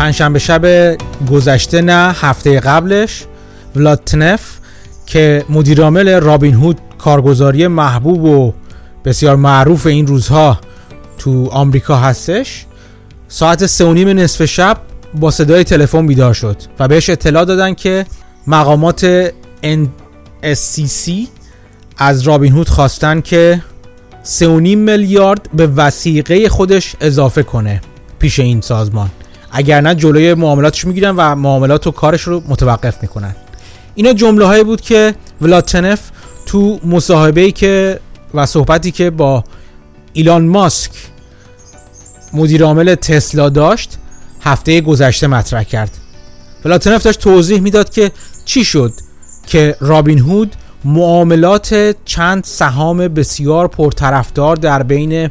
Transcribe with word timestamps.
پنجشنبه 0.00 0.38
شب 0.38 0.96
گذشته 1.30 1.82
نه 1.82 2.14
هفته 2.20 2.60
قبلش 2.60 3.24
ولاتنف 3.76 4.58
که 5.06 5.44
مدیرعامل 5.48 6.20
رابین 6.20 6.54
هود 6.54 6.78
کارگزاری 6.98 7.66
محبوب 7.66 8.24
و 8.24 8.52
بسیار 9.04 9.36
معروف 9.36 9.86
این 9.86 10.06
روزها 10.06 10.60
تو 11.18 11.48
آمریکا 11.50 11.96
هستش. 11.96 12.66
ساعت 13.28 13.66
سه 13.66 13.84
و 13.84 13.92
نیم 13.92 14.08
نصف 14.08 14.44
شب 14.44 14.76
با 15.14 15.30
صدای 15.30 15.64
تلفن 15.64 16.06
بیدار 16.06 16.34
شد 16.34 16.56
و 16.78 16.88
بهش 16.88 17.10
اطلاع 17.10 17.44
دادن 17.44 17.74
که 17.74 18.06
مقامات 18.46 19.30
NSCC 19.62 21.10
از 21.96 22.22
رابین 22.22 22.52
هود 22.52 22.68
خواستن 22.68 23.20
که 23.20 23.62
3.5 24.24 24.46
میلیارد 24.46 25.48
به 25.54 25.66
وسیقه 25.66 26.48
خودش 26.48 26.96
اضافه 27.00 27.42
کنه 27.42 27.80
پیش 28.18 28.40
این 28.40 28.60
سازمان. 28.60 29.10
اگر 29.52 29.80
نه 29.80 29.94
جلوی 29.94 30.34
معاملاتش 30.34 30.84
می‌گیرن 30.84 31.14
و 31.16 31.34
معاملات 31.34 31.86
و 31.86 31.90
کارش 31.90 32.22
رو 32.22 32.42
متوقف 32.48 33.02
می‌کنن. 33.02 33.36
اینا 33.94 34.12
جمله 34.12 34.46
هایی 34.46 34.64
بود 34.64 34.80
که 34.80 35.14
ولاتنف 35.42 36.00
تو 36.46 36.80
مصاحبه 36.84 37.50
که 37.50 38.00
و 38.34 38.46
صحبتی 38.46 38.90
که 38.90 39.10
با 39.10 39.44
ایلان 40.12 40.46
ماسک 40.46 40.90
مدیر 42.34 42.64
عامل 42.64 42.94
تسلا 42.94 43.48
داشت 43.48 43.98
هفته 44.40 44.80
گذشته 44.80 45.26
مطرح 45.26 45.62
کرد. 45.62 45.90
ولاتنف 46.64 47.02
داشت 47.02 47.20
توضیح 47.20 47.60
می‌داد 47.60 47.90
که 47.90 48.12
چی 48.44 48.64
شد 48.64 48.92
که 49.46 49.76
رابین 49.80 50.18
هود 50.18 50.56
معاملات 50.84 51.96
چند 52.04 52.44
سهام 52.44 52.98
بسیار 52.98 53.68
پرطرفدار 53.68 54.56
در 54.56 54.82
بین 54.82 55.30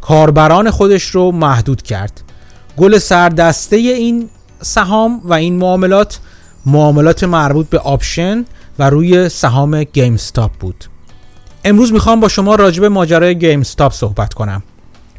کاربران 0.00 0.70
خودش 0.70 1.04
رو 1.04 1.32
محدود 1.32 1.82
کرد. 1.82 2.23
گل 2.76 2.98
سردسته 2.98 3.76
این 3.76 4.28
سهام 4.62 5.20
و 5.24 5.32
این 5.32 5.56
معاملات 5.56 6.18
معاملات 6.66 7.24
مربوط 7.24 7.68
به 7.68 7.78
option 7.78 8.44
و 8.78 8.90
روی 8.90 9.28
سهام 9.28 9.84
GameStop 9.84 10.52
بود. 10.52 10.84
امروز 11.64 11.92
می‌خوام 11.92 12.20
با 12.20 12.28
شما 12.28 12.54
راجع 12.54 12.80
به 12.80 12.88
ماجرای 12.88 13.38
GameStop 13.38 13.92
صحبت 13.92 14.34
کنم 14.34 14.62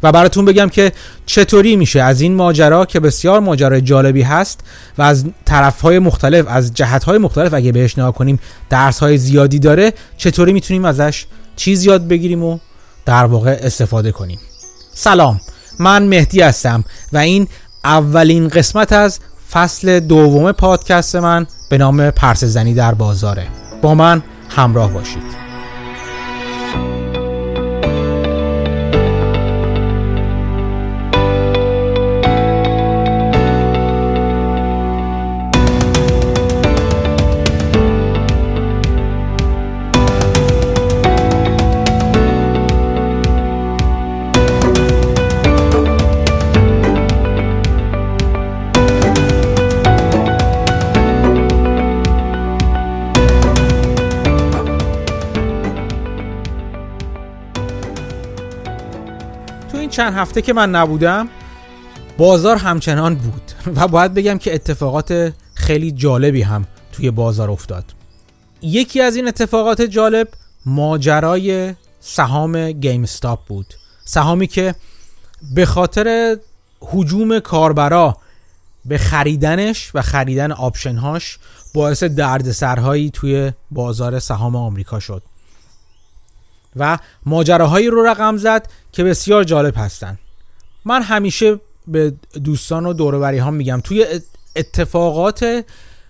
و 0.04 0.12
براتون 0.12 0.46
بگم 0.46 0.70
که 0.70 0.92
چطوری 1.26 1.76
میشه 1.76 2.02
از 2.02 2.22
این 2.22 2.36
ماجرا 2.36 2.86
که 2.86 3.00
بسیار 3.00 3.40
ماجرای 3.40 3.82
جالبی 3.82 4.22
هست 4.22 4.60
و 4.98 5.02
از 5.02 5.26
طرفهای 5.46 6.00
مختلف 6.00 6.46
از 6.48 6.74
جهتهای 6.74 7.18
مختلف 7.18 7.54
اگه 7.54 7.72
بهش 7.72 7.98
نگاه 7.98 8.14
کنیم 8.14 8.40
درسهای 8.70 9.18
زیادی 9.18 9.60
داره. 9.60 9.94
چطوری 10.18 10.54
می‌تونیم 10.54 10.86
ازش 10.86 11.26
چیز 11.56 11.86
یاد 11.86 12.08
بگیریم 12.08 12.44
و 12.44 12.60
در 13.06 13.26
واقع 13.26 13.60
استفاده 13.62 14.12
کنیم؟ 14.12 14.40
سلام. 14.94 15.40
من 15.80 16.04
مهدی 16.04 16.42
هستم 16.42 16.84
و 17.14 17.18
این 17.18 17.48
اولین 17.84 18.48
قسمت 18.48 18.94
از 18.94 19.20
فصل 19.52 20.00
دوم 20.00 20.52
پادکست 20.52 21.16
من 21.16 21.48
به 21.70 21.78
نام 21.78 22.12
پرس 22.12 22.44
زنی 22.44 22.74
در 22.74 22.94
بازاره. 22.94 23.48
با 23.82 23.96
من 23.96 24.24
همراه 24.50 24.92
باشید. 24.92 25.45
چند 59.96 60.14
هفته 60.14 60.42
که 60.42 60.54
من 60.54 60.72
نبودم 60.72 61.30
بازار 62.18 62.56
همچنان 62.56 63.16
بود. 63.16 63.52
و 63.78 63.88
باید 63.88 64.14
بگم 64.14 64.38
که 64.38 64.56
اتفاقات 64.56 65.34
خیلی 65.54 65.92
جالبی 65.92 66.42
هم 66.42 66.66
توی 66.92 67.12
بازار 67.12 67.52
افتاد. 67.52 67.84
یکی 68.62 69.02
از 69.02 69.16
این 69.16 69.28
اتفاقات 69.28 69.82
جالب 69.82 70.28
ماجرای 70.66 71.74
سهام 72.00 72.72
گیم 72.72 73.04
استاپ 73.04 73.46
بود. 73.48 73.74
سهامی 74.06 74.48
که 74.48 74.76
به 75.56 75.66
خاطر 75.66 76.38
حجوم 76.82 77.40
کاربرا 77.40 78.18
به 78.86 78.98
خریدنش 78.98 79.92
و 79.94 80.02
خریدن 80.02 80.52
آپشنهاش 80.52 81.38
باعث 81.74 82.04
دردسرهایی 82.04 83.10
توی 83.10 83.52
بازار 83.72 84.20
سهام 84.20 84.56
آمریکا 84.56 85.00
شد. 85.00 85.24
و 86.76 86.98
ماجراهایی 87.26 87.88
رو 87.88 88.06
رقم 88.06 88.38
زد 88.38 88.68
که 88.92 89.04
بسیار 89.04 89.44
جالب 89.44 89.74
هستن 89.78 90.20
من 90.86 91.02
همیشه 91.02 91.60
به 91.88 92.14
دوستان 92.44 92.86
و 92.86 92.94
دوروبری 92.94 93.38
ها 93.38 93.52
میگم 93.52 93.82
توی 93.84 94.06
اتفاقات 94.56 95.66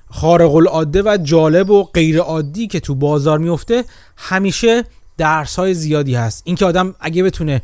خارق 0.09 0.55
العاده 0.55 1.01
و 1.01 1.17
جالب 1.23 1.69
و 1.69 1.83
غیر 1.83 2.19
عادی 2.19 2.67
که 2.67 2.79
تو 2.79 2.95
بازار 2.95 3.39
میفته 3.39 3.83
همیشه 4.17 4.83
درس 5.17 5.55
های 5.55 5.73
زیادی 5.73 6.15
هست. 6.15 6.41
اینکه 6.45 6.65
آدم 6.65 6.95
اگه 6.99 7.23
بتونه 7.23 7.61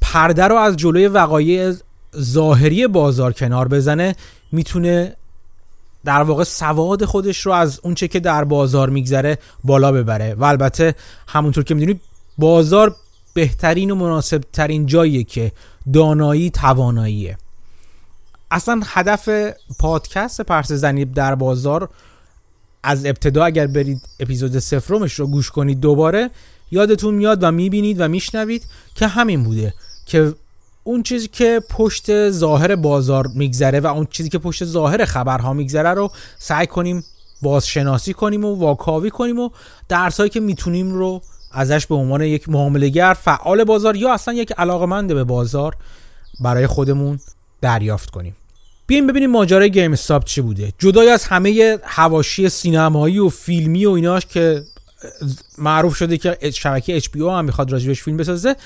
پرده 0.00 0.44
رو 0.44 0.56
از 0.56 0.76
جلوی 0.76 1.06
وقایع 1.06 1.74
ظاهری 2.18 2.86
بازار 2.86 3.32
کنار 3.32 3.68
بزنه 3.68 4.16
می‌تونه 4.52 5.16
در 6.04 6.22
واقع 6.22 6.44
سواد 6.44 7.04
خودش 7.04 7.46
رو 7.46 7.52
از 7.52 7.80
اونچه 7.82 8.08
که 8.08 8.20
در 8.20 8.44
بازار 8.44 8.90
میگذره 8.90 9.38
بالا 9.64 9.92
ببره. 9.92 10.34
و 10.34 10.44
البته 10.44 10.94
همونطور 11.28 11.64
که 11.64 11.74
می‌دونید 11.74 12.00
بازار 12.40 12.96
بهترین 13.34 13.90
و 13.90 13.94
مناسب 13.94 14.40
ترین 14.52 14.86
جاییه 14.86 15.24
که 15.24 15.52
دانایی 15.92 16.50
تواناییه. 16.50 17.38
اصلا 18.50 18.80
هدف 18.84 19.28
پادکست 19.78 20.40
پرس 20.40 20.72
زنی 20.72 21.04
در 21.04 21.34
بازار 21.34 21.88
از 22.82 23.06
ابتدا 23.06 23.44
اگر 23.44 23.66
برید 23.66 24.02
اپیزود 24.20 24.58
سفرمش 24.58 25.14
رو 25.14 25.26
گوش 25.26 25.50
کنید 25.50 25.80
دوباره 25.80 26.30
یادتون 26.70 27.14
میاد 27.14 27.42
و 27.42 27.50
می‌بینید 27.50 28.00
و 28.00 28.08
میشنوید 28.08 28.62
که 28.94 29.06
همین 29.06 29.44
بوده 29.44 29.74
که 30.06 30.34
اون 30.84 31.02
چیزی 31.02 31.28
که 31.28 31.62
پشت 31.70 32.30
ظاهر 32.30 32.76
بازار 32.76 33.26
میگذره 33.34 33.80
و 33.80 33.86
اون 33.86 34.06
چیزی 34.10 34.28
که 34.28 34.38
پشت 34.38 34.64
ظاهر 34.64 35.04
خبرها 35.04 35.52
میگذره 35.52 35.90
رو 35.90 36.10
سعی 36.38 36.66
کنیم 36.66 37.04
بازشناسی 37.42 38.12
کنیم 38.12 38.44
و 38.44 38.54
واکاوی 38.54 39.10
کنیم 39.10 39.38
و 39.38 39.50
درسایی 39.88 40.30
که 40.30 40.40
می‌تونیم 40.40 40.92
رو 40.92 41.22
ازش 41.50 41.86
به 41.86 41.94
عنوان 41.94 42.22
یک 42.22 42.48
معاملهگر 42.48 43.16
فعال 43.22 43.64
بازار 43.64 43.96
یا 43.96 44.14
اصلا 44.14 44.34
یک 44.34 44.52
علاقمند 44.52 45.14
به 45.14 45.24
بازار 45.24 45.76
برای 46.40 46.66
خودمون 46.66 47.20
دریافت 47.60 48.10
کنیم. 48.10 48.36
بیایم 48.86 49.06
ببینیم 49.06 49.30
ماجرای 49.30 49.70
گیم 49.70 49.92
استاپ 49.92 50.24
چی 50.24 50.40
بوده. 50.40 50.72
جدای 50.78 51.08
از 51.10 51.24
همه 51.24 51.78
هواشی 51.84 52.48
سینمایی 52.48 53.18
و 53.18 53.28
فیلمی 53.28 53.86
و 53.86 53.90
ایناش 53.90 54.26
که 54.26 54.62
معروف 55.58 55.96
شده 55.96 56.18
که 56.18 56.50
شبکه 56.50 57.00
HBO 57.00 57.16
هم 57.16 57.44
می‌خواد 57.44 57.72
راجبش 57.72 58.02
فیلم 58.02 58.16
بسازه 58.16 58.56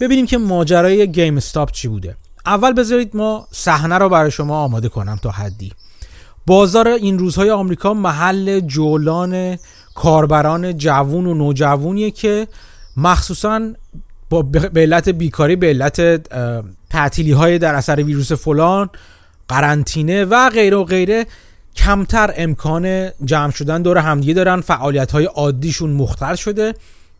ببینیم 0.00 0.26
که 0.26 0.38
ماجرای 0.38 1.12
گیم 1.12 1.36
استاپ 1.36 1.70
چی 1.70 1.88
بوده. 1.88 2.16
اول 2.46 2.72
بذارید 2.72 3.16
ما 3.16 3.48
صحنه 3.50 3.98
رو 3.98 4.08
برای 4.08 4.30
شما 4.30 4.64
آماده 4.64 4.88
کنم 4.88 5.16
تا 5.22 5.30
حدی. 5.30 5.72
بازار 6.46 6.88
این 6.88 7.18
روزهای 7.18 7.50
آمریکا 7.50 7.94
محل 7.94 8.60
جولان 8.60 9.58
کاربران 9.94 10.78
جوون 10.78 11.26
و 11.26 11.34
نوجوونیه 11.34 12.10
که 12.10 12.48
مخصوصا 12.96 13.60
با 14.30 14.42
به 14.42 14.80
علت 14.80 15.08
بیکاری 15.08 15.56
به 15.56 15.66
علت 15.66 16.00
تعطیلی 16.90 17.32
های 17.32 17.58
در 17.58 17.74
اثر 17.74 18.02
ویروس 18.02 18.32
فلان 18.32 18.90
قرنطینه 19.48 20.24
و 20.24 20.50
غیره 20.50 20.76
و 20.76 20.84
غیره 20.84 21.26
کمتر 21.76 22.34
امکان 22.36 23.10
جمع 23.24 23.50
شدن 23.50 23.82
دور 23.82 23.98
همدیگه 23.98 24.34
دارن 24.34 24.60
فعالیت 24.60 25.12
های 25.12 25.24
عادیشون 25.24 25.90
مختل 25.90 26.34
شده 26.34 26.74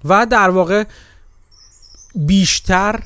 و 0.04 0.26
در 0.30 0.50
واقع 0.50 0.84
بیشتر 2.14 3.00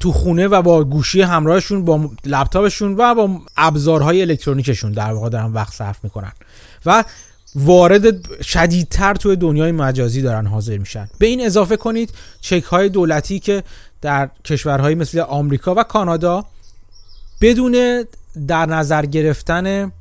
تو 0.00 0.12
خونه 0.12 0.48
و 0.48 0.62
با 0.62 0.84
گوشی 0.84 1.22
همراهشون 1.22 1.84
با 1.84 2.10
لپتاپشون 2.24 2.94
و 2.98 3.14
با 3.14 3.40
ابزارهای 3.56 4.22
الکترونیکشون 4.22 4.92
در 4.92 5.12
واقع 5.12 5.28
دارن 5.28 5.52
وقت 5.52 5.72
صرف 5.72 6.04
می‌کنن. 6.04 6.32
و 6.86 7.04
وارد 7.54 8.42
شدیدتر 8.42 9.14
توی 9.14 9.36
دنیای 9.36 9.72
مجازی 9.72 10.22
دارن 10.22 10.46
حاضر 10.46 10.78
میشن. 10.78 11.08
به 11.18 11.26
این 11.26 11.46
اضافه 11.46 11.76
کنید 11.76 12.10
چک 12.40 12.62
های 12.64 12.88
دولتی 12.88 13.38
که 13.38 13.62
در 14.00 14.30
کشورهایی 14.44 14.94
مثل 14.94 15.18
آمریکا 15.18 15.74
و 15.74 15.82
کانادا 15.82 16.44
بدون 17.40 18.04
در 18.48 18.66
نظر 18.66 19.06
گرفتن 19.06 19.92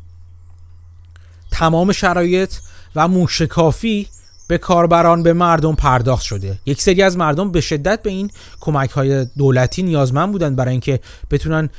تمام 1.52 1.92
شرایط 1.92 2.54
و 2.96 3.08
موشکافی 3.08 4.08
به 4.48 4.58
کاربران 4.58 5.24
به 5.24 5.34
مردم 5.34 5.76
پرداخت 5.76 6.24
شده. 6.24 6.60
یک 6.66 6.82
سری 6.82 7.02
از 7.02 7.18
مردم 7.18 7.52
به 7.52 7.62
شدت 7.62 8.02
به 8.02 8.10
این 8.10 8.32
کمک 8.60 8.90
های 8.90 9.26
دولتی 9.38 9.84
نیازمند 9.84 10.32
بودن 10.32 10.56
برای 10.56 10.72
اینکه 10.72 11.00
بتونن 11.32 11.70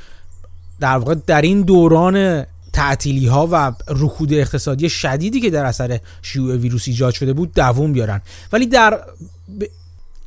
در 0.79 0.97
واقع 0.97 1.15
در 1.27 1.41
این 1.41 1.61
دوران 1.61 2.45
تعطیلی 2.73 3.27
ها 3.27 3.47
و 3.51 3.73
رکود 3.87 4.33
اقتصادی 4.33 4.89
شدیدی 4.89 5.41
که 5.41 5.49
در 5.49 5.65
اثر 5.65 5.99
شیوع 6.21 6.55
ویروس 6.55 6.87
ایجاد 6.87 7.13
شده 7.13 7.33
بود 7.33 7.53
دووم 7.53 7.93
بیارن. 7.93 8.21
ولی 8.53 8.65
در 8.65 8.99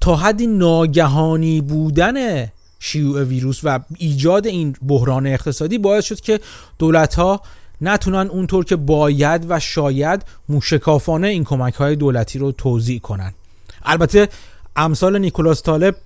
تا 0.01 0.17
حدی 0.17 0.47
ناگهانی 0.47 1.61
بودن 1.61 2.47
شیوع 2.79 3.23
ویروس 3.23 3.61
و 3.65 3.81
ایجاد 3.99 4.47
این 4.47 4.77
بحران 4.89 5.27
اقتصادی 5.27 5.79
باعث 5.79 6.05
شد 6.05 6.21
که 6.21 6.41
دولت 6.79 7.15
ها 7.15 7.43
نتونن 7.81 8.29
اونطور 8.29 8.65
که 8.65 8.77
باید 8.77 9.47
و 9.49 9.61
شاید 9.61 10.23
موشکافانه 10.49 11.29
این 11.29 11.45
کمک 11.45 11.75
های 11.75 11.97
دولتی 11.97 12.39
رو 12.39 12.53
توضیح 12.53 13.01
کنن. 13.01 13.35
البته 13.85 14.29
امثال 14.77 15.19
نیکولاس 15.19 15.63
طالب 15.63 15.97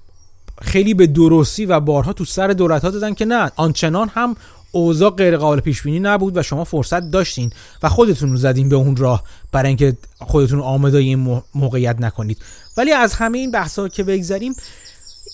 خیلی 0.62 0.94
به 0.94 1.06
درستی 1.06 1.66
و 1.66 1.80
بارها 1.80 2.12
تو 2.12 2.24
سر 2.24 2.48
دولت 2.48 2.84
ها 2.84 2.90
دادن 2.90 3.14
که 3.14 3.24
نه 3.24 3.52
آنچنان 3.56 4.08
هم 4.08 4.36
اوضاع 4.76 5.11
غیر 5.11 5.37
قابل 5.37 5.61
پیش 5.61 5.82
بینی 5.82 6.00
نبود 6.00 6.37
و 6.37 6.43
شما 6.43 6.64
فرصت 6.64 7.11
داشتین 7.11 7.50
و 7.82 7.88
خودتون 7.88 8.31
رو 8.31 8.37
زدین 8.37 8.69
به 8.69 8.76
اون 8.76 8.96
راه 8.96 9.23
برای 9.52 9.69
اینکه 9.69 9.96
خودتون 10.19 10.61
آماده 10.61 10.99
این 10.99 11.43
موقعیت 11.55 12.00
نکنید. 12.00 12.38
ولی 12.76 12.93
از 12.93 13.14
همه 13.14 13.38
این 13.38 13.50
بحث 13.50 13.78
ها 13.78 13.88
که 13.88 14.02
بگذریم 14.02 14.55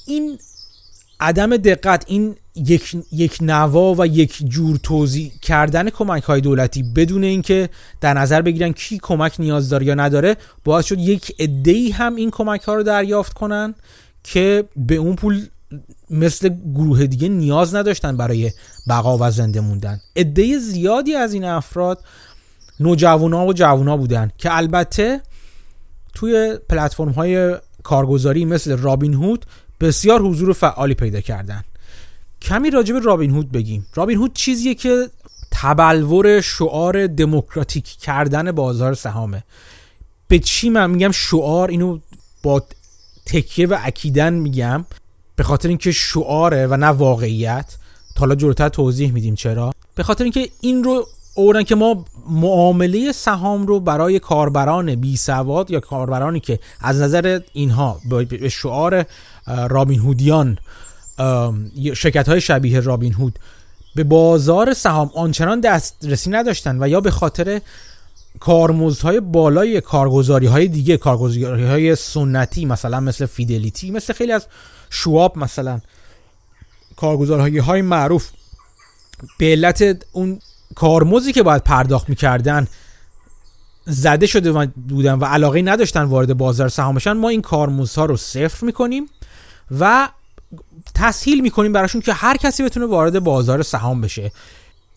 این 0.06 0.38
عدم 1.20 1.56
دقت 1.56 2.04
این 2.06 2.36
یک, 2.54 2.96
یک 3.12 3.38
نوا 3.40 3.94
و 3.98 4.06
یک 4.06 4.48
جور 4.48 4.76
توضیح 4.82 5.32
کردن 5.42 5.90
کمک 5.90 6.22
های 6.22 6.40
دولتی 6.40 6.82
بدون 6.82 7.24
اینکه 7.24 7.68
در 8.00 8.14
نظر 8.14 8.42
بگیرن 8.42 8.72
کی 8.72 8.98
کمک 9.02 9.34
نیاز 9.38 9.68
داره 9.68 9.86
یا 9.86 9.94
نداره 9.94 10.36
باعث 10.64 10.86
شد 10.86 10.98
یک 10.98 11.34
عده‌ای 11.38 11.90
هم 11.90 12.16
این 12.16 12.30
کمک 12.30 12.62
ها 12.62 12.74
رو 12.74 12.82
دریافت 12.82 13.32
کنن 13.32 13.74
که 14.24 14.64
به 14.76 14.94
اون 14.94 15.16
پول 15.16 15.46
مثل 16.10 16.48
گروه 16.74 17.06
دیگه 17.06 17.28
نیاز 17.28 17.74
نداشتن 17.74 18.16
برای 18.16 18.50
بقا 18.88 19.18
و 19.20 19.30
زنده 19.30 19.60
موندن. 19.60 20.00
عده 20.16 20.58
زیادی 20.58 21.14
از 21.14 21.34
این 21.34 21.44
افراد 21.44 22.04
نوجوانا 22.80 23.46
و 23.46 23.52
جوونا 23.52 23.96
بودن 23.96 24.30
که 24.38 24.56
البته 24.56 25.20
توی 26.14 26.58
پلتفرم 26.68 27.10
های 27.10 27.56
کارگزاری 27.82 28.44
مثل 28.44 28.76
رابین 28.76 29.14
هود 29.14 29.46
بسیار 29.80 30.22
حضور 30.22 30.52
فعالی 30.52 30.94
پیدا 30.94 31.20
کردن. 31.20 31.64
کمی 32.42 32.70
راجع 32.70 32.94
به 32.94 33.00
رابین 33.00 33.30
هود 33.30 33.52
بگیم. 33.52 33.86
رابین 33.94 34.18
هود 34.18 34.34
چیزیه 34.34 34.74
که 34.74 35.08
تبلور 35.50 36.40
شعار 36.40 37.06
دموکراتیک 37.06 37.84
کردن 37.84 38.52
بازار 38.52 38.94
سهامه. 38.94 39.44
به 40.28 40.38
چی 40.38 40.70
من 40.70 40.90
میگم 40.90 41.10
شعار؟ 41.10 41.70
اینو 41.70 41.98
با 42.42 42.62
تکیه 43.26 43.66
و 43.66 43.78
اکیدن 43.80 44.34
میگم. 44.34 44.84
به 45.36 45.42
خاطر 45.42 45.68
اینکه 45.68 45.92
شعاره 45.92 46.66
و 46.66 46.76
نه 46.76 46.86
واقعیت. 46.86 47.76
تا 48.14 48.20
حالا 48.20 48.34
جلوتر 48.34 48.68
توضیح 48.68 49.12
میدیم 49.12 49.34
چرا. 49.34 49.72
به 49.94 50.02
خاطر 50.02 50.24
اینکه 50.24 50.48
این 50.60 50.84
رو 50.84 51.06
اورن 51.34 51.62
که 51.62 51.74
ما 51.74 52.04
معامله 52.30 53.12
سهام 53.12 53.66
رو 53.66 53.80
برای 53.80 54.18
کاربران 54.18 54.94
بی 54.94 55.16
سواد 55.16 55.70
یا 55.70 55.80
کاربرانی 55.80 56.40
که 56.40 56.58
از 56.80 57.00
نظر 57.00 57.40
اینها 57.52 58.00
به 58.38 58.48
شعار 58.48 59.04
رابین 59.68 59.98
هودیان 59.98 60.58
شرکت 61.94 62.28
های 62.28 62.40
شبیه 62.40 62.80
رابین 62.80 63.12
هود 63.12 63.38
به 63.94 64.04
بازار 64.04 64.72
سهام 64.72 65.10
آنچنان 65.14 65.60
دسترسی 65.60 66.30
نداشتن 66.30 66.82
و 66.82 66.88
یا 66.88 67.00
به 67.00 67.10
خاطر 67.10 67.60
کارمزدهای 68.40 69.20
بالای 69.20 69.80
کارگزاری 69.80 70.46
های 70.46 70.68
دیگه 70.68 70.96
کارگزاری 70.96 71.64
های 71.64 71.96
سنتی 71.96 72.64
مثلا 72.64 73.00
مثل 73.00 73.26
فیدلیتی 73.26 73.90
مثل 73.90 74.12
خیلی 74.12 74.32
از 74.32 74.46
شواب 74.90 75.38
مثلا 75.38 75.80
کارگزارهای 76.96 77.58
های 77.58 77.82
معروف. 77.82 78.30
به 79.38 79.46
علت 79.46 80.04
اون 80.12 80.38
کارمزدی 80.74 81.32
که 81.32 81.42
باید 81.42 81.62
پرداخت 81.62 82.08
می‌کردن 82.08 82.66
زده 83.84 84.26
شده 84.26 84.66
بودن 84.66 85.14
و 85.14 85.24
علاقه 85.24 85.62
نداشتن 85.62 86.02
وارد 86.02 86.36
بازار 86.36 86.68
سهامشن 86.68 87.12
ما 87.12 87.28
این 87.28 87.42
کارمزدها 87.42 88.04
رو 88.04 88.16
صفر 88.16 88.66
می‌کنیم 88.66 89.06
و 89.78 90.08
تسهیل 90.94 91.40
می‌کنیم 91.40 91.72
براشون 91.72 92.00
که 92.00 92.12
هر 92.12 92.36
کسی 92.36 92.62
بتونه 92.62 92.86
وارد 92.86 93.18
بازار 93.18 93.62
سهام 93.62 94.00
بشه. 94.00 94.32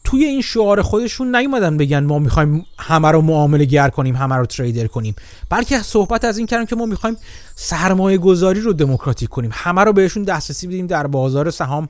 توی 0.05 0.25
این 0.25 0.41
شعار 0.41 0.81
خودشون 0.81 1.35
نیومدن 1.35 1.77
بگن 1.77 2.03
ما 2.03 2.19
می‌خوایم 2.19 2.65
همه 2.79 3.11
رو 3.11 3.21
معامله 3.21 3.65
گر 3.65 3.89
کنیم 3.89 4.15
همه 4.15 4.35
رو 4.35 4.45
تریدر 4.45 4.87
کنیم. 4.87 5.15
بلکه 5.49 5.79
صحبت 5.79 6.25
از 6.25 6.37
این 6.37 6.47
کردن 6.47 6.65
که 6.65 6.75
ما 6.75 6.85
می‌خوایم 6.85 7.17
سرمایه 7.55 8.17
گذاری 8.17 8.61
رو 8.61 8.73
دموکراتیک 8.73 9.29
کنیم. 9.29 9.49
همه 9.53 9.83
رو 9.83 9.93
بهشون 9.93 10.23
دسترسی 10.23 10.67
بدیم 10.67 10.87
در 10.87 11.07
بازار 11.07 11.51
سهام 11.51 11.89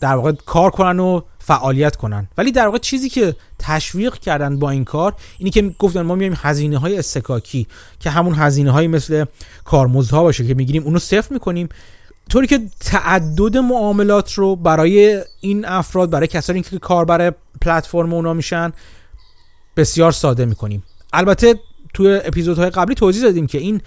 در 0.00 0.14
واقع 0.14 0.32
کار 0.32 0.70
کنن 0.70 1.00
و 1.00 1.20
فعالیت 1.38 1.96
کنن. 1.96 2.28
ولی 2.38 2.52
در 2.52 2.66
واقع 2.66 2.78
چیزی 2.78 3.08
که 3.08 3.36
تشویق 3.58 4.14
کردن 4.14 4.58
با 4.58 4.70
این 4.70 4.84
کار 4.84 5.14
اینی 5.38 5.50
که 5.50 5.74
گفتن 5.78 6.02
ما 6.02 6.14
میایم 6.14 6.34
هزینه 6.36 6.78
های 6.78 6.98
استکاکی 6.98 7.66
که 8.00 8.10
همون 8.10 8.34
هزینه 8.34 8.70
های 8.70 8.86
مثل 8.86 9.24
کارمزدها 9.64 10.22
باشه 10.22 10.46
که 10.46 10.54
می‌گیریم 10.54 10.82
اونو 10.82 10.98
صفر 10.98 11.32
می‌کنیم. 11.34 11.68
طوری 12.30 12.46
که 12.46 12.60
تعدد 12.80 13.56
معاملات 13.56 14.32
رو 14.32 14.56
برای 14.56 15.22
این 15.40 15.64
افراد 15.64 16.10
برای 16.10 16.26
کسانی 16.26 16.62
که 16.62 16.78
کاربر 16.78 17.34
پلتفرم 17.60 18.14
اونا 18.14 18.32
میشن 18.32 18.72
بسیار 19.76 20.12
ساده 20.12 20.44
می‌کنیم. 20.44 20.82
البته 21.12 21.54
توی 21.94 22.20
اپیزودهای 22.24 22.70
قبلی 22.70 22.94
توضیح 22.94 23.22
دادیم 23.22 23.46
که 23.46 23.58
این 23.58 23.80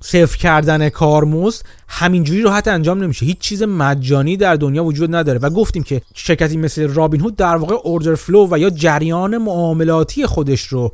صفر 0.00 0.36
کردن 0.38 0.88
کارمزد 0.88 1.64
همینجوری 1.88 2.42
راحت 2.42 2.68
انجام 2.68 3.02
نمیشه. 3.02 3.26
هیچ 3.26 3.38
چیز 3.38 3.62
مجانی 3.62 4.36
در 4.36 4.56
دنیا 4.56 4.84
وجود 4.84 5.14
نداره 5.14 5.38
و 5.38 5.50
گفتیم 5.50 5.82
که 5.82 6.02
شرکتی 6.14 6.56
مثل 6.56 6.88
رابین 6.88 7.20
هود 7.20 7.36
در 7.36 7.56
واقع 7.56 7.74
اوردر 7.74 8.14
فلو 8.14 8.48
و 8.50 8.58
یا 8.58 8.70
جریان 8.70 9.38
معاملاتی 9.38 10.26
خودش 10.26 10.62
رو 10.62 10.92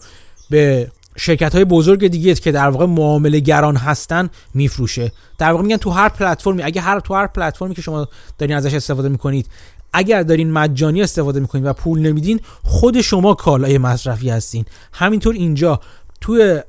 به 0.51 0.91
شرکت 1.23 1.55
های 1.55 1.65
بزرگ 1.65 2.09
دیگه 2.09 2.35
که 2.35 2.53
در 2.53 2.69
واقع 2.69 2.87
معامله 2.87 3.41
گران 3.41 3.77
هستن 3.77 4.31
میفروشه. 4.55 5.13
در 5.39 5.53
واقع 5.53 5.63
میگن 5.63 5.77
تو 5.77 5.91
هر 5.91 6.09
پلتفرمی 6.09 6.63
اگه 6.63 6.81
هر 6.81 7.01
تو 7.01 7.15
هر 7.15 7.27
پلتفرمی 7.27 7.75
که 7.75 7.83
شما 7.83 8.09
دارین 8.39 8.57
ازش 8.57 8.75
استفاده 8.75 9.09
می‌کنید 9.09 9.47
اگر 9.93 10.23
دارین 10.23 10.53
مجانی 10.53 11.03
استفاده 11.03 11.41
می‌کنید 11.41 11.65
و 11.65 11.73
پول 11.73 11.99
نمیدین 11.99 12.41
خود 12.63 13.01
شما 13.01 13.35
کالای 13.35 13.79
مصرفی 13.79 14.31
هستین. 14.31 14.65
همینطور 14.93 15.35
اینجا 15.35 15.81
توی 16.21 16.61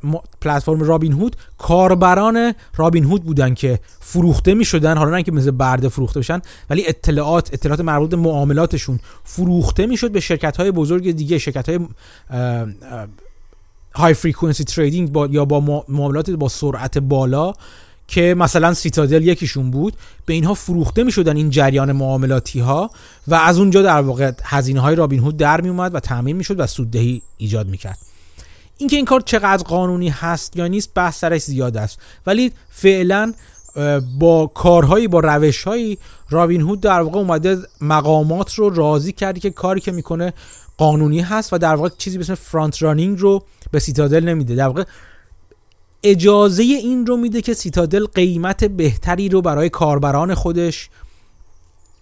پلتفرم 0.41 0.83
رابین 0.83 1.13
هود 1.13 1.35
کاربران 1.57 2.53
رابین 2.75 3.03
هود 3.03 3.23
بودن 3.23 3.53
که 3.53 3.79
فروخته 3.99 4.53
می 4.53 4.65
شدن 4.65 4.97
حالا 4.97 5.11
نه 5.11 5.23
که 5.23 5.31
مثل 5.31 5.51
برده 5.51 5.89
فروخته 5.89 6.19
بشن 6.19 6.41
ولی 6.69 6.87
اطلاعات 6.87 7.53
اطلاعات 7.53 7.81
مربوط 7.81 8.09
به 8.09 8.15
معاملاتشون 8.15 8.99
فروخته 9.23 9.85
می 9.85 9.97
به 10.13 10.19
شرکت 10.19 10.57
های 10.57 10.71
بزرگ 10.71 11.11
دیگه 11.11 11.37
شرکت 11.37 11.69
های 11.69 11.79
high 13.93 14.13
frequency 14.13 14.63
trading 14.63 15.11
با 15.11 15.27
یا 15.27 15.45
با 15.45 15.83
معاملات 15.89 16.29
با 16.29 16.49
سرعت 16.49 16.97
بالا 16.97 17.53
که 18.07 18.35
مثلا 18.37 18.73
سیتادل 18.73 19.27
یکیشون 19.27 19.71
بود 19.71 19.93
به 20.25 20.33
اینها 20.33 20.53
فروخته 20.53 21.03
می 21.03 21.11
شدن 21.11 21.35
این 21.35 21.49
جریان 21.49 21.91
معاملاتی 21.91 22.59
ها 22.59 22.91
و 23.27 23.35
از 23.35 23.59
اونجا 23.59 23.81
در 23.81 24.01
واقع 24.01 24.31
هزینه 24.43 24.79
های 24.79 24.95
رابین 24.95 25.19
هود 25.19 25.37
در 25.37 25.61
می 25.61 25.69
اومد 25.69 25.95
و 25.95 25.99
تامین 25.99 26.35
می 26.35 26.43
شد 26.43 26.59
و 26.59 26.67
سوددهی 26.67 27.21
ایجاد 27.37 27.67
می 27.67 27.77
کرد 27.77 27.97
اینکه 28.77 28.95
این 28.95 29.05
کار 29.05 29.21
چقدر 29.21 29.63
قانونی 29.63 30.09
هست 30.09 30.57
یا 30.57 30.67
نیست 30.67 30.91
بحث 30.95 31.19
سرش 31.19 31.41
زیاد 31.41 31.77
است. 31.77 31.99
ولی 32.27 32.51
فعلا 32.69 33.33
با 34.19 34.47
کارهایی 34.47 35.07
با 35.07 35.19
روشهایی 35.19 35.97
رابین 36.29 36.61
هود 36.61 36.81
در 36.81 37.01
واقع 37.01 37.19
اومده 37.19 37.57
مقامات 37.81 38.53
رو 38.53 38.69
راضی 38.69 39.11
کرده 39.11 39.39
که 39.39 39.49
کاری 39.49 39.81
که 39.81 39.91
می‌کنه 39.91 40.33
قانونی 40.81 41.21
هست 41.21 41.53
و 41.53 41.57
در 41.57 41.75
واقع 41.75 41.89
چیزی 41.97 42.17
به 42.17 42.23
اسم 42.23 42.35
فرانت 42.35 42.81
رانینگ 42.81 43.19
رو 43.19 43.43
به 43.71 43.79
سیتادل 43.79 44.23
نمیده. 44.23 44.55
در 44.55 44.67
واقع 44.67 44.83
اجازه 46.03 46.63
این 46.63 47.05
رو 47.05 47.17
میده 47.17 47.41
که 47.41 47.53
سیتادل 47.53 48.05
قیمت 48.05 48.63
بهتری 48.63 49.29
رو 49.29 49.41
برای 49.41 49.69
کاربران 49.69 50.33
خودش 50.33 50.89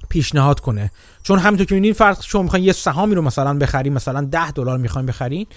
پیشنهاد 0.09 0.59
کنه. 0.59 0.91
چون 1.24 1.39
همینطور 1.39 1.65
که 1.65 1.75
می‌بینید 1.75 1.95
فرض 1.95 2.17
شما 2.24 2.41
می‌خواین 2.41 2.65
یه 2.65 2.71
سهامی 2.71 3.15
رو 3.15 3.21
مثلا 3.21 3.53
بخرین 3.53 3.93
مثلا 3.93 4.21
10 4.21 4.51
دلار 4.51 4.77
می‌خواین 4.77 5.05
بخرین 5.05 5.48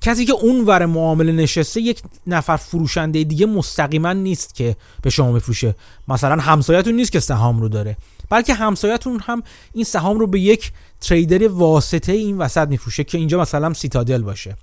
کسی 0.00 0.24
که 0.24 0.32
اون 0.32 0.64
ور 0.64 0.86
معامله 0.86 1.32
نشسته 1.32 1.80
یک 1.80 2.02
نفر 2.26 2.56
فروشنده 2.56 3.24
دیگه 3.24 3.46
مستقیما 3.46 4.12
نیست 4.12 4.54
که 4.54 4.76
به 5.02 5.10
شما 5.10 5.32
بفروشه. 5.32 5.74
مثلا 6.08 6.42
همسایتون 6.42 6.94
نیست 6.94 7.12
که 7.12 7.20
سهام 7.20 7.60
رو 7.60 7.68
داره. 7.68 7.96
بلکه 8.30 8.54
همسایتون 8.54 9.20
هم 9.20 9.42
این 9.72 9.84
سهام 9.84 10.18
رو 10.18 10.26
به 10.26 10.40
یک 10.40 10.72
تریدر 11.00 11.48
واسطه 11.48 12.12
این 12.12 12.38
وسط 12.38 12.68
میفروشه 12.68 13.04
که 13.04 13.18
اینجا 13.18 13.40
مثلا 13.40 13.74
سیتادل 13.74 14.22
باشه. 14.22 14.56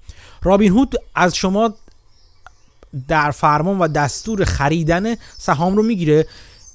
رابین 0.44 0.72
هود 0.72 0.96
از 1.16 1.36
شما 1.36 1.74
در 3.08 3.32
فرمان 3.32 3.80
و 3.80 3.88
دستور 3.88 4.46
خریدن 4.46 5.16
سهام 5.38 5.76
رو 5.76 5.84
می‌گیره 5.84 6.28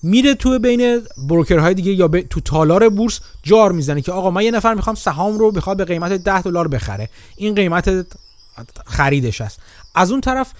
میره 0.03 0.35
تو 0.35 0.59
بین 0.59 1.01
بروکرهای 1.29 1.75
دیگه 1.75 1.93
یا 1.93 2.09
تو 2.09 2.41
تالار 2.41 2.89
بورس 2.89 3.21
جار 3.43 3.73
می‌زنه 3.73 4.03
که 4.03 4.13
آقا 4.13 4.31
من 4.31 4.43
یه 4.43 4.51
نفر 4.51 4.75
می‌خوام 4.75 4.97
سهام 4.97 5.39
رو 5.39 5.51
بخواد 5.51 5.77
به 5.77 5.85
قیمت 5.85 6.13
10 6.13 6.43
دلار 6.43 6.69
بخره. 6.69 7.09
این 7.37 7.55
قیمت 7.55 8.07
خریدش 8.87 9.41
است. 9.41 9.61
از 9.95 10.11
اون 10.11 10.21
طرف 10.21 10.53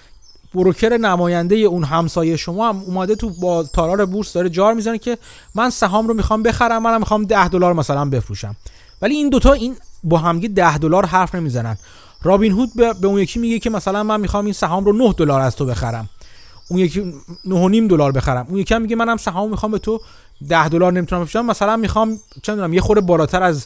بروکر 0.57 0.97
نماینده 0.97 1.55
اون 1.55 1.83
همسایه 1.83 2.37
شما 2.37 2.69
هم 2.69 2.81
اومده 2.87 3.15
تو 3.15 3.29
با 3.29 3.63
تالار 3.63 4.05
بورس 4.05 4.33
داره 4.33 4.49
جار 4.49 4.73
می‌زنه 4.73 4.97
که 4.97 5.17
من 5.55 5.69
سهام 5.69 6.07
رو 6.07 6.13
می‌خوام 6.13 6.43
بخرم 6.43 6.83
منم 6.83 6.99
می‌خوام 6.99 7.23
10 7.23 7.47
دلار 7.47 7.73
مثلا 7.73 8.05
بفروشم. 8.05 8.55
ولی 9.01 9.15
این 9.15 9.29
دوتا 9.29 9.53
این 9.53 9.75
با 10.03 10.17
همگی 10.17 10.47
10 10.47 10.77
دلار 10.77 11.05
حرف 11.05 11.35
نمی‌زنن. 11.35 11.77
رابین 12.23 12.51
هود 12.51 12.69
به 13.01 13.07
اون 13.07 13.19
یکی 13.19 13.39
میگه 13.39 13.59
که 13.59 13.69
مثلا 13.69 14.03
من 14.03 14.19
می‌خوام 14.19 14.45
این 14.45 14.53
سهام 14.53 14.85
رو 14.85 14.93
9 14.93 15.13
دلار 15.17 15.41
از 15.41 15.55
تو 15.55 15.65
بخرم. 15.65 16.09
اون 16.69 16.79
یکی 16.79 17.13
9.5 17.45 17.89
دلار 17.89 18.11
بخرم. 18.11 18.45
اون 18.49 18.59
یکی 18.59 18.73
هم 18.73 18.81
میگه 18.81 18.95
منم 18.95 19.17
سهام 19.17 19.49
می‌خوام 19.49 19.71
به 19.71 19.79
تو 19.79 20.01
10 20.49 20.69
دلار 20.69 20.93
نمی‌تونم 20.93 21.21
بفروشم. 21.21 21.45
مثلا 21.45 21.77
می‌خوام 21.77 22.19
چه 22.43 22.51
می‌دونم 22.51 22.73
یه 22.73 22.81
خورده 22.81 23.01
بالاتر 23.01 23.43
از 23.43 23.65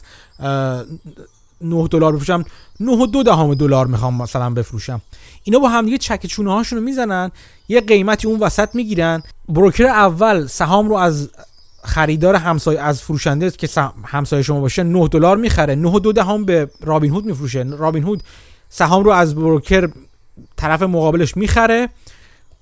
9 1.64 1.88
دلار 1.88 2.12
بفروشم. 2.12 2.44
9 2.80 2.92
و 2.92 3.06
2 3.06 3.22
دهم 3.22 3.54
دلار 3.54 3.86
می‌خوام 3.86 4.22
مثلا 4.22 4.50
بفروشم. 4.50 5.00
اینا 5.44 5.58
با 5.58 5.68
هم 5.68 5.84
دیگه 5.84 5.98
چک 5.98 6.26
چونه 6.26 6.52
هاشون 6.52 6.78
رو 6.78 6.84
می‌زنن 6.84 7.30
یه 7.68 7.80
قیمتی 7.80 8.28
اون 8.28 8.40
وسط 8.40 8.74
می‌گیرن. 8.74 9.22
بروکر 9.48 9.86
اول 9.86 10.46
سهام 10.46 10.88
رو 10.88 10.94
از 10.94 11.28
خریدار 11.84 12.34
همسایه 12.34 12.80
از 12.80 13.02
فروشنده 13.02 13.50
که 13.50 13.68
همسایه 14.04 14.42
شما 14.42 14.60
باشه 14.60 14.82
9 14.82 15.08
دلار 15.08 15.36
می‌خره. 15.36 15.74
9 15.74 15.88
و 15.88 15.98
2 15.98 16.12
دهم 16.12 16.44
به 16.44 16.70
رابین 16.80 17.12
هود 17.12 17.24
میفروشه. 17.24 17.62
رابین 17.62 18.02
هود 18.02 18.22
سهام 18.68 19.04
رو 19.04 19.10
از 19.10 19.34
بروکر 19.34 19.88
طرف 20.56 20.82
مقابلش 20.82 21.36
می‌خره. 21.36 21.88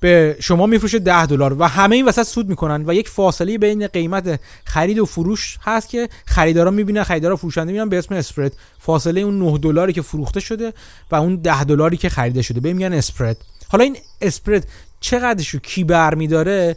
به 0.01 0.37
شما 0.41 0.67
میفروشه 0.67 0.99
10 0.99 1.27
دلار 1.27 1.57
و 1.59 1.65
همه 1.65 1.97
این 1.97 2.05
وسط 2.05 2.23
سود 2.23 2.49
می‌کنن 2.49 2.85
و 2.87 2.95
یک 2.95 3.09
فاصله 3.09 3.59
بین 3.59 3.87
قیمت 3.87 4.41
خرید 4.65 4.99
و 4.99 5.05
فروش 5.05 5.59
هست 5.63 5.89
که 5.89 6.09
خریدارا 6.27 6.71
می‌بینن 6.71 7.03
خریدارا 7.03 7.37
فروشنده 7.37 7.73
می‌بینن 7.73 7.89
به 7.89 7.99
اسم 7.99 8.15
اسپرد. 8.15 8.53
فاصله 8.79 9.21
اون 9.21 9.39
9 9.39 9.59
دلاری 9.59 9.93
که 9.93 10.03
فروخته 10.03 10.41
شده 10.41 10.73
و 11.11 11.17
اون 11.17 11.37
10 11.37 11.65
دلاری 11.65 11.97
که 11.97 12.09
خریده 12.09 12.43
شده. 12.43 12.61
به 12.61 12.73
میگن 12.73 12.93
اسپرد. 12.93 13.37
حالا 13.69 13.85
این 13.85 13.97
اسپرد 14.21 14.67
چقدرش 15.01 15.49
رو 15.49 15.61
کی 15.61 15.85
برمیداره 15.85 16.77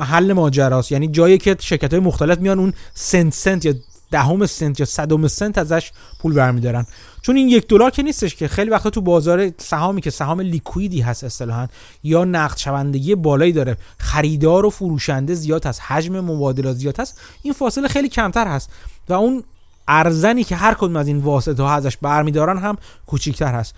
حل 0.00 0.32
ماجراست. 0.32 0.92
یعنی 0.92 1.08
جایی 1.08 1.38
که 1.38 1.56
شرکت 1.60 1.90
های 1.94 2.02
مختلف 2.02 2.38
میان 2.38 2.58
اون 2.58 2.72
سنت 2.94 3.34
سنت 3.34 3.64
یا 3.64 3.74
دهم 4.12 4.46
سنت 4.46 4.80
یا 4.80 4.86
صدم 4.86 5.28
سنت 5.28 5.58
ازش 5.58 5.92
پول 6.18 6.34
برمیدارن. 6.34 6.86
چون 7.22 7.36
این 7.36 7.48
یک 7.48 7.68
دلار 7.68 7.90
که 7.90 8.02
نیستش 8.02 8.36
که 8.36 8.48
خیلی 8.48 8.70
وقتا 8.70 8.90
تو 8.90 9.00
بازار 9.00 9.50
سهامی 9.58 10.00
که 10.00 10.10
سهام 10.10 10.40
لیکویدی 10.40 11.00
هست 11.00 11.24
اصطلاحا 11.24 11.68
یا 12.02 12.24
نقد 12.24 12.56
شوندگی 12.56 13.14
بالایی 13.14 13.52
داره 13.52 13.76
خریدار 13.98 14.66
و 14.66 14.70
فروشنده 14.70 15.34
زیاد 15.34 15.66
هست 15.66 15.80
حجم 15.80 16.20
مبادلات 16.20 16.76
زیاد 16.76 17.00
هست 17.00 17.20
این 17.42 17.52
فاصله 17.52 17.88
خیلی 17.88 18.08
کمتر 18.08 18.46
هست. 18.46 18.70
و 19.08 19.12
اون 19.12 19.44
ارزنی 19.88 20.44
که 20.44 20.56
هر 20.56 20.74
کدوم 20.74 20.96
از 20.96 21.06
این 21.08 21.18
واسطه 21.18 21.62
ها 21.62 21.74
ازش 21.74 21.96
برمیدارن 21.96 22.58
هم 22.58 22.76
کوچیکتر 23.06 23.54
هست. 23.54 23.74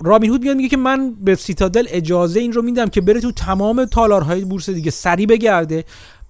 رابین 0.00 0.30
هود 0.30 0.42
میاد 0.42 0.56
میگه 0.56 0.68
که 0.68 0.76
من 0.76 1.14
به 1.14 1.34
سیتادل 1.34 1.86
اجازه 1.88 2.40
این 2.40 2.52
رو 2.52 2.62
میدم 2.62 2.88
که 2.88 3.00
بره 3.00 3.20
تو 3.20 3.32
تمام 3.32 3.84
تالارهای 3.84 4.44
بورس 4.44 4.70
دیگه 4.70 4.90
سریع 4.90 5.26
بگرده 5.26 5.84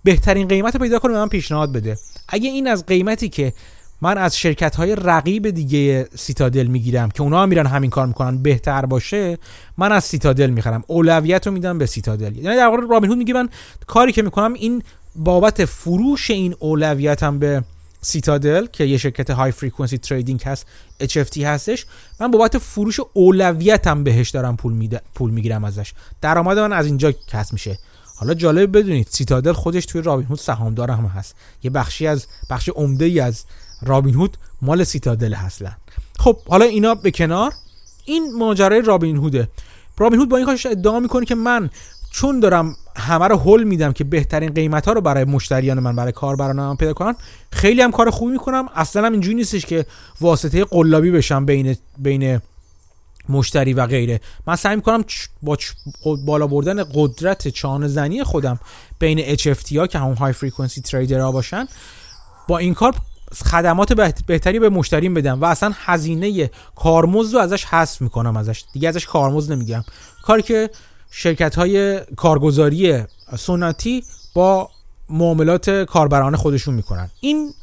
بهترین 0.04 0.48
قیمت 0.48 0.76
پیدا 0.76 0.98
کنه 0.98 1.12
به 1.12 1.18
من 1.18 1.28
پیشنهاد 1.28 1.72
بده. 1.72 1.98
اگه 2.28 2.48
این 2.50 2.66
از 2.68 2.86
قیمتی 2.86 3.28
که 3.28 3.52
من 4.00 4.18
از 4.18 4.38
شرکت 4.38 4.76
های 4.76 4.94
رقیب 4.94 5.50
دیگه 5.50 6.08
سیتادل 6.14 6.66
می‌گیرم 6.66 7.10
که 7.10 7.22
اونا 7.22 7.42
هم 7.42 7.48
میرن 7.48 7.66
همین 7.66 7.90
کار 7.90 8.06
می‌کنن 8.06 8.42
بهتر 8.42 8.86
باشه 8.86 9.38
من 9.78 9.92
از 9.92 10.04
سیتادل 10.04 10.50
می‌خرم. 10.50 10.84
اولویت 10.86 11.46
رو 11.46 11.52
میدم 11.52 11.78
به 11.78 11.86
سیتادل. 11.86 12.36
یعنی 12.36 12.56
در 12.56 12.66
واقع 12.66 12.82
رابین 12.90 13.10
هود 13.10 13.18
میگه 13.18 13.34
من 13.34 13.48
کاری 13.86 14.12
که 14.12 14.22
می‌کنم 14.22 14.54
این 14.54 14.82
بابت 15.16 15.64
فروش 15.64 16.30
این 16.30 16.54
اولویتم 16.58 17.38
به 17.38 17.64
سیتادل 18.00 18.66
که 18.66 18.84
یه 18.84 18.98
شرکت 18.98 19.30
high 19.30 19.52
frequency 19.52 19.98
trading 19.98 20.42
هست 20.42 20.66
HFT 21.02 21.38
هستش 21.38 21.86
من 22.20 22.30
بابت 22.30 22.58
فروش 22.58 23.00
اولویتم 23.12 24.04
بهش 24.04 24.30
دارم 24.30 24.56
پول, 24.56 24.72
میده، 24.72 25.00
پول 25.14 25.30
می‌گیرم 25.30 25.64
ازش. 25.64 25.92
درآمد 26.20 26.58
من 26.58 26.72
از 26.72 26.86
اینجا 26.86 27.12
کسب 27.12 27.52
میشه. 27.52 27.78
حالا 28.18 28.34
جالب 28.34 28.76
بدونید 28.78 29.06
سیتادل 29.10 29.52
خودش 29.52 29.86
توی 29.86 30.02
رابین 30.02 30.26
هود 30.26 30.38
سهامدار 30.38 30.90
هم 30.90 31.04
هست. 31.04 31.34
یه 31.62 31.70
بخشی 31.70 32.06
از 32.06 32.26
بخش 32.50 32.68
عمده 32.68 33.04
ای 33.04 33.20
از 33.20 33.44
رابین 33.82 34.14
هود 34.14 34.36
مال 34.62 34.84
سیتادل 34.84 35.34
هستن. 35.34 35.76
خب 36.18 36.36
حالا 36.48 36.64
اینا 36.64 36.94
به 36.94 37.10
کنار. 37.10 37.52
این 38.04 38.32
ماجرای 38.38 38.82
رابین 38.82 39.16
هوده. 39.16 39.48
رابین 39.98 40.20
هود 40.20 40.28
با 40.28 40.36
این 40.36 40.46
کارش 40.46 40.66
ادعا 40.66 41.00
می‌کنه 41.00 41.24
که 41.24 41.34
من 41.34 41.70
چون 42.10 42.40
دارم 42.40 42.76
همه 42.96 43.28
رو 43.28 43.36
هول 43.36 43.64
میدم 43.64 43.92
که 43.92 44.04
بهترین 44.04 44.54
قیمت 44.54 44.86
ها 44.86 44.92
رو 44.92 45.00
برای 45.00 45.24
مشتریان 45.24 45.78
من 45.78 45.96
برای 45.96 46.12
کاربران 46.12 46.56
من 46.56 46.76
پیدا 46.76 46.92
کنن 46.92 47.14
خیلی 47.52 47.82
هم 47.82 47.90
کار 47.90 48.10
خوبی 48.10 48.32
می‌کنم. 48.32 48.68
اصلا 48.74 49.06
هم 49.06 49.12
اینجوری 49.12 49.34
نیستش 49.34 49.66
که 49.66 49.86
واسطه 50.20 50.64
قلابی 50.64 51.10
بشم 51.10 51.46
بین 51.46 51.76
بین 51.98 52.40
مشتری 53.28 53.72
و 53.72 53.86
غیره. 53.86 54.20
من 54.46 54.56
سعی 54.56 54.76
می‌کنم 54.76 55.04
با 55.42 55.56
بالا 56.24 56.46
بردن 56.46 56.84
قدرت 56.94 57.48
چانه 57.48 57.88
زنی 57.88 58.24
خودم 58.24 58.60
بین 58.98 59.36
HFT 59.36 59.76
ها 59.76 59.86
که 59.86 59.98
همون 59.98 60.16
های 60.16 60.32
فریکونسی 60.32 60.80
تریدر 60.80 61.20
ها 61.20 61.32
باشن 61.32 61.68
با 62.48 62.58
این 62.58 62.74
کار 62.74 62.94
خدمات 63.44 63.92
بهتری 64.26 64.58
به 64.58 64.68
مشتریم 64.68 65.14
بدم 65.14 65.40
و 65.40 65.44
اصلا 65.44 65.72
هزینه 65.76 66.50
کارمزد 66.76 67.34
رو 67.34 67.40
ازش 67.40 67.64
حذف 67.64 68.00
می‌کنم 68.00 68.36
ازش. 68.36 68.64
دیگه 68.72 68.88
ازش 68.88 69.06
کارمزد 69.06 69.52
نمیگم 69.52 69.84
کاری 70.22 70.42
که 70.42 70.70
شرکت 71.10 71.54
های 71.54 72.00
کارگزاری 72.16 73.02
سنتی 73.38 74.04
با 74.34 74.70
معاملات 75.10 75.70
کاربران 75.70 76.36
خودشون 76.36 76.74
می‌کنن. 76.74 77.10
این 77.20 77.54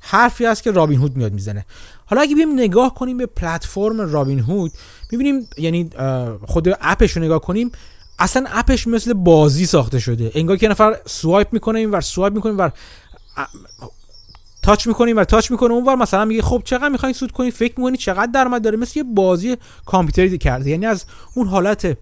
حرفی 0.00 0.46
است 0.46 0.62
که 0.62 0.70
رابین 0.70 0.98
هود 0.98 1.16
میاد 1.16 1.32
می‌زنه. 1.32 1.66
حالا 2.12 2.22
اگه 2.22 2.34
بیم 2.34 2.52
نگاه 2.52 2.94
کنیم 2.94 3.16
به 3.16 3.26
پلتفرم 3.26 4.00
رابین 4.00 4.40
هود 4.40 4.72
می‌بینیم 5.12 5.48
یعنی 5.58 5.90
خود 6.46 6.68
اپش 6.80 7.16
رو 7.16 7.22
نگاه 7.22 7.40
کنیم 7.40 7.72
اصلا 8.18 8.44
اپش 8.48 8.86
مثل 8.86 9.12
بازی 9.12 9.66
ساخته 9.66 9.98
شده. 9.98 10.32
انگار 10.34 10.56
که 10.56 10.68
نفر 10.68 10.96
سوایپ 11.06 11.52
می‌کنه 11.52 11.78
این 11.78 11.90
ور 11.90 12.00
سوایپ 12.00 12.34
می‌کنه 12.34 12.52
و 12.52 12.70
تاچ 14.62 14.86
می‌کنیم 14.86 15.16
و 15.16 15.24
تاچ 15.24 15.50
می‌کنه 15.50 15.72
اونور 15.72 15.94
مثلا 15.94 16.24
میگه 16.24 16.42
خب 16.42 16.62
چقدر 16.64 16.88
می‌خواین 16.88 17.12
سود 17.12 17.32
کنید 17.32 17.54
فکر 17.54 17.74
می‌کنید 17.76 18.00
چقدر 18.00 18.32
درآمد 18.32 18.62
داره 18.62 18.76
مثل 18.76 18.98
یه 18.98 19.04
بازی 19.04 19.56
کامپیوتری 19.86 20.38
کرده. 20.38 20.70
یعنی 20.70 20.86
از 20.86 21.04
اون 21.34 21.46
حالت 21.48 21.98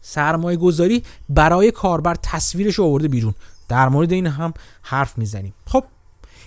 سرمایه 0.00 0.56
گذاری 0.56 1.02
برای 1.28 1.70
کاربر 1.70 2.16
تصویرش 2.22 2.80
آورده 2.80 3.08
بیرون. 3.08 3.34
در 3.68 3.88
مورد 3.88 4.12
این 4.12 4.26
هم 4.26 4.54
حرف 4.82 5.18
می‌زنیم. 5.18 5.54
خب 5.66 5.84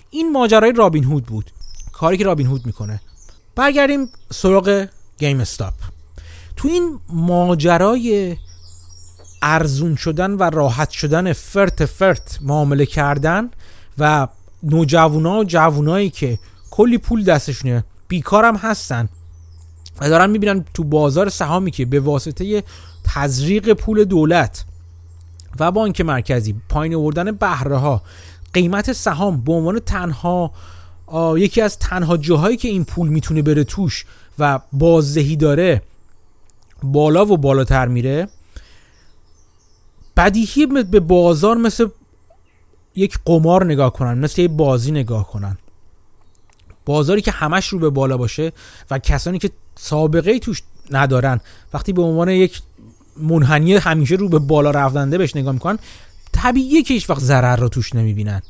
این 0.10 0.32
ماجرای 0.32 0.72
رابین 0.72 1.04
هود 1.04 1.26
بود. 1.26 1.52
کاری 2.00 2.18
که 2.18 2.24
رابین 2.24 2.48
هود 2.48 2.66
می‌کنه. 2.66 3.02
برگردیم 3.56 4.10
سراغ 4.32 4.86
گیم 5.20 5.40
استاپ. 5.40 5.74
تو 6.56 6.68
این 6.68 7.00
ماجرای 7.10 8.38
ارزون 9.42 9.96
شدن 9.96 10.32
و 10.32 10.44
راحت 10.44 10.90
شدن 10.90 11.34
فرت 11.34 11.86
فرت 11.86 12.40
معامله 12.42 12.86
کردن 12.86 13.50
و 13.98 14.28
نوجوانا 14.64 15.40
و 15.40 15.44
جوونایی 15.44 16.10
که 16.10 16.40
کلی 16.72 16.98
پول 16.98 17.24
دستشونه 17.24 17.84
بیکارم 18.08 18.56
هستن 18.56 19.10
و 20.02 20.10
دارن 20.10 20.30
می‌بینن 20.30 20.66
تو 20.74 20.84
بازار 20.84 21.30
سهامی 21.30 21.72
که 21.72 21.86
به 21.86 22.00
واسطه 22.00 22.64
تزریق 23.04 23.74
پول 23.74 24.04
دولت 24.04 24.66
و 25.60 25.72
بانک 25.72 26.02
مرکزی 26.02 26.56
پایین 26.70 26.96
آوردن 26.96 27.32
بهره 27.32 27.78
ها 27.78 28.02
قیمت 28.54 28.94
سهام 28.94 29.42
به 29.42 29.54
عنوان 29.54 29.80
تنها 29.80 30.52
یکی 31.38 31.62
از 31.62 31.80
تنها 31.80 32.18
جاهایی 32.18 32.58
که 32.58 32.68
این 32.68 32.86
پول 32.86 33.08
می‌تونه 33.10 33.42
بره 33.42 33.64
توش 33.64 34.06
و 34.40 34.60
بازدهی 34.74 35.36
داره 35.36 35.82
بالا 36.84 37.26
و 37.26 37.38
بالاتر 37.38 37.88
میره 37.88 38.28
بدیهی 40.18 40.66
به 40.66 41.00
بازار 41.00 41.58
مثل 41.58 41.88
یک 42.96 43.20
قمار 43.26 43.66
نگاه 43.66 43.94
کنن 43.94 44.18
مثل 44.18 44.42
یک 44.42 44.52
بازی 44.52 44.92
نگاه 44.92 45.28
کنن. 45.28 45.58
بازاری 46.86 47.22
که 47.22 47.32
همش 47.32 47.68
رو 47.68 47.80
به 47.80 47.90
بالا 47.90 48.18
باشه 48.18 48.52
و 48.92 49.00
کسانی 49.00 49.40
که 49.40 49.50
سابقه 49.76 50.40
توش 50.40 50.62
ندارن 50.92 51.42
وقتی 51.74 51.94
به 51.94 52.02
عنوان 52.02 52.30
یک 52.30 52.62
منحنی 53.18 53.74
همیشه 53.76 54.16
رو 54.16 54.30
به 54.30 54.40
بالا 54.40 54.72
رفتنده 54.72 55.18
بهش 55.18 55.36
نگاه 55.36 55.54
می‌کنن 55.54 55.80
طبیعیه 56.32 56.84
که 56.84 56.94
هیچ 56.94 57.10
وقت 57.10 57.20
ضرر 57.20 57.56
رو 57.56 57.70
توش 57.70 57.96
نمی‌بینن. 57.96 58.42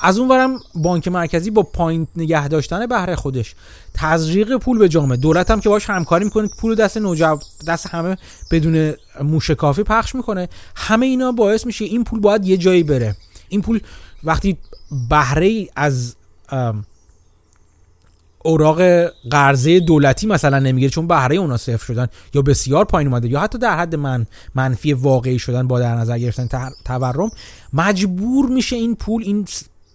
از 0.00 0.18
اون 0.18 0.28
ورم 0.28 0.60
بانک 0.74 1.08
مرکزی 1.08 1.50
با 1.50 1.62
پایین 1.62 2.06
نگه 2.16 2.48
داشتن 2.48 2.86
بهره 2.86 3.16
خودش 3.16 3.54
تزریق 3.94 4.56
پول 4.56 4.78
به 4.78 4.88
جامعه 4.88 5.16
دولت 5.16 5.50
هم 5.50 5.60
که 5.60 5.68
باش 5.68 5.90
همکاری 5.90 6.24
می‌کنه 6.24 6.48
پول 6.60 6.74
دست 6.74 6.96
نوجو 6.96 7.38
دست 7.66 7.86
همه 7.86 8.16
بدون 8.50 8.94
موشکافی 9.22 9.82
پخش 9.82 10.14
می‌کنه. 10.14 10.48
همه 10.76 11.06
اینا 11.06 11.32
باعث 11.32 11.66
میشه 11.66 11.84
این 11.84 12.04
پول 12.04 12.20
باید 12.20 12.44
یه 12.44 12.56
جایی 12.56 12.82
بره. 12.82 13.16
این 13.48 13.62
پول 13.62 13.80
وقتی 14.24 14.58
بهره 15.10 15.66
از 15.76 16.16
اوراق 18.38 18.82
قرضه 19.30 19.80
دولتی 19.80 20.26
مثلا 20.26 20.58
نمی‌گیره 20.58 20.90
چون 20.90 21.06
بهره 21.06 21.36
اونا 21.36 21.56
صفر 21.56 21.84
شدن 21.84 22.06
یا 22.34 22.42
بسیار 22.42 22.84
پایین 22.84 23.08
اومده 23.08 23.28
یا 23.28 23.40
حتی 23.40 23.58
در 23.58 23.78
حد 23.78 23.94
من 23.94 24.26
منفی 24.54 24.92
واقعی 24.92 25.38
شدن 25.38 25.68
با 25.68 25.80
در 25.80 25.94
نظر 25.94 26.18
گرفتن 26.18 26.70
تورم 26.84 27.30
مجبور 27.72 28.46
میشه 28.46 28.76
این 28.76 28.96
پول 28.96 29.22
این 29.22 29.46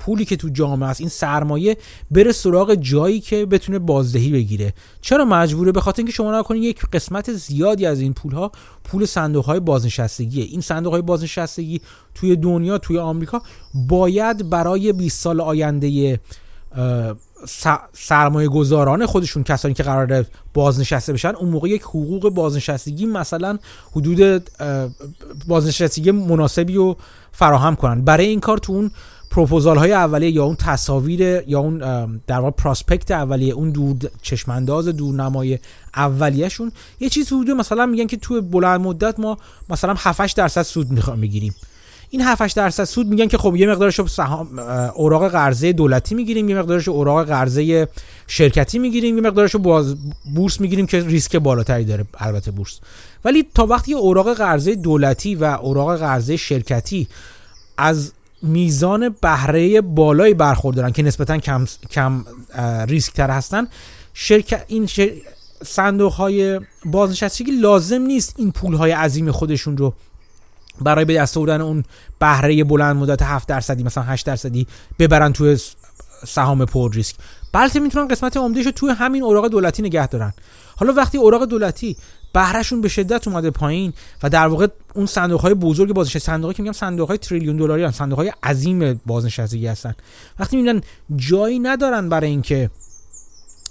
پولی 0.05 0.25
که 0.25 0.35
تو 0.35 0.49
جامعه 0.49 0.89
است 0.89 0.99
این 0.99 1.09
سرمایه 1.09 1.77
بره 2.11 2.31
سراغ 2.31 2.75
جایی 2.75 3.19
که 3.19 3.45
بتونه 3.45 3.79
بازدهی 3.79 4.31
بگیره. 4.31 4.73
چرا 5.01 5.25
مجبوره؟ 5.25 5.71
به 5.71 5.81
خاطر 5.81 5.99
اینکه 5.99 6.13
شما 6.13 6.39
نکنید 6.39 6.63
یک 6.63 6.81
قسمت 6.93 7.33
زیادی 7.33 7.85
از 7.85 7.99
این 7.99 8.13
پول 8.13 8.33
ها 8.33 8.51
پول 8.83 9.05
صندوق 9.05 9.45
های 9.45 9.59
بازنشستگی 9.59 10.41
این 10.41 10.61
صندوق 10.61 10.93
های 10.93 11.01
بازنشستگی 11.01 11.81
توی 12.15 12.35
دنیا 12.35 12.77
توی 12.77 12.99
آمریکا 12.99 13.41
باید 13.73 14.49
برای 14.49 14.93
20 14.93 15.21
سال 15.21 15.41
آینده 15.41 16.19
سرمایه 17.93 18.47
گذاران 18.47 19.05
خودشون 19.05 19.43
کسانی 19.43 19.73
که 19.73 19.83
قرار 19.83 20.25
بازنشسته 20.53 21.13
بشن 21.13 21.35
اون 21.35 21.49
موقع 21.49 21.69
یک 21.69 21.81
حقوق 21.81 22.29
بازنشستگی 22.29 23.05
مثلا 23.05 23.57
حدود 23.91 24.49
بازنشستگی 25.47 26.11
مناسبی 26.11 26.75
رو 26.75 26.97
فراهم 27.31 27.75
کنن. 27.75 28.01
برای 28.01 28.25
این 28.25 28.39
کار 28.39 28.57
تو 28.57 28.73
اون 28.73 28.91
پروپوزال 29.33 29.77
های 29.77 29.91
اولیه 29.91 30.31
یا 30.31 30.43
اون 30.43 30.55
تصاویر 30.55 31.21
یا 31.21 31.59
اون 31.59 31.77
در 32.27 32.39
واقع 32.39 32.51
پراسپکت 32.51 33.11
اولیه 33.11 33.53
اون 33.53 33.69
دور 33.69 33.95
چشمانداز 34.21 34.87
دورنمای 34.87 35.59
اولیهشون 35.95 36.71
یه 36.99 37.09
چیز 37.09 37.27
حدود 37.27 37.51
مثلا 37.51 37.85
میگن 37.85 38.07
که 38.07 38.17
تو 38.17 38.41
بلند 38.41 38.81
مدت 38.81 39.19
ما 39.19 39.37
مثلا 39.69 39.95
7 39.97 40.37
درصد 40.37 40.61
سود 40.61 40.91
می‌خوام 40.91 41.21
بگیریم 41.21 41.55
این 42.09 42.21
7 42.21 42.55
درصد 42.55 42.83
سود 42.83 43.07
میگن 43.07 43.27
که 43.27 43.37
خب 43.37 43.55
یه 43.55 43.67
مقدارش 43.67 44.01
سهام 44.01 44.59
اوراق 44.95 45.27
قرضه 45.27 45.73
دولتی 45.73 46.15
می‌گیریم 46.15 46.49
یه 46.49 46.59
مقدارش 46.59 46.87
اوراق 46.87 47.27
قرضه 47.27 47.87
شرکتی 48.27 48.79
می‌گیریم 48.79 49.15
یه 49.15 49.21
مقدارش 49.21 49.55
باز 49.55 49.95
بورس 50.35 50.61
می‌گیریم 50.61 50.85
که 50.85 50.99
ریسک 50.99 51.35
بالاتری 51.35 51.85
داره 51.85 52.05
البته 52.17 52.51
بورس. 52.51 52.79
ولی 53.25 53.45
تا 53.53 53.65
وقتی 53.65 53.93
اوراق 53.93 54.33
قرضه 54.33 54.75
دولتی 54.75 55.35
و 55.35 55.43
اوراق 55.43 55.99
قرضه 55.99 56.37
شرکتی 56.37 57.07
از 57.77 58.11
میزان 58.43 59.15
بهره 59.21 59.81
بالایی 59.81 60.33
برخوردارن 60.33 60.91
که 60.91 61.03
نسبتا 61.03 61.37
کم 61.37 61.65
کم 61.89 62.25
ریسک 62.87 63.13
تر 63.13 63.29
هستن. 63.29 63.67
شرکت 64.13 64.65
این 64.67 64.89
صندوق 65.65 66.13
های 66.13 66.61
بازنشستگی 66.85 67.51
لازم 67.51 68.01
نیست 68.01 68.33
این 68.37 68.51
پول 68.51 68.73
های 68.73 68.91
عظیم 68.91 69.31
خودشون 69.31 69.77
رو 69.77 69.93
برای 70.81 71.05
به 71.05 71.15
دست 71.15 71.37
آوردن 71.37 71.61
اون 71.61 71.83
بهره 72.19 72.63
بلند 72.63 72.95
مدت 72.95 73.21
7 73.21 73.47
درصدی 73.47 73.83
مثلا 73.83 74.03
8 74.03 74.25
درصدی 74.25 74.67
ببرن 74.99 75.33
توی 75.33 75.57
سهام 76.27 76.65
پر 76.65 76.93
ریسک. 76.93 77.15
بلکه 77.51 77.79
می‌تونن 77.79 78.07
قسمت 78.07 78.37
عمدهشو 78.37 78.71
توی 78.71 78.89
همین 78.89 79.23
اوراق 79.23 79.47
دولتی 79.47 79.81
نگه 79.81 80.07
دارن. 80.07 80.33
حالا 80.75 80.93
وقتی 80.93 81.17
اوراق 81.17 81.45
دولتی 81.45 81.97
بهرهشون 82.33 82.81
به 82.81 82.87
شدت 82.87 83.27
اومده 83.27 83.49
پایین 83.49 83.93
و 84.23 84.29
در 84.29 84.47
واقع 84.47 84.67
اون 84.93 85.05
صندوق 85.05 85.41
های 85.41 85.53
بزرگ 85.53 85.93
بازنشستگی 85.93 86.19
صندوقی 86.19 86.53
که 86.53 86.63
میگم 86.63 86.73
صندوق 86.73 87.07
های 87.07 87.17
تریلیون 87.17 87.57
دلاری 87.57 87.83
هستن 87.83 87.97
صندوق 87.97 88.19
های 88.19 88.33
عظیم 88.43 89.01
بازنشستگی 89.05 89.67
هستن. 89.67 89.95
وقتی 90.39 90.57
می‌بینن 90.57 90.81
جایی 91.15 91.59
ندارن 91.59 92.09
برای 92.09 92.29
اینکه 92.29 92.69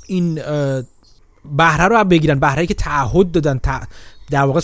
این 0.06 0.34
بهره 1.56 1.84
رو 1.84 2.04
بگیرن 2.04 2.38
بهره 2.38 2.66
که 2.66 2.74
تعهد 2.74 3.30
دادن 3.30 3.60
در 4.30 4.42
واقع 4.42 4.60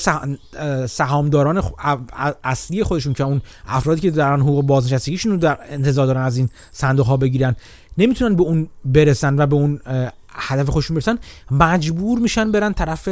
سهامداران 0.87 1.63
اصلی 2.45 2.85
خودشون 2.85 3.13
که 3.13 3.25
اون 3.25 3.43
افرادی 3.67 4.01
که 4.01 4.11
دارن 4.11 4.41
حقوق 4.41 4.65
بازنشستگیشون 4.65 5.33
رو 5.33 5.39
در 5.39 5.59
انتظار 5.71 6.07
دارن 6.07 6.23
از 6.23 6.37
این 6.37 6.49
صندوق 6.73 7.07
ها 7.07 7.17
بگیرن 7.17 7.57
نمی‌تونن 7.99 8.37
به 8.37 8.43
اون 8.43 8.69
برسن 8.85 9.39
و 9.39 9.47
به 9.47 9.57
اون 9.57 9.81
هدف 10.31 10.69
خودشون 10.69 10.95
برسن 10.95 11.19
مجبور 11.51 12.19
میشن 12.19 12.53
برن 12.53 12.73
طرف 12.73 13.09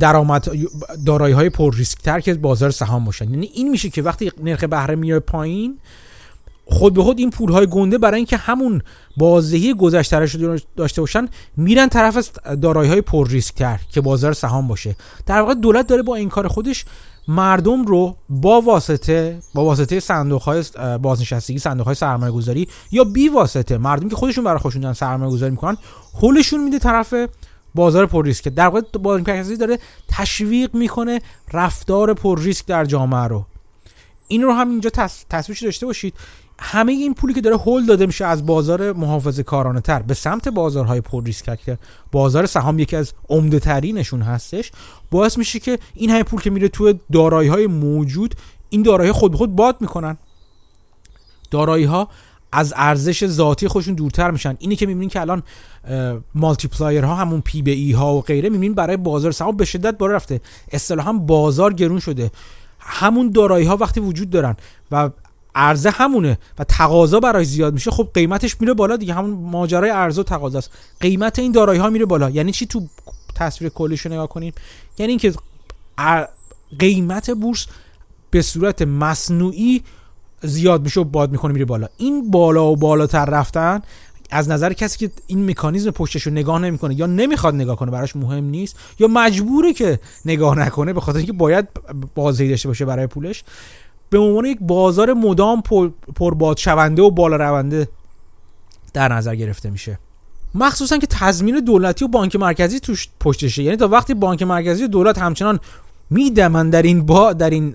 درآمد 0.00 0.48
دارایی 1.06 1.34
های 1.34 1.50
پر 1.50 1.76
ریسک 1.76 1.98
تر 1.98 2.20
که 2.20 2.34
بازار 2.34 2.70
سهام 2.70 3.04
باشن. 3.04 3.30
یعنی 3.30 3.46
این 3.54 3.70
میشه 3.70 3.90
که 3.90 4.02
وقتی 4.02 4.32
نرخ 4.42 4.64
بهره 4.64 4.94
میاد 4.94 5.22
پایین 5.22 5.78
خود 6.66 6.94
به 6.94 7.02
خود 7.02 7.18
این 7.18 7.30
پول 7.30 7.52
های 7.52 7.66
گنده 7.66 7.98
برای 7.98 8.16
اینکه 8.16 8.36
همون 8.36 8.82
بازدهی 9.16 9.74
گذشته 9.74 10.18
رو 10.18 10.58
داشته 10.76 11.00
باشن 11.00 11.28
میرن 11.56 11.88
طرف 11.88 12.30
دارایی 12.62 12.90
های 12.90 13.00
پر 13.00 13.28
ریسک 13.28 13.54
تر 13.54 13.80
که 13.92 14.00
بازار 14.00 14.32
سهام 14.32 14.68
باشه. 14.68 14.96
در 15.26 15.40
واقع 15.40 15.54
دولت 15.54 15.86
داره 15.86 16.02
با 16.02 16.14
این 16.14 16.28
کار 16.28 16.48
خودش 16.48 16.84
مردم 17.28 17.84
رو 17.84 18.16
با 18.28 18.60
واسطه 18.60 19.38
با 19.54 19.64
واسطه 19.64 20.00
صندوق 20.00 20.42
های 20.42 20.64
بازنشستگی 21.02 21.58
صندوق 21.58 21.86
های 21.86 21.94
سرمایه 21.94 22.32
گذاری 22.32 22.68
یا 22.90 23.04
بی 23.04 23.28
واسطه 23.28 23.78
مردم 23.78 24.08
که 24.08 24.16
خودشون 24.16 24.44
برای 24.44 24.58
خودشون 24.58 24.92
سرمایه 24.92 25.32
گذاری 25.32 25.50
می‌کنن 25.50 25.76
حلشون 26.22 26.64
میده 26.64 26.78
طرف 26.78 27.14
بازار 27.74 28.06
پر 28.06 28.24
ریسک. 28.24 28.48
در 28.48 28.68
واقع 28.68 28.80
بانک 28.98 29.58
داره 29.58 29.78
تشویق 30.08 30.74
می‌کنه 30.74 31.20
رفتار 31.52 32.14
پر 32.14 32.40
ریسک 32.40 32.66
در 32.66 32.84
جامعه 32.84 33.24
رو. 33.24 33.46
این 34.28 34.42
رو 34.42 34.52
هم 34.52 34.70
اینجا 34.70 34.90
تصویرش 35.30 35.62
داشته 35.62 35.86
باشید. 35.86 36.14
همه 36.58 36.92
این 36.92 37.14
پولی 37.14 37.34
که 37.34 37.40
داره 37.40 37.56
هول 37.56 37.86
داده 37.86 38.06
میشه 38.06 38.24
از 38.24 38.46
بازار 38.46 38.92
محافظه 38.92 39.42
کارانه 39.42 39.80
تر 39.80 40.02
به 40.02 40.14
سمت 40.14 40.48
بازارهای 40.48 41.00
پر 41.00 41.24
ریسک. 41.24 41.60
که 41.60 41.78
بازار 42.12 42.46
سهام 42.46 42.78
یکی 42.78 42.96
از 42.96 43.12
عمده 43.28 43.58
ترینشون 43.58 44.22
هستش 44.22 44.72
باعث 45.10 45.38
میشه 45.38 45.58
که 45.58 45.78
این 45.94 46.10
همه 46.10 46.22
پول 46.22 46.40
که 46.40 46.50
میره 46.50 46.68
توی 46.68 47.00
دارایی 47.12 47.48
های 47.48 47.66
موجود 47.66 48.34
این 48.70 48.82
دارایی 48.82 49.12
خود 49.12 49.30
به 49.30 49.36
خود 49.36 49.56
باد 49.56 49.76
می‌کنن. 49.80 50.16
دارایی 51.50 51.84
ها 51.84 52.08
از 52.54 52.74
ارزش 52.76 53.26
ذاتی 53.26 53.68
خودشون 53.68 53.94
دورتر 53.94 54.30
میشن. 54.30 54.56
اینی 54.58 54.76
که 54.76 54.86
می‌بینین 54.86 55.08
که 55.08 55.20
الان 55.20 55.42
multiplier 56.34 57.04
ها 57.04 57.14
همون 57.14 57.40
P/E 57.40 57.92
ها 57.92 58.14
و 58.14 58.22
غیره 58.22 58.48
می‌بینین 58.48 58.74
برای 58.74 58.96
بازار 58.96 59.32
سهام 59.32 59.56
به 59.56 59.64
شدت 59.64 59.98
بالا 59.98 60.14
رفته. 60.14 60.40
اصطلاحا 60.72 61.12
بازار 61.12 61.72
گرون 61.72 62.00
شده. 62.00 62.30
همون 62.78 63.30
دارایی 63.30 63.66
ها 63.66 63.76
وقتی 63.76 64.00
وجود 64.00 64.30
دارن 64.30 64.56
و 64.90 65.10
عرضه 65.54 65.90
همونه 65.90 66.38
و 66.58 66.64
تقاضا 66.64 67.20
برای 67.20 67.44
زیاد 67.44 67.74
میشه 67.74 67.90
خب 67.90 68.08
قیمتش 68.14 68.60
میره 68.60 68.74
بالا 68.74 68.96
دیگه. 68.96 69.14
همون 69.14 69.30
ماجرای 69.30 69.90
عرضه 69.90 70.20
و 70.20 70.24
تقاضا 70.24 70.58
است. 70.58 70.70
قیمت 71.00 71.38
این 71.38 71.52
دارایی 71.52 71.80
ها 71.80 71.90
میره 71.90 72.06
بالا. 72.06 72.30
یعنی 72.30 72.52
چی 72.52 72.66
تو 72.66 72.86
تصویر 73.34 73.70
کلیش 73.70 74.06
نگاه 74.06 74.28
کنیم؟ 74.28 74.52
یعنی 74.98 75.12
اینکه 75.12 75.34
قیمت 76.78 77.30
بورس 77.30 77.66
به 78.30 78.42
صورت 78.42 78.82
مصنوعی 78.82 79.82
زیاد 80.44 80.82
میشه 80.82 81.00
و 81.00 81.04
باد 81.04 81.32
می‌کنه 81.32 81.52
میره 81.52 81.64
بالا. 81.64 81.88
این 81.96 82.30
بالا 82.30 82.66
و 82.66 82.76
بالاتر 82.76 83.24
رفتن 83.24 83.82
از 84.30 84.48
نظر 84.48 84.72
کسی 84.72 84.98
که 84.98 85.10
این 85.26 85.50
مکانیزم 85.50 85.90
پشتش 85.90 86.22
رو 86.22 86.32
نگاه 86.32 86.58
نمی‌کنه 86.58 86.94
یا 86.94 87.06
نمی‌خواد 87.06 87.54
نگاه 87.54 87.76
کنه 87.76 87.90
براش 87.90 88.16
مهم 88.16 88.44
نیست 88.44 88.76
یا 88.98 89.08
مجبوره 89.08 89.72
که 89.72 90.00
نگاه 90.24 90.58
نکنه 90.58 90.92
به 90.92 91.00
خاطر 91.00 91.18
اینکه 91.18 91.32
باید 91.32 91.68
بازدهی 92.14 92.48
داشته 92.48 92.68
باشه 92.68 92.84
برای 92.84 93.06
پولش 93.06 93.44
به 94.10 94.18
عنوان 94.18 94.44
یک 94.44 94.58
بازار 94.60 95.12
مدام 95.12 95.62
پرباد 96.16 96.56
شونده 96.56 97.02
و 97.02 97.10
بالا 97.10 97.36
رونده 97.36 97.88
در 98.92 99.12
نظر 99.12 99.34
گرفته 99.34 99.70
میشه. 99.70 99.98
مخصوصا 100.54 100.98
که 100.98 101.06
تضمین 101.06 101.60
دولتی 101.60 102.04
و 102.04 102.08
بانک 102.08 102.36
مرکزی 102.36 102.80
توش 102.80 103.08
پشتشه. 103.20 103.62
یعنی 103.62 103.76
تا 103.76 103.88
وقتی 103.88 104.14
بانک 104.14 104.42
مرکزی 104.42 104.88
دولت 104.88 105.18
همچنان 105.18 105.60
میدمن 106.10 106.70
در 106.70 106.82
این 106.82 107.06
با 107.06 107.32
در 107.32 107.50
این 107.50 107.74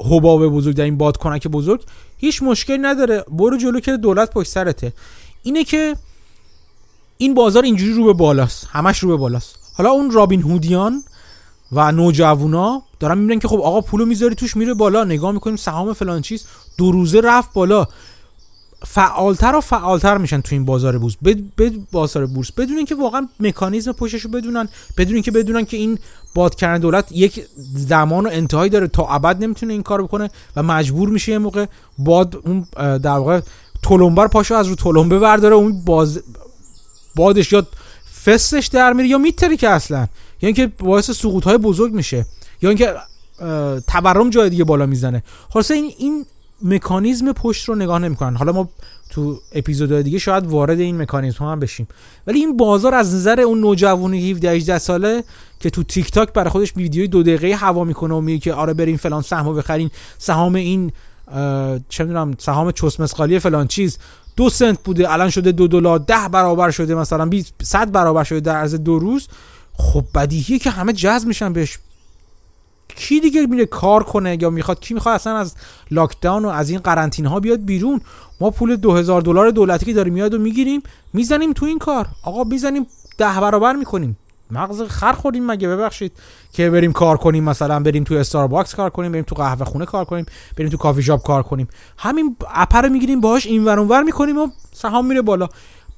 حباب 0.00 0.48
بزرگ 0.48 0.76
در 0.76 0.84
این 0.84 0.96
بادکنک 0.96 1.48
بزرگ. 1.48 1.82
هیچ 2.16 2.42
مشکلی 2.42 2.78
نداره. 2.78 3.24
برو 3.30 3.56
جلو 3.56 3.80
که 3.80 3.96
دولت 3.96 4.30
پشت 4.30 4.50
سرته. 4.50 4.92
اینه 5.42 5.64
که 5.64 5.96
این 7.18 7.34
بازار 7.34 7.62
اینجوری 7.62 7.92
رو 7.92 8.04
به 8.04 8.12
بالاست. 8.12 8.66
همش 8.70 8.98
رو 8.98 9.08
به 9.08 9.16
بالاست. 9.16 9.58
حالا 9.74 9.90
اون 9.90 10.10
رابین 10.10 10.42
هودیان 10.42 11.02
و 11.72 11.92
نوجوانا 11.92 12.82
دارن 13.00 13.18
می‌بینن 13.18 13.40
که 13.40 13.48
خب 13.48 13.60
آقا 13.60 13.80
پولو 13.80 14.06
می‌ذاری 14.06 14.34
توش 14.34 14.56
میره 14.56 14.74
بالا. 14.74 15.04
نگاه 15.04 15.32
می‌کنیم 15.32 15.56
سهام 15.56 15.92
فلان 15.92 16.22
چیز. 16.22 16.44
دو 16.78 16.92
روزه 16.92 17.20
رفت 17.20 17.52
بالا. 17.52 17.86
فعالتر 18.86 19.56
و 19.56 19.60
فعالتر 19.60 20.18
میشن 20.18 20.40
تو 20.40 20.54
این 20.54 20.64
بازار 20.64 20.98
بورس. 20.98 21.16
بد 21.58 21.72
بازار 21.92 22.26
بورس. 22.26 22.52
بدون 22.52 22.76
اینکه 22.76 22.94
واقعا 22.94 23.28
مکانیزم 23.40 23.92
پشتش 23.92 24.20
رو 24.20 24.30
بدونن 24.30 24.68
بدون 24.96 25.14
اینکه 25.14 25.30
بدونن 25.30 25.64
که 25.64 25.76
این 25.76 25.98
باد 26.34 26.54
کردن 26.54 26.80
دولت 26.80 27.12
یک 27.12 27.46
زمان 27.74 28.26
و 28.26 28.28
انتهایی 28.32 28.70
داره 28.70 28.86
تا 28.86 29.06
ابد 29.06 29.42
نمی‌تونه 29.42 29.72
این 29.72 29.82
کار 29.82 30.02
بکنه 30.02 30.30
و 30.56 30.62
مجبور 30.62 31.08
میشه 31.08 31.32
یه 31.32 31.38
موقع 31.38 31.66
باد 31.98 32.36
اون 32.44 32.66
در 32.98 33.18
واقع 33.18 33.40
تلمبر 33.82 34.26
پاشو 34.26 34.54
از 34.54 34.68
رو 34.68 34.74
تلمبه 34.74 35.18
برداره 35.18 35.54
اون 35.54 35.84
باز 35.84 36.22
بادش 37.14 37.52
یا 37.52 37.66
فستش 38.24 38.66
در 38.66 38.92
میره 38.92 39.08
یا 39.08 39.18
میتره 39.18 39.56
که 39.56 39.68
اصلا. 39.68 40.06
یا 40.42 40.46
اینکه 40.46 40.66
باعث 40.66 41.10
سقوط 41.10 41.44
های 41.44 41.58
بزرگ 41.58 41.92
میشه. 41.92 42.26
یا 42.62 42.70
اینکه 42.70 42.94
تورم 43.86 44.30
جای 44.30 44.50
دیگه 44.50 44.64
بالا 44.64 44.86
می‌زنه. 44.86 45.22
خلاصه 45.50 45.74
این 45.74 45.92
این 45.98 46.26
مکانیزم 46.62 47.32
پشت 47.32 47.68
رو 47.68 47.74
نگاه 47.74 47.98
نمی‌کنن. 47.98 48.36
حالا 48.36 48.52
ما 48.52 48.68
تو 49.10 49.40
اپیزودهای 49.52 50.02
دیگه 50.02 50.18
شاید 50.18 50.46
وارد 50.46 50.80
این 50.80 51.02
مکانیزم 51.02 51.44
هم 51.44 51.60
بشیم. 51.60 51.88
ولی 52.26 52.38
این 52.38 52.56
بازار 52.56 52.94
از 52.94 53.14
نظر 53.14 53.40
اون 53.40 53.60
نوجوان 53.60 54.14
17 54.14 54.50
18 54.50 54.78
ساله 54.78 55.24
که 55.60 55.70
تو 55.70 55.82
تیک 55.82 56.10
تاک 56.10 56.32
برای 56.32 56.50
خودش 56.50 56.76
ویدیوی 56.76 57.08
دو 57.08 57.22
دقیقه 57.22 57.54
هوا 57.54 57.84
می‌کنه 57.84 58.14
و 58.14 58.20
میگه 58.20 58.38
که 58.38 58.54
آره 58.54 58.74
بریم 58.74 58.96
فلان 58.96 59.22
سهمو 59.22 59.52
بخرین 59.52 59.90
سهام 60.18 60.54
این 60.54 60.92
چه 61.88 62.04
می‌دونم 62.04 62.34
سهام 62.38 62.70
چسمسقالی 62.70 63.38
فلان 63.38 63.66
چیز. 63.66 63.98
دو 64.36 64.50
سنت 64.50 64.78
بوده 64.84 65.12
الان 65.12 65.30
شده 65.30 65.52
دو 65.52 65.68
دلار. 65.68 65.98
ده 65.98 66.28
برابر 66.32 66.70
شده 66.70 66.94
مثلا 66.94 67.26
20 67.26 67.54
100 67.62 67.92
برابر 67.92 68.24
شده 68.24 68.40
در 68.40 68.56
عرض 68.56 68.74
دو 68.74 68.98
روز. 68.98 69.28
خب 69.72 70.04
بدیهیه 70.14 70.58
که 70.58 70.70
همه 70.70 70.92
جذب 70.92 71.28
میشن 71.28 71.52
بهش. 71.52 71.78
کی 72.96 73.20
دیگه 73.20 73.46
میره 73.46 73.66
کار 73.66 74.02
کنه 74.02 74.42
یا 74.42 74.50
می‌خواد 74.50 74.80
کی 74.80 74.94
می‌خواد 74.94 75.14
اصلا 75.14 75.36
از 75.36 75.54
لاکداون 75.90 76.44
و 76.44 76.48
از 76.48 76.70
این 76.70 76.78
قرنطینه 76.78 77.28
ها 77.28 77.40
بیاد 77.40 77.64
بیرون؟ 77.64 78.00
ما 78.40 78.50
پول 78.50 78.76
2000 78.76 79.22
دلار 79.22 79.50
دولتی 79.50 79.86
که 79.86 79.92
داریم 79.92 80.14
میاد 80.14 80.34
و 80.34 80.38
می‌گیریم 80.38 80.82
می‌زنیم 81.12 81.52
تو 81.52 81.66
این 81.66 81.78
کار. 81.78 82.06
آقا 82.22 82.44
می‌زنیم 82.44 82.86
ده 83.18 83.40
برابر 83.40 83.72
می‌کنیم. 83.72 84.16
مغز 84.50 84.82
خر 84.82 85.12
خوردیم 85.12 85.46
مگه؟ 85.46 85.68
ببخشید. 85.68 86.12
که 86.52 86.70
بریم 86.70 86.92
کار 86.92 87.16
کنیم 87.16 87.44
مثلا 87.44 87.80
بریم 87.80 88.04
تو 88.04 88.14
استارباکس 88.14 88.74
کار 88.74 88.90
کنیم 88.90 89.12
بریم 89.12 89.24
تو 89.24 89.34
قهوه 89.34 89.64
خونه 89.64 89.84
کار 89.84 90.04
کنیم 90.04 90.26
بریم 90.56 90.70
تو 90.70 90.76
کافی 90.76 91.02
شاپ 91.02 91.26
کار 91.26 91.42
کنیم. 91.42 91.68
همین 91.98 92.36
up‌و 92.54 92.88
می‌گیریم 92.88 93.20
باهاش 93.20 93.46
این 93.46 93.64
ور 93.64 94.02
می‌کنیم 94.02 94.38
و 94.38 94.48
سهام 94.72 95.06
میره 95.06 95.22
بالا. 95.22 95.48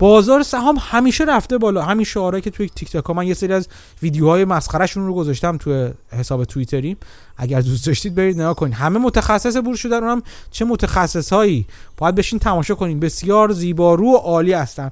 بازار 0.00 0.42
سهام 0.42 0.78
همیشه 0.80 1.24
رفته 1.24 1.58
بالا. 1.58 1.82
همین 1.82 2.04
شعاره 2.04 2.40
که 2.40 2.50
توی 2.50 2.68
تیک 2.68 2.92
تاک 2.92 3.10
من 3.10 3.26
یه 3.26 3.34
سری 3.34 3.52
از 3.52 3.68
ویدیوهای 4.02 4.44
مسخرهشون 4.44 5.06
رو 5.06 5.14
گذاشتم 5.14 5.56
توی 5.56 5.90
حساب 6.12 6.44
توییتری 6.44 6.96
اگر 7.36 7.60
دوست 7.60 7.86
داشتید 7.86 8.14
برید 8.14 8.40
نگاه 8.40 8.54
کنید. 8.54 8.74
همه 8.74 8.98
متخصص 8.98 9.56
بورس 9.56 9.78
شدن. 9.78 10.04
اونم 10.04 10.22
چه 10.50 10.64
متخصص 10.64 11.32
هایی 11.32 11.66
باید 11.96 12.14
بشین 12.14 12.38
تماشا 12.38 12.74
کنین. 12.74 13.00
بسیار 13.00 13.52
زیبارو 13.52 14.06
و 14.06 14.16
عالی 14.16 14.52
هستن. 14.52 14.90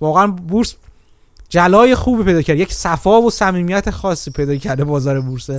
واقعا 0.00 0.26
بورس 0.26 0.74
جلای 1.48 1.94
خوبی 1.94 2.22
پیدا 2.22 2.42
کرد. 2.42 2.58
یک 2.58 2.72
صفا 2.72 3.22
و 3.22 3.30
صمیمیت 3.30 3.90
خاصی 3.90 4.30
پیدا 4.30 4.56
کرده 4.56 4.84
بازار 4.84 5.20
بورس. 5.20 5.50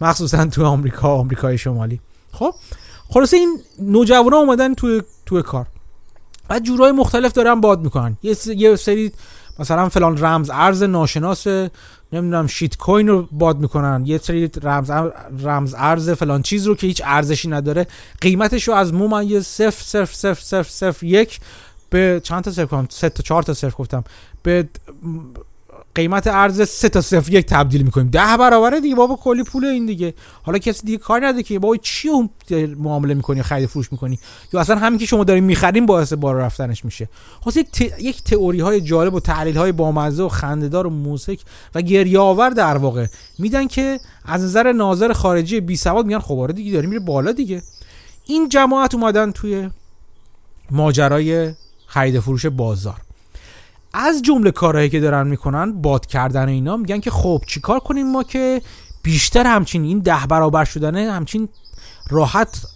مخصوصا 0.00 0.46
تو 0.46 0.64
آمریکا 0.64 1.14
آمریکای 1.14 1.58
شمالی. 1.58 2.00
خب 2.32 2.54
خلاصه 3.08 3.36
این 3.36 3.58
نوجوانا 3.78 4.36
اومدن 4.36 4.74
توی 4.74 5.02
توی 5.26 5.42
کار. 5.42 5.66
بعد 6.48 6.62
جورای 6.62 6.92
مختلف 6.92 7.32
دارن 7.32 7.60
باد 7.60 7.80
می‌کنن. 7.80 8.16
یه, 8.22 8.36
یه 8.46 8.76
سری 8.76 9.12
مثلا 9.58 9.88
فلان 9.88 10.18
رمز 10.18 10.50
ارز 10.50 10.82
ناشناس 10.82 11.46
نمی‌دونم 12.12 12.46
شیت 12.46 12.76
کوین 12.76 13.08
رو 13.08 13.28
باد 13.32 13.58
می‌کنن. 13.58 14.02
یه 14.06 14.18
سری 14.18 14.50
رمز 14.62 14.90
رمز 15.44 15.74
ارز 15.78 16.10
فلان 16.10 16.42
چیز 16.42 16.66
رو 16.66 16.74
که 16.74 16.86
هیچ 16.86 17.02
ارزشی 17.04 17.48
نداره 17.48 17.86
قیمتش 18.20 18.68
رو 18.68 18.74
از 18.74 18.94
ممیز 18.94 19.46
صفر 19.46 19.82
صفر 19.82 20.14
صفر 20.14 20.42
صفر 20.42 20.70
صفر 20.70 21.06
یک 21.06 21.40
به 21.90 22.20
چند 22.24 22.44
تا 22.44 22.50
صفر 22.50 22.66
کنم؟ 22.66 22.86
سه 22.90 23.08
تا 23.08 23.22
چهار 23.22 23.42
تا 23.42 23.54
صفر 23.54 23.74
گفتم. 23.78 24.04
به 24.42 24.68
قیمت 25.96 26.26
ارز 26.26 26.68
سه 26.68 26.88
تا 26.88 27.00
صفر 27.00 27.32
یک 27.32 27.46
تبدیل 27.46 27.82
می‌کنیم. 27.82 28.08
ده 28.08 28.36
برابره 28.36 28.80
دیگه. 28.80 28.94
بابا 28.94 29.16
کلی 29.16 29.42
پول 29.42 29.64
این 29.64 29.86
دیگه. 29.86 30.14
حالا 30.42 30.58
کسی 30.58 30.86
دیگه 30.86 30.98
کار 30.98 31.26
نداره 31.26 31.42
که. 31.42 31.58
بابا 31.58 31.76
چی 31.76 32.08
معامله 32.78 33.14
می‌کنی؟ 33.14 33.42
خرید 33.42 33.68
فروش 33.68 33.92
می‌کنی؟ 33.92 34.18
یا 34.52 34.60
اصلا 34.60 34.76
همین 34.76 34.98
که 34.98 35.06
شما 35.06 35.24
دارین 35.24 35.44
می‌خرین 35.44 35.86
باعث 35.86 36.12
بالا 36.12 36.38
رفتنش 36.38 36.84
میشه. 36.84 37.08
خلاص 37.40 37.56
یک, 37.56 37.92
یک 38.00 38.22
تئوری 38.24 38.60
های 38.60 38.80
جالب 38.80 39.14
و 39.14 39.20
تحلیل 39.20 39.56
های 39.56 39.72
بامزه 39.72 40.22
و 40.22 40.28
خندهدار 40.28 40.86
و 40.86 40.90
موسیک 40.90 41.40
و 41.74 41.82
گریه 41.82 42.18
آور 42.18 42.50
در 42.50 42.76
واقع 42.76 43.06
میدن 43.38 43.66
که 43.66 44.00
از 44.24 44.44
نظر 44.44 44.72
ناظر 44.72 45.12
خارجی 45.12 45.60
بی 45.60 45.76
سواد 45.76 46.06
میگن 46.06 46.18
خب 46.18 46.38
آره 46.38 46.52
دیگه 46.52 46.72
داریم 46.72 46.90
میره 46.90 47.00
بالا 47.00 47.32
دیگه. 47.32 47.62
این 48.24 48.48
جماعت 48.48 48.94
اومدن 48.94 49.32
توی 49.32 49.70
ماجرای 50.70 51.52
خرید 51.86 52.20
فروش 52.20 52.46
بازار. 52.46 53.05
از 53.98 54.22
جمله 54.22 54.50
کارهایی 54.50 54.88
که 54.88 55.00
دارن 55.00 55.26
می‌کنن 55.26 55.72
باد 55.82 56.06
کردن 56.06 56.48
اینا 56.48 56.76
میگن 56.76 57.00
که 57.00 57.10
خب 57.10 57.42
چیکار 57.46 57.80
کنیم 57.80 58.10
ما 58.12 58.22
که 58.22 58.62
بیشتر 59.02 59.46
همچین 59.46 59.84
این 59.84 59.98
ده 59.98 60.26
برابر 60.28 60.64
شدنه 60.64 61.12
همچین 61.12 61.48
راحت 62.10 62.66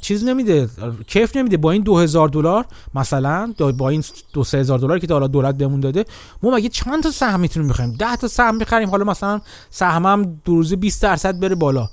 چیز 0.00 0.24
نمیده 0.24 0.68
کیف 1.06 1.36
نمیده. 1.36 1.56
با 1.56 1.70
این 1.70 1.82
2000 1.82 2.28
دلار 2.28 2.64
مثلا 2.94 3.54
با 3.78 3.88
این 3.88 4.04
2 4.32 4.44
3000 4.44 4.78
دلار 4.78 4.98
که 4.98 5.12
حالا 5.12 5.26
دولت 5.26 5.54
بهمون 5.54 5.80
داده 5.80 6.04
ما 6.42 6.50
مگه 6.50 6.68
چند 6.68 7.02
تا 7.02 7.10
سهم 7.10 7.40
می‌تونیم 7.40 7.68
بخریم؟ 7.68 7.92
10 7.92 8.16
تا 8.16 8.28
سهم 8.28 8.58
بخریم 8.58 8.90
حالا 8.90 9.04
مثلا 9.04 9.40
سهمم 9.70 10.38
دو 10.44 10.54
روزه 10.54 10.76
20 10.76 11.02
درصد 11.02 11.40
بره 11.40 11.54
بالا. 11.54 11.88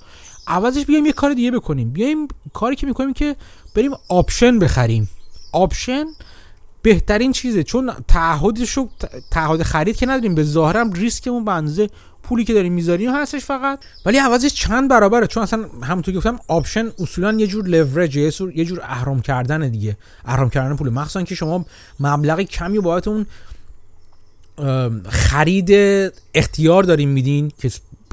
عوضش 0.46 0.84
بیایم 0.84 1.06
یه 1.06 1.12
کار 1.12 1.34
دیگه 1.34 1.50
بکنیم. 1.50 1.90
بیایم 1.90 2.28
کاری 2.52 2.76
که 2.76 2.86
می‌کنیم 2.86 3.12
که 3.12 3.36
بریم 3.74 3.90
option 4.08 4.58
بخریم. 4.58 5.08
option 5.52 6.04
بهترین 6.82 7.32
چیزه. 7.32 7.62
چون 7.62 7.92
تعهدش 8.08 8.70
رو 8.70 8.88
تعهد 9.30 9.62
خرید 9.62 9.96
که 9.96 10.06
نداریم 10.06 10.34
به 10.34 10.44
ظاهرم 10.44 10.92
ریسکمون 10.92 11.44
به 11.44 11.90
پولی 12.22 12.44
که 12.44 12.54
داریم 12.54 12.72
می‌ذاریم 12.72 13.14
هستش 13.14 13.44
فقط. 13.44 13.78
ولی 14.06 14.18
عوضش 14.18 14.54
چند 14.54 14.90
برابره؟ 14.90 15.26
چون 15.26 15.42
اصلا 15.42 15.66
همونطور 15.82 16.14
گفتم 16.14 16.38
option 16.48 16.90
اصولا 16.98 17.32
یه 17.32 17.46
جور 17.46 17.66
لورج 17.66 18.16
یه 18.16 18.30
جور 18.30 18.56
یه 18.56 18.64
جور 18.64 18.80
اهرم 18.82 19.20
کردن 19.20 19.68
دیگه. 19.68 19.96
اهرم 20.24 20.50
کردن 20.50 20.76
پول. 20.76 20.90
مخصوصا 20.90 21.22
که 21.22 21.34
شما 21.34 21.66
مبلغی 22.00 22.44
کمی 22.44 22.78
باید 22.78 23.08
اون 23.08 23.26
خرید 25.08 25.70
اختیار 26.34 26.82
داریم 26.82 27.08
میدین 27.08 27.52
که 27.58 27.70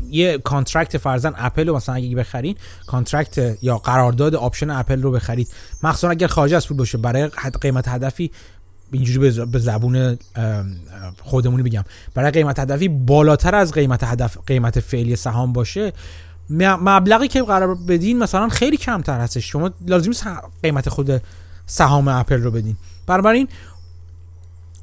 یه 0.10 0.38
contract 0.38 0.98
فرضا 0.98 1.34
اپل 1.38 1.68
رو 1.68 1.76
مثلا 1.76 1.96
اگه 1.96 2.16
بخرین 2.16 2.56
contract 2.88 3.58
یا 3.62 3.78
قرارداد 3.78 4.36
option 4.36 4.70
اپل 4.70 5.02
رو 5.02 5.12
بخرید. 5.12 5.48
مخصوصا 5.84 6.10
اگر 6.10 6.28
خارج 6.28 6.54
از 6.54 6.68
پول 6.68 6.78
باشه. 6.78 6.98
برای 6.98 7.30
قیمت 7.62 7.88
هدفی 7.88 8.32
اینجوری 8.96 9.46
به 9.46 9.60
زبون 9.60 10.18
خودمونی 11.24 11.64
بگم. 11.64 11.84
برای 12.14 12.32
قیمت 12.32 12.60
هدفی 12.60 12.88
بالاتر 12.88 13.56
از 13.56 13.72
قیمت 13.72 14.04
هدف 14.04 14.38
قیمت 14.48 14.80
فعلی 14.80 15.16
سهام 15.16 15.54
باشه. 15.54 15.94
مبلغی 16.50 17.28
که 17.28 17.44
قرار 17.44 17.76
بدین 17.76 18.20
مثلا 18.20 18.50
خیلی 18.50 18.78
کمتر 18.78 19.20
هستش. 19.20 19.52
شما 19.52 19.72
لازم 19.88 20.12
قیمت 20.64 20.90
خود 20.90 21.22
سهام 21.66 22.08
اپل 22.08 22.42
رو 22.42 22.52
بدین. 22.52 22.76
بنابراین 23.08 23.48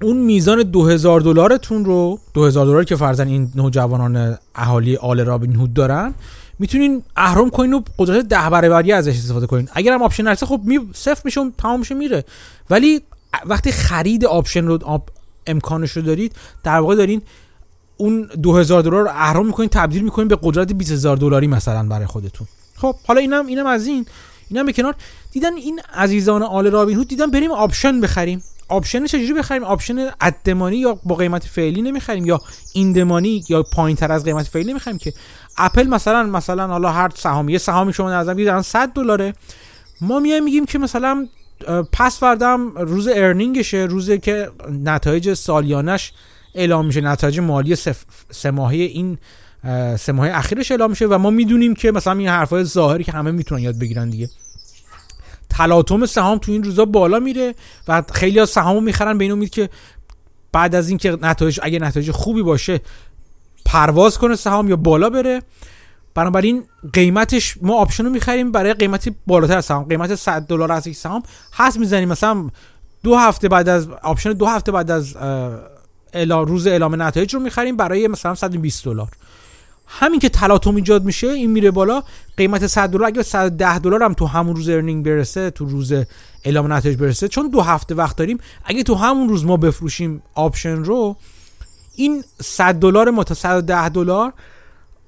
اون 0.03 0.17
میزان 0.17 0.63
2000 0.63 1.21
دلارتون 1.21 1.85
رو 1.85 2.19
2000 2.35 2.67
دلار 2.67 2.85
که 2.85 2.97
فرضا 2.97 3.29
این 3.29 3.53
نوجوانان 3.55 4.39
اهالی 4.55 4.97
آل 4.97 5.21
رابین 5.21 5.57
هود 5.57 5.75
دارن 5.75 6.15
می‌تونین 6.59 7.03
اهرم 7.17 7.51
کنین 7.51 7.75
و 7.75 7.83
قدرت 7.99 8.25
ده 8.25 8.51
برابری 8.51 8.93
ازش 8.93 9.17
استفاده 9.17 9.47
کنین. 9.47 9.69
اگر 9.73 9.93
هم 9.93 10.03
option 10.03 10.23
نرسه 10.23 10.47
خب 10.47 10.61
می 10.65 10.79
صفر 10.95 11.23
میشه 11.25 11.41
تمام 11.59 11.83
میره. 11.91 12.25
ولی 12.71 13.01
وقتی 13.47 13.73
خرید 13.73 14.25
option 14.25 14.67
رو 14.67 15.09
امکانش 15.47 15.91
رو 15.91 16.03
دارید 16.03 16.37
در 16.65 16.79
واقع 16.79 16.95
دارین 16.95 17.23
اون 17.97 18.29
2000 18.43 18.83
دلار 18.83 19.03
رو 19.03 19.09
اهرم 19.09 19.47
می‌کنین 19.47 19.69
تبدیل 19.69 20.03
می‌کنین 20.03 20.29
به 20.29 20.39
قدرت 20.43 20.73
20000 20.73 21.17
دلاری 21.17 21.47
مثلا 21.47 21.89
برای 21.89 22.07
خودتون. 22.07 22.47
خب 22.77 22.95
حالا 23.07 23.21
اینم 23.21 23.47
اینم 23.47 23.67
از 23.67 23.87
این. 23.87 24.07
اینم 24.51 24.67
به 24.67 24.73
کنار. 24.73 24.95
دیدن 25.33 25.55
این 25.55 25.81
عزیزان 25.95 26.43
آل 26.43 26.71
رابین 26.71 26.97
هود 26.97 27.09
دیدن 27.09 27.31
بریم 27.31 27.51
option 27.51 28.01
بخریم. 28.01 28.43
option 28.69 29.07
چجوری 29.07 29.33
بخریم؟ 29.33 29.65
option 29.65 30.11
at 30.21 30.32
the 30.32 30.49
money 30.49 30.77
یا 30.77 30.99
با 31.05 31.15
قیمت 31.15 31.45
فعلی 31.45 31.83
نمی‌خریم 31.83 32.27
یا 32.27 32.41
in 32.73 32.87
the 32.87 33.09
money 33.09 33.45
یا 33.49 33.63
پایین 33.63 33.97
تر 33.97 34.13
از 34.13 34.25
قیمت 34.25 34.47
فعلی 34.47 34.71
نمی‌خریم 34.71 34.99
که 34.99 35.13
اپل 35.59 35.87
مثلا 35.87 36.23
مثلا 36.23 36.67
حالا 36.67 36.93
هر 36.93 37.11
سهامی 37.15 37.53
یه 37.53 37.59
سهامی 37.59 37.93
شما 37.93 38.13
نظر 38.13 38.35
می‌گیرن 38.35 38.63
100 38.63 38.89
دلاره. 38.89 39.35
ما 40.01 40.21
میایم 40.21 40.45
میگیم 40.45 40.67
که 40.67 40.79
مثلا 40.79 41.29
پس 41.93 42.21
فردم 42.21 42.73
روز 42.77 43.09
earning 43.09 43.56
شه 43.56 43.77
روزی 43.77 44.19
که 44.19 44.51
نتایج 44.71 45.35
سالیانش 45.35 46.13
اعلام 46.55 46.87
میشه 46.87 47.01
نتایج 47.01 47.41
مالی 47.41 47.77
سه 48.31 48.51
ماهه 48.51 48.77
این 48.77 49.19
سه 49.99 50.13
ماهه 50.13 50.39
اخیرش 50.39 50.71
اعلام 50.71 50.91
میشه 50.91 51.07
و 51.07 51.19
ما 51.19 51.31
می‌دونیم 51.31 51.75
که 51.75 51.93
مثلا 51.93 52.13
این 52.13 52.29
حرفای 52.29 52.65
ظاهری 52.65 53.05
که 53.05 53.13
همه 53.13 53.31
می‌تونن 53.31 53.63
یاد 53.63 53.79
بگیرن 53.79 54.11
دیگه. 54.11 54.29
تلاطم 55.51 56.07
سهام 56.07 56.39
تو 56.39 56.53
این 56.53 56.65
روزا 56.65 56.85
بالا 56.85 57.19
میره 57.19 57.55
و 57.89 58.03
خیلی 58.13 58.41
از 58.41 58.51
سهامو 58.51 58.81
می‌خرن 58.81 59.19
به 59.19 59.25
این 59.25 59.33
امید 59.33 59.51
که 59.51 59.71
بعد 60.53 60.75
از 60.75 60.89
اینکه 60.89 61.19
نتایج 61.23 61.61
اگه 61.63 61.79
نتایج 61.79 62.11
خوبی 62.11 62.43
باشه 62.43 62.81
پرواز 63.65 64.19
کنه 64.19 64.37
سهام 64.37 64.69
یا 64.69 64.77
بالا 64.77 65.11
بره. 65.11 65.43
بنابراین 66.15 66.63
قیمتش 66.93 67.59
ما 67.63 67.75
option 67.75 68.05
رو 68.05 68.11
می‌خریم 68.11 68.53
برای 68.53 68.75
قیمتی 68.75 69.15
بالاتر 69.27 69.57
از 69.57 69.65
سهام. 69.65 69.85
قیمت 69.85 70.15
100 70.15 70.43
دلار 70.43 70.73
از 70.73 70.87
یک 70.87 70.97
سهام 70.97 71.23
هست 71.55 71.79
می‌زنیم. 71.79 72.09
مثلا 72.09 72.49
دو 73.03 73.17
هفته 73.17 73.49
بعد 73.49 73.69
از 73.69 73.89
option 74.03 74.33
دو 74.33 74.47
هفته 74.47 74.73
بعد 74.73 74.91
از 74.91 75.17
روز 76.31 76.67
اعلام 76.67 77.03
نتایج 77.03 77.35
رو 77.35 77.41
می‌خریم 77.41 77.77
برای 77.77 78.09
مثلا 78.09 78.35
120 78.35 78.85
دلار. 78.85 79.09
همین 79.87 80.21
که 80.21 80.29
تلاطم 80.29 80.75
ایجاد 80.75 81.05
میشه 81.05 81.27
این 81.27 81.51
میره 81.51 81.71
بالا. 81.71 82.03
قیمت 82.37 82.67
100 82.67 82.91
دلار 82.91 83.07
اگه 83.07 83.23
110 83.23 83.79
دلار 83.79 84.03
هم 84.03 84.13
تو 84.13 84.27
همون 84.27 84.57
روز 84.57 84.69
earning 84.69 85.05
برسه 85.05 85.51
تو 85.51 85.65
روز 85.65 85.93
اعلام 86.45 86.73
نتایج 86.73 86.99
برسه 86.99 87.29
چون 87.29 87.49
دو 87.49 87.61
هفته 87.61 87.95
وقت 87.95 88.17
داریم. 88.17 88.39
اگه 88.65 88.83
تو 88.83 88.95
همون 88.95 89.29
روز 89.29 89.45
ما 89.45 89.57
بفروشیم 89.57 90.23
option 90.35 90.85
رو 90.85 91.17
این 91.97 92.25
100 92.43 92.75
دلار 92.75 93.11
ما 93.11 93.25
تا 93.25 93.35
110 93.35 93.89
دلار 93.89 94.33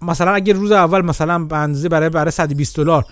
مثلا 0.05 0.35
اگه 0.35 0.53
روز 0.53 0.73
اول 0.73 1.01
مثلا 1.01 1.45
به 1.45 1.67
ازای 1.67 1.88
برای 1.88 2.09
برای 2.09 2.31
120 2.31 2.77
دلار 2.77 3.05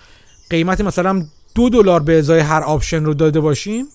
قیمت 0.49 0.81
مثلا 0.81 1.25
دو 1.55 1.69
دلار 1.69 2.03
به 2.03 2.19
ازای 2.19 2.39
هر 2.39 2.61
option 2.61 3.05
رو 3.05 3.13
داده 3.13 3.39
باشیم 3.39 3.85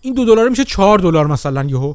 این 0.00 0.14
دو 0.14 0.24
دلار 0.24 0.48
میشه 0.48 0.64
4 0.64 0.98
دلار 0.98 1.26
مثلا 1.26 1.64
یهو 1.64 1.94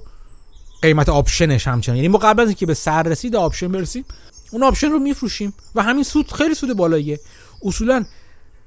قیمت 0.81 1.09
option 1.09 1.53
ش 1.53 1.67
همچنان. 1.67 1.95
یعنی 1.95 2.07
ما 2.07 2.17
قبل 2.17 2.41
از 2.41 2.47
اینکه 2.47 2.65
به 2.65 2.73
سر 2.73 3.03
رسید 3.03 3.35
option 3.35 3.67
برسیم 3.67 4.05
اون 4.51 4.63
option 4.63 4.89
رو 4.89 4.99
میفروشیم 4.99 5.53
و 5.75 5.83
همین 5.83 6.03
سود 6.03 6.31
خیلی 6.31 6.55
سود 6.55 6.77
بالاییه. 6.77 7.19
اصولا 7.65 8.05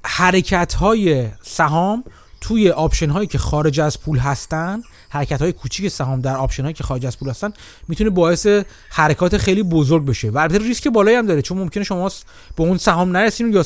حرکت 0.04 0.74
های 0.74 1.28
سهام 1.42 2.04
توی 2.40 2.70
option 2.70 3.10
هایی 3.10 3.26
که 3.26 3.38
خارج 3.38 3.80
از 3.80 4.00
پول 4.00 4.18
هستن 4.18 4.82
حرکت 5.08 5.42
های 5.42 5.52
کوچیک 5.52 5.88
سهام 5.88 6.20
در 6.20 6.36
option 6.36 6.62
هایی 6.62 6.74
که 6.74 6.84
خارج 6.84 7.06
از 7.06 7.18
پول 7.18 7.28
هستن 7.28 7.52
می‌تونه 7.88 8.10
باعث 8.10 8.46
حرکات 8.90 9.36
خیلی 9.36 9.62
بزرگ 9.62 10.04
بشه 10.04 10.30
و 10.30 10.38
البته 10.38 10.58
ریسک 10.58 10.88
بالایی 10.88 11.16
هم 11.16 11.26
داره 11.26 11.42
چون 11.42 11.58
ممکنه 11.58 11.84
شما 11.84 12.10
به 12.56 12.62
اون 12.62 12.78
سهام 12.78 13.16
نرسین 13.16 13.52
یا 13.52 13.64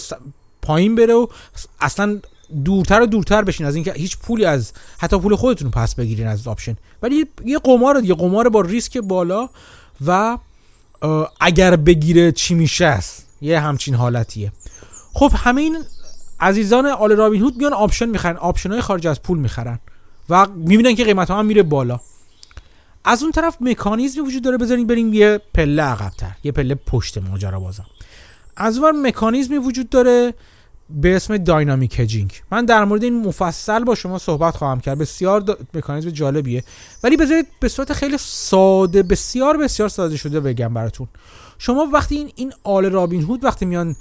پایین 0.63 0.95
بره 0.95 1.15
و 1.15 1.27
اصلا 1.81 2.21
دورتر 2.65 3.03
و 3.03 3.07
دورتر 3.07 3.43
بشین 3.43 3.67
از 3.67 3.75
اینکه 3.75 3.93
هیچ 3.93 4.19
پولی 4.19 4.45
از 4.45 4.73
حتی 4.99 5.19
پول 5.19 5.37
خودتون 5.37 5.71
پس 5.71 5.95
بگیرین 5.95 6.27
از 6.27 6.49
option. 6.49 6.77
ولی 7.03 7.27
یه 7.45 7.59
قمار 7.59 8.05
یه 8.05 8.15
قمار 8.15 8.49
با 8.49 8.61
ریسک 8.61 8.99
بالا 8.99 9.49
و 10.07 10.39
اگر 11.41 11.77
بگیره 11.77 12.33
چی 12.33 12.55
میشه 12.55 12.87
است؟ 12.87 13.27
یه 13.41 13.61
همچین 13.61 13.95
حالتیه. 13.95 14.53
خب 15.13 15.33
همین 15.37 15.77
عزیزان 16.41 16.87
آل 16.87 17.11
رابین 17.11 17.43
هود 17.43 17.57
میان 17.57 17.73
option 17.73 18.07
می‌خرن 18.07 18.37
option 18.37 18.73
های 18.73 18.81
خارج 18.81 19.07
از 19.07 19.23
پول 19.23 19.39
می‌خرن. 19.39 19.79
و 20.33 20.47
می‌بینن 20.47 20.95
که 20.95 21.05
قیمت 21.05 21.31
ها 21.31 21.39
هم 21.39 21.47
میره 21.47 21.63
بالا. 21.63 22.01
از 23.05 23.23
اون 23.23 23.33
طرف 23.33 23.57
مکانیزمی 23.61 24.27
وجود 24.27 24.43
داره 24.43 24.57
بذاریم 24.59 24.87
بریم 24.87 25.15
یه 25.15 25.41
پله 25.55 25.83
عقبتر 25.83 26.33
یه 26.45 26.53
پله 26.53 26.75
پشت 26.75 27.19
ماجرا 27.19 27.61
بازم. 27.61 27.87
از 28.57 28.79
اون 28.79 29.07
مکانیزمی 29.07 29.59
وجود 29.59 29.89
داره 29.89 30.35
به 30.91 31.17
اسم 31.17 31.37
dynamic 31.37 32.01
hedging. 32.01 32.33
من 32.51 32.65
در 32.65 32.85
مورد 32.85 33.05
این 33.05 33.27
مفصل 33.27 33.85
با 33.85 33.95
شما 33.95 34.19
صحبت 34.19 34.57
خواهم 34.57 34.81
کرد 34.81 34.99
بسیار. 34.99 35.59
مکانیزم 35.75 36.11
جالبیه. 36.11 36.65
ولی 37.03 37.17
بذارید 37.17 37.47
به 37.61 37.69
صورت 37.69 37.93
خیلی 37.93 38.17
ساده 38.19 39.03
بسیار 39.03 39.57
بسیار 39.57 39.89
ساده 39.89 40.17
شده 40.17 40.41
بگم 40.41 40.75
براتون. 40.75 41.09
شما 41.59 41.89
وقتی 41.93 42.15
این 42.15 42.33
این 42.35 42.53
آل 42.65 42.85
رابین 42.85 43.23
هود 43.23 43.45
وقتی 43.45 43.65
میان 43.65 43.97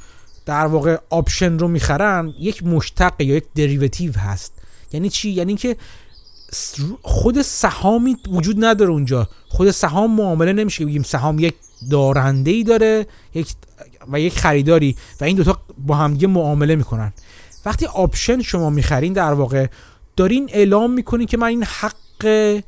در 0.46 0.66
واقع 0.66 0.98
option 1.10 1.60
رو 1.60 1.68
می‌خرن 1.68 2.34
یک 2.40 2.64
مشتق 2.64 3.22
یا 3.22 3.36
یک 3.36 3.46
derivative 3.56 4.14
هست. 4.18 4.54
یعنی 4.94 5.10
چی؟ 5.10 5.30
یعنی 5.30 5.56
که 5.56 5.78
خود 7.02 7.42
سهامی 7.42 8.18
وجود 8.32 8.66
نداره 8.66 8.92
اونجا. 8.92 9.28
خود 9.50 9.72
سهام 9.72 10.16
معامله 10.16 10.54
نمیشه 10.54 10.86
بگیم 10.86 11.04
سهام 11.04 11.40
یک 11.40 11.54
دارنده 11.92 12.52
ای 12.52 12.64
داره 12.64 13.08
یک 13.34 13.48
و 14.12 14.20
یک 14.20 14.40
خریداری 14.40 14.96
و 15.22 15.24
این 15.24 15.36
دوتا 15.36 15.58
با 15.78 15.96
همدیگه 15.96 16.28
معامله 16.28 16.76
می‌کنن. 16.76 17.14
وقتی 17.66 17.86
option 17.86 18.42
شما 18.42 18.70
می‌خرین 18.70 19.14
در 19.14 19.34
واقع 19.34 19.68
دارین 20.16 20.50
اعلام 20.54 20.92
می‌کنین 20.92 21.28
که 21.28 21.38
من 21.38 21.48
این 21.48 21.64
حق 21.64 22.62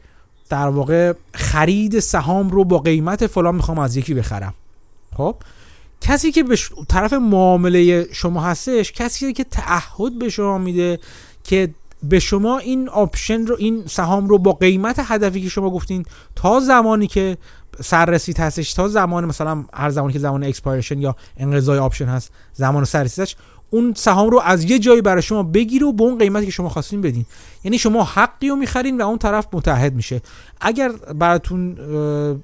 در 0.50 0.68
واقع 0.68 1.14
خرید 1.34 2.00
سهام 2.00 2.50
رو 2.50 2.64
با 2.64 2.80
قیمت 2.80 3.28
فلان 3.28 3.56
می‌خوام 3.56 3.80
از 3.80 3.98
یکی 3.98 4.14
بخرم. 4.14 4.54
خب؟ 5.18 5.36
کسی 6.02 6.32
که 6.32 6.44
به 6.44 6.58
طرف 6.90 7.14
معامله 7.14 8.08
شما 8.14 8.42
هستش 8.42 8.92
کسی 8.92 9.34
که 9.34 9.44
تعهد 9.44 10.20
به 10.20 10.30
شما 10.30 10.58
میده 10.58 11.00
که 11.44 11.70
به 12.04 12.20
شما 12.20 12.58
این 12.58 12.90
option 12.90 13.46
رو 13.46 13.56
این 13.60 13.84
سهام 13.88 14.28
رو 14.28 14.38
با 14.38 14.52
قیمت 14.52 14.96
هدفی 15.00 15.42
که 15.42 15.50
شما 15.50 15.70
گفتین 15.70 16.06
تا 16.36 16.60
زمانی 16.60 17.08
که 17.08 17.38
سررسید 17.82 18.40
هستش 18.40 18.74
تا 18.74 18.88
زمان 18.88 19.26
مثلا 19.26 19.66
هر 19.74 19.90
زمانی 19.90 20.14
که 20.14 20.20
زمان 20.20 20.44
expiration 20.44 21.00
یا 21.00 21.16
انقضای 21.38 21.80
option 21.80 22.06
هست 22.06 22.32
زمان 22.54 22.86
سررسیدش 22.86 23.36
اون 23.70 23.94
سهام 23.98 24.30
رو 24.30 24.40
از 24.40 24.64
یه 24.64 24.80
جایی 24.80 25.02
برای 25.02 25.22
شما 25.22 25.44
بگیره 25.44 25.88
و 25.88 25.92
به 25.92 26.04
اون 26.04 26.18
قیمتی 26.18 26.46
که 26.46 26.52
شما 26.52 26.70
خواستین 26.70 27.02
بدین. 27.02 27.26
یعنی 27.64 27.78
شما 27.78 28.04
حقی 28.04 28.50
رو 28.50 28.56
می‌خرین 28.56 29.02
و 29.02 29.08
اون 29.08 29.18
طرف 29.18 29.48
متعهد 29.54 29.94
میشه. 29.94 30.22
اگر 30.62 30.92
براتون 30.92 31.78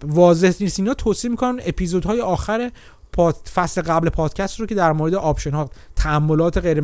واضح 0.04 0.54
نیست 0.60 0.80
اینا 0.80 0.94
توصیه 0.94 1.32
می‌کنم 1.32 1.58
اپیزودهای 1.66 2.22
آخر 2.22 2.72
فصل 3.54 3.82
قبل 3.82 4.10
پادکست 4.10 4.60
رو 4.60 4.66
که 4.66 4.76
در 4.76 4.92
مورد 4.92 5.14
option 5.14 5.52
ها 5.52 5.70
تعاملات 5.96 6.58
غیر 6.58 6.84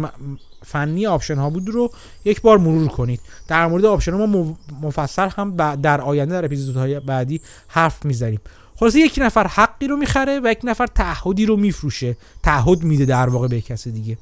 فنی 0.65 1.07
option 1.07 1.35
ها 1.35 1.49
بود 1.49 1.69
رو 1.69 1.91
یک 2.25 2.41
بار 2.41 2.57
مرور 2.57 2.87
کنید. 2.87 3.19
در 3.47 3.67
مورد 3.67 3.85
option 3.85 4.13
ها 4.13 4.25
ما 4.25 4.57
مفصل 4.81 5.29
هم 5.37 5.75
در 5.75 6.01
آینده 6.01 6.33
در 6.33 6.45
اپیزودهای 6.45 6.99
بعدی 6.99 7.41
حرف 7.67 8.05
می‌زنیم. 8.05 8.39
خلاصه 8.75 8.99
یک 8.99 9.19
نفر 9.21 9.47
حقی 9.47 9.87
رو 9.87 9.97
می‌خره 9.97 10.39
و 10.43 10.51
یک 10.51 10.59
نفر 10.63 10.87
تعهدی 10.87 11.45
رو 11.45 11.57
میفروشه. 11.57 12.17
تعهد 12.43 12.83
میده 12.83 13.05
در 13.05 13.29
واقع 13.29 13.47
به 13.47 13.61
کسی 13.61 13.91
دیگه. 13.91 14.17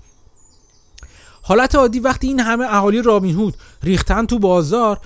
حالت 1.41 1.75
عادی 1.75 1.99
وقتی 1.99 2.27
این 2.27 2.39
همه 2.39 2.65
اهالی 2.65 3.01
رابین 3.01 3.36
هود 3.36 3.58
ریختن 3.84 4.25
تو 4.25 4.39
بازار 4.39 4.99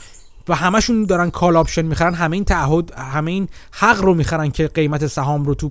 و 0.49 0.55
همشون 0.55 1.03
دارن 1.03 1.29
call 1.29 1.57
option 1.57 1.81
می‌خرن 1.81 2.13
همه 2.13 2.35
این 2.35 2.45
تعهد 2.45 2.91
همه 2.91 3.31
این 3.31 3.49
حق 3.71 4.01
رو 4.01 4.13
می‌خرن 4.13 4.51
که 4.51 4.67
قیمت 4.67 5.07
سهام 5.07 5.45
رو 5.45 5.55
تو 5.55 5.69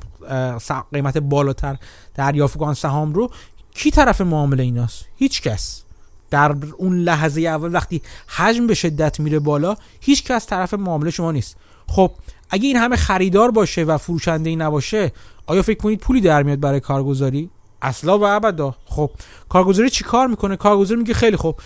قیمت 0.93 1.19
بالاتر 1.19 1.77
دریافت 2.15 2.59
کنن 2.59 2.75
سهام 2.75 3.15
رو 3.15 3.31
کی 3.77 3.91
طرف 3.91 4.21
معامله 4.21 4.63
ایناست؟ 4.63 5.05
هیچ 5.17 5.43
کس. 5.43 5.83
در 6.31 6.57
اون 6.77 6.99
لحظه 6.99 7.41
اول 7.41 7.75
وقتی 7.75 8.03
حجم 8.27 8.67
به 8.67 8.75
شدت 8.75 9.21
میره 9.21 9.39
بالا 9.39 9.77
هیچ 10.01 10.25
کس 10.25 10.47
طرف 10.47 10.75
معامله 10.75 11.11
شما 11.11 11.33
نیست. 11.33 11.57
خب 11.89 12.11
اگه 12.51 12.67
این 12.67 12.77
همه 12.77 12.97
خریدار 12.97 13.51
باشه 13.51 13.85
و 13.85 13.99
فروشنده 13.99 14.51
ای 14.51 14.57
نباشه 14.57 15.13
آیا 15.47 15.63
فکر 15.63 15.79
کنید 15.79 16.01
پولی 16.01 16.21
در 16.21 16.43
میاد 16.43 16.61
برای 16.61 16.81
کارگزاری؟ 16.81 17.51
اصلا 17.83 18.19
و 18.19 18.25
ابدا. 18.25 18.75
خب 18.85 19.11
کارگزاری 19.49 19.91
چی 19.91 20.05
کار 20.05 20.27
می‌کنه؟ 20.27 20.57
کارگزاری 20.57 21.01
میگه 21.01 21.15
خیلی 21.15 21.37
خوب 21.37 21.61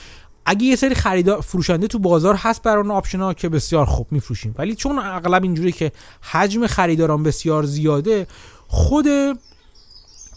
اگه 0.46 0.64
یه 0.64 0.76
سری 0.76 0.94
خریدار 0.94 1.40
فروشنده 1.40 1.86
تو 1.86 1.98
بازار 1.98 2.34
هست 2.34 2.62
برای 2.62 2.82
اون 2.82 2.90
option 2.90 3.20
ها 3.20 3.34
که 3.34 3.48
بسیار 3.48 3.86
خوب 3.86 4.06
میفروشیم. 4.10 4.54
ولی 4.58 4.74
چون 4.74 4.98
اغلب 4.98 5.42
اینجوری 5.42 5.72
که 5.72 5.92
حجم 6.32 6.66
خریداران 6.66 7.22
بسیار 7.22 7.62
زیاده 7.62 8.26
خود 8.68 9.06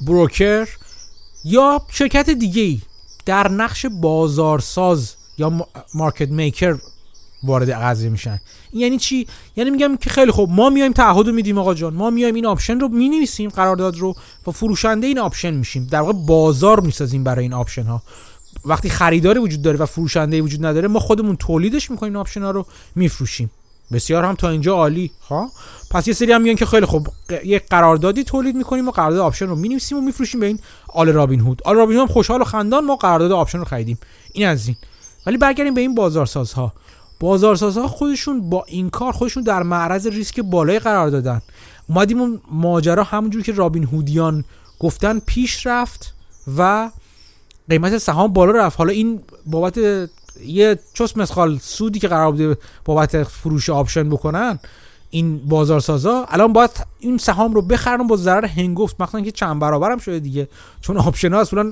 broker 0.08 0.68
یا 1.46 1.82
شرکت 1.92 2.30
دیگه 2.30 2.62
ای 2.62 2.82
در 3.26 3.48
نقش 3.48 3.86
بازارساز 3.86 5.14
یا 5.38 5.68
market 5.94 6.30
maker 6.30 6.78
وارد 7.44 7.70
قضیه 7.72 8.10
میشن. 8.10 8.40
یعنی 8.74 8.98
چی؟ 8.98 9.28
یعنی 9.56 9.70
میگن 9.70 9.98
که 9.98 10.10
خیلی 10.10 10.32
خوب 10.32 10.50
ما 10.50 10.70
میایم 10.70 10.92
تعهد 10.94 11.28
میدیم 11.30 11.58
آقا 11.58 11.74
جان. 11.74 11.94
ما 11.94 12.10
میایم 12.10 12.36
این 12.36 12.46
option 12.46 12.80
رو 12.80 12.88
می‌نویسیم 12.88 13.50
قرارداد 13.50 13.98
رو 13.98 14.16
و 14.48 14.52
فروشنده 14.52 15.08
این 15.08 15.20
option 15.20 15.54
میشیم. 15.54 15.88
در 15.92 16.02
واقع 16.02 16.14
بازار 16.14 16.80
می‌سازیم 16.80 17.24
برای 17.24 17.44
این 17.44 17.54
option 17.54 17.84
ها 17.84 18.04
وقتی 18.66 18.90
خریداری 18.90 19.40
وجود 19.40 19.62
داره 19.62 19.78
و 19.78 19.86
فروشنده 19.86 20.42
وجود 20.42 20.66
نداره 20.66 20.88
ما 20.88 21.00
خودمون 21.00 21.36
تولیدش 21.36 21.92
می‌کنیم 21.92 22.16
option 22.16 22.44
ها 22.44 22.52
رو 22.52 22.66
میفروشیم. 22.96 23.52
بسیار 23.94 24.26
هم 24.26 24.36
تا 24.36 24.50
اینجا 24.50 24.74
عالی. 24.74 25.12
ها 25.30 25.52
پس 25.92 26.08
یه 26.08 26.14
سری 26.14 26.32
هم 26.32 26.42
میگن 26.42 26.56
که 26.56 26.66
خیلی 26.66 26.86
خوب. 26.86 27.08
یه 27.46 27.60
قراردادی 27.70 28.24
تولید 28.24 28.56
می‌کنیم 28.56 28.88
و 28.88 28.92
قرارداد 28.92 29.20
option 29.20 29.48
رو 29.48 29.56
می‌نویسیم 29.56 29.98
و 29.98 30.02
میفروشیم 30.02 30.40
به 30.40 30.46
این 30.46 30.60
آل 30.88 31.10
رابین 31.10 31.40
هود. 31.40 31.62
آل 31.66 31.76
رابین 31.76 31.98
هود 31.98 32.10
هم 32.10 32.14
خوشحال 32.14 32.42
و 32.42 32.44
خندان 32.44 32.86
ما 32.86 32.96
قرارداد 32.96 33.32
option 33.32 33.58
رو 33.58 33.66
خریدیم. 33.66 33.98
این 34.34 34.48
از 34.48 34.68
این. 34.68 34.76
ولی 35.26 35.38
برگردیم 35.38 35.74
به 35.74 35.82
این 35.82 35.96
بازارسازها. 35.96 36.74
بازارسازها 37.20 37.88
خودشون 37.88 38.50
با 38.50 38.66
این 38.68 38.90
کار 38.90 39.12
خودشون 39.12 39.44
در 39.44 39.64
معرض 39.64 40.08
ریسک 40.08 40.40
بالایی 40.40 40.80
قرار 40.80 41.10
دادن. 41.10 41.42
اومدیم 41.90 42.20
اون 42.22 42.42
ماجرا 42.52 43.04
همونجور 43.04 43.42
که 43.42 43.52
رابین 43.52 43.84
هودیان 43.84 44.46
گفتن 44.80 45.20
پیش 45.20 45.68
رفت 45.68 46.14
و 46.58 46.90
قیمت 47.70 47.98
سهام 47.98 48.34
بالا 48.34 48.52
رفت. 48.52 48.78
حالا 48.78 48.92
این 48.92 49.22
بابت 49.46 49.80
یه 50.46 50.80
چس 50.94 51.18
مثقال 51.18 51.58
سودی 51.58 52.00
که 52.00 52.08
قرار 52.08 52.32
بوده 52.32 52.58
بابت 52.86 53.24
فروش 53.24 53.70
option 53.70 54.10
بکنن 54.10 54.60
این 55.10 55.38
بازارسازا 55.38 56.26
الان 56.30 56.54
باید 56.54 56.70
این 57.00 57.18
سهام 57.18 57.54
رو 57.54 57.62
بخرن 57.62 58.08
با 58.08 58.16
ضرر 58.16 58.46
هنگفت 58.46 59.02
مثلا 59.02 59.22
که 59.22 59.32
چند 59.32 59.60
برابرم 59.60 59.98
شده 59.98 60.20
دیگه. 60.20 60.48
چون 60.82 60.98
option 60.98 61.34
ها 61.34 61.42
اصلا 61.42 61.72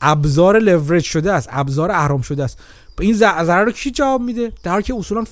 ابزار 0.00 0.58
لورج 0.58 1.04
شده 1.04 1.32
است 1.32 1.48
ابزار 1.52 1.90
اهرم 1.90 2.22
شده 2.22 2.44
است. 2.44 2.58
این 3.00 3.14
ضرر 3.14 3.64
رو 3.64 3.72
کی 3.72 3.90
جواب 3.90 4.20
میده؟ 4.20 4.52
در 4.62 4.70
حالی 4.70 4.82
که 4.82 4.94
اصولا 4.94 5.24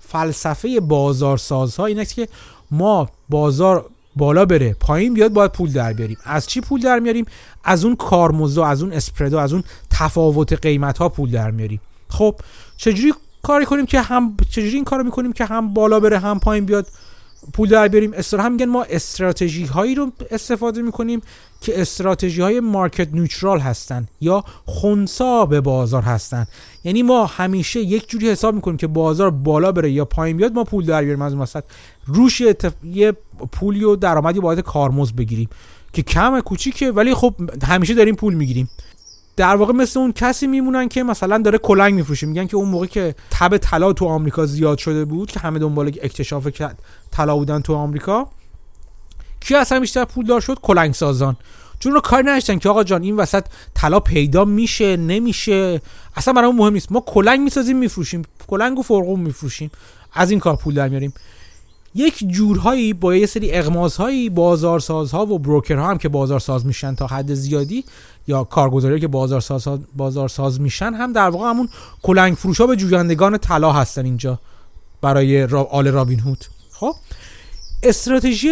فلسفه 0.00 0.80
بازارسازها 0.80 1.86
این 1.86 2.04
که 2.04 2.28
ما 2.70 3.08
بازار 3.28 3.90
بالا 4.16 4.44
بره. 4.44 4.76
پایین 4.80 5.14
بیاد 5.14 5.32
باید 5.32 5.52
پول 5.52 5.72
در 5.72 5.92
بیاریم. 5.92 6.16
از 6.24 6.46
چی 6.46 6.60
پول 6.60 6.80
در 6.80 6.98
میاریم؟ 6.98 7.26
از 7.64 7.84
اون 7.84 7.96
کارمزد 7.96 8.58
از 8.58 8.82
اون 8.82 8.92
اسپردا 8.92 9.40
از 9.40 9.52
اون 9.52 9.64
تفاوت 9.90 10.52
قیمت 10.52 10.98
ها 10.98 11.08
پول 11.08 11.30
در 11.30 11.50
میاریم. 11.50 11.80
خب 12.08 12.36
چجوری 12.76 13.12
کاری 13.42 13.66
کنیم 13.66 13.86
که 13.86 14.00
هم 14.00 14.36
چجوری 14.50 14.74
این 14.74 14.84
کارو 14.84 15.04
می‌کنیم 15.04 15.32
که 15.32 15.44
هم 15.44 15.74
بالا 15.74 16.00
بره 16.00 16.18
هم 16.18 16.40
پایین 16.40 16.64
بیاد 16.64 16.86
پول 17.52 17.68
در 17.68 17.88
بیاریم؟ 17.88 18.14
هم 18.32 18.52
میگن 18.52 18.64
ما 18.64 18.82
استراتژی 18.82 19.64
هایی 19.64 19.94
رو 19.94 20.12
استفاده 20.30 20.82
می‌کنیم 20.82 21.22
که 21.60 21.80
استراتژی 21.80 22.42
های 22.42 22.60
مارکت 22.60 23.08
نیوترال 23.12 23.60
هستن 23.60 24.08
یا 24.20 24.44
خونسا 24.64 25.46
به 25.46 25.60
بازار 25.60 26.02
هستن. 26.02 26.46
یعنی 26.86 27.02
ما 27.02 27.26
همیشه 27.26 27.80
یک 27.80 28.08
جوری 28.08 28.30
حساب 28.30 28.54
می‌کنیم 28.54 28.76
که 28.76 28.86
بازار 28.86 29.30
بالا 29.30 29.72
بره 29.72 29.90
یا 29.90 30.04
پایین 30.04 30.36
بیاد 30.36 30.52
ما 30.52 30.64
پول 30.64 30.86
در 30.86 31.02
بیاریم 31.02 31.22
از 31.22 31.34
اون 31.34 31.62
روش 32.06 32.42
یه 32.84 33.12
پولی 33.52 33.84
و 33.84 33.96
درآمدی 33.96 34.40
باید 34.40 34.60
کارمزد 34.60 35.16
بگیریم 35.16 35.48
که 35.92 36.02
کم 36.02 36.40
کوچیکه 36.40 36.90
ولی 36.90 37.14
خب 37.14 37.34
همیشه 37.62 37.94
داریم 37.94 38.14
پول 38.14 38.34
می‌گیریم. 38.34 38.70
در 39.36 39.56
واقع 39.56 39.72
مثل 39.72 40.00
اون 40.00 40.12
کسی 40.12 40.46
میمونن 40.46 40.88
که 40.88 41.02
مثلا 41.02 41.38
داره 41.38 41.58
کلنگ 41.58 41.94
میفروشه. 41.94 42.26
میگن 42.26 42.46
که 42.46 42.56
اون 42.56 42.68
موقع 42.68 42.86
که 42.86 43.14
تب 43.30 43.56
طلا 43.56 43.92
تو 43.92 44.06
آمریکا 44.06 44.46
زیاد 44.46 44.78
شده 44.78 45.04
بود 45.04 45.30
که 45.30 45.40
همه 45.40 45.58
دنبال 45.58 45.86
اکتشاف 46.02 46.48
طلا 47.10 47.36
بودن 47.36 47.60
تو 47.60 47.74
آمریکا 47.74 48.28
کی 49.40 49.54
اصلا 49.54 49.80
بیشتر 49.80 50.04
پول 50.04 50.26
دار 50.26 50.40
شد؟ 50.40 50.58
کلنگ 50.62 50.94
سازان 50.94 51.36
چون 51.78 51.92
رو 51.92 52.00
کاری 52.00 52.26
نداشتن 52.26 52.58
که 52.58 52.68
آقا 52.68 52.84
جان 52.84 53.02
این 53.02 53.16
وسط 53.16 53.44
طلا 53.74 54.00
پیدا 54.00 54.44
میشه 54.44 54.96
نمیشه 54.96 55.80
اصلا 56.16 56.34
برای 56.34 56.52
مهم 56.52 56.72
نیست. 56.72 56.92
ما 56.92 57.00
کلنگ 57.00 57.40
می‌سازیم 57.40 57.78
میفروشیم. 57.78 58.22
کلنگ 58.46 58.78
و 58.78 58.82
فرقوم 58.82 59.20
میفروشیم. 59.20 59.70
از 60.12 60.30
این 60.30 60.40
کار 60.40 60.56
پول 60.56 60.74
در 60.74 60.88
میاریم. 60.88 61.14
یک 61.94 62.24
جورهایی 62.28 62.92
با 62.92 63.16
یه 63.16 63.26
سری 63.26 63.52
اغمازهایی 63.52 64.30
بازارسازها 64.30 65.26
و 65.26 65.38
بروکرها 65.38 65.88
هم 65.88 65.98
که 65.98 66.08
بازارساز 66.08 66.66
میشن 66.66 66.94
تا 66.94 67.06
حد 67.06 67.34
زیادی 67.34 67.84
یا 68.26 68.44
کارگزاری 68.44 69.00
که 69.00 69.08
بازارساز 69.08 69.68
بازارساز 69.96 70.60
میشن 70.60 70.94
هم 70.94 71.12
در 71.12 71.28
واقع 71.28 71.48
همون 71.48 71.68
کلنگ 72.02 72.34
فروش 72.34 72.60
ها 72.60 72.66
به 72.66 72.76
جویندگان 72.76 73.38
طلا 73.38 73.72
هستن 73.72 74.04
اینجا 74.04 74.38
برای 75.00 75.44
آل 75.54 75.88
رابین 75.88 76.20
هود. 76.20 76.44
خب؟ 76.72 76.94
استراتژی 77.82 78.48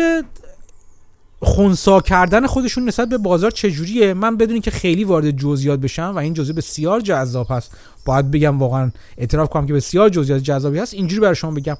خونسا 1.44 2.00
کردن 2.00 2.46
خودشون 2.46 2.84
نسبت 2.84 3.08
به 3.08 3.18
بازار 3.18 3.50
چجوریه؟ 3.50 4.14
من 4.14 4.36
بدونی 4.36 4.60
که 4.60 4.70
خیلی 4.70 5.04
وارد 5.04 5.30
جزئیات 5.30 5.80
بشم 5.80 6.12
و 6.16 6.18
این 6.18 6.34
جزئیات 6.34 6.56
بسیار 6.56 7.00
جذاب 7.00 7.46
هست. 7.50 7.70
باید 8.04 8.30
بگم 8.30 8.58
واقعا 8.58 8.90
اعتراف 9.18 9.48
کنم 9.48 9.66
که 9.66 9.72
بسیار 9.72 10.08
جزئیات 10.08 10.42
جذابی 10.42 10.78
هست. 10.78 10.94
اینجوری 10.94 11.20
برای 11.20 11.34
شما 11.34 11.50
بگم. 11.50 11.76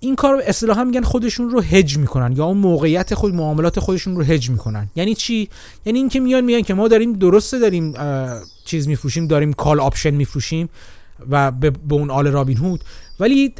این 0.00 0.16
کار 0.16 0.42
اصطلاحا 0.46 0.84
میگن 0.84 1.02
خودشون 1.02 1.50
رو 1.50 1.60
هج 1.60 1.98
می‌کنن 1.98 2.36
یا 2.36 2.44
اون 2.44 2.56
موقعیت 2.56 3.14
خود 3.14 3.34
معاملات 3.34 3.80
خودشون 3.80 4.16
رو 4.16 4.22
هج 4.22 4.50
می‌کنن. 4.50 4.90
یعنی 4.96 5.14
چی؟ 5.14 5.48
یعنی 5.84 5.98
اینکه 5.98 6.20
میان 6.20 6.44
میگن 6.44 6.62
که 6.62 6.74
ما 6.74 6.88
داریم 6.88 7.12
درسته 7.12 7.58
داریم 7.58 7.94
چیز 8.64 8.88
میفروشیم 8.88 9.26
داریم 9.26 9.52
call 9.52 9.80
option 9.80 10.10
میفروشیم 10.10 10.68
و 11.30 11.50
به, 11.50 11.72
اون 11.90 12.10
آل 12.10 12.26
رابین 12.26 12.56
هود. 12.56 12.84
ولی 13.20 13.52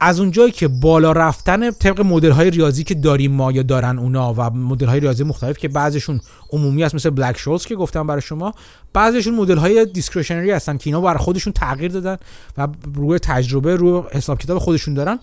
از 0.00 0.20
اونجایی 0.20 0.52
که 0.52 0.68
بالا 0.68 1.12
رفتن 1.12 1.70
طبق 1.70 2.00
مدل 2.00 2.30
های 2.30 2.50
ریاضی 2.50 2.84
که 2.84 2.94
داریم 2.94 3.32
ما 3.32 3.52
یا 3.52 3.62
دارن 3.62 3.98
اونا 3.98 4.34
و 4.36 4.50
مدل 4.50 4.86
های 4.86 5.00
ریاضی 5.00 5.24
مختلف 5.24 5.58
که 5.58 5.68
بعضشون 5.68 6.20
عمومی 6.52 6.84
است 6.84 6.94
مثل 6.94 7.10
Black-Scholes 7.10 7.66
که 7.66 7.74
گفتم 7.74 8.06
برای 8.06 8.20
شما 8.20 8.54
بعضشون 8.92 9.34
مدل 9.34 9.56
های 9.56 9.86
discretionary 9.86 10.50
هستن 10.50 10.76
که 10.76 10.82
اینا 10.86 11.00
برای 11.00 11.18
خودشون 11.18 11.52
تغییر 11.52 11.90
دادن 11.90 12.16
و 12.58 12.68
روی 12.94 13.18
تجربه 13.18 13.76
روی 13.76 14.02
حساب 14.12 14.38
کتاب 14.38 14.58
خودشون 14.58 14.94
دارن. 14.94 15.18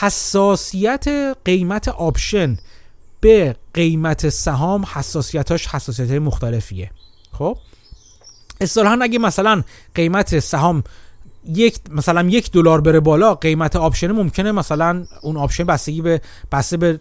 حساسیت 0.00 1.36
قیمت 1.44 1.88
option 1.88 2.58
به 3.20 3.56
قیمت 3.74 4.28
سهام 4.28 4.84
حساسیتاش 4.94 5.66
حساسیت 5.66 6.10
مختلفیه. 6.10 6.90
خب؟ 7.32 7.58
اصطلاحا 8.60 8.98
اگه 9.02 9.18
مثلا 9.18 9.62
قیمت 9.94 10.38
سهام 10.38 10.82
یک 11.48 11.78
مثلا 11.90 12.28
یک 12.28 12.50
دلار 12.52 12.80
بره 12.80 13.00
بالا 13.00 13.34
قیمت 13.34 13.76
option 13.76 14.12
ممکنه 14.12 14.52
مثلا 14.52 15.04
اون 15.22 15.36
option 15.36 15.64
بستگی 15.64 16.02
به 16.02 16.20
بسته 16.52 16.76
به 16.76 17.00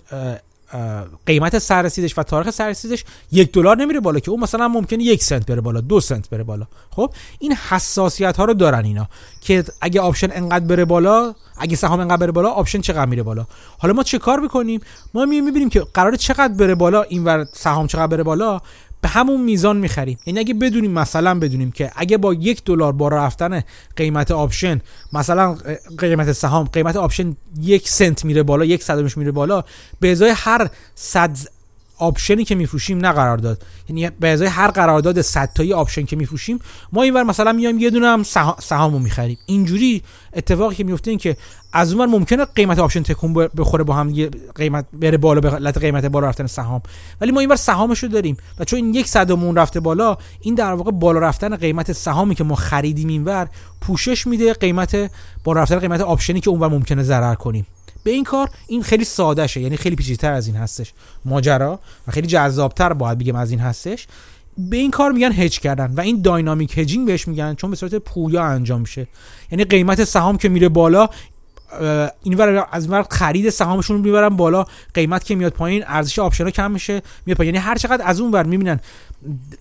قیمت 1.26 1.60
سررسیدش 1.60 2.18
و 2.18 2.24
تاریخ 2.24 2.50
سررسیدش 2.50 3.06
یک 3.32 3.52
دلار 3.52 3.78
نمیره 3.78 4.00
بالا 4.00 4.20
که 4.20 4.32
اون 4.32 4.40
مثلا 4.40 4.68
ممکنه 4.68 5.04
یک 5.04 5.24
سنت 5.24 5.46
بره 5.46 5.62
بالا 5.62 5.82
دو 5.82 6.00
سنت 6.00 6.30
بره 6.30 6.44
بالا. 6.44 6.68
خب 6.90 7.14
این 7.40 7.54
حساسیت 7.54 8.38
ها 8.38 8.46
رو 8.46 8.54
دارن 8.54 8.86
اینا 8.86 9.10
که 9.42 9.64
اگه 9.82 10.02
option 10.02 10.28
انقدر 10.32 10.66
بره 10.66 10.86
بالا 10.86 11.36
اگه 11.58 11.76
سهام 11.76 12.00
انقدر 12.00 12.18
بره 12.18 12.32
بالا 12.32 12.50
option 12.50 12.82
چقدر 12.82 13.06
میره 13.06 13.24
بالا؟ 13.24 13.48
حالا 13.80 13.94
ما 13.94 14.04
چه 14.04 14.18
کار 14.18 14.40
می‌کنیم 14.40 14.82
ما 15.14 15.26
می‌بینیم 15.26 15.70
که 15.70 15.80
قرار 15.94 16.16
چقدر 16.16 16.54
بره 16.54 16.76
بالا 16.76 17.02
اینور 17.02 17.46
سهام 17.54 17.88
چقدر 17.88 18.08
بره 18.08 18.24
بالا؟ 18.24 18.62
به 19.02 19.08
همون 19.08 19.42
میزان 19.42 19.78
می‌خریم. 19.78 20.20
یعنی 20.26 20.40
اگه 20.40 20.54
بدونیم 20.54 20.92
مثلا 20.92 21.40
بدونیم 21.40 21.72
که 21.72 21.92
اگه 21.96 22.18
با 22.18 22.34
یک 22.34 22.64
دلار 22.64 22.94
با 22.94 23.08
رفتن 23.08 23.64
قیمت 23.96 24.32
option 24.32 24.82
مثلا 25.14 25.58
قیمت 25.98 26.32
سهام 26.32 26.66
قیمت 26.66 26.96
option 26.96 27.36
یک 27.62 27.90
سنت 27.90 28.26
میره 28.26 28.44
بالا 28.44 28.66
یک 28.66 28.84
صدمش 28.84 29.18
میره 29.18 29.32
بالا 29.32 29.64
به 30.00 30.12
ازای 30.12 30.34
هر 30.36 30.70
صد 30.96 31.38
option 31.98 32.37
ی 32.37 32.44
که 32.44 32.56
میفروشیم 32.56 32.98
نه 32.98 33.12
قرارداد 33.12 33.64
یعنی 33.90 34.10
به 34.10 34.28
ازای 34.30 34.48
هر 34.48 34.68
قرارداد 34.68 35.22
100 35.22 35.50
تایی 35.56 35.74
option 35.74 36.06
که 36.06 36.16
میفروشیم 36.16 36.60
ما 36.92 37.04
اینور 37.04 37.24
مثلا 37.24 37.54
میایم 37.54 37.80
یه 37.80 37.90
دونه 37.90 38.08
هم 38.08 38.24
سهامو 38.60 39.00
می‌خریم. 39.00 39.38
اینجوری 39.46 40.04
اتفاقی 40.34 40.76
که 40.76 40.84
میفته 40.84 41.12
این 41.12 41.20
که 41.20 41.38
از 41.74 41.92
اونور 41.92 42.08
ممکنه 42.08 42.46
قیمت 42.46 42.80
option 42.80 43.04
تکون 43.04 43.34
بخوره 43.34 43.84
با 43.84 43.94
هم 43.94 44.30
قیمت 44.56 44.86
بره 44.94 45.18
بالا 45.18 45.42
به 45.42 45.50
علت 45.50 45.78
قیمت 45.78 46.06
بالا 46.06 46.28
رفتن 46.28 46.48
سهام. 46.48 46.82
ولی 47.22 47.32
ما 47.32 47.40
اینور 47.40 47.56
سهامشو 47.56 48.08
داریم 48.08 48.38
و 48.60 48.66
چون 48.66 48.78
این 48.78 48.94
یک 48.94 49.08
صدمون 49.08 49.56
رفته 49.56 49.80
بالا 49.80 50.18
این 50.42 50.56
در 50.56 50.74
واقع 50.74 50.92
بالا 50.92 51.20
رفتن 51.20 51.56
قیمت 51.56 51.92
سهامی 51.92 52.36
که 52.36 52.44
ما 52.44 52.56
خریدیم 52.56 53.08
اینور 53.08 53.48
پوشش 53.82 54.28
میده 54.28 54.54
قیمت 54.54 55.12
بالا 55.44 55.62
رفتن 55.62 55.80
قیمت 55.80 56.02
option 56.02 56.35
ی 56.35 56.40
که 56.40 56.50
اونور 56.50 56.68
ممکنه 56.68 57.04
ضرر 57.04 57.36
کنیم. 57.36 57.68
به 58.08 58.14
این 58.14 58.24
کار 58.24 58.50
این 58.68 58.84
خیلی 58.84 59.06
ساده 59.06 59.48
شه 59.48 59.62
یعنی 59.62 59.78
خیلی 59.78 59.96
پیچیده‌تر 59.96 60.34
از 60.34 60.48
این 60.48 60.56
هستش 60.56 60.94
ماجرا 61.26 61.80
و 62.08 62.12
خیلی 62.12 62.28
جذابتر 62.28 62.94
باید 62.94 63.18
بگم 63.18 63.36
از 63.36 63.52
این 63.52 63.60
هستش. 63.60 64.08
به 64.58 64.78
این 64.78 64.92
کار 64.92 65.12
میگن 65.12 65.32
هج 65.32 65.60
کردن 65.60 65.94
و 65.94 66.02
این 66.02 66.22
dynamic 66.22 66.78
hedging 66.78 67.08
بهش 67.08 67.28
میگن 67.28 67.56
چون 67.56 67.70
به 67.70 67.76
صورت 67.76 67.96
پویا 67.96 68.44
انجام 68.44 68.82
میشه. 68.82 69.08
یعنی 69.52 69.64
قیمت 69.64 70.04
سهام 70.04 70.38
که 70.38 70.50
میره 70.50 70.70
بالا 70.70 71.10
این 72.24 72.42
از 72.72 72.90
ور 72.90 73.06
خرید 73.12 73.50
سهامشون 73.50 74.02
می‌برن 74.02 74.30
بالا 74.30 74.66
قیمت 74.94 75.24
که 75.24 75.36
میاد 75.36 75.52
پایین 75.52 75.84
ارزش 75.88 76.20
option 76.20 76.50
کم 76.50 76.72
میشه 76.72 77.02
میاد 77.26 77.38
پایین. 77.38 77.56
یعنی 77.56 77.66
هر 77.66 77.76
چقدر 77.76 78.08
از 78.08 78.20
اون 78.20 78.32
ور 78.32 78.44
می‌بینن 78.44 78.80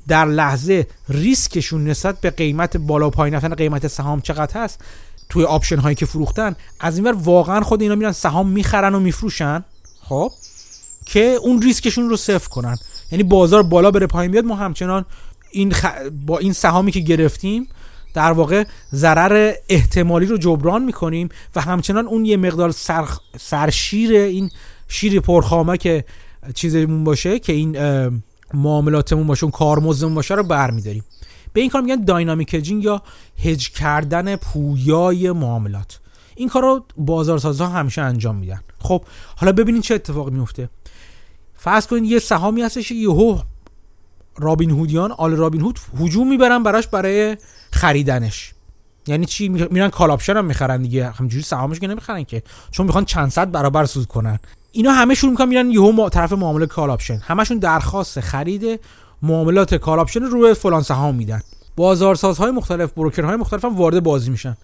در 0.09 0.25
لحظه 0.25 0.87
ریسکشون 1.09 1.85
نسبت 1.85 2.21
به 2.21 2.31
قیمت 2.31 2.77
بالا 2.77 3.11
پایین 3.11 3.35
رفتن 3.35 3.55
قیمت 3.55 3.87
سهام 3.87 4.21
چقدر 4.21 4.61
هست 4.61 4.81
توی 5.29 5.45
option 5.45 5.77
هایی 5.77 5.95
که 5.95 6.07
فروختن 6.07 6.57
از 6.81 6.97
اینور 6.97 7.13
واقعا 7.13 7.61
خود 7.61 7.83
اینا 7.83 7.95
میرن 7.95 8.13
سهام 8.13 8.49
می‌خرن 8.49 8.95
و 8.95 9.01
میفروشن 9.01 9.65
خب؟ 10.01 10.33
که 11.07 11.21
اون 11.21 11.63
ریسکشون 11.63 12.09
رو 12.09 12.17
صفر 12.17 12.49
کنن. 12.49 12.77
یعنی 13.13 13.23
بازار 13.23 13.63
بالا 13.63 13.91
بره 13.91 14.07
پایین 14.07 14.33
بیاد 14.33 14.45
ما 14.45 14.55
همچنان 14.55 15.05
این 15.51 15.73
با 16.27 16.39
این 16.39 16.53
سهامی 16.53 16.93
که 16.93 17.01
گرفتیم 17.01 17.69
در 18.15 18.33
واقع 18.33 18.65
ضرر 18.95 19.53
احتمالی 19.69 20.27
رو 20.27 20.39
جبران 20.39 20.85
می‌کنیم 20.85 21.29
و 21.57 21.61
همچنان 21.61 22.07
اون 22.07 22.25
یه 22.25 22.37
مقدار 22.37 22.71
سر... 22.71 23.09
سرشیر 23.41 24.13
این 24.13 24.51
شیر 24.89 25.21
پرخامه 25.21 25.79
که 25.79 26.05
چیزمون 26.55 27.05
باشه 27.05 27.39
که 27.39 27.53
این 27.53 27.77
معاملاتمون 28.55 29.27
باشه 29.27 29.45
اون 29.45 29.51
کارمزدمون 29.51 30.15
باشه 30.15 30.35
رو 30.35 30.43
برمیداریم. 30.43 31.05
به 31.57 31.63
این 31.63 31.71
کار 31.71 31.83
میگن 31.83 32.05
dynamic 32.05 32.55
hedging 32.55 32.85
یا 32.85 33.03
هج 33.45 33.71
کردن 33.71 34.37
پویای 34.37 35.33
معاملات. 35.33 36.01
این 36.35 36.49
کار 36.49 36.63
رو 36.63 36.85
بازارسازها 36.97 37.69
همیشه 37.69 38.03
انجام 38.03 38.37
میدن. 38.37 38.61
خب 38.79 39.05
حالا 39.37 39.53
ببینید 39.53 39.83
چه 39.83 39.95
اتفاقی 39.95 40.31
میفته. 40.31 40.69
فرض 41.55 41.87
کنید 41.87 42.05
یه 42.05 42.19
سهامی 42.19 42.63
هستش 42.63 42.91
یهو 42.91 43.39
رابین 44.39 44.71
هودیان 44.71 45.13
آل 45.13 45.33
رابین 45.33 45.61
هود 45.61 45.79
هجوم 46.01 46.29
می‌برن 46.29 46.63
براش 46.63 46.87
برای 46.87 47.37
خریدنش. 47.73 48.53
یعنی 49.07 49.27
چی؟ 49.27 49.49
میرن 49.49 49.89
call 49.89 50.11
option 50.11 50.37
هم 50.37 50.45
می‌خرن 50.45 50.83
دیگه. 50.83 51.11
همینجوری 51.11 51.43
سهامش 51.43 51.81
که 51.81 51.87
نمی‌خرن 51.87 52.25
که. 52.25 52.43
چون 52.71 52.87
می‌خوان 52.87 53.05
چند 53.05 53.31
صد 53.31 53.51
برابر 53.51 53.85
سود 53.85 54.07
کنن. 54.07 54.39
اینا 54.73 54.93
همه 54.93 55.15
شروع 55.15 55.31
می‌کنن 55.31 55.49
میرن 55.49 55.71
یهو 55.71 56.09
طرف 56.09 56.33
معامله 56.33 56.67
call 56.67 56.91
option 56.91 57.17
همشون 57.17 57.59
درخواست 57.59 58.21
خرید 58.21 58.81
معاملات 59.23 59.75
call 59.75 59.99
option 59.99 60.21
رو 60.23 60.55
فلان 60.55 60.83
سهام 60.83 61.15
میدن. 61.15 61.43
بازارسازهای 61.77 62.51
مختلف 62.51 62.93
broker 62.93 63.26
های 63.26 63.37
مختلف 63.37 63.65
هم 63.65 63.77
وارد 63.77 64.03
بازی 64.03 64.31
میشن. 64.31 64.57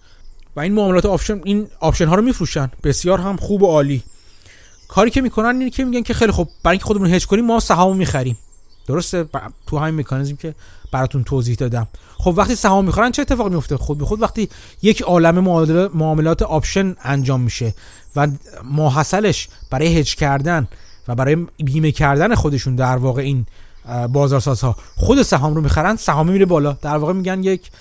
و 0.55 0.59
این 0.59 0.73
معاملات 0.73 1.05
option 1.05 1.41
این 1.43 1.67
option 1.79 2.05
ها 2.05 2.15
رو 2.15 2.21
میفروشن. 2.21 2.71
بسیار 2.83 3.19
هم 3.19 3.37
خوب 3.37 3.63
و 3.63 3.65
عالی. 3.67 4.03
کاری 4.87 5.11
که 5.11 5.21
می‌کنن 5.21 5.59
اینه 5.59 5.69
که 5.69 5.85
میگن 5.85 6.01
که 6.01 6.13
خیلی 6.13 6.31
خوب 6.31 6.49
برای 6.63 6.73
اینکه 6.73 6.85
خودمون 6.85 7.13
هج 7.13 7.27
کنیم 7.27 7.45
ما 7.45 7.59
سهام 7.59 7.97
می‌خریم. 7.97 8.37
درسته؟ 8.87 9.25
تو 9.67 9.77
همین 9.77 9.99
مکانیزم 9.99 10.35
که 10.35 10.55
براتون 10.91 11.23
توضیح 11.23 11.55
دادم. 11.55 11.87
خب 12.17 12.33
وقتی 12.37 12.55
سهام 12.55 12.85
می‌خرن 12.85 13.11
چه 13.11 13.21
اتفاقی 13.21 13.49
میفته 13.49 13.77
خود 13.77 13.97
به 13.97 14.05
خود 14.05 14.21
وقتی 14.21 14.49
یک 14.81 15.01
عالم 15.01 15.39
معاملات 15.93 16.41
option 16.41 16.95
انجام 17.03 17.41
میشه 17.41 17.73
و 18.15 18.27
ماحصلش 18.63 19.47
برای 19.69 19.99
هج 19.99 20.15
کردن 20.15 20.67
و 21.07 21.15
برای 21.15 21.37
بیمه 21.57 21.91
کردن 21.91 22.35
خودشون 22.35 22.75
در 22.75 22.97
واقع 22.97 23.21
این 23.21 23.45
بازارسازها. 24.11 24.75
خود 24.95 25.21
سهام 25.21 25.55
رو 25.55 25.61
می‌خرن 25.61 25.95
سهام 25.95 26.29
میره 26.29 26.45
بالا. 26.45 26.77
در 26.81 26.97
واقع 26.97 27.13
میگن 27.13 27.43
یک 27.43 27.71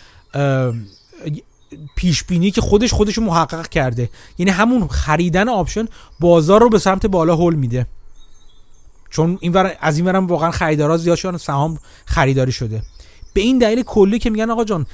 پیش 1.97 2.25
بینی 2.25 2.51
که 2.51 2.61
خودش 2.61 2.93
خودش 2.93 3.15
رو 3.15 3.25
محقق 3.25 3.69
کرده. 3.69 4.11
یعنی 4.39 4.51
همون 4.51 4.89
خریدن 4.89 5.49
option 5.49 5.87
بازار 6.21 6.61
رو 6.61 6.69
به 6.69 6.79
سمت 6.79 7.07
بالا 7.07 7.37
هل 7.37 7.55
میده. 7.55 7.87
چون 9.11 9.39
این 9.41 9.57
از 9.81 9.97
اینورم 9.97 10.27
واقعا 10.27 10.51
خریدارا 10.51 10.97
زیاد 10.97 11.17
شدن 11.17 11.37
سهام 11.37 11.79
خریداری 12.05 12.53
شده. 12.53 12.83
به 13.35 13.41
این 13.41 13.59
دلیل 13.59 13.83
کلی 13.83 14.19
که 14.19 14.31
میگن 14.31 14.51
آقا 14.51 14.65
جان 14.65 14.87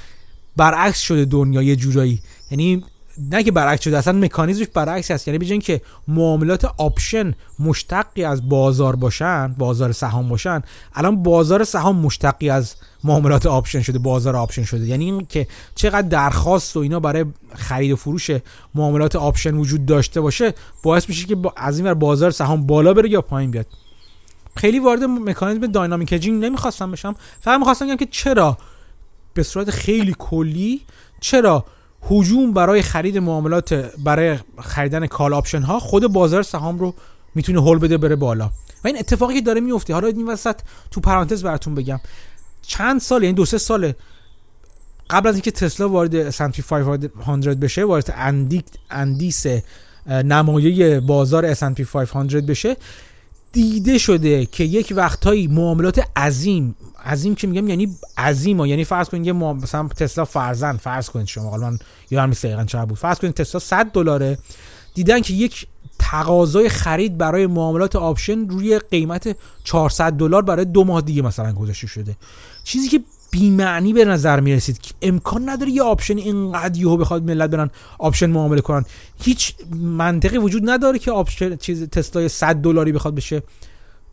برعکس 0.57 0.99
شده 0.99 1.25
دنیا 1.25 1.61
یه 1.61 1.75
جورایی. 1.75 2.21
یعنی 2.51 2.83
نه 3.31 3.43
که 3.43 3.51
برعکس 3.51 3.83
شده 3.83 3.97
اصلا 3.97 4.13
مکانیزمش 4.13 4.67
برعکس 4.73 5.11
هست 5.11 5.27
یعنی 5.27 5.37
بجای 5.37 5.59
که 5.59 5.81
معاملات 6.07 6.65
option 6.65 7.33
مشتقی 7.59 8.23
از 8.23 8.49
بازار 8.49 8.95
باشن 8.95 9.55
بازار 9.57 9.91
سهام 9.91 10.29
باشن 10.29 10.61
الان 10.95 11.23
بازار 11.23 11.63
سهام 11.63 11.95
مشتقی 11.95 12.49
از 12.49 12.75
معاملات 13.03 13.45
option 13.45 13.81
شده 13.81 13.99
بازار 13.99 14.35
option 14.35 14.63
شده. 14.63 14.87
یعنی 14.87 15.05
این 15.05 15.25
که 15.29 15.47
چقدر 15.75 16.07
درخواست 16.07 16.77
و 16.77 16.79
اینا 16.79 16.99
برای 16.99 17.25
خرید 17.55 17.91
و 17.91 17.95
فروش 17.95 18.31
معاملات 18.75 19.15
option 19.15 19.55
وجود 19.55 19.85
داشته 19.85 20.21
باشه 20.21 20.53
باعث 20.83 21.09
میشه 21.09 21.27
که 21.27 21.37
از 21.55 21.79
این 21.79 21.93
بازار 21.93 22.31
سهام 22.31 22.67
بالا 22.67 22.93
بره 22.93 23.09
یا 23.09 23.21
پایین 23.21 23.51
بیاد. 23.51 23.67
خیلی 24.55 24.79
وارد 24.79 25.03
مکانیزم 25.03 25.67
dynamic 25.67 26.13
hedging 26.13 26.45
نمی‌خواستم 26.45 26.91
بشم. 26.91 27.15
فقط 27.41 27.59
می‌خواستم 27.59 27.87
بگم 27.87 27.95
که 27.95 28.05
چرا؟ 28.05 28.57
به 29.33 29.43
صورت 29.43 29.71
خیلی 29.71 30.15
کلی 30.19 30.81
چرا 31.19 31.65
هجوم 32.11 32.53
برای 32.53 32.81
خرید 32.81 33.17
معاملات 33.17 33.73
برای 34.03 34.37
خریدن 34.59 35.07
call 35.07 35.33
option 35.33 35.61
ها 35.61 35.79
خود 35.79 36.07
بازار 36.07 36.43
سهام 36.43 36.79
رو 36.79 36.93
می‌تونه 37.35 37.61
هل 37.61 37.79
بده 37.79 37.97
بره 37.97 38.15
بالا. 38.15 38.45
و 38.83 38.87
این 38.87 38.97
اتفاقی 38.99 39.33
که 39.33 39.41
داره 39.41 39.61
میفته. 39.61 39.93
حالا 39.93 40.07
این 40.07 40.27
وسط 40.27 40.55
تو 40.91 41.01
پرانتز 41.01 41.43
براتون 41.43 41.75
بگم. 41.75 41.99
چند 42.61 43.01
سال 43.01 43.23
یعنی 43.23 43.35
دو 43.35 43.45
سه 43.45 43.57
ساله 43.57 43.95
قبل 45.09 45.29
از 45.29 45.35
اینکه 45.35 45.51
تسلا 45.51 45.89
وارد 45.89 46.31
S&P 46.31 46.61
500 46.61 47.59
بشه 47.59 47.83
وارد 47.83 48.13
اندیس 48.89 49.45
نمایه 50.07 50.99
بازار 50.99 51.53
S&P 51.53 51.81
500 51.81 52.45
بشه 52.45 52.77
دیده 53.51 53.97
شده 53.97 54.45
که 54.45 54.63
یک 54.63 54.93
وقتهایی 54.95 55.47
معاملات 55.47 56.17
عظیم 56.17 56.75
عظیم 57.05 57.35
که 57.35 57.47
میگم؟ 57.47 57.67
یعنی 57.67 57.97
عظیم 58.17 58.65
یعنی 58.65 58.83
فرض 58.83 59.09
کنید 59.09 59.27
یه 59.27 59.33
مثلا 59.33 59.87
تسلا 59.87 60.25
فرض 60.25 60.77
فرض 60.77 61.09
کنید 61.09 61.27
شما 61.27 61.49
حالا 61.49 61.69
من 61.69 61.79
یادم 62.11 62.29
نیست 62.29 62.45
دقیقاً 62.45 62.63
چقدر 62.63 62.85
بود. 62.85 62.97
فرض 62.97 63.19
کنید 63.19 63.33
تسلا 63.33 63.59
100 63.59 63.85
دلاره 63.85 64.37
دیدن 64.93 65.21
که 65.21 65.33
یک 65.33 65.67
تقاضای 65.99 66.69
خرید 66.69 67.17
برای 67.17 67.47
معاملات 67.47 67.95
option 67.95 68.49
روی 68.49 68.79
قیمت 68.79 69.35
400 69.63 70.13
دلار 70.13 70.41
برای 70.41 70.65
دو 70.65 70.83
ماه 70.83 71.01
دیگه 71.01 71.21
مثلا 71.21 71.53
گذاشته 71.53 71.87
شده. 71.87 72.15
چیزی 72.63 72.89
که 72.89 72.99
بیمعنی 73.31 73.93
به 73.93 74.05
نظر 74.05 74.39
می 74.39 74.53
رسید 74.53 74.77
که 74.77 74.93
امکان 75.01 75.49
نداره 75.49 75.71
یه 75.71 75.83
option 75.83 76.17
اینقدر 76.17 76.79
یهو 76.79 76.97
بخواد 76.97 77.23
ملت 77.23 77.49
برن 77.49 77.69
option 77.99 78.29
معامله 78.29 78.61
کنن. 78.61 78.85
هیچ 79.21 79.55
منطقی 79.75 80.37
وجود 80.37 80.69
نداره 80.69 80.99
که 80.99 81.11
option 81.11 81.55
چیز 81.55 81.83
تسلای 81.83 82.29
100 82.29 82.55
دلاری 82.55 82.91
بخواد 82.91 83.15
بشه. 83.15 83.43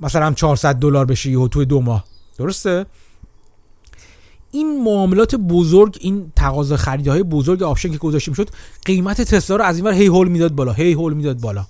مثلا 0.01 0.33
400 0.33 0.75
دلار 0.75 1.05
بشه 1.05 1.31
یهو 1.31 1.49
توی 1.49 1.65
دو 1.65 1.81
ماه. 1.81 2.05
درسته؟ 2.39 2.87
این 4.51 4.85
معاملات 4.85 5.35
بزرگ 5.35 5.97
این 6.01 6.33
تقاضا 6.37 6.77
خریدهای 6.77 7.23
بزرگ 7.23 7.63
option 7.63 7.91
که 7.91 7.99
گذاشته 7.99 8.31
می‌شد 8.31 8.51
قیمت 8.85 9.23
تسلا 9.23 9.57
رو 9.57 9.65
از 9.65 9.77
این 9.77 9.87
ور 9.87 9.93
هی 9.93 10.07
هل 10.07 10.29
می‌داد 10.29 10.53
بالا 10.55 10.73
هی 10.73 10.93
هل 10.93 11.15
می‌داد 11.15 11.41
بالا. 11.41 11.67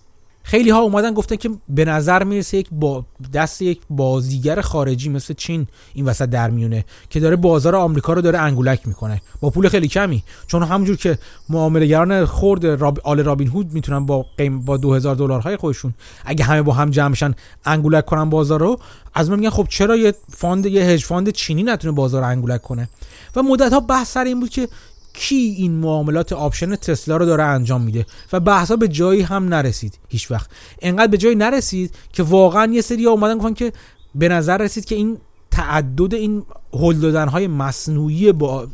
خیلی 0.48 0.70
ها 0.70 0.80
اومدن 0.80 1.14
گفتن 1.14 1.36
که 1.36 1.50
به 1.68 1.84
نظر 1.84 2.24
می‌رسه 2.24 2.56
یک 2.56 2.68
با 2.72 3.04
دست 3.34 3.62
یک 3.62 3.80
بازیگر 3.90 4.60
خارجی 4.60 5.08
مثل 5.08 5.34
چین 5.34 5.66
این 5.94 6.04
وسط 6.04 6.28
در 6.28 6.50
میونه 6.50 6.84
که 7.10 7.20
داره 7.20 7.36
بازار 7.36 7.76
آمریکا 7.76 8.12
رو 8.12 8.20
داره 8.20 8.38
انگولک 8.38 8.88
می‌کنه. 8.88 9.22
با 9.40 9.50
پول 9.50 9.68
خیلی 9.68 9.88
کمی. 9.88 10.22
چون 10.46 10.62
همونجور 10.62 10.96
که 10.96 11.18
معامله‌گران 11.48 12.26
خرد 12.26 12.66
راب... 12.66 13.00
آل 13.04 13.24
رابین 13.24 13.48
هود 13.48 13.72
می‌تونن 13.72 14.06
با 14.06 14.26
قیم 14.38 14.60
با 14.60 14.76
2000 14.76 15.16
دلارهای 15.16 15.56
خودشون 15.56 15.94
اگه 16.24 16.44
همه 16.44 16.62
با 16.62 16.72
هم 16.72 16.90
جمع 16.90 17.12
بشن 17.12 17.34
انگولک 17.64 18.06
کنن 18.06 18.30
بازار 18.30 18.60
رو 18.60 18.78
از 19.14 19.30
من 19.30 19.38
میگن 19.38 19.50
خب 19.50 19.66
چرا 19.68 19.96
یه 19.96 20.14
fund 20.30 20.66
یه 20.66 20.84
hedge 20.84 21.04
fund 21.04 21.30
چینی 21.30 21.62
نتونه 21.62 21.92
بازار 21.92 22.24
انگولک 22.24 22.62
کنه؟ 22.62 22.88
و 23.36 23.42
مدت 23.42 23.72
ها 23.72 23.80
بحث 23.80 24.12
سر 24.12 24.24
این 24.24 24.40
بود 24.40 24.48
که 24.48 24.68
کی 25.16 25.54
این 25.58 25.72
معاملات 25.72 26.32
option 26.32 26.76
تسلا 26.76 27.16
رو 27.16 27.26
داره 27.26 27.44
انجام 27.44 27.82
میده 27.82 28.06
و 28.32 28.40
بحثا 28.40 28.76
به 28.76 28.88
جایی 28.88 29.22
هم 29.22 29.48
نرسید 29.48 29.98
هیچ 30.08 30.30
وقت. 30.30 30.50
انقدر 30.82 31.06
به 31.06 31.18
جایی 31.18 31.34
نرسید 31.34 31.94
که 32.12 32.22
واقعا 32.22 32.72
یه 32.72 32.80
سری 32.80 33.06
اومدن 33.06 33.38
گفتن 33.38 33.54
که 33.54 33.72
به 34.14 34.28
نظر 34.28 34.58
رسید 34.58 34.84
که 34.84 34.94
این 34.94 35.18
تعدد 35.50 36.14
این 36.14 36.42
هول 36.72 37.00
دادن 37.00 37.28
های 37.28 37.46
مصنوعی 37.46 38.32
با 38.32 38.66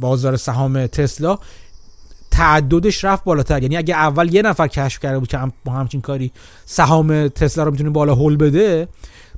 بازار 0.00 0.36
سهام 0.36 0.86
تسلا 0.86 1.38
تعددش 2.30 3.04
رفت 3.04 3.24
بالاتر. 3.24 3.62
یعنی 3.62 3.76
اگه 3.76 3.94
اول 3.94 4.34
یه 4.34 4.42
نفر 4.42 4.68
کشف 4.68 5.00
کرده 5.00 5.18
بود 5.18 5.28
که 5.28 5.38
با 5.64 5.72
همچین 5.72 6.00
کاری 6.00 6.32
سهام 6.66 7.28
تسلا 7.28 7.64
رو 7.64 7.70
می‌تونه 7.70 7.90
بالا 7.90 8.14
هول 8.14 8.36
بده 8.36 8.88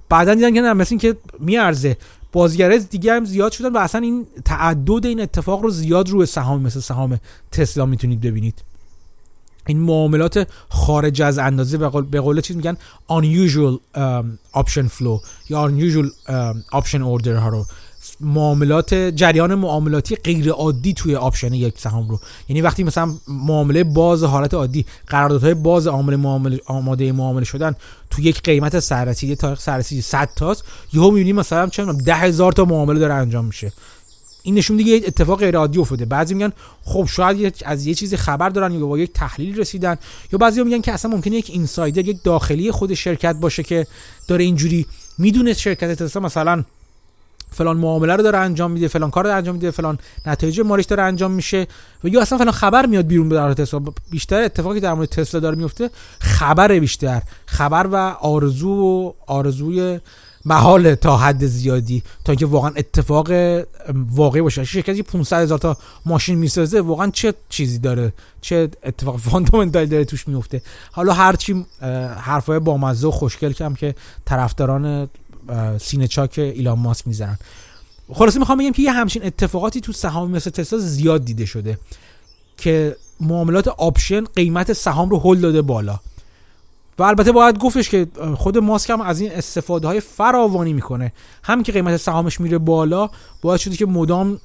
بعدا 0.08 0.34
دیدن 0.34 0.54
که 0.54 0.60
نه 0.60 0.72
مثل 0.72 0.88
این 0.90 0.98
که 0.98 1.16
میارزه. 1.38 1.96
بازیگرای 2.32 2.78
دیگه 2.78 3.12
هم 3.12 3.24
زیاد 3.24 3.52
شدن 3.52 3.72
و 3.72 3.78
اصلا 3.78 4.00
این 4.00 4.26
تعدد 4.44 5.06
این 5.06 5.20
اتفاق 5.20 5.62
رو 5.62 5.70
زیاد 5.70 6.08
روی 6.08 6.26
سهام 6.26 6.62
مثل 6.62 6.80
سهام 6.80 7.20
تسلا 7.52 7.86
می‌تونید 7.86 8.20
ببینید. 8.20 8.62
این 9.66 9.80
معاملات 9.80 10.48
خارج 10.68 11.22
از 11.22 11.38
اندازه 11.38 11.78
به 12.10 12.20
قول 12.20 12.40
چیز 12.40 12.56
میگن 12.56 12.76
unusual 13.08 13.96
um, 13.96 14.60
option 14.60 14.88
flow 14.98 15.20
یا 15.48 15.68
unusual 15.68 16.06
um, 16.06 16.78
option 16.80 17.00
order 17.00 17.28
ها 17.28 17.48
رو. 17.48 17.66
معاملات 18.20 18.94
جریان 18.94 19.54
معاملاتی 19.54 20.16
غیر 20.16 20.50
عادی 20.50 20.92
توی 20.92 21.14
آپشن 21.14 21.54
یک 21.54 21.78
سهام 21.78 22.08
رو. 22.08 22.20
یعنی 22.48 22.62
وقتی 22.62 22.84
مثلا 22.84 23.14
معامله 23.28 23.84
باز 23.84 24.24
حالت 24.24 24.54
عادی 24.54 24.86
قراردادهای 25.06 25.54
باز 25.54 25.86
عامل 25.86 26.16
معامله 26.16 26.60
آماده 26.66 27.12
معامله 27.12 27.44
شدن 27.44 27.74
تو 28.10 28.22
یک 28.22 28.42
قیمت 28.42 28.80
سررسیدی 28.80 29.36
تاریخ 29.36 29.60
سررسیدی 29.60 30.02
100 30.02 30.28
تاست 30.36 30.64
یهو 30.92 31.10
می‌بینی 31.10 31.32
مثلا 31.32 31.68
چه 31.68 31.84
ده 31.84 32.14
هزار 32.14 32.52
تا 32.52 32.64
معامله 32.64 32.98
داره 32.98 33.14
انجام 33.14 33.44
میشه. 33.44 33.72
این 34.42 34.54
نشون 34.54 34.76
دیگه 34.76 34.94
اتفاق 35.06 35.38
غیر 35.38 35.56
عادی 35.56 35.78
افتاده. 35.78 36.04
بعضی 36.04 36.34
میگن 36.34 36.52
خب 36.82 37.06
شاید 37.10 37.54
از 37.64 37.86
یه 37.86 37.94
چیزی 37.94 38.16
خبر 38.16 38.48
دارن 38.48 38.72
یا 38.72 38.86
با 38.86 38.98
یک 38.98 39.12
تحلیل 39.12 39.60
رسیدن 39.60 39.96
یا 40.32 40.38
بعضی 40.38 40.62
میگن 40.62 40.80
که 40.80 40.92
اصلا 40.92 41.10
ممکنه 41.10 41.36
یک 41.36 41.50
اینسایدر 41.50 42.08
یک 42.08 42.22
داخلی 42.24 42.70
خود 42.70 42.94
شرکت 42.94 43.36
باشه 43.36 43.62
که 43.62 43.86
داره 44.28 44.44
اینجوری 44.44 44.86
می‌دونه 45.18 45.52
شرکت 45.52 46.16
مثلا 46.16 46.64
فلان 47.50 47.76
معامله 47.76 48.16
رو 48.16 48.22
داره 48.22 48.38
انجام 48.38 48.70
میده 48.70 48.88
فلان 48.88 49.10
کار 49.10 49.24
رو 49.24 49.36
انجام 49.36 49.54
میده 49.54 49.70
فلان 49.70 49.98
نتایج 50.26 50.60
مالیش 50.60 50.86
داره 50.86 51.02
انجام 51.02 51.30
میشه. 51.30 51.66
و 52.04 52.08
یا 52.08 52.20
اصلا 52.20 52.38
فلان 52.38 52.52
خبر 52.52 52.86
میاد 52.86 53.06
بیرون 53.06 53.28
در 53.28 53.54
تسلا. 53.54 53.80
بیشتر 54.10 54.42
اتفاقی 54.42 54.80
در 54.80 54.94
مورد 54.94 55.08
تسلا 55.08 55.40
داره 55.40 55.56
میفته 55.56 55.90
خبر 56.18 56.78
بیشتر. 56.78 57.22
خبر 57.46 57.86
و 57.92 57.96
آرزو 58.20 58.70
و 58.70 59.12
آرزوی 59.26 60.00
محال 60.44 60.94
تا 60.94 61.16
حد 61.16 61.46
زیادی. 61.46 62.02
تا 62.24 62.32
اینکه 62.32 62.46
واقعا 62.46 62.70
اتفاق 62.76 63.30
واقعی 64.10 64.42
باشه. 64.42 64.64
شرکتی 64.64 65.02
500 65.02 65.42
هزار 65.42 65.58
تا 65.58 65.76
ماشین 66.06 66.38
می‌سازه 66.38 66.80
واقعا 66.80 67.10
چه 67.10 67.34
چیزی 67.48 67.78
داره؟ 67.78 68.12
چه 68.40 68.68
اتفاق 68.82 69.16
fundamental 69.16 69.86
داره 69.86 70.04
توش 70.04 70.28
میفته 70.28 70.62
حالا 70.92 71.12
هرچی 71.12 71.66
حرفای 72.20 72.58
بامزه 72.58 73.08
و 73.08 73.10
خوشگلکم 73.10 73.74
که 73.74 73.94
طرفداران 74.24 75.08
سینه 75.78 76.08
چاک 76.08 76.38
ایلان 76.38 76.78
ماسک 76.78 77.06
می‌زنن. 77.06 77.38
خلاصه 78.12 78.38
می‌خوام 78.38 78.58
بگم 78.58 78.72
که 78.72 78.82
یه 78.82 78.92
همچین 78.92 79.24
اتفاقاتی 79.24 79.80
تو 79.80 79.92
سهام 79.92 80.30
مثل 80.30 80.50
تسلا 80.50 80.78
زیاد 80.78 81.24
دیده 81.24 81.46
شده 81.46 81.78
که 82.56 82.96
معاملات 83.20 83.68
option 83.68 84.24
قیمت 84.24 84.72
سهام 84.72 85.08
رو 85.08 85.18
هل 85.18 85.40
داده 85.40 85.62
بالا. 85.62 86.00
و 86.98 87.02
البته 87.02 87.32
باید 87.32 87.58
گفتش 87.58 87.88
که 87.88 88.06
خود 88.34 88.58
ماسک 88.58 88.90
هم 88.90 89.00
از 89.00 89.20
این 89.20 89.32
استفاده 89.32 89.86
های 89.86 90.00
فراوانی 90.00 90.72
می‌کنه. 90.72 91.12
هم 91.42 91.62
که 91.62 91.72
قیمت 91.72 91.96
سهامش 91.96 92.40
میره 92.40 92.58
بالا 92.58 93.10
باید 93.42 93.60
شده 93.60 93.76
که 93.76 93.86
مدام 93.86 94.40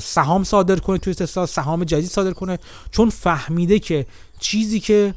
سهام 0.00 0.44
صادر 0.44 0.76
کنه 0.76 0.98
توی 0.98 1.14
تسلا 1.14 1.46
سهام 1.46 1.84
جدید 1.84 2.10
صادر 2.10 2.32
کنه. 2.32 2.58
چون 2.90 3.10
فهمیده 3.10 3.78
که 3.78 4.06
چیزی 4.40 4.80
که 4.80 5.14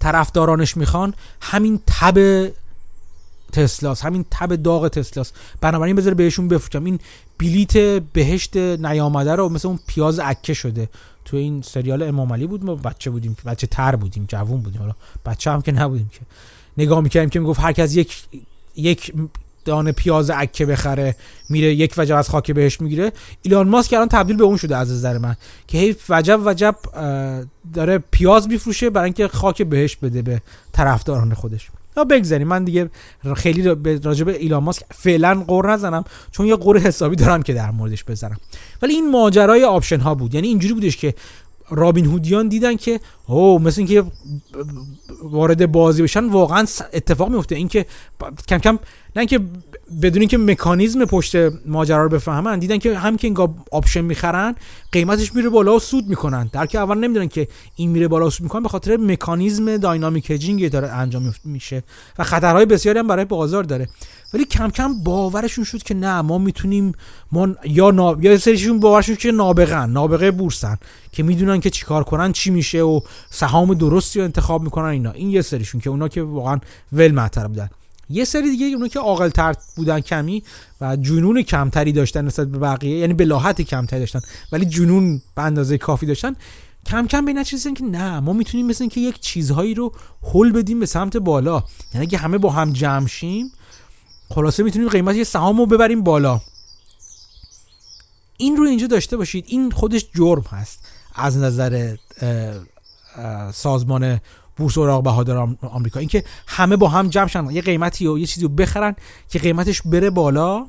طرفدارانش 0.00 0.76
می‌خوان 0.76 1.14
همین 1.40 1.80
تب 1.86 2.48
تسلاس 3.52 4.02
همین 4.02 4.24
تب 4.30 4.56
داغ 4.56 4.88
تسلاس. 4.88 5.32
بنابراین 5.60 5.96
بذاره 5.96 6.14
بهشون 6.14 6.48
بفروشم. 6.48 6.84
این 6.84 6.98
بلیت 7.38 7.76
بهشت 8.12 8.56
نیامده 8.56 9.34
رو 9.34 9.48
مثل 9.48 9.68
اون 9.68 9.78
پیاز 9.86 10.18
عکه 10.18 10.54
شده. 10.54 10.88
تو 11.24 11.36
این 11.36 11.62
سریال 11.62 12.02
امام 12.02 12.32
علی 12.32 12.46
بود 12.46 12.64
ما 12.64 12.74
بچه 12.74 13.10
بودیم 13.10 13.36
بچه 13.46 13.66
تر 13.66 13.96
بودیم 13.96 14.24
جوون 14.28 14.60
بودیم. 14.60 14.80
حالا 14.80 14.94
بچه 15.26 15.50
هم 15.50 15.62
که 15.62 15.72
نبودیم 15.72 16.10
که. 16.12 16.20
نگاه 16.78 17.00
می‌کردیم 17.00 17.30
که 17.30 17.40
می‌گفت 17.40 17.60
هر 17.60 17.72
کس 17.72 17.96
یک 17.96 18.16
یک 18.76 19.12
دانه 19.64 19.92
پیاز 19.92 20.30
عکه 20.30 20.66
بخره 20.66 21.16
میره 21.48 21.74
یک 21.74 21.94
وجب 21.96 22.16
از 22.16 22.28
خاک 22.28 22.50
بهش 22.50 22.80
می‌گیره. 22.80 23.12
ایلان 23.42 23.68
ماسک 23.68 23.92
الان 23.92 24.08
تبدیل 24.08 24.36
به 24.36 24.44
اون 24.44 24.56
شده 24.56 24.76
از 24.76 24.92
نظر 24.92 25.18
من 25.18 25.36
که 25.66 25.78
هی 25.78 25.96
وجب 26.08 26.40
وجب 26.44 26.76
داره 27.74 27.98
پیاز 28.10 28.48
میفروشه 28.48 28.90
برای 28.90 29.04
اینکه 29.04 29.28
خاک 29.28 29.62
بهش 29.62 29.96
بده 29.96 30.22
به 30.22 30.42
طرفداران 30.72 31.34
خودش. 31.34 31.68
یا 31.98 32.04
بگذاریم. 32.04 32.48
من 32.48 32.64
دیگه 32.64 32.90
خیلی 33.36 33.62
راجع 34.02 34.24
به 34.24 34.36
ایلان 34.36 34.62
ماسک 34.62 34.82
فعلا 34.94 35.44
غر 35.46 35.72
نزنم 35.72 36.04
چون 36.30 36.46
یه 36.46 36.56
غر 36.56 36.78
حسابی 36.78 37.16
دارم 37.16 37.42
که 37.42 37.54
در 37.54 37.70
موردش 37.70 38.04
بزنم 38.04 38.36
ولی 38.82 38.94
این 38.94 39.10
ماجرای 39.10 39.64
option 39.64 40.00
ها 40.00 40.14
بود. 40.14 40.34
یعنی 40.34 40.48
اینجوری 40.48 40.74
بودش 40.74 40.96
که 40.96 41.14
رابین 41.70 42.06
هودیان 42.06 42.48
دیدن 42.48 42.76
که 42.76 43.00
او 43.26 43.58
مثل 43.58 43.80
اینکه 43.80 44.04
وارد 45.22 45.72
بازی 45.72 46.02
بشن 46.02 46.24
واقعا 46.24 46.66
اتفاق 46.92 47.30
میفته 47.30 47.54
اینکه 47.54 47.86
کم 48.48 48.58
کم 48.58 48.78
نه 49.16 49.20
اینکه 49.20 49.40
بدون 50.02 50.20
اینکه 50.20 50.38
مکانیزم 50.38 51.04
پشت 51.04 51.36
ماجرا 51.66 52.02
رو 52.02 52.08
بفهمن 52.08 52.58
دیدن 52.58 52.78
که 52.78 52.98
هم 52.98 53.16
که 53.16 53.26
اینگاه 53.26 53.54
option 53.72 54.00
می‌خرن 54.00 54.54
قیمتش 54.92 55.34
میره 55.34 55.48
بالا 55.48 55.76
و 55.76 55.78
سود 55.78 56.06
می‌کنن. 56.06 56.50
در 56.52 56.66
که 56.66 56.78
اول 56.78 56.98
نمی‌دونن 56.98 57.28
که 57.28 57.48
این 57.76 57.90
میره 57.90 58.08
بالا 58.08 58.26
و 58.26 58.30
سود 58.30 58.42
می‌کنن 58.42 58.62
به 58.62 58.68
خاطر 58.68 58.96
مکانیزم 58.96 59.76
dynamic 59.76 60.30
hedging 60.30 60.70
داره 60.70 60.88
انجام 60.88 61.34
میشه 61.44 61.82
و 62.18 62.24
خطرهای 62.24 62.66
بسیاری 62.66 62.98
هم 62.98 63.06
برای 63.06 63.24
بازار 63.24 63.64
داره. 63.64 63.88
ولی 64.34 64.44
کم 64.44 64.70
کم 64.70 65.02
باورشون 65.02 65.64
شد 65.64 65.82
که 65.82 65.94
نه 65.94 66.22
ما 66.22 66.38
می‌تونیم 66.38 66.92
ما 67.32 67.48
یا 67.64 67.90
نا... 67.90 68.16
یا 68.20 68.38
سریشون 68.38 68.80
باورشون 68.80 69.16
که 69.16 69.32
نابغن 69.32 69.90
نابغه 69.90 70.30
بورسن 70.30 70.76
که 71.12 71.22
می‌دونن 71.22 71.60
که 71.60 71.70
چیکار 71.70 72.04
کنن 72.04 72.32
چی 72.32 72.50
میشه 72.50 72.82
و 72.82 73.00
سهام 73.30 73.74
درستی 73.74 74.18
رو 74.18 74.24
انتخاب 74.24 74.62
می‌کنن 74.62 74.88
اینا. 74.88 75.10
این 75.10 75.30
یه 75.30 75.42
سریشون 75.42 75.80
که 75.80 75.90
اونا 75.90 76.08
که 76.08 76.22
واقعا 76.22 76.58
ول 76.92 77.12
معتر 77.12 77.46
بودن. 77.46 77.70
یه 78.10 78.24
سری 78.24 78.50
دیگه 78.50 78.66
اونو 78.66 78.88
که 78.88 78.98
عاقل 78.98 79.28
تر 79.28 79.54
بودن 79.76 80.00
کمی 80.00 80.42
و 80.80 80.96
جنون 80.96 81.42
کمتری 81.42 81.92
داشتن 81.92 82.24
نسبت 82.24 82.48
به 82.48 82.58
بقیه 82.58 82.98
یعنی 82.98 83.14
بلاحت 83.14 83.62
کمتری 83.62 84.00
داشتن 84.00 84.20
ولی 84.52 84.66
جنون 84.66 85.22
به 85.34 85.42
اندازه 85.42 85.78
کافی 85.78 86.06
داشتن 86.06 86.36
کم 86.86 87.06
کم 87.06 87.24
به 87.24 87.32
نتیجه 87.32 87.72
که 87.72 87.84
نه 87.84 88.20
ما 88.20 88.32
می‌تونیم 88.32 88.66
مثل 88.66 88.88
که 88.88 89.00
یک 89.00 89.20
چیزهایی 89.20 89.74
رو 89.74 89.92
هل 90.34 90.52
بدیم 90.52 90.80
به 90.80 90.86
سمت 90.86 91.16
بالا. 91.16 91.64
یعنی 91.94 92.06
اگه 92.06 92.18
همه 92.18 92.38
با 92.38 92.50
هم 92.50 92.72
جمع 92.72 93.06
شیم 93.06 93.52
خلاصه 94.30 94.62
می‌تونیم 94.62 94.88
قیمت 94.88 95.16
یه 95.16 95.24
سهام 95.24 95.58
رو 95.58 95.66
ببریم 95.66 96.02
بالا. 96.02 96.40
این 98.36 98.56
رو 98.56 98.64
اینجا 98.64 98.86
داشته 98.86 99.16
باشید. 99.16 99.44
این 99.48 99.70
خودش 99.70 100.06
جرم 100.14 100.44
هست. 100.50 100.78
از 101.14 101.36
نظر 101.36 101.96
سازمان 103.54 104.20
بورس 104.56 104.78
اوراق 104.78 105.04
بهادار 105.04 105.56
آمریکا. 105.62 106.00
اینکه 106.00 106.24
همه 106.46 106.76
با 106.76 106.88
هم 106.88 107.08
جمع 107.08 107.26
شن. 107.26 107.50
یه 107.50 107.62
قیمتی 107.62 108.06
و 108.06 108.18
یه 108.18 108.26
چیزی 108.26 108.46
رو 108.46 108.48
بخرن 108.48 108.96
که 109.30 109.38
قیمتش 109.38 109.82
بره 109.82 110.10
بالا 110.10 110.66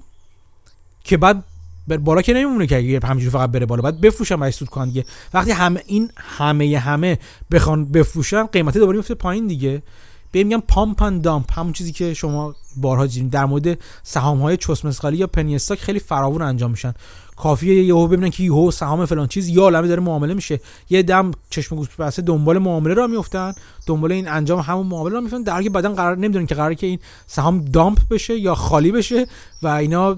که 1.03 1.17
بعد 1.17 1.43
بالا 1.87 2.21
که 2.21 2.33
نمیمونه 2.33 2.67
که 2.67 2.77
اگه 2.77 2.99
همینجوری 3.03 3.31
فقط 3.31 3.51
بره 3.51 3.65
بالا. 3.65 3.81
بعد 3.81 4.01
بفروشن 4.01 4.35
و 4.35 4.51
سود 4.51 4.69
کنن 4.69 4.85
دیگه. 4.85 5.05
وقتی 5.33 5.51
همه 5.51 5.83
این 5.85 6.11
همه 6.15 6.79
همه 6.79 7.19
بخوان 7.51 7.85
بفروشن 7.85 8.43
قیمت 8.43 8.77
دوباره 8.77 8.97
میفته 8.97 9.13
پایین 9.13 9.47
دیگه. 9.47 9.83
بهش 10.31 10.43
میگم 10.43 10.63
pump 10.67 11.01
and 11.01 11.21
dump 11.21 11.59
همون 11.59 11.73
چیزی 11.73 11.91
که 11.91 12.13
شما 12.13 12.55
بارها 12.77 13.05
دیدین 13.05 13.27
در 13.27 13.45
مورد 13.45 13.77
سهام 14.03 14.41
های 14.41 14.57
چوسمسخالی 14.57 15.17
یا 15.17 15.27
پنی 15.27 15.55
استاک 15.55 15.79
خیلی 15.79 15.99
فراوون 15.99 16.41
انجام 16.41 16.71
میشن. 16.71 16.93
کافیه 17.35 17.83
یهو 17.83 18.07
ببینن 18.07 18.29
که 18.29 18.43
یهو 18.43 18.71
سهام 18.71 19.05
فلان 19.05 19.27
چیز 19.27 19.47
یه 19.47 19.63
عالمه 19.63 19.87
داره 19.87 20.01
معامله 20.01 20.33
میشه. 20.33 20.59
مردم 20.89 21.31
چشم 21.49 21.75
گوش 21.75 21.87
بسته 21.95 22.21
دنبال 22.21 22.57
معامله 22.57 22.93
را 22.93 23.07
میافتن 23.07 23.53
دنبال 23.85 24.11
این 24.11 24.27
انجام 24.27 24.59
همون 24.59 24.87
معامله 24.87 25.13
را 25.13 25.21
میفتن 25.21 25.41
در 25.41 25.53
حالی 25.53 25.69
بعدن 25.69 25.93
قرار 25.93 26.17
نمی‌دونن 26.17 26.45
که 26.45 26.55
قراره 26.55 26.75
که 26.75 26.87
این 26.87 26.99
سهام 27.27 27.65
dump 27.65 27.99
بشه 28.09 28.39
یا 28.39 28.55
خالی 28.55 28.91
بشه 28.91 29.27
و 29.63 29.67
اینا 29.67 30.17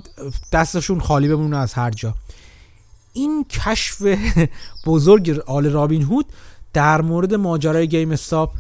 دستشون 0.52 1.00
خالی 1.00 1.28
بمونه 1.28 1.58
از 1.58 1.74
هر 1.74 1.92
جا. 1.92 2.14
این 3.14 3.46
کشف 3.50 4.18
بزرگ 4.86 5.42
آل 5.46 5.66
رابین 5.66 6.02
هود 6.02 6.26
در 6.74 7.02
مورد 7.02 7.34
ماجرای 7.34 7.88
GameStop 7.88 8.52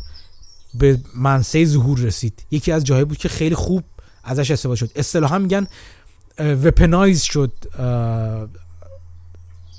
به 0.74 1.00
منصه 1.16 1.66
ظهور 1.66 2.00
رسید. 2.00 2.46
یکی 2.52 2.72
از 2.72 2.84
جاهایی 2.84 3.06
بود 3.06 3.18
که 3.18 3.30
خیلی 3.30 3.56
خوب 3.56 3.84
ازش 4.24 4.52
استفاده 4.52 4.76
شد. 4.76 4.92
اصطلاحا 4.96 5.38
میگن 5.38 5.68
weaponize 6.38 7.22
شد 7.22 7.52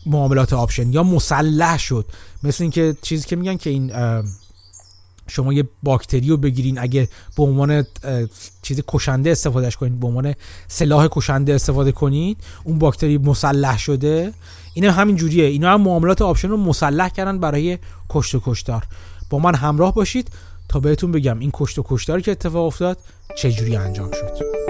معاملات 0.06 0.52
option 0.52 0.92
یا 0.92 1.02
مسلح 1.02 1.78
شد. 1.78 2.06
مثل 2.42 2.64
اینکه 2.64 2.96
چیزی 3.02 3.28
که 3.28 3.36
میگن 3.36 3.56
که 3.56 3.70
این 3.70 3.92
شما 5.28 5.52
یه 5.52 5.68
باکتری 5.82 6.28
رو 6.28 6.36
بگیرین 6.36 6.78
اگه 6.78 7.08
به 7.36 7.42
عنوان 7.42 7.86
چیز 8.62 8.82
کشنده 8.88 9.30
استفادهش 9.30 9.76
کنین 9.76 10.00
به 10.00 10.06
عنوان 10.06 10.34
سلاح 10.68 11.08
کشنده 11.10 11.54
استفاده 11.54 11.92
کنین 11.92 12.36
اون 12.64 12.78
باکتری 12.78 13.18
مسلح 13.18 13.78
شده. 13.78 14.32
این 14.74 14.84
همین 14.84 15.16
جوریه. 15.16 15.44
اینا 15.44 15.72
هم 15.72 15.80
معاملات 15.80 16.22
آپشن 16.22 16.48
رو 16.48 16.56
مسلح 16.56 17.08
کردن 17.08 17.38
برای 17.38 17.78
کشت 18.08 18.34
و 18.34 18.42
کشتار. 18.44 18.86
با 19.30 19.38
من 19.38 19.54
همراه 19.54 19.94
باشید. 19.94 20.30
تا 20.68 20.80
بهتون 20.80 21.12
بگم 21.12 21.38
این 21.38 21.50
کشت 21.54 21.78
و 21.78 21.84
کشتار 21.86 22.20
که 22.20 22.30
اتفاق 22.30 22.66
افتاد 22.66 22.98
چجوری 23.36 23.76
انجام 23.76 24.10
شد. 24.10 24.62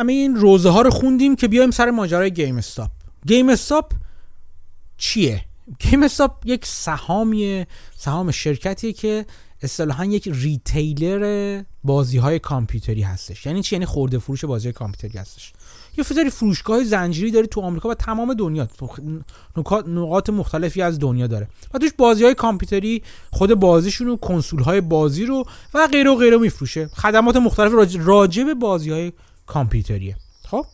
همه 0.00 0.12
این 0.12 0.36
روضه 0.36 0.70
ها 0.70 0.82
رو 0.82 0.90
خوندیم 0.90 1.36
که 1.36 1.48
بیایم 1.48 1.70
سر 1.70 1.90
ماجرای 1.90 2.30
GameStop 2.30 2.90
GameStop 3.26 3.92
چیه؟ 4.96 5.49
GameStop 5.78 6.32
یک 6.44 6.66
سهامیه 6.66 7.66
سهام 7.96 8.30
شرکتیه 8.30 8.92
که 8.92 9.26
اصطلاحا 9.62 10.04
یک 10.04 10.28
retailer 10.32 11.62
بازی 11.84 12.18
های 12.18 12.38
کامپیوتری 12.38 13.02
هستش. 13.02 13.46
یعنی 13.46 13.62
چی؟ 13.62 13.74
یعنی 13.74 13.86
خرده 13.86 14.18
فروش 14.18 14.44
بازی 14.44 14.68
های 14.68 14.72
کامپیوتری 14.72 15.18
هستش. 15.18 15.52
یه 15.96 16.04
هزاری 16.04 16.30
فروشگاه 16.30 16.84
زنجیری 16.84 17.30
داره 17.30 17.46
تو 17.46 17.60
آمریکا 17.60 17.88
و 17.88 17.94
تمام 17.94 18.34
دنیا. 18.34 18.68
نقاط 19.86 20.30
مختلفی 20.30 20.82
از 20.82 20.98
دنیا 20.98 21.26
داره. 21.26 21.48
و 21.74 21.78
توش 21.78 21.90
بازی 21.98 22.24
های 22.24 22.34
کامپیوتری 22.34 23.02
خود 23.30 23.54
بازیشون 23.54 24.08
و 24.08 24.16
کنسول 24.16 24.62
های 24.62 24.80
بازی 24.80 25.26
رو 25.26 25.44
و 25.74 25.88
غیره 25.92 26.10
و 26.10 26.16
غیره 26.16 26.36
میفروشه. 26.36 26.86
خدمات 26.86 27.36
مختلف 27.36 27.72
راجع 27.98 28.44
به 28.44 28.54
بازی 28.54 28.90
های 28.90 29.12
کامپیوتریه. 29.46 30.16
خب؟ 30.46 30.66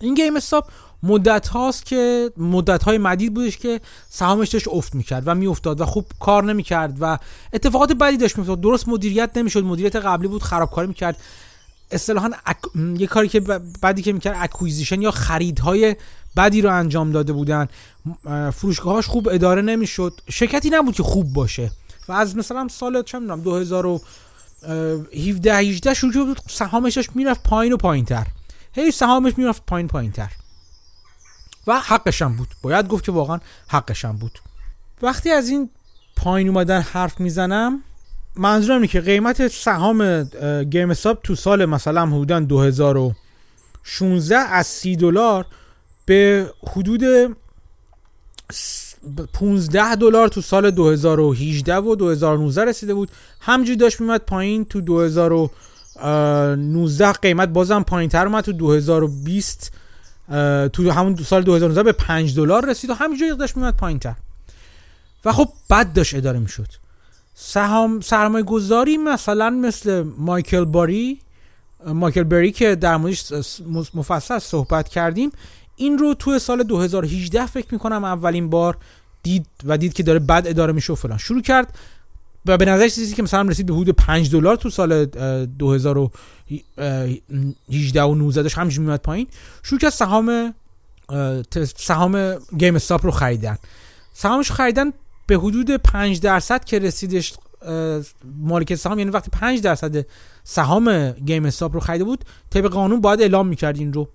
این 0.00 0.14
GameStop 0.14 0.70
مدت 1.04 1.48
هاست 1.48 1.86
که 1.86 2.30
مدت 2.36 2.82
های 2.82 2.98
مدید 2.98 3.34
بودش 3.34 3.56
که 3.56 3.80
سهامش 4.10 4.48
داشت 4.48 4.68
افت 4.68 4.94
می‌کرد 4.94 5.22
و 5.26 5.34
میافتاد 5.34 5.80
و 5.80 5.86
خوب 5.86 6.06
کار 6.20 6.44
نمی‌کرد 6.44 6.96
و 7.00 7.18
اتفاقات 7.52 7.92
بدی 7.92 8.16
داشت 8.16 8.36
میافتاد. 8.36 8.60
درست 8.60 8.88
مدیریت 8.88 9.30
نمی‌شد. 9.36 9.64
مدیریت 9.64 9.96
قبلی 9.96 10.28
بود 10.28 10.42
خرابکاری 10.42 10.88
می‌کرد. 10.88 11.16
اصطلاحا 11.90 12.30
ac... 12.46 12.56
یه 12.98 13.06
کاری 13.06 13.28
که 13.28 13.40
بعدی 13.82 14.02
که 14.02 14.12
می‌کرد 14.12 14.36
acquisition 14.38 15.02
یا 15.02 15.10
خریدهای 15.10 15.96
بدی 16.36 16.62
رو 16.62 16.74
انجام 16.74 17.12
داده 17.12 17.32
بودن. 17.32 17.68
فروشگاهاش 18.52 19.06
خوب 19.06 19.28
اداره 19.28 19.62
نمی‌شد. 19.62 20.12
شرکتی 20.30 20.70
نبود 20.70 20.94
که 20.94 21.02
خوب 21.02 21.32
باشه. 21.32 21.70
و 22.08 22.12
از 22.12 22.36
مثلا 22.36 22.68
سال 22.68 23.02
چه 23.02 23.18
می‌دونم 23.18 23.40
2017 23.40 25.54
18 25.54 25.94
شروع 25.94 26.26
بود 26.26 26.40
سهامش 26.50 26.94
داشت 26.94 27.10
می‌رفت 27.14 27.42
پایین 27.42 27.72
و 27.72 27.76
پایینتر. 27.76 28.26
هی 28.72 28.90
سهامش 28.90 29.32
می‌رفت 29.36 29.62
پایین 29.66 29.88
پایینتر. 29.88 30.30
و 31.66 31.80
حقشم 31.80 32.36
بود. 32.36 32.48
باید 32.62 32.88
گفت 32.88 33.04
که 33.04 33.12
واقعا 33.12 33.40
حقشم 33.68 34.12
بود. 34.12 34.38
وقتی 35.02 35.30
از 35.30 35.48
این 35.48 35.70
پایین 36.16 36.48
اومدن 36.48 36.80
حرف 36.80 37.20
می‌زنم 37.20 37.82
منظورم 38.36 38.76
اینه 38.76 38.88
که 38.88 39.00
قیمت 39.00 39.48
سهام 39.48 40.24
گیم 40.62 40.90
استاپ 40.90 41.22
تو 41.22 41.34
سال 41.34 41.64
مثلا 41.64 42.06
حدودا 42.06 42.40
2016 42.40 44.36
از 44.36 44.66
30 44.66 44.96
دلار 44.96 45.46
به 46.06 46.50
حدود 46.70 47.02
15 49.32 49.96
دلار 49.96 50.28
تو 50.28 50.40
سال 50.40 50.70
2018 50.70 51.76
و 51.76 51.96
2019 51.96 52.64
رسیده 52.64 52.94
بود. 52.94 53.10
همجوری 53.40 53.76
داشت 53.76 54.00
میمد 54.00 54.20
پایین 54.20 54.64
تو 54.64 54.80
2019 54.80 57.12
قیمت 57.12 57.48
بازم 57.48 57.82
پایین 57.82 58.10
تر 58.10 58.26
اومد. 58.26 58.44
تو 58.44 58.52
2020 58.52 59.72
تو 60.72 60.90
همون 60.90 61.16
سال 61.16 61.42
2019 61.42 61.82
به 61.82 61.92
5 61.92 62.36
دلار 62.36 62.70
رسید 62.70 62.90
و 62.90 62.94
همینجوری 62.94 63.36
داشت 63.36 63.56
میمد 63.56 63.76
پایین 63.76 63.98
تر. 63.98 64.14
و 65.24 65.32
خب 65.32 65.48
بد 65.70 65.92
داشت 65.92 66.14
اداره 66.14 66.38
می‌شد. 66.38 66.68
سهام 67.34 68.00
سرمایه 68.00 68.44
گذاری 68.44 68.96
مثلا 68.96 69.50
مثل 69.50 70.04
مایکل 70.18 70.64
باری 70.64 71.20
مایکل 71.86 72.22
بری 72.22 72.52
که 72.52 72.74
در 72.74 72.96
موردش 72.96 73.32
مفصل 73.94 74.38
صحبت 74.38 74.88
کردیم 74.88 75.32
این 75.76 75.98
رو 75.98 76.14
تو 76.14 76.38
سال 76.38 76.62
2018 76.62 77.46
فکر 77.46 77.66
می‌کنم 77.70 78.04
اولین 78.04 78.50
بار 78.50 78.76
دید 79.22 79.46
و 79.64 79.78
دید 79.78 79.92
که 79.92 80.02
داره 80.02 80.18
بد 80.18 80.42
اداره 80.46 80.72
میشه 80.72 80.92
و 80.92 80.96
فلان. 80.96 81.18
شروع 81.18 81.42
کرد 81.42 81.78
و 82.46 82.56
به 82.56 82.64
نظر 82.64 82.88
چیزی 82.88 83.14
که 83.14 83.22
مثلا 83.22 83.42
رسید 83.42 83.66
به 83.66 83.74
حدود 83.74 83.90
5 83.90 84.32
دلار 84.32 84.56
تو 84.56 84.70
سال 84.70 85.04
2018 85.04 88.02
و 88.02 88.14
19 88.14 88.42
داشت 88.42 88.58
همینجوری 88.58 88.86
میاد 88.86 89.00
پایین. 89.00 89.26
شروع 89.62 89.80
کرد 89.80 89.90
سهام 89.90 90.54
سهام 91.76 92.36
گیم 92.58 92.74
استاپ 92.74 93.04
رو 93.04 93.10
خریدن. 93.10 93.58
سهامش 94.12 94.50
خریدن 94.50 94.92
به 95.26 95.36
حدود 95.36 95.70
5 95.70 96.20
درصد 96.20 96.64
که 96.64 96.78
رسیدش 96.78 97.34
مالک 98.38 98.74
سهام 98.74 98.98
یعنی 98.98 99.10
وقتی 99.10 99.30
5 99.30 99.60
درصد 99.60 100.06
سهام 100.44 101.10
گیم 101.10 101.44
استاپ 101.44 101.74
رو 101.74 101.80
خریده 101.80 102.04
بود 102.04 102.24
طبق 102.50 102.66
قانون 102.66 103.00
باید 103.00 103.20
اعلام 103.20 103.48
می‌کرد 103.48 103.78
این 103.78 103.92
رو. 103.92 104.08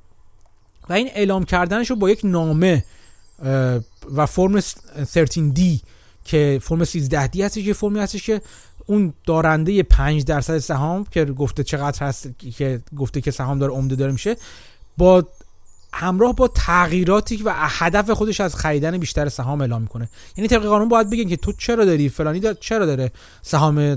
و 0.89 0.93
این 0.93 1.09
اعلام 1.13 1.43
کردنش 1.43 1.89
رو 1.89 1.95
با 1.95 2.09
یک 2.09 2.21
نامه 2.23 2.83
و 4.15 4.25
فرم 4.25 4.59
13D 4.59 5.61
که 6.29 6.59
فرم 6.61 6.85
13D 6.85 7.39
هستش 7.39 7.57
یه 7.57 7.73
فرمی 7.73 7.99
هستش 7.99 8.23
که 8.23 8.41
اون 8.85 9.13
دارنده 9.25 9.83
5 9.83 10.23
درصد 10.23 10.57
سهام 10.57 11.03
که 11.03 11.25
گفته 11.25 11.63
چقدر 11.63 12.05
هست 12.05 12.29
که 12.57 12.81
گفته 12.97 13.21
که 13.21 13.31
سهام 13.31 13.59
داره 13.59 13.73
عمده 13.73 13.95
داره 13.95 14.11
میشه 14.11 14.35
با 14.97 15.27
همراه 15.93 16.35
با 16.35 16.47
تغییراتی 16.47 17.43
و 17.43 17.53
هدف 17.55 18.09
خودش 18.09 18.41
از 18.41 18.55
خریدن 18.55 18.97
بیشتر 18.97 19.29
سهام 19.29 19.61
اعلام 19.61 19.81
می‌کنه. 19.81 20.09
یعنی 20.37 20.47
طبق 20.47 20.63
قانون 20.65 20.89
باید 20.89 21.09
بگین 21.09 21.29
که 21.29 21.37
تو 21.37 21.51
چرا 21.51 21.85
داری 21.85 22.09
فلانی 22.09 22.39
دار 22.39 22.53
چرا 22.53 22.85
داره 22.85 23.11
سهام 23.41 23.95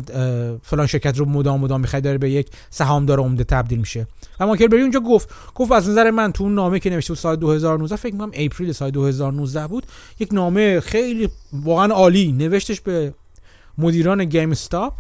فلان 0.62 0.86
شرکت 0.86 1.18
رو 1.18 1.24
مدام 1.24 1.60
مدام 1.60 1.80
می‌خواد 1.80 2.02
داره 2.02 2.18
به 2.18 2.30
یک 2.30 2.48
سهامدار 2.70 3.20
عمده 3.20 3.44
تبدیل 3.44 3.78
میشه. 3.78 4.06
و 4.40 4.46
ماکل 4.46 4.66
بری 4.66 4.82
اونجا 4.82 5.00
گفت 5.00 5.30
گفت 5.54 5.72
از 5.72 5.88
نظر 5.88 6.10
من 6.10 6.32
تو 6.32 6.44
اون 6.44 6.54
نامه 6.54 6.78
که 6.78 6.90
نوشته 6.90 7.12
بود 7.12 7.18
سال 7.18 7.36
2019 7.36 7.96
فکر 7.96 8.12
می‌کنم 8.12 8.30
اپریل 8.34 8.72
سال 8.72 8.90
2019 8.90 9.66
بود 9.66 9.86
یک 10.18 10.32
نامه 10.32 10.80
خیلی 10.80 11.28
واقعا 11.52 11.94
عالی 11.94 12.32
نوشتش 12.32 12.80
به 12.80 13.14
مدیران 13.78 14.24
گیم 14.24 14.50
استاپ. 14.50 14.92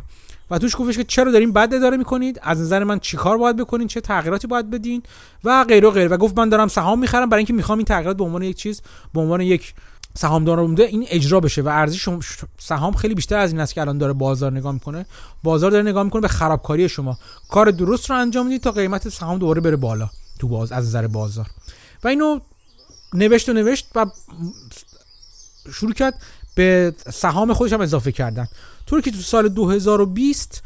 و 0.50 0.58
توش 0.58 0.76
گفتش 0.78 0.96
که 0.96 1.04
چرا 1.04 1.32
دارین 1.32 1.52
بد 1.52 1.74
اداره 1.74 1.96
می‌کنید؟ 1.96 2.40
از 2.42 2.60
نظر 2.60 2.84
من 2.84 2.98
چیکار 2.98 3.38
باید 3.38 3.56
بکنین؟ 3.56 3.88
چه 3.88 4.00
تغییراتی 4.00 4.46
باید 4.46 4.70
بدین؟ 4.70 5.02
و 5.44 5.64
غیره 5.64 5.88
و 5.88 5.90
غیره 5.90 6.08
و 6.08 6.16
گفت 6.16 6.38
من 6.38 6.48
دارم 6.48 6.68
سهام 6.68 6.98
می‌خرم. 6.98 7.28
برای 7.28 7.40
اینکه 7.40 7.52
می‌خوام 7.52 7.78
این 7.78 7.84
تغییرات 7.84 8.16
به 8.16 8.24
عنوان 8.24 8.42
یک 8.42 8.56
چیز 8.56 8.82
به 9.14 9.20
عنوان 9.20 9.40
یک 9.40 9.74
سهامدار 10.14 10.66
بوده 10.66 10.82
این 10.82 11.06
اجرا 11.08 11.40
بشه. 11.40 11.62
و 11.62 11.68
ارزش 11.68 12.08
سهام 12.58 12.94
خیلی 12.94 13.14
بیشتر 13.14 13.38
از 13.38 13.52
این 13.52 13.60
است 13.60 13.74
که 13.74 13.80
الان 13.80 13.98
داره 13.98 14.12
بازار 14.12 14.52
نگاه 14.52 14.72
می‌کنه. 14.72 15.06
بازار 15.42 15.70
داره 15.70 15.82
نگاه 15.82 16.02
می‌کنه 16.02 16.22
به 16.22 16.28
خرابکاری 16.28 16.88
شما. 16.88 17.18
کار 17.50 17.70
درست 17.70 18.10
رو 18.10 18.16
انجام 18.16 18.46
می‌دید 18.46 18.62
تا 18.62 18.70
قیمت 18.70 19.08
سهام 19.08 19.38
دوباره 19.38 19.60
بره 19.60 19.76
بالا. 19.76 20.10
تو 20.38 20.48
باز 20.48 20.72
از 20.72 20.86
نظر 20.86 21.06
بازار. 21.06 21.46
و 22.04 22.08
اینو 22.08 22.40
نوشت 23.14 23.48
و 23.48 23.52
نوشت 23.52 23.86
و 23.94 24.06
شروع 25.72 25.92
کرد. 25.92 26.14
به 26.54 26.94
سهام 27.12 27.52
خودش 27.52 27.72
هم 27.72 27.80
اضافه 27.80 28.12
کردن. 28.12 28.48
طوری 28.86 29.02
که 29.02 29.10
تو 29.10 29.18
سال 29.18 29.48
2020 29.48 30.62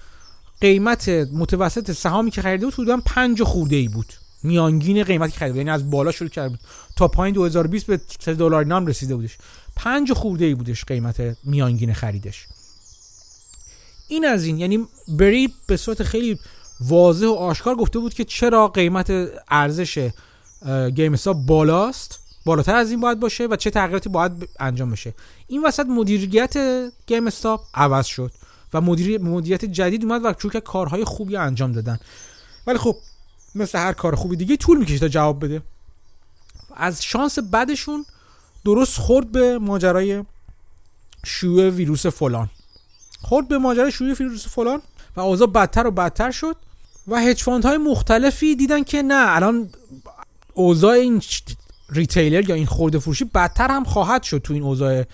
قیمت 0.61 1.09
متوسط 1.09 1.93
سهامی 1.93 2.31
که 2.31 2.43
خریده 2.43 2.65
بود 2.65 2.75
حدودا 2.75 2.97
5 3.07 3.43
خورده 3.43 3.77
ای 3.77 3.89
بود. 3.89 4.13
میانگین 4.43 5.05
قیمتی 5.05 5.33
که 5.33 5.39
خریده 5.39 5.59
یعنی 5.59 5.71
از 5.71 5.91
بالا 5.91 6.13
شروع 6.13 6.31
کرده 6.31 6.49
بود. 6.49 6.61
تا 6.97 7.09
پایین 7.09 7.35
2020 7.35 7.87
به 7.87 8.01
3 8.21 8.35
دلار 8.35 8.65
نام 8.65 8.87
رسیده 8.87 9.17
بودش. 9.17 9.39
5 9.77 10.13
خورده 10.13 10.45
ای 10.45 10.55
بودش 10.55 10.85
قیمت 10.85 11.37
میانگین 11.45 11.95
خریدش. 11.95 12.47
این 14.09 14.25
از 14.25 14.45
این. 14.45 14.59
یعنی 14.59 14.87
بری 15.09 15.55
به 15.67 15.77
صورت 15.77 16.03
خیلی 16.03 16.39
واضح 16.81 17.27
و 17.27 17.33
آشکار 17.33 17.75
گفته 17.75 17.99
بود 17.99 18.15
که 18.15 18.25
چرا 18.25 18.69
قیمت 18.69 19.13
ارزش 19.49 20.11
گیم 20.95 21.17
بالاست. 21.47 22.19
بالاتر 22.45 22.75
از 22.75 22.91
این 22.91 23.01
باید 23.01 23.21
باشه 23.21 23.47
و 23.47 23.57
چه 23.57 23.71
تغییراتی 23.71 24.09
باید 24.09 24.33
انجام 24.61 24.91
بشه. 24.91 25.15
این 25.49 25.63
وسط 25.65 25.87
مدیریت 25.87 26.55
گیم 27.07 27.27
استاپ 27.27 27.61
عوض 27.75 28.07
شد 28.07 28.33
و 28.75 28.81
مدیر 28.81 29.21
مدیریت 29.21 29.65
جدید 29.65 30.05
اومد 30.05 30.25
و 30.25 30.33
چون 30.33 30.51
کارهای 30.51 31.05
خوبی 31.05 31.37
انجام 31.37 31.73
دادن. 31.73 31.99
ولی 32.67 32.79
خب 32.79 32.97
مثل 33.55 33.79
هر 33.79 33.93
کار 33.93 34.15
خوبی 34.15 34.37
دیگه 34.37 34.57
طول 34.57 34.79
می‌کشه 34.79 34.99
تا 34.99 35.09
جواب 35.09 35.45
بده. 35.45 35.63
از 36.77 37.03
شانس 37.03 37.39
بدشون 37.39 38.05
درست 38.65 38.99
خورد 38.99 39.33
به 39.33 39.59
ماجرای 39.59 40.25
شیوع 41.25 41.71
ویروس 41.71 42.07
فلان. 42.07 42.51
خورد 43.23 43.49
به 43.49 43.59
ماجرای 43.59 43.93
شیوع 43.93 44.13
ویروس 44.13 44.49
فلان 44.49 44.83
و 45.17 45.21
اوضاع 45.21 45.49
بدتر 45.49 45.87
و 45.87 45.91
بدتر 45.91 46.31
شد 46.31 46.57
و 47.09 47.21
هج 47.21 47.43
های 47.43 47.77
مختلفی 47.77 48.57
دیدن 48.57 48.83
که 48.83 49.03
نه 49.03 49.37
الان 49.37 49.71
اوضاع 50.55 50.93
این 50.93 51.23
ریتیلر 51.91 52.49
یا 52.49 52.55
این 52.55 52.67
خورده 52.67 52.99
فروشی 52.99 53.25
بدتر 53.25 53.69
هم 53.69 53.85
خواهد 53.85 54.23
شد 54.23 54.39
تو 54.39 54.55
این 54.55 54.63
اوضاع 54.63 55.05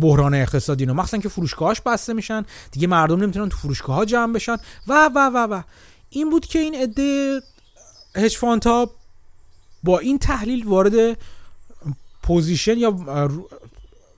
بحران 0.00 0.34
اقتصادی 0.34 0.86
نو 0.86 0.94
مخصوصا 0.94 1.18
که 1.18 1.28
فروشگاهاش 1.28 1.80
بسته 1.80 2.12
میشن. 2.12 2.44
دیگه 2.70 2.86
مردم 2.86 3.22
نمی‌تونن 3.22 3.48
تو 3.48 3.56
فروشگاه 3.56 3.96
ها 3.96 4.04
جمع 4.04 4.32
بشن. 4.32 4.56
و 4.88 5.10
و 5.14 5.30
و 5.34 5.46
و. 5.50 5.62
این 6.10 6.30
بود 6.30 6.46
که 6.46 6.58
این 6.58 6.74
عده 6.74 7.40
هج 8.16 8.38
ها 8.66 8.90
با 9.82 9.98
این 9.98 10.18
تحلیل 10.18 10.66
وارد 10.66 11.18
position 12.22 12.78
یا 12.78 12.90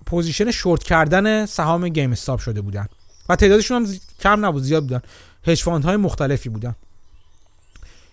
position 0.06 0.50
short 0.50 0.82
کردن 0.82 1.46
سهام 1.46 1.88
GameStop 1.88 2.40
شده 2.40 2.60
بودن. 2.60 2.86
و 3.28 3.36
تعدادشون 3.36 3.86
هم 3.86 3.92
کم 4.20 4.46
نبود 4.46 4.62
زیاد 4.62 4.82
بودن. 4.82 5.02
هج 5.46 5.62
های 5.62 5.96
مختلفی 5.96 6.48
بودن. 6.48 6.74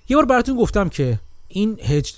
یه 0.09 0.17
بار 0.17 0.26
براتون 0.26 0.57
گفتم 0.57 0.89
که 0.89 1.20
این 1.47 1.80
hedge 1.84 2.14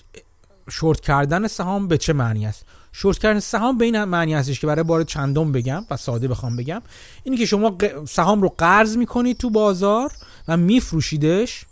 short 0.69 0.99
کردن 0.99 1.47
سهام 1.47 1.87
به 1.87 1.97
چه 1.97 2.13
معنی 2.13 2.45
است؟ 2.45 2.65
شورت 2.91 3.17
کردن. 3.17 3.39
سهام 3.39 3.77
به 3.77 3.85
این 3.85 4.03
معنی 4.03 4.33
هستش 4.33 4.59
که 4.59 4.67
برای 4.67 4.83
بار 4.83 5.03
چندم 5.03 5.51
بگم 5.51 5.85
و 5.89 5.97
ساده 5.97 6.27
بخوام 6.27 6.55
بگم. 6.55 6.81
اینی 7.23 7.37
که 7.37 7.45
شما 7.45 7.77
سهام 8.07 8.41
رو 8.41 8.49
قرض 8.57 8.97
می‌کنید 8.97 9.37
تو 9.37 9.49
بازار 9.49 10.11
و 10.47 10.57
میفروشیدش 10.57 11.65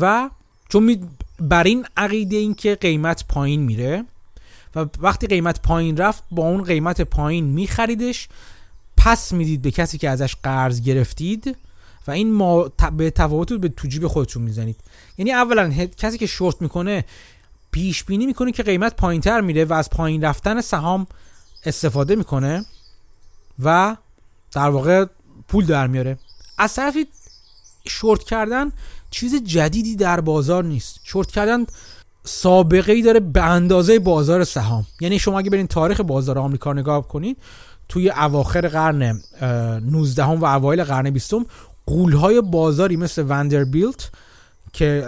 و 0.00 0.30
چون 0.68 1.08
بر 1.40 1.64
این 1.64 1.86
عقیده 1.96 2.36
این 2.36 2.54
که 2.54 2.74
قیمت 2.74 3.24
پایین 3.28 3.62
میره 3.62 4.04
و 4.76 4.86
وقتی 5.00 5.26
قیمت 5.26 5.62
پایین 5.62 5.96
رفت 5.96 6.22
با 6.30 6.48
اون 6.48 6.62
قیمت 6.62 7.00
پایین 7.00 7.44
میخریدش 7.44 8.28
پس 8.96 9.32
می‌دید 9.32 9.62
به 9.62 9.70
کسی 9.70 9.98
که 9.98 10.10
ازش 10.10 10.36
قرض 10.42 10.80
گرفتید 10.80 11.56
و 12.06 12.10
این 12.10 12.32
ما 12.32 12.62
به 12.96 13.10
تفاوت 13.10 13.52
به 13.52 13.68
تو 13.68 13.88
جیب 13.88 14.06
خودتون 14.06 14.42
می‌زنید. 14.42 14.76
یعنی 15.18 15.32
اولا 15.32 15.86
کسی 15.96 16.18
که 16.18 16.26
شورت 16.26 16.62
می‌کنه 16.62 17.04
پیش 17.72 18.04
بینی 18.04 18.26
می‌کنه 18.26 18.52
که 18.52 18.62
قیمت 18.62 18.96
پایین 18.96 19.20
تر 19.20 19.40
میره 19.40 19.64
و 19.64 19.72
از 19.72 19.90
پایین 19.90 20.24
رفتن 20.24 20.60
سهام 20.60 21.06
استفاده 21.64 22.16
می‌کنه 22.16 22.64
و 23.62 23.96
در 24.52 24.68
واقع 24.68 25.06
پول 25.48 25.66
در 25.66 25.86
میاره. 25.86 26.18
از 26.58 26.74
طرفی 26.74 27.06
شورت 27.88 28.22
کردن 28.22 28.72
چیز 29.10 29.34
جدیدی 29.44 29.96
در 29.96 30.20
بازار 30.20 30.64
نیست. 30.64 31.00
شورت 31.04 31.30
کردن 31.30 31.66
سابقه 32.24 32.92
ای 32.92 33.02
داره 33.02 33.20
به 33.20 33.42
اندازه 33.42 33.98
بازار 33.98 34.44
سهام. 34.44 34.86
یعنی 35.00 35.18
شما 35.18 35.38
اگه 35.38 35.50
برین 35.50 35.66
تاریخ 35.66 36.00
بازار 36.00 36.38
آمریکا 36.38 36.72
نگاه 36.72 37.08
کنید 37.08 37.36
توی 37.88 38.10
اواخر 38.10 38.68
قرن 38.68 39.20
19 39.90 40.24
و 40.24 40.44
اوایل 40.44 40.84
قرن 40.84 41.10
20 41.10 41.34
قولهای 41.86 42.40
بازاری 42.40 42.96
مثل 42.96 43.24
وندربیلت 43.28 44.10
که 44.72 45.06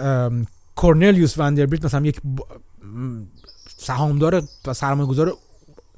کورنلیوس 0.75 1.37
وندربیلت 1.37 1.85
مثلا 1.85 2.05
یک 2.05 2.21
سهامدار 3.77 4.43
و 4.65 4.73
سرمایه‌گذار 4.73 5.37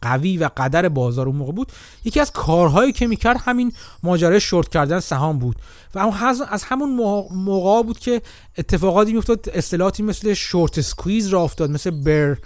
قوی 0.02 0.38
و 0.38 0.50
قدر 0.58 0.90
بازار 0.90 1.28
اون 1.28 1.36
موقع 1.36 1.52
بود. 1.52 1.72
یکی 2.06 2.20
از 2.20 2.32
کارهایی 2.32 2.92
که 2.92 3.08
می‌کرد 3.08 3.38
همین 3.38 3.72
ماجرای 4.04 4.40
شورت 4.40 4.70
کردن 4.70 5.00
سهام 5.00 5.40
بود. 5.40 5.56
و 5.96 6.00
از 6.50 6.64
همون 6.64 6.90
موقع 7.32 7.84
بود 7.84 8.00
که 8.00 8.22
اتفاقاتی 8.58 9.12
میافتاد 9.12 9.50
اصطلاحاتی 9.54 10.04
مثل 10.04 10.34
short 10.34 10.82
squeeze 10.82 11.28
راه 11.28 11.42
افتاد 11.42 11.72
مثل 11.72 11.90
bear 11.92 12.38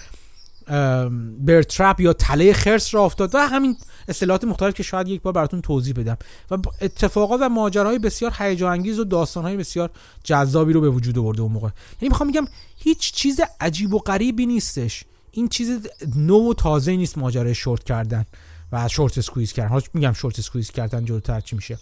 bear 1.39 1.63
trap 1.63 1.99
یا 1.99 2.13
تله 2.13 2.53
خرس 2.53 2.93
راه 2.93 3.05
افتاد 3.05 3.35
و 3.35 3.37
همین 3.37 3.77
اصطلاحات 4.07 4.43
مختلف 4.43 4.73
که 4.73 4.83
شاید 4.83 5.07
یک 5.07 5.21
بار 5.21 5.33
براتون 5.33 5.61
توضیح 5.61 5.93
بدم. 5.93 6.17
و 6.51 6.57
اتفاقات 6.81 7.39
و 7.43 7.49
ماجراهای 7.49 7.99
بسیار 7.99 8.35
هیجان 8.37 8.71
انگیز 8.71 8.99
و 8.99 9.03
داستانهای 9.03 9.57
بسیار 9.57 9.89
جذابی 10.23 10.73
رو 10.73 10.81
به 10.81 10.89
وجود 10.89 11.17
آورده 11.17 11.41
اون 11.41 11.51
موقع. 11.51 11.69
یعنی 12.01 12.09
می‌خوام 12.09 12.31
بگم 12.31 12.45
هیچ 12.77 13.13
چیز 13.13 13.39
عجیب 13.59 13.93
و 13.93 13.99
غریبی 13.99 14.45
نیستش. 14.45 15.03
این 15.31 15.47
چیز 15.47 15.87
نو 16.15 16.49
و 16.49 16.53
تازه 16.53 16.95
نیست 16.95 17.17
ماجرای 17.17 17.55
شورت 17.55 17.83
کردن 17.83 18.25
و 18.71 18.87
short 18.87 19.17
squeeze 19.17 19.53
کردن. 19.53 19.69
حالا 19.69 19.83
میگم 19.93 20.13
short 20.13 20.39
squeeze 20.39 20.71
کردن 20.71 21.05
جلوتر 21.05 21.41
چی 21.41 21.55
میشه. 21.55 21.77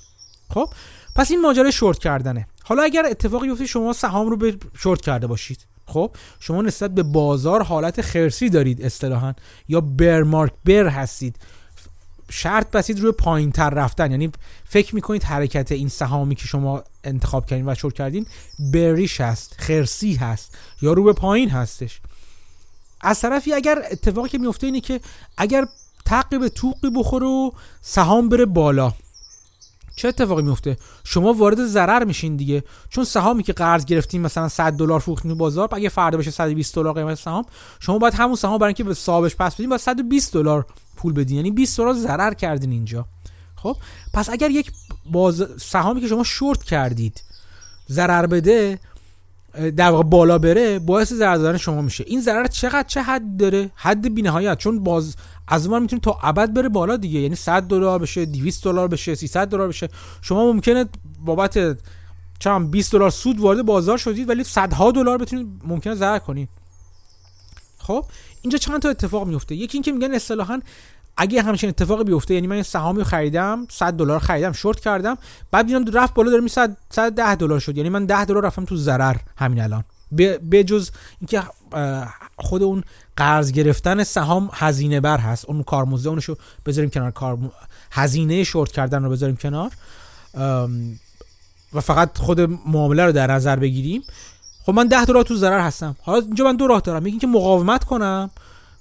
خب 0.49 0.69
پس 1.15 1.31
این 1.31 1.41
ماجرای 1.41 1.71
شورت 1.71 1.99
کردنه. 1.99 2.47
حالا 2.63 2.83
اگر 2.83 3.05
اتفاقی 3.05 3.47
بیفته 3.47 3.65
شما 3.65 3.93
سهام 3.93 4.29
رو 4.29 4.37
به 4.37 4.57
شورت 4.73 5.01
کرده 5.01 5.27
باشید. 5.27 5.65
خب 5.89 6.15
شما 6.39 6.61
نسبت 6.61 6.91
به 6.91 7.03
بازار 7.03 7.63
حالت 7.63 8.01
خرسی 8.01 8.49
دارید 8.49 8.81
اصطلاحا. 8.81 9.33
یا 9.67 9.81
bear 9.81 10.23
market 10.23 10.53
bear 10.65 10.87
هستید. 10.87 11.35
شرط 12.31 12.71
بستید 12.71 12.99
روی 12.99 13.11
پایین 13.11 13.51
تر 13.51 13.69
رفتن. 13.69 14.11
یعنی 14.11 14.31
فکر 14.65 14.95
می‌کنید 14.95 15.23
حرکت 15.23 15.71
این 15.71 15.89
سهامی 15.89 16.35
که 16.35 16.47
شما 16.47 16.83
انتخاب 17.03 17.45
کردین 17.45 17.69
و 17.69 17.75
شورت 17.75 17.93
کردین 17.93 18.25
بریش 18.73 19.21
هست 19.21 19.55
خرسی 19.57 20.15
هست 20.15 20.57
یا 20.81 20.93
رو 20.93 21.03
به 21.03 21.13
پایین 21.13 21.49
هستش. 21.49 22.01
از 23.01 23.21
طرفی 23.21 23.53
اگر 23.53 23.81
اتفاقی 23.91 24.29
که 24.29 24.37
میفته 24.37 24.67
اینه 24.67 24.81
که 24.81 24.99
اگر 25.37 25.65
تقی 26.05 26.37
به 26.37 26.49
توقی 26.49 26.89
بخوره 26.95 27.27
و 27.27 27.51
سهام 27.81 28.29
بره 28.29 28.45
بالا. 28.45 28.93
چه 29.99 30.07
اتفاقی 30.07 30.41
میفته؟ 30.41 30.77
شما 31.03 31.33
وارد 31.33 31.65
ضرر 31.65 32.03
میشین 32.03 32.35
دیگه. 32.35 32.63
چون 32.89 33.03
سهامی 33.03 33.43
که 33.43 33.53
قرض 33.53 33.85
گرفتین 33.85 34.21
مثلا 34.21 34.49
100 34.49 34.73
دلار 34.73 34.99
فروختین 34.99 35.33
بازار 35.33 35.69
اگه 35.71 35.89
فردا 35.89 36.17
بشه 36.17 36.31
120 36.31 36.75
دلار 36.75 36.93
قیمت 36.93 37.17
سهام 37.17 37.45
شما 37.79 37.97
باید 37.97 38.13
همون 38.13 38.35
سهام 38.35 38.57
برای 38.57 38.69
اینکه 38.69 38.83
به 38.83 38.93
صاحبش 38.93 39.35
پس 39.35 39.55
بدین 39.55 39.69
باید 39.69 39.81
120 39.81 40.33
دلار 40.33 40.65
پول 40.95 41.13
بدین. 41.13 41.35
یعنی 41.35 41.51
20 41.51 41.77
دلار 41.77 41.93
ضرر 41.93 42.33
کردین 42.33 42.71
اینجا. 42.71 43.05
خب؟ 43.55 43.77
پس 44.13 44.29
اگر 44.29 44.49
یک 44.49 44.71
باز 45.11 45.47
سهامی 45.57 46.01
که 46.01 46.07
شما 46.07 46.23
شورت 46.23 46.63
کردید 46.63 47.23
ضرر 47.89 48.25
بده 48.25 48.79
در 49.77 49.91
واقع 49.91 50.03
بالا 50.03 50.37
بره 50.37 50.79
باعث 50.79 51.13
ضرر 51.13 51.37
دادن 51.37 51.57
شما 51.57 51.81
میشه. 51.81 52.03
این 52.07 52.21
ضرر 52.21 52.47
چقدر 52.47 52.87
چه 52.87 53.01
حد 53.01 53.37
داره؟ 53.37 53.71
حد 53.75 54.15
بی‌نهایت. 54.15 54.57
چون 54.57 54.83
باز 54.83 55.15
از 55.51 55.69
ما 55.69 55.79
می‌تونه 55.79 55.99
تا 55.99 56.19
ابد 56.23 56.53
بره 56.53 56.69
بالا 56.69 56.97
دیگه. 56.97 57.19
یعنی 57.19 57.35
100 57.35 57.63
دلار 57.63 57.99
بشه 57.99 58.25
200 58.25 58.63
دلار 58.63 58.87
بشه 58.87 59.15
300 59.15 59.47
دلار 59.47 59.67
بشه. 59.67 59.89
شما 60.21 60.51
ممکنه 60.53 60.85
بابت 61.25 61.77
چند 62.39 62.71
20 62.71 62.91
دلار 62.91 63.09
سود 63.09 63.39
وارد 63.39 63.65
بازار 63.65 63.97
شدید 63.97 64.29
ولی 64.29 64.43
صدها 64.43 64.91
دلار 64.91 65.17
بتونید 65.17 65.47
ممکنه 65.63 65.95
ضرر 65.95 66.19
کنید. 66.19 66.49
خب 67.77 68.05
اینجا 68.41 68.57
چند 68.57 68.81
تا 68.81 68.89
اتفاق 68.89 69.27
میفته 69.27 69.55
یکی 69.55 69.77
اینکه 69.77 69.91
میگن 69.91 70.13
اصطلاحا 70.13 70.61
اگه 71.17 71.41
همچین 71.41 71.69
اتفاقی 71.69 72.03
بیفته 72.03 72.33
یعنی 72.33 72.47
من 72.47 72.63
سهامی 72.63 73.03
خریدم 73.03 73.67
100 73.71 73.93
دلار 73.93 74.19
خریدم 74.19 74.51
شورت 74.51 74.79
کردم 74.79 75.17
بعد 75.51 75.67
دیدم 75.67 75.85
رفت 75.93 76.13
بالا 76.13 76.29
داره 76.29 76.43
می 76.43 76.49
110 76.49 77.35
دلار 77.35 77.59
شد. 77.59 77.77
یعنی 77.77 77.89
من 77.89 78.05
10 78.05 78.25
دلار 78.25 78.45
رفتم 78.45 78.65
تو 78.65 78.77
ضرر 78.77 79.15
همین 79.37 79.61
الان. 79.61 79.83
به 80.49 80.63
جز 80.63 80.91
اینکه 81.19 81.43
خود 82.37 82.63
اون 82.63 82.83
قرض 83.19 83.51
گرفتن 83.51 84.03
سهام 84.03 84.49
هزینه 84.53 84.99
بر 84.99 85.17
هست. 85.17 85.45
اون 85.45 85.63
کارمزد 85.63 86.07
اونشو 86.07 86.35
بذاریم 86.65 86.89
کنار. 86.89 87.11
کار 87.11 87.37
هزینه 87.91 88.43
شورت 88.43 88.71
کردن 88.71 89.03
رو 89.03 89.09
بذاریم 89.09 89.35
کنار. 89.35 89.71
و 91.73 91.81
فقط 91.81 92.17
خود 92.17 92.41
معامله 92.67 93.05
رو 93.05 93.11
در 93.11 93.31
نظر 93.31 93.55
بگیریم. 93.55 94.01
خب 94.65 94.73
من 94.73 94.87
10 94.87 95.05
دلار 95.05 95.23
تو 95.23 95.35
ضرر 95.35 95.59
هستم. 95.59 95.95
حالا 96.01 96.19
اینجا 96.19 96.45
من 96.45 96.55
دو 96.55 96.67
راه 96.67 96.81
دارم. 96.81 97.01
یکی 97.01 97.09
اینکه 97.09 97.27
مقاومت 97.27 97.83
کنم 97.83 98.29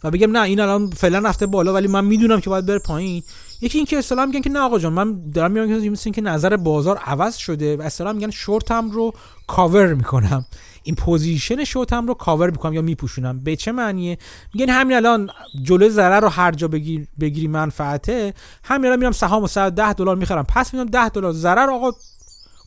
و 0.04 0.10
بگم 0.10 0.30
نه 0.30 0.42
این 0.42 0.60
الان 0.60 0.90
فعلا 0.90 1.18
رفته 1.18 1.46
بالا 1.46 1.74
ولی 1.74 1.88
من 1.88 2.04
می‌دونم 2.04 2.40
که 2.40 2.50
باید 2.50 2.66
بره 2.66 2.78
پایین. 2.78 3.22
یکی 3.60 3.78
اینکه 3.78 3.98
اصطلاح 3.98 4.24
میگن 4.24 4.40
که 4.40 4.50
نه 4.50 4.60
آقا 4.60 4.78
جان 4.78 4.92
من 4.92 5.30
دارم 5.30 5.50
میگم 5.50 5.94
که 5.94 6.20
نظر 6.20 6.56
بازار 6.56 6.96
عوض 6.96 7.36
شده 7.36 7.76
و 7.76 7.82
اصطلاح 7.82 8.12
میگن 8.12 8.30
شورتم 8.30 8.90
رو 8.90 9.12
کاور 9.46 9.94
می‌کنم. 9.94 10.44
این 10.88 10.94
position 10.94 11.64
short 11.64 11.99
م 11.99 12.06
رو 12.06 12.14
کاور 12.14 12.50
می‌کنم 12.50 12.72
یا 12.72 12.82
میپوشونم. 12.82 13.40
به 13.40 13.56
چه 13.56 13.72
معنیه؟ 13.72 14.18
میگن 14.54 14.70
همین 14.70 14.96
الان 14.96 15.30
جلوی 15.62 15.90
ضرر 15.90 16.20
رو 16.20 16.28
هر 16.28 16.52
جا 16.52 16.68
بگیر 16.68 17.06
بگیری 17.20 17.48
منفعته 17.48 18.34
همین 18.64 18.86
الان 18.86 18.98
میرم 18.98 19.12
سهام 19.12 19.46
110 19.46 19.92
دلار 19.92 20.16
می‌خرم. 20.16 20.44
پس 20.44 20.74
میدم 20.74 20.86
10 20.86 21.08
دلار 21.08 21.32
ضرر 21.32 21.70
آقا 21.70 21.90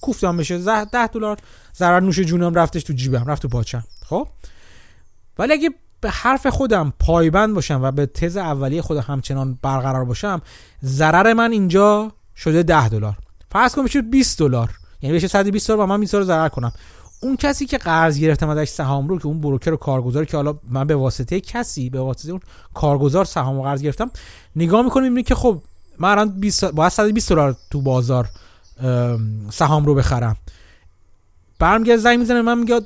کوفتم 0.01 0.37
بشه. 0.37 0.57
10 0.57 1.07
دلار 1.07 1.37
ضرر 1.75 1.99
نوش 1.99 2.19
جونم 2.19 2.53
رفتش 2.53 2.83
تو 2.83 2.93
جیبم 2.93 3.25
رفت 3.25 3.41
تو 3.41 3.47
پاچم. 3.47 3.83
خب؟ 4.05 4.27
ولی 5.37 5.53
اگه 5.53 5.69
به 6.01 6.09
حرف 6.09 6.47
خودم 6.47 6.93
پایبند 6.99 7.55
باشم 7.55 7.79
و 7.83 7.91
به 7.91 8.05
تز 8.05 8.37
اولیه 8.37 8.81
خودم 8.81 9.05
همچنان 9.07 9.59
برقرار 9.61 10.05
باشم 10.05 10.41
ضرر 10.83 11.33
من 11.33 11.51
اینجا 11.51 12.11
شده 12.35 12.63
10 12.63 12.89
دلار. 12.89 13.17
فرض 13.51 13.75
کن 13.75 13.85
بشه 13.85 14.01
20 14.01 14.39
دلار. 14.39 14.69
یعنی 15.01 15.15
بشه 15.15 15.27
120 15.27 15.67
دلار 15.67 15.79
و 15.79 15.85
من 15.85 15.99
20 15.99 16.11
دلار 16.11 16.23
ضرر 16.23 16.49
کنم. 16.49 16.73
اون 17.21 17.37
کسی 17.37 17.65
که 17.65 17.77
قرض 17.77 18.19
گرفتم 18.19 18.49
ازش 18.49 18.69
سهام 18.69 19.07
رو 19.07 19.19
که 19.19 19.25
اون 19.25 19.41
بروکر 19.41 19.73
و 19.73 19.77
کارگزار 19.77 20.25
که 20.25 20.37
حالا 20.37 20.55
من 20.69 20.87
به 20.87 20.95
واسطه 20.95 21.41
کسی 21.41 21.89
به 21.89 21.99
واسطه 21.99 22.31
اون 22.31 22.41
کارگزار 22.73 23.25
سهام 23.25 23.55
رو 23.55 23.63
قرض 23.63 23.81
گرفتم 23.81 24.11
نگاه 24.55 24.81
می‌کنم 24.81 25.03
می‌بینی 25.03 25.23
که 25.23 25.35
خب 25.35 25.61
من 25.99 26.09
الان 26.09 26.39
20 26.39 26.65
باید 26.65 26.91
120 26.91 27.29
دلار 27.29 27.55
تو 27.71 27.81
بازار 27.81 28.29
سهام 29.51 29.85
رو 29.85 29.95
بخرم. 29.95 30.37
برمیگرده 31.59 32.01
زنگ 32.01 32.19
می‌زنه 32.19 32.41
من 32.41 32.59
میگه 32.59 32.81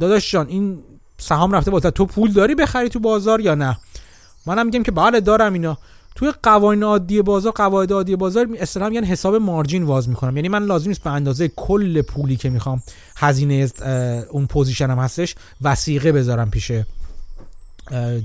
داداش 0.00 0.32
جان 0.32 0.46
این 0.46 0.78
سهام 1.18 1.52
رفته 1.52 1.70
بالاتر 1.70 1.90
تو 1.90 2.06
پول 2.06 2.32
داری 2.32 2.54
بخری 2.54 2.88
تو 2.88 3.00
بازار 3.00 3.40
یا 3.40 3.54
نه؟ 3.54 3.78
منم 4.46 4.66
میگم 4.66 4.82
که 4.82 4.92
بله 4.92 5.20
دارم 5.20 5.52
اینا. 5.52 5.78
توی 6.14 6.32
قوانین 6.42 6.82
عادی 6.82 7.22
بازار 7.22 7.52
قواعد 7.52 7.92
عادی 7.92 8.16
بازار 8.16 8.48
اصطلاحا 8.58 8.90
میگن 8.90 9.04
حساب 9.04 9.34
مارجین 9.34 9.82
واز 9.82 10.08
می‌کنم. 10.08 10.36
یعنی 10.36 10.48
من 10.48 10.64
لازم 10.64 10.88
نیست 10.88 11.02
به 11.02 11.10
اندازه 11.10 11.48
کل 11.48 12.02
پولی 12.02 12.36
که 12.36 12.50
می‌خوام 12.50 12.82
هزینه 13.16 13.70
اون 14.30 14.46
پوزیشنم 14.46 14.98
هستش 14.98 15.34
وسیقه 15.62 16.12
بذارم 16.12 16.50
پیش 16.50 16.72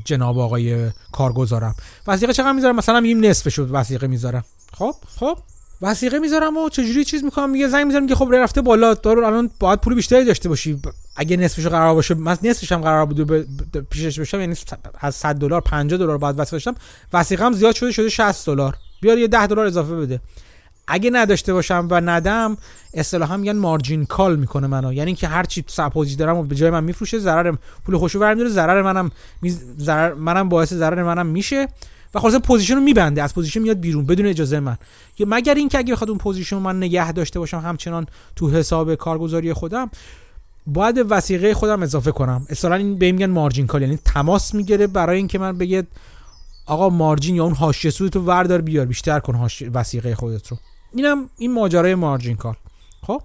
جناب 0.05 0.39
آقای 0.39 0.89
کارگزارم. 1.11 1.75
وسیقه 2.07 2.33
چقدر 2.33 2.51
می‌ذارم؟ 2.51 2.75
مثلا 2.75 2.99
میگیم 2.99 3.25
نصف 3.25 3.49
شد 3.49 3.69
وسیقه 3.71 4.07
می‌ذارم. 4.07 4.43
خب 4.73 4.95
خب 5.19 5.37
وسیقه 5.81 6.19
می‌ذارم 6.19 6.57
و 6.57 6.69
چجوری 6.69 7.05
چیز 7.05 7.23
می‌کنم؟ 7.23 7.49
میگه 7.49 7.67
زنگ 7.67 7.85
می‌ذارم 7.85 8.07
که 8.07 8.15
خب 8.15 8.29
رفته 8.33 8.61
بالا 8.61 8.93
دارو 8.93 9.25
الان 9.25 9.49
باید 9.59 9.79
پول 9.79 9.95
بیشتری 9.95 10.25
داشته 10.25 10.49
باشی. 10.49 10.81
اگه 11.19 11.37
نصفش 11.37 11.67
قرار 11.67 11.95
باشه 11.95 12.15
من 12.15 12.37
نصفش 12.43 12.71
هم 12.71 12.81
قرار 12.81 13.05
بود 13.05 13.47
پیشش 13.89 14.19
بشم 14.19 14.39
یعنی 14.39 14.55
از 14.99 15.15
100 15.15 15.35
دلار 15.35 15.61
50 15.61 15.99
دلار 15.99 16.17
بعد 16.17 16.35
واسه 16.37 16.51
باشم 16.51 16.75
وسیقه 17.13 17.45
هم 17.45 17.53
زیاد 17.53 17.75
شده 17.75 17.91
شده 17.91 18.09
60 18.09 18.45
دلار. 18.45 18.75
بیار 19.01 19.17
یه 19.17 19.27
10 19.27 19.47
دلار 19.47 19.65
اضافه 19.65 19.95
بده. 19.95 20.19
اگه 20.87 21.09
نداشته 21.13 21.53
باشم 21.53 21.87
و 21.89 22.01
ندم 22.01 22.57
اصطلاحا 22.93 23.37
میگن 23.37 23.55
مارجین 23.55 24.05
کال 24.05 24.35
می‌کنه 24.35 24.67
منو. 24.67 24.93
یعنی 24.93 25.15
که 25.15 25.27
هر 25.27 25.43
چی 25.43 25.63
سپوزی 25.67 26.15
دارم 26.15 26.37
و 26.37 26.43
به 26.43 26.55
جای 26.55 26.69
من 26.69 26.83
میفروشه 26.83 27.19
ضرر 27.19 27.55
پول 27.85 27.97
خوشو 27.97 28.19
برمیداره 28.19 28.49
ضرر 28.49 28.81
منم 28.81 29.11
ضرر 29.77 30.13
منم 30.13 30.49
باعث 30.49 30.73
ضرر 30.73 31.03
منم 31.03 31.25
میشه 31.25 31.67
و 32.13 32.19
خلاص 32.19 32.35
position 32.35 32.75
رو 32.75 32.81
میبنده. 32.81 33.23
از 33.23 33.33
position 33.33 33.59
میاد 33.59 33.79
بیرون 33.79 34.05
بدون 34.05 34.25
اجازه 34.25 34.59
من. 34.59 34.77
مگر 35.19 35.55
اینکه 35.55 35.77
اگه 35.77 35.93
بخواد 35.93 36.09
اون 36.09 36.19
position 36.19 36.57
من 36.57 36.77
نگه 36.77 37.11
داشته 37.11 37.39
باشم 37.39 37.59
همچنان 37.59 38.07
تو 38.35 38.49
حساب 38.49 38.95
کارگزاری 38.95 39.53
خودم 39.53 39.89
باید 40.67 41.05
وثیقه 41.09 41.53
خودم 41.53 41.83
اضافه 41.83 42.11
کنم. 42.11 42.45
اصلا 42.49 42.75
این 42.75 42.97
به 42.97 43.11
میگن 43.11 43.25
margin 43.25 43.67
call 43.67 43.81
یعنی 43.81 43.99
تماس 44.05 44.53
می‌گیره 44.53 44.87
برای 44.87 45.17
اینکه 45.17 45.39
من 45.39 45.57
بگه 45.57 45.87
آقا 46.65 46.89
margin 46.89 47.35
یا 47.35 47.43
اون 47.43 47.53
حاشیه 47.53 47.91
سود 47.91 48.11
تو 48.11 48.21
وردار 48.21 48.61
بیار 48.61 48.85
بیشتر 48.85 49.19
کن 49.19 49.47
وثیقه 49.73 50.15
خودت 50.15 50.47
رو. 50.47 50.57
اینم 50.93 51.29
این 51.37 51.53
ماجرای 51.53 51.95
margin 51.95 52.37
call. 52.37 52.55
خب؟ 53.07 53.21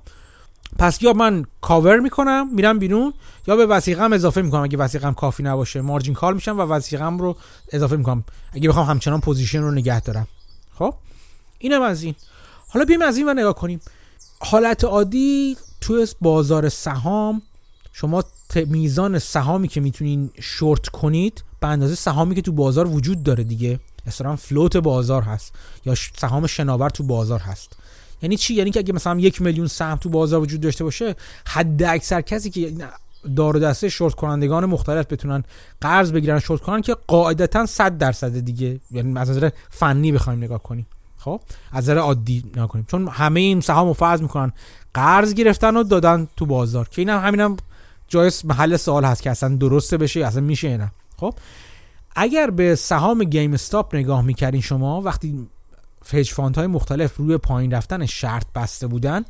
پس 0.79 1.03
یا 1.03 1.13
من 1.13 1.45
کاور 1.61 2.01
می‌کنم 2.01 2.55
میرم 2.55 2.79
بیرون 2.79 3.15
یا 3.47 3.57
به 3.57 3.67
وثیقم 3.67 4.13
اضافه 4.13 4.43
می‌کنم. 4.43 4.63
اگه 4.63 4.79
وثیقم 4.79 5.15
کافی 5.15 5.43
نباشه 5.43 5.81
margin 5.81 6.15
call 6.15 6.35
میشم 6.35 6.59
و 6.59 6.63
وثیقم 6.63 7.19
رو 7.19 7.37
اضافه 7.73 7.97
می‌کنم. 7.97 8.25
اگه 8.53 8.69
بخوام 8.69 8.87
همچنان 8.87 9.21
position 9.21 9.61
رو 9.61 9.71
نگه 9.71 10.01
دارم. 10.01 10.29
خب؟ 10.79 10.95
اینم 11.59 11.83
از 11.83 12.03
این. 12.03 12.15
حالا 12.69 12.85
بیایم 12.85 13.03
از 13.03 13.17
این 13.17 13.29
و 13.29 13.35
نگاه 13.35 13.55
کنیم. 13.55 13.81
حالت 14.41 14.85
عادی 14.85 15.57
توی 15.85 16.07
بازار 16.21 16.69
سهام 16.69 17.43
شما 17.93 18.25
میزان 18.67 19.19
سهامی 19.19 19.69
که 19.69 19.81
می‌تونین 19.81 20.31
شورت 20.41 20.89
کنید 20.89 21.45
به 21.61 21.69
اندازه 21.69 21.95
سهامی 21.95 22.35
که 22.35 22.43
تو 22.43 22.53
بازار 22.53 22.87
وجود 22.87 23.23
داره 23.23 23.45
دیگه. 23.45 23.81
مثلا 24.07 24.37
float 24.37 24.77
بازار 24.77 25.23
هست 25.23 25.53
یا 25.87 25.95
سهام 25.95 26.47
شناور 26.47 26.91
تو 26.91 27.03
بازار 27.03 27.41
هست. 27.41 27.77
یعنی 28.23 28.37
چی؟ 28.37 28.55
یعنی 28.55 28.71
که 28.71 28.81
اگه 28.81 28.93
مثلا 28.93 29.21
یک 29.21 29.43
میلیون 29.43 29.67
سهم 29.67 29.97
تو 29.97 30.09
بازار 30.09 30.41
وجود 30.41 30.61
داشته 30.61 30.85
باشه 30.85 31.15
حد 31.47 31.83
اکثر 31.83 32.21
کسی 32.21 32.51
که 32.51 32.73
دار 33.37 33.59
دسته 33.59 33.89
شورت 33.89 34.15
کنندگان 34.15 34.65
مختلف 34.67 35.07
بتونن 35.07 35.45
قرض 35.81 36.13
بگیرن 36.13 36.39
شورت 36.39 36.61
کنن 36.61 36.81
که 36.81 36.97
قاعدتا 37.07 37.67
100 37.67 37.99
درصد 37.99 38.39
دیگه. 38.39 38.81
یعنی 38.91 39.19
از 39.19 39.31
نظر 39.31 39.51
فنی 39.71 40.13
بخوایم 40.13 40.45
نگاه 40.45 40.63
کنیم. 40.63 40.87
خب 41.25 41.41
از 41.73 41.85
نظر 41.85 41.99
عادی 41.99 42.45
نگاه 42.53 42.69
کنیم 42.69 42.85
چون 42.89 43.09
همه 43.09 43.41
این 43.41 43.61
سهام 43.61 43.93
فرض 43.93 44.23
می‌کنن 44.23 44.53
قرض 44.95 45.35
گرفتن 45.35 45.77
و 45.77 45.83
دادن 45.83 46.29
تو 46.37 46.47
بازار 46.47 46.89
که 46.89 47.03
اینم 47.03 47.21
همینم 47.21 47.57
جای 48.09 48.33
محل 48.45 48.77
سوال 48.77 49.05
هست 49.05 49.23
که 49.23 49.31
اصلا 49.31 49.57
درسته 49.57 49.97
بشه 49.97 50.21
اصلا 50.21 50.41
میشه 50.41 50.77
نه. 50.77 50.93
خب 51.17 51.35
اگر 52.17 52.51
به 52.51 52.75
سهام 52.75 53.25
GameStop 53.25 53.95
نگاه 53.95 54.23
می‌کردین 54.23 54.61
شما 54.61 55.01
وقتی 55.01 55.47
hedge 56.13 56.33
fund 56.33 56.57
های 56.57 56.67
مختلف 56.67 57.17
روی 57.17 57.39
پایین 57.39 57.71
رفتن 57.71 58.07
شرط 58.07 58.47
بسته 58.55 58.87
بودن 58.87 59.25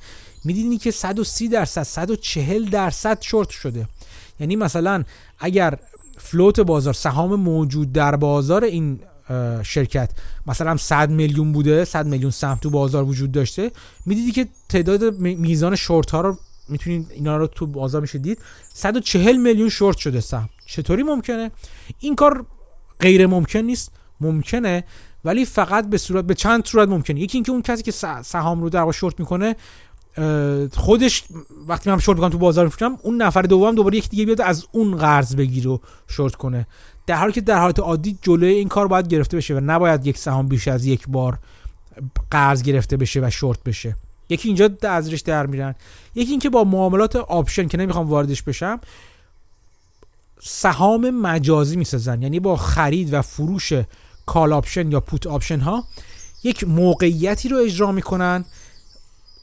می‌دیدین 0.44 0.78
که 0.78 0.90
130 0.90 1.48
درصد 1.48 1.82
140 1.82 2.64
درصد 2.64 3.18
شورت 3.20 3.50
شده. 3.50 3.88
یعنی 4.40 4.56
مثلا 4.56 5.04
اگر 5.38 5.78
فلوت 6.18 6.60
بازار 6.60 6.94
سهام 6.94 7.34
موجود 7.34 7.92
در 7.92 8.16
بازار 8.16 8.64
این 8.64 9.00
شرکت. 9.62 10.10
مثلا 10.46 10.76
100 10.76 11.10
میلیون 11.10 11.52
بوده 11.52 11.84
100 11.84 12.06
میلیون 12.06 12.30
سهم 12.30 12.58
تو 12.62 12.70
بازار 12.70 13.04
وجود 13.04 13.32
داشته. 13.32 13.70
می‌دیدی 14.06 14.32
که 14.32 14.48
تعداد 14.68 15.18
میزان 15.18 15.76
شورت 15.76 16.10
ها 16.10 16.20
رو 16.20 16.38
می‌تونید 16.68 17.10
اینا 17.14 17.36
رو 17.36 17.46
تو 17.46 17.66
بازار 17.66 18.00
میشه 18.00 18.18
دید. 18.18 18.38
140 18.74 19.36
میلیون 19.36 19.68
شورت 19.68 19.96
شده 19.96 20.20
سهم. 20.20 20.48
چطوری 20.66 21.02
ممکنه؟ 21.02 21.50
این 22.00 22.14
کار 22.14 22.46
غیر 23.00 23.26
ممکن 23.26 23.58
نیست. 23.58 23.92
ممکنه 24.20 24.84
ولی 25.24 25.44
فقط 25.44 25.88
به 25.88 25.98
صورت 25.98 26.24
به 26.24 26.34
چند 26.34 26.66
صورت 26.66 26.88
ممکنه. 26.88 27.20
یکی 27.20 27.38
اینکه 27.38 27.52
اون 27.52 27.62
کسی 27.62 27.82
که 27.82 27.92
سهام 28.22 28.62
رو 28.62 28.70
در 28.70 28.92
شورت 28.92 29.20
می‌کنه 29.20 29.56
خودش 30.76 31.24
وقتی 31.68 31.90
من 31.90 31.98
شورت 31.98 32.16
می‌کنم 32.16 32.30
تو 32.30 32.38
بازار 32.38 32.64
میفروشم 32.64 32.98
اون 33.02 33.22
نفر 33.22 33.42
دوم 33.42 33.74
دوباره 33.74 33.96
یک 33.96 34.10
دیگه 34.10 34.24
بیاد 34.24 34.40
از 34.40 34.66
اون 34.72 34.96
قرض 34.96 35.36
بگیره 35.36 35.70
و 35.70 35.78
شورت 36.08 36.34
کنه. 36.34 36.66
در 37.06 37.16
حالی 37.16 37.32
که 37.32 37.40
در 37.40 37.58
حالت 37.58 37.78
عادی 37.78 38.18
جلوی 38.22 38.52
این 38.54 38.68
کار 38.68 38.88
باید 38.88 39.08
گرفته 39.08 39.36
بشه 39.36 39.54
و 39.54 39.60
نباید 39.60 40.06
یک 40.06 40.18
سهام 40.18 40.48
بیش 40.48 40.68
از 40.68 40.86
یک 40.86 41.08
بار 41.08 41.38
قرض 42.30 42.62
گرفته 42.62 42.96
بشه 42.96 43.20
و 43.20 43.30
شورت 43.30 43.62
بشه. 43.64 43.96
یکی 44.28 44.48
اینجا 44.48 44.70
ازش 44.82 45.20
در 45.20 45.46
میرن. 45.46 45.74
یکی 46.14 46.30
اینکه 46.30 46.50
با 46.50 46.64
معاملات 46.64 47.16
option 47.16 47.68
که 47.68 47.78
نمی‌خوام 47.78 48.08
واردش 48.08 48.42
بشم 48.42 48.80
سهام 50.42 51.10
مجازی 51.10 51.76
می‌سازن. 51.76 52.22
یعنی 52.22 52.40
با 52.40 52.56
خرید 52.56 53.14
و 53.14 53.22
فروش 53.22 53.72
call 54.26 54.52
option 54.52 54.92
یا 54.92 55.00
put 55.00 55.26
option 55.26 55.60
ها 55.60 55.84
یک 56.42 56.64
موقعیتی 56.64 57.48
رو 57.48 57.56
اجرا 57.56 57.92
می‌کنن 57.92 58.44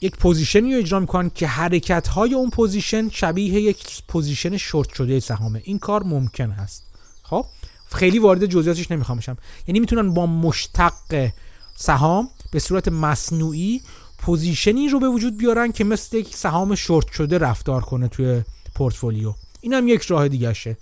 یک 0.01 0.18
position 0.18 0.67
ی 0.67 0.74
رو 0.74 0.80
اجرا 0.80 0.99
می‌کنن 0.99 1.30
که 1.30 1.47
حرکت 1.47 2.07
های 2.07 2.34
اون 2.34 2.49
پوزیشن 2.49 3.09
شبیه 3.09 3.62
یک 3.62 4.03
position 4.07 4.57
short 4.57 4.93
شده 4.93 5.20
سهامه. 5.20 5.62
این 5.66 5.80
کار 5.80 6.03
ممکن 6.03 6.51
هست. 6.51 6.91
خب؟ 7.32 7.45
خیلی 7.91 8.19
وارد 8.19 8.45
جزئیاتش 8.45 8.91
نمی‌خوام 8.91 9.17
بشم. 9.17 9.38
یعنی 9.67 9.79
می‌تونن 9.79 10.13
با 10.13 10.25
مشتق 10.25 11.29
سهام 11.75 12.29
به 12.51 12.59
صورت 12.59 12.88
مصنوعی 12.88 13.82
position 14.18 14.82
ی 14.82 14.89
رو 14.89 14.99
به 14.99 15.07
وجود 15.07 15.38
بیارن 15.38 15.71
که 15.71 15.84
مثل 15.84 16.17
یک 16.17 16.36
سهام 16.36 16.75
شورت 16.75 17.11
شده 17.11 17.38
رفتار 17.38 17.82
کنه 17.82 18.07
توی 18.07 18.41
پورتفولیو. 18.75 19.34
این 19.61 19.73
هم 19.73 19.88
یک 19.88 20.01
راه 20.01 20.27
دیگه 20.27 20.53
شه. 20.53 20.77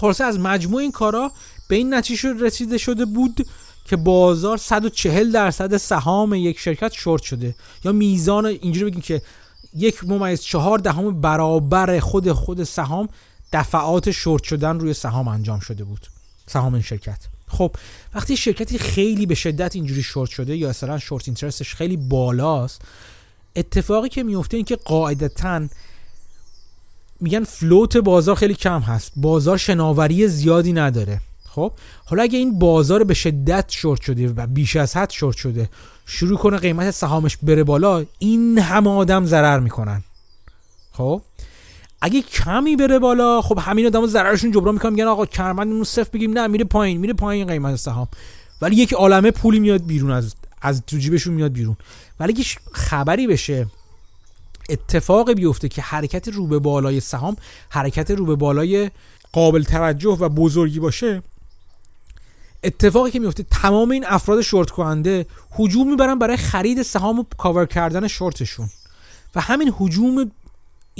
خلاصه 0.00 0.24
از 0.24 0.38
مجموع 0.38 0.80
این 0.80 0.92
کارا 0.92 1.32
به 1.68 1.76
این 1.76 1.94
نتیجه 1.94 2.32
رسیده 2.32 2.78
شده 2.78 3.04
بود 3.04 3.46
که 3.84 3.96
بازار 3.96 4.56
140 4.56 5.32
درصد 5.32 5.76
سهام 5.76 6.34
یک 6.34 6.58
شرکت 6.58 6.92
شورت 6.92 7.22
شده. 7.22 7.54
یا 7.84 7.92
میزان 7.92 8.46
اینجوری 8.46 8.90
بگیم 8.90 9.00
که 9.00 9.22
یک 9.74 10.04
ممیز 10.04 10.40
چهار 10.40 10.78
دهم 10.78 11.20
برابر 11.20 12.00
خود 12.00 12.32
خود 12.32 12.64
سهام 12.64 13.08
دفعات 13.52 14.10
شورت 14.10 14.42
شدن 14.42 14.80
روی 14.80 14.94
سهام 14.94 15.28
انجام 15.28 15.60
شده 15.60 15.84
بود. 15.84 16.06
سهام 16.46 16.74
این 16.74 16.82
شرکت. 16.82 17.18
خب 17.48 17.76
وقتی 18.14 18.36
شرکتی 18.36 18.78
خیلی 18.78 19.26
به 19.26 19.34
شدت 19.34 19.76
اینجوری 19.76 20.02
شورت 20.02 20.30
شده 20.30 20.56
یا 20.56 20.70
اصلا 20.70 20.98
شورت 20.98 21.28
اینترستش 21.28 21.74
خیلی 21.74 21.96
بالاست 21.96 22.82
اتفاقی 23.56 24.08
که 24.08 24.22
میفته 24.22 24.56
این 24.56 24.66
که 24.66 24.76
قاعدتا 24.76 25.68
میگن 27.20 27.44
فلوت 27.44 27.96
بازار 27.96 28.34
خیلی 28.34 28.54
کم 28.54 28.80
هست. 28.80 29.12
بازار 29.16 29.56
شناوری 29.56 30.28
زیادی 30.28 30.72
نداره. 30.72 31.20
خب 31.48 31.72
حالا 32.04 32.22
اگه 32.22 32.38
این 32.38 32.58
بازار 32.58 33.04
به 33.04 33.14
شدت 33.14 33.64
شورت 33.68 34.00
شده 34.00 34.28
و 34.28 34.46
بیش 34.46 34.76
از 34.76 34.96
حد 34.96 35.10
شورت 35.10 35.36
شده 35.36 35.68
شروع 36.06 36.38
کنه 36.38 36.56
قیمت 36.56 36.90
سهامش 36.90 37.36
بره 37.36 37.64
بالا 37.64 38.04
این 38.18 38.58
همه 38.58 38.90
آدم 38.90 39.26
ضرر 39.26 39.60
می‌کنن. 39.60 40.02
خب 40.92 41.22
اگه 42.02 42.22
کمی 42.22 42.76
بره 42.76 42.98
بالا 42.98 43.42
خب 43.42 43.58
همین 43.58 43.86
آدمو 43.86 44.06
ضررشون 44.06 44.52
جبران 44.52 44.74
می‌کنن 44.74 44.92
میگن 44.92 45.06
آقا 45.06 45.26
کرمندمون 45.26 45.84
صفر 45.84 46.10
بگیم 46.12 46.32
نه 46.32 46.46
میره 46.46 46.64
پایین 46.64 47.00
میره 47.00 47.12
پایین 47.12 47.46
قیمت 47.46 47.76
سهام. 47.76 48.08
ولی 48.62 48.76
یک 48.76 48.92
عالمه 48.92 49.30
پولی 49.30 49.60
میاد 49.60 49.86
بیرون 49.86 50.10
از 50.10 50.34
از 50.62 50.82
تو 50.86 50.96
جیبشون 50.96 51.34
میاد 51.34 51.52
بیرون. 51.52 51.76
ولی 52.20 52.32
اگه 52.32 52.44
خبری 52.72 53.26
بشه 53.26 53.66
اتفاق 54.70 55.32
بیفته 55.32 55.68
که 55.68 55.82
حرکت 55.82 56.28
رو 56.28 56.46
به 56.46 56.58
بالای 56.58 57.00
سهام 57.00 57.36
حرکت 57.68 58.10
رو 58.10 58.26
به 58.26 58.36
بالای 58.36 58.90
قابل 59.32 59.62
توجه 59.62 60.16
و 60.20 60.28
بزرگی 60.28 60.80
باشه 60.80 61.22
اتفاقی 62.64 63.10
که 63.10 63.18
میفته 63.18 63.42
تمام 63.42 63.90
این 63.90 64.04
افراد 64.06 64.40
شورت 64.40 64.70
کننده 64.70 65.26
هجوم 65.58 65.90
می‌برن 65.90 66.18
برای 66.18 66.36
خرید 66.36 66.82
سهام 66.82 67.18
و 67.18 67.24
کاور 67.38 67.66
کردن 67.66 68.08
شورتشون 68.08 68.68
و 69.34 69.40
همین 69.40 69.74
هجوم 69.80 70.30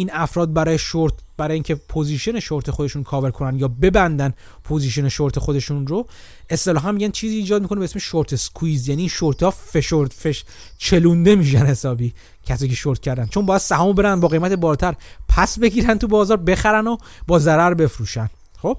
این 0.00 0.10
افراد 0.12 0.52
برای 0.52 0.78
شورت 0.78 1.14
برای 1.36 1.54
اینکه 1.54 1.74
position 1.74 2.40
short 2.40 2.70
خودشون 2.70 3.02
کاور 3.02 3.30
کنن 3.30 3.58
یا 3.58 3.68
ببندن 3.68 4.34
position 4.64 5.08
short 5.08 5.38
خودشون 5.38 5.86
رو 5.86 6.06
اصطلاحا 6.50 6.92
میگن 6.92 7.10
چیزی 7.10 7.36
ایجاد 7.36 7.62
می‌کنه 7.62 7.78
به 7.78 7.84
اسم 7.84 7.98
short 7.98 8.36
squeeze. 8.36 8.88
یعنی 8.88 9.08
شورت 9.08 9.42
ها 9.42 9.50
فshort 9.50 10.12
فش 10.12 10.44
چلونده 10.78 11.34
میشن 11.34 11.66
حسابی 11.66 12.14
کسی 12.46 12.68
که 12.68 12.74
شورت 12.74 13.00
کردن. 13.00 13.26
چون 13.26 13.46
باید 13.46 13.60
سهامو 13.60 13.92
برن 13.92 14.20
با 14.20 14.28
قیمت 14.28 14.52
بالاتر 14.52 14.94
پس 15.28 15.58
بگیرن 15.58 15.98
تو 15.98 16.08
بازار 16.08 16.36
بخرن 16.36 16.86
و 16.86 16.96
با 17.26 17.38
ضرر 17.38 17.74
بفروشن. 17.74 18.30
خب؟ 18.62 18.78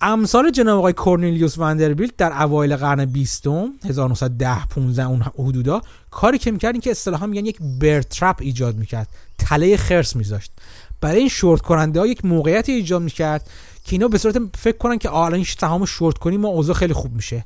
امثال 0.00 0.50
جناب 0.50 0.78
آقای 0.78 0.92
کورنلیوس 0.92 1.58
وندربیلت 1.58 2.16
در 2.16 2.42
اوایل 2.42 2.76
قرن 2.76 3.04
20 3.04 3.46
1910 3.46 4.66
15 4.66 5.06
اون 5.06 5.22
حدودا 5.22 5.82
کاری 6.10 6.38
که 6.38 6.50
می‌کرد 6.50 6.74
این 6.74 6.80
که 6.80 6.90
اصطلاحا 6.90 7.26
میگن 7.26 7.46
یک 7.46 7.58
برترپ 7.80 8.36
ایجاد 8.40 8.76
می‌کرد. 8.76 9.08
تله 9.42 9.76
خرس 9.76 10.16
میذاشت. 10.16 10.52
برای 11.00 11.18
این 11.18 11.28
شورت 11.28 11.60
کننده 11.60 12.00
ها 12.00 12.06
یک 12.06 12.24
موقعیت 12.24 12.68
ایجاد 12.68 13.02
می‌کرد 13.02 13.50
که 13.84 13.92
اینا 13.92 14.08
به 14.08 14.18
صورت 14.18 14.36
فکر 14.56 14.76
کنن 14.78 14.98
که 14.98 15.14
الان 15.14 15.34
این 15.34 15.46
سهام 15.58 15.84
شورت 15.84 16.18
کنیم 16.18 16.40
ما 16.40 16.48
اوضاع 16.48 16.76
خیلی 16.76 16.92
خوب 16.92 17.14
میشه. 17.14 17.44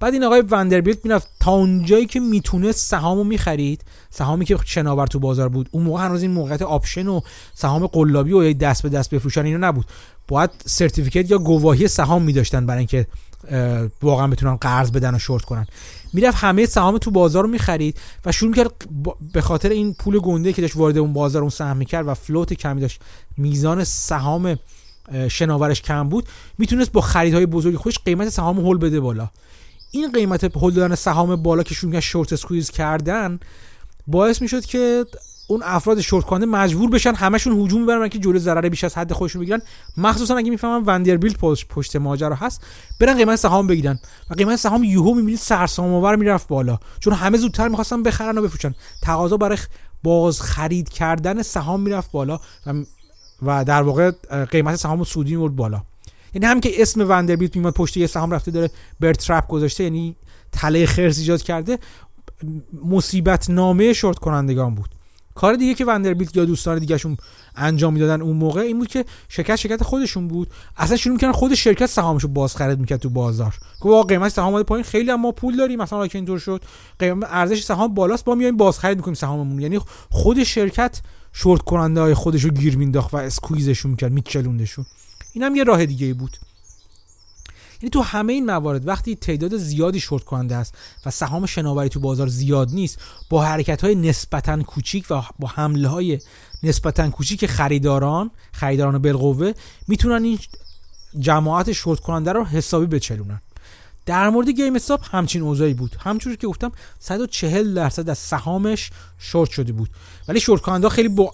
بعد 0.00 0.12
این 0.12 0.24
آقای 0.24 0.40
وندربیلت 0.50 1.04
می‌رفت 1.04 1.28
تا 1.40 1.52
اونجایی 1.52 2.06
که 2.06 2.20
می‌تونه 2.20 2.72
سهامو 2.72 3.24
می‌خرید 3.24 3.84
سهامی 4.10 4.44
که 4.44 4.58
شناور 4.64 5.06
تو 5.06 5.18
بازار 5.18 5.48
بود. 5.48 5.68
اون 5.70 5.82
موقع 5.82 6.04
هنوز 6.04 6.22
این 6.22 6.30
موقعیت 6.30 6.62
option 6.62 7.06
و 7.06 7.20
سهام 7.54 7.86
قلابی 7.86 8.32
و 8.32 8.52
دست 8.52 8.82
به 8.82 8.88
دست 8.88 9.14
بفروشن 9.14 9.44
اینا 9.44 9.68
نبود. 9.68 9.86
باید 10.28 10.50
certificate 10.66 11.30
یا 11.30 11.38
گواهی 11.38 11.88
سهام 11.88 12.22
میداشتن 12.22 12.66
برای 12.66 12.78
اینکه 12.78 13.06
واقعا 14.02 14.26
بتونن 14.26 14.56
قرض 14.56 14.90
بدن 14.90 15.14
و 15.14 15.18
شورت 15.18 15.44
کنن. 15.44 15.66
می‌رفت 16.12 16.38
همه 16.38 16.66
سهام 16.66 16.98
تو 16.98 17.10
بازار 17.10 17.42
رو 17.42 17.48
می‌خرید 17.48 18.00
و 18.24 18.32
شروع 18.32 18.54
کرد 18.54 18.72
به 19.32 19.40
خاطر 19.40 19.68
این 19.68 19.94
پول 19.94 20.18
گنده 20.18 20.52
که 20.52 20.62
داشت 20.62 20.76
وارد 20.76 20.98
اون 20.98 21.12
بازار 21.12 21.42
اون 21.42 21.50
سهم 21.50 21.76
می‌کرد 21.76 22.08
و 22.08 22.14
float 22.14 22.52
کمی 22.52 22.80
داشت. 22.80 23.00
میزان 23.36 23.84
سهام 23.84 24.58
شناورش 25.28 25.82
کم 25.82 26.08
بود. 26.08 26.28
می‌تونست 26.58 26.92
با 26.92 27.00
خریدهای 27.00 27.46
بزرگی 27.46 27.76
خودش 27.76 27.98
قیمت 27.98 28.28
سهام 28.28 28.60
هول 28.60 28.78
بده 28.78 29.00
بالا. 29.00 29.30
این 29.90 30.12
قیمت 30.12 30.56
هول 30.56 30.74
دادن 30.74 30.94
سهام 30.94 31.36
بالا 31.36 31.62
که 31.62 31.74
شروع 31.74 32.00
short 32.00 32.32
squeeze 32.32 32.70
کردن 32.70 33.40
باعث 34.06 34.42
می‌شد 34.42 34.64
که 34.64 35.04
اون 35.50 35.62
افراد 35.64 36.00
شورت 36.00 36.24
کننده 36.24 36.46
مجبور 36.46 36.90
بشن 36.90 37.14
همشون 37.14 37.60
هجوم 37.60 37.82
ببرن 37.82 38.08
که 38.08 38.18
جلوی 38.18 38.38
ضرر 38.38 38.68
بیش 38.68 38.84
از 38.84 38.98
حد 38.98 39.12
خودشون 39.12 39.42
بگیرن. 39.42 39.62
مخصوصا 39.96 40.36
اگه 40.36 40.50
می‌فهمن 40.50 40.84
وندربیلت 40.84 41.36
پشت, 41.38 41.68
پشت 41.68 41.96
ماجرا 41.96 42.34
هست 42.34 42.64
برن 43.00 43.16
قیمت 43.16 43.36
سهام 43.36 43.66
بگیرن 43.66 43.98
و 44.30 44.34
قیمت 44.34 44.56
سهام 44.56 44.84
یوهو 44.84 45.14
می‌بینید 45.14 45.38
سرسام 45.38 45.94
آور 45.94 46.16
می‌رفت 46.16 46.48
بالا. 46.48 46.78
چون 47.00 47.12
همه 47.12 47.38
زودتر 47.38 47.68
می‌خواستن 47.68 48.02
بخرن 48.02 48.38
و 48.38 48.42
بفروشن. 48.42 48.74
تقاضا 49.02 49.36
برای 49.36 49.58
باز 50.02 50.40
خرید 50.40 50.88
کردن 50.88 51.42
سهام 51.42 51.80
می‌رفت 51.80 52.12
بالا 52.12 52.40
و, 52.66 52.74
و 53.42 53.64
در 53.64 53.82
واقع 53.82 54.10
قیمت 54.50 54.76
سهام 54.76 55.04
سودی 55.04 55.36
میورد 55.36 55.56
بالا. 55.56 55.82
یعنی 56.34 56.46
هم 56.46 56.60
که 56.60 56.82
اسم 56.82 57.08
وندربیلت 57.08 57.56
میاد 57.56 57.74
پشت 57.74 57.96
یه 57.96 58.06
سهام 58.06 58.30
رفته 58.30 58.50
داره 58.50 58.70
برترپ 59.00 59.48
گذاشته 59.48 59.84
یعنی 59.84 60.16
تله 60.52 60.86
خرس 60.86 61.18
ایجاد 61.18 61.42
کرده 61.42 61.78
مصیبت 62.84 63.50
نامه 63.50 63.92
شورت 63.92 64.18
کنندگان 64.18 64.74
بود. 64.74 64.99
کار 65.34 65.54
دیگه 65.54 65.74
که 65.74 65.84
وندربیلت 65.84 66.36
یا 66.36 66.44
دوستان 66.44 66.78
دیگهشون 66.78 67.16
انجام 67.56 67.92
می‌دادن 67.92 68.22
اون 68.22 68.36
موقع 68.36 68.60
این 68.60 68.78
بود 68.78 68.88
که 68.88 69.04
شرکت 69.28 69.56
شرکت 69.56 69.82
خودشون 69.82 70.28
بود. 70.28 70.48
اصلا 70.76 70.96
شروع 70.96 71.14
می‌کردن 71.14 71.32
خود 71.32 71.54
شرکت 71.54 71.86
سهامشو 71.86 72.28
باز 72.28 72.56
خرید 72.56 72.78
می‌کرد 72.78 73.00
تو 73.00 73.10
بازار. 73.10 73.54
گفت 73.80 74.08
قیمت 74.08 74.32
سهام 74.32 74.54
اومد 74.54 74.66
پایین 74.66 74.84
خیلی 74.84 75.10
هم 75.10 75.20
ما 75.20 75.32
پول 75.32 75.56
داریم 75.56 75.78
مثلا 75.78 76.06
که 76.06 76.18
اینطور 76.18 76.38
شد 76.38 76.64
قیمت 76.98 77.28
ارزش 77.30 77.62
سهام 77.64 77.94
بالاست 77.94 78.24
با 78.24 78.34
میایم 78.34 78.56
باز 78.56 78.78
خرید 78.78 78.96
می‌کنیم 78.96 79.14
سهاممون. 79.14 79.60
یعنی 79.60 79.80
خود 80.10 80.44
شرکت 80.44 81.00
شورت 81.32 81.62
کننده 81.62 82.00
های 82.00 82.14
خودشو 82.14 82.48
گیر 82.48 82.76
مینداخت 82.76 83.14
و 83.14 83.16
squeeze 83.16 83.63
شون 83.63 83.90
می‌کرد 83.90 84.12
میچلوندشون. 84.12 84.86
این 85.32 85.44
هم 85.44 85.56
یه 85.56 85.64
راه 85.64 85.86
دیگه 85.86 86.14
بود. 86.14 86.36
یعنی 87.82 87.90
تو 87.90 88.00
همه 88.00 88.32
این 88.32 88.46
موارد 88.46 88.88
وقتی 88.88 89.16
تعداد 89.16 89.56
زیادی 89.56 90.00
شورت 90.00 90.24
کننده 90.24 90.56
است 90.56 90.74
و 91.06 91.10
سهام 91.10 91.46
شناوری 91.46 91.88
تو 91.88 92.00
بازار 92.00 92.28
زیاد 92.28 92.70
نیست 92.70 92.98
با 93.30 93.42
حرکت 93.42 93.84
های 93.84 93.94
نسبتا 93.94 94.62
کوچیک 94.62 95.06
و 95.10 95.22
با 95.38 95.48
حمله 95.48 95.88
های 95.88 96.18
نسبتا 96.62 97.10
کوچیک 97.10 97.46
خریداران 97.46 98.30
خریداران 98.52 98.98
بالقوه 98.98 99.52
می‌تونن 99.88 100.24
این 100.24 100.38
جماعت 101.18 101.72
شورت 101.72 102.00
کننده 102.00 102.32
رو 102.32 102.44
حسابی 102.44 102.86
بچلونن 102.86 103.40
در 104.06 104.30
مورد 104.30 104.48
گیم 104.48 104.76
استاپ 104.76 105.14
همچین 105.14 105.42
اوضاعی 105.42 105.74
بود. 105.74 105.96
همچون 106.00 106.36
که 106.36 106.46
گفتم 106.46 106.72
140 106.98 107.74
درصد 107.74 108.10
از 108.10 108.18
سهامش 108.18 108.90
شورت 109.18 109.50
شده 109.50 109.72
بود. 109.72 109.90
ولی 110.28 110.40
شورت 110.40 110.60
کننده 110.60 110.88
خیلی 110.88 111.08
با, 111.08 111.32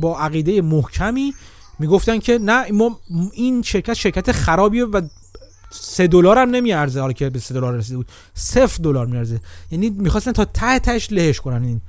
با 0.00 0.18
عقیده 0.18 0.62
محکمی 0.62 1.34
می‌گفتن 1.78 2.18
که 2.18 2.38
نه 2.38 2.72
ما 2.72 3.00
این 3.32 3.62
شرکت 3.62 3.94
شرکت 3.94 4.32
خرابیه 4.32 4.84
و 4.84 5.08
سه 5.70 6.06
دلار 6.06 6.38
هم 6.38 6.50
نمیارزه. 6.50 7.00
حالا 7.00 7.12
که 7.12 7.30
به 7.30 7.38
سه 7.38 7.54
دلار 7.54 7.74
رسیده 7.74 7.96
بود. 7.96 8.08
صفر 8.34 8.82
دلار 8.82 9.06
میارزه. 9.06 9.40
یعنی 9.70 9.90
می‌خواستن 9.90 10.32
تا 10.32 10.44
ته 10.44 10.78
تهش 10.78 11.12
لهش 11.12 11.40
کنن 11.40 11.62
این 11.62 11.80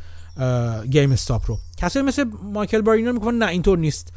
گیم 0.90 1.12
استاپ 1.12 1.42
رو. 1.48 1.58
کسایی 1.78 2.06
مثل 2.06 2.26
مایکل 2.44 2.82
بری 2.82 3.12
میگن 3.12 3.34
نه 3.34 3.48
اینطور 3.48 3.78
نیست. 3.78 4.14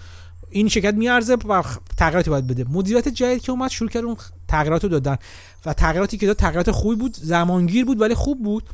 این 0.50 0.68
شرکت 0.68 0.94
میارزه 0.94 1.34
و 1.34 1.62
تغییراتی 1.96 2.30
باید 2.30 2.46
بده. 2.46 2.64
مدیریت 2.70 3.08
جدید 3.08 3.42
که 3.42 3.52
اومد 3.52 3.70
شروع 3.70 3.90
کرد 3.90 4.04
اون 4.04 4.16
تغییرات 4.48 4.82
رو 4.84 4.90
دادن. 4.90 5.16
و 5.66 5.72
تغییراتی 5.72 6.18
که 6.18 6.26
داد 6.26 6.36
تغییرات 6.36 6.70
خوبی 6.70 6.96
بود 6.96 7.16
زمانگیر 7.16 7.84
بود 7.84 8.00
ولی 8.00 8.14
خوب 8.14 8.42
بود. 8.42 8.68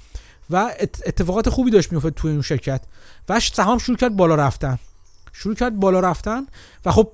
و 0.50 0.70
اتفاقات 0.80 1.48
خوبی 1.48 1.70
داشت 1.70 1.92
میافتاد 1.92 2.14
توی 2.14 2.30
اون 2.30 2.42
شرکت. 2.42 2.80
و 3.28 3.40
سهام 3.40 3.78
شروع 3.78 3.96
کرد 3.96 4.16
بالا 4.16 4.34
رفتن. 4.34 4.78
شروع 5.32 5.54
کرد 5.54 5.80
بالا 5.80 6.00
رفتن. 6.00 6.46
و 6.84 6.92
خب 6.92 7.12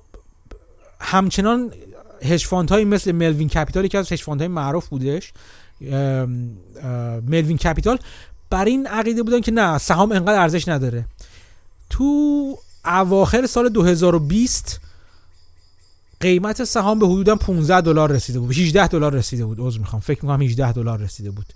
همچنان 0.99 1.71
هج 2.25 2.47
های 2.69 2.85
مثل 2.85 3.11
ملوین 3.11 3.49
کپیتال 3.49 3.87
که 3.87 3.97
از 3.97 4.11
هج 4.11 4.23
های 4.23 4.47
معروف 4.47 4.87
بودش. 4.87 5.33
ملوین 7.27 7.57
کپیتال 7.57 7.99
بر 8.49 8.65
این 8.65 8.87
عقیده 8.87 9.23
بودن 9.23 9.41
که 9.41 9.51
نه 9.51 9.77
سهام 9.77 10.11
انقدر 10.11 10.39
ارزش 10.41 10.67
نداره. 10.67 11.05
تو 11.89 12.57
اواخر 12.85 13.45
سال 13.45 13.69
2020 13.69 14.81
قیمت 16.19 16.63
سهام 16.63 16.99
به 16.99 17.07
حدودا 17.07 17.35
15 17.35 17.81
دلار 17.81 18.11
رسیده 18.11 18.39
بود. 18.39 18.51
18 18.51 18.87
دلار 18.87 19.13
رسیده 19.13 19.45
بود 19.45 19.59
عذر 19.59 19.79
می‌خوام. 19.79 19.99
فکر 19.99 20.25
می‌کنم 20.25 20.41
18 20.41 20.71
دلار 20.71 20.99
رسیده 20.99 21.31
بود. 21.31 21.53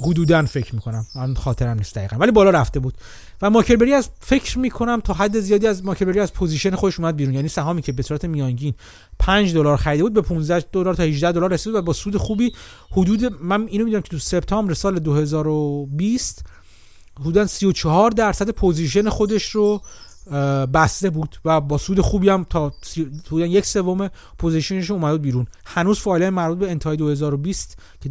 حدودا 0.00 0.42
فکر 0.42 0.74
می‌کنم. 0.74 1.06
من 1.16 1.34
خاطرم 1.34 1.76
نیست 1.78 1.94
دقیقا. 1.94 2.16
ولی 2.16 2.32
بالا 2.32 2.50
رفته 2.50 2.80
بود. 2.80 2.94
و 3.42 3.50
مایکل 3.50 3.76
بری 3.76 3.92
از 3.92 4.10
فکر 4.20 4.58
می‌کنم 4.58 5.00
تا 5.00 5.14
حد 5.14 5.40
زیادی 5.40 5.66
از 5.66 5.84
مایکل 5.84 6.07
بری 6.07 6.20
از 6.20 6.32
position 6.32 6.74
خودش 6.74 7.00
اومد 7.00 7.16
بیرون. 7.16 7.34
یعنی 7.34 7.48
سهامی 7.48 7.82
که 7.82 7.92
به 7.92 8.02
صورت 8.02 8.24
میانگین 8.24 8.74
5 9.18 9.54
دلار 9.54 9.76
خریده 9.76 10.02
بود 10.02 10.12
به 10.12 10.22
15 10.22 10.60
دلار 10.72 10.94
تا 10.94 11.02
18 11.02 11.32
دلار 11.32 11.52
رسید 11.52 11.74
و 11.74 11.82
با 11.82 11.92
سود 11.92 12.16
خوبی 12.16 12.52
حدود 12.90 13.42
من 13.42 13.66
اینو 13.66 13.84
می‌دونم 13.84 14.02
که 14.02 14.08
تو 14.08 14.18
سپتامبر 14.18 14.74
سال 14.74 14.98
2020 14.98 16.46
حدودا 17.20 17.46
34 17.46 18.10
درصد 18.10 18.50
position 18.50 19.08
خودش 19.08 19.50
رو 19.50 19.82
بسته 20.74 21.10
بود 21.10 21.36
و 21.44 21.60
با 21.60 21.78
سود 21.78 22.00
خوبی 22.00 22.28
هم 22.28 22.44
تا 22.44 22.72
یک 23.32 23.66
سوم 23.66 24.10
position 24.38 24.80
ش 24.80 24.90
اومد 24.90 25.22
بیرون. 25.22 25.46
هنوز 25.64 25.98
فایل 25.98 26.30
مربوط 26.30 26.58
به 26.58 26.70
انتهای 26.70 26.96
2020 26.96 27.78
که 28.00 28.10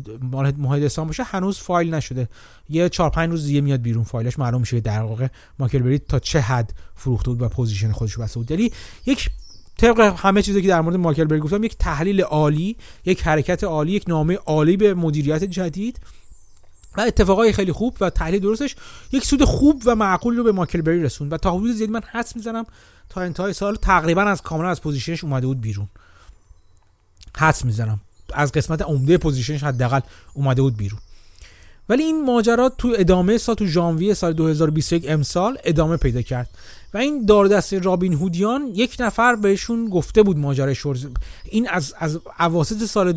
ماه 0.58 0.80
دسامبر 0.80 1.08
باشه 1.08 1.24
هنوز 1.24 1.58
فایل 1.58 1.94
نشده. 1.94 2.30
یه 2.70 2.90
4 2.90 3.10
5 3.10 3.30
روز 3.30 3.46
دیگه 3.46 3.62
میاد 3.62 3.82
بیرون 3.82 4.04
فایلش. 4.04 4.40
معلوم 4.40 4.62
میشه 4.62 4.80
در 4.80 5.02
واقع 5.02 5.28
مایکل 5.60 5.98
تا 5.98 6.20
چه 6.20 6.40
حد 6.40 6.74
فروخته 6.96 7.30
بود 7.30 7.42
و 7.42 7.50
position 7.50 7.92
خودش 7.92 8.18
بسته 8.18 8.40
بود. 8.40 8.52
یعنی 8.52 8.72
یک 9.06 9.30
طبق 9.78 10.00
همه 10.18 10.42
چیزی 10.42 10.62
که 10.62 10.68
در 10.68 10.82
مورد 10.82 10.96
مایکل 10.96 11.24
بری 11.24 11.40
گفتم 11.40 11.64
یک 11.64 11.78
تحلیل 11.78 12.22
عالی 12.22 12.78
یک 13.06 13.22
حرکت 13.22 13.64
عالی 13.64 13.92
یک 13.92 14.04
نامه 14.08 14.36
عالی 14.36 14.78
به 14.78 14.94
مدیریت 14.94 15.44
جدید 15.44 16.00
و 16.98 17.02
اتفاقای 17.02 17.54
خیلی 17.54 17.72
خوب 17.72 17.98
و 18.02 18.10
تحلیل 18.10 18.40
درستش. 18.40 18.76
یک 19.12 19.26
سود 19.26 19.44
خوب 19.44 19.82
و 19.86 19.96
معقول 19.96 20.38
رو 20.38 20.44
به 20.44 20.52
مایکل 20.52 20.82
بری 20.82 21.04
رسوند 21.04 21.34
و 21.34 21.38
تا 21.38 21.58
حدود 21.58 21.72
زیادی 21.72 21.92
من 21.92 22.02
حدس 22.12 22.36
می‌زنم 22.36 22.66
تا 23.10 23.22
انتهای 23.22 23.54
سال 23.54 23.76
تقریبا 23.76 24.22
از 24.22 24.42
کاملا 24.42 24.70
از 24.70 24.82
position 24.82 25.15
ش 25.15 25.24
اومده 25.24 25.48
بود 25.48 25.62
بیرون. 25.62 25.88
حدس 27.38 27.66
می‌زنم. 27.66 28.00
از 28.34 28.52
قسمت 28.52 28.82
عمده 28.82 29.18
position 29.18 29.54
ش 29.54 29.64
حداقل 29.64 30.00
اومده 30.34 30.62
بود 30.62 30.78
بیرون. 30.78 31.00
ولی 31.90 32.04
این 32.04 32.26
ماجرا 32.26 32.70
تو 32.70 32.94
ادامه 32.98 33.38
سال 33.38 33.56
تو 33.56 33.66
ژانویه 33.66 34.14
سال 34.14 34.34
2021 34.34 35.06
امسال 35.08 35.58
ادامه 35.64 35.98
پیدا 35.98 36.22
کرد. 36.22 36.50
و 36.94 36.98
این 36.98 37.26
دار 37.26 37.39
و 37.39 37.46
دسته 37.46 37.74
رابین 37.74 38.14
هودیان 38.14 38.68
یک 38.68 38.96
نفر 39.00 39.36
بهشون 39.36 39.90
گفته 39.90 40.24
بود 40.24 40.38
ماجرای 40.38 40.76
شورت 40.76 41.00
این 41.46 41.70
از 41.70 41.94
از 41.98 42.20
اواسط 42.40 42.86
سال 42.86 43.12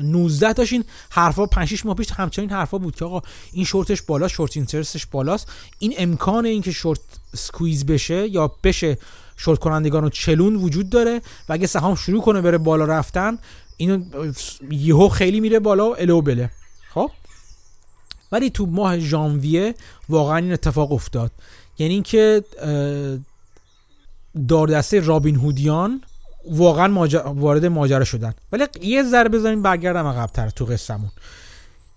2019 0.00 0.52
داشت 0.52 0.72
این 0.72 0.84
حرفا 1.10 1.46
5 1.46 1.68
6 1.68 1.86
ماه 1.86 1.94
پیش 1.94 2.10
همچنین 2.10 2.50
حرفا 2.50 2.78
بود 2.78 2.94
که 2.94 3.04
آقا 3.04 3.22
این 3.52 3.64
شورتش 3.64 4.02
بالا 4.02 4.28
short 4.28 4.56
interest 4.56 4.96
ش 4.96 5.06
بالاست. 5.06 5.52
این 5.78 5.94
امکان 5.98 6.46
اینکه 6.46 6.72
short 6.72 7.00
squeeze 7.34 7.86
بشه 7.86 8.28
یا 8.28 8.54
بشه 8.64 8.98
شورت 9.36 9.58
کنندگان 9.58 10.04
و 10.04 10.08
چلوند 10.08 10.56
وجود 10.56 10.90
داره 10.90 11.22
و 11.48 11.52
اگه 11.52 11.66
سهام 11.66 11.94
شروع 11.94 12.22
کنه 12.22 12.40
بره 12.40 12.58
بالا 12.58 12.84
رفتن 12.84 13.38
اینو 13.76 14.04
یهو 14.70 15.08
خیلی 15.08 15.40
میره 15.40 15.58
بالا 15.58 15.90
و 15.90 15.94
الو 15.98 16.22
بله. 16.22 16.50
خب؟ 16.94 17.10
ولی 18.32 18.50
تو 18.50 18.66
ماه 18.66 18.98
ژانویه 18.98 19.74
واقعا 20.08 20.36
این 20.36 20.52
اتفاق 20.52 20.92
افتاد. 20.92 21.32
یعنی 21.78 21.94
اینکه 21.94 22.44
دار 24.48 24.63
و 24.63 24.70
دسته 24.70 25.00
رابین 25.00 25.36
هودیان 25.36 26.02
واقعا 26.50 27.08
وارد 27.34 27.66
ماجرا 27.66 28.04
شدن. 28.04 28.34
ولی 28.52 28.66
یه 28.82 29.02
ذره 29.02 29.28
بذاریم 29.28 29.62
برگردم 29.62 30.06
عقبتر 30.06 30.50
تو 30.50 30.64
قصهمون. 30.64 31.10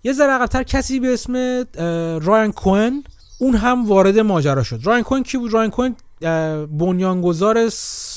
یه 0.03 0.13
ذره 0.13 0.31
عقبتر 0.31 0.63
کسی 0.63 0.99
به 0.99 1.13
اسم 1.13 1.33
رایان 2.25 2.51
کوئن 2.51 3.03
اون 3.39 3.55
هم 3.55 3.87
وارد 3.87 4.19
ماجرا 4.19 4.63
شد. 4.63 4.79
رایان 4.83 5.03
کوئن 5.03 5.23
کی 5.23 5.37
بود؟ 5.37 5.53
رایان 5.53 5.69
کوئن 5.69 5.95
بنیانگذار 6.65 7.69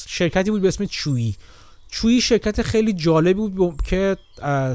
شرکتی 0.06 0.50
بود 0.50 0.62
به 0.62 0.68
اسم 0.68 0.84
چویی. 0.84 1.36
چویی 1.90 2.20
شرکت 2.20 2.62
خیلی 2.62 2.92
جالبی 2.92 3.34
بود 3.34 3.82
که 3.82 4.16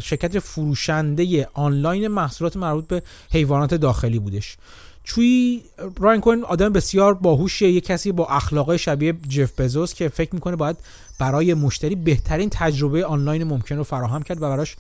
شرکت 0.02 0.40
فروشنده 0.40 1.48
آنلاین 1.54 2.08
محصولات 2.08 2.58
مربوط 2.58 2.88
به 2.88 3.04
حیوانات 3.32 3.74
داخلی 3.74 4.20
بودش. 4.20 4.58
چوی 5.04 5.64
راین 6.00 6.22
کوین 6.22 6.44
آدم 6.44 6.70
بسیار 6.70 7.14
باهوشه. 7.14 7.70
یه 7.70 7.82
کسی 7.82 8.12
با 8.12 8.26
اخلاق 8.26 8.76
شبیه 8.76 9.14
جف 9.30 9.60
بزوس 9.60 9.94
که 9.94 10.10
فکر 10.10 10.36
می‌کنه 10.36 10.56
باید 10.56 10.78
برای 11.20 11.54
مشتری 11.54 11.96
بهترین 11.96 12.50
تجربه 12.50 13.06
آنلاین 13.06 13.44
ممکن 13.44 13.76
رو 13.76 13.84
فراهم 13.84 14.24
کرد 14.24 14.38
و 14.38 14.50
براش 14.50 14.76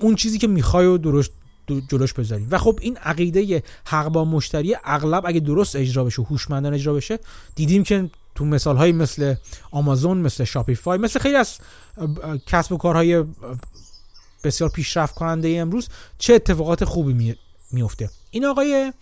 اون 0.00 0.14
چیزی 0.14 0.38
که 0.38 0.46
می‌خوای 0.46 0.86
و 0.86 0.98
درست 0.98 1.30
جلوش 1.90 2.12
بذاریم 2.12 2.48
و 2.50 2.58
خب 2.58 2.78
این 2.82 2.96
عقیده 2.96 3.62
حق 3.84 4.08
با 4.08 4.24
مشتری 4.24 4.76
اغلب 4.84 5.26
اگه 5.26 5.40
درست 5.40 5.76
اجرا 5.76 6.04
بشه 6.04 6.22
هوشمندانه 6.22 6.76
اجرا 6.76 6.94
بشه 6.94 7.18
دیدیم 7.54 7.82
که 7.82 8.10
تو 8.34 8.44
مثال 8.44 8.76
های 8.76 8.92
مثل 8.92 9.34
آمازون 9.70 10.18
مثل 10.18 10.44
شاپیفای 10.44 10.98
مثل 10.98 11.18
خیلی 11.18 11.34
از 11.34 11.58
کسب 12.46 12.72
و 12.72 12.76
کارهای 12.76 13.24
بسیار 14.44 14.70
پیشرفت 14.70 15.14
کننده 15.14 15.56
امروز 15.58 15.88
چه 16.18 16.34
اتفاقات 16.34 16.84
خوبی 16.84 17.36
میفته 17.72 18.10
این 18.30 18.44
آقای 18.44 18.92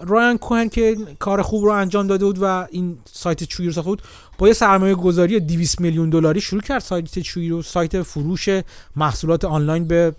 رایان 0.00 0.38
کوهن 0.38 0.68
که 0.68 0.96
کار 1.18 1.42
خوب 1.42 1.64
رو 1.64 1.70
انجام 1.70 2.06
داده 2.06 2.24
بود 2.24 2.38
و 2.42 2.66
این 2.70 2.98
سایت 3.12 3.44
چوی 3.44 3.66
رو 3.66 3.72
ساخته 3.72 3.90
بود 3.90 4.02
با 4.38 4.48
یه 4.48 4.54
سرمایه 4.54 4.94
گذاری 4.94 5.40
200 5.40 5.80
میلیون 5.80 6.10
دلاری 6.10 6.40
شروع 6.40 6.62
کرد 6.62 6.80
سایت 6.80 7.18
چوی 7.18 7.48
رو 7.48 7.62
سایت 7.62 8.02
فروش 8.02 8.48
محصولات 8.96 9.44
آنلاین 9.44 9.84
به 9.84 10.14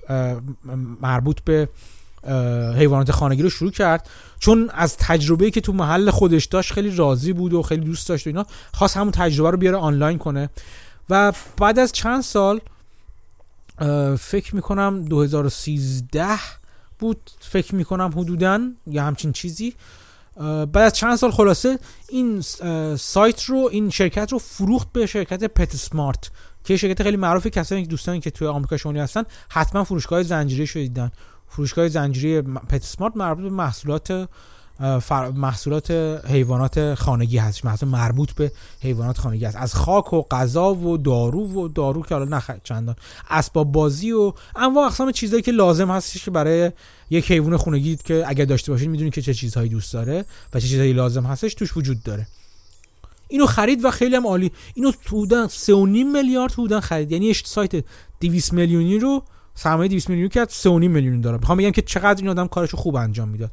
مربوط 1.02 1.42
به 1.42 1.70
حیوانات 2.78 3.12
خانگی 3.12 3.42
رو 3.42 3.50
شروع 3.50 3.72
کرد. 3.72 4.10
چون 4.40 4.70
از 4.74 4.98
تجربه‌ای 4.98 5.52
که 5.52 5.62
تو 5.62 5.74
محل 5.74 6.10
خودش 6.10 6.46
داشت 6.46 6.74
خیلی 6.74 6.96
راضی 6.96 7.34
بود 7.34 7.54
و 7.54 7.62
خیلی 7.62 7.86
دوست 7.86 8.10
داشت 8.10 8.28
و 8.28 8.30
اینا 8.30 8.46
خواست 8.74 8.98
همون 8.98 9.12
تجربه 9.12 9.52
رو 9.52 9.58
بیاره 9.58 9.78
آنلاین 9.78 10.18
کنه. 10.18 10.50
و 11.10 11.34
بعد 11.58 11.80
از 11.80 11.92
چند 11.92 12.22
سال 12.22 12.62
فکر 14.20 14.56
می‌کنم 14.56 15.06
2013 15.06 16.28
بود 17.00 17.32
فکر 17.40 17.76
می‌کنم 17.76 18.12
حدودا 18.16 18.72
یا 18.88 19.04
همچین 19.04 19.32
چیزی. 19.32 19.74
بعد 20.38 20.78
از 20.78 20.94
چند 20.94 21.16
سال 21.16 21.32
خلاصه 21.32 21.80
این 22.10 22.42
سایت 22.98 23.44
رو 23.44 23.70
این 23.72 23.90
شرکت 23.90 24.32
رو 24.32 24.40
فروخت 24.40 24.92
به 24.92 25.06
شرکت 25.06 25.44
پت 25.44 25.76
سمارت 25.76 26.32
که 26.64 26.78
شرکت 26.78 27.04
خیلی 27.04 27.18
معروفه 27.18 27.50
کسانی 27.50 27.84
که 27.84 27.88
دوستانی 27.88 28.20
که 28.20 28.32
توی 28.32 28.48
آمریکا 28.48 28.78
شمالی 28.78 29.00
هستن 29.00 29.24
حتما 29.50 29.84
فروشگاه 29.84 30.24
زنجیره 30.24 30.66
شدیدن 30.66 31.12
فروشگاه 31.48 31.88
زنجیره 31.88 32.42
پت 32.42 32.84
سمارت 32.84 33.18
مربوط 33.18 33.44
به 33.44 33.50
محصولات 33.50 34.30
محصولات 35.36 35.92
حیوانات 36.28 36.94
خانگی 36.94 37.38
هست 37.38 37.66
محصول 37.66 37.90
مربوط 37.90 38.32
به 38.32 38.52
حیوانات 38.82 39.18
خانگی 39.18 39.46
هست. 39.46 39.58
از 39.58 39.76
خاک 39.76 40.14
و 40.14 40.22
غذا 40.22 40.74
و 40.74 40.98
دارو 40.98 41.48
و 41.48 41.68
دارو 41.68 42.02
که 42.02 42.16
حالا 42.16 42.38
نخ 42.38 42.52
چندان. 42.64 42.96
اسباب 43.30 43.72
بازی 43.72 44.12
و 44.12 44.34
انواع 44.56 44.86
اقسام 44.86 45.12
چیزهایی 45.12 45.44
که 45.44 45.52
لازم 45.52 45.92
هستش 45.92 46.26
که 46.26 46.32
برای 46.32 46.72
یک 47.10 47.32
حیوان 47.32 47.58
خانگی 47.58 47.96
که 47.96 48.24
اگر 48.28 48.46
داشته 48.46 48.72
باشید 48.72 48.90
می‌دونید 48.90 49.14
که 49.14 49.22
چه 49.22 49.34
چیزهایی 49.34 49.70
دوست 49.70 49.94
داره 49.94 50.26
و 50.54 50.60
چه 50.60 50.68
چیزهایی 50.68 50.94
لازم 50.94 51.24
هستش 51.24 51.54
توش 51.54 51.78
وجود 51.78 52.04
داره. 52.04 52.28
اینو 53.28 53.46
خرید 53.46 53.86
و 53.86 53.92
خیلی 53.92 54.16
هم 54.16 54.28
عالی. 54.28 54.52
اینو 54.74 54.92
حدودا 55.06 55.48
3.5 55.48 55.72
میلیارد 56.14 56.52
حدودا 56.52 56.82
خرید. 56.82 57.12
یعنی 57.12 57.34
سایت 57.34 57.86
200 58.20 58.54
میلیونی 58.54 59.00
رو 59.00 59.24
سرمایه 59.56 59.90
200 59.90 60.10
میلیونی 60.10 60.30
کرد 60.30 60.50
3.5 60.50 60.66
میلیون 60.68 61.22
داره. 61.22 61.38
می‌خوام 61.38 61.58
بگم 61.58 61.72
که 61.72 61.82
چقدر 61.82 62.20
این 62.22 62.30
آدم 62.30 62.48
کارشو 62.48 62.78
خوب 62.78 62.96
انجام 62.96 63.30
می‌داد. 63.30 63.52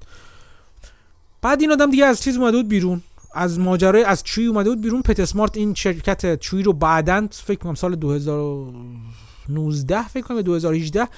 بعد 1.42 1.60
این 1.60 1.72
آدم 1.72 1.90
دیگه 1.90 2.04
از 2.04 2.22
چیز 2.22 2.36
اومده 2.36 2.56
بود 2.56 2.68
بیرون. 2.68 3.02
از 3.34 3.58
ماجرای 3.58 4.04
از 4.04 4.24
چوی 4.24 4.46
اومده 4.46 4.70
بود 4.70 4.80
بیرون. 4.80 5.02
پت 5.02 5.20
اسمارت 5.20 5.56
این 5.56 5.74
شرکت 5.74 6.40
چوی 6.40 6.62
رو 6.62 6.72
بعدا 6.72 7.28
فکر 7.30 7.58
کنم 7.58 7.74
سال 7.74 7.96
2019 7.96 10.08
فکر 10.08 10.22
کنم 10.22 10.42
2018 10.42 11.08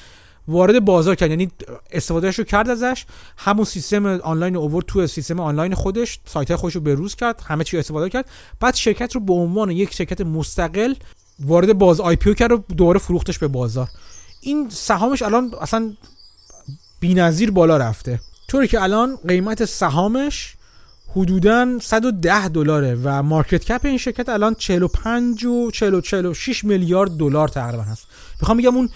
وارد 0.48 0.84
بازار 0.84 1.14
کرد. 1.14 1.30
یعنی 1.30 1.50
استفادهش 1.90 2.38
رو 2.38 2.44
کرد 2.44 2.70
ازش. 2.70 3.04
همون 3.36 3.64
سیستم 3.64 4.06
آنلاین 4.06 4.56
اوورد 4.56 4.86
تو 4.86 5.06
سیستم 5.06 5.40
آنلاین 5.40 5.74
خودش 5.74 6.20
سایت 6.24 6.56
خودش 6.56 6.74
رو 6.74 6.80
بروز 6.80 7.14
کرد 7.14 7.42
همه 7.46 7.64
چی 7.64 7.78
استفاده 7.78 8.08
کرد. 8.08 8.30
بعد 8.60 8.74
شرکت 8.74 9.14
رو 9.14 9.20
به 9.20 9.32
عنوان 9.32 9.70
یک 9.70 9.94
شرکت 9.94 10.20
مستقل 10.20 10.94
وارد 11.40 11.72
باز 11.72 12.00
IPO 12.00 12.34
کرد 12.34 12.52
و 12.52 12.64
دوباره 12.76 12.98
فروختش 12.98 13.38
به 13.38 13.48
بازار. 13.48 13.88
این 14.40 14.70
سهامش 14.70 15.22
الان 15.22 15.50
اصلا 15.60 15.92
بی‌نظیر 17.00 17.50
بالا 17.50 17.76
رفته. 17.76 18.20
طوری 18.48 18.68
که 18.68 18.82
الان 18.82 19.18
قیمت 19.28 19.64
سهامش 19.64 20.54
حدودا 21.16 21.78
110 21.80 22.48
دلاره 22.48 22.98
و 23.02 23.22
market 23.22 23.64
cap 23.64 23.80
این 23.84 23.98
شرکت 23.98 24.28
الان 24.28 24.54
45 24.54 25.44
و 25.44 25.70
40 25.70 26.00
46 26.00 26.64
میلیارد 26.64 27.10
دلار 27.10 27.48
تقریبا 27.48 27.82
هست. 27.82 28.06
می‌خوام 28.40 28.58
بگم 28.58 28.76
اون 28.76 28.88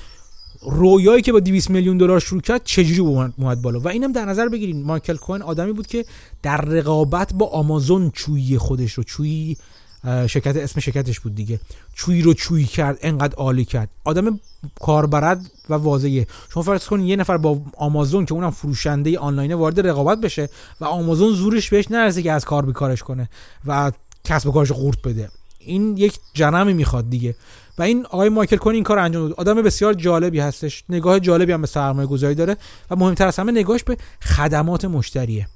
رویایی 0.63 1.23
که 1.23 1.33
با 1.33 1.41
200 1.41 1.71
میلیون 1.71 1.99
دلار 1.99 2.21
شروع 2.21 2.41
کرد 2.41 2.61
چجوری 2.65 3.01
اومد 3.39 3.63
بالا؟ 3.63 3.81
و 3.81 3.89
اینم 3.89 4.13
در 4.13 4.25
نظر 4.25 4.49
بگیرید 4.49 4.77
مایکل 4.77 5.17
کوین 5.17 5.43
آدمی 5.43 5.73
بود 5.73 5.87
که 5.87 6.05
در 6.43 6.57
رقابت 6.57 7.35
با 7.35 7.47
آمازون 7.47 8.11
چویی 8.11 8.59
خودش 8.59 8.93
رو 8.93 9.03
چویی 9.03 9.57
شرکت 10.05 10.57
اسم 10.57 10.81
شرکتش 10.81 11.21
بود 11.21 11.35
دیگه. 11.35 11.61
چویی 11.95 12.23
رو 12.23 12.35
چویی 12.35 12.65
کرد 12.65 12.99
انقدر 13.03 13.35
عالی 13.35 13.65
کرد. 13.65 13.89
آدم 14.05 14.41
کاربرد 14.81 15.51
و 15.71 15.75
واضحه. 15.75 16.27
شما 16.55 16.63
فرض 16.63 16.87
کنید 16.87 17.09
یه 17.09 17.17
نفر 17.17 17.37
با 17.37 17.61
آمازون 17.77 18.27
که 18.27 18.35
اونم 18.35 18.51
فروشنده 18.51 19.19
آنلاین 19.19 19.55
وارد 19.55 19.87
رقابت 19.87 20.21
بشه 20.21 20.49
و 20.81 20.85
آمازون 20.85 21.33
زورش 21.33 21.71
بهش 21.71 21.91
نرسه 21.91 22.23
که 22.23 22.33
از 22.33 22.45
کار 22.45 22.67
بیکارش 22.67 23.03
کنه 23.03 23.29
و 23.67 23.93
کسب 24.25 24.53
کارش 24.53 24.73
قورت 24.73 25.03
بده. 25.03 25.31
این 25.59 25.97
یک 25.97 26.19
جنمی 26.35 26.73
می‌خواد 26.73 27.11
دیگه. 27.11 27.35
و 27.79 27.83
این 27.83 28.07
آقای 28.07 28.29
مایکل 28.29 28.57
کون 28.57 28.75
این 28.75 28.85
کار 28.85 28.99
انجام 28.99 29.29
داد. 29.29 29.39
آدم 29.39 29.63
بسیار 29.63 29.95
جالبی 29.95 30.41
هستش. 30.41 30.85
نگاه 30.89 31.21
جالبی 31.21 31.53
هم 31.53 31.61
به 31.61 31.67
سرمایه 31.67 32.09
گذاری 32.09 32.35
داره 32.35 32.57
و 32.91 32.97
مهمتر 32.97 33.27
از 33.27 33.37
همه 33.37 33.53
نگاهش 33.53 33.83
به 33.83 33.97
خدمات 34.23 34.85
مشتریه. 34.85 35.49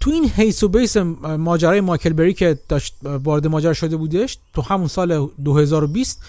تو 0.00 0.10
این 0.10 0.30
هیس 0.36 0.62
و 0.62 0.68
بیس 0.68 0.96
ماجرای 0.96 1.80
مایکل 1.80 2.12
بری 2.12 2.34
که 2.34 2.58
داشت 2.68 2.94
وارد 3.02 3.46
ماجرا 3.46 3.72
شده 3.72 3.96
بودش 3.96 4.38
تو 4.54 4.62
همون 4.62 4.88
سال 4.88 5.28
2020 5.44 6.22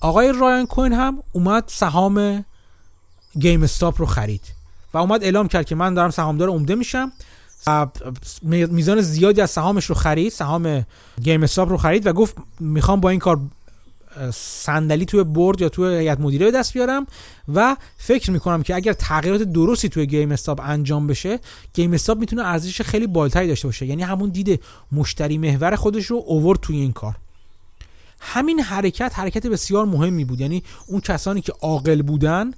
آقای 0.00 0.32
رایان 0.32 0.66
کوین 0.66 0.92
هم 0.92 1.18
اومد 1.32 1.64
سهام 1.66 2.44
گیم 3.38 3.62
استاپ 3.62 4.00
رو 4.00 4.06
خرید 4.06 4.42
و 4.94 4.98
اومد 4.98 5.24
اعلام 5.24 5.48
کرد 5.48 5.66
که 5.66 5.74
من 5.74 5.94
دارم 5.94 6.10
سهامدار 6.10 6.48
عمده 6.48 6.74
میشم 6.74 7.12
میزان 8.46 9.00
زیادی 9.00 9.40
از 9.40 9.50
سهامش 9.50 9.84
رو 9.84 9.94
خرید 9.94 10.32
سهام 10.32 10.86
گیم 11.22 11.42
استاپ 11.42 11.68
رو 11.68 11.76
خرید 11.76 12.06
و 12.06 12.12
گفت 12.12 12.36
می‌خوام 12.60 13.00
با 13.00 13.10
این 13.10 13.20
کار 13.20 13.40
صندلی 14.34 15.04
توی 15.04 15.24
board 15.24 15.60
یا 15.60 15.68
توی 15.68 15.96
هیئت 15.96 16.20
مدیره 16.20 16.46
به 16.46 16.58
دست 16.58 16.72
بیارم 16.72 17.06
و 17.54 17.76
فکر 17.96 18.30
می‌کنم 18.30 18.62
که 18.62 18.74
اگر 18.74 18.92
تغییرات 18.92 19.42
درستی 19.42 19.88
توی 19.88 20.06
گیم 20.06 20.32
استاپ 20.32 20.60
انجام 20.64 21.06
بشه 21.06 21.38
گیم 21.74 21.92
استاپ 21.92 22.18
می‌تونه 22.18 22.46
ارزش 22.46 22.82
خیلی 22.82 23.06
بالاتری 23.06 23.48
داشته 23.48 23.68
باشه. 23.68 23.86
یعنی 23.86 24.02
همون 24.02 24.30
دید 24.30 24.62
مشتری 24.92 25.38
محور 25.38 25.76
خودش 25.76 26.06
رو 26.06 26.22
اوورد 26.26 26.60
توی 26.60 26.76
این 26.76 26.92
کار. 26.92 27.16
همین 28.20 28.60
حرکت 28.60 29.12
حرکت 29.18 29.46
بسیار 29.46 29.86
مهمی 29.86 30.24
بود. 30.24 30.40
یعنی 30.40 30.62
اون 30.86 31.00
کسانی 31.00 31.40
که 31.40 31.52
عاقل 31.60 32.02
بودن 32.02 32.52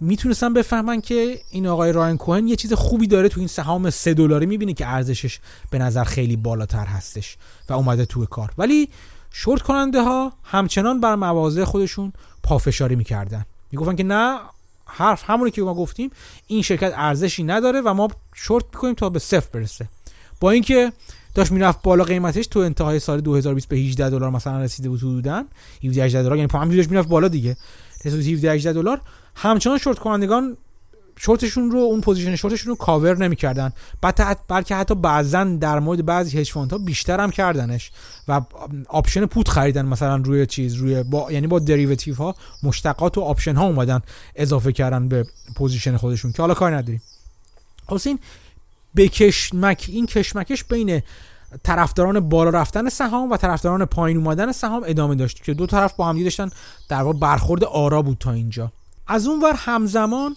می‌تونستن 0.00 0.54
بفهمن 0.54 1.00
که 1.00 1.40
این 1.50 1.66
آقای 1.66 1.92
راین 1.92 2.16
کوهن 2.16 2.48
یه 2.48 2.56
چیز 2.56 2.72
خوبی 2.72 3.06
داره 3.06 3.28
تو 3.28 3.40
این 3.40 3.48
سهام 3.48 3.90
سه 3.90 4.14
دلاری 4.14 4.46
می‌بینه 4.46 4.72
که 4.72 4.86
ارزشش 4.86 5.38
به 5.70 5.78
نظر 5.78 6.04
خیلی 6.04 6.36
بالاتر 6.36 6.86
هستش 6.86 7.36
و 7.68 7.72
اومده 7.72 8.04
توی 8.04 8.26
کار. 8.30 8.50
ولی 8.58 8.88
شورت 9.30 9.62
کننده 9.62 10.02
ها 10.02 10.32
همچنان 10.44 11.00
بر 11.00 11.14
مواضع 11.14 11.64
خودشون 11.64 12.12
پافشاری 12.42 12.96
می‌کردن. 12.96 13.46
می‌گفتن 13.72 13.96
که 13.96 14.04
نه 14.04 14.38
حرف 14.86 15.30
همونی 15.30 15.50
که 15.50 15.62
ما 15.62 15.74
گفتیم 15.74 16.10
این 16.46 16.62
شرکت 16.62 16.92
ارزشی 16.96 17.44
نداره 17.44 17.80
و 17.80 17.94
ما 17.94 18.08
شورت 18.34 18.64
می‌کنیم 18.64 18.94
تا 18.94 19.08
به 19.08 19.18
صفر 19.18 19.48
برسه. 19.52 19.88
با 20.40 20.50
اینکه 20.50 20.92
داشت 21.34 21.52
می‌رفت 21.52 21.82
بالا 21.82 22.04
قیمتش 22.04 22.46
تو 22.46 22.60
انتهای 22.60 22.98
سال 22.98 23.20
2020 23.20 23.68
به 23.68 23.76
18 23.76 24.10
دلار 24.10 24.30
مثلا 24.30 24.60
رسیده 24.60 24.88
بود 24.88 24.98
حدودا. 24.98 25.44
17 25.84 26.04
18 26.04 26.22
دلار 26.22 26.36
یعنی 26.36 26.48
همینجوری 26.52 26.76
داشت 26.76 26.90
می‌رفت 26.90 27.08
بالا 27.08 27.28
دیگه. 27.28 27.56
رسید 28.04 28.34
17 28.34 28.52
18 28.52 28.72
دلار. 28.72 29.00
همچنان 29.34 29.78
شورت 29.78 29.98
کنندگان 29.98 30.56
شورتشون 31.22 31.70
رو 31.70 31.78
اون 31.78 32.00
position 32.00 32.36
short 32.36 32.55
شون 32.55 32.70
رو 32.70 32.76
کاور 32.76 33.16
نمی‌کردن. 33.16 33.72
بلکه 34.48 34.74
حتی 34.74 34.94
بعضا 34.94 35.44
در 35.44 35.78
مورد 35.78 36.06
بعضی 36.06 36.40
هج 36.40 36.52
ها 36.52 36.78
بیشتر 36.78 37.20
هم 37.20 37.30
کردنش. 37.30 37.90
و 38.28 38.40
option 38.88 39.26
put 39.26 39.48
خریدن 39.48 39.86
مثلا 39.86 40.16
روی 40.16 40.46
چیز 40.46 40.74
روی 40.74 41.02
با 41.02 41.32
یعنی 41.32 41.46
با 41.46 41.58
derivative 41.58 42.14
ها 42.14 42.34
مشتقات 42.62 43.18
و 43.18 43.20
option 43.20 43.56
ها 43.56 43.66
اومدن 43.66 44.00
اضافه 44.34 44.72
کردن 44.72 45.08
به 45.08 45.26
position 45.54 45.96
خودشون 45.96 46.32
که 46.32 46.42
حالا 46.42 46.54
کار 46.54 46.76
نداریم. 46.76 47.02
حسین 47.88 48.18
به 48.94 49.08
کشمک 49.08 49.86
این 49.88 50.06
کشمکش 50.06 50.64
بین 50.64 51.02
طرفداران 51.62 52.20
بالا 52.20 52.50
رفتن 52.50 52.88
سهام 52.88 53.30
و 53.30 53.36
طرفداران 53.36 53.84
پایین 53.84 54.16
اومدن 54.16 54.52
سهام 54.52 54.82
ادامه 54.86 55.14
داشت 55.14 55.44
که 55.44 55.54
دو 55.54 55.66
طرف 55.66 55.94
با 55.94 56.08
هم 56.08 56.22
داشتن 56.22 56.50
در 56.88 57.02
واقع 57.02 57.18
برخورد 57.18 57.64
آرا 57.64 58.02
بود 58.02 58.18
تا 58.18 58.32
اینجا. 58.32 58.72
از 59.06 59.26
اون 59.26 59.42
ور 59.42 59.54
همزمان 59.56 60.36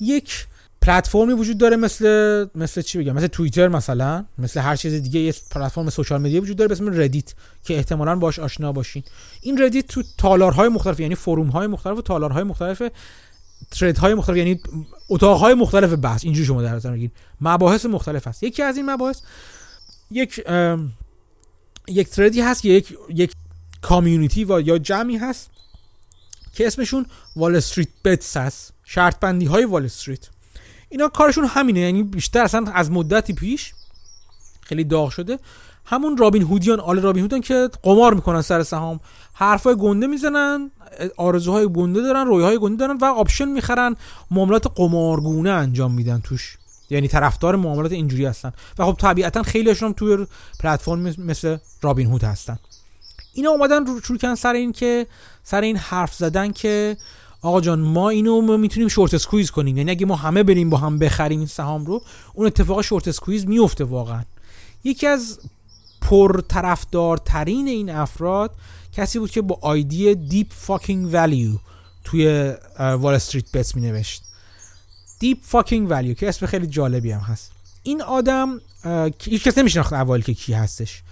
یک 0.00 0.46
پلتفرمی 0.82 1.32
وجود 1.32 1.58
داره 1.58 1.76
مثل 1.76 2.46
مثل 2.54 2.82
چی 2.82 2.98
بگم 2.98 3.12
مثل 3.12 3.26
توییتر 3.26 3.68
مثلا 3.68 4.24
مثل 4.38 4.60
هر 4.60 4.76
چیز 4.76 4.94
دیگه 4.94 5.20
یه 5.20 5.34
پلتفرم 5.50 5.90
social 5.90 6.20
media 6.22 6.42
وجود 6.42 6.56
داره 6.56 6.68
به 6.68 6.74
اسم 6.74 7.00
ردیت 7.00 7.34
که 7.64 7.76
احتمالاً 7.76 8.16
باش 8.16 8.38
آشنا 8.38 8.72
باشین. 8.72 9.02
این 9.40 9.62
ردیت 9.62 9.86
تو 9.86 10.02
تالارهای 10.18 10.68
مختلف 10.68 11.00
یعنی 11.00 11.14
forum 11.14 11.48
های 11.48 11.66
مختلف 11.66 11.98
و 11.98 12.02
تالارهای 12.02 12.42
مختلف 12.42 12.82
thread 13.70 13.98
های 13.98 14.14
مختلف 14.14 14.36
یعنی 14.36 14.60
اتاق 15.08 15.40
های 15.40 15.54
مختلف 15.54 15.92
بحث. 15.92 16.24
اینجوری 16.24 16.46
شما 16.46 16.62
در 16.62 16.74
نظر 16.74 16.90
بگیرید. 16.90 17.12
مباحث 17.40 17.86
مختلف 17.86 18.26
هست. 18.26 18.42
یکی 18.42 18.62
از 18.62 18.76
این 18.76 18.90
مباحث 18.90 19.20
یک 20.10 20.44
یک 21.88 22.08
thread 22.08 22.35
ی 22.35 22.40
هست 22.40 22.64
یک 22.64 22.96
یک 23.08 23.32
community 23.82 24.44
و 24.44 24.60
یا 24.60 24.78
جمعی 24.78 25.16
هست 25.16 25.50
که 26.52 26.66
اسمشون 26.66 27.06
WallStreetBets 27.36 28.36
هست. 28.36 28.72
شرط 28.92 29.20
بندی 29.20 29.46
های 29.46 29.64
وال 29.64 29.84
استریت. 29.84 30.28
اینا 30.88 31.08
کارشون 31.08 31.44
همینه 31.44 31.80
یعنی 31.80 32.02
بیشتر 32.02 32.42
اصلا 32.42 32.64
از 32.74 32.90
مدتی 32.90 33.32
پیش 33.32 33.72
خیلی 34.60 34.84
داغ 34.84 35.10
شده. 35.10 35.38
همون 35.84 36.16
رابین 36.16 36.42
هودیان 36.42 36.80
آل 36.80 37.00
رابین 37.00 37.22
هودیان 37.22 37.40
که 37.40 37.70
قمار 37.82 38.14
می‌کنن 38.14 38.42
سر 38.42 38.62
سهام. 38.62 39.00
حرفای 39.32 39.76
گنده 39.76 40.06
می‌زنن 40.06 40.70
آرزوهای 41.16 41.68
گنده 41.72 42.00
دارن 42.00 42.26
رویاهای 42.26 42.58
گنده 42.58 42.76
دارن 42.76 42.98
و 42.98 43.04
option 43.04 43.48
می‌خرن. 43.48 43.96
معاملات 44.30 44.66
قمارگونه 44.74 45.50
انجام 45.50 45.94
میدن 45.94 46.20
توش. 46.24 46.56
یعنی 46.90 47.08
طرفدار 47.08 47.56
معاملات 47.56 47.92
اینجوری 47.92 48.24
هستن. 48.24 48.52
و 48.78 48.84
خب 48.84 48.96
طبیعتا 48.98 49.42
خیلیشون 49.42 49.88
هم 49.88 49.92
توی 49.92 50.26
پلتفرم 50.60 51.00
مثل 51.18 51.56
رابین 51.82 52.06
هود 52.06 52.24
هستن. 52.24 52.58
اینا 53.34 53.50
اومدن 53.50 53.86
رو 53.86 54.00
شروع 54.00 54.34
سر 54.34 54.52
این 54.52 54.72
که 54.72 55.06
سر 55.44 55.60
این 55.60 55.76
حرف 55.76 56.14
زدن 56.14 56.52
که 56.52 56.96
آقا 57.42 57.60
جان 57.60 57.80
ما 57.80 58.10
اینو 58.10 58.40
ما 58.40 58.56
می‌تونیم 58.56 58.88
short 58.88 59.14
squeeze 59.14 59.50
کنیم. 59.50 59.76
یعنی 59.76 59.90
اگه 59.90 60.06
ما 60.06 60.16
همه 60.16 60.42
بریم 60.42 60.70
با 60.70 60.76
هم 60.76 60.98
بخریم 60.98 61.46
سهام 61.46 61.84
رو 61.84 62.02
اون 62.34 62.46
اتفاق 62.46 62.82
short 62.82 63.08
squeeze 63.08 63.46
میفته 63.46 63.84
واقعا. 63.84 64.22
یکی 64.84 65.06
از 65.06 65.40
پر 66.00 66.40
طرفدارترین 66.40 67.68
این 67.68 67.90
افراد 67.90 68.54
کسی 68.92 69.18
بود 69.18 69.30
که 69.30 69.42
با 69.42 69.58
ID 69.62 70.14
DeepFuckingValue 70.14 71.52
توی 72.04 72.54
WallStreetBets 72.78 73.74
می 73.74 73.82
نوشت 73.82 74.22
DeepFuckingValue 75.18 76.14
که 76.14 76.28
اسم 76.28 76.46
خیلی 76.46 76.66
جالبی 76.66 77.10
هم 77.10 77.20
هست. 77.20 77.52
این 77.82 78.02
آدم 78.02 78.60
هیچ 79.22 79.44
کس 79.44 79.58
نمیشناخت 79.58 79.92
اول 79.92 80.22
که 80.22 80.34
کی 80.34 80.52
هستش. 80.52 81.02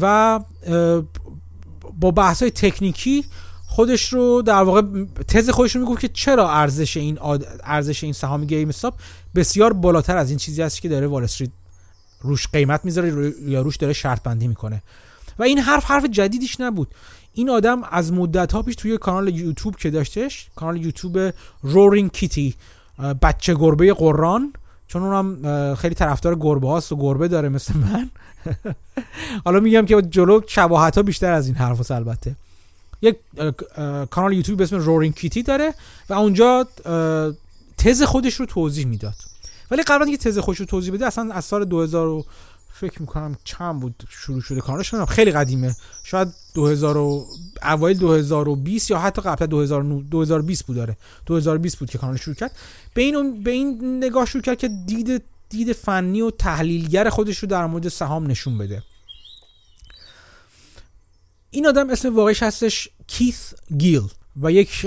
و 0.00 0.40
با 2.00 2.10
بحث 2.10 2.42
های 2.42 2.50
تکنیکی 2.50 3.24
خودش 3.70 4.12
رو 4.12 4.42
در 4.42 4.62
واقع 4.62 4.82
تز 5.28 5.50
خودش 5.50 5.76
رو 5.76 5.80
می‌گفت 5.80 6.00
که 6.00 6.08
چرا 6.08 6.50
ارزش 6.50 6.96
این 6.96 7.18
ارزش 7.64 8.04
این 8.04 8.12
سهام 8.12 8.44
گیم 8.44 8.68
استاپ 8.68 8.94
بسیار 9.34 9.72
بالاتر 9.72 10.16
از 10.16 10.30
این 10.30 10.38
چیزی 10.38 10.62
هست 10.62 10.82
که 10.82 10.88
داره 10.88 11.06
وال 11.06 11.24
استریت 11.24 11.50
روش 12.20 12.48
قیمت 12.48 12.84
می‌ذاره 12.84 13.32
یا 13.42 13.62
روش 13.62 13.76
داره 13.76 13.92
شرط 13.92 14.22
بندی 14.22 14.48
می‌کنه. 14.48 14.82
و 15.38 15.42
این 15.42 15.58
حرف 15.58 15.84
حرف 15.84 16.04
جدیدیش 16.04 16.60
نبود. 16.60 16.94
این 17.34 17.50
آدم 17.50 17.82
از 17.82 18.12
مدت 18.12 18.52
ها 18.52 18.62
پیش 18.62 18.74
توی 18.74 18.98
کانال 18.98 19.28
یوتیوب 19.28 19.76
که 19.76 19.90
داشتش 19.90 20.48
کانال 20.56 20.76
یوتیوب 20.76 21.32
رورینگ 21.62 22.12
کیتی 22.12 22.54
بچه 23.22 23.54
گربه 23.54 23.94
قران 23.94 24.52
چون 24.86 25.02
اونم 25.02 25.74
خیلی 25.74 25.94
طرفدار 25.94 26.34
گربه 26.34 26.68
هاست 26.68 26.92
و 26.92 26.96
گربه 26.96 27.28
داره 27.28 27.48
مثل 27.48 27.74
من. 27.76 28.10
حالا 29.44 29.60
میگم 29.60 29.86
که 29.86 30.02
جلو 30.02 30.40
شباهت 30.46 30.96
ها 30.96 31.02
بیشتر 31.02 31.32
از 31.32 31.46
این 31.46 31.56
حرف 31.56 31.90
البته. 31.90 32.36
یک 33.02 33.16
کانال 34.10 34.32
یوتیوب 34.32 34.58
به 34.58 34.64
اسم 34.64 34.76
رورینگ 34.76 35.14
کیتی 35.14 35.42
داره 35.42 35.74
و 36.08 36.14
اونجا 36.14 36.66
تز 37.78 38.02
خودش 38.02 38.34
رو 38.34 38.46
توضیح 38.46 38.86
می‌داد. 38.86 39.14
ولی 39.70 39.82
قبل 39.82 40.02
اینکه 40.02 40.18
تز 40.18 40.38
خودش 40.38 40.60
رو 40.60 40.66
توضیح 40.66 40.94
بده 40.94 41.06
اصلا 41.06 41.32
از 41.32 41.44
سال 41.44 41.64
2000 41.64 42.24
فکر 42.72 43.00
می‌کنم 43.00 43.36
چند 43.44 43.80
بود 43.80 44.04
شروع 44.08 44.40
شده 44.40 44.60
کارش 44.60 44.90
کنم 44.90 45.06
خیلی 45.06 45.30
قدیمه. 45.30 45.76
شاید 46.04 46.28
2000 46.54 46.96
و 46.96 47.26
اوایل 47.62 47.98
2020 47.98 48.90
یا 48.90 48.98
حتی 48.98 49.22
قبل 49.22 49.46
2020 49.46 50.66
بود 50.66 50.76
داره 50.76 50.96
2020 51.26 51.78
بود 51.78 51.90
که 51.90 51.98
کانال 51.98 52.16
شروع 52.16 52.36
کرد. 52.36 52.52
به 52.94 53.02
این 53.02 53.42
به 53.42 53.50
این 53.50 53.98
نگاه 54.04 54.26
شروع 54.26 54.42
کرد 54.42 54.58
که 54.58 54.68
دید 54.68 55.22
دید 55.48 55.72
فنی 55.72 56.20
و 56.20 56.30
تحلیلگر 56.30 57.10
خودش 57.10 57.38
رو 57.38 57.48
در 57.48 57.66
مورد 57.66 57.88
سهام 57.88 58.26
نشون 58.26 58.58
بده. 58.58 58.82
این 61.50 61.66
آدم 61.66 61.90
اسم 61.90 62.16
واقعیش 62.16 62.42
هستش 62.42 62.88
کیث 63.06 63.54
گیل 63.78 64.02
و 64.42 64.52
یک 64.52 64.86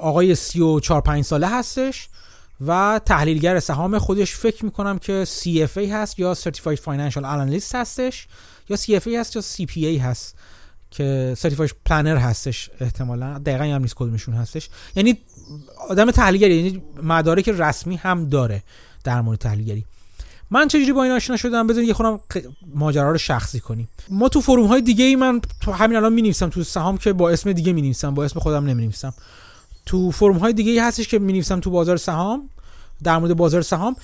آقای 0.00 0.34
34 0.34 1.00
5 1.00 1.24
ساله 1.24 1.48
هستش 1.48 2.08
و 2.66 3.00
تحلیلگر 3.06 3.60
سهام 3.60 3.98
خودش. 3.98 4.34
فکر 4.34 4.64
می‌کنم 4.64 4.98
که 4.98 5.24
CFA 5.24 5.78
هست 5.78 6.18
یا 6.18 6.34
Certified 6.34 6.78
Financial 6.78 7.22
Analyst 7.22 7.74
هستش 7.74 8.26
یا 8.68 8.76
CFA 8.76 9.08
هست 9.08 9.36
یا 9.36 9.42
CPA 9.42 10.00
هست 10.00 10.36
که 10.90 11.36
Certified 11.42 11.70
Planner 11.88 12.18
هستش 12.18 12.70
احتمالا. 12.80 13.38
دقیقا 13.38 13.64
هم 13.64 13.82
نیست 13.82 13.94
کدومشون 13.94 14.34
هستش. 14.34 14.68
یعنی 14.96 15.18
آدم 15.88 16.10
تحلیلگری 16.10 16.54
یعنی 16.54 16.82
مدارک 17.02 17.48
رسمی 17.48 17.96
هم 17.96 18.28
داره 18.28 18.62
در 19.04 19.20
مورد 19.20 19.38
تحلیلگری. 19.38 19.84
من 20.52 20.68
چجوری 20.68 20.92
با 20.92 21.02
این 21.02 21.12
آشنا 21.12 21.36
شدم؟ 21.36 21.66
بذارید 21.66 21.88
یه 21.88 21.94
خودم 21.94 22.20
ماجرا 22.74 23.10
رو 23.10 23.18
شخصی 23.18 23.60
کنیم. 23.60 23.88
ما 24.08 24.28
تو 24.28 24.40
فروم 24.40 24.66
های 24.66 24.80
دیگه 24.80 25.04
ای 25.04 25.16
من 25.16 25.40
تو 25.60 25.72
همین 25.72 25.96
الان 25.96 26.12
می 26.12 26.22
نویسم 26.22 26.48
تو 26.48 26.62
سهام 26.62 26.98
که 26.98 27.12
با 27.12 27.30
اسم 27.30 27.52
دیگه 27.52 27.72
می 27.72 27.82
نویسم 27.82 28.14
با 28.14 28.24
اسم 28.24 28.40
خودم 28.40 28.64
نمی 28.64 28.82
نویسم 28.82 29.14
تو 29.86 30.10
فرم 30.10 30.36
های 30.36 30.52
دیگه 30.52 30.70
ای 30.70 30.78
هستش 30.78 31.08
که 31.08 31.18
می 31.18 31.32
نویسم 31.32 31.60
تو 31.60 31.70
بازار 31.70 31.96
سهام. 31.96 32.48
در 33.02 33.18
مورد 33.18 33.36
بازار 33.36 33.62
سهام. 33.62 33.96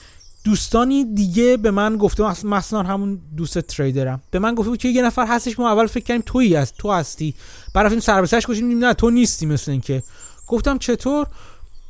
دوستانی 0.45 1.05
دیگه 1.15 1.57
به 1.57 1.71
من 1.71 1.97
گفته 1.97 2.47
مثلا 2.47 2.83
همون 2.83 3.19
دوست 3.37 3.59
تریدرم. 3.59 4.23
به 4.31 4.39
من 4.39 4.55
گفته 4.55 4.71
بود 4.71 4.79
که 4.79 4.89
یه 4.89 5.03
نفر 5.03 5.27
هستش 5.27 5.59
ما 5.59 5.71
اول 5.71 5.87
فکر 5.87 6.05
کردیم 6.05 6.23
تویی 6.27 6.55
هست 6.55 6.75
تو 6.79 6.93
هستی. 6.93 7.35
بعد 7.75 7.87
رفتیم 7.87 8.01
سر 8.01 8.23
به 8.23 8.41
گفتیم 8.49 8.79
نه 8.79 8.95
تو 8.95 9.11
نیستی 9.11 9.47
مثل 9.47 9.71
اینکه. 9.71 10.03
گفتم 10.47 10.79
چطور؟ 10.79 11.27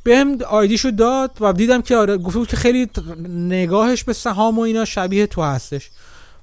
بهم 0.09 0.39
آیدیشو 0.43 0.91
داد 0.91 1.31
و 1.41 1.53
دیدم 1.53 1.83
که 1.83 1.97
آره 1.97 2.19
گفته 2.19 2.39
بود 2.39 2.49
که 2.49 2.57
خیلی 2.57 2.91
نگاهش 3.29 4.05
به 4.05 4.13
سهام 4.13 4.59
و 4.59 4.61
اینا 4.61 4.85
شبیه 4.85 5.27
تو 5.27 5.43
هستش. 5.43 5.91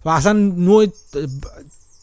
و 0.05 0.09
اصلا 0.09 0.33
نوع 0.33 0.87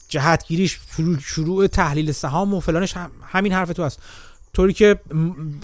جهتگیریش 0.08 0.78
شروع, 0.96 1.18
شروع 1.18 1.66
تحلیل 1.66 2.12
سهام 2.12 2.54
و 2.54 2.60
فلانش 2.60 2.94
همین 3.26 3.52
حرف 3.52 3.72
تو 3.72 3.84
هست. 3.84 3.98
طوری 4.52 4.72
که 4.72 4.98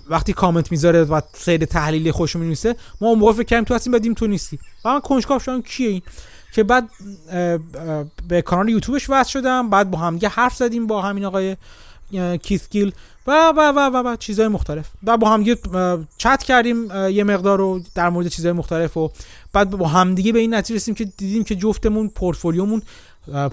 وقتی 0.09 0.33
کامنت 0.33 0.71
می‌ذاره 0.71 1.05
و 1.05 1.21
سیر 1.35 1.65
تحلیلی 1.65 2.13
خوش 2.13 2.37
می‌نویسه 2.37 2.77
ما 3.01 3.09
اون 3.09 3.19
موقع 3.19 3.33
فکر 3.33 3.63
تو 3.63 3.75
هستیم 3.75 3.93
بعدیم 3.93 4.15
تو 4.15 4.27
نیستی. 4.27 4.59
و 4.85 4.89
من 4.89 5.01
کنجکاو 5.01 5.39
شدم 5.39 5.63
کیه 5.63 5.89
این؟ 5.89 6.03
که 6.53 6.63
بعد 6.65 6.89
به 8.29 8.43
کانال 8.43 8.69
یوتیوبش 8.69 9.11
وصل 9.11 9.31
شدم 9.31 9.71
بعد 9.71 9.91
با 9.91 9.99
هم 9.99 10.15
دیگه 10.15 10.29
حرف 10.29 10.57
زدیم 10.57 10.87
با 10.87 11.03
همین 11.03 11.25
آقای 11.25 11.57
کیث 12.43 12.69
و 13.27 13.53
و 13.57 13.73
و 13.77 13.91
و, 13.95 14.13
و 14.13 14.17
چیزهای 14.17 14.49
مختلف. 14.49 14.91
و 15.05 15.17
با 15.17 15.31
هم 15.31 15.45
چت 16.19 16.43
کردیم 16.43 16.91
یه 17.11 17.25
مقدار 17.25 17.59
رو 17.59 17.81
در 17.95 18.09
مورد 18.09 18.29
چیزهای 18.29 18.53
مختلف 18.53 18.97
و 18.97 19.11
بعد 19.53 19.71
با 19.71 19.89
همدیگه 19.89 20.33
به 20.33 20.39
این 20.39 20.55
نتیجه 20.55 20.77
رسیدیم 20.77 20.95
که 20.95 21.05
دیدیم 21.17 21.45
که 21.45 21.55
جفتمون 21.57 22.09
پورتفولیومون 22.09 22.83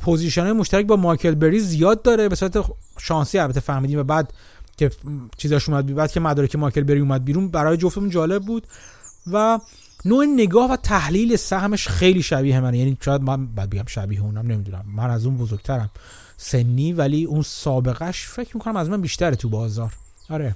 position 0.01 0.51
مشترک 0.51 0.85
با 0.85 0.95
مایکل 0.95 1.35
بری 1.35 1.59
زیاد 1.59 2.01
داره 2.01 2.29
به 2.29 2.35
صورت 2.35 2.65
شانسی. 2.99 3.39
البته 3.39 3.59
فهمیدیم 3.59 3.99
و 3.99 4.03
بعد 4.03 4.33
که 4.77 4.91
چیزاش 5.37 5.69
اومد 5.69 5.95
بعد 5.95 6.11
که 6.11 6.19
مدارک 6.19 6.55
مایکل 6.55 6.83
بری 6.83 6.99
اومد 6.99 7.25
بیرون 7.25 7.47
برای 7.47 7.77
جفتمون 7.77 8.09
جالب 8.09 8.43
بود. 8.43 8.67
و 9.31 9.59
نوع 10.05 10.25
نگاه 10.25 10.71
و 10.71 10.75
تحلیل 10.75 11.35
سهمش 11.35 11.87
خیلی 11.87 12.23
شبیه 12.23 12.59
منه. 12.59 12.77
یعنی 12.77 12.97
شاید 13.01 13.21
من 13.21 13.47
بعد 13.47 13.69
بگم 13.69 13.85
شبیه 13.87 14.21
اونم 14.21 14.47
نمی‌دونم. 14.47 14.85
من 14.95 15.09
از 15.09 15.25
اون 15.25 15.37
بزرگترم. 15.37 15.89
سنی 16.45 16.93
ولی 16.93 17.23
اون 17.23 17.41
سابقش 17.41 18.25
فکر 18.27 18.57
می‌کنم 18.57 18.75
از 18.75 18.89
من 18.89 19.01
بیشتره 19.01 19.35
تو 19.35 19.49
بازار. 19.49 19.93
آره. 20.29 20.55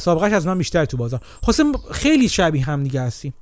سابقش 0.00 0.32
از 0.32 0.46
من 0.46 0.58
بیشتر 0.58 0.84
تو 0.84 0.96
بازار. 0.96 1.20
خواستم 1.42 1.72
خیلی 1.92 2.28
شبیه 2.28 2.64
هم 2.64 2.82
دیگه 2.82 3.02
هستیم 3.02 3.34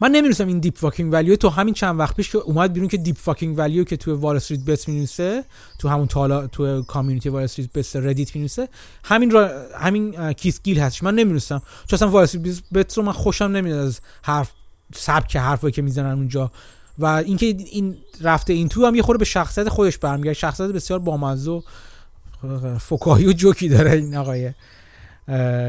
من 0.00 0.10
نمی‌دونستم 0.10 0.46
این 0.46 0.58
DeepFuckingValue 0.58 1.36
تو 1.36 1.48
همین 1.48 1.74
چند 1.74 1.98
وقت 1.98 2.16
پیش 2.16 2.30
که 2.30 2.38
اومد 2.38 2.72
بیرون 2.72 2.88
که 2.88 2.96
DeepFuckingValue 2.96 3.84
که 3.84 3.96
تو 3.96 4.16
WallStreetBets 4.16 4.88
مینویسه 4.88 5.44
تو 5.78 5.88
همون 5.88 6.06
تالار 6.06 6.46
تو 6.46 6.82
community 6.82 7.28
WallStreetBets 7.28 7.96
ردیت 7.96 8.36
مینویسه 8.36 8.68
همین 9.04 9.30
را 9.30 9.50
همین 9.78 10.32
کیث 10.32 10.62
گیل 10.62 10.80
هستش. 10.80 11.02
من 11.02 11.14
نمی‌دونستم. 11.14 11.62
چون 11.86 11.96
اصلا 11.96 12.08
WallStreetBets 12.08 12.96
رو 12.98 13.02
من 13.02 13.12
خوشم 13.12 13.44
نمیاد 13.44 13.78
از 13.78 14.00
حرف 14.22 14.50
سبک 14.94 15.36
حرفایی 15.36 15.72
که 15.72 15.82
می‌زنن 15.82 16.12
اونجا. 16.12 16.50
و 16.98 17.06
اینکه 17.06 17.46
این 17.46 17.96
رفته 18.20 18.52
این 18.52 18.68
تو 18.68 18.86
هم 18.86 18.94
یه 18.94 19.02
خورده 19.02 19.18
به 19.18 19.24
شخصیت 19.24 19.68
خودش 19.68 19.98
برمیگرده. 19.98 20.34
شخصیت 20.34 20.70
بسیار 20.70 20.98
بامزه 20.98 21.50
و 21.50 21.62
فکاهی 22.78 23.26
و 23.26 23.32
جوکی 23.32 23.68
داره 23.68 23.92
این 23.92 24.16
آقای 24.16 24.52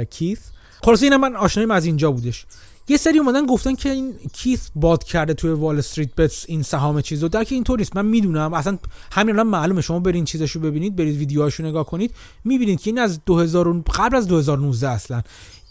کیث. 0.05 0.39
خلاص 0.83 1.03
اینم 1.03 1.21
من 1.21 1.35
آشناییم 1.35 1.71
از 1.71 1.85
اینجا 1.85 2.11
بودش. 2.11 2.45
یه 2.87 2.97
سری 2.97 3.19
اومدن 3.19 3.45
گفتن 3.45 3.75
که 3.75 3.89
این 3.89 4.13
کیث 4.33 4.69
باد 4.75 5.03
کرده 5.03 5.33
توی 5.33 5.51
وال 5.51 5.77
استریت 5.77 6.15
بتس 6.15 6.45
این 6.47 6.63
سهام 6.63 7.01
چیزو 7.01 7.27
در 7.27 7.43
که 7.43 7.55
اینطور 7.55 7.79
نیست. 7.79 7.95
من 7.95 8.05
می‌دونم. 8.05 8.53
اصلا 8.53 8.77
همین 9.11 9.35
الان 9.35 9.47
معلومه. 9.47 9.81
شما 9.81 9.99
برین 9.99 10.25
چیزاشو 10.25 10.59
ببینید. 10.59 10.95
برید 10.95 11.17
ویدیوهاشو 11.17 11.63
نگاه 11.63 11.85
کنید. 11.85 12.11
می‌بینید 12.43 12.81
که 12.81 12.89
این 12.89 12.99
از 12.99 13.25
2000 13.25 13.81
قبل 13.81 14.15
از 14.15 14.27
2019 14.27 14.89
اصلا 14.89 15.21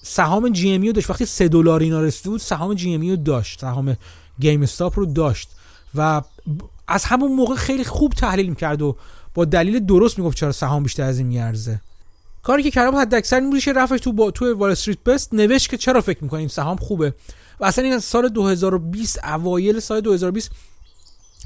سهام 0.02 0.48
جی 0.48 0.74
ام 0.74 0.92
داشت. 0.92 1.10
وقتی 1.10 1.26
3 1.26 1.48
دلار 1.48 1.80
اینا 1.80 2.00
رسیده 2.00 2.30
بود 2.30 2.40
سهام 2.40 2.74
جی 2.74 2.94
ام 2.94 3.14
داشت. 3.14 3.60
سهام 3.60 3.96
گیم 4.40 4.62
استاپ 4.62 4.98
رو 4.98 5.06
داشت 5.06 5.50
و 5.94 6.22
از 6.88 7.04
همون 7.04 7.32
موقع 7.32 7.54
خیلی 7.54 7.84
خوب 7.84 8.12
تحلیل 8.12 8.48
می‌کرد 8.48 8.82
و 8.82 8.96
با 9.34 9.44
دلیل 9.44 9.78
درست 9.78 10.18
می‌گفت 10.18 10.36
چرا 10.36 10.52
سهام 10.52 10.82
بیشتر 10.82 11.02
از 11.02 11.18
این 11.18 11.26
میارزه. 11.26 11.80
کاری 12.42 12.62
که 12.62 12.70
کردم 12.70 12.96
حد 12.96 13.14
اکثر 13.14 13.40
این 13.40 13.50
بودش 13.50 13.68
رفتش 13.68 14.00
تو 14.00 14.12
با 14.12 14.30
تو 14.30 14.54
WallStreetBets 14.54 15.34
نوشت 15.34 15.70
که 15.70 15.76
چرا 15.76 16.00
فکر 16.00 16.24
می‌کنیم 16.24 16.48
سهام 16.48 16.76
خوبه. 16.76 17.14
و 17.60 17.64
اصلا 17.64 17.84
این 17.84 17.98
سال 17.98 18.28
2020 18.28 19.24
اوایل 19.24 19.80
سال 19.80 20.00
2020 20.00 20.50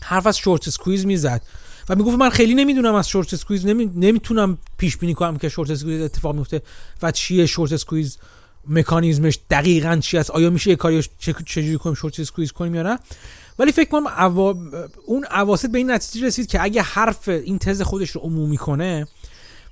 حرف 0.03 0.27
از 0.27 0.39
short 0.39 0.69
squeeze 0.69 1.07
می‌زد. 1.07 1.43
و 1.89 1.95
می‌گفت 1.95 2.19
من 2.19 2.31
خیلی 2.31 2.55
نمی‌دونم 2.55 2.95
از 2.95 3.09
short 3.09 3.35
squeeze 3.35 3.67
نمی... 3.67 3.91
نمی‌تونم 3.95 4.59
پیش 4.79 4.97
بینی 4.97 5.15
کنم 5.15 5.37
که 5.37 5.49
short 5.49 5.71
squeeze 5.71 6.01
اتفاق 6.01 6.35
میفته 6.35 6.63
و 7.03 7.11
چیه 7.11 7.47
short 7.47 7.73
squeeze 7.73 8.19
مکانیزمش 8.69 9.39
دقیقا 9.51 9.97
چی 9.97 10.19
است 10.19 10.31
آیا 10.31 10.51
میشه 10.51 10.71
یه 10.71 10.77
کاری 10.77 11.03
چجوری 11.47 11.79
کنیم؟ 11.79 11.95
short 11.95 12.21
squeeze 12.21 12.53
کنیم 12.53 12.75
یا 12.75 12.83
نه؟ 12.83 12.99
ولی 13.59 13.73
فکر 13.73 13.91
کنم 13.91 14.07
اوا... 14.07 14.55
اون 15.07 15.27
اواسط 15.31 15.71
به 15.71 15.79
این 15.79 15.91
نتیجه 15.91 16.27
رسید 16.27 16.47
که 16.47 16.63
اگه 16.63 16.83
حرف 16.83 17.29
این 17.29 17.59
تز 17.59 17.83
خودش 17.83 18.11
رو 18.11 18.21
عمومی 18.21 18.57
کنه 18.57 19.07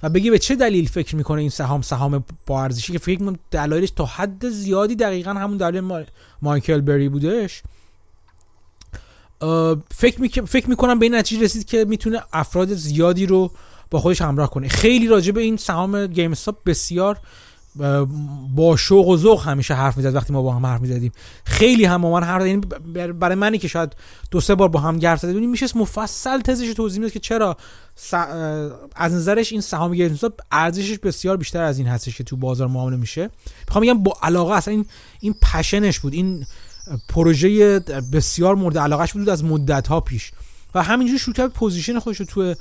و 0.03 0.09
بگی 0.09 0.31
به 0.31 0.39
چه 0.39 0.55
دلیل 0.55 0.89
فکر 0.89 1.17
می‌کنه 1.17 1.41
این 1.41 1.51
سهام 1.51 1.83
سهام 1.83 2.25
با 2.47 2.63
ارزشی 2.63 2.93
که 2.93 2.99
فکر 2.99 3.21
می‌کنم 3.21 3.39
دلایلش 3.51 3.91
تا 3.91 4.07
حد 4.07 4.49
زیادی 4.49 4.97
دقیقا 4.97 5.31
همون 5.31 5.57
دلیل 5.57 6.05
مایکل 6.43 6.81
بری 6.81 7.09
بودش 7.09 7.63
فکر, 9.95 10.21
می... 10.21 10.29
فکر 10.29 10.69
می‌کنم 10.69 10.99
به 10.99 11.07
این 11.07 11.15
نتیجه 11.15 11.43
رسید 11.43 11.65
که 11.65 11.85
می‌تونه 11.85 12.23
افراد 12.33 12.75
زیادی 12.75 13.27
رو 13.27 13.51
با 13.91 14.01
خودش 14.01 14.23
همراه 14.23 14.51
کنه. 14.51 14.69
خیلی 14.69 15.07
راجع 15.07 15.33
به 15.33 15.41
این 15.41 15.57
سهام 15.57 16.07
گیم 16.07 16.33
بسیار 16.67 17.19
با 18.55 18.77
شوق 18.77 19.09
و 19.09 19.17
ذوق 19.17 19.49
همیشه 19.49 19.75
حرف 19.75 19.97
می‌زد 19.97 20.15
وقتی 20.15 20.33
ما 20.33 20.43
با 20.43 20.53
هم 20.53 20.67
حرف 20.67 20.81
می‌زدیم. 20.81 21.13
خیلی 21.45 21.85
هم 21.85 22.01
من 22.01 22.23
حرف 22.23 22.47
یعنی 22.47 22.61
برای 23.13 23.35
منی 23.35 23.59
که 23.59 23.69
شاید 23.69 23.97
دو 24.31 24.41
سه 24.41 24.55
بار 24.55 24.69
با 24.69 24.81
هم 24.81 24.99
گرد 24.99 25.21
زده 25.21 25.33
بودیم 25.33 25.51
میشه 25.51 25.67
مفصل 25.75 26.41
تزش 26.41 26.73
توضیح 26.73 26.99
می‌داد 26.99 27.13
که 27.13 27.21
چرا 27.21 27.57
از 28.97 29.13
نظرش 29.13 29.53
این 29.53 29.61
سهام 29.61 29.95
گیم 29.95 30.19
ارزشش 30.53 30.99
بسیار 30.99 31.37
بیشتر 31.37 31.63
از 31.63 31.79
این 31.79 31.87
هستش 31.87 32.17
که 32.17 32.25
تو 32.25 32.37
بازار 32.37 32.69
معامله 32.69 32.97
میشه. 32.97 33.31
می‌خوام 33.67 33.85
بگم 33.85 34.03
با 34.03 34.17
علاقه 34.23 34.55
اصلا 34.55 34.75
این 34.75 34.87
این 35.21 35.35
پشنش 35.43 36.01
بود. 36.01 36.13
این 36.13 36.47
پروژه 37.09 37.79
بسیار 38.13 38.55
مورد 38.55 38.79
علاقهش 38.79 39.13
بود 39.13 39.29
از 39.29 39.45
مدت 39.45 39.87
ها 39.87 40.01
پیش. 40.01 40.33
و 40.75 40.83
همینجوری 40.83 41.19
شروع 41.19 41.35
کرد 41.35 41.51
position 41.51 41.99
خودش 41.99 42.21
رو 42.21 42.27
تو 42.27 42.55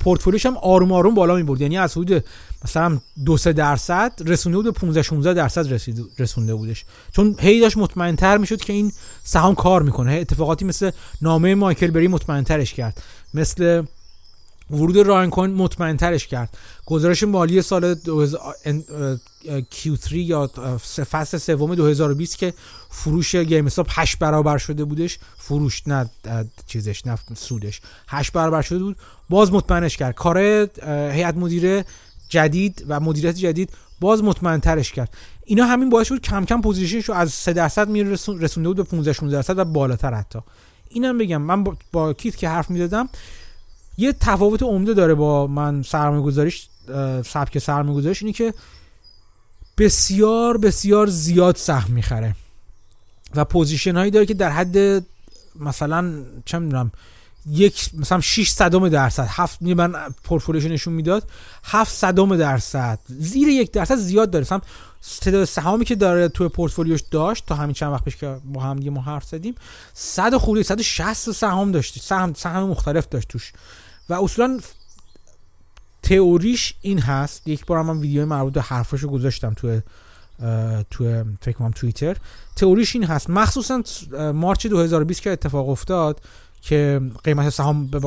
پورتفولیوش 0.00 0.46
هم 0.46 0.56
آروم 0.56 0.92
آروم 0.92 1.14
بالا 1.14 1.34
می 1.36 1.42
برد 1.42 1.60
یعنی 1.60 1.78
از 1.78 1.92
حدود 1.96 2.24
مثلا 2.64 2.98
دو 3.24 3.36
سه 3.36 3.52
درصد 3.52 4.12
رسونده 4.26 4.56
بود 4.56 4.64
به 4.64 4.72
15 4.72 5.02
16 5.02 5.34
درصد 5.34 5.72
رسید 5.72 6.06
رسونده 6.18 6.54
بودش. 6.54 6.84
چون 7.12 7.36
هی 7.38 7.60
داشت 7.60 7.76
مطمئن 7.76 8.16
تر 8.16 8.38
می‌شد 8.38 8.60
که 8.60 8.72
این 8.72 8.92
سهام 9.24 9.54
کار 9.54 9.82
می‌کنه. 9.82 10.12
اتفاقاتی 10.12 10.64
مثل 10.64 10.90
نامه 11.22 11.54
مایکل 11.54 11.90
بری 11.90 12.08
مطمئن 12.08 12.44
ترش 12.44 12.74
کرد. 12.74 13.02
مثل 13.34 13.82
ورود 14.70 14.96
رایان 14.96 15.30
کوهن 15.30 15.54
مطمئن 15.54 15.96
ترش 15.96 16.26
کرد. 16.26 16.56
گزارش 16.86 17.22
مالی 17.22 17.62
سال 17.62 17.94
Q3 19.72 20.12
یا 20.12 20.50
فصل 21.10 21.38
سوم 21.38 21.74
2020 21.74 22.38
که 22.38 22.54
فروش 22.90 23.34
گیم 23.34 23.66
استاپ 23.66 23.86
8 23.90 24.18
برابر 24.18 24.58
شده 24.58 24.84
بودش. 24.84 25.18
فروش 25.38 25.82
نه 25.86 26.10
چیزش 26.66 27.06
نه 27.06 27.18
سودش. 27.34 27.80
8 28.08 28.32
برابر 28.32 28.62
شده 28.62 28.78
بود. 28.78 28.96
باز 29.28 29.52
مطمئنش 29.52 29.96
کرد. 29.96 30.14
کار 30.14 30.38
هیئت 31.12 31.36
مدیره 31.36 31.84
جدید 32.28 32.84
و 32.88 33.00
مدیریت 33.00 33.34
جدید 33.34 33.70
باز 34.00 34.22
مطمئن 34.22 34.60
ترش 34.60 34.92
کرد. 34.92 35.14
اینا 35.44 35.66
همین 35.66 35.90
باعث 35.90 36.08
بود 36.08 36.20
کم 36.20 36.44
کم 36.44 36.60
position 36.60 36.95
ش 36.95 37.04
رو 37.04 37.14
از 37.14 37.32
3 37.32 37.52
درصد 37.52 37.88
می 37.88 38.04
رسونده 38.04 38.68
بود 38.68 38.76
به 38.76 38.82
15 38.82 39.12
16 39.12 39.36
درصد 39.36 39.58
و 39.58 39.64
بالاتر 39.64 40.14
حتی. 40.14 40.38
اینم 40.88 41.18
بگم 41.18 41.42
من 41.42 41.64
با, 41.64 41.76
با 41.92 42.12
کیث 42.12 42.36
که 42.36 42.48
حرف 42.48 42.70
می‌زدم 42.70 43.08
یه 43.98 44.12
تفاوت 44.12 44.62
عمده 44.62 44.94
داره 44.94 45.14
با 45.14 45.46
من 45.46 45.82
سرمایه 45.82 46.22
گذاریش 46.22 46.68
سبک 47.24 47.58
سرمایه 47.58 47.96
گذاریش 47.96 48.22
اینه 48.22 48.32
که 48.32 48.54
بسیار 49.78 50.58
بسیار 50.58 51.06
زیاد 51.06 51.56
سهم 51.56 51.92
می‌خره 51.92 52.34
و 53.34 53.44
position 53.44 53.96
هایی 53.96 54.10
داره 54.10 54.26
که 54.26 54.34
در 54.34 54.50
حد 54.50 55.04
مثلا 55.60 56.24
چه 56.44 56.58
می‌دونم 56.58 56.92
یک 57.50 57.90
مثلا 57.94 58.20
6 58.20 58.50
صدم 58.50 58.88
درصد 58.88 59.26
هفت 59.28 59.62
من 59.62 59.92
پورتفولیوش 60.24 60.64
نشون 60.64 60.94
می‌داد 60.94 61.30
7 61.64 61.94
صدم 61.94 62.36
درصد 62.36 62.98
زیر 63.06 63.48
یک 63.48 63.72
درصد 63.72 63.96
زیاد 63.96 64.30
داره. 64.30 64.42
مثلا 64.42 64.60
تعداد 65.20 65.44
سهامی 65.44 65.84
که 65.84 65.94
داره 65.94 66.28
توی 66.28 66.48
پورتفولیوش 66.48 67.00
داشت 67.10 67.46
تا 67.46 67.54
همین 67.54 67.74
چند 67.74 67.92
وقت 67.92 68.04
پیش 68.04 68.16
که 68.16 68.36
با 68.44 68.60
هم 68.60 68.76
دیگه 68.76 68.90
ما 68.90 69.00
حرف 69.00 69.24
زدیم 69.24 69.54
100 69.92 70.36
خورده 70.36 70.62
160 70.62 71.32
سهام 71.32 71.72
داشت 71.72 72.02
سهم 72.02 72.34
سهم 72.34 72.62
مختلف 72.62 73.08
داشت 73.08 73.28
توش. 73.28 73.52
و 74.08 74.14
اصولا 74.14 74.60
تئوریش 76.02 76.74
این 76.82 76.98
هست. 76.98 77.48
یک 77.48 77.66
بار 77.66 77.82
من 77.82 77.98
ویدیو 77.98 78.26
مربوط 78.26 78.52
به 78.52 78.62
حرفاشو 78.62 79.08
گذاشتم 79.08 79.54
تو 79.54 79.80
تو 80.90 81.24
فکر 81.40 81.56
کنم 81.58 81.70
توییتر. 81.70 82.16
تئوریش 82.56 82.94
این 82.94 83.04
هست. 83.04 83.30
مخصوصا 83.30 83.82
مارچ 84.32 84.66
2020 84.66 85.22
که 85.22 85.30
اتفاق 85.30 85.68
افتاد 85.68 86.20
که 86.62 87.00
قیمت 87.24 87.48
سهام 87.48 87.86
به 87.86 88.00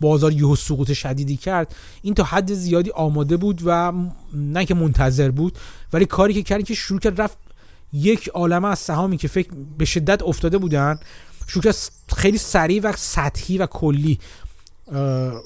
بازار 0.00 0.32
یهو 0.32 0.56
سقوط 0.56 0.92
شدیدی 0.92 1.36
کرد. 1.36 1.74
این 2.02 2.14
تا 2.14 2.24
حد 2.24 2.54
زیادی 2.54 2.90
آماده 2.90 3.36
بود 3.36 3.60
و 3.64 3.92
نه 4.34 4.64
که 4.64 4.74
منتظر 4.74 5.30
بود 5.30 5.58
ولی 5.92 6.04
کاری 6.04 6.34
که 6.34 6.42
کرد 6.42 6.64
که 6.64 6.74
شروع 6.74 7.00
کرد 7.00 7.20
رفت 7.20 7.38
یک 7.92 8.28
عالمه 8.28 8.68
از 8.68 8.78
سهامی 8.78 9.16
که 9.16 9.28
فکر 9.28 9.50
به 9.78 9.84
شدت 9.84 10.22
افتاده 10.22 10.58
بودن. 10.58 10.98
شروع 11.46 11.62
کرد 11.62 11.76
خیلی 12.16 12.38
سریع 12.38 12.82
و 12.82 12.92
سطحی 12.96 13.58
و 13.58 13.66
کلی 13.66 14.18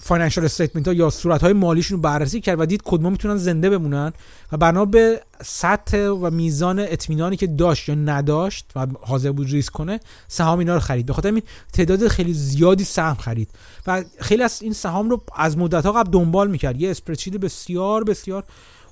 financial 0.02 0.44
statement 0.44 0.88
ها 0.88 0.94
یا 0.94 1.10
صورت 1.10 1.40
های 1.40 1.52
مالیشون 1.52 1.96
رو 1.96 2.02
بررسی 2.02 2.40
کرد 2.40 2.60
و 2.60 2.66
دید 2.66 2.82
کدوم 2.84 3.12
می‌تونن 3.12 3.36
زنده 3.36 3.70
بمونن 3.70 4.12
و 4.52 4.56
بنا 4.56 4.84
به 4.84 5.20
سطح 5.44 6.08
و 6.08 6.30
میزان 6.30 6.78
اطمینانی 6.78 7.36
که 7.36 7.46
داشت 7.46 7.88
یا 7.88 7.94
نداشت 7.94 8.70
و 8.76 8.86
حاضر 9.00 9.32
بود 9.32 9.50
ریسک 9.50 9.72
کنه 9.72 10.00
سهام 10.28 10.58
اینا 10.58 10.74
رو 10.74 10.80
خرید. 10.80 11.06
به 11.06 11.12
خاطر 11.12 11.28
این 11.28 11.42
تعداد 11.72 12.08
خیلی 12.08 12.32
زیادی 12.32 12.84
سهم 12.84 13.14
خرید. 13.14 13.50
و 13.86 14.04
خیلی 14.20 14.42
از 14.42 14.62
این 14.62 14.72
سهام 14.72 15.10
رو 15.10 15.22
از 15.36 15.58
مدت 15.58 15.86
ها 15.86 15.92
قبل 15.92 16.10
دنبال 16.10 16.50
می‌کرد. 16.50 16.80
یه 16.80 16.90
spreadsheet 16.90 17.40
بسیار 17.40 18.04
بسیار 18.04 18.44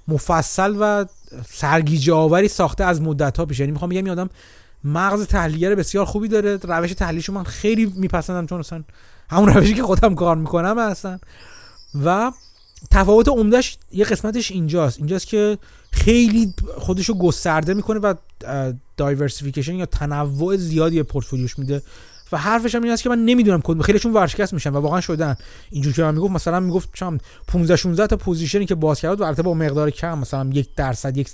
مفصل 0.09 0.77
و 0.81 1.05
سرگیجه 1.49 2.13
آوری 2.13 2.49
ساخته 2.49 2.85
از 2.85 3.01
مدت 3.01 3.37
ها 3.37 3.47
پیش. 3.47 3.61
یعنی 3.61 3.73
می‌خوام 3.73 3.91
بگم 3.91 4.09
آدم 4.09 4.31
مغز 4.85 5.27
تحلیلگر 5.27 5.75
بسیار 5.75 6.05
خوبی 6.05 6.29
داره. 6.29 6.57
روش 6.63 6.93
تحلیلش 6.93 7.31
من 7.31 7.45
خیلی 7.45 7.93
میپسندم 7.97 8.47
چون 8.47 8.59
مثلا 8.59 8.83
همون 9.33 9.49
روشی 9.49 9.75
که 9.75 9.83
خودم 9.83 10.15
کار 10.15 10.37
می‌کنم 10.37 10.79
هستن 10.79 11.19
و 12.05 12.33
تفاوت 12.91 13.29
عمدهش 13.29 13.79
یه 13.93 14.05
قسمتش 14.05 14.51
اینجاست. 14.51 14.99
اینجاست 14.99 15.27
که 15.27 15.59
خیلی 15.93 16.55
خودشو 16.79 17.19
گسترده 17.19 17.75
می‌کنه 17.75 17.99
و 17.99 18.15
diversification 18.97 19.75
یا 19.75 19.87
تنوع 19.87 20.57
زیادی 20.57 21.03
پورتفولیوش 21.03 21.59
میده. 21.59 21.83
و 22.33 22.39
حرفش 22.39 22.75
هم 22.75 22.83
این 22.83 22.93
است 22.93 23.03
که 23.03 23.09
من 23.09 23.25
نمی‌دونم 23.25 23.61
که 23.65 23.81
خیلیشون 23.81 24.13
ورشکست 24.13 24.55
میشن 24.55 24.71
و 24.71 24.81
واقعا 24.81 25.01
شدن. 25.01 25.37
اینجوری 25.71 25.95
که 25.95 26.03
من 26.03 26.15
می‌گفت 26.15 26.33
مثلا 26.33 26.61
می‌گفت 26.61 26.89
چم 26.95 27.19
15 27.49 27.77
16 27.77 28.07
تا 28.07 28.17
position 28.17 28.61
ی 28.61 28.67
که 28.67 28.75
باز 28.75 29.01
کرد 29.01 29.21
و 29.21 29.25
البته 29.25 29.43
با 29.43 29.55
مقدار 29.55 29.91
کم. 29.91 30.19
مثلا 30.19 30.51
یک 30.53 30.75
درصد 30.77 31.17
یک 31.17 31.31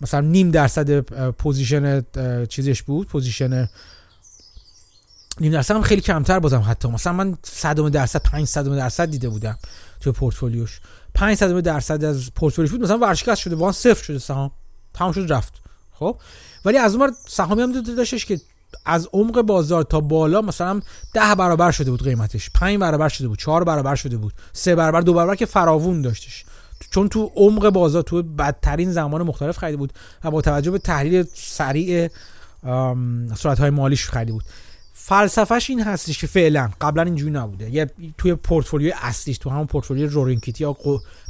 مثلا 0.00 0.20
نیم 0.20 0.50
درصد 0.50 1.00
position 1.30 2.02
چیزش 2.48 2.82
بود 2.82 3.06
position 3.06 3.68
نیم 5.40 5.52
درصد 5.52 5.74
هم 5.74 5.82
خیلی 5.82 6.00
کمتر 6.00 6.38
بازم 6.38 6.64
حتی. 6.68 6.88
مثلا 6.88 7.12
من 7.12 7.38
صدم 7.42 7.88
درصد 7.88 8.22
5 8.22 8.46
صدم 8.46 8.76
درصد 8.76 9.10
دیده 9.10 9.28
بودم 9.28 9.58
تو 10.00 10.12
پورتفولیوش. 10.12 10.80
5 11.14 11.36
صدم 11.36 11.60
درصد 11.60 12.04
از 12.04 12.30
پورتفولیوش 12.34 12.72
بود 12.72 12.82
مثلا 12.82 12.98
ورشکست 12.98 13.40
شده 13.40 13.56
وان 13.56 13.72
صفر 13.72 14.02
شده 14.02 14.18
سهام. 14.18 14.50
تمام 14.94 15.12
شد 15.12 15.32
رفت. 15.32 15.52
خب؟ 15.92 16.16
ولی 16.64 16.78
از 16.78 16.94
اون 16.94 17.12
سهامی 17.28 17.62
هم 17.62 17.82
داشتش 17.82 18.26
که 18.26 18.40
از 18.84 19.08
عمق 19.12 19.40
بازار 19.40 19.82
تا 19.82 20.00
بالا 20.00 20.40
مثلا 20.40 20.80
ده 21.14 21.34
برابر 21.34 21.70
شده 21.70 21.90
بود 21.90 22.02
قیمتش. 22.02 22.50
5 22.50 22.78
برابر 22.78 23.08
شده 23.08 23.28
بود 23.28 23.38
4 23.38 23.64
برابر 23.64 23.94
شده 23.94 24.16
بود 24.16 24.32
سه 24.52 24.74
برابر 24.74 25.00
دو 25.00 25.14
برابر 25.14 25.34
که 25.34 25.46
فراوون 25.46 26.02
داشتش. 26.02 26.44
چون 26.90 27.08
تو 27.08 27.32
عمق 27.34 27.70
بازار 27.70 28.02
تو 28.02 28.22
بدترین 28.22 28.92
زمان 28.92 29.22
مختلف 29.22 29.58
خریده 29.58 29.76
بود 29.76 29.92
و 30.24 30.30
با 30.30 30.40
توجه 30.40 30.70
به 30.70 30.78
تحلیل 30.78 31.24
سریع 31.34 32.08
صورت 33.36 33.60
های 33.60 33.70
مالیش 33.70 34.08
خریده 34.08 34.32
بود. 34.32 34.44
فلسفهش 35.08 35.70
این 35.70 35.80
هستش 35.80 36.18
که 36.18 36.26
فعلا 36.26 36.70
قبلا 36.80 37.02
اینجوری 37.02 37.30
نبوده. 37.30 37.70
یه 37.70 37.90
توی 38.18 38.34
پورتفولیوی 38.34 38.92
اصلیش 39.02 39.38
تو 39.38 39.50
همون 39.50 39.66
پورتفولیوی 39.66 40.08
رورینکیتی 40.08 40.64
یا 40.64 40.76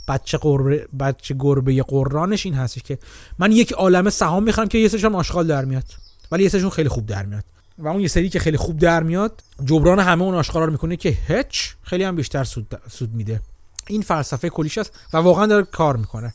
بچه 0.09 0.39
قربه 0.39 0.89
بچه 1.01 1.37
گربه 1.39 1.83
قرانش 1.83 2.47
این 2.47 2.55
هستش 2.55 2.83
که 2.83 2.99
من 3.39 3.53
یک 3.53 3.73
عالمه 3.73 4.11
سهام 4.11 4.43
می‌خرم 4.43 4.69
که 4.69 4.79
یه 4.79 4.89
سرشون 4.89 5.15
آشغال 5.15 5.47
در 5.47 5.65
میاد 5.65 5.85
ولی 6.33 6.43
یه 6.43 6.49
سرشون 6.49 6.71
خیلی 6.71 6.89
خوب 6.89 7.07
در 7.07 7.27
میاد. 7.27 7.45
و 7.79 7.89
اون 7.89 8.01
یه 8.01 8.09
سری 8.09 8.29
که 8.29 8.39
خیلی 8.39 8.57
خوب 8.57 8.79
در 8.79 9.03
میاد 9.03 9.43
جبران 9.65 9.99
همه 9.99 10.23
اون 10.23 10.35
آشغالا 10.35 10.65
رو 10.65 10.73
می‌کنه 10.73 10.97
که 10.97 11.11
هیچ 11.29 11.69
خیلی 11.83 12.05
هم 12.05 12.17
بیشتر 12.17 12.45
سود, 12.45 12.81
سود 12.91 13.15
میده. 13.15 13.41
این 13.87 14.03
فلسفه 14.03 14.49
کلیش 14.49 14.79
است 14.79 14.93
و 15.13 15.17
واقعا 15.17 15.47
داره 15.47 15.65
کار 15.65 15.97
می‌کنه. 15.97 16.35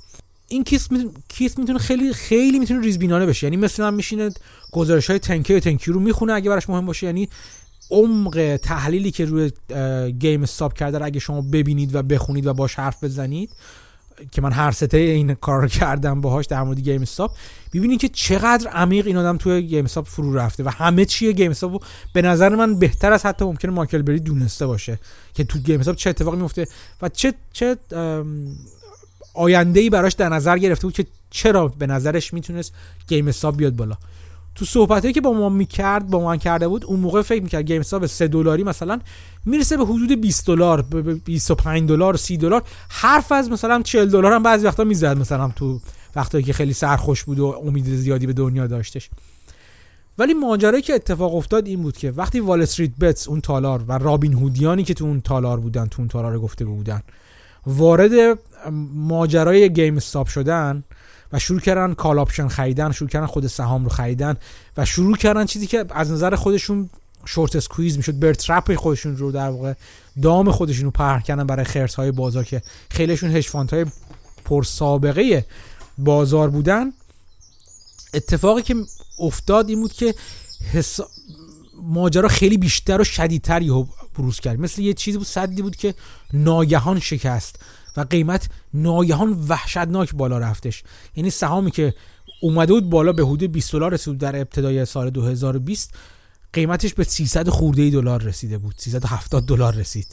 این 0.53 0.63
کیث 0.63 0.87
گیل 1.27 1.57
می‌تونه 1.57 1.79
خیلی 1.79 2.13
خیلی 2.13 2.59
می‌تونه 2.59 2.81
ریزبینانه 2.81 3.25
بشه. 3.25 3.47
یعنی 3.47 3.57
مثلا 3.57 3.91
میشینه 3.91 4.29
گزارش 4.71 5.09
های 5.09 5.19
تنکی 5.19 5.59
تنکی 5.59 5.91
رو 5.91 5.99
می‌خونه 5.99 6.33
اگه 6.33 6.49
براش 6.49 6.69
مهم 6.69 6.85
باشه. 6.85 7.05
یعنی 7.05 7.29
عمق 7.91 8.59
تحلیلی 8.63 9.11
که 9.11 9.25
روی 9.25 9.51
GameStop 10.19 10.73
کرده 10.73 11.03
اگه 11.03 11.19
شما 11.19 11.41
ببینید 11.41 11.95
و 11.95 12.03
بخونید 12.03 12.47
و 12.47 12.53
باش 12.53 12.75
حرف 12.75 13.03
بزنید 13.03 13.49
که 14.31 14.41
من 14.41 14.51
هر 14.51 14.71
سته 14.71 14.97
این 14.97 15.33
کار 15.33 15.61
رو 15.61 15.67
کردم 15.67 16.21
باهاش 16.21 16.45
در 16.45 16.63
مورد 16.63 16.79
GameStop 16.79 17.31
ببینید 17.73 17.99
که 17.99 18.09
چقدر 18.09 18.67
عمیق 18.67 19.07
این 19.07 19.17
آدم 19.17 19.37
توی 19.37 19.61
GameStop 19.61 20.07
فرو 20.07 20.33
رفته 20.33 20.63
و 20.63 20.69
همه 20.69 21.05
چیه 21.05 21.31
GameStop 21.31 21.83
به 22.13 22.21
نظر 22.21 22.55
من 22.55 22.79
بهتر 22.79 23.13
از 23.13 23.25
حتی 23.25 23.45
ممکنه 23.45 23.71
مایکل 23.71 24.01
بری 24.01 24.19
دونسته 24.19 24.67
باشه 24.67 24.99
که 25.33 25.43
تو 25.43 25.59
GameStop 25.59 25.95
چه 25.95 26.09
اتفاقی 26.09 26.37
میفته 26.37 26.67
و 27.01 27.09
چه 27.09 27.33
چه 27.53 27.77
آینده 29.33 29.79
ای 29.79 29.89
براش 29.89 30.13
در 30.13 30.29
نظر 30.29 30.57
گرفته 30.57 30.87
بود 30.87 30.93
که 30.93 31.05
چرا 31.29 31.67
به 31.67 31.87
نظرش 31.87 32.33
می‌تونست 32.33 32.73
GameStop 33.07 33.55
بیاد 33.55 33.75
بالا. 33.75 33.95
تو 34.55 34.65
صحبتی 34.65 35.13
که 35.13 35.21
با 35.21 35.33
ما 35.33 35.49
می‌کرد 35.49 36.07
با 36.07 36.25
من 36.25 36.37
کرده 36.37 36.67
بود 36.67 36.85
اون 36.85 36.99
موقع 36.99 37.21
فکر 37.21 37.43
می‌کرد 37.43 37.65
Game 37.65 37.81
به 37.99 38.07
3 38.07 38.27
دلاری 38.27 38.63
مثلا 38.63 38.99
می‌رسه 39.45 39.77
به 39.77 39.85
حدود 39.85 40.21
20 40.21 40.47
دلار 40.47 40.81
25 40.81 41.89
دلار 41.89 42.17
30 42.17 42.37
دلار. 42.37 42.63
حرف 42.89 43.31
از 43.31 43.49
مثلا 43.49 43.81
40 43.81 44.09
دلار 44.09 44.33
هم 44.33 44.43
بعضی 44.43 44.65
وقتا 44.65 44.83
می‌زد 44.83 45.17
مثلا 45.17 45.51
تو 45.55 45.79
وقتایی 46.15 46.43
که 46.43 46.53
خیلی 46.53 46.73
سرخوش 46.73 47.23
بود 47.23 47.39
و 47.39 47.45
امید 47.65 47.85
زیادی 47.85 48.27
به 48.27 48.33
دنیا 48.33 48.67
داشتش. 48.67 49.09
ولی 50.17 50.33
ماجرایی 50.33 50.81
که 50.81 50.93
اتفاق 50.93 51.35
افتاد 51.35 51.67
این 51.67 51.81
بود 51.81 51.97
که 51.97 52.11
وقتی 52.11 52.39
WallStreetBets 52.39 53.27
اون 53.27 53.41
تالار 53.41 53.83
و 53.87 53.97
رابین 53.97 54.33
هودیانی 54.33 54.83
که 54.83 54.93
تو 54.93 55.05
اون 55.05 55.21
تالار 55.21 55.59
بودن 55.59 55.85
تو 55.85 56.01
اون 56.01 56.07
تالار 56.07 56.39
گفته 56.39 56.65
بودن 56.65 57.01
وارد 57.65 58.39
ماجرای 58.93 59.73
GameStop 59.73 60.27
شدن 60.27 60.83
و 61.33 61.39
شروع 61.39 61.59
کردن 61.59 61.93
call 61.93 62.19
option 62.19 62.47
خریدن 62.47 62.91
شروع 62.91 63.09
کردن 63.09 63.25
خود 63.25 63.47
سهام 63.47 63.83
رو 63.83 63.89
خریدن 63.89 64.37
و 64.77 64.85
شروع 64.85 65.17
کردن 65.17 65.45
چیزی 65.45 65.67
که 65.67 65.85
از 65.89 66.11
نظر 66.11 66.35
خودشون 66.35 66.89
short 67.25 67.55
squeeze 67.55 67.97
می‌شد. 67.97 68.19
برترپ 68.19 68.75
خودشون 68.75 69.17
رو 69.17 69.31
در 69.31 69.49
واقع 69.49 69.73
دام 70.21 70.51
خودشون 70.51 70.85
رو 70.85 70.91
پهر 70.91 71.19
کردن 71.19 71.47
برای 71.47 71.65
خرس 71.65 71.95
های 71.95 72.11
بازار 72.11 72.43
که 72.43 72.61
خیلیشون 72.89 73.31
هش 73.31 73.49
های 73.49 73.85
پر 74.45 74.63
سابقه 74.63 75.45
بازار 75.97 76.49
بودن. 76.49 76.93
اتفاقی 78.13 78.61
که 78.61 78.75
افتاد 79.19 79.69
این 79.69 79.81
بود 79.81 79.93
که 79.93 80.15
ماجرا 81.83 82.27
خیلی 82.27 82.57
بیشتر 82.57 83.01
و 83.01 83.03
شدیدتر 83.03 83.61
بروز 84.13 84.39
کرد. 84.39 84.59
مثل 84.59 84.81
یه 84.81 84.93
چیزی 84.93 85.17
بود 85.17 85.27
صدی 85.27 85.61
بود 85.61 85.75
که 85.75 85.93
ناگهان 86.33 86.99
شکست 86.99 87.59
و 87.97 88.01
قیمت 88.01 88.49
ناگهان 88.73 89.45
وحشتناک 89.47 90.15
بالا 90.15 90.37
رفتش. 90.37 90.83
یعنی 91.15 91.29
سهامی 91.29 91.71
که 91.71 91.93
اومده 92.41 92.73
بود 92.73 92.89
بالا 92.89 93.13
به 93.13 93.25
حدود 93.25 93.51
20 93.51 93.71
دلار 93.71 93.93
رسید 93.93 94.17
در 94.17 94.35
ابتدای 94.35 94.85
سال 94.85 95.09
2020 95.09 95.93
قیمتش 96.53 96.93
به 96.93 97.03
300 97.03 97.49
خورده 97.49 97.89
دلار 97.89 98.21
رسیده 98.21 98.57
بود. 98.57 98.75
370 98.77 99.45
دلار 99.45 99.75
رسید. 99.75 100.07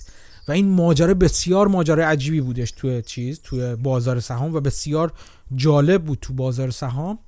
و 0.49 0.53
این 0.53 0.69
ماجرا 0.69 1.15
بسیار 1.15 1.69
ماجرا 1.69 2.09
عجیبی 2.09 2.41
بودش 2.41 2.71
توی 2.71 3.03
چیز 3.03 3.41
توی 3.43 3.77
بازار 3.77 4.21
سهام 4.21 4.55
و 4.55 4.61
بسیار 4.61 5.13
جالب 5.57 6.05
بود 6.05 6.19
تو 6.21 6.33
بازار 6.33 6.71
سهام. 6.71 7.19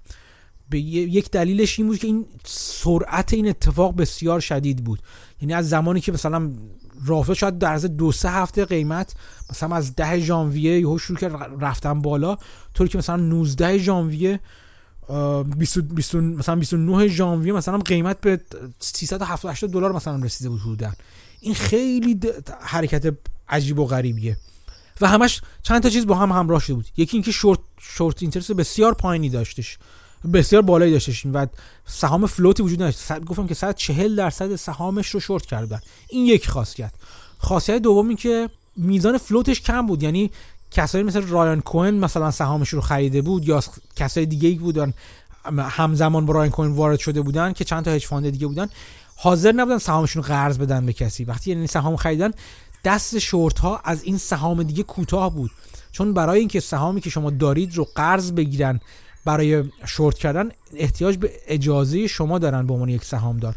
به 0.71 0.79
یک 0.79 1.31
دلیلش 1.31 1.79
این 1.79 1.89
بود 1.89 1.99
که 1.99 2.07
این 2.07 2.27
سرعت 2.45 3.35
این 3.35 3.49
اتفاق 3.49 3.97
بسیار 3.97 4.41
شدید 4.41 4.85
بود. 4.85 4.99
یعنی 5.43 5.55
از 5.55 5.69
زمانی 5.69 6.01
که 6.01 6.13
مثلا 6.13 6.53
رافت 7.07 7.35
شاید 7.35 7.59
در 7.59 7.73
از 7.73 7.85
دو 7.85 8.13
سه 8.13 8.31
هفته 8.31 8.65
قیمت 8.65 9.15
مثلا 9.51 9.77
از 9.77 9.97
ده 9.97 10.21
ژانویه 10.21 10.81
یهو 10.81 10.99
شروع 10.99 11.19
کرد 11.19 11.65
رفتن 11.65 12.03
بالا 12.03 12.37
طوری 12.75 12.91
که 12.91 12.99
مثلا 12.99 13.17
19 13.17 13.79
ژانویه 13.79 14.41
20 15.57 16.15
مثلا 16.15 16.57
29 16.57 17.09
ژانویه 17.09 17.53
مثلا 17.53 17.79
قیمت 17.79 18.21
به 18.21 18.41
370 18.81 19.71
دلار 19.71 19.93
مثلا 19.93 20.17
رسیده 20.17 20.51
بود 20.51 20.61
حدودا. 20.61 20.93
این 21.41 21.55
خیلی 21.55 22.21
حرکت 22.61 23.15
عجیب 23.49 23.79
و 23.79 23.87
غریبیه. 23.87 24.37
و 25.01 25.09
همش 25.09 25.41
چند 25.63 25.83
تا 25.83 25.89
چیز 25.89 26.07
با 26.07 26.15
هم 26.15 26.33
همراه 26.33 26.61
شده 26.61 26.75
بود. 26.75 26.87
یکی 26.97 27.17
اینکه 27.17 27.33
شورت 27.33 27.59
شورت 27.81 28.23
اینترست 28.23 28.53
بسیار 28.53 28.95
پایینی 28.95 29.29
داشتش. 29.29 29.79
بسیار 30.33 30.63
بالایی 30.63 30.93
داشتش 30.93 31.27
و 31.27 31.47
سهام 31.87 32.27
فلوتی 32.27 32.63
وجود 32.63 32.83
نداشت. 32.83 33.21
گفتم 33.21 33.47
که 33.47 33.55
140 33.55 34.17
درصد 34.17 34.57
سهامش 34.57 35.09
رو 35.09 35.21
شورت 35.21 35.47
کردن 35.47 35.81
این 36.09 36.27
یک 36.27 36.49
خاصیت. 36.49 36.93
خاصیت 37.39 37.83
دوم 37.83 38.09
این 38.09 38.17
که 38.17 38.49
میزان 38.77 39.19
فلوتش 39.19 39.61
کم 39.61 39.87
بود. 39.87 40.03
یعنی 40.03 40.31
کسایی 40.71 41.05
مثل 41.05 41.23
رایان 41.23 41.61
کوهن 41.61 41.95
مثلا 41.95 42.31
سهامش 42.31 42.69
رو 42.69 42.81
خریده 42.81 43.23
بود 43.23 43.49
یا 43.49 43.63
کسای 43.97 44.27
دیگه 44.27 44.49
ای 44.49 44.55
بودن 44.55 44.95
همزمان 45.59 46.27
با 46.27 46.35
رایان 46.35 46.51
کوهن 46.51 46.71
وارد 46.71 46.99
شده 46.99 47.23
بودن 47.23 47.53
که 47.53 47.65
چند 47.65 47.85
تا 47.85 47.91
hedge 47.91 48.07
fund 48.07 48.31
دیگه 48.31 48.47
بودن 48.47 48.69
حاضر 49.17 49.53
نبودن 49.53 49.79
سهامشون 49.79 50.23
رو 50.23 50.29
قرض 50.29 50.59
بدن 50.59 50.87
به 50.87 50.93
کسی. 50.93 51.25
وقتی 51.25 51.51
یعنی 51.51 51.67
سهام 51.67 51.97
خریدن 51.97 52.31
دست 52.85 53.19
شورت 53.19 53.59
ها 53.59 53.81
از 53.85 54.03
این 54.03 54.19
سهام 54.19 54.63
دیگه 54.63 54.83
کوتاه 54.83 55.35
بود. 55.35 55.51
چون 55.93 56.15
برای 56.15 56.39
اینکه 56.39 56.61
سهامی 56.61 57.01
که 57.01 57.11
شما 57.11 57.31
دارید 57.31 57.77
رو 57.77 57.89
قرض 57.95 58.33
بگیرن 58.33 58.81
برای 59.25 59.65
شورت 59.85 60.19
کردن 60.19 60.49
احتیاج 60.77 61.17
به 61.17 61.31
اجازه 61.47 62.07
شما 62.07 62.39
دارن 62.39 62.67
به 62.67 62.73
عنوان 62.73 62.89
یک 62.89 63.05
سهامدار. 63.05 63.55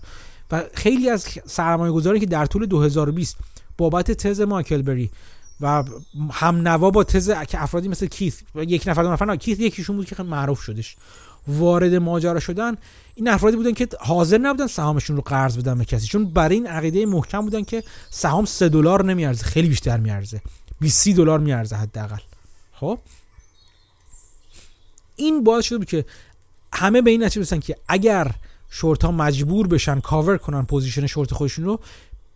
و 0.51 0.63
خیلی 0.73 1.09
از 1.09 1.27
سرمایه 1.45 1.91
گذاری 1.91 2.19
که 2.19 2.25
در 2.25 2.45
طول 2.45 2.65
2020 2.65 3.37
بابت 3.77 4.11
تز 4.11 4.41
مایکل 4.41 4.81
بری 4.81 5.11
و 5.61 5.83
هم 6.31 6.67
نوا 6.67 6.91
با 6.91 7.03
تز 7.03 7.31
که 7.31 7.63
افرادی 7.63 7.87
مثل 7.87 8.05
کیث 8.05 8.41
یک 8.55 8.83
نفر 8.87 9.03
دو 9.03 9.11
نفر 9.11 9.35
کیث 9.35 9.59
یکیشون 9.59 9.95
بود 9.95 10.05
که 10.05 10.23
معروف 10.23 10.61
شدش. 10.61 10.95
وارد 11.47 11.95
ماجرا 11.95 12.39
شدن. 12.39 12.77
این 13.15 13.27
افرادی 13.27 13.57
بودن 13.57 13.71
که 13.71 13.87
حاضر 13.99 14.37
نبودن 14.37 14.67
سهامشون 14.67 15.15
رو 15.15 15.21
قرض 15.21 15.57
بدن 15.57 15.77
به 15.77 15.85
کسی 15.85 16.07
چون 16.07 16.25
برای 16.25 16.55
این 16.55 16.67
عقیده 16.67 17.05
محکم 17.05 17.41
بودن 17.41 17.63
که 17.63 17.83
سهام 18.09 18.45
3 18.45 18.69
دلار 18.69 19.05
نمیارزه 19.05 19.43
خیلی 19.43 19.67
بیشتر 19.67 19.97
میارزه. 19.97 20.41
20 20.79 21.09
دلار 21.09 21.39
میارزه 21.39 21.75
حداقل. 21.75 22.17
خب؟ 22.73 22.99
این 25.15 25.43
باعث 25.43 25.73
بود 25.73 25.85
که 25.85 26.05
همه 26.73 27.01
به 27.01 27.11
این 27.11 27.23
نتیجه 27.23 27.39
برسن 27.39 27.59
که 27.59 27.75
اگر 27.87 28.31
شورت 28.69 29.03
ها 29.05 29.11
مجبور 29.11 29.67
بشن 29.67 29.99
کاور 29.99 30.37
کنن 30.37 30.65
position 30.65 31.07
short 31.07 31.34
خودشون 31.33 31.65
رو 31.65 31.79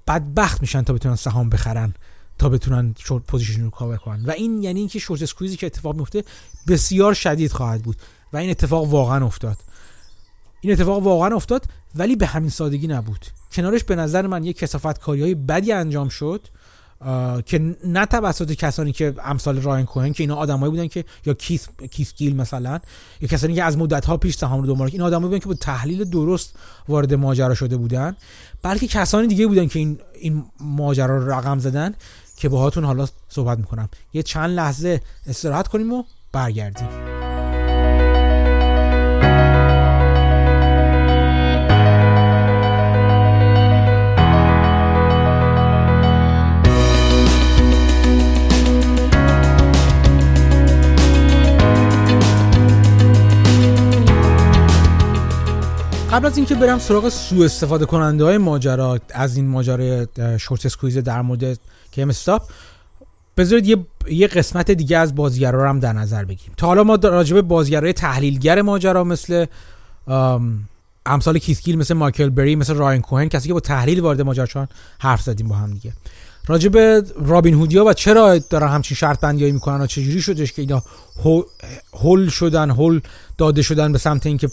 بدبخت 0.08 0.62
میشن 0.62 0.82
تا 0.82 0.94
بتونن 0.94 1.16
سهام 1.16 1.50
بخرن 1.50 1.94
تا 2.40 2.50
بتونن 2.50 2.96
short 2.98 3.24
position 3.24 3.64
رو 3.64 3.70
کاور 3.70 3.98
کنن. 3.98 4.26
و 4.26 4.32
این 4.32 4.64
یعنی 4.64 4.80
اینکه 4.80 5.00
short 5.00 5.22
squeeze 5.22 5.53
ی 5.53 5.58
که 5.58 5.66
اتفاق 5.66 5.96
میفته 5.96 6.24
بسیار 6.68 7.14
شدید 7.14 7.52
خواهد 7.52 7.82
بود 7.82 7.96
و 8.34 8.38
این 8.38 8.50
اتفاق 8.50 8.88
واقعا 8.88 9.26
افتاد. 9.26 9.58
این 10.62 10.74
اتفاق 10.74 11.04
واقعا 11.04 11.36
افتاد 11.36 11.66
ولی 11.96 12.16
به 12.16 12.26
همین 12.26 12.50
سادگی 12.50 12.88
نبود. 12.88 13.26
کنارش 13.52 13.84
به 13.84 13.96
نظر 13.96 14.28
من 14.28 14.44
یک 14.44 14.58
کثافت 14.58 15.00
کاری 15.00 15.22
های 15.22 15.36
بدی 15.36 15.72
انجام 15.72 16.10
شد 16.10 16.48
که 17.46 17.76
نه 17.86 18.06
توسط 18.06 18.52
کسانی 18.52 18.92
که 18.92 19.14
امثال 19.24 19.62
رایان 19.62 19.86
کوهن 19.86 20.14
که 20.14 20.24
اینا 20.24 20.36
آدمایی 20.36 20.72
بودن 20.72 20.88
که 20.88 21.06
یا 21.26 21.34
کیث 21.34 21.68
کیث 21.92 22.14
گیل 22.16 22.36
مثلا 22.36 22.80
یا 23.22 23.28
کسانی 23.28 23.54
که 23.54 23.64
از 23.64 23.78
مدت 23.78 24.06
ها 24.06 24.18
پیش 24.18 24.36
سهام 24.36 24.62
رو 24.62 24.68
دنبال 24.68 24.90
این 24.92 25.02
آدمایی 25.02 25.28
بودن 25.28 25.40
که 25.40 25.46
با 25.46 25.54
تحلیل 25.54 26.04
درست 26.04 26.56
وارد 26.88 27.14
ماجرا 27.14 27.56
شده 27.56 27.78
بودن. 27.78 28.16
بلکه 28.64 28.88
کسانی 28.88 29.28
دیگه 29.28 29.48
بودن 29.48 29.68
که 29.68 29.80
این 29.80 30.00
این 30.20 30.46
ماجرا 30.60 31.18
رو 31.18 31.32
رقم 31.32 31.60
زدن 31.60 31.94
که 32.38 32.50
باهاتون 32.50 32.84
حالا 32.84 33.08
صحبت 33.30 33.58
می‌کنم. 33.58 33.90
یه 34.14 34.24
چند 34.24 34.50
لحظه 34.50 35.02
استراحت 35.28 35.68
کنیم 35.68 35.94
و 35.94 36.04
برگردیم. 36.32 37.09
قبل 56.12 56.26
از 56.26 56.38
اینکه 56.38 56.56
برم 56.56 56.80
سراغ 56.80 57.10
سوء 57.10 57.46
استفاده 57.46 57.86
کننده 57.86 58.24
های 58.24 58.38
ماجرا 58.38 59.00
از 59.10 59.38
این 59.38 59.48
ماجرای 59.48 60.08
short 60.40 60.66
squeeze 60.66 60.98
در 60.98 61.22
مورد 61.22 61.60
GameStop 61.92 62.42
بذارید 63.38 63.66
یه, 63.68 63.78
یه 64.12 64.28
قسمت 64.28 64.72
دیگه 64.72 64.98
از 64.98 65.16
بازیگرا 65.16 65.64
رو 65.64 65.70
هم 65.70 65.80
در 65.80 65.94
نظر 65.94 66.26
بگیریم. 66.26 66.54
تا 66.58 66.68
حالا 66.68 66.84
ما 66.84 66.96
راجع 66.96 67.34
به 67.34 67.42
بازیگرای 67.42 67.94
تحلیلگر 67.94 68.62
ماجرا 68.62 69.04
مثل 69.04 69.46
امثال 71.06 71.38
کیث 71.38 71.63
گیل 71.63 71.78
مثل 71.78 71.94
مایکل 71.94 72.30
بری 72.30 72.56
مثل 72.56 72.74
رایان 72.74 73.02
کوهن 73.02 73.30
کسی 73.30 73.48
که 73.48 73.54
با 73.54 73.60
تحلیل 73.60 74.00
وارد 74.00 74.22
ماجرا 74.22 74.46
شدن 74.46 74.68
حرف 75.00 75.22
زدیم 75.22 75.48
با 75.48 75.56
هم 75.56 75.74
دیگه. 75.74 75.94
راجع 76.48 76.70
به 76.70 77.04
رابین 77.26 77.54
هودیا 77.54 77.86
و 77.86 77.94
چرا 77.94 78.38
دارن 78.38 78.68
همچین 78.68 78.98
شرط 78.98 79.20
بندیایی 79.20 79.54
می‌کنن 79.54 79.82
و 79.82 79.88
چجوری 79.88 80.22
شدش 80.22 80.54
که 80.54 80.62
اینا 80.62 80.84
هل 81.94 82.30
شدن 82.30 82.72
هل 82.72 83.02
داده 83.38 83.62
شدن 83.62 83.92
به 83.92 83.98
سمت 83.98 84.26
اینکه 84.26 84.50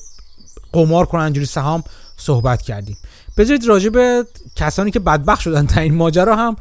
قمار 0.73 1.07
کنن 1.07 1.23
اینجوری 1.23 1.47
سهام 1.47 1.85
صحبت 2.17 2.63
کردیم. 2.63 2.97
بذارید 3.37 3.67
راجع 3.67 3.89
به 3.89 4.25
کسانی 4.57 4.91
که 4.91 4.99
بدبخت 4.99 5.41
شدن 5.41 5.65
در 5.65 5.81
این 5.81 5.95
ماجرا 5.95 6.37
هم 6.37 6.57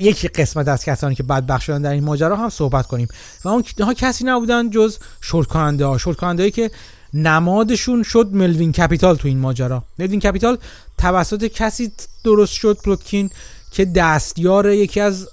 یکی 0.00 0.28
قسمت 0.28 0.68
از 0.68 0.84
کسانی 0.84 1.14
که 1.14 1.22
بدبخت 1.22 1.62
شدن 1.62 1.82
در 1.82 1.90
این 1.90 2.04
ماجرا 2.04 2.36
هم 2.36 2.48
صحبت 2.48 2.86
کنیم. 2.86 3.08
و 3.44 3.48
اون 3.48 3.64
ها 3.80 3.94
کسی 3.94 4.24
نبودن 4.24 4.70
جز 4.70 4.98
شورت 5.20 5.46
کننده 5.46 5.86
ها. 5.86 5.98
شورت 5.98 6.16
کننده 6.16 6.50
که 6.50 6.70
نمادشون 7.14 8.02
شد 8.02 8.28
Melvin 8.32 8.72
Capital 8.72 9.16
تو 9.16 9.28
این 9.28 9.38
ماجرا. 9.38 9.84
Melvin 9.98 10.20
Capital 10.20 10.58
توسط 10.98 11.44
کسی 11.44 11.92
درست 12.24 12.52
شد 12.52 12.78
پلوتکین 12.84 13.30
که 13.70 13.84
دستیار 13.84 14.70
یکی 14.70 15.00
از 15.00 15.28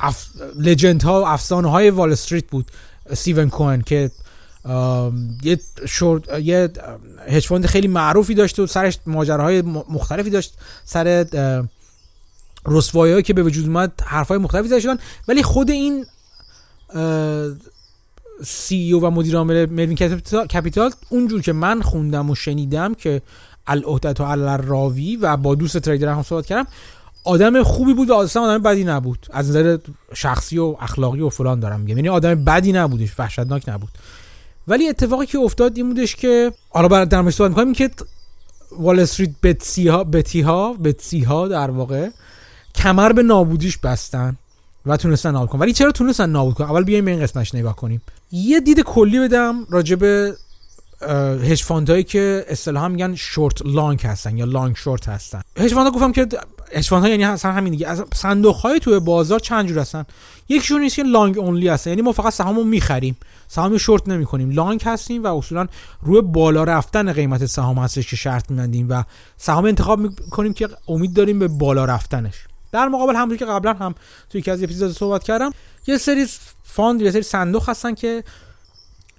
اف... 0.00 0.26
legend 0.56 1.04
ها 1.04 1.22
و 1.22 1.26
افسانه 1.26 1.70
های 1.70 1.90
وال 1.90 2.12
استریت 2.12 2.46
بود 2.46 2.70
استیون 3.14 3.48
کوهن 3.48 3.80
که 3.80 4.10
یه 5.42 5.60
شورت 5.86 6.38
یه 6.38 6.70
hedge 7.28 7.66
خیلی 7.66 7.88
معروفی 7.88 8.34
داشته 8.34 8.62
و 8.62 8.66
سرش 8.66 8.98
ماجراهای 9.06 9.62
مختلفی 9.62 10.30
داشت. 10.30 10.54
سر 10.84 11.26
رسوایی 12.66 13.22
که 13.22 13.34
به 13.34 13.42
وجود 13.42 13.66
اومد 13.66 13.92
حرفای 14.04 14.38
مختلفی 14.38 14.68
زده 14.68 14.80
شدن. 14.80 14.98
ولی 15.28 15.42
خود 15.42 15.70
این 15.70 16.06
CEO 18.44 19.02
و 19.02 19.10
مدیر 19.10 19.36
عامل 19.36 19.66
Melvin 19.66 19.96
Capital 20.46 20.90
اونجور 21.08 21.42
که 21.42 21.52
من 21.52 21.82
خوندم 21.82 22.30
و 22.30 22.34
شنیدم 22.34 22.94
که 22.94 23.22
العهدة 23.66 24.20
علی 24.20 24.24
الراوی 24.56 25.16
و 25.16 25.36
با 25.36 25.54
دوست 25.54 25.78
trader 25.78 26.08
هم 26.08 26.22
صحبت 26.22 26.46
کردم 26.46 26.66
آدم 27.24 27.62
خوبی 27.62 27.94
بود 27.94 28.10
و 28.10 28.14
اصلا 28.14 28.42
آدم 28.42 28.62
بدی 28.62 28.84
نبود. 28.84 29.26
از 29.32 29.48
نظر 29.48 29.78
شخصی 30.14 30.58
و 30.58 30.76
اخلاقی 30.80 31.20
و 31.20 31.28
فلان 31.28 31.60
دارم 31.60 31.80
میگم. 31.80 31.96
یعنی 31.96 32.08
آدم 32.08 32.44
بدی 32.44 32.72
نبودش 32.72 33.08
وحشتناک 33.18 33.68
نبود. 33.68 33.90
ولی 34.68 34.88
اتفاقی 34.88 35.26
که 35.26 35.38
افتاد 35.38 35.76
این 35.76 35.88
بودش 35.88 36.16
که 36.16 36.52
حالا 36.70 36.88
برای 36.88 37.06
در 37.06 37.30
صحبت 37.30 37.50
می‌کنیم 37.50 37.74
که 37.74 37.90
وال 38.72 39.00
استریت 39.00 39.30
بتسی 39.42 39.88
ها 39.88 40.04
بتی 40.04 40.40
ها 40.40 40.72
بتسی 40.72 41.20
ها 41.20 41.48
در 41.48 41.70
واقع 41.70 42.08
کمر 42.74 43.12
به 43.12 43.22
نابودیش 43.22 43.78
بستن 43.78 44.36
و 44.86 44.96
تونستن 44.96 45.30
نابود 45.30 45.48
کنن. 45.48 45.60
ولی 45.60 45.72
چرا 45.72 45.92
تونستن 45.92 46.30
نابود 46.30 46.54
کنن؟ 46.54 46.68
اول 46.68 46.84
بیایم 46.84 47.06
این 47.06 47.20
قسمتش 47.20 47.54
نگاه 47.54 47.76
کنیم. 47.76 48.02
یه 48.32 48.60
دید 48.60 48.80
کلی 48.80 49.18
بدم 49.18 49.66
راجع 49.70 49.96
به 49.96 50.34
هج 51.50 51.64
هایی 51.88 52.04
که 52.04 52.44
اصطلاحا 52.48 52.88
میگن 52.88 53.14
شورت 53.14 53.66
لانگ 53.66 54.00
هستن 54.06 54.36
یا 54.36 54.44
لانگ 54.44 54.76
شورت 54.76 55.08
هستن. 55.08 55.40
هج 55.58 55.74
گفتم 55.74 56.12
که 56.12 56.26
هج 56.74 56.88
ها 56.88 57.08
یعنی 57.08 57.24
اصلا 57.24 57.52
همین 57.52 57.72
دیگه. 57.72 57.88
از 57.88 58.04
صندوق 58.14 58.56
های 58.56 58.80
توی 58.80 59.00
بازار 59.00 59.40
چند 59.40 59.68
جور 59.68 59.78
هستن؟ 59.78 60.04
یکیشون 60.48 60.80
نیست 60.80 60.96
که 60.96 61.02
long 61.02 61.38
only 61.38 61.68
هستن 61.68 61.90
یعنی 61.90 62.02
ما 62.02 62.12
فقط 62.12 62.32
سهامو 62.32 62.64
می‌خریم. 62.64 63.16
سهام 63.48 63.78
شورت 63.78 64.08
نمی 64.08 64.26
کنیم 64.26 64.50
long 64.50 64.82
هستیم 64.84 65.24
و 65.24 65.36
اصولا 65.36 65.66
روی 66.02 66.20
بالا 66.20 66.64
رفتن 66.64 67.12
قیمت 67.12 67.46
سهام 67.46 67.78
هستش 67.78 68.10
که 68.10 68.16
شرط 68.16 68.50
میبندیم 68.50 68.86
و 68.90 69.04
سهام 69.36 69.64
انتخاب 69.64 69.98
می‌کنیم 69.98 70.52
که 70.52 70.68
امید 70.88 71.12
داریم 71.12 71.38
به 71.38 71.48
بالا 71.48 71.84
رفتنش. 71.84 72.34
در 72.72 72.88
مقابل 72.88 73.16
همونطور 73.16 73.36
که 73.36 73.44
قبلا 73.44 73.72
هم 73.72 73.94
توی 74.30 74.38
یکی 74.38 74.50
از 74.50 74.62
اپیزود 74.62 74.92
صحبت 74.92 75.22
کردم 75.24 75.52
یه 75.86 75.98
سری 75.98 76.26
fund 76.64 77.00
یه 77.00 77.10
سری 77.10 77.22
صندوق 77.22 77.68
هستن 77.68 77.94
که 77.94 78.24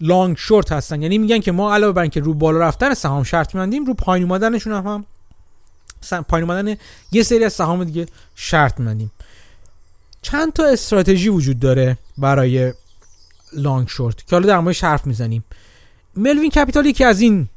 long 0.02 0.38
short 0.38 0.72
هستن. 0.72 1.02
یعنی 1.02 1.18
میگن 1.18 1.40
که 1.40 1.52
ما 1.52 1.74
علاوه 1.74 1.94
بر 1.94 2.02
اینکه 2.02 2.20
رو 2.20 2.34
بالا 2.34 2.60
رفتن 2.60 2.94
سهام 2.94 3.24
شرط 3.24 3.56
میبندیم 3.56 3.86
رو 3.86 3.94
پایین 3.94 4.28
اومدنشون 4.28 4.74
هم 4.74 5.06
پایین 6.28 6.50
اومدن 6.50 6.76
یه 7.12 7.24
سری 7.24 7.44
از 7.44 7.54
سهام 7.54 7.84
دیگه 7.84 8.06
شرط 8.36 8.80
میبندیم 8.80 9.12
چند 10.22 10.54
تا 10.54 10.66
استراتژی 10.66 11.30
وجود 11.30 11.60
داره 11.60 11.98
برای 12.18 12.74
long 13.53 13.88
short 13.88 14.18
که 14.28 14.36
حالا 14.36 14.48
در 14.48 14.60
موردش 14.60 14.84
حرف 14.84 15.08
می‌زنیم. 15.08 15.44
ملوین 16.16 16.50
کپیتال 16.50 16.86
یکی 16.86 17.04
از 17.04 17.22
این 17.22 17.50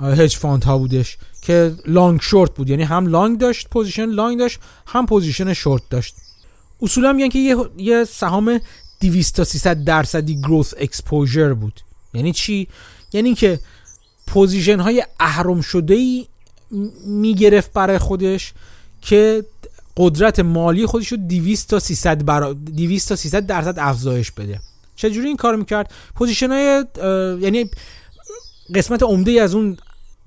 hedge 0.00 0.36
fund 0.36 0.64
ها 0.64 0.78
بودش 0.78 1.18
که 1.42 1.74
long 1.86 2.20
short 2.20 2.54
بود. 2.54 2.70
یعنی 2.70 2.82
هم 2.82 3.06
long 3.06 3.38
داشت 3.38 3.68
position 3.68 4.04
long 4.04 4.38
داشت 4.38 4.60
هم 4.86 5.06
position 5.06 5.54
short 5.54 5.82
داشت. 5.90 6.14
اصولا 6.82 7.12
میگن 7.12 7.28
که 7.28 7.66
یه, 7.78 8.04
سهام 8.04 8.60
200 9.00 9.36
تا 9.36 9.44
300 9.44 9.84
درصدی 9.84 10.40
gross 10.40 10.74
exposure 10.78 11.54
بود. 11.54 11.80
یعنی 12.14 12.32
چی؟ 12.32 12.68
یعنی 13.12 13.34
که 13.34 13.60
position 14.26 14.80
های 14.80 15.04
اهرم 15.20 15.60
شده 15.60 15.94
ای 15.94 16.26
می‌گرفت 17.06 17.72
برای 17.72 17.98
خودش 17.98 18.52
که 19.02 19.44
قدرت 19.96 20.40
مالی 20.40 20.86
خودش 20.86 21.08
رو 21.08 21.18
200 21.18 21.70
تا 21.70 21.78
300 21.78 22.24
برا 22.24 22.52
200 22.52 23.08
تا 23.08 23.16
300 23.16 23.46
درصد 23.46 23.78
افزایش 23.78 24.30
بده. 24.30 24.60
چجوری 24.96 25.26
این 25.26 25.36
کار 25.36 25.56
می‌کرد؟ 25.56 25.92
position 26.14 26.50
های 26.50 26.84
یعنی 27.40 27.70
قسمت 28.74 29.02
عمده 29.02 29.42
از 29.42 29.54
اون 29.54 29.76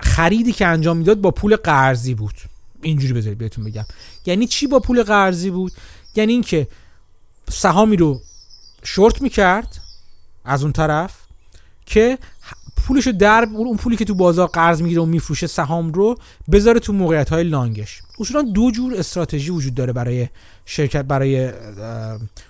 خریدی 0.00 0.52
که 0.52 0.66
انجام 0.66 0.96
می‌داد 0.96 1.20
با 1.20 1.30
پول 1.30 1.56
قرضی 1.56 2.14
بود. 2.14 2.34
اینجوری 2.82 3.12
بذارید 3.12 3.38
بهتون 3.38 3.64
بگم. 3.64 3.84
یعنی 4.26 4.46
چی 4.46 4.66
با 4.66 4.80
پول 4.80 5.02
قرضی 5.02 5.50
بود؟ 5.50 5.72
یعنی 6.14 6.32
اینکه 6.32 6.68
سهامی 7.50 7.96
رو 7.96 8.20
شورت 8.82 9.22
می‌کرد 9.22 9.80
از 10.44 10.62
اون 10.62 10.72
طرف 10.72 11.14
که 11.86 12.18
پولش 12.92 13.08
در 13.08 13.48
اون 13.54 13.76
پولی 13.76 13.96
که 13.96 14.04
تو 14.04 14.14
بازار 14.14 14.46
قرض 14.46 14.82
می‌گیره 14.82 15.02
و 15.02 15.06
میفروشه 15.06 15.46
سهام 15.46 15.92
رو 15.92 16.16
بذاره 16.52 16.80
تو 16.80 16.92
موقعیت 16.92 17.30
های 17.30 17.44
long 17.44 17.77
ش. 17.77 18.02
اصولا 18.20 18.42
دو 18.42 18.70
جور 18.70 18.94
استراتژی 18.94 19.50
وجود 19.50 19.74
داره 19.74 19.92
برای 19.92 20.28
شرکت 20.66 21.04
برای 21.04 21.50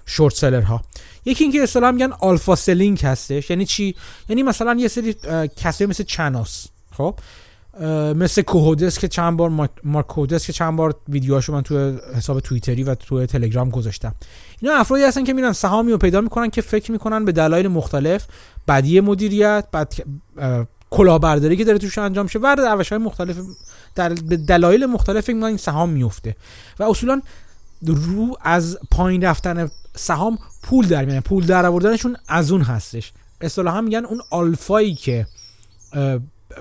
short 0.06 0.34
seller 0.34 0.62
ها 0.62 0.82
یکی 1.24 1.44
اینکه 1.44 1.62
اصطلاحا 1.62 1.92
میگن 1.92 2.12
alpha 2.20 2.56
selling 2.56 3.00
هستش. 3.00 3.50
یعنی 3.50 3.66
چی؟ 3.66 3.94
یعنی 4.28 4.42
مثلا 4.42 4.74
یه 4.74 4.88
سری 4.88 5.14
کسایی 5.56 5.90
مثل 5.90 6.04
چنوس 6.04 6.66
خب؟ 6.92 7.18
مثل 8.16 8.42
کوهودس 8.42 8.98
که 8.98 9.08
چند 9.08 9.36
بار 9.36 9.70
مارک 9.84 10.06
کودس 10.06 10.46
که 10.46 10.52
چند 10.52 10.76
بار 10.76 10.94
ویدیوهاشو 11.08 11.52
من 11.52 11.62
تو 11.62 11.96
حساب 12.16 12.40
توییتری 12.40 12.82
و 12.82 12.94
تو 12.94 13.26
تلگرام 13.26 13.70
گذاشتم. 13.70 14.14
اینا 14.60 14.74
افرادی 14.74 15.04
هستن 15.04 15.24
که 15.24 15.32
میرن 15.32 15.52
سهامی 15.52 15.92
رو 15.92 15.98
پیدا 15.98 16.20
می‌کنن 16.20 16.50
که 16.50 16.60
فکر 16.60 16.92
می‌کنن 16.92 17.24
به 17.24 17.32
دلایل 17.32 17.68
مختلف 17.68 18.26
بدی 18.68 19.00
مدیریت 19.00 19.64
بعد 19.72 19.94
کلاهبرداری 20.90 21.56
که 21.56 21.64
داره 21.64 21.78
توش 21.78 21.98
انجام 21.98 22.26
شه 22.26 22.38
و 22.38 22.46
روش 22.46 22.88
های 22.88 22.98
مختلف 22.98 23.36
در 23.94 24.14
به 24.14 24.36
دلایل 24.36 24.86
مختلف 24.86 25.24
فکر 25.24 25.44
این 25.44 25.56
سهام 25.56 25.88
میفته 25.90 26.36
و 26.78 26.82
اصولا 26.82 27.22
رو 27.86 28.36
از 28.40 28.78
پایین 28.90 29.24
رفتن 29.24 29.70
سهام 29.96 30.38
پول 30.62 30.88
در 30.88 31.04
میانه 31.04 31.20
پول 31.20 31.46
در 31.46 31.66
آوردنشون 31.66 32.16
از 32.28 32.52
اون 32.52 32.62
هستش. 32.62 33.12
اصطلاحا 33.40 33.80
میگن 33.80 34.04
اون 34.04 34.20
آلفایی 34.30 34.94
که 34.94 35.26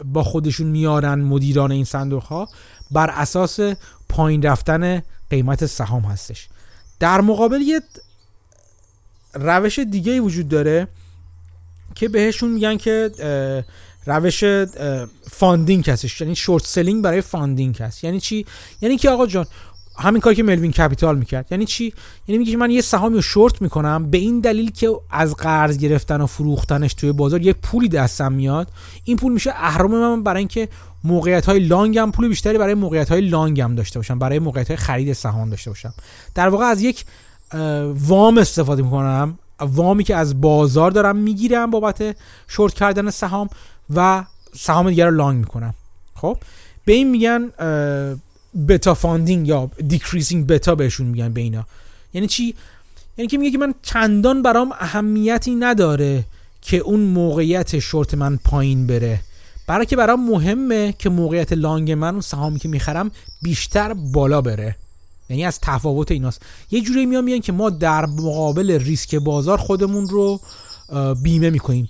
با 0.05 0.23
خودشون 0.23 0.67
میارن 0.67 1.21
مدیران 1.21 1.71
این 1.71 1.85
صندوق 1.85 2.23
ها 2.23 2.49
بر 2.91 3.09
اساس 3.09 3.59
پایین 4.09 4.41
رفتن 4.41 5.03
قیمت 5.29 5.65
سهام 5.65 6.03
هستش. 6.03 6.49
در 6.99 7.21
مقابل 7.21 7.61
یه 7.61 7.81
روش 9.33 9.79
دیگه 9.79 10.19
وجود 10.19 10.47
داره 10.47 10.87
که 11.95 12.09
بهشون 12.09 12.49
میگن 12.49 12.77
که 12.77 13.11
روش 14.05 14.43
funding 15.31 15.89
هستش. 15.89 16.21
یعنی 16.21 16.35
short 16.35 16.65
selling 16.65 17.03
برای 17.03 17.21
funding 17.21 17.77
هست. 17.77 18.03
یعنی 18.03 18.19
چی؟ 18.19 18.45
یعنی 18.81 18.97
که 18.97 19.09
آقا 19.09 19.27
جان 19.27 19.45
همین 19.97 20.21
کاری 20.21 20.35
که 20.35 20.43
ملوین 20.43 20.71
کپیتال 20.71 21.17
می‌کرد. 21.17 21.47
یعنی 21.51 21.65
چی؟ 21.65 21.93
یعنی 22.27 22.37
میگه 22.37 22.57
من 22.57 22.71
یه 22.71 22.81
سهامی 22.81 23.15
رو 23.15 23.21
شورت 23.21 23.61
می‌کنم 23.61 24.11
به 24.11 24.17
این 24.17 24.39
دلیل 24.39 24.71
که 24.71 24.89
از 25.09 25.35
قرض 25.35 25.77
گرفتن 25.77 26.21
و 26.21 26.25
فروختنش 26.25 26.93
توی 26.93 27.11
بازار 27.11 27.41
یه 27.41 27.53
پولی 27.53 27.89
دستم 27.89 28.31
میاد. 28.31 28.67
این 29.03 29.17
پول 29.17 29.33
میشه 29.33 29.51
اهرم 29.55 29.91
من 29.91 30.23
برای 30.23 30.39
اینکه 30.39 30.69
موقعیت 31.03 31.45
های 31.45 31.59
long 31.59 31.97
هم 31.97 32.11
پول 32.11 32.27
بیشتری 32.27 32.57
برای 32.57 32.73
موقعیت 32.73 33.09
های 33.09 33.21
long 33.21 33.61
هم 33.61 33.75
داشته 33.75 33.99
باشم 33.99 34.19
برای 34.19 34.39
موقعیت 34.39 34.67
های 34.67 34.77
خرید 34.77 35.13
سهام 35.13 35.49
داشته 35.49 35.69
باشم. 35.69 35.93
در 36.35 36.49
واقع 36.49 36.65
از 36.65 36.81
یک 36.81 37.05
وام 37.93 38.37
استفاده 38.37 38.83
می‌کنم 38.83 39.39
وامی 39.61 40.03
که 40.03 40.15
از 40.15 40.41
بازار 40.41 40.91
دارم 40.91 41.15
می‌گیرم 41.15 41.71
بابت 41.71 42.15
شورت 42.47 42.73
کردن 42.73 43.09
سهام 43.09 43.49
و 43.95 44.23
سهام 44.55 44.89
دیگر 44.89 45.05
رو 45.05 45.15
long 45.15 45.39
می‌کنم. 45.39 45.73
خب؟ 46.15 46.37
به 46.85 46.93
این 46.93 47.09
میگن 47.09 47.49
beta 48.67 48.93
funding 48.93 49.47
یا 49.47 49.71
decreasing 49.87 50.47
beta 50.47 50.75
بهشون 50.75 51.07
میگن 51.07 51.33
به 51.33 51.41
اینا. 51.41 51.65
یعنی 52.13 52.27
چی؟ 52.27 52.55
یعنی 53.17 53.27
که 53.27 53.37
میگه 53.37 53.51
که 53.51 53.57
من 53.57 53.73
چندان 53.81 54.41
برام 54.41 54.71
اهمیتی 54.71 55.55
نداره 55.55 56.23
که 56.61 56.77
اون 56.77 56.99
موقعیت 56.99 57.79
شورت 57.79 58.13
من 58.13 58.37
پایین 58.37 58.87
بره. 58.87 59.19
برای 59.67 59.85
که 59.85 59.95
برام 59.95 60.29
مهمه 60.29 60.93
که 60.99 61.09
موقعیت 61.09 61.53
لانگ 61.53 61.91
من 61.91 62.11
اون 62.11 62.21
سهامی 62.21 62.59
که 62.59 62.69
می‌خرم 62.69 63.11
بیشتر 63.41 63.93
بالا 63.93 64.41
بره. 64.41 64.75
یعنی 65.31 65.45
از 65.45 65.59
تفاوت 65.59 66.11
ایناست. 66.11 66.41
یه 66.71 66.81
جوری 66.81 67.05
میان 67.05 67.23
میگن 67.23 67.39
که 67.39 67.51
ما 67.51 67.69
در 67.69 68.05
مقابل 68.05 68.71
ریسک 68.71 69.15
بازار 69.15 69.57
خودمون 69.57 70.09
رو 70.09 70.39
بیمه 71.23 71.49
می‌کنیم. 71.49 71.87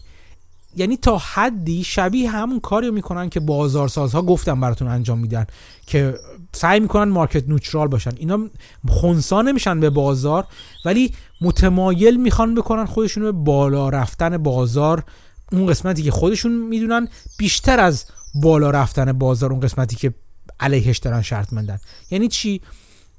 یعنی 0.75 0.97
تا 0.97 1.17
حدی 1.17 1.83
شبیه 1.83 2.29
همون 2.29 2.59
کاری 2.59 2.87
رو 2.87 2.93
می‌کنن 2.93 3.29
که 3.29 3.39
بازارسازها 3.39 4.21
گفتم 4.21 4.61
براتون 4.61 4.87
انجام 4.87 5.19
میدن 5.19 5.45
که 5.87 6.19
سعی 6.53 6.79
می‌کنن 6.79 7.11
مارکت 7.11 7.47
نوترال 7.47 7.87
باشن. 7.87 8.11
اینا 8.17 8.49
خونسا 8.87 9.41
نمیشن 9.41 9.79
به 9.79 9.89
بازار 9.89 10.45
ولی 10.85 11.13
متمایل 11.41 12.17
می‌خوان 12.17 12.55
بکنن 12.55 12.85
خودشون 12.85 13.23
به 13.23 13.31
بالا 13.31 13.89
رفتن 13.89 14.37
بازار. 14.37 15.03
اون 15.51 15.65
قسمتی 15.65 16.03
که 16.03 16.11
خودشون 16.11 16.51
می‌دونن 16.51 17.07
بیشتر 17.37 17.79
از 17.79 18.05
بالا 18.35 18.69
رفتن 18.69 19.11
بازار 19.11 19.51
اون 19.51 19.59
قسمتی 19.59 19.95
که 19.95 20.13
علیهش 20.59 20.97
دارن 20.97 21.21
شرط 21.21 21.53
مندن 21.53 21.79
یعنی 22.11 22.27
چی؟ 22.27 22.61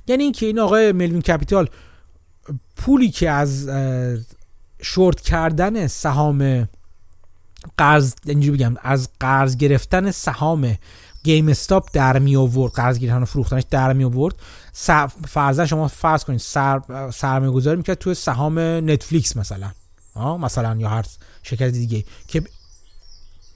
یعنی 0.06 0.22
اینکه 0.22 0.46
این 0.46 0.58
آقای 0.58 0.92
ملوین 0.92 1.22
کپیتال 1.22 1.68
پولی 2.76 3.10
که 3.10 3.30
از 3.30 3.68
شورت 4.82 5.20
کردن 5.20 5.86
سهام 5.86 6.68
قرض 7.76 8.14
اینجوری 8.26 8.58
بگم 8.58 8.74
از 8.82 9.08
قرض 9.20 9.56
گرفتن 9.56 10.10
سهام 10.10 10.76
گیم 11.24 11.48
استاپ 11.48 11.88
در 11.92 12.18
می 12.18 12.36
آورد 12.36 12.72
قرض 12.72 12.98
گرفتن 12.98 13.22
و 13.22 13.24
فروختنش 13.24 13.62
در 13.70 13.92
می 13.92 14.04
آورد. 14.04 14.34
فرضاً 15.28 15.66
شما 15.66 15.88
فرض 15.88 16.24
کنید 16.24 16.40
سر 16.40 16.80
سرمایه 17.14 17.52
گذاری 17.52 17.76
می‌کرد 17.76 17.98
توی 17.98 18.14
سهام 18.14 18.58
نتفلیکس 18.58 19.36
مثلا. 19.36 19.70
مثلا 20.16 20.76
یا 20.76 20.88
هر 20.88 21.04
شرکت 21.42 21.68
دیگه 21.68 22.04
که 22.28 22.42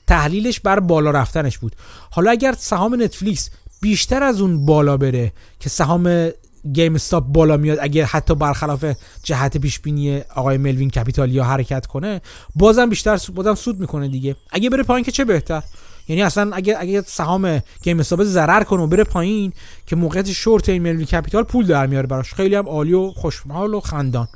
تحلیلش 0.07 0.61
بر 0.61 0.81
بالا 0.81 1.11
رفتنش 1.11 1.59
بود. 1.59 1.77
حالا 2.11 2.31
اگر 2.31 2.55
سهام 2.59 3.03
نتفلیکس 3.03 3.51
بیشتر 3.87 4.23
از 4.23 4.41
اون 4.41 4.67
بالا 4.67 4.97
بره 4.97 5.33
که 5.61 5.69
سهام 5.69 6.29
گیم 6.73 6.95
استاپ 6.95 7.25
بالا 7.25 7.57
میاد. 7.57 7.79
اگه 7.81 8.05
حتی 8.05 8.35
برخلاف 8.35 8.85
جهت 9.23 9.57
پیش 9.57 9.79
بینی 9.81 10.21
آقای 10.35 10.59
ملوین 10.59 10.91
کپیتالیا 10.91 11.45
حرکت 11.45 11.87
کنه 11.87 12.21
بازم 12.55 12.91
بیشتر 12.91 13.21
بازم 13.35 13.55
سود 13.55 13.81
می‌کنه 13.81 14.09
دیگه. 14.09 14.37
اگه 14.51 14.71
بره 14.71 14.83
پایین 14.83 15.05
که 15.05 15.13
چه 15.13 15.25
بهتر؟ 15.25 15.63
یعنی 16.09 16.23
اصلا 16.23 16.51
اگه 16.53 16.77
اگه 16.79 17.03
سهام 17.07 17.63
گیم 17.83 18.01
استاپ 18.01 18.23
ضرر 18.23 18.63
کنه 18.63 18.83
و 18.83 18.87
بره 18.87 19.05
پایین 19.05 19.53
که 19.87 19.97
موقعیت 19.97 20.33
شورت 20.33 20.69
این 20.69 20.83
ملوین 20.83 21.07
کپیتال 21.07 21.43
پول 21.43 21.67
در 21.67 21.87
میاره 21.87 22.07
براش. 22.07 22.35
خیلی 22.35 22.55
هم 22.55 22.69
عالی 22.69 22.93
و 22.93 23.11
خوشحال 23.11 23.75
و 23.75 23.81
خندان. 23.81 24.29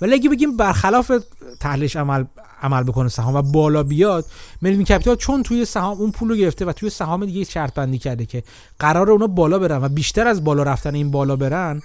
ولی 0.00 0.14
اگه 0.14 0.30
بگیم 0.30 0.56
برخلاف 0.56 1.12
تحلیلش 1.60 1.96
عمل 1.96 2.24
عمل 2.62 2.82
بکنه 2.82 3.08
سهام 3.08 3.34
و 3.34 3.42
بالا 3.42 3.82
بیاد 3.82 4.24
ملوین 4.62 4.84
کپیتال 4.84 5.16
چون 5.16 5.42
توی 5.42 5.64
سهام 5.64 5.98
اون 5.98 6.10
پول 6.10 6.28
رو 6.28 6.36
گرفته 6.36 6.64
و 6.64 6.72
توی 6.72 6.90
سهام 6.90 7.26
دیگه 7.26 7.44
شرط 7.44 7.74
بندی 7.74 7.98
کرده 7.98 8.26
که 8.26 8.42
قرار 8.78 9.10
اونا 9.10 9.26
بالا 9.26 9.58
برن 9.58 9.84
و 9.84 9.88
بیشتر 9.88 10.26
از 10.26 10.44
بالا 10.44 10.62
رفتن 10.62 10.94
این 10.94 11.10
بالا 11.10 11.36
برن 11.36 11.82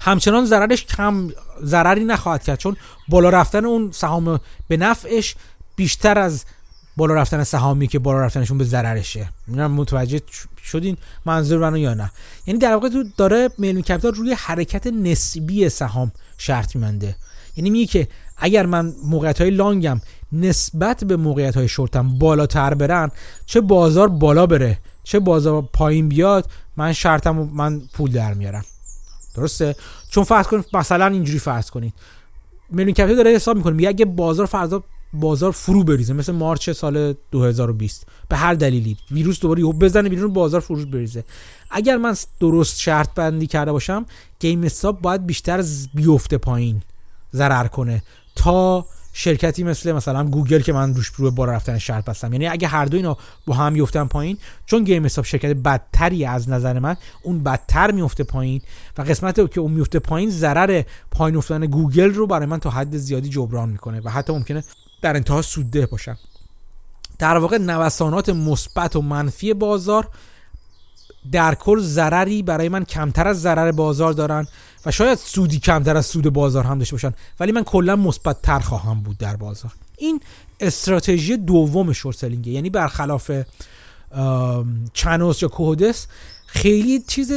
همچنان 0.00 0.44
ضررش 0.44 0.84
کم 0.86 1.30
ضرری 1.64 2.04
نخواهد 2.04 2.42
کرد. 2.42 2.58
چون 2.58 2.76
بالا 3.08 3.30
رفتن 3.30 3.64
اون 3.64 3.90
سهام 3.92 4.40
به 4.68 4.76
نفعش 4.76 5.36
بیشتر 5.76 6.18
از 6.18 6.44
بالا 6.96 7.14
رفتن 7.14 7.44
سهامی 7.44 7.86
که 7.86 7.98
بالا 7.98 8.20
رفتنشون 8.20 8.58
به 8.58 8.64
ضررشه. 8.64 9.28
میگم 9.46 9.70
متوجه 9.70 10.20
شدین 10.62 10.96
منظور 11.26 11.58
منو 11.58 11.78
یا 11.78 11.94
نه. 11.94 12.10
یعنی 12.46 12.60
در 12.60 12.72
واقع 12.72 12.88
تو 12.88 13.04
داره 13.16 13.50
ملوین 13.58 13.82
کپیتال 13.82 14.14
روی 14.14 14.32
حرکت 14.32 14.86
نسبی 14.86 15.68
سهام 15.68 16.12
شرط 16.38 16.76
میمنده 16.76 17.16
یعنی 17.56 17.70
میگه 17.70 17.86
که 17.86 18.08
اگر 18.36 18.66
من 18.66 18.94
موقعیت 19.04 19.40
های 19.40 19.50
لانگم 19.50 20.00
نسبت 20.32 21.04
به 21.04 21.16
موقعیت 21.16 21.56
های 21.56 21.68
شورتم 21.68 22.18
بالاتر 22.18 22.74
برن 22.74 23.10
چه 23.46 23.60
بازار 23.60 24.08
بالا 24.08 24.46
بره 24.46 24.78
چه 25.04 25.20
بازار 25.20 25.62
پایین 25.72 26.08
بیاد 26.08 26.50
من 26.76 26.92
شرطم 26.92 27.36
من 27.36 27.80
پول 27.92 28.10
در 28.12 28.34
میارم. 28.34 28.64
درسته؟ 29.34 29.76
چون 30.10 30.24
فرض 30.24 30.46
کنید 30.46 30.64
مثلا 30.72 31.06
اینجوری 31.06 31.38
فرض 31.38 31.70
کنید. 31.70 31.94
میلین 32.70 32.94
کپیتال 32.94 33.16
داره 33.16 33.30
حساب 33.30 33.56
می‌کنه 33.56 33.72
میگه 33.72 33.88
اگه 33.88 34.04
بازار 34.04 34.46
فرضا 34.46 34.84
بازار 35.14 35.52
فرو 35.52 35.84
بریزه 35.84 36.12
مثل 36.12 36.32
مارچ 36.32 36.70
سال 36.70 37.14
2020 37.30 38.06
به 38.28 38.36
هر 38.36 38.54
دلیلی 38.54 38.96
ویروس 39.10 39.40
دوباره 39.40 39.60
یهو 39.60 39.72
بزنه 39.72 40.08
بیرون 40.08 40.32
بازار 40.32 40.60
فرو 40.60 40.86
بریزه. 40.86 41.24
اگر 41.70 41.96
من 41.96 42.14
درست 42.40 42.80
شرط 42.80 43.14
بندی 43.14 43.46
کرده 43.46 43.72
باشم 43.72 44.06
گیم 44.40 44.64
استاپ 44.64 45.00
باید 45.00 45.26
بیشتر 45.26 45.64
بیفته 45.94 46.38
پایین 46.38 46.82
ضرر 47.34 47.66
کنه. 47.66 48.02
تا 48.36 48.86
شرکتی 49.16 49.64
مثل 49.64 49.92
مثلا 49.92 50.24
گوگل 50.24 50.60
که 50.60 50.72
من 50.72 50.94
روش 50.94 51.06
رو 51.06 51.30
بالا 51.30 51.52
رفتن 51.52 51.78
شرط 51.78 52.04
بستم. 52.04 52.32
یعنی 52.32 52.46
اگه 52.46 52.68
هر 52.68 52.84
دو 52.84 52.96
اینا 52.96 53.16
با 53.46 53.54
هم 53.54 53.74
بیفتن 53.74 54.04
پایین 54.04 54.38
چون 54.66 54.84
گیم 54.84 55.04
استاپ 55.04 55.24
شرکت 55.24 55.56
بدتری 55.56 56.24
از 56.24 56.48
نظر 56.48 56.78
من 56.78 56.96
اون 57.22 57.42
بدتر 57.42 57.90
میفته 57.90 58.24
پایین 58.24 58.60
و 58.98 59.02
قسمت 59.02 59.50
که 59.50 59.60
اون 59.60 59.72
میفته 59.72 59.98
پایین 59.98 60.30
ضرر 60.30 60.82
پایین 61.10 61.36
افتادن 61.36 61.66
گوگل 61.66 62.14
رو 62.14 62.26
برای 62.26 62.46
من 62.46 62.58
تا 62.58 62.70
حد 62.70 62.96
زیادی 62.96 63.28
جبران 63.28 63.68
می‌کنه 63.68 64.00
و 64.04 64.10
حتی 64.10 64.32
ممکنه 64.32 64.64
در 65.04 65.16
انتها 65.16 65.42
سودده 65.42 65.86
باشم. 65.86 66.18
در 67.18 67.36
واقع 67.36 67.58
نوسانات 67.58 68.28
مثبت 68.28 68.96
و 68.96 69.02
منفی 69.02 69.54
بازار 69.54 70.08
در 71.32 71.54
کل 71.54 71.80
ضرری 71.80 72.42
برای 72.42 72.68
من 72.68 72.84
کمتر 72.84 73.28
از 73.28 73.42
ضرر 73.42 73.72
بازار 73.72 74.12
دارن 74.12 74.46
و 74.86 74.90
شاید 74.90 75.18
سودی 75.18 75.58
کمتر 75.58 75.96
از 75.96 76.06
سود 76.06 76.32
بازار 76.32 76.64
هم 76.64 76.78
داشته 76.78 76.94
باشن. 76.94 77.12
ولی 77.40 77.52
من 77.52 77.64
کلا 77.64 77.96
مثبت 77.96 78.42
تر 78.42 78.58
خواهم 78.58 79.00
بود 79.02 79.18
در 79.18 79.36
بازار. 79.36 79.72
این 79.98 80.20
استراتژی 80.60 81.36
دوم 81.36 81.92
شورت 81.92 82.24
یعنی 82.46 82.70
برخلاف 82.70 83.30
چنوس 84.92 85.42
یا 85.42 85.48
کوهودس 85.48 86.06
خیلی 86.46 86.98
چیز 86.98 87.32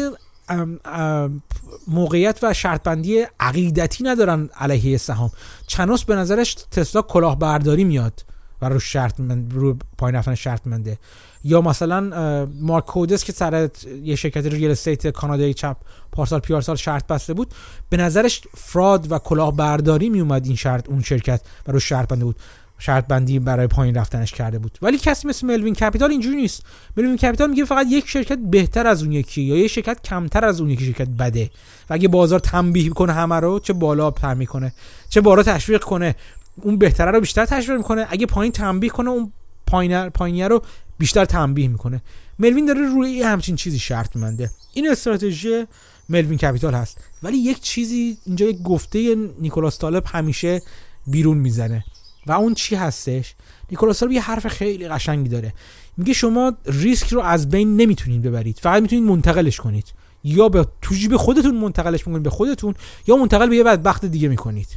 موقعیت 1.87 2.39
و 2.43 2.53
شرط 2.53 2.83
بندی 2.83 3.25
عقیدتی 3.39 4.03
ندارن 4.03 4.49
علیه 4.59 4.97
سهام. 4.97 5.31
چنوس 5.67 6.03
به 6.03 6.15
نظرش 6.15 6.53
تسلا 6.53 7.01
کلاهبرداری 7.01 7.83
میاد 7.83 8.25
و 8.61 8.69
رو 8.69 8.79
شرط 8.79 9.19
من 9.19 9.51
رو 9.51 9.77
پایین 9.97 10.15
رفتن 10.15 10.35
شرط 10.35 10.67
بنده. 10.67 10.97
یا 11.43 11.61
مثلا 11.61 12.45
مارک 12.61 12.85
کودس 12.85 13.23
که 13.23 13.31
سر 13.31 13.69
یه 14.03 14.15
شرکت 14.15 14.45
real 14.45 14.71
estate 14.71 15.07
کانادایی 15.07 15.53
چپ 15.53 15.77
پارسال 16.11 16.39
پیارسال 16.39 16.75
شرط 16.75 17.07
بسته 17.07 17.33
بود 17.33 17.53
به 17.89 17.97
نظرش 17.97 18.41
fraud 18.55 19.11
و 19.11 19.19
کلاهبرداری 19.19 20.09
می 20.09 20.19
اومد 20.19 20.45
این 20.45 20.55
شرط 20.55 20.89
اون 20.89 21.01
شرکت 21.01 21.41
و 21.67 21.71
رو 21.71 21.79
شرط 21.79 22.07
بنده 22.07 22.25
بود. 22.25 22.35
شرط 22.79 23.07
بندی 23.07 23.39
برای 23.39 23.67
پایین 23.67 23.95
رفتنش 23.95 24.31
کرده 24.31 24.59
بود. 24.59 24.77
ولی 24.81 24.97
کسی 24.97 25.27
مثل 25.27 25.47
ملوین 25.47 25.73
کپیتال 25.73 26.11
اینجوری 26.11 26.35
نیست. 26.35 26.63
ملوین 26.97 27.17
کپیتال 27.17 27.49
میگه 27.49 27.65
فقط 27.65 27.87
یک 27.89 28.07
شرکت 28.07 28.37
بهتر 28.37 28.87
از 28.87 29.03
اون 29.03 29.11
یکی 29.11 29.41
یا 29.41 29.57
یک 29.57 29.67
شرکت 29.67 30.01
کمتر 30.03 30.45
از 30.45 30.61
اون 30.61 30.69
یکی 30.69 30.85
شرکت 30.85 31.07
بده. 31.07 31.51
و 31.89 31.93
اگه 31.93 32.07
بازار 32.07 32.39
تنبیه 32.39 32.89
کنه 32.89 33.13
همه 33.13 33.35
رو 33.35 33.59
چه 33.59 33.73
بالا 33.73 34.11
پر 34.11 34.33
می‌کنه 34.33 34.73
چه 35.09 35.21
بالا 35.21 35.43
تشویق 35.43 35.83
کنه 35.83 36.15
اون 36.55 36.77
بهتره 36.77 37.11
رو 37.11 37.19
بیشتر 37.19 37.45
تشویق 37.45 37.77
می‌کنه. 37.77 38.07
اگه 38.09 38.25
پایین 38.25 38.51
تنبیه 38.51 38.89
کنه 38.89 39.09
اون 39.09 39.31
پایین 39.67 40.09
پایینی 40.09 40.43
رو 40.43 40.61
بیشتر 40.97 41.25
تنبیه 41.25 41.67
می‌کنه. 41.67 42.01
ملوین 42.39 42.65
داره 42.65 42.81
روی 42.81 43.21
همچین 43.21 43.55
چیزی 43.55 43.79
شرط 43.79 44.15
میمنده 44.15 44.49
این 44.73 44.89
استراتژی 44.89 45.65
ملوین 46.09 46.37
کپیتال 46.37 46.73
هست. 46.73 46.97
ولی 47.23 47.37
یک 47.37 47.61
چیزی 47.61 48.17
اینجا 48.25 48.45
یک 48.45 48.61
گفته 48.61 49.15
نیکولاس 49.39 49.79
طالب 49.79 50.03
همیشه 50.07 50.61
بیرون 51.07 51.37
می‌زنه. 51.37 51.83
و 52.27 52.31
اون 52.31 52.53
چی 52.53 52.75
هستش؟ 52.75 53.35
نیکولاس 53.71 54.03
یه 54.11 54.21
حرف 54.21 54.47
خیلی 54.47 54.87
قشنگی 54.87 55.29
داره. 55.29 55.53
میگه 55.97 56.13
شما 56.13 56.53
ریسک 56.65 57.07
رو 57.07 57.21
از 57.21 57.49
بین 57.49 57.77
نمی‌تونید 57.77 58.21
ببرید. 58.21 58.59
فقط 58.61 58.81
می‌تونید 58.81 59.09
منتقلش 59.09 59.57
کنید. 59.57 59.85
یا 60.23 60.49
به 60.49 60.67
تو 60.81 60.95
جیب 60.95 61.17
خودتون 61.17 61.55
منتقلش 61.55 62.07
می‌کنید 62.07 62.23
به 62.23 62.29
خودتون 62.29 62.73
یا 63.07 63.17
منتقل 63.17 63.49
به 63.49 63.55
یه 63.55 63.63
بدبخت 63.63 64.05
دیگه 64.05 64.27
می‌کنید. 64.27 64.67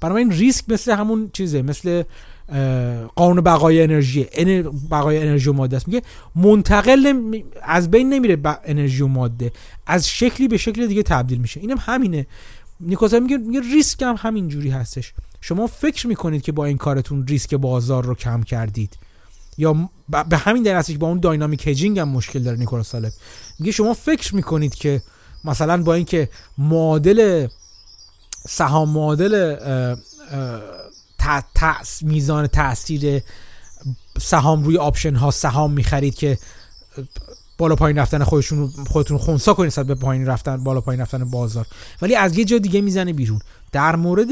برای 0.00 0.22
این 0.22 0.32
ریسک 0.32 0.64
مثل 0.68 0.92
همون 0.92 1.30
چیزه 1.32 1.62
مثل 1.62 2.02
قانون 3.16 3.40
بقای 3.40 3.82
انرژی 3.82 4.24
بقای 4.90 5.18
انرژی 5.18 5.50
و 5.50 5.52
ماده 5.52 5.76
است. 5.76 5.88
میگه 5.88 6.02
منتقل 6.36 7.12
از 7.62 7.90
بین 7.90 8.08
نمیره 8.10 8.38
انرژی 8.64 9.02
و 9.02 9.06
ماده. 9.06 9.52
از 9.86 10.08
شکلی 10.08 10.48
به 10.48 10.56
شکل 10.56 10.86
دیگه 10.86 11.02
تبدیل 11.02 11.38
میشه. 11.38 11.60
اینم 11.60 11.76
همینه. 11.80 12.26
نیکوزا 12.80 13.20
میگه 13.20 13.36
میگه 13.36 13.60
ریسک 13.60 14.02
هم 14.02 14.14
همین 14.18 14.48
جوری 14.48 14.70
هستش. 14.70 15.12
شما 15.48 15.66
فکر 15.66 16.06
می‌کنید 16.06 16.42
که 16.42 16.52
با 16.52 16.64
این 16.64 16.76
کارتون 16.76 17.26
ریسک 17.26 17.54
بازار 17.54 18.04
رو 18.04 18.14
کم 18.14 18.42
کردید؟ 18.42 18.98
یا 19.58 19.88
به 20.28 20.36
همین 20.36 20.62
دلیل 20.62 20.76
هستش 20.76 20.96
با 20.96 21.06
اون 21.06 21.20
dynamic 21.20 21.66
hedging 21.66 21.98
هم 21.98 22.08
مشکل 22.08 22.38
داره 22.38 22.58
نیکولاس 22.58 22.88
طالب 22.88 23.12
میگه 23.58 23.72
شما 23.72 23.94
فکر 23.94 24.34
می‌کنید 24.34 24.74
که 24.74 25.02
مثلا 25.44 25.82
با 25.82 25.94
اینکه 25.94 26.28
معادل 26.58 27.48
سهام 28.48 28.90
معادل 28.90 29.56
میزان 32.02 32.46
تاثیر 32.46 33.22
سهام 34.20 34.64
روی 34.64 34.78
option 34.78 35.14
ها 35.14 35.30
سهام 35.30 35.72
می‌خرید 35.72 36.14
که 36.14 36.38
بالا 37.58 37.76
پایین 37.76 37.98
رفتن 37.98 38.24
خودشون 38.24 38.72
خودتون 38.86 39.18
خونسا 39.18 39.54
کنید 39.54 39.66
نسبت 39.66 39.86
به 39.86 39.94
پایین 39.94 40.26
رفتن 40.26 40.64
بالا 40.64 40.80
پایین 40.80 41.00
رفتن 41.00 41.24
بازار. 41.24 41.66
ولی 42.02 42.14
از 42.14 42.38
یه 42.38 42.44
جا 42.44 42.58
دیگه 42.58 42.80
می‌زنه 42.80 43.12
بیرون. 43.12 43.40
در 43.76 43.96
مورد 43.96 44.28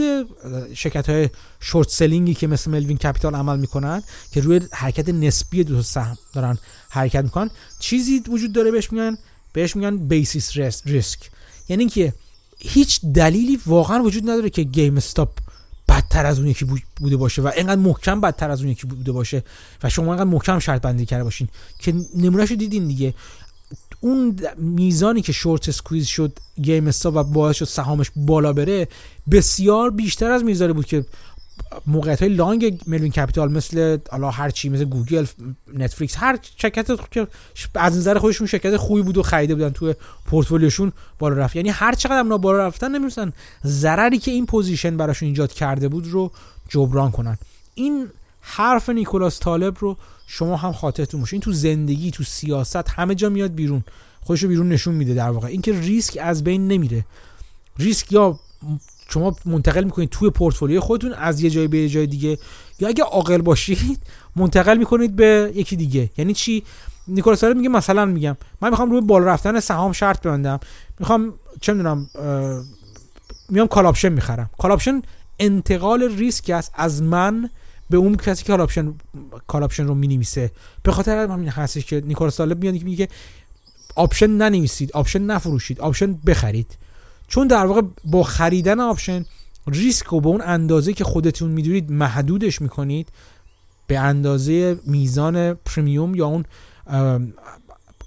شرکت 0.75 1.11
های 1.11 1.31
short 1.61 1.89
selling 1.89 2.29
ی 2.29 2.35
که 2.35 2.47
مثل 2.47 2.71
ملوین 2.71 2.99
کپیتال 2.99 3.35
عمل 3.35 3.59
می‌کنن 3.59 4.03
که 4.33 4.41
روی 4.41 4.61
حرکت 4.73 5.09
نسبی 5.09 5.65
دو 5.65 5.83
سهم 5.83 6.19
دارن 6.33 6.59
حرکت 6.89 7.25
می‌کنن 7.25 7.51
چیزی 7.81 8.23
وجود 8.29 8.53
داره 8.53 8.71
بهش 8.71 8.93
میگن 8.93 9.19
بهش 9.53 9.77
میگن 9.77 9.97
basis 9.97 10.57
risk 10.87 11.31
یعنی 11.69 11.83
اینکه 11.83 12.15
هیچ 12.59 13.01
دلیلی 13.15 13.59
واقعا 13.67 14.03
وجود 14.03 14.23
نداره 14.31 14.51
که 14.51 14.63
گیم 14.63 14.97
استاپ 14.97 15.39
بدتر 15.89 16.27
از 16.27 16.39
اون 16.39 16.49
یکی 16.49 16.67
بوده 16.97 17.17
باشه 17.17 17.43
و 17.43 17.51
اینقدر 17.57 17.81
محکم 17.81 18.21
بدتر 18.21 18.51
از 18.51 18.61
اون 18.61 18.71
یکی 18.71 18.87
بوده 18.87 19.13
باشه 19.13 19.43
و 19.83 19.89
شما 19.89 20.07
اینقدر 20.07 20.31
محکم 20.31 20.59
شرط 20.59 20.83
بندی 20.83 21.07
کرده 21.07 21.25
باشین. 21.25 21.49
که 21.79 21.95
نمونهش 22.15 22.51
رو 22.51 22.57
دیدین 22.57 22.89
دیگه. 22.89 23.15
اون 24.05 24.41
میزانی 24.57 25.23
که 25.23 25.33
short 25.33 25.69
squeeze 25.69 26.07
شد 26.07 26.39
گیم 26.63 26.87
استاپ 26.87 27.17
و 27.17 27.23
باعث 27.23 27.57
شد 27.57 27.65
سهامش 27.65 28.11
بالا 28.17 28.53
بره 28.53 28.89
بسیار 29.31 29.91
بیشتر 29.91 30.31
از 30.31 30.45
میزانی 30.45 30.73
بود 30.73 30.87
که 30.87 31.05
موقعیت 31.87 32.23
های 32.23 32.35
long 32.35 32.81
ملوین 32.87 33.13
کپیتال 33.13 33.53
مثل 33.53 33.99
حالا 34.11 34.31
هر 34.31 34.51
چی 34.51 34.69
مثل 34.69 34.85
گوگل 34.85 35.27
نتفلیکس 35.75 36.15
هر 36.19 36.39
شرکت 36.57 37.11
که 37.11 37.27
از 37.75 37.97
نظر 37.97 38.19
خودشون 38.19 38.47
شرکت 38.47 38.77
خوبی 38.77 39.03
بود 39.03 39.19
و 39.19 39.23
خریده 39.23 39.55
بودن 39.55 39.71
توی 39.71 39.95
پورتفولیوشون 40.27 40.93
بالا 41.19 41.37
رفت. 41.37 41.57
یعنی 41.57 41.69
هر 41.69 41.95
چقدر 41.95 42.19
اونا 42.19 42.39
بالا 42.39 42.67
رفتن 42.67 42.95
نمی‌تونستن 42.95 43.33
ضرری 43.67 44.19
که 44.19 44.31
این 44.31 44.47
position 44.47 44.97
براشون 44.97 45.29
ایجاد 45.29 45.53
کرده 45.53 45.89
بود 45.89 46.07
رو 46.07 46.31
جبران 46.69 47.11
کنن. 47.11 47.39
این 47.75 48.09
حرف 48.41 48.89
نیکولاس 48.89 49.41
طالب 49.41 49.77
رو 49.81 49.97
شما 50.27 50.57
هم 50.57 50.73
خاطرتون 50.73 51.21
باشه. 51.21 51.35
این 51.35 51.41
تو 51.41 51.53
زندگی 51.53 52.11
تو 52.11 52.25
سیاست 52.25 52.91
همه 52.91 53.15
جا 53.15 53.29
میاد 53.29 53.55
بیرون. 53.55 53.85
خودش 54.21 54.45
بیرون 54.45 54.69
نشون 54.69 54.95
میده 54.95 55.15
در 55.15 55.31
واقع. 55.31 55.49
اینکه 55.49 55.81
ریسک 55.81 56.19
از 56.23 56.45
بین 56.45 56.69
نمیره. 56.69 57.05
ریسک 57.79 58.13
یا 58.13 58.39
شما 59.09 59.37
منتقل 59.45 59.85
می‌کنید 59.85 60.09
توی 60.09 60.31
پورتفولیو 60.31 60.81
خودتون 60.81 61.13
از 61.13 61.41
یه 61.41 61.51
جای 61.51 61.69
به 61.69 61.79
یه 61.79 61.89
جای 61.89 62.07
دیگه. 62.07 62.39
یا 62.81 62.89
اگه 62.89 63.05
عاقل 63.05 63.43
باشید 63.43 64.01
منتقل 64.37 64.79
می‌کنید 64.79 65.17
به 65.17 65.53
یکی 65.55 65.77
دیگه. 65.77 66.11
یعنی 66.17 66.35
چی؟ 66.35 66.65
نیکولاس 67.09 67.45
میگه 67.45 67.69
مثلا 67.69 68.05
میگم 68.05 68.37
من 68.61 68.71
می‌خوام 68.71 68.91
روی 68.91 69.01
بالا 69.01 69.27
رفتن 69.27 69.61
سهام 69.61 69.93
شرط 69.93 70.21
ببندم. 70.21 70.61
می‌خوام 71.01 71.35
چه 71.61 71.73
می‌دونم 71.73 72.11
میام 73.49 73.67
call 73.67 73.87
option 73.87 74.09
می‌خرم. 74.09 74.51
call 74.59 74.73
option 74.73 75.03
انتقال 75.39 76.03
ریسک 76.03 76.51
است 76.51 76.73
از 76.75 77.03
من 77.03 77.51
به 77.91 77.97
اون 77.97 78.17
کسی 78.17 78.45
که 78.45 78.53
call 78.53 78.61
option 78.61 78.95
call 79.47 79.63
option 79.63 79.87
رو 79.87 79.95
می‌نویسه. 79.95 80.51
به 80.83 80.93
خاطر 80.93 81.29
همین 81.29 81.49
هستش 81.49 81.85
که 81.85 82.03
نیکولاس 82.07 82.37
طالب 82.37 82.63
میاد 82.63 82.83
میگه 82.83 83.09
option 83.97 84.31
ننویسید 84.31 84.93
option 84.93 85.23
نفروشید 85.23 85.81
option 85.81 86.15
بخرید. 86.27 86.79
چون 87.29 87.47
در 87.47 87.67
واقع 87.67 87.83
با 88.05 88.23
خریدن 88.23 88.81
option 88.81 89.25
ریسک 89.67 90.07
رو 90.07 90.21
به 90.21 90.29
اون 90.29 90.41
اندازه 90.41 90.93
که 90.93 91.05
خودتون 91.05 91.51
می‌دونید 91.51 91.91
محدودش 91.91 92.61
می‌کنید 92.61 93.09
به 93.87 93.99
اندازه 93.99 94.79
میزان 94.87 95.55
premium 95.55 96.15
یا 96.15 96.27
اون 96.27 96.45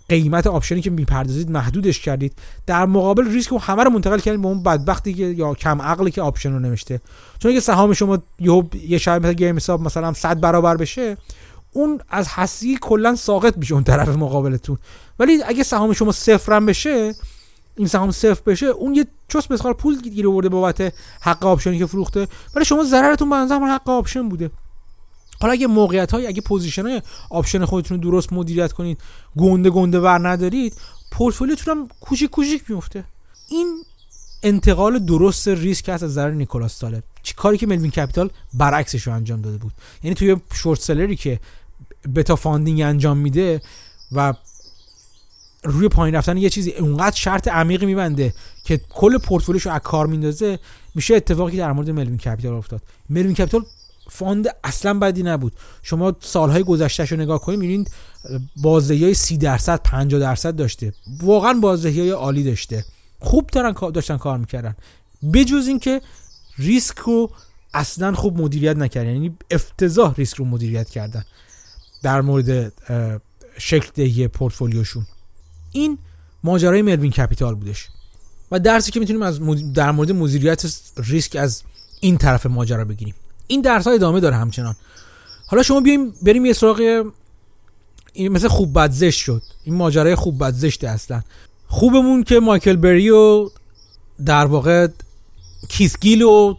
قیمت 0.10 0.48
option 0.48 0.77
ی 0.77 0.82
که 0.82 0.90
می‌پردازید 0.90 1.52
محدودش 1.52 1.99
کردید. 1.99 2.34
در 2.66 2.86
مقابل 2.86 3.32
ریسک 3.32 3.49
رو 3.49 3.60
همه 3.60 3.84
رو 3.84 3.90
منتقل 3.90 4.20
کردید 4.20 4.41
به 4.41 4.48
اون 4.48 4.64
بدبختی 4.64 5.14
که 5.14 5.24
یا 5.24 5.54
کم 5.54 5.82
عقلی 5.82 6.12
که 6.12 6.22
option 6.22 6.52
رو 6.52 6.60
نوشته. 6.60 7.02
چون 7.40 7.52
اگه 7.52 7.60
سهام 7.60 7.94
شما 7.94 8.18
یه 8.88 8.98
شاید 8.98 9.26
مثل 9.26 9.34
گیم 9.34 9.56
استاپ 9.56 9.82
مثلا 9.82 10.14
100 10.14 10.42
برابر 10.42 10.78
بشه 10.78 11.18
اون 11.72 12.02
از 12.10 12.28
هستی 12.28 12.78
کلا 12.82 13.16
ساقط 13.16 13.58
میشه 13.58 13.74
اون 13.74 13.84
طرف 13.84 14.10
مقابلتون. 14.10 14.78
ولی 15.20 15.44
اگه 15.44 15.64
سهام 15.64 15.94
شما 15.94 16.12
صفر 16.12 16.60
بشه 16.60 17.14
این 17.76 17.88
سهام 17.88 18.12
صفر 18.12 18.42
بشه 18.46 18.66
اون 18.66 18.96
یه 18.96 19.08
چس 19.28 19.48
مثقال 19.48 19.74
پول 19.74 20.02
گیر 20.02 20.28
آورده 20.28 20.50
بابت 20.50 20.94
حق 21.22 21.46
option 21.45 21.75
ی 21.75 21.80
که 21.80 21.86
فروخته. 21.86 22.28
ولی 22.56 22.66
شما 22.66 22.84
ضررتون 22.84 23.30
به 23.30 23.36
همون 23.36 23.70
حق 23.70 23.90
option 23.90 24.30
بوده. 24.30 24.52
حالا 25.42 25.54
اگه 25.54 25.68
موقعیت 25.68 26.12
های 26.12 26.28
اگه 26.28 26.42
position 26.41 26.88
های 26.88 27.02
option 27.30 27.66
خودتون 27.66 28.02
رو 28.02 28.12
درست 28.12 28.34
مدیریت 28.34 28.72
کنید 28.72 29.02
گنده 29.38 29.70
گنده 29.70 30.00
ور 30.00 30.30
ندارید 30.30 30.74
پورتفولیوتون 31.12 31.78
هم 31.78 31.88
کوچیک 32.02 32.30
کوچیک 32.30 32.72
میفته 32.72 33.04
این 33.50 33.84
انتقال 34.44 35.00
درست 35.00 35.48
ریسک 35.48 35.90
هست 35.90 36.04
از 36.04 36.10
نظر 36.12 36.32
نیکولاس 36.32 36.80
طالب 36.80 37.04
کاری 37.36 37.58
که 37.58 37.68
ملوین 37.68 37.92
کپیتال 37.92 38.30
برعکسش 38.54 39.08
رو 39.08 39.14
انجام 39.14 39.42
داده 39.42 39.58
بود؟ 39.58 39.72
یعنی 40.04 40.16
توی 40.16 40.36
short 40.54 40.80
seller 40.80 41.10
ی 41.10 41.16
که 41.16 41.40
بتا 42.16 42.36
funding 42.36 42.82
انجام 42.82 43.18
میده 43.18 43.62
و 44.12 44.34
روی 45.64 45.88
پایین 45.88 46.16
رفتن 46.16 46.38
یه 46.38 46.50
چیزی 46.50 46.72
اونقدر 46.72 47.16
شرط 47.16 47.48
عمیقی 47.48 47.86
میبنده 47.86 48.34
که 48.64 48.82
کل 48.90 49.18
پورتفولیوش 49.18 49.66
رو 49.66 49.72
از 49.72 49.82
کار 49.82 50.08
میندازه 50.08 50.60
میشه 50.96 51.16
اتفاقی 51.16 51.58
در 51.58 51.72
مورد 51.72 51.90
ملوین 51.90 52.18
کپیتال 52.18 52.54
افتاد. 52.54 52.82
ملوین 53.10 53.34
کپیتال 53.34 53.66
fund 54.10 54.48
اصلا 54.64 55.00
بدی 55.00 55.24
نبود. 55.24 55.54
شما 55.84 56.16
سالهای 56.20 56.64
گذشتهش 56.64 57.12
رو 57.12 57.18
نگاه 57.18 57.42
کنید 57.42 57.60
می‌بینید 57.60 57.92
بازدهی 58.56 59.04
های 59.04 59.14
30 59.14 59.38
درصد 59.38 59.82
50 59.84 60.20
درصد 60.20 60.56
داشته. 60.56 60.94
واقعا 61.22 61.54
بازدهی 61.54 62.00
های 62.00 62.10
عالی 62.10 62.44
داشته. 62.44 62.86
خوب 63.19 63.48
دارن 63.48 63.91
داشتن 63.91 64.18
کار 64.18 64.38
می‌کردن. 64.38 64.76
بجز 65.34 65.68
اینکه 65.68 66.02
ریسک 66.57 66.98
رو 66.98 67.31
اصلا 67.73 68.14
خوب 68.14 68.41
مدیریت 68.41 68.76
نکردن. 68.76 69.10
یعنی 69.10 69.38
افتضاح 69.52 70.14
ریسک 70.18 70.38
رو 70.38 70.45
مدیریت 70.45 70.89
کردن 70.89 71.26
در 72.03 72.22
مورد 72.22 72.73
شکل 73.57 73.89
دهی 73.95 74.27
پورتفولیوشون. 74.27 75.06
این 75.72 75.98
ماجرای 76.44 76.81
مروین 76.81 77.11
کپیتال 77.11 77.56
بودش. 77.56 77.88
و 78.52 78.60
درسی 78.60 78.91
که 78.91 78.99
می‌تونیم 78.99 79.22
از 79.22 79.39
در 79.73 79.91
مورد 79.91 80.11
مدیریت 80.11 80.65
ریسک 80.98 81.35
از 81.35 81.64
این 81.99 82.18
طرف 82.18 82.45
ماجرا 82.45 82.85
بگیریم. 82.85 83.15
این 83.48 83.61
درس 83.61 83.88
ها 83.88 83.94
ادامه 83.94 84.19
داره 84.19 84.35
همچنان. 84.35 84.76
حالا 85.48 85.64
شما 85.64 85.81
بیایم 85.81 86.11
بریم 86.11 86.45
یه 86.45 86.53
سراغ 86.53 87.03
این 88.14 88.31
مثل 88.31 88.48
خوب 88.48 88.80
بد 88.80 89.10
شد. 89.10 89.44
این 89.64 89.76
ماجرای 89.76 90.15
خوب 90.15 90.44
بد 90.44 90.85
اصلا. 90.85 91.22
خوبمون 91.68 92.23
که 92.23 92.39
مایکل 92.39 92.76
بری 92.76 93.10
و 93.10 93.49
در 94.26 94.45
واقع 94.45 94.88
کیسگیل 95.69 96.22
و 96.22 96.56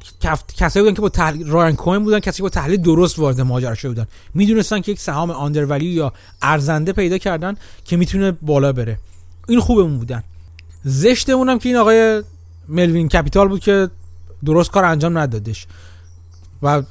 کسایی 0.56 0.84
بودن 0.84 0.94
که 0.94 1.02
با 1.02 1.08
تحلیل 1.08 1.46
رایان 1.46 1.76
کوین 1.76 2.04
بودن 2.04 2.20
کسی 2.20 2.42
با 2.42 2.48
تحلیل 2.48 2.80
درست 2.80 3.18
وارد 3.18 3.40
ماجرا 3.40 3.74
شده 3.74 3.88
بودن. 3.88 4.06
می‌دونستن 4.34 4.80
که 4.80 4.92
یک 4.92 5.00
سهام 5.00 5.30
آندر 5.30 5.82
یا 5.82 6.12
ارزنده 6.42 6.92
پیدا 6.92 7.18
کردن 7.18 7.56
که 7.84 7.96
می‌تونه 7.96 8.32
بالا 8.32 8.72
بره. 8.72 8.98
این 9.48 9.60
خوبمون 9.60 9.98
بودن. 9.98 10.22
زشتمون 10.84 11.48
هم 11.48 11.58
که 11.58 11.68
این 11.68 11.78
آقای 11.78 12.22
ملوین 12.68 13.08
کپیتال 13.08 13.48
بود 13.48 13.60
که 13.60 13.90
درست 14.44 14.70
کار 14.70 14.84
انجام 14.84 15.18
ندادش. 15.18 15.66
و 16.62 16.82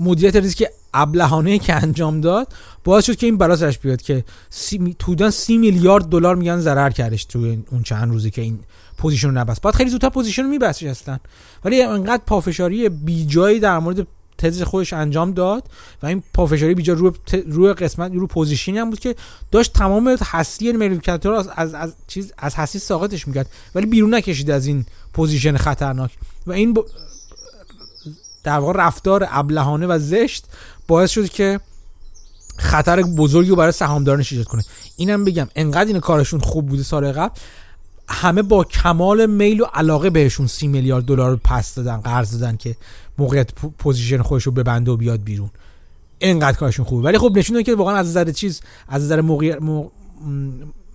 مدیریت 0.00 0.36
ریسک 0.36 0.66
ابلهانه 0.96 1.58
که 1.58 1.74
انجام 1.74 2.20
داد 2.20 2.52
باعث 2.84 3.04
شد 3.04 3.16
که 3.16 3.26
این 3.26 3.38
بلا 3.38 3.56
سرش 3.56 3.78
بیاد 3.78 4.02
که 4.02 4.24
سی... 4.50 4.96
تودن 4.98 5.30
سی 5.30 5.58
میلیارد 5.58 6.04
دلار 6.04 6.36
میگن 6.36 6.60
ضرر 6.60 6.90
کردش 6.90 7.24
تو 7.24 7.56
اون 7.70 7.82
چند 7.82 8.10
روزی 8.12 8.30
که 8.30 8.42
این 8.42 8.60
position 8.98 9.28
رو 9.28 9.34
نبست. 9.34 9.62
باید 9.62 9.76
خیلی 9.76 9.90
زودتر 9.90 10.08
position 10.08 10.42
رو 10.42 10.48
میبستش 10.48 10.82
اصلا. 10.82 11.18
ولی 11.64 11.82
انقدر 11.82 12.22
پافشاری 12.26 12.88
بیجایی 12.88 13.60
در 13.60 13.78
مورد 13.78 14.06
تز 14.38 14.62
خودش 14.62 14.92
انجام 14.92 15.32
داد 15.32 15.64
و 16.02 16.06
این 16.06 16.22
پافشاری 16.34 16.74
بیجا 16.74 16.92
روی, 16.92 17.12
روی 17.46 17.72
قسمت 17.72 18.12
روی 18.12 18.26
position 18.26 18.72
ی 18.72 18.78
هم 18.78 18.90
بود 18.90 18.98
که 18.98 19.14
داشت 19.50 19.72
تمام 19.72 20.16
هستی 20.22 20.72
ملیکتور 20.72 21.32
از 21.32 21.48
از 21.56 21.74
از 21.74 21.94
چیز 22.06 22.32
از 22.38 22.54
هستی 22.54 22.78
ساقطش 22.78 23.28
می‌کرد. 23.28 23.50
ولی 23.74 23.86
بیرون 23.86 24.14
نکشید 24.14 24.50
از 24.50 24.66
این 24.66 24.86
position 25.12 25.56
خطرناک. 25.56 26.10
و 26.46 26.52
این 26.52 26.76
در 28.44 28.58
واقع 28.58 28.72
رفتار 28.72 29.26
ابلهانه 29.30 29.86
و 29.86 29.98
زشت 29.98 30.44
باعث 30.86 31.10
شد 31.10 31.28
که 31.28 31.60
خطر 32.56 33.02
بزرگی 33.02 33.50
رو 33.50 33.56
برای 33.56 33.72
سهامدارانش 33.72 34.32
ایجاد 34.32 34.46
کنه. 34.46 34.62
اینم 34.96 35.24
بگم 35.24 35.48
انقدر 35.56 35.86
این 35.86 36.00
کارشون 36.00 36.40
خوب 36.40 36.66
بوده 36.66 36.82
سال 36.82 37.12
قبل 37.12 37.34
همه 38.08 38.42
با 38.42 38.64
کمال 38.64 39.26
میل 39.26 39.60
و 39.60 39.64
علاقه 39.64 40.10
بهشون 40.10 40.46
سی 40.46 40.66
میلیارد 40.66 41.04
دلار 41.04 41.36
پس 41.36 41.74
دادن 41.74 41.96
قرض 41.96 42.38
دادن 42.38 42.56
که 42.56 42.76
موقعیت 43.18 43.52
position 43.54 44.22
خودش 44.22 44.42
رو 44.42 44.52
ببنده 44.52 44.90
و 44.90 44.96
بیاد 44.96 45.22
بیرون. 45.22 45.50
اینقدر 46.18 46.56
کارشون 46.56 46.84
خوبه 46.84 47.02
ولی 47.02 47.18
خب 47.18 47.32
نشون 47.36 47.62
که 47.62 47.74
واقعا 47.74 47.96
از 47.96 48.06
نظر 48.06 48.32
چیز 48.32 48.60
از 48.88 49.02
نظر 49.02 49.22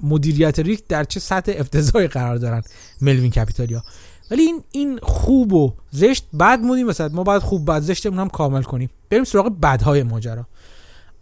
مدیریت 0.03 0.59
ریسک 0.59 0.87
در 0.87 1.03
چه 1.03 1.19
سطح 1.19 1.53
افتضاحی 1.57 2.07
قرار 2.07 2.35
دارن 2.35 2.61
ملوین 3.01 3.31
کپیتالیا. 3.31 3.83
ولی 4.31 4.41
این 4.41 4.63
این 4.71 4.99
خوب 5.03 5.53
و 5.53 5.73
زشت 5.91 6.25
بد 6.39 6.59
مودیم 6.59 6.87
مثلا 6.87 7.09
ما 7.13 7.23
باید 7.23 7.41
خوب 7.41 7.71
بد 7.71 7.81
زشتمون 7.81 8.19
هم 8.19 8.29
کامل 8.29 8.63
کنیم. 8.63 8.89
بریم 9.09 9.23
سراغ 9.23 9.59
بدهای 9.59 10.03
ماجرا. 10.03 10.45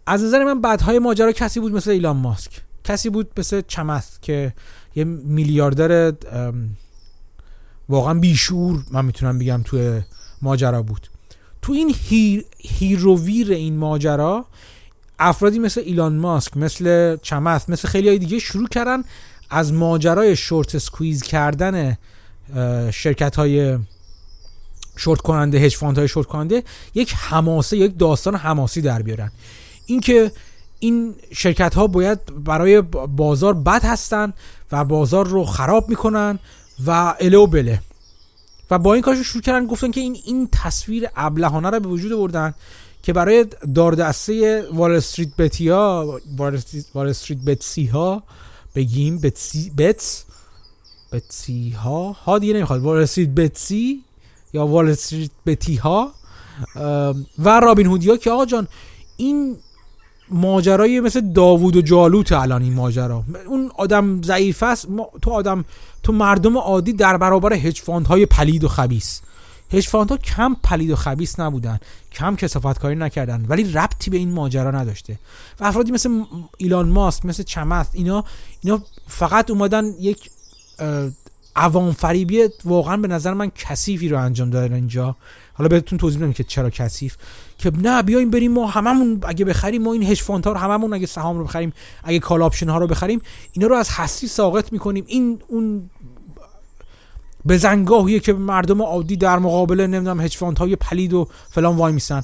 از 0.06 0.24
نظر 0.24 0.44
من 0.44 0.60
بدهای 0.60 0.98
ماجرا 0.98 1.32
کسی 1.32 1.60
بود 1.60 1.72
مثل 1.72 1.90
ایلان 1.90 2.16
ماسک. 2.16 2.60
کسی 2.84 3.10
بود 3.10 3.30
مثل 3.36 3.62
چمث 3.68 4.18
که 4.22 4.52
یه 4.94 5.04
میلیاردر 5.04 6.12
واقعا 7.88 8.14
بیشور 8.14 8.84
من 8.90 9.04
می‌تونم 9.04 9.38
بگم 9.38 9.62
توی 9.64 10.00
ماجرا 10.42 10.82
بود. 10.82 11.06
تو 11.62 11.72
این 11.72 11.94
هیر 11.98 12.44
هیروویر 12.58 13.52
این 13.52 13.76
ماجرا 13.76 14.46
افرادی 15.18 15.58
مثل 15.58 15.80
ایلان 15.80 16.16
ماسک 16.16 16.56
مثل 16.56 17.16
چمث 17.16 17.68
مثل 17.68 17.88
خیلی 17.88 18.08
های 18.08 18.18
دیگه 18.18 18.38
شروع 18.38 18.68
کردن 18.68 19.02
از 19.50 19.72
ماجرای 19.72 20.36
short 20.36 20.78
squeeze 20.78 21.22
کردن 21.22 21.98
شرکت 22.90 23.36
های 23.36 23.78
شورت 24.96 25.20
کننده 25.20 25.58
hedge 25.58 25.76
های 25.76 26.08
شورت 26.08 26.26
کننده 26.26 26.62
یک 26.94 27.14
حماسه 27.14 27.76
یک 27.76 27.98
داستان 27.98 28.34
حماسی 28.34 28.80
در 28.80 29.02
بیارن. 29.02 29.32
اینکه 29.86 30.32
این 30.78 31.14
شرکت 31.32 31.74
ها 31.74 31.86
باید 31.86 32.44
برای 32.44 32.80
بازار 33.16 33.54
بد 33.54 33.84
هستن 33.84 34.32
و 34.72 34.84
بازار 34.84 35.26
رو 35.26 35.44
خراب 35.44 35.88
می‌کنن 35.88 36.38
و 36.86 37.14
اله 37.20 37.38
و 37.38 37.46
بله. 37.46 37.82
و 38.70 38.78
با 38.78 38.94
این 38.94 39.02
کارش 39.02 39.18
شروع 39.18 39.42
کردن 39.42 39.66
گفتن 39.66 39.90
که 39.90 40.00
این 40.00 40.16
این 40.24 40.48
تصویر 40.52 41.08
ابلهانه 41.16 41.70
رو 41.70 41.80
به 41.80 41.88
وجود 41.88 42.12
آوردن 42.12 42.54
که 43.02 43.12
برای 43.12 43.46
دار 43.74 44.00
و 44.00 44.13
دسته 44.13 44.64
وال 44.72 44.92
استریت 44.92 45.36
بتیا 45.38 46.20
وال 46.36 47.08
استریت 47.08 47.38
بتسی 47.38 47.86
ها 47.86 48.22
بگیم 48.74 49.18
بتسی 49.18 49.72
بتس 49.78 50.24
بتسی 51.12 51.70
ها 51.70 52.12
ها 52.12 52.38
دیگه 52.38 52.54
نمی‌خواد. 52.54 52.82
وال 52.82 53.02
استریت 53.02 53.28
بتسی 53.28 54.04
یا 54.52 54.66
وال 54.66 54.88
استریت 54.88 55.30
بتی 55.46 55.76
ها 55.76 56.12
و 57.38 57.60
رابین 57.60 57.86
هودیا 57.86 58.16
که 58.16 58.30
آقا 58.30 58.46
جان 58.46 58.68
این 59.16 59.56
ماجرای 60.30 61.00
مثل 61.00 61.32
داوود 61.32 61.76
و 61.76 61.80
جالوت 61.80 62.32
الان 62.32 62.62
این 62.62 62.74
ماجرا. 62.74 63.24
اون 63.46 63.70
آدم 63.76 64.22
ضعیف 64.22 64.62
است 64.62 64.88
تو 65.22 65.30
آدم 65.30 65.64
تو 66.02 66.12
مردم 66.12 66.58
عادی 66.58 66.92
در 66.92 67.16
برابر 67.16 67.52
هج 67.52 67.82
های 67.90 68.26
پلید 68.26 68.64
و 68.64 68.68
خبیس 68.68 69.20
هج 69.72 69.88
ها 69.88 70.04
کم 70.04 70.56
پلید 70.62 70.90
و 70.90 70.96
خبیس 70.96 71.40
نبودن. 71.40 71.80
کم 72.12 72.36
کسافت 72.36 72.78
کاری 72.78 72.96
نکردن. 72.96 73.46
ولی 73.48 73.72
ربطی 73.72 74.10
به 74.10 74.16
این 74.16 74.32
ماجرا 74.32 74.70
نداشته. 74.70 75.18
و 75.60 75.64
افرادی 75.64 75.92
مثل 75.92 76.24
ایلان 76.58 76.88
ماسک 76.88 77.26
مثل 77.26 77.42
چمث 77.42 77.86
اینا 77.92 78.24
اینا 78.60 78.82
فقط 79.08 79.50
اومدن 79.50 79.84
یک 80.00 80.30
عوام 81.56 81.92
فریبی 81.92 82.48
واقعا 82.64 82.96
به 82.96 83.08
نظر 83.08 83.34
من 83.34 83.50
کثیفی 83.50 84.08
رو 84.08 84.18
انجام 84.18 84.50
دادن 84.50 84.74
اینجا. 84.74 85.16
حالا 85.52 85.68
بهتون 85.68 85.98
توضیح 85.98 86.20
میدم 86.20 86.32
که 86.32 86.44
چرا 86.44 86.70
کثیف. 86.70 87.16
که 87.58 87.72
نه 87.76 88.02
بیایم 88.02 88.30
بریم 88.30 88.52
ما 88.52 88.66
هممون 88.66 89.20
اگه 89.22 89.44
بخریم 89.44 89.82
ما 89.82 89.92
این 89.92 90.02
هج 90.02 90.22
ها 90.22 90.36
رو 90.36 90.54
هممون 90.54 90.92
اگه 90.92 91.06
سهام 91.06 91.38
رو 91.38 91.44
بخریم 91.44 91.72
اگه 92.04 92.18
call 92.18 92.42
option 92.42 92.68
ها 92.68 92.78
رو 92.78 92.86
بخریم 92.86 93.20
اینا 93.52 93.68
رو 93.68 93.76
از 93.76 93.88
هستی 93.90 94.28
ساقط 94.28 94.72
می‌کنیم. 94.72 95.04
این 95.06 95.42
اون 95.48 95.90
بزنگاهیه 97.48 98.20
که 98.20 98.32
مردم 98.32 98.82
عادی 98.82 99.16
در 99.16 99.38
مقابل 99.38 99.80
نمی‌دونم 99.80 100.20
هج 100.20 100.38
های 100.58 100.76
پلید 100.76 101.12
و 101.12 101.28
فلان 101.50 101.76
وای 101.76 101.92
میسن. 101.92 102.22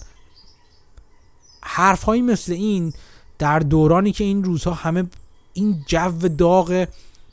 حرف 1.62 2.09
مثل 2.09 2.53
این 2.53 2.93
در 3.39 3.59
دورانی 3.59 4.12
که 4.12 4.24
این 4.24 4.45
روزها 4.45 4.74
همه 4.74 5.05
این 5.53 5.85
جو 5.87 6.28
داغ 6.39 6.87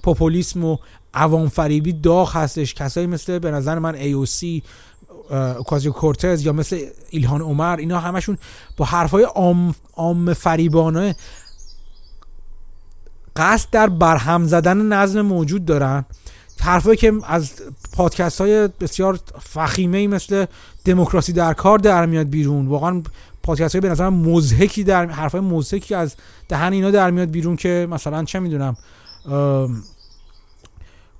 پوپولیسم 0.04 0.66
و 0.66 0.78
عوام 1.14 1.50
فریبی 1.50 1.94
داغ 1.94 2.36
هستش. 2.36 2.74
کسایی 2.74 3.08
مثل 3.08 3.40
به 3.40 3.52
نظر 3.52 3.80
من 3.80 4.26
سی 4.26 4.64
کازیو 5.68 5.92
کورتز 5.92 6.46
یا 6.46 6.54
مثل 6.54 6.86
ایلهان 7.10 7.42
عمر 7.42 7.78
اینا 7.78 8.00
همشون 8.00 8.38
با 8.78 8.86
حرفای 8.86 9.24
عام 9.24 9.76
عام 9.94 10.34
فریبانه 10.34 11.16
قصد 13.36 13.70
در 13.72 13.90
برهم 13.90 14.48
زدن 14.48 14.78
نظم 14.78 15.22
موجود 15.22 15.66
دارن. 15.66 16.06
حرفایی 16.60 16.98
که 16.98 17.14
از 17.28 17.52
پادکست 17.94 18.42
های 18.42 18.68
بسیار 18.68 19.20
فخیمه 19.40 20.08
مثل 20.08 20.46
دموکراسی 20.86 21.34
در 21.34 21.54
کار 21.54 21.80
در 21.80 22.06
میاد 22.06 22.30
بیرون. 22.30 22.68
واقعا 22.68 23.02
پادکست 23.44 23.76
های 23.76 23.82
به 23.82 23.90
نظر 23.90 24.10
مزهکی 24.10 24.84
در 24.84 25.06
حرفای 25.06 25.42
مزهکی 25.42 25.96
از 25.96 26.16
دهن 26.50 26.74
اینا 26.74 26.92
در 26.92 27.12
میاد 27.12 27.30
بیرون 27.30 27.56
که 27.56 27.88
مثلا 27.92 28.24
چه 28.24 28.40
می‌دونم 28.40 28.76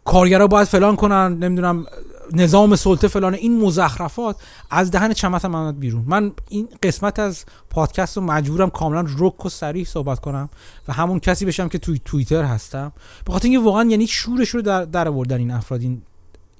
کارگرا 0.06 0.48
باید 0.48 0.68
فلان 0.68 0.96
کنن 0.96 1.38
نمی‌دونم 1.40 1.86
نظام 2.34 2.76
سلطه 2.76 3.08
فلان 3.08 3.34
این 3.34 3.62
مزخرفات 3.62 4.36
از 4.70 4.92
دهن 4.92 5.14
چمت 5.14 5.46
من 5.46 5.72
بیرون. 5.72 6.04
من 6.08 6.32
این 6.50 6.68
قسمت 6.84 7.20
از 7.20 7.46
پادکست 7.70 8.18
رو 8.18 8.24
مجبورم 8.24 8.70
کاملا 8.70 9.06
رک 9.18 9.46
و 9.46 9.50
سریح 9.50 9.86
صحبت 9.86 10.20
کنم 10.20 10.50
و 10.88 10.94
همون 10.94 11.20
کسی 11.20 11.46
بشم 11.46 11.70
که 11.70 11.78
توی 11.78 12.02
توییتر 12.06 12.44
هستم. 12.44 12.92
به 13.26 13.34
خاطر 13.34 13.48
اینکه 13.48 13.66
واقعا 13.66 13.84
یعنی 13.84 14.08
شورش 14.08 14.50
رو 14.50 14.62
در, 14.62 14.86
در 14.86 15.08
آوردن 15.08 15.38
این 15.38 15.52
افراد 15.52 15.82
این 15.82 16.02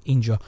اینجا. 0.04 0.38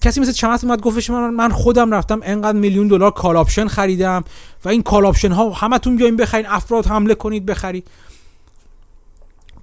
کسی 0.00 0.20
مثل 0.20 0.32
چمث 0.32 0.64
اومد 0.64 0.80
گفتش 0.80 1.10
من 1.10 1.30
من 1.30 1.50
خودم 1.50 1.94
رفتم 1.94 2.20
انقدر 2.22 2.58
میلیون 2.58 2.88
دلار 2.88 3.10
call 3.10 3.36
option 3.36 3.68
خریدم 3.68 4.24
و 4.64 4.68
این 4.68 4.82
call 4.82 5.06
option 5.06 5.32
ها 5.32 5.50
همتون 5.50 5.96
بیاین 5.96 6.16
بخرین 6.16 6.46
افراد 6.46 6.86
حمله 6.86 7.14
کنید 7.14 7.46
بخرید. 7.46 7.88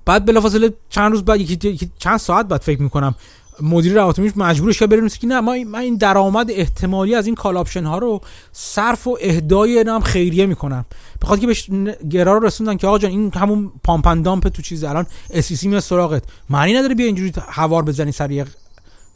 بعد 0.08 0.26
بلافاصله 0.26 0.74
چند 0.90 1.12
روز 1.12 1.26
بعد 1.26 1.42
یکی 1.42 1.92
چند 2.00 2.18
ساعت 2.18 2.48
بعد 2.48 2.62
فکر 2.62 2.82
می‌کنم 2.82 3.16
مدیر 3.62 3.94
رواتمیش 3.94 4.32
مجبورش 4.36 4.80
کرد 4.80 4.90
بریم 4.90 5.08
که 5.08 5.28
نه 5.28 5.40
ما 5.40 5.56
من 5.68 5.80
این 5.80 5.96
درآمد 5.96 6.52
احتمالی 6.52 7.16
از 7.16 7.26
این 7.26 7.36
call 7.36 7.58
option 7.58 7.84
ها 7.84 7.98
رو 7.98 8.22
صرف 8.52 9.08
و 9.08 9.18
اهدای 9.22 9.84
نام 9.84 10.02
خیریه 10.02 10.46
می‌کنم. 10.46 10.86
بخاطر 11.22 11.42
که 11.42 11.48
بهش 11.48 11.70
گرا 12.10 12.38
رو 12.38 12.46
رسوندن 12.46 12.78
که 12.78 12.88
آقا 12.88 12.98
جان 12.98 13.12
این 13.12 13.32
همون 13.34 13.72
pump 13.84 14.05
and 14.05 14.22
dump 14.22 14.48
تو 14.48 14.62
چیز 14.62 14.84
الان 14.84 15.06
اسیسی 15.32 15.68
میاد 15.68 15.82
سراغت. 15.82 16.24
معنی 16.50 16.74
نداره 16.74 16.96
بیا 16.96 17.06
اینجوری 17.06 17.34
هوار 17.48 17.84
بزنی 17.84 18.12
سر 18.12 18.48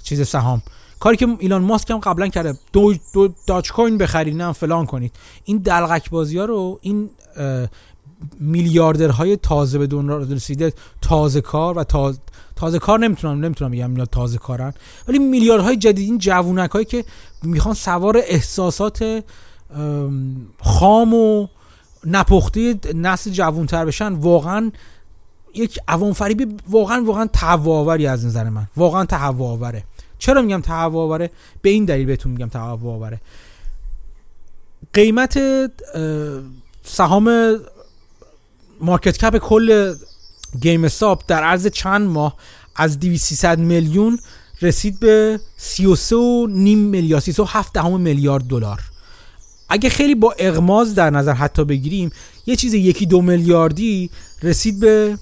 چیز 0.03 0.27
سهام. 0.27 0.61
کاری 0.99 1.17
که 1.17 1.27
ایلان 1.39 1.61
ماسک 1.61 1.91
هم 1.91 1.97
قبلا 1.97 2.27
کرده 2.27 2.53
دو, 2.73 2.93
دو 3.13 3.29
داچ 3.47 3.71
کوین 3.71 3.97
بخرید 3.97 4.35
نه 4.35 4.51
فلان 4.51 4.85
کنید. 4.85 5.15
این 5.45 5.57
دلغک 5.57 6.09
بازی 6.09 6.37
ها 6.37 6.45
رو 6.45 6.79
این 6.81 7.09
میلیاردرهای 8.39 9.37
تازه 9.37 9.77
به 9.77 9.87
دنیا 9.87 10.17
رسیده. 10.17 10.73
تازه 11.01 11.41
کار 11.41 11.77
و 11.77 11.83
تازه 11.83 12.19
تازه 12.55 12.79
کار 12.79 12.99
نمی‌تونم 12.99 13.45
نمی‌تونم 13.45 13.71
بگم 13.71 13.91
اینا 13.91 14.05
تازه 14.05 14.37
کارن. 14.37 14.73
ولی 15.07 15.19
میلیاردهای 15.19 15.77
جدید 15.77 16.05
این 16.05 16.17
جوونک 16.17 16.69
هایی 16.69 16.85
که 16.85 17.05
می‌خوان 17.43 17.75
سوار 17.75 18.17
احساسات 18.17 19.23
خام 20.59 21.13
و 21.13 21.47
نپخته 22.05 22.75
نسل 22.95 23.31
جوونتر 23.31 23.85
بشن 23.85 24.13
واقعا 24.13 24.71
یک 25.55 25.79
عوام 25.87 26.13
فریبی 26.13 26.47
واقعا 26.69 27.03
واقعا 27.05 27.25
تهوع 27.33 28.09
از 28.11 28.25
نظر 28.25 28.49
من. 28.49 28.67
واقعا 28.77 29.05
تهوع 29.05 29.81
چرا 30.19 30.41
میگم 30.41 30.61
تهوع 30.61 31.27
به 31.61 31.69
این 31.69 31.85
دلیل 31.85 32.05
بهتون 32.05 32.31
میگم 32.31 32.49
تهوع 32.49 33.11
قیمت 34.93 35.39
سهام 36.83 37.55
مارکت 38.81 39.17
کپ 39.17 39.37
کل 39.37 39.95
گیم 40.61 40.83
استاپ 40.83 41.23
در 41.27 41.43
عرض 41.43 41.67
چند 41.67 42.09
ماه 42.09 42.35
از 42.75 42.99
200 42.99 43.45
میلیون 43.45 44.19
رسید 44.61 44.99
به 44.99 45.39
33 45.57 46.15
و 46.15 46.47
نیم 46.47 46.77
میلیارد 46.77 47.23
37 47.23 47.73
دهم 47.73 48.01
میلیارد 48.01 48.43
دلار. 48.43 48.79
اگه 49.69 49.89
خیلی 49.89 50.15
با 50.15 50.35
اغماز 50.39 50.95
در 50.95 51.09
نظر 51.09 51.33
حتی 51.33 51.65
بگیریم 51.65 52.11
یه 52.45 52.55
چیز 52.55 52.73
یکی 52.73 53.05
دو 53.05 53.21
میلیاردی 53.21 54.09
رسید 54.43 54.79
به 54.79 55.17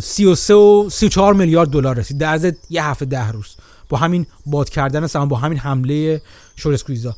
33 0.00 0.54
و 0.54 0.90
34 0.90 1.34
میلیارد 1.34 1.68
دلار 1.68 1.96
رسید 1.96 2.18
در 2.18 2.26
عرض 2.26 2.52
یه 2.70 2.84
هفته 2.84 3.04
ده 3.04 3.32
روز. 3.32 3.56
با 3.88 3.98
همین 3.98 4.26
باد 4.46 4.68
کردن 4.68 5.06
سهام 5.06 5.28
با 5.28 5.36
همین 5.36 5.58
حمله 5.58 6.22
شورسکویزا 6.56 7.16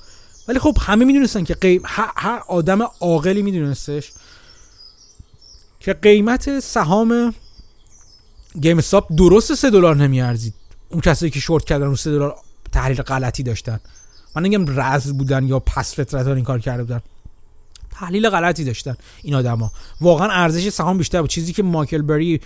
ولی 0.48 0.58
خب 0.58 0.76
همه 0.80 1.04
می‌دونستن 1.04 1.44
که 1.44 1.80
هر 2.16 2.42
آدم 2.48 2.82
عاقلی 3.00 3.42
میدونستش. 3.42 4.12
که 5.85 5.93
قیمت 5.93 6.61
سهام 6.61 7.35
گیم 8.61 8.78
استاپ 8.78 9.12
درست 9.12 9.55
سه 9.55 9.70
دلار 9.70 9.97
نمیارزید. 9.97 10.55
اون 10.89 11.01
کسایی 11.01 11.31
که 11.31 11.40
شورت 11.40 11.65
کردن 11.65 11.86
رو 11.86 11.97
سه 11.97 12.11
دلار 12.11 12.36
تحلیل 12.73 13.02
غلطی 13.02 13.43
داشتن. 13.43 13.81
من 14.36 14.47
نگم 14.47 14.81
رز 14.81 15.12
بودن 15.12 15.47
یا 15.47 15.61
پس 15.61 15.94
فطرت 15.94 16.27
این 16.27 16.44
کار 16.44 16.59
کرده 16.59 16.82
بودن. 16.82 17.01
تحلیل 17.94 18.30
غلطی 18.30 18.64
داشتن 18.64 18.96
این 19.22 19.34
آدما. 19.34 19.72
واقعا 20.00 20.28
ارزش 20.30 20.68
سهام 20.68 20.98
بیشتر 20.98 21.20
بود. 21.20 21.30
چیزی 21.30 21.52
که 21.52 21.62
مایکل 21.62 22.02
بری 22.02 22.40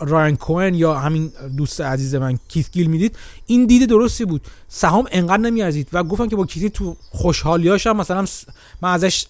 رایان 0.00 0.36
کوئن 0.36 0.74
یا 0.74 0.94
همین 0.94 1.32
دوست 1.56 1.80
عزیز 1.80 2.14
من 2.14 2.38
کیت 2.48 2.72
گیل 2.72 2.86
می‌دید 2.86 3.16
این 3.46 3.66
دید 3.66 3.88
درستی 3.88 4.24
بود. 4.24 4.42
سهام 4.68 5.08
انقدر 5.12 5.36
نمیارزید 5.36 5.88
و 5.92 6.04
گفتم 6.04 6.28
که 6.28 6.36
با 6.36 6.46
کیتی 6.46 6.70
تو 6.70 6.96
خوشحالیاش 7.10 7.86
هم 7.86 7.96
مثلا 7.96 8.24
من 8.82 8.92
ازش 8.92 9.26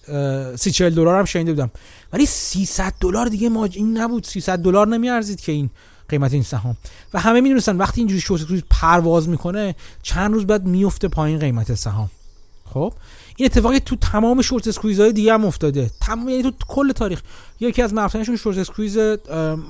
سی 0.55 0.71
چهل 0.71 0.93
دلار 0.93 1.19
هم 1.19 1.25
شنیده 1.25 1.51
بودم. 1.51 1.71
ولی 2.13 2.25
300 2.25 2.93
دلار 2.99 3.25
دیگه 3.25 3.49
ما 3.49 3.65
این 3.65 3.97
نبود. 3.97 4.25
300 4.25 4.59
دلار 4.59 4.87
نمیارزید 4.87 5.41
که 5.41 5.51
این 5.51 5.69
قیمت 6.09 6.33
این 6.33 6.43
سهام. 6.43 6.77
و 7.13 7.19
همه 7.19 7.41
می‌دونستن 7.41 7.77
وقتی 7.77 8.01
اینجوری 8.01 8.21
شورت 8.21 8.41
پرواز 8.69 9.29
می‌کنه 9.29 9.75
چند 10.03 10.33
روز 10.33 10.45
بعد 10.45 10.65
میفته 10.65 11.07
پایین 11.07 11.39
قیمت 11.39 11.73
سهام. 11.73 12.09
خب؟ 12.73 12.93
این 13.35 13.45
اتفاقی 13.45 13.79
تو 13.79 13.95
تمام 13.95 14.41
short 14.41 14.67
squeeze 14.67 14.99
های 14.99 15.13
دیگه 15.13 15.33
هم 15.33 15.45
افتاده. 15.45 15.91
تمام 16.01 16.29
یعنی 16.29 16.43
تو 16.43 16.51
کل 16.67 16.91
تاریخ. 16.91 17.21
یکی 17.59 17.81
از 17.81 17.93
مفتنشون 17.93 18.35
short 18.35 18.57
squeeze 18.57 18.97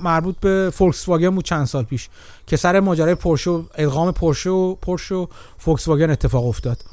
مربوط 0.02 0.36
به 0.40 0.70
فولکس 0.74 1.08
واگن 1.08 1.30
بود 1.30 1.44
چند 1.44 1.66
سال 1.66 1.84
پیش 1.84 2.08
که 2.46 2.56
سر 2.56 2.80
ماجرای 2.80 3.14
پورشه 3.14 3.50
و 3.50 3.62
ادغام 3.74 4.12
پورشه 4.12 4.50
و 4.50 4.74
پورشه 4.74 5.14
و 5.14 5.26
فولکس 5.58 5.88
واگن 5.88 6.10
اتفاق 6.10 6.46
افتاد. 6.46 6.84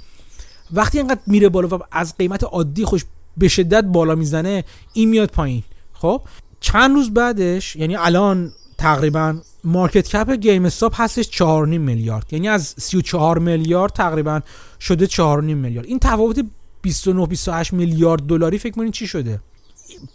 وقتی 0.73 0.98
اینقدر 0.98 1.19
میره 1.27 1.49
بالا 1.49 1.77
و 1.77 1.80
از 1.91 2.18
قیمت 2.18 2.43
عادی 2.43 2.85
خودش 2.85 3.06
به 3.38 3.48
شدت 3.48 3.84
بالا 3.84 4.15
می‌زنه 4.15 4.64
این 4.93 5.10
میاد 5.10 5.30
پایین. 5.30 5.64
خب؟ 5.93 6.22
چند 6.60 6.91
روز 6.95 7.14
بعدش 7.14 7.76
یعنی 7.76 7.95
الان 7.95 8.52
تقریبا 8.77 9.39
مارکت 9.64 10.07
کپ 10.07 10.31
گیم 10.31 10.65
استاپ 10.65 11.02
هستش 11.02 11.27
4.5 11.27 11.43
میلیارد. 11.68 12.34
یعنی 12.34 12.49
از 12.49 12.76
34 12.77 13.39
میلیارد 13.39 13.93
تقریبا 13.93 14.41
شده 14.80 15.07
4.5 15.07 15.43
میلیارد. 15.43 15.88
این 15.88 15.99
تفاوت 15.99 16.45
29 16.82 17.26
28 17.26 17.74
میلیارد 17.74 18.22
دلاری 18.22 18.58
فکر 18.58 18.74
کنین 18.74 18.91
چی 18.91 19.08
شده؟ 19.08 19.40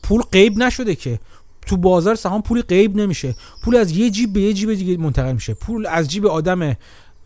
پول 0.03 0.23
غیب 0.23 0.59
نشده 0.59 0.95
که. 0.95 1.21
تو 1.67 1.77
بازار 1.77 2.15
سهام 2.15 2.43
پول 2.43 2.63
غیب 2.63 2.97
نمیشه. 2.97 3.35
پول 3.63 3.77
از 3.77 3.91
یه 3.91 4.11
جیب 4.11 4.33
به 4.33 4.41
یه 4.41 4.53
جیب 4.53 4.75
دیگه 4.75 4.97
منتقل 4.97 5.33
میشه. 5.33 5.55
پول 5.55 5.87
از 5.87 6.09
جیب 6.09 6.27
آدم 6.27 6.77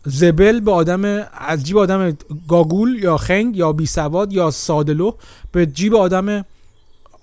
زبل 0.05 0.59
به 0.59 0.71
آدم 0.71 1.05
از 1.47 1.63
جیب 1.63 1.77
آدم 1.77 2.17
گاگول 2.47 3.03
یا 3.03 3.17
خنگ 3.17 3.57
یا 3.57 3.73
بی 3.73 3.85
سواد 3.85 4.33
یا 4.33 4.51
سادلو 4.51 5.13
به 5.51 5.65
جیب 5.65 5.95
آدم 5.95 6.45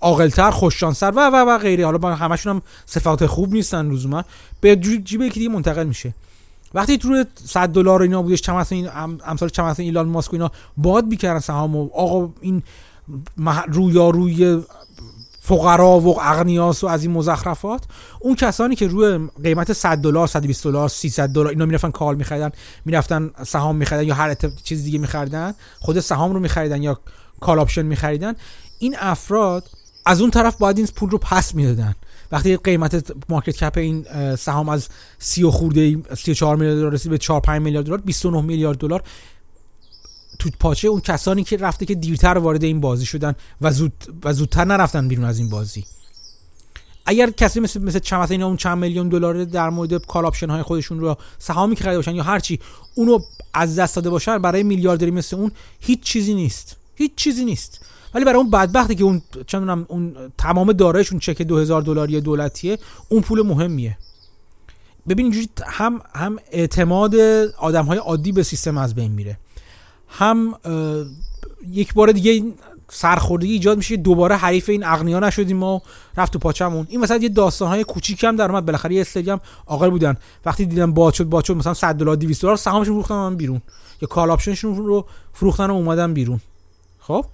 عاقلتر 0.01 0.51
خوششانسر 0.51 1.11
و 1.11 1.29
و 1.29 1.35
و 1.35 1.57
غیره. 1.57 1.85
حالا 1.85 2.15
همشون 2.15 2.55
هم 2.55 2.61
صفات 2.85 3.25
خوب 3.25 3.53
نیستن 3.53 3.91
لزوما. 3.91 4.23
به 4.61 4.75
جیب 4.75 5.21
یکی 5.21 5.39
دیگه 5.39 5.49
منتقل 5.49 5.83
میشه. 5.83 6.13
وقتی 6.73 6.97
تو 6.97 7.23
100 7.45 7.69
دلار 7.69 8.01
اینا 8.01 8.21
بودش 8.21 8.41
چم 8.41 8.65
این 8.69 8.89
امثال 9.25 9.49
چم 9.49 9.75
ایلان 9.77 10.07
ماسک 10.07 10.33
اینا 10.33 10.51
باد 10.77 11.05
می‌کردن 11.05 11.39
سهام 11.39 11.75
و 11.75 11.89
آقا 11.93 12.33
این 12.41 12.63
روی 13.67 14.61
فقرا 15.41 15.99
و 15.99 16.21
اغنیاس 16.21 16.83
و 16.83 16.87
از 16.87 17.03
این 17.03 17.11
مزخرفات 17.11 17.83
اون 18.19 18.35
کسانی 18.35 18.75
که 18.75 18.87
روی 18.87 19.29
قیمت 19.43 19.73
100 19.73 19.97
دلار 19.97 20.27
120 20.27 20.63
دلار 20.63 20.89
300 20.89 21.29
دلار 21.29 21.47
اینا 21.47 21.65
می‌رفتن 21.65 21.91
کال 21.91 22.15
میخریدن 22.15 22.51
می‌رفتن 22.85 23.31
سهام 23.45 23.75
میخریدن 23.75 24.07
یا 24.07 24.15
هر 24.15 24.35
چیز 24.63 24.83
دیگه 24.83 24.99
میخریدن 24.99 25.53
خود 25.79 25.99
سهام 25.99 26.33
رو 26.33 26.39
میخریدن 26.39 26.83
یا 26.83 26.99
call 27.39 27.59
option 27.59 27.81
میخریدن 27.81 28.33
این 28.79 28.95
افراد 28.99 29.69
از 30.05 30.21
اون 30.21 30.31
طرف 30.31 30.57
باید 30.57 30.77
این 30.77 30.87
پول 30.95 31.09
رو 31.09 31.17
پس 31.17 31.55
می‌دادن. 31.55 31.95
وقتی 32.31 32.57
قیمت 32.57 33.11
market 33.29 33.55
cap 33.55 33.77
این 33.77 34.05
سهام 34.35 34.69
از 34.69 34.87
30 35.19 35.45
خورده 35.45 35.97
34 36.15 36.55
میلیارد 36.55 36.79
دلار 36.79 36.93
رسید 36.93 37.11
به 37.11 37.17
4 37.17 37.41
5 37.41 37.61
میلیارد 37.61 37.85
دلار 37.85 38.01
29 38.01 38.41
میلیارد 38.41 38.77
دلار. 38.77 39.03
تو 40.39 40.49
پاچه 40.59 40.87
اون 40.87 41.01
کسانی 41.01 41.43
که 41.43 41.57
رفته 41.57 41.85
که 41.85 41.95
دیرتر 41.95 42.37
وارد 42.37 42.63
این 42.63 42.81
بازی 42.81 43.05
شدن 43.05 43.35
و 43.61 43.71
زود 43.71 43.93
و 44.23 44.33
زودتر 44.33 44.65
نرفتن 44.65 45.07
بیرون 45.07 45.25
از 45.25 45.39
این 45.39 45.49
بازی. 45.49 45.85
اگر 47.05 47.29
کسی 47.29 47.59
مثل 47.59 47.81
مثل 47.81 47.99
چمث 47.99 48.31
اینا 48.31 48.47
اون 48.47 48.57
چند 48.57 48.77
میلیون 48.77 49.09
دلار 49.09 49.43
در 49.43 49.69
مورد 49.69 50.05
call 50.05 50.25
option 50.25 50.49
های 50.49 50.63
خودشون 50.63 50.99
رو 50.99 51.17
سهامی 51.37 51.75
خریده 51.75 51.97
باشن 51.97 52.15
یا 52.15 52.23
هرچی 52.23 52.59
اونو 52.95 53.19
از 53.53 53.79
دست 53.79 53.95
داده 53.95 54.09
باشن 54.09 54.37
برای 54.37 54.63
میلیاردری 54.63 55.11
مثل 55.11 55.35
اون 55.35 55.51
هیچ 55.79 56.01
چیزی 56.01 56.33
نیست. 56.33 56.77
هیچ 56.95 57.11
چیزی 57.15 57.45
نیست. 57.45 57.85
ولی 58.13 58.25
برای 58.25 58.37
اون 58.37 58.49
بدبختی 58.49 58.95
که 58.95 59.03
اون 59.03 59.21
چندونم 59.47 59.85
اون 59.89 60.15
تمام 60.37 60.71
دارایشون 60.71 61.19
چک 61.19 61.41
2000 61.41 61.81
دلاری 61.81 62.21
دولتیه 62.21 62.77
اون 63.09 63.21
پول 63.21 63.41
مهمیه. 63.41 63.97
ببین 65.09 65.25
اینجوری 65.25 65.49
هم 65.65 66.01
هم 66.15 66.37
اعتماد 66.51 67.15
آدم 67.57 67.85
های 67.85 67.97
عادی 67.97 68.31
به 68.31 68.43
سیستم 68.43 68.77
از 68.77 68.95
بین 68.95 69.11
میره. 69.11 69.37
هم 70.07 70.55
یک 71.69 71.93
بار 71.93 72.11
دیگه 72.11 72.43
سرخوردگی 72.91 73.51
ایجاد 73.51 73.77
میشه 73.77 73.97
دوباره 73.97 74.35
حریف 74.35 74.69
این 74.69 74.83
اغنیا 74.83 75.19
نشدیم 75.19 75.57
ما 75.57 75.81
رفت 76.17 76.33
تو 76.33 76.39
پاچمون. 76.39 76.87
این 76.89 76.99
مثلا 76.99 77.17
یه 77.17 77.29
داستان 77.29 77.67
های 77.67 77.83
کوچیک 77.83 78.23
هم 78.23 78.35
در 78.35 78.51
اومد. 78.51 78.65
بالاخره 78.65 78.95
یه 78.95 79.03
سری 79.03 79.29
هم 79.29 79.39
آقا 79.65 79.89
بودن. 79.89 80.17
وقتی 80.45 80.65
دیدن 80.65 80.93
باد 80.93 81.13
شد 81.13 81.23
باد 81.23 81.43
شد 81.43 81.55
مثلا 81.55 81.73
100 81.73 81.95
دلار 81.95 82.15
200 82.15 82.41
دلار 82.41 82.55
سهامشون 82.55 82.93
فروختن 82.93 83.35
بیرون. 83.35 83.61
یا 84.01 84.07
کال 84.07 84.31
آپشنشون 84.31 84.75
رو 84.75 85.05
فروختن 85.33 85.69
و 85.69 85.73
اومدن 85.73 86.13
بیرون. 86.13 86.39
خب؟ 86.99 87.25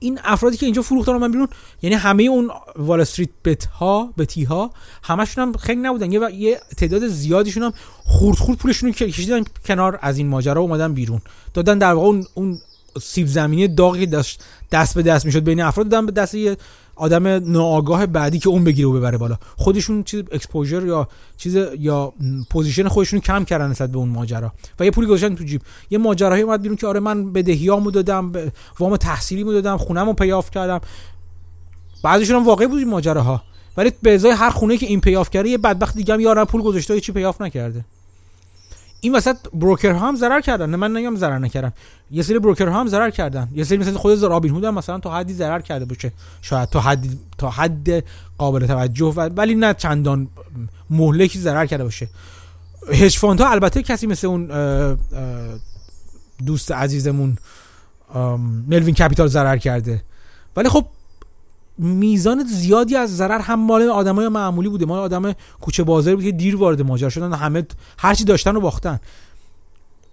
این 0.00 0.20
افرادی 0.24 0.56
که 0.56 0.66
اینجا 0.66 0.82
فروختن 0.82 1.12
من 1.12 1.30
بیرون 1.30 1.48
یعنی 1.82 1.96
همه 1.96 2.22
اون 2.22 2.50
وال 2.76 3.00
استریت 3.00 3.30
بت 3.44 3.64
ها 3.64 4.12
بتی 4.18 4.44
ها 4.44 4.70
همشون 5.02 5.44
هم 5.44 5.52
خیلی 5.52 5.80
نبودن. 5.80 6.12
یه, 6.12 6.34
یه 6.34 6.60
تعداد 6.76 7.08
زیادیشون 7.08 7.62
هم 7.62 7.72
خورد 8.04 8.38
خورد 8.38 8.58
پولشون 8.58 8.88
رو 8.88 8.94
کشیدن 8.94 9.44
کنار 9.64 9.98
از 10.02 10.18
این 10.18 10.28
ماجرا 10.28 10.60
اومدن 10.60 10.94
بیرون. 10.94 11.20
دادن 11.54 11.78
در 11.78 11.92
واقع 11.92 12.06
اون, 12.06 12.26
اون 12.34 12.58
سیب 13.02 13.26
زمینی 13.26 13.68
داغی 13.68 14.06
دست 14.06 14.44
دست 14.72 14.94
به 14.94 15.02
دست 15.02 15.26
می‌شد. 15.26 15.44
بین 15.44 15.60
افراد 15.60 15.88
دادن 15.88 16.06
به 16.06 16.12
دست 16.12 16.36
آدم 16.98 17.26
ناآگاه 17.26 18.06
بعدی 18.06 18.38
که 18.38 18.48
اون 18.48 18.64
بگیره 18.64 18.88
و 18.88 18.92
ببره 18.92 19.18
بالا. 19.18 19.38
خودشون 19.56 20.02
چیز 20.02 20.22
exposure 20.32 20.86
یا 20.86 21.08
چیز 21.36 21.56
یا 21.78 22.12
position 22.50 22.88
خودشون 22.88 23.20
کم 23.20 23.44
کردن 23.44 23.70
نسبت 23.70 23.90
به 23.90 23.98
اون 23.98 24.08
ماجرا. 24.08 24.52
و 24.80 24.84
یه 24.84 24.90
پولی 24.90 25.06
گذاشتن 25.06 25.34
تو 25.34 25.44
جیب. 25.44 25.62
یه 25.90 25.98
ماجراهایی 25.98 26.42
اومد 26.42 26.62
بیرون 26.62 26.76
که 26.76 26.86
آره 26.86 27.00
من 27.00 27.32
بدهیامو 27.32 27.90
دادم 27.90 28.32
وام 28.78 28.96
تحصیلیمو 28.96 29.52
دادم 29.52 29.76
خونمو 29.76 30.12
pay 30.12 30.31
off 30.31 30.50
کردم. 30.50 30.80
بعضیشون 32.02 32.36
هم 32.36 32.46
واقعی 32.46 32.66
بود 32.66 32.78
این 32.78 32.88
ماجراها. 32.88 33.42
ولی 33.76 33.92
به 34.02 34.14
ازای 34.14 34.30
هر 34.30 34.50
خونه 34.50 34.76
که 34.76 34.86
این 34.86 35.00
pay 35.00 35.15
off 35.15 35.30
کرده 35.30 35.48
یه 35.48 35.58
بدبخت 35.58 35.96
دیگه 35.96 36.14
هم 36.14 36.20
یارن 36.20 36.44
پول 36.44 36.62
گذاشته 36.62 37.00
چی 37.00 37.12
pay 37.12 37.26
off 37.26 37.40
نکرده. 37.40 37.84
این 39.00 39.14
وسط 39.14 39.36
broker 39.54 39.92
ها 39.92 40.08
هم 40.08 40.16
ضرر 40.16 40.40
کردن. 40.40 40.76
من 40.76 40.96
نگم 40.96 41.16
ضرر 41.16 41.38
نکردن 41.38 41.72
یه 42.10 42.22
سری 42.22 42.38
بروکر 42.38 42.68
ها 42.68 42.80
هم 42.80 42.88
ضرر 42.88 43.10
کردن. 43.10 43.48
یه 43.52 43.64
سری 43.64 43.78
مثل 43.78 43.92
خود 43.92 44.22
رابین 44.22 44.54
هود 44.54 44.64
هم 44.64 44.74
مثلا 44.74 44.98
تا 44.98 45.14
حدی 45.14 45.34
ضرر 45.34 45.60
کرده 45.60 45.84
باشه. 45.84 46.12
شاید 46.42 46.68
تا 46.68 46.80
حد 46.80 47.06
تا 47.38 47.50
حد 47.50 48.04
قابل 48.38 48.66
توجه 48.66 49.06
ولی 49.06 49.54
نه 49.54 49.74
چندان 49.74 50.28
مهلکی 50.90 51.38
ضرر 51.38 51.66
کرده 51.66 51.84
باشه. 51.84 52.08
هج 52.92 53.18
ها 53.18 53.50
البته 53.50 53.82
کسی 53.82 54.06
مثل 54.06 54.26
اون 54.26 54.48
دوست 56.46 56.72
عزیزمون 56.72 57.36
ملوین 58.68 58.94
کپیتال 58.94 59.28
ضرر 59.28 59.56
کرده. 59.56 60.02
ولی 60.56 60.68
خب 60.68 60.86
میزان 61.78 62.44
زیادی 62.44 62.96
از 62.96 63.16
ضرر 63.16 63.40
هم 63.40 63.60
مال 63.60 63.82
آدمای 63.82 64.28
معمولی 64.28 64.68
بوده. 64.68 64.86
مال 64.86 64.98
آدم 64.98 65.32
کوچه 65.60 65.82
بازاری 65.82 66.16
بود 66.16 66.24
که 66.24 66.32
دیر 66.32 66.56
وارد 66.56 66.82
ماجرا 66.82 67.08
شدن 67.08 67.32
همه 67.32 67.66
هرچی 67.98 68.24
داشتن 68.24 68.54
رو 68.54 68.60
باختن. 68.60 69.00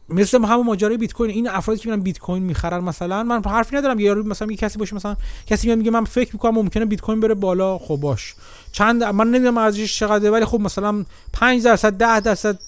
مثل 0.09 0.45
همون 0.45 0.65
ماجرای 0.65 0.97
بیت 0.97 1.13
کوین. 1.13 1.31
این 1.31 1.47
افرادی 1.49 1.79
که 1.79 1.89
میرن 1.89 2.01
بیت 2.01 2.19
کوین 2.19 2.43
می‌خرن 2.43 2.83
مثلا 2.83 3.23
من 3.23 3.41
حرفی 3.45 3.75
ندارم 3.75 3.99
یارو 3.99 4.23
مثلا 4.23 4.47
یه 4.51 4.57
کسی 4.57 4.79
باشه 4.79 4.95
مثلا 4.95 5.15
کسی 5.47 5.75
میگه 5.75 5.91
من 5.91 6.05
فکر 6.05 6.29
می‌کنم 6.33 6.53
ممکنه 6.53 6.85
بیت 6.85 7.01
کوین 7.01 7.19
بره 7.19 7.33
بالا. 7.33 7.77
خب 7.77 7.95
باش. 7.95 8.35
چند 8.71 9.03
من 9.03 9.27
نمی‌دونم 9.27 9.57
ارزشش 9.57 9.99
چقدره 9.99 10.31
ولی 10.31 10.45
خب 10.45 10.59
مثلا 10.59 11.05
5 11.33 11.63
درصد 11.63 11.97
10 11.97 12.19
درصد 12.19 12.59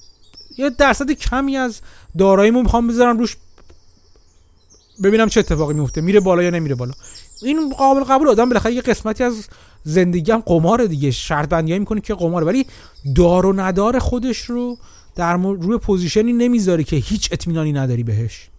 یه 0.58 0.70
درصد 0.70 1.12
کمی 1.12 1.58
از 1.58 1.80
داراییمو 2.18 2.62
می‌خوام 2.64 2.88
بذارم 2.88 3.18
روش 3.18 3.38
ببینم 5.04 5.30
چه 5.30 5.40
اتفاقی 5.40 5.74
میفته 5.74 6.02
میره 6.02 6.20
بالا 6.20 6.44
یا 6.44 6.50
نمیره 6.50 6.76
بالا. 6.76 6.94
این 7.42 7.70
قابل 7.70 8.04
قبول 8.04 8.28
آدم 8.28 8.50
بالاخره 8.50 8.74
یه 8.74 8.82
قسمتی 8.82 9.24
از 9.24 9.48
زندگی 9.84 10.32
هم 10.32 10.40
قمار 10.40 10.86
دیگه. 10.86 11.12
شرط 11.12 11.50
بندی 11.50 11.80
می‌کنه 11.80 12.02
که 12.02 12.14
قماره. 12.14 12.46
ولی 12.46 12.66
دار 13.16 13.46
و 13.46 13.54
ندار 13.54 14.00
خودش 14.00 14.38
رو 14.38 14.78
در 15.16 15.38
روی 15.38 15.78
position 15.78 16.28
ی 16.28 16.34
نمی‌ذاره 16.34 16.84
که 16.84 16.96
هیچ 16.96 17.30
اطمینانی 17.32 17.74
نداری 17.74 18.04
بهش. 18.04 18.50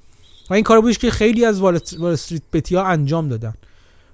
و 0.50 0.54
این 0.54 0.64
کار 0.64 0.80
بودش 0.80 0.98
که 0.98 1.10
خیلی 1.10 1.44
از 1.44 1.60
Wall 1.60 1.78
Street 2.02 2.42
Bet 2.52 2.75
یا 2.75 2.82
انجام 2.82 3.28
دادن. 3.28 3.54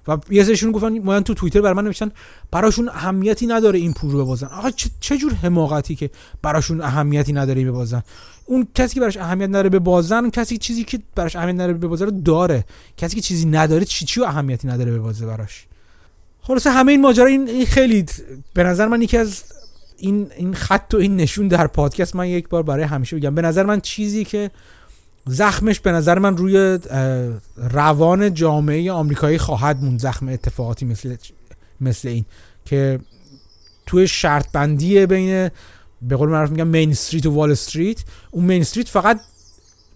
و 0.07 0.17
یه 0.29 0.43
سریشون 0.43 0.71
گفتن 0.71 0.99
ما 0.99 1.19
تو 1.19 1.33
توییتر 1.33 1.61
برا 1.61 1.73
من 1.73 1.83
نوشتن 1.83 2.11
براشون 2.51 2.89
اهمیتی 2.89 3.47
نداره 3.47 3.79
این 3.79 3.93
پول 3.93 4.11
رو 4.11 4.25
ببازن. 4.25 4.47
آقا 4.47 4.69
چه 4.99 5.17
جور 5.17 5.33
حماقتی 5.33 5.95
که 5.95 6.09
براشون 6.41 6.81
اهمیتی 6.81 7.33
نداره 7.33 7.65
ببازن؟ 7.65 8.03
اون 8.45 8.67
کسی 8.75 8.93
که 8.93 8.99
براش 9.01 9.17
اهمیت 9.17 9.49
نداره 9.49 9.69
ببازن 9.69 10.29
کسی 10.29 10.57
چیزی 10.57 10.83
که 10.83 10.99
براش 11.15 11.35
اهمیت 11.35 11.55
نداره 11.55 11.73
ببازه 11.73 12.05
رو 12.05 12.11
داره. 12.11 12.65
کسی 12.97 13.15
که 13.15 13.21
چیزی 13.21 13.45
نداره 13.45 13.85
چی 13.85 14.05
چی 14.05 14.23
اهمیتی 14.23 14.67
نداره 14.67 14.91
ببازه 14.91 15.25
براش؟ 15.25 15.65
خلاصه 16.41 16.69
همه 16.69 16.91
این 16.91 17.01
ماجرا 17.01 17.25
این 17.25 17.65
خیلی 17.65 18.05
به 18.53 18.63
نظر 18.63 18.87
من 18.87 19.01
یکی 19.01 19.17
از 19.17 19.43
این 19.97 20.27
این 20.37 20.53
خط 20.53 20.93
و 20.93 20.97
این 20.97 21.15
نشون 21.15 21.47
در 21.47 21.67
پادکست 21.67 22.15
من 22.15 22.27
یک 22.27 22.49
بار 22.49 22.63
برای 22.63 22.83
همیشه 22.83 23.15
بگم. 23.15 23.35
به 23.35 23.41
نظر 23.41 23.63
من 23.63 23.81
چیزی 23.81 24.25
که 24.25 24.51
زخمش 25.27 25.79
به 25.79 25.91
نظر 25.91 26.19
من 26.19 26.37
روی 26.37 26.79
روان 27.57 28.33
جامعه 28.33 28.91
آمریکایی 28.91 29.37
خواهد 29.37 29.83
موند 29.83 29.99
زخم 29.99 30.27
اتفاقاتی 30.27 30.85
مثل 30.85 31.15
مثل 31.81 32.07
این 32.07 32.25
که 32.65 32.99
توی 33.85 34.07
شرط 34.07 34.51
بندی 34.51 35.05
بین 35.05 35.49
به 36.01 36.15
قول 36.15 36.29
معروف 36.29 36.49
میگم 36.49 36.67
مین 36.67 36.91
استریت 36.91 37.25
و 37.25 37.31
وال 37.31 37.51
استریت 37.51 38.03
اون 38.31 38.45
مین 38.45 38.61
استریت 38.61 38.89
فقط 38.89 39.19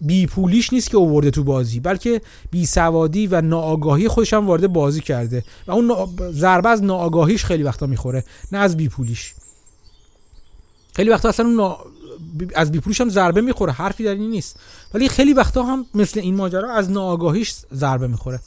بی 0.00 0.26
پولیش 0.26 0.72
نیست 0.72 0.90
که 0.90 0.96
اوورده 0.96 1.30
تو 1.30 1.44
بازی 1.44 1.80
بلکه 1.80 2.20
بی 2.50 2.66
سوادی 2.66 3.26
و 3.26 3.40
ناآگاهی 3.40 4.08
خودش 4.08 4.34
هم 4.34 4.46
وارد 4.46 4.66
بازی 4.66 5.00
کرده 5.00 5.44
و 5.66 5.72
اون 5.72 6.08
ضربه 6.30 6.68
از 6.68 6.82
ناآگاهیش 6.82 7.44
خیلی 7.44 7.62
وقتا 7.62 7.86
می‌خوره 7.86 8.24
نه 8.52 8.58
از 8.58 8.76
بی 8.76 8.88
پولیش. 8.88 9.34
خیلی 10.94 11.10
وقتا 11.10 11.28
اصلا 11.28 11.46
اون 11.46 11.76
از 12.54 12.72
بی 12.72 12.80
پولیش 12.80 13.00
هم 13.00 13.08
ضربه 13.08 13.40
می‌خوره 13.40 13.72
حرفی 13.72 14.04
در 14.04 14.10
این 14.10 14.30
نیست. 14.30 14.56
ولی 14.94 15.08
خیلی 15.08 15.32
وقتا 15.32 15.62
هم 15.62 15.86
مثل 15.94 16.20
این 16.20 16.36
ماجرا 16.36 16.72
از 16.72 16.90
ناآگاهیش 16.90 17.54
ضربه 17.74 18.06
می‌خوره. 18.06 18.40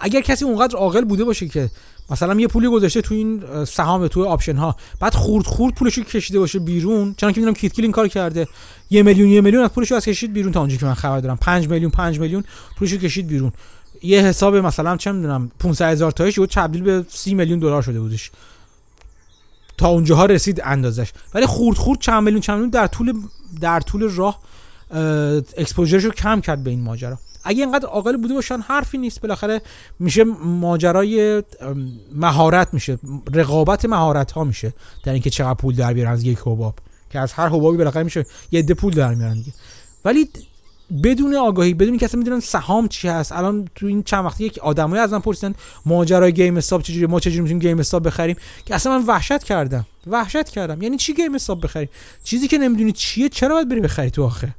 اگر 0.00 0.20
کسی 0.20 0.44
اونقدر 0.44 0.76
عاقل 0.76 1.04
بوده 1.04 1.24
باشه 1.24 1.48
که 1.48 1.70
مثلا 2.10 2.40
یه 2.40 2.46
پولی 2.46 2.68
گذاشته 2.68 3.00
تو 3.00 3.14
این 3.14 3.42
سهام 3.64 4.08
تو 4.08 4.24
option 4.24 4.56
ها 4.56 4.76
بعد 5.00 5.14
خورد 5.14 5.46
خورد 5.46 5.74
پولش 5.74 5.98
کشیده 5.98 6.38
باشه 6.38 6.58
بیرون 6.58 7.14
چون 7.16 7.32
که 7.32 7.40
می‌دونم 7.40 7.54
کیت 7.54 7.78
این 7.78 7.92
کار 7.92 8.08
کرده 8.08 8.48
یه 8.90 9.02
میلیون 9.02 9.28
یه 9.28 9.40
میلیون 9.40 9.64
از 9.64 9.70
پولش 9.70 9.92
از 9.92 10.04
کشید 10.04 10.32
بیرون 10.32 10.52
تا 10.52 10.60
اونجا 10.60 10.76
که 10.76 10.86
من 10.86 10.94
خبر 10.94 11.20
دارم. 11.20 11.36
5 11.36 11.68
میلیون 11.68 11.90
5 11.90 12.18
میلیون 12.18 12.44
پولش 12.78 12.94
کشید 12.94 13.26
بیرون. 13.26 13.52
یه 14.02 14.20
حساب 14.20 14.56
مثلا 14.56 14.96
چه 14.96 15.12
می‌دونم 15.12 15.50
500 15.58 15.92
هزار 15.92 16.10
تاش 16.12 16.38
یه 16.38 16.46
تبدیل 16.46 16.82
به 16.82 17.04
30 17.08 17.34
میلیون 17.34 17.58
دلار 17.58 17.82
شده 17.82 18.00
بودش. 18.00 18.30
تا 19.78 19.88
اونجاها 19.88 20.26
رسید 20.26 20.60
اندازش. 20.64 21.12
ولی 21.34 21.46
خورد 21.46 21.76
خورد 21.76 22.00
چند 22.00 22.22
میلیون 22.22 22.40
چند 22.40 22.54
میلیون 22.54 22.70
در 22.70 22.86
طول 22.86 23.12
در 23.60 23.80
طول 23.80 24.08
راه 24.08 24.40
اکسپوژرش 25.56 26.04
رو 26.04 26.10
کم 26.10 26.40
کرد 26.40 26.64
به 26.64 26.70
این 26.70 26.80
ماجرا. 26.80 27.18
اگه 27.44 27.64
اینقدر 27.64 27.86
عاقل 27.86 28.16
بوده 28.16 28.34
باشن 28.34 28.60
حرفی 28.60 28.98
نیست 28.98 29.20
بالاخره 29.20 29.62
میشه 29.98 30.24
ماجرای 30.44 31.42
مهارت 32.14 32.74
میشه. 32.74 32.98
رقابت 33.34 33.84
مهارت 33.84 34.32
ها 34.32 34.44
میشه. 34.44 34.72
در 35.04 35.12
اینکه 35.12 35.30
چقدر 35.30 35.54
پول 35.54 35.74
در 35.74 35.92
بیارن 35.92 36.12
از 36.12 36.24
یک 36.24 36.38
حباب. 36.38 36.74
که 37.10 37.18
از 37.18 37.32
هر 37.32 37.48
حبابی 37.48 37.76
بالاخره 37.76 38.02
میشه 38.02 38.26
یه 38.50 38.60
عده 38.60 38.74
پول 38.74 38.92
در 38.92 39.14
میارن 39.14 39.44
ولی 40.04 40.28
بدون 41.02 41.36
آگاهی 41.36 41.74
بدون 41.74 41.88
اینکه 41.88 42.06
اصلا 42.06 42.18
می‌دونن 42.18 42.40
سهام 42.40 42.88
چی 42.88 43.08
هست. 43.08 43.32
الان 43.32 43.68
تو 43.74 43.86
این 43.86 44.02
چند 44.02 44.24
وقتی 44.24 44.44
یک 44.44 44.58
آدمایی 44.58 45.02
از 45.02 45.12
من 45.12 45.18
پرسیدن 45.18 45.54
ماجرای 45.86 46.32
GameStop 46.32 46.82
چجوری 46.82 47.06
ما 47.06 47.20
چجوری 47.20 47.40
می‌تونیم 47.40 47.58
GameStop 47.58 48.02
بخریم؟ 48.02 48.36
که 48.66 48.74
اصلا 48.74 48.98
من 48.98 49.04
وحشت 49.06 49.42
کردم 49.42 49.86
وحشت 50.06 50.48
کردم. 50.48 50.82
یعنی 50.82 50.96
چی 50.96 51.14
GameStop 51.14 51.60
بخریم؟ 51.60 51.88
چیزی 52.24 52.48
که 52.48 52.58
نمی‌دونی 52.58 52.92
چیه 52.92 53.28
چرا 53.28 53.54
باید 53.54 53.68
بری 53.68 53.80
بخری 53.80 54.10
تو 54.10 54.24
آخه؟ 54.24 54.54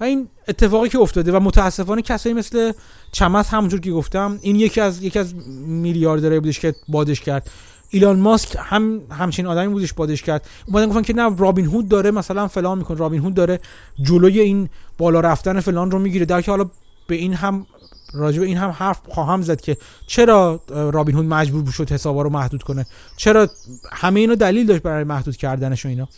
و 0.00 0.04
این 0.04 0.28
اتفاقی 0.48 0.88
که 0.88 0.98
افتاده 0.98 1.32
و 1.32 1.40
متاسفانه 1.40 2.02
کسایی 2.02 2.34
مثل 2.34 2.72
چمت 3.12 3.48
همونجور 3.48 3.80
که 3.80 3.90
گفتم 3.90 4.38
این 4.42 4.56
یکی 4.56 4.80
از 4.80 5.02
یکی 5.02 5.18
از 5.18 5.34
میلیاردرایی 5.66 6.40
بودش 6.40 6.60
که 6.60 6.74
بادش 6.88 7.20
کرد. 7.20 7.50
ایلان 7.92 8.20
ماسک 8.20 8.56
هم 8.58 9.00
همچین 9.10 9.46
آدمی 9.46 9.68
بودش 9.68 9.92
بادش 9.92 10.22
کرد. 10.22 10.46
اومدن 10.66 10.86
گفتن 10.88 11.02
که 11.02 11.12
نه 11.12 11.36
رابین 11.36 11.66
هود 11.66 11.88
داره 11.88 12.10
مثلا 12.10 12.48
فلان 12.48 12.78
می‌کنه. 12.78 12.98
رابین 12.98 13.20
هود 13.22 13.34
داره 13.34 13.60
جلوی 14.02 14.40
این 14.40 14.68
بالا 14.98 15.20
رفتن 15.20 15.60
فلان 15.60 15.90
رو 15.90 15.98
می‌گیره. 15.98 16.24
در 16.24 16.42
که 16.42 16.50
حالا 16.50 16.64
به 17.06 17.14
این 17.14 17.34
هم 17.34 17.66
راجع 18.14 18.42
این 18.42 18.56
هم 18.56 18.70
حرف 18.70 19.00
خواهم 19.08 19.42
زد 19.42 19.60
که 19.60 19.76
چرا 20.06 20.60
رابین 20.68 21.16
هود 21.16 21.26
مجبور 21.26 21.70
شد 21.70 21.92
حسابا 21.92 22.22
رو 22.22 22.30
محدود 22.30 22.62
کنه؟ 22.62 22.86
چرا 23.16 23.48
همه 23.92 24.20
اینو 24.20 24.34
دلیل 24.34 24.66
داشت 24.66 24.82
برای 24.82 25.04
محدود 25.04 25.36
کردنش 25.36 25.86
و 25.86 25.88
اینا؟ 25.88 26.08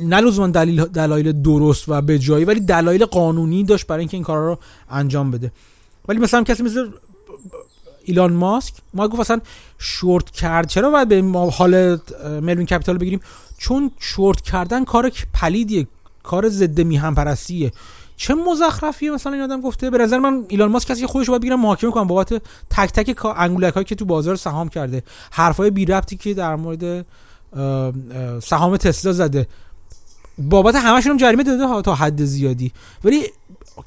نه 0.00 0.20
لزوما 0.20 0.48
دلیل 0.48 0.84
دلایل 0.84 1.42
درست 1.42 1.88
و 1.88 2.00
به 2.00 2.18
جایی 2.18 2.44
ولی 2.44 2.60
دلایل 2.60 3.04
قانونی 3.04 3.64
داشت 3.64 3.86
برای 3.86 4.00
اینکه 4.00 4.16
این 4.16 4.24
کارا 4.24 4.46
رو 4.48 4.58
انجام 4.90 5.30
بده. 5.30 5.52
ولی 6.08 6.18
مثلا 6.18 6.42
کسی 6.42 6.62
مثل 6.62 6.88
ایلان 8.10 8.32
ماسک 8.32 8.74
ما 8.94 9.08
گفت 9.08 9.20
اصلا 9.20 9.40
شورت 9.78 10.30
کرد. 10.30 10.68
چرا 10.68 10.90
باید 10.90 11.08
به 11.08 11.22
حال 11.58 11.98
ملوین 12.24 12.66
کپیتال 12.66 12.98
بگیریم؟ 12.98 13.20
چون 13.58 13.90
شورت 13.98 14.40
کردن 14.40 14.84
کار 14.84 15.12
پلیدیه 15.34 15.86
کار 16.22 16.48
ضد 16.48 16.80
میهم 16.80 17.14
پرستیه 17.14 17.72
چه 18.16 18.34
مزخرفیه 18.34 19.10
مثلا 19.10 19.32
این 19.32 19.42
آدم 19.42 19.60
گفته؟ 19.60 19.90
به 19.90 19.98
نظر 19.98 20.18
من 20.18 20.44
ایلان 20.48 20.70
ماسک 20.70 20.88
کسی 20.88 21.06
خودش 21.06 21.28
باید 21.28 21.42
بگیرم 21.42 21.60
محاکمه 21.60 21.90
کنم 21.90 22.06
بابت 22.06 22.42
تک 22.70 22.92
تک 22.92 23.26
انگولک 23.26 23.74
هایی 23.74 23.84
که 23.84 23.94
تو 23.94 24.04
بازار 24.04 24.36
سهام 24.36 24.68
کرده. 24.68 25.02
حرفای 25.30 25.70
بی 25.70 25.84
ربطی 25.84 26.16
که 26.16 26.34
در 26.34 26.56
مورد 26.56 27.06
سهام 28.42 28.76
تسلا 28.76 29.12
زده. 29.12 29.46
بابت 30.38 30.74
همشون 30.74 31.12
هم 31.12 31.18
جریمه 31.18 31.42
داده 31.42 31.82
تا 31.82 31.94
حد 31.94 32.24
زیادی. 32.24 32.72
ولی 33.04 33.22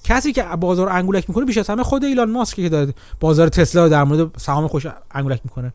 کسی 0.04 0.34
که 0.34 0.44
بازار 0.44 0.90
انگولک 0.90 1.30
می‌کنه 1.30 1.46
بیش 1.46 1.58
از 1.58 1.70
همه 1.70 1.84
خود 1.84 2.04
ایلان 2.04 2.32
ماسک 2.32 2.56
که 2.56 2.70
داره 2.70 2.96
بازار 3.20 3.50
تسلا 3.50 3.84
رو 3.84 3.90
در 3.90 4.04
مورد 4.04 4.40
سهام 4.40 4.68
خودش 4.68 4.88
انگولک 5.12 5.42
می‌کنه. 5.44 5.74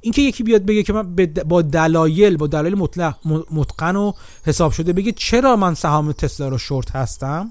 اینکه 0.00 0.22
یکی 0.22 0.42
بیاد 0.42 0.62
بگه 0.62 0.82
که 0.82 0.92
من 0.92 1.16
با 1.48 1.62
دلایل 1.62 2.36
با 2.36 2.46
دلایل 2.46 2.74
مطلق 2.74 3.16
متقن 3.50 3.96
و 3.96 4.12
حساب 4.44 4.72
شده 4.72 4.92
بگه 4.92 5.12
چرا 5.12 5.56
من 5.56 5.74
سهام 5.74 6.12
تسلا 6.12 6.48
رو 6.48 6.58
شورت 6.58 6.96
هستم؟ 6.96 7.50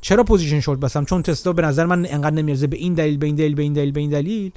چرا 0.00 0.24
position 0.24 0.60
short 0.60 0.80
بستم؟ 0.80 1.04
چون 1.04 1.22
تسلا 1.22 1.52
به 1.52 1.62
نظر 1.62 1.86
من 1.86 2.06
انقدر 2.06 2.34
نمیارزه 2.34 2.66
به 2.66 2.76
این 2.76 2.94
دلیل 2.94 3.16
به 3.16 3.26
این 3.26 3.34
دلیل 3.34 3.54
به 3.54 3.62
این 3.62 3.72
دلیل 3.72 3.92
به 3.92 4.00
این 4.00 4.10
دلیل. 4.10 4.52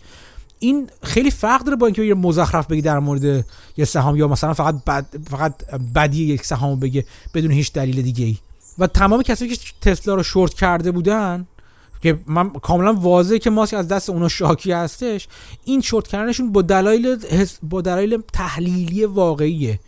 این 0.60 0.90
خیلی 1.04 1.32
فرق 1.32 1.64
داره 1.64 1.76
با 1.76 1.86
اینکه 1.86 2.04
یه 2.04 2.14
مزخرف 2.14 2.68
بگی 2.68 2.82
در 2.82 3.00
مورد 3.00 3.46
یه 3.78 3.86
سهام 3.86 4.16
یا 4.16 4.28
مثلا 4.28 4.54
فقط 4.54 4.84
بد 4.84 5.06
فقط 5.30 5.54
بدی 5.96 6.24
یک 6.24 6.46
سهام 6.46 6.80
بگه 6.80 7.06
بدون 7.34 7.52
هیچ 7.52 7.74
دلیل 7.74 8.02
دیگه 8.02 8.26
ای 8.26 8.38
و 8.80 8.88
تمام 8.88 9.24
کسایی 9.24 9.56
که 9.56 9.72
تسلا 9.82 10.16
رو 10.16 10.24
شورت 10.24 10.54
کرده 10.54 10.92
بودن 10.92 11.48
که 12.02 12.20
من 12.28 12.50
کاملا 12.50 12.94
واضحه 12.94 13.40
که 13.40 13.50
ماسک 13.50 13.74
از 13.74 13.88
دست 13.88 14.10
اونا 14.10 14.28
شاکی 14.28 14.72
هستش 14.72 15.28
این 15.66 15.82
شورت 15.82 16.08
کردنشون 16.08 16.52
با 16.52 16.62
دلایل 16.62 17.18
با 17.64 17.82
دلایل 17.82 18.22
تحلیلی 18.34 19.06
واقعیه. 19.06 19.80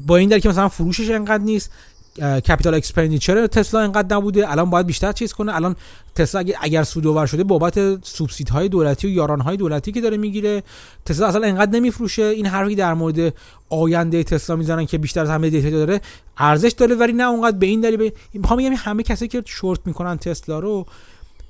با 0.00 0.16
این 0.16 0.28
دلیل 0.28 0.42
که 0.42 0.48
مثلا 0.48 0.68
فروشش 0.68 1.10
انقدر 1.10 1.44
نیست 1.44 1.70
capital 2.20 2.74
expenditure 2.74 3.46
تسلا 3.46 3.80
اینقدر 3.80 4.16
نبوده. 4.16 4.50
الان 4.50 4.70
باید 4.70 4.86
بیشتر 4.86 5.12
چیز 5.12 5.32
کنه. 5.32 5.54
الان 5.54 5.76
تسلا 6.14 6.44
اگر, 6.60 6.82
سودآور 6.82 7.26
شده 7.26 7.44
بابت 7.44 8.04
سوبسید 8.04 8.48
های 8.48 8.68
دولتی 8.68 9.06
و 9.06 9.10
یارانه 9.10 9.40
های 9.40 9.56
دولتی 9.56 9.92
که 9.92 10.00
داره 10.00 10.16
می‌گیره. 10.16 10.62
تسلا 11.04 11.26
اصلا 11.26 11.46
اینقدر 11.46 11.70
نمیفروشه. 11.70 12.22
این 12.22 12.46
حرفی 12.46 12.74
در 12.74 12.94
مورد 12.94 13.34
آینده 13.70 14.22
تسلا 14.22 14.56
می‌زنن 14.56 14.86
که 14.86 14.98
بیشتر 14.98 15.20
از 15.20 15.30
همه 15.30 15.50
دیتا 15.50 15.70
داره. 15.70 16.00
ارزش 16.38 16.72
داره 16.72 16.94
ولی 16.94 17.12
نه 17.12 17.24
اونقدر 17.24 17.56
به 17.56 17.66
این 17.66 17.80
دلیل. 17.80 18.10
می‌خوام 18.34 18.58
بگم 18.58 18.72
همه 18.72 19.02
کسی 19.02 19.28
که 19.28 19.42
شورت 19.46 19.80
می‌کنن 19.84 20.18
تسلا 20.18 20.58
رو 20.58 20.86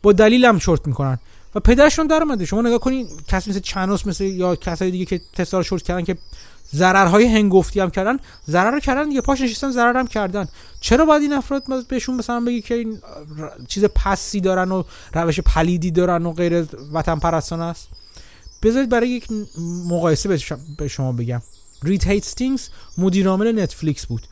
با 0.03 0.12
دلیل 0.12 0.45
هم 0.45 0.59
شورت 0.59 0.86
می‌کنن. 0.86 1.19
و 1.55 1.61
پدرشون 1.61 2.07
در 2.07 2.23
اومده 2.23 2.45
شما 2.45 2.62
نگاه 2.62 2.78
کنین 2.78 3.09
کسی 3.28 3.51
مثل 3.51 3.61
چنوس 3.61 4.07
مثل 4.07 4.24
یا 4.24 4.57
کسای 4.57 4.91
دیگه 4.91 5.05
که 5.05 5.20
تسلا 5.32 5.61
رو 5.61 5.65
شورت 5.65 5.82
کردن 5.82 6.03
که 6.03 6.16
ضررهای 6.75 7.25
هنگفتی 7.25 7.81
هم 7.81 7.91
کردن. 7.91 8.17
ضرر 8.49 8.71
رو 8.71 8.81
کردن 8.81 9.11
یه 9.11 9.21
پاش 9.21 9.41
نشستن 9.41 9.71
ضرر 9.71 9.97
هم 9.97 10.07
کردن. 10.07 10.49
چرا 10.81 11.05
باید 11.05 11.23
این 11.23 11.33
افراد 11.33 11.87
بهشون 11.89 12.15
مثلا 12.15 12.41
بگی 12.41 12.61
که 12.61 12.75
این 12.75 13.01
چیز 13.69 13.85
پسی 13.85 14.41
دارن 14.41 14.73
و 14.73 14.83
روش 15.15 15.41
پلیدی 15.41 15.91
دارن 15.91 16.27
و 16.27 16.33
غیر 16.33 16.67
وطن 16.93 17.19
پرستان 17.19 17.61
است؟ 17.61 17.89
بذارید 18.63 18.89
برای 18.89 19.09
یک 19.09 19.29
مقایسه 19.91 20.39
به 20.79 20.89
شما 20.89 21.13
بگم. 21.13 21.43
رید 21.82 22.07
هیستینگز 22.07 22.69
مدیر 22.99 23.29
عامل 23.29 23.63
نتفلیکس 23.63 24.07
بود. 24.07 24.23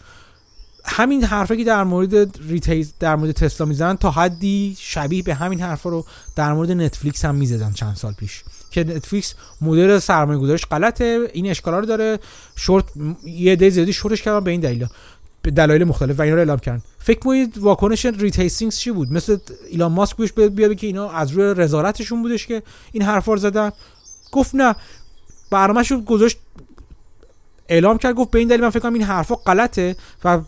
همین 0.84 1.24
حرفی 1.24 1.56
که 1.56 1.64
در 1.64 1.84
مورد 1.84 2.38
ریتیز 2.48 2.92
در 3.00 3.16
مورد 3.16 3.32
تسلا 3.32 3.66
می‌زنن 3.66 3.96
تا 3.96 4.10
حدی 4.10 4.76
شبیه 4.78 5.22
به 5.22 5.34
همین 5.34 5.60
حرفا 5.60 5.90
رو 5.90 6.06
در 6.36 6.52
مورد 6.52 6.70
نتفلیکس 6.70 7.24
هم 7.24 7.34
می‌زدن 7.34 7.72
چند 7.72 7.96
سال 7.96 8.12
پیش. 8.12 8.44
که 8.72 8.84
نتفلیکس 8.84 9.34
مدل 9.60 9.98
سرمایه 9.98 10.38
گذاریش 10.38 10.66
غلطه 10.66 11.30
این 11.32 11.50
اشکالا 11.50 11.78
رو 11.78 11.86
داره. 11.86 12.18
شورت 12.56 12.84
یه 13.24 13.56
عده‌ی 13.56 13.70
زیادی 13.70 13.92
شورتش 13.92 14.22
کردن 14.22 14.44
به 14.44 14.50
این 14.50 14.60
دلیل. 14.60 14.86
به 15.42 15.50
دلایل 15.50 15.84
مختلف 15.84 16.18
و 16.18 16.22
اینا 16.22 16.34
رو 16.34 16.40
اعلام 16.40 16.58
کردن. 16.58 16.82
فکر 16.98 17.18
کنید 17.18 17.58
واکنش 17.58 18.06
رید 18.06 18.26
هیستینگز 18.26 18.78
چی 18.78 18.90
بود؟ 18.90 19.12
مثل 19.12 19.38
ایلان 19.70 19.92
ماسک 19.92 20.16
بهش 20.16 20.32
بیا 20.32 20.74
که 20.74 20.86
اینا 20.86 21.10
از 21.10 21.30
روی 21.30 21.54
رضارتشون 21.54 22.22
بودش 22.22 22.46
که 22.46 22.62
این 22.92 23.02
حرفا 23.02 23.32
رو 23.32 23.38
زدن. 23.38 23.72
گفت 24.32 24.54
نه. 24.54 24.74
برنامه‌شو 25.50 26.00
گذاشت 26.00 26.38
اعلام 27.68 27.98
کرد 27.98 28.14
گفت 28.14 28.30
به 28.30 28.38
این 28.38 28.48
دلیل 28.48 28.60
من 28.60 28.70
فکر 28.70 28.80
کنم 28.80 28.94
این 28.94 29.02
حرفا 29.02 29.34
غلطه 29.34 29.96
و 30.24 30.40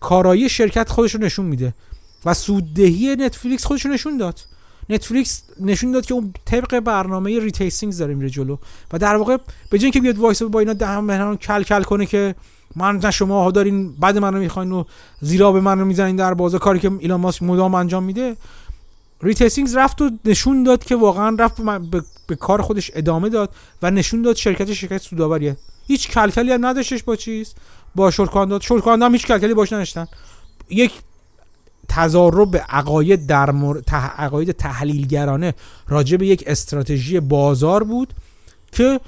کارایی 0.00 0.48
شرکت 0.48 0.90
خودش 0.90 1.14
رو 1.14 1.20
نشون 1.20 1.46
میده 1.46 1.74
و 2.24 2.34
سوددهی 2.34 3.16
نتفلیکس 3.16 3.64
خودش 3.64 3.86
رو 3.86 3.92
نشون 3.92 4.16
داد. 4.16 4.40
نتفلیکس 4.90 5.42
نشون 5.60 5.92
داد 5.92 6.06
که 6.06 6.14
اون 6.14 6.34
طبق 6.44 6.80
برنامه 6.80 7.40
ریتیسینگ 7.40 7.96
داره 7.96 8.14
میره 8.14 8.30
جلو. 8.30 8.56
و 8.92 8.98
در 8.98 9.16
واقع 9.16 9.36
به 9.70 9.78
جای 9.78 9.84
اینکه 9.84 10.00
بیاد 10.00 10.18
وایس 10.18 10.42
با 10.42 10.60
اینا 10.60 10.72
دهم 10.72 11.04
مهران 11.04 11.36
کل 11.36 11.62
کل 11.62 11.82
کنه 11.82 12.06
که 12.06 12.34
من 12.76 12.96
نه 12.96 13.10
شما 13.10 13.44
ها 13.44 13.50
دارین 13.50 13.92
بعد 13.92 14.18
من 14.18 14.34
رو 14.34 14.40
می‌خواین 14.40 14.72
و 14.72 14.84
زیراب 15.20 15.60
من 15.60 15.78
رو 15.78 15.84
می‌زنین 15.84 16.16
در 16.16 16.34
بازار 16.34 16.60
کاری 16.60 16.78
که 16.78 16.90
ایلان 16.98 17.20
ماسک 17.20 17.42
مدام 17.42 17.74
انجام 17.74 18.04
میده 18.04 18.36
رید 19.22 19.35
هیستینگز 19.35 19.68
رفت 19.74 20.02
و 20.02 20.10
نشون 20.24 20.62
داد 20.62 20.84
که 20.84 20.96
واقعا 20.96 21.36
رفت 21.38 21.60
به, 21.62 22.02
به 22.26 22.36
کار 22.36 22.62
خودش 22.62 22.90
ادامه 22.94 23.28
داد 23.28 23.54
و 23.82 23.90
نشون 23.90 24.22
داد 24.22 24.36
شرکت 24.36 24.72
شرکت 24.72 25.02
سودآوریه. 25.02 25.56
هیچ 25.86 26.08
کلکلی 26.08 26.52
هم 26.52 26.66
نداشتش 26.66 27.02
با 27.02 27.16
چیز 27.16 27.54
با 27.94 28.10
شورکانداد 28.10 28.62
شورکانداد 28.62 29.08
هم 29.08 29.12
هیچ 29.14 29.26
کلکلی 29.26 29.54
باش 29.54 29.72
نداشتن. 29.72 30.06
یک 30.70 30.92
تضارب 31.88 32.56
عقاید 32.68 33.26
در 33.26 33.50
مور... 33.50 33.82
عقاید 34.18 34.52
تحلیلگرانه 34.52 35.54
راجع 35.88 36.16
به 36.16 36.26
یک 36.26 36.44
استراتژی 36.46 37.20
بازار 37.20 37.84
بود 37.84 38.14
که 38.72 39.00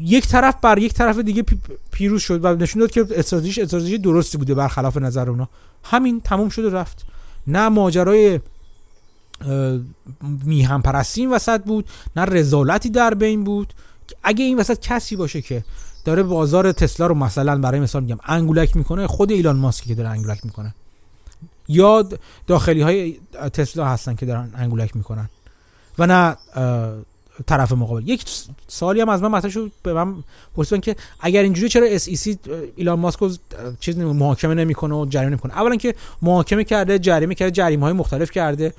یک 0.00 0.28
طرف 0.28 0.54
بر 0.62 0.78
یک 0.78 0.94
طرف 0.94 1.18
دیگه 1.18 1.44
پیروز 1.90 2.22
شد 2.22 2.44
و 2.44 2.56
نشون 2.56 2.80
داد 2.80 2.90
که 2.90 3.06
استراتژی 3.10 3.62
استراتژی 3.62 3.98
درستی 3.98 4.38
بوده 4.38 4.54
برخلاف 4.54 4.96
نظر 4.96 5.30
اونا. 5.30 5.48
همین 5.84 6.20
تموم 6.20 6.48
شد 6.48 6.64
و 6.64 6.70
رفت. 6.70 7.06
نه 7.46 7.68
ماجرای 7.68 8.40
میهم 10.44 10.82
پرستی 10.82 11.20
این 11.20 11.30
وسط 11.30 11.64
بود 11.64 11.88
نه 12.16 12.22
رزالتی 12.22 12.90
در 12.90 13.14
بین 13.14 13.44
بود. 13.44 13.72
اگه 14.22 14.44
این 14.44 14.58
وسط 14.58 14.80
کسی 14.80 15.16
باشه 15.16 15.42
که 15.42 15.64
داره 16.04 16.22
بازار 16.22 16.72
تسلا 16.72 17.06
رو 17.06 17.14
مثلا 17.14 17.58
برای 17.58 17.80
مثال 17.80 18.02
میگم 18.02 18.18
انگولک 18.24 18.76
می‌کنه 18.76 19.06
خود 19.06 19.32
ایلان 19.32 19.56
ماسک 19.56 19.84
که 19.84 19.94
داره 19.94 20.08
انگولک 20.08 20.44
می‌کنه. 20.44 20.74
یا 21.68 22.08
داخلی 22.46 22.80
های 22.80 23.16
تسلا 23.52 23.86
هستن 23.86 24.14
که 24.14 24.26
دارن 24.26 24.50
انگولک 24.54 24.96
می‌کنن. 24.96 25.28
و 25.98 26.06
نه 26.06 26.36
طرف 27.46 27.72
مقابل. 27.72 28.08
یک 28.08 28.24
سالی 28.68 29.00
هم 29.00 29.08
از 29.08 29.22
من 29.22 29.28
مطرح 29.28 29.50
شد 29.50 29.72
به 29.82 29.92
من 29.92 30.14
پرسیدن 30.56 30.80
که 30.80 30.96
اگر 31.20 31.42
اینجوری 31.42 31.68
چرا 31.68 31.86
اس 31.86 32.08
ای 32.08 32.16
سی 32.16 32.38
ایلان 32.76 32.98
ماسک 32.98 33.18
رو 33.18 33.30
چیز 33.80 33.98
محاکمه 33.98 34.54
نمی‌کنه 34.54 34.94
و 34.94 35.06
جریمه 35.06 35.30
نمی‌کنه؟ 35.30 35.58
اولا 35.58 35.76
که 35.76 35.94
محاکمه 36.22 36.64
کرده 36.64 36.98
جریمه 36.98 37.34
کرده 37.34 37.50
جریمه 37.50 37.82
های 37.82 37.92
مختلف 37.92 38.30
کرده. 38.30 38.74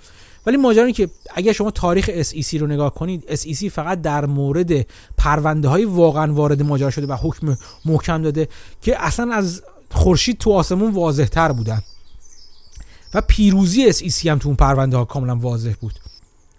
ولی 0.46 0.58
ماجرا 0.58 0.92
که 0.92 1.10
اگر 1.36 1.52
شما 1.52 1.72
تاریخ 1.72 2.22
SEC 2.22 2.54
رو 2.54 2.68
نگاه 2.68 2.94
کنید 2.94 3.24
SEC 3.36 3.68
فقط 3.68 4.02
در 4.02 4.26
مورد 4.26 4.86
پرونده 5.18 5.68
های 5.68 5.86
واقعا 5.86 6.34
وارد 6.34 6.62
ماجرا 6.62 6.90
شده 6.90 7.08
و 7.08 7.14
حکم 7.14 7.58
محکم 7.86 8.22
داده 8.22 8.48
که 8.82 9.04
اصلا 9.04 9.34
از 9.34 9.64
خورشید 9.92 10.38
تو 10.38 10.52
آسمون 10.52 10.92
واضح 10.92 11.26
تر 11.26 11.52
بودن. 11.52 11.82
و 13.14 13.22
پیروزی 13.22 13.94
SEC 13.94 14.26
هم 14.26 14.38
تو 14.38 14.48
اون 14.48 14.56
پرونده 14.56 14.98
ها 14.98 15.06
کاملا 15.06 15.36
واضح 15.36 15.74
بود. 15.82 15.94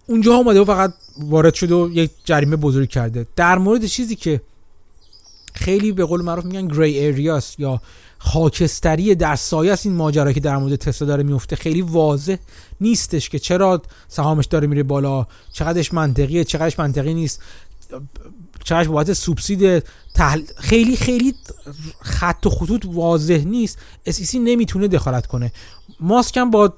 اونجا 0.06 0.34
اومده 0.34 0.60
و 0.60 0.64
فقط 0.64 0.94
وارد 1.18 1.54
شده 1.54 1.74
و 1.74 1.90
یک 1.92 2.10
جریمه 2.24 2.56
بزرگ 2.56 2.88
کرده. 2.88 3.26
در 3.36 3.58
مورد 3.58 3.84
چیزی 3.84 4.16
که 4.16 4.40
خیلی 5.54 5.92
به 5.92 6.04
قول 6.04 6.22
معروف 6.22 6.44
میگن 6.44 6.68
گری 6.68 7.06
اریاس 7.06 7.54
یا 7.58 7.80
خاکستری 8.18 9.14
در 9.14 9.36
سایه 9.36 9.72
است 9.72 9.86
این 9.86 9.94
ماجرا 9.94 10.32
که 10.32 10.40
در 10.40 10.56
مورد 10.56 10.76
تسلا 10.76 11.08
داره 11.08 11.22
میفته 11.22 11.56
خیلی 11.56 11.82
واضح 11.82 12.36
نیستش 12.80 13.28
که 13.28 13.38
چرا 13.38 13.82
سهامش 14.08 14.46
داره 14.46 14.66
میره 14.66 14.82
بالا 14.82 15.26
چقدرش 15.52 15.94
منطقیه 15.94 16.44
چقدرش 16.44 16.78
منطقی 16.78 17.14
نیست. 17.14 17.42
چقدرش 18.64 18.86
بابت 18.86 19.12
سوبسید 19.12 19.84
تحل... 20.14 20.42
خیلی 20.58 20.96
خیلی 20.96 21.34
خط 22.00 22.46
و 22.46 22.50
خطوط 22.50 22.86
واضح 22.86 23.44
نیست. 23.46 23.78
اسیسی 24.06 24.38
نمی‌تونه 24.38 24.88
دخالت 24.88 25.26
کنه. 25.26 25.52
ماسک 26.00 26.36
هم 26.36 26.50
با 26.50 26.72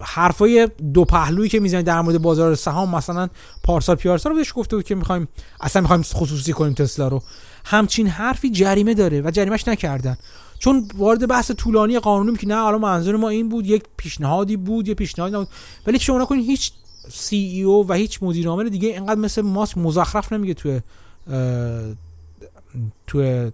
حرفای 0.00 0.68
دو 0.94 1.04
پهلویی 1.04 1.48
که 1.48 1.60
می‌زنه 1.60 1.82
در 1.82 2.00
مورد 2.00 2.22
بازار 2.22 2.54
سهام 2.54 2.94
مثلا 2.94 3.28
پارسال 3.62 3.96
پیارسال 3.96 4.34
بهش 4.34 4.52
گفته 4.54 4.76
بود 4.76 4.84
که 4.84 4.94
می‌خوایم 4.94 5.28
اصلا 5.60 5.82
می‌خوایم 5.82 6.02
خصوصی 6.02 6.52
کنیم 6.52 6.74
تسلا 6.74 7.08
رو. 7.08 7.22
همچین 7.64 8.06
حرفی 8.06 8.50
جریمه 8.50 8.94
داره 8.94 9.22
و 9.24 9.30
جریمهش 9.30 9.68
نکردن. 9.68 10.16
چون 10.58 10.88
وارد 10.94 11.28
بحث 11.28 11.50
طولانی 11.50 11.98
قانونی 11.98 12.36
که 12.36 12.46
نه 12.46 12.54
حالا 12.54 12.78
منظور 12.78 13.16
ما 13.16 13.28
این 13.28 13.48
بود 13.48 13.66
یک 13.66 13.82
پیشنهادی 13.96 14.56
بود 14.56 14.88
یه 14.88 14.94
پیشنهادی 14.94 15.34
نبود. 15.34 15.48
ولی 15.86 15.98
شما 15.98 16.22
نکنید 16.22 16.46
هیچ 16.46 16.72
سی 17.12 17.36
ای 17.36 17.62
او 17.62 17.88
و 17.88 17.92
هیچ 17.92 18.22
مدیر 18.22 18.48
عامل 18.48 18.68
دیگه 18.68 18.88
اینقدر 18.88 19.20
مثل 19.20 19.42
ماسک 19.42 19.78
مزخرف 19.78 20.32
نمیگه 20.32 20.54
توی 20.54 20.80
توی 23.06 23.52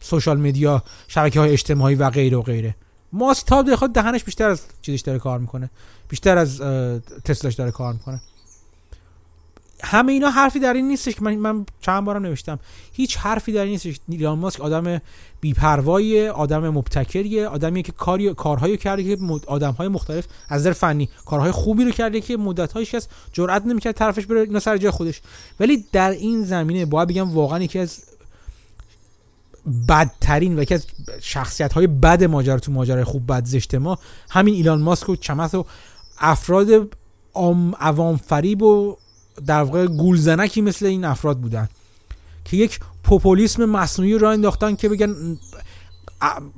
سوشال 0.00 0.40
مدیا 0.40 0.82
شبکه 1.08 1.40
های 1.40 1.52
اجتماعی 1.52 1.94
و 1.94 2.10
غیره 2.10 2.36
و 2.36 2.42
غیره. 2.42 2.76
ماسک 3.12 3.46
تا 3.46 3.62
بخواد 3.62 3.92
دهنش 3.92 4.24
بیشتر 4.24 4.48
از 4.48 4.62
چیزش 4.82 5.00
داره 5.00 5.18
کار 5.18 5.38
می‌کنه. 5.38 5.70
بیشتر 6.08 6.38
از 6.38 6.60
تسلاش 7.24 7.54
داره 7.54 7.70
کار 7.70 7.92
می‌کنه. 7.92 8.20
همه 9.82 10.12
اینا 10.12 10.30
حرفی 10.30 10.58
در 10.58 10.74
این 10.74 10.88
نیستش 10.88 11.14
که 11.14 11.22
من 11.22 11.34
من 11.34 11.66
چند 11.80 12.04
بارم 12.04 12.22
نوشتم. 12.22 12.58
هیچ 12.92 13.16
حرفی 13.16 13.52
در 13.52 13.62
این 13.62 13.70
نیستش. 13.70 14.00
ایلان 14.08 14.38
ماسک 14.38 14.60
آدم 14.60 15.00
بی‌پروایی 15.40 16.28
آدم 16.28 16.68
مبتکریه 16.68 17.48
آدمی 17.48 17.82
که 17.82 17.92
کاری 17.92 18.34
کارهایی 18.34 18.76
کرده 18.76 19.04
که 19.04 19.18
آدمهای 19.46 19.88
مختلف 19.88 20.26
از 20.48 20.60
نظر 20.60 20.72
فنی 20.72 21.08
کارهای 21.26 21.50
خوبی 21.50 21.84
رو 21.84 21.90
کرده 21.90 22.20
که 22.20 22.36
مدت‌هایش 22.36 22.94
کس 22.94 23.08
جرئت 23.32 23.66
نمی‌کرد 23.66 23.94
طرفش 23.94 24.26
بره 24.26 24.40
اینا 24.40 24.60
سر 24.60 24.76
جای 24.76 24.90
خودش. 24.90 25.20
ولی 25.60 25.84
در 25.92 26.10
این 26.10 26.42
زمینه 26.44 26.86
باید 26.86 27.08
بگم 27.08 27.30
واقعا 27.30 27.62
یکی 27.62 27.78
از 27.78 28.04
بدترین 29.88 30.58
و 30.58 30.62
یکی 30.62 30.74
از 30.74 30.86
شخصیت 31.20 31.72
های 31.72 31.86
بد 31.86 32.24
ماجرا 32.24 32.58
تو 32.58 32.72
ماجرای 32.72 33.04
خوب 33.04 33.32
بد 33.32 33.44
زشت 33.44 33.74
ما 33.74 33.98
همین 34.30 34.54
ایلان 34.54 34.82
ماسک 34.82 35.08
و 35.08 35.16
چمت 35.16 35.54
و 35.54 35.64
افراد 36.18 36.96
عوام 37.80 38.16
فریب 38.16 38.62
و 38.62 38.96
در 39.46 39.62
واقع 39.62 39.86
گولزنکی 39.86 40.60
مثل 40.60 40.86
این 40.86 41.04
افراد 41.04 41.38
بودن 41.38 41.68
که 42.44 42.56
یک 42.56 42.80
پوپولیسم 43.04 43.64
مصنوعی 43.64 44.18
را 44.18 44.30
انداختن 44.30 44.74
که 44.76 44.88
بگن 44.88 45.38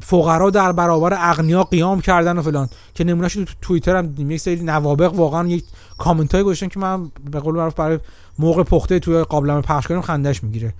فقرا 0.00 0.50
در 0.50 0.72
برابر 0.72 1.16
اغنیا 1.20 1.62
قیام 1.62 2.00
کردن 2.00 2.38
و 2.38 2.42
فلان 2.42 2.68
که 2.94 3.04
نمونهش 3.04 3.34
تو 3.34 3.44
توییتر 3.62 3.96
هم 3.96 4.30
یک 4.30 4.40
سری 4.40 4.60
نوابق 4.62 5.14
واقعا 5.14 5.48
یک 5.48 5.64
کامنت 5.98 6.34
های 6.34 6.44
گذاشتن 6.44 6.68
که 6.68 6.80
من 6.80 7.10
به 7.30 7.40
قول 7.40 7.54
معروف 7.54 7.74
برای 7.74 7.98
موقع 8.38 8.62
پخته 8.62 8.98
توی 8.98 9.22
قابلمه 9.22 9.60
پخش 9.60 9.86
کنیم 9.86 10.02
خندش 10.02 10.44
می‌گیره 10.44 10.74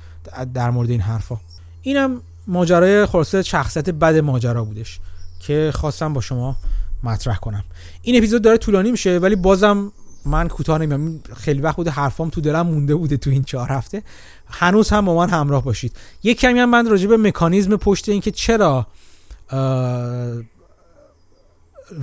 در 0.55 0.71
مورد 0.71 0.91
این 0.91 1.01
حرفا. 1.01 1.37
اینم 1.83 2.21
ماجرای 2.47 3.07
خلاصه 3.07 3.43
شخصیت 3.43 3.91
بد 3.91 4.16
ماجرا 4.16 4.65
بودش 4.65 5.01
که 5.41 5.71
خواستم 5.75 6.12
با 6.12 6.21
شما 6.21 6.57
مطرح 7.05 7.37
کنم. 7.37 7.65
این 8.03 8.16
اپیزود 8.16 8.43
داره 8.43 8.57
طولانی 8.57 8.91
میشه 8.91 9.19
ولی 9.19 9.37
بازم 9.37 9.93
من 10.27 10.49
کوتاه 10.49 10.79
نمیام 10.79 11.21
خیلی 11.37 11.61
وقت 11.61 11.77
بوده 11.77 11.91
حرفام 11.91 12.31
تو 12.31 12.41
دلم 12.41 12.67
مونده 12.67 12.95
بوده 12.95 13.17
تو 13.17 13.31
این 13.31 13.45
چهار 13.45 13.69
هفته. 13.69 14.03
هنوز 14.47 14.91
هم 14.91 15.05
با 15.05 15.17
من 15.17 15.31
همراه 15.31 15.65
باشید. 15.65 15.97
یک 16.23 16.41
کمی 16.41 16.59
هم 16.59 16.71
من 16.71 16.91
راجع 16.91 17.07
به 17.07 17.17
مکانیزم 17.17 17.77
پشت 17.77 18.09
این 18.09 18.21
که 18.21 18.31
چرا 18.31 18.87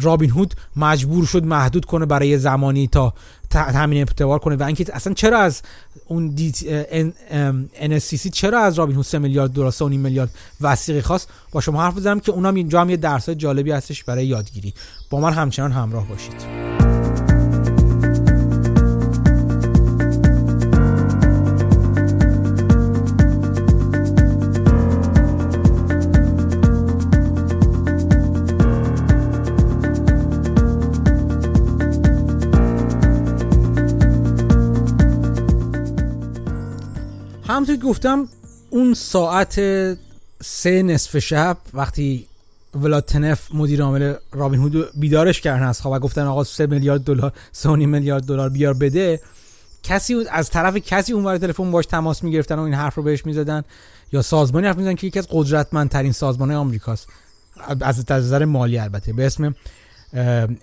رابین 0.02 0.30
هود 0.30 0.54
مجبور 0.76 1.26
شد 1.26 1.46
محدود 1.46 1.86
کنه 1.86 2.06
برای 2.06 2.38
زمانی 2.38 2.88
تا 2.88 3.14
تامین 3.50 3.98
اعتبار 3.98 4.40
کنه 4.40 4.56
و 4.56 4.64
اینکه 4.64 4.86
اصلا 4.94 5.14
چرا 5.14 5.40
از 5.40 5.62
اون 6.08 6.28
دی 6.28 6.52
NSCC 7.82 8.30
چرا 8.30 8.60
از 8.60 8.80
رابین 8.80 8.96
هود 8.96 9.06
3 9.06 9.20
میلیارد 9.20 9.52
دلار 9.52 9.72
3 9.72 9.86
میلیارد 9.86 10.30
وثیقه 10.62 11.02
خواست؟ 11.02 11.30
با 11.52 11.62
شما 11.62 11.82
حرف 11.82 11.98
بزنم 11.98 12.20
که 12.20 12.32
اونم 12.32 12.56
اینجا 12.56 12.82
هم 12.82 12.90
یه 12.90 12.98
درس 12.98 13.30
جالبی 13.30 13.72
هستش 13.72 14.04
برای 14.04 14.28
یادگیری. 14.28 14.74
با 15.10 15.20
من 15.20 15.34
همچنان 15.34 15.72
همراه 15.72 16.08
باشید. 16.08 16.91
همونطور 37.52 37.76
که 37.76 37.82
گفتم 37.82 38.28
اون 38.70 38.94
ساعت 38.94 39.56
سه 40.44 40.84
نصف 40.84 41.20
شب 41.20 41.58
وقتی 41.74 42.28
ولاتنف 42.76 43.48
مدیر 43.54 43.82
عامل 43.82 44.14
رابین 44.32 44.60
هود 44.60 45.00
بیدارش 45.00 45.42
کردن 45.42 45.66
از 45.66 45.82
خواب 45.82 45.94
و 45.94 46.00
گفتن 46.00 46.22
آقا 46.22 46.44
3 46.44 46.66
میلیارد 46.66 47.04
دلار 47.04 47.34
3 47.52 47.70
میلیارد 47.70 48.24
دلار 48.24 48.50
بیار 48.50 48.74
بده 48.74 49.22
کسی 49.84 50.16
از 50.32 50.50
طرف 50.50 50.78
کسی 50.78 51.14
اونور 51.14 51.38
تلفن 51.38 51.72
باش 51.72 51.86
تماس 51.86 52.24
می‌گرفتن 52.24 52.60
و 52.60 52.62
این 52.62 52.74
حرف 52.74 52.96
رو 52.96 53.04
بهش 53.04 53.26
می‌زدن 53.26 53.64
یا 54.12 54.22
سازمانی 54.22 54.68
حرف 54.68 54.78
می‌زدن 54.78 54.96
که 54.96 55.08
یکی 55.08 55.20
از 55.20 55.28
قدرتمندترین 55.32 56.12
سازمان 56.12 56.52
آمریکاست. 56.52 57.08
از 57.82 58.12
نظر 58.12 58.46
مالی 58.46 58.78
البته 58.78 59.14
به 59.14 59.26
اسم 59.26 59.56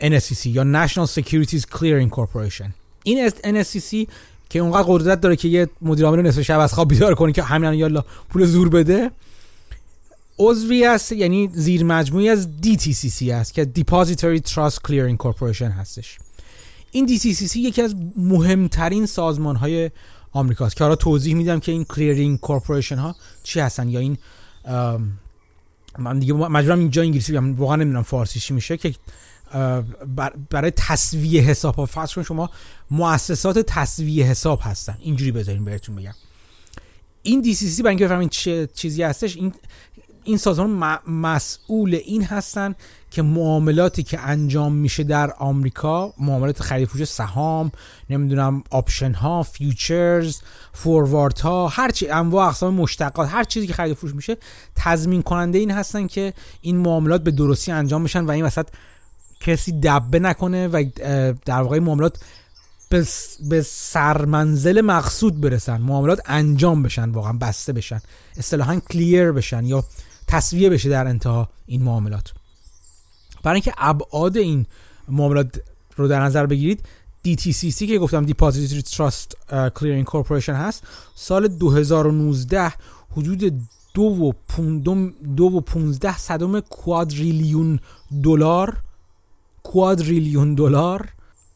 NSCC 0.01 0.47
یا 0.47 0.87
National 0.87 1.09
Securities 1.09 1.63
Clearing 1.63 2.11
Corporation. 2.11 2.71
این 3.03 3.31
NSCC 3.31 4.09
که 4.51 4.59
اونقدر 4.59 4.85
قدرت 4.89 5.21
داره 5.21 5.37
که 5.37 5.49
یه 5.49 5.69
مدیر 5.83 6.05
عامل 6.05 6.23
نصف 6.23 6.43
شب 6.43 6.59
از 6.59 6.75
خواب 6.75 6.89
بیدار 6.89 7.15
کنه 7.15 7.33
که 7.33 7.43
همین 7.43 7.73
یالا 7.73 8.05
پول 8.29 8.45
زور 8.45 8.69
بده. 8.69 9.11
عضوی 10.39 10.87
است 10.87 11.13
یعنی 11.13 11.51
زیر 11.53 11.85
مجموعه 11.85 12.23
ای 12.23 12.29
از 12.29 12.49
DTCC 12.63 13.29
است 13.29 13.55
که 13.55 13.69
Depository 13.79 14.41
Trust 14.51 14.79
Clearing 14.89 15.17
Corporation 15.27 15.63
هستش. 15.63 16.19
این 16.91 17.09
DTCC 17.09 17.57
یکی 17.57 17.83
از 17.83 17.95
مهمترین 18.17 19.07
سازمان 19.07 19.57
های 19.57 19.91
آمریکاست. 20.33 20.77
که 20.77 20.85
حالا 20.85 20.97
توضیح 20.97 21.35
میدم 21.35 21.61
که 21.61 21.73
این 21.73 21.85
clearing 21.85 22.41
corporation 22.41 22.97
ها 22.97 23.17
چی 23.43 23.61
هستن 23.61 23.89
یا 23.89 24.01
این 24.01 24.19
من 25.99 26.19
دیگه 26.19 26.33
مجبورم 26.35 26.79
اینجا 26.79 27.03
انگلیسی 27.03 27.33
بگم 27.33 27.57
واقعا 27.57 27.77
نمی‌دونم 27.77 28.03
فارسی 28.03 28.41
چی 28.41 28.55
میشه 28.55 28.77
که 28.77 28.95
برای 30.51 30.71
تسویه 30.71 31.43
حساب 31.43 31.75
ها. 31.75 31.87
فرض 31.87 32.15
کن 32.15 32.23
شما 32.23 32.51
مؤسسات 32.91 33.59
تسویه 33.59 34.25
حساب 34.25 34.61
هستن. 34.63 34.99
اینجوری 35.01 35.33
بذارین 35.33 35.65
بهتون 35.65 35.97
بگم. 35.97 36.15
این 37.23 37.41
DTCC 37.41 37.83
برای 37.83 37.91
اینکه 37.91 38.05
بفهمین 38.05 38.29
چه 38.29 38.69
چیزی 38.75 39.03
هستش 39.03 39.37
این 39.37 39.53
این 40.25 40.37
سازمان 40.37 40.99
مسئول 41.07 41.95
این 41.95 42.25
هستن 42.25 42.75
که 43.11 43.23
معاملاتی 43.23 44.03
که 44.03 44.21
انجام 44.21 44.73
میشه 44.73 45.05
در 45.05 45.33
آمریکا 45.33 46.15
معاملات 46.19 46.63
خرید 46.63 46.89
فروش 46.89 47.05
سهام 47.05 47.73
نمی‌دونم 48.11 48.63
option 48.71 49.13
ها 49.13 49.43
futures 49.43 50.41
forward 50.73 51.39
ها 51.39 51.69
هر 51.69 51.91
چی 51.91 52.09
انواع 52.09 52.47
اقسام 52.47 52.75
مشتقات 52.75 53.29
هر 53.29 53.45
چیزی 53.45 53.67
که 53.67 53.73
خرید 53.73 53.97
فروش 53.97 54.15
میشه 54.15 54.37
تضمین 54.77 55.23
کننده 55.23 55.59
این 55.59 55.71
هستن 55.71 56.07
که 56.07 56.35
این 56.61 56.77
معاملات 56.77 57.23
به 57.23 57.31
درستی 57.31 57.73
انجام 57.73 58.05
بشن 58.05 58.25
و 58.25 58.31
این 58.31 58.45
وسط 58.45 58.69
کسی 59.41 59.73
دبه 59.73 60.19
نکنه 60.19 60.69
و 60.69 60.85
در 61.45 61.63
واقع 61.63 61.79
معاملات 61.79 62.19
به 63.51 63.63
سرمنزل 63.63 64.81
مقصود 64.81 65.41
برسن. 65.41 65.81
معاملات 65.81 66.21
انجام 66.27 66.83
بشن 66.83 67.11
واقعا 67.11 67.33
بسته 67.33 67.73
بشن. 67.73 68.01
اصطلاحا 68.37 68.81
کلیر 68.91 69.33
بشن 69.33 69.65
یا 69.65 69.85
تصویه 70.27 70.71
بشه 70.71 70.89
در 70.89 71.07
انتها 71.07 71.49
این 71.67 71.83
معاملات. 71.83 72.33
برای 73.43 73.55
اینکه 73.55 73.73
ابعاد 73.79 74.37
این 74.37 74.67
معاملات 75.09 75.61
رو 75.97 76.09
در 76.09 76.21
نظر 76.21 76.47
بگیرید 76.47 76.83
DTCC 77.27 77.87
که 77.87 77.99
گفتم 77.99 78.27
Depository 78.27 78.83
Trust 78.83 79.33
Clearing 79.51 80.05
Corporation 80.05 80.49
هست 80.49 80.83
سال 81.15 81.49
2019 81.49 82.73
حدود 83.11 83.61
دو 83.95 84.03
و, 84.03 84.33
دو 85.37 85.45
و 85.45 85.61
15 85.61 86.19
صدم 86.19 86.61
کوادریلیون 86.61 87.81
دلار 88.23 88.77
کوادریلیون 89.63 90.55
دلار 90.55 91.09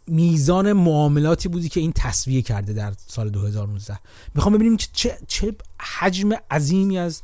میزان 0.07 0.73
معاملاتی 0.73 1.49
بودی 1.49 1.69
که 1.69 1.81
این 1.81 1.93
تصویه 1.97 2.43
کرده 2.43 2.73
در 2.73 2.93
سال 3.07 3.31
2019 3.31 3.99
می‌خوام 4.35 4.55
ببینیم 4.55 4.77
چه, 4.93 5.19
چه 5.27 5.55
حجم 5.79 6.33
عظیمی 6.51 6.99
از 6.99 7.23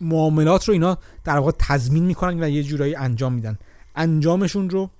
معاملات 0.00 0.68
رو 0.68 0.72
اینا 0.72 0.98
در 1.24 1.38
واقع 1.38 1.52
تضمین 1.58 2.04
می‌کنن 2.04 2.42
و 2.42 2.48
یه 2.48 2.62
جورایی 2.62 2.94
انجام 2.94 3.32
میدن. 3.32 3.58
انجامشون 3.96 4.70
رو 4.70 4.90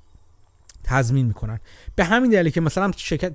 تضمین 0.84 1.26
می‌کنن. 1.26 1.60
به 1.96 2.04
همین 2.04 2.30
دلیل 2.30 2.52
که 2.52 2.60
مثلا 2.60 2.92
شرکت 2.96 3.34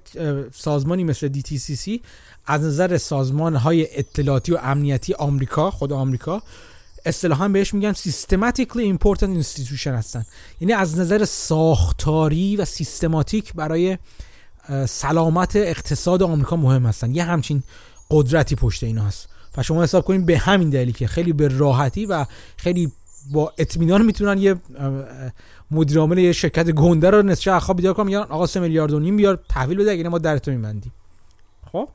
سازمانی 0.53 1.03
مثل 1.03 1.33
DTCC 1.33 1.99
از 2.45 2.61
نظر 2.61 2.97
سازمان 2.97 3.55
های 3.55 3.97
اطلاعاتی 3.99 4.51
و 4.53 4.57
امنیتی 4.63 5.13
آمریکا 5.13 5.71
خود 5.71 5.93
آمریکا 5.93 6.43
اصطلاحا 7.07 7.47
بهش 7.47 7.73
میگن 7.73 7.93
systematically 7.93 8.97
important 8.97 9.43
institution 9.43 9.87
هستن. 9.87 10.25
یعنی 10.59 10.73
از 10.73 10.99
نظر 10.99 11.25
ساختاری 11.25 12.55
و 12.55 12.65
سیستماتیک 12.65 13.53
برای 13.53 13.97
سلامت 14.85 15.55
اقتصاد 15.55 16.23
آمریکا 16.23 16.55
مهم 16.55 16.85
هستن. 16.85 17.15
یه 17.15 17.23
همچین 17.23 17.63
قدرتی 18.11 18.55
پشت 18.55 18.83
اینا 18.83 19.03
هست. 19.03 19.29
و 19.57 19.63
شما 19.63 19.83
حساب 19.83 20.05
کنید 20.05 20.25
به 20.25 20.37
همین 20.37 20.69
دلیلی 20.69 20.91
که 20.93 21.07
خیلی 21.07 21.33
به 21.33 21.47
راحتی 21.47 22.05
و 22.05 22.25
خیلی 22.57 22.91
با 23.31 23.53
اطمینان 23.57 24.05
می‌تونن 24.05 24.37
یه 24.37 24.55
مدیر 25.71 25.99
عامل 25.99 26.17
یه 26.17 26.31
شرکت 26.31 26.71
گنده 26.71 27.09
رو 27.09 27.21
نصف 27.21 27.47
اخواب 27.47 27.77
بیدار 27.77 27.93
کنن 27.93 28.05
میگن 28.05 28.17
آقا 28.17 28.47
3 28.47 28.59
میلیارد 28.59 28.93
و 28.93 28.99
نیم 28.99 29.17
بیار 29.17 29.43
تحویل 29.49 29.77
بده 29.77 29.91
اگه 29.91 30.09
ما 30.09 30.17
درتو 30.17 30.51
میبندیم. 30.51 30.91
خب؟ 31.71 31.89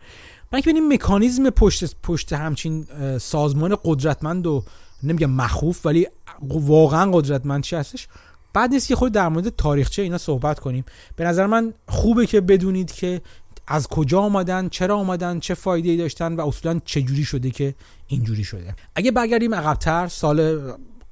من 0.52 0.60
که 0.60 0.70
ببینیم 0.70 0.93
مکانیزم 0.93 1.51
پشت 1.51 1.97
پشت 2.02 2.32
همچین 2.32 2.86
سازمان 3.20 3.76
قدرتمند 3.84 4.47
و 4.47 4.64
نمیگم 5.02 5.30
مخوف 5.30 5.86
ولی 5.86 6.06
واقعا 6.50 7.10
قدرتمند 7.12 7.62
چی 7.62 7.76
هستش؟ 7.76 8.08
بعد 8.52 8.70
نیست 8.70 8.88
که 8.88 8.96
خود 8.96 9.12
در 9.12 9.28
مورد 9.28 9.48
تاریخچه 9.48 10.02
اینا 10.02 10.18
صحبت 10.18 10.58
کنیم. 10.58 10.84
به 11.16 11.24
نظر 11.24 11.46
من 11.46 11.74
خوبه 11.88 12.26
که 12.26 12.40
بدونید 12.40 12.92
که 12.92 13.22
از 13.66 13.88
کجا 13.88 14.20
آمدن 14.20 14.68
چرا 14.68 14.96
آمدن 14.96 15.40
چه 15.40 15.54
فایده 15.54 15.90
ای 15.90 15.96
داشتن 15.96 16.36
و 16.36 16.46
اصولا 16.46 16.80
چه 16.84 17.02
جوری 17.02 17.24
شده 17.24 17.50
که 17.50 17.74
اینجوری 18.06 18.44
شده. 18.44 18.74
اگه 18.94 19.10
برگردیم 19.10 19.54
عقبتر 19.54 20.08
سال 20.08 20.58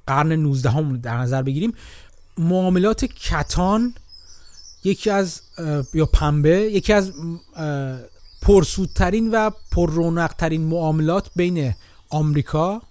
قرن 0.07 0.31
19 0.31 0.69
هم 0.69 0.97
در 0.97 1.17
نظر 1.17 1.41
بگیریم 1.41 1.73
معاملات 2.37 3.05
کتان 3.05 3.93
یکی 4.83 5.09
از 5.09 5.41
یا 5.93 6.05
پنبه 6.05 6.49
یکی 6.49 6.93
از 6.93 7.11
پرسودترین 8.41 9.31
و 9.31 9.49
پررونقترین 9.71 10.61
معاملات 10.61 11.29
بین 11.35 11.73
آمریکا 12.09 12.81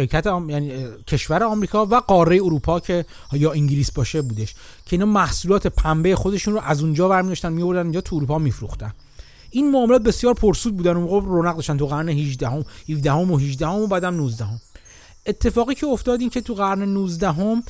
شرکت 0.00 0.26
آم... 0.26 0.50
یعنی 0.50 0.72
کشور 1.06 1.42
آمریکا 1.42 1.86
و 1.86 1.94
قاره 1.94 2.36
اروپا 2.36 2.80
که 2.80 3.04
یا 3.32 3.52
انگلیس 3.52 3.90
باشه 3.92 4.22
بودش 4.22 4.54
که 4.54 4.96
اینا 4.96 5.06
محصولات 5.06 5.66
پنبه 5.66 6.16
خودشون 6.16 6.54
رو 6.54 6.60
از 6.60 6.82
اونجا 6.82 7.08
برمی 7.08 7.28
داشتن 7.28 7.52
میوردن 7.52 7.82
اینجا 7.82 8.00
تو 8.00 8.16
اروپا 8.16 8.38
میفروختن. 8.38 8.92
این 9.50 9.70
معاملات 9.70 10.02
بسیار 10.02 10.34
پرسود 10.34 10.76
بودن 10.76 10.96
اون 10.96 11.04
موقع 11.04 11.26
رونق 11.26 11.56
داشتن. 11.56 11.76
تو 11.76 11.86
قرن 11.86 12.08
18 12.08 12.48
هم 12.48 12.64
17 12.88 13.12
هم 13.12 13.30
و 13.30 13.36
18 13.36 13.66
هم 13.66 13.74
و 13.74 13.86
بعدم 13.86 14.14
19 14.14 14.44
هم. 14.44 14.60
اتفاقی 15.26 15.74
که 15.74 15.86
افتاد 15.86 16.20
این 16.20 16.30
که 16.30 16.40
تو 16.40 16.54
قرن 16.54 16.82
19 16.82 17.32
هم 17.32 17.62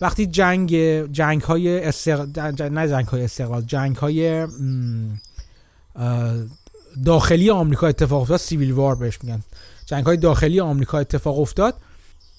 وقتی 0.00 0.26
جنگ 0.26 0.74
جنگ 1.12 1.42
های 1.42 1.84
استقلال 1.84 2.68
نه 2.68 2.88
جنگ 2.88 3.06
های 3.06 3.24
استقلال 3.24 3.62
جنگ 3.62 3.96
های 3.96 4.46
داخلی 7.04 7.50
آمریکا 7.50 7.86
اتفاق 7.86 8.20
افتاد 8.20 8.38
سیویل 8.38 8.72
وار 8.72 8.94
بهش 8.94 9.18
میگن. 9.22 9.42
جنگ 9.88 10.06
های 10.06 10.16
داخلی 10.16 10.60
آمریکا 10.60 10.98
اتفاق 10.98 11.40
افتاد. 11.40 11.74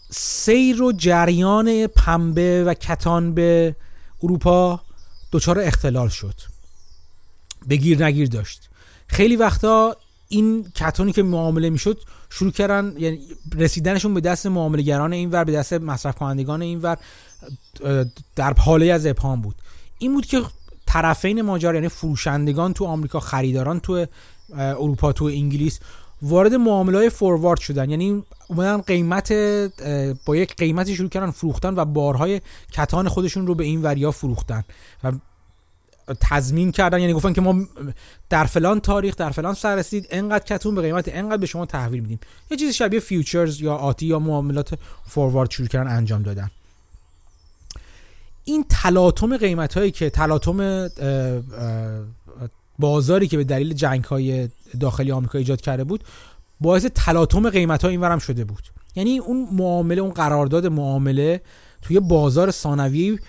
سیر 0.10 0.82
و 0.82 0.92
جریان 0.92 1.88
پنبه 1.88 2.64
و 2.64 2.74
کتان 2.74 3.34
به 3.34 3.76
اروپا 4.24 4.82
دچار 5.32 5.60
اختلال 5.60 6.10
شد. 6.10 6.36
بگیر 7.70 8.06
نگیر 8.06 8.28
داشت. 8.28 8.70
خیلی 9.08 9.36
وقتا 9.36 9.96
این 10.28 10.72
کتانی 10.76 11.12
که 11.12 11.24
معامله 11.24 11.70
می‌شد 11.70 12.02
شروع 12.30 12.52
کردن 12.52 12.94
یعنی 12.98 13.20
رسیدنشون 13.56 14.14
به 14.14 14.22
دست 14.22 14.46
معاملهگران 14.46 15.14
اینور 15.14 15.44
به 15.44 15.52
دست 15.52 15.74
مصرف 15.74 16.16
کنندگان 16.16 16.62
اینور 16.62 16.98
در 18.36 18.54
حاله 18.54 18.92
از 18.92 19.06
ابهام 19.06 19.42
بود. 19.42 19.56
این 19.98 20.14
بود 20.14 20.26
که 20.26 20.42
طرفین 20.86 21.42
ماجرا 21.42 21.76
یعنی 21.76 21.90
فروشندگان 21.90 22.74
تو 22.74 22.86
آمریکا 22.86 23.20
خریداران 23.20 23.80
تو 23.80 24.06
اروپا 24.58 25.12
تو 25.12 25.26
انگلیس 25.26 25.80
وارد 26.22 26.54
معامله 26.54 26.98
های 26.98 27.10
فوروارد 27.10 27.60
شدن. 27.60 27.90
یعنی 27.90 28.24
اومدن 28.48 28.82
قیمت 28.82 29.34
با 30.26 30.36
یک 30.36 30.56
قیمتی 30.56 30.96
شروع 30.96 31.10
کردن 31.10 31.32
فروختن 31.32 31.76
و 31.76 31.86
بارهای 31.86 32.42
کتان 32.72 33.08
خودشون 33.08 33.48
رو 33.48 33.56
به 33.56 33.64
این 33.64 33.82
وریا 33.82 34.12
فروختن 34.12 34.64
و 35.04 35.12
تضمین 36.22 36.72
کردن. 36.72 37.00
یعنی 37.00 37.14
گفتن 37.14 37.34
که 37.34 37.42
ما 37.42 37.66
در 38.30 38.44
فلان 38.44 38.80
تاریخ 38.80 39.16
در 39.16 39.30
فلان 39.30 39.54
سر 39.54 39.76
رسید 39.76 40.08
انقدر 40.10 40.44
کتون 40.44 40.76
به 40.76 40.82
قیمت 40.82 41.06
انقدر 41.08 41.38
به 41.38 41.46
شما 41.46 41.66
تحویل 41.66 42.02
میدیم. 42.02 42.20
یه 42.52 42.58
چیزی 42.58 42.74
شبیه 42.74 43.00
فیوچرز 43.00 43.62
یا 43.62 43.76
آتی 43.76 44.06
یا 44.06 44.20
معاملات 44.20 44.78
فوروارد 45.08 45.52
شروع 45.52 45.68
کردن 45.68 45.92
انجام 45.92 46.24
دادن. 46.24 46.52
این 48.44 48.66
تلاطم 48.70 49.38
قیمت 49.38 49.78
هایی 49.78 49.92
که 49.92 50.10
تلاطم 50.10 50.90
بازاری 52.80 53.28
که 53.28 53.38
به 53.38 53.44
دلیل 53.44 53.74
جنگ 53.74 54.04
های 54.04 54.50
داخلی 54.80 55.12
آمریکا 55.12 55.38
ایجاد 55.38 55.62
کرده 55.62 55.84
بود 55.84 56.04
باعث 56.62 56.86
تلاطم 56.86 57.50
قیمت 57.50 57.84
ها 57.84 57.90
اینورم 57.90 58.20
شده 58.20 58.46
بود. 58.46 58.64
یعنی 58.96 59.18
اون 59.18 59.48
معامله 59.52 60.02
اون 60.02 60.12
قرارداد 60.12 60.68
معامله 60.68 61.42
توی 61.82 62.00
بازار 62.00 62.52
ثانوی 62.52 63.20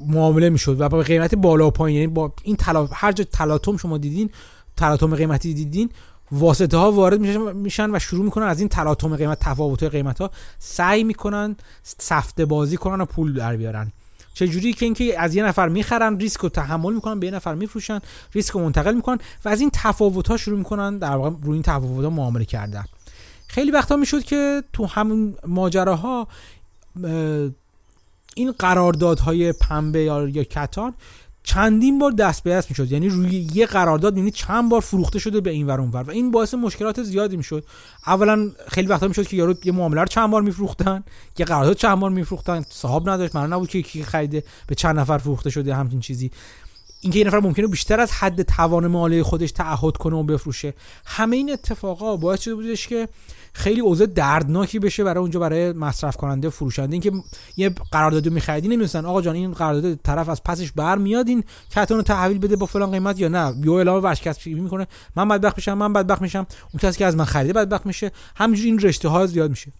معامله 0.00 0.50
می‌شد 0.50 0.80
و 0.80 0.88
با 0.88 0.98
قیمت 0.98 1.34
بالا 1.34 1.66
و 1.66 1.70
پایین. 1.70 2.00
یعنی 2.00 2.12
با 2.12 2.32
این 2.42 2.56
تلا... 2.56 2.88
هر 2.92 3.12
جا 3.12 3.24
تلاطم 3.24 3.76
شما 3.76 3.98
دیدین 3.98 4.30
تلاطم 4.76 5.16
قیمتی 5.16 5.54
دیدین 5.54 5.90
واسطه 6.32 6.76
ها 6.76 6.92
وارد 6.92 7.20
میشن 7.54 7.94
و 7.94 7.98
شروع 7.98 8.24
می‌کنن 8.24 8.46
از 8.46 8.60
این 8.60 8.68
تلاطم 8.68 9.16
قیمت 9.16 9.38
تفاوت 9.40 9.82
قیمت 9.82 10.20
ها 10.20 10.30
سعی 10.58 11.04
می‌کنن 11.04 11.56
سفته 11.82 12.44
بازی 12.44 12.76
کنن 12.76 13.00
و 13.00 13.04
پول 13.04 13.34
در 13.34 13.56
بیارن. 13.56 13.92
چه 14.34 14.48
جوری 14.48 14.72
که 14.72 14.84
اینکه 14.84 15.20
از 15.20 15.34
یه 15.34 15.44
نفر 15.44 15.68
می‌خرن 15.68 16.18
ریسک 16.18 16.40
رو 16.40 16.48
تحمل 16.48 16.94
می‌کنن 16.94 17.20
به 17.20 17.26
یه 17.26 17.32
نفر 17.32 17.54
میفروشن 17.54 18.00
ریسک 18.32 18.52
رو 18.52 18.60
منتقل 18.60 18.94
می‌کنن 18.94 19.18
و 19.44 19.48
از 19.48 19.60
این 19.60 19.70
تفاوت 19.72 20.28
ها 20.28 20.36
شروع 20.36 20.58
می‌کنن 20.58 20.98
در 20.98 21.16
واقع 21.16 21.36
روی 21.42 21.52
این 21.52 21.62
تفاوت 21.62 22.04
ها 22.04 22.10
معامله 22.10 22.44
کردن. 22.44 22.84
خیلی 23.48 23.70
وقتا 23.70 23.96
می‌شد 23.96 24.24
که 24.24 24.62
تو 24.72 24.86
همون 24.86 25.34
ماجراها 25.46 26.28
این 28.34 28.52
قراردادهای 28.58 29.52
پنبه 29.52 30.02
یا 30.02 30.28
یا 30.28 30.44
کتان 30.44 30.94
چندین 31.46 31.98
بار 31.98 32.10
دست 32.10 32.42
به 32.42 32.50
دست 32.50 32.70
می‌شد. 32.70 32.92
یعنی 32.92 33.08
روی 33.08 33.48
یه 33.54 33.66
قرارداد 33.66 34.16
یعنی 34.16 34.30
چند 34.30 34.70
بار 34.70 34.80
فروخته 34.80 35.18
شده 35.18 35.40
به 35.40 35.50
این 35.50 35.66
ور 35.66 35.80
ور. 35.80 36.02
و 36.02 36.10
این 36.10 36.30
باعث 36.30 36.54
مشکلات 36.54 37.02
زیادی 37.02 37.36
می‌شد. 37.36 37.64
اولا 38.06 38.50
خیلی 38.68 38.86
وقتا 38.86 39.08
می‌شد 39.08 39.26
که 39.26 39.36
یارو 39.36 39.54
یه 39.64 39.72
معامله 39.72 40.00
رو 40.00 40.06
چند 40.06 40.30
بار 40.30 40.42
میفروختن 40.42 41.04
یه 41.38 41.46
قرارداد 41.46 41.76
چند 41.76 42.00
بار 42.00 42.10
میفروختن. 42.10 42.64
صاحب 42.70 43.08
نداشت 43.08 43.36
معنا 43.36 43.56
نبود 43.56 43.68
که 43.68 43.82
کی 43.82 44.02
خریده 44.02 44.44
به 44.66 44.74
چند 44.74 44.98
نفر 44.98 45.18
فروخته 45.18 45.50
شده 45.50 45.74
همچین 45.74 46.00
چیزی. 46.00 46.30
اینکه 47.04 47.18
یه 47.18 47.24
نفر 47.24 47.40
ممکنه 47.40 47.66
بیشتر 47.66 48.00
از 48.00 48.12
حد 48.12 48.42
توان 48.42 48.86
مالی 48.86 49.22
خودش 49.22 49.52
تعهد 49.52 49.96
کنه 49.96 50.16
و 50.16 50.22
بفروشه. 50.22 50.74
همه 51.06 51.36
این 51.36 51.52
اتفاقا 51.52 52.16
باعث 52.16 52.40
شده 52.40 52.54
بودش 52.54 52.88
که 52.88 53.08
خیلی 53.52 53.80
اوضاع 53.80 54.06
دردناکی 54.06 54.78
بشه 54.78 55.04
برای 55.04 55.20
اونجا 55.20 55.40
برای 55.40 55.72
مصرف 55.72 56.16
کننده 56.16 56.48
فروشنده. 56.48 56.92
اینکه 56.92 57.12
یه 57.56 57.74
قرارداد 57.90 58.28
میخریدی 58.28 58.68
نمی‌دونن 58.68 59.06
آقا 59.06 59.22
جان 59.22 59.34
این 59.34 59.52
قرارداد 59.52 59.94
طرف 59.94 60.28
از 60.28 60.42
پسش 60.42 60.72
برمیاد 60.72 61.28
این 61.28 61.44
کتون 61.70 62.02
تحویل 62.02 62.38
بده 62.38 62.56
با 62.56 62.66
فلان 62.66 62.90
قیمت 62.90 63.18
یا 63.20 63.28
نه؟ 63.28 63.54
یو 63.64 63.72
اعلام 63.72 64.04
ورشکست 64.04 64.46
می‌کنه. 64.46 64.86
من 65.16 65.28
بدبخت 65.28 65.56
میشم 65.56 65.74
من 65.74 65.92
بدبخت 65.92 66.22
میشم. 66.22 66.46
اون 66.72 66.80
کسی 66.80 66.98
که 66.98 67.06
از 67.06 67.16
من 67.16 67.24
خریده 67.24 67.52
بدبخت 67.52 67.86
میشه. 67.86 68.12
همینجوری 68.36 68.68
این 68.70 68.78
رشته 68.78 69.08
ها 69.08 69.26
زیاد 69.26 69.50
میشه. 69.50 69.72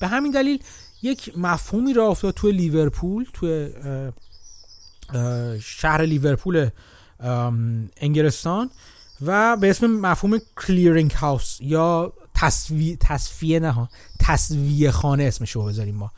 به 0.00 0.06
همین 0.06 0.32
دلیل 0.32 0.62
یک 1.02 1.38
مفهومی 1.38 1.92
را 1.92 2.06
افتاد 2.06 2.34
توی 2.34 2.52
لیورپول 2.52 3.26
توی 3.32 3.68
شهر 5.62 6.02
لیورپول 6.02 6.68
انگلستان 8.00 8.70
و 9.26 9.56
به 9.56 9.70
اسم 9.70 9.86
مفهوم 9.86 10.38
clearing 10.66 11.10
house 11.10 11.58
یا 11.60 12.12
تسویه 12.34 12.96
تصفیه 12.96 13.60
نه 13.60 13.88
تسویه 14.20 14.90
خانه 14.90 15.24
اسمش 15.24 15.50
رو 15.50 15.64
بذاریم 15.64 15.94
ما. 15.94 16.10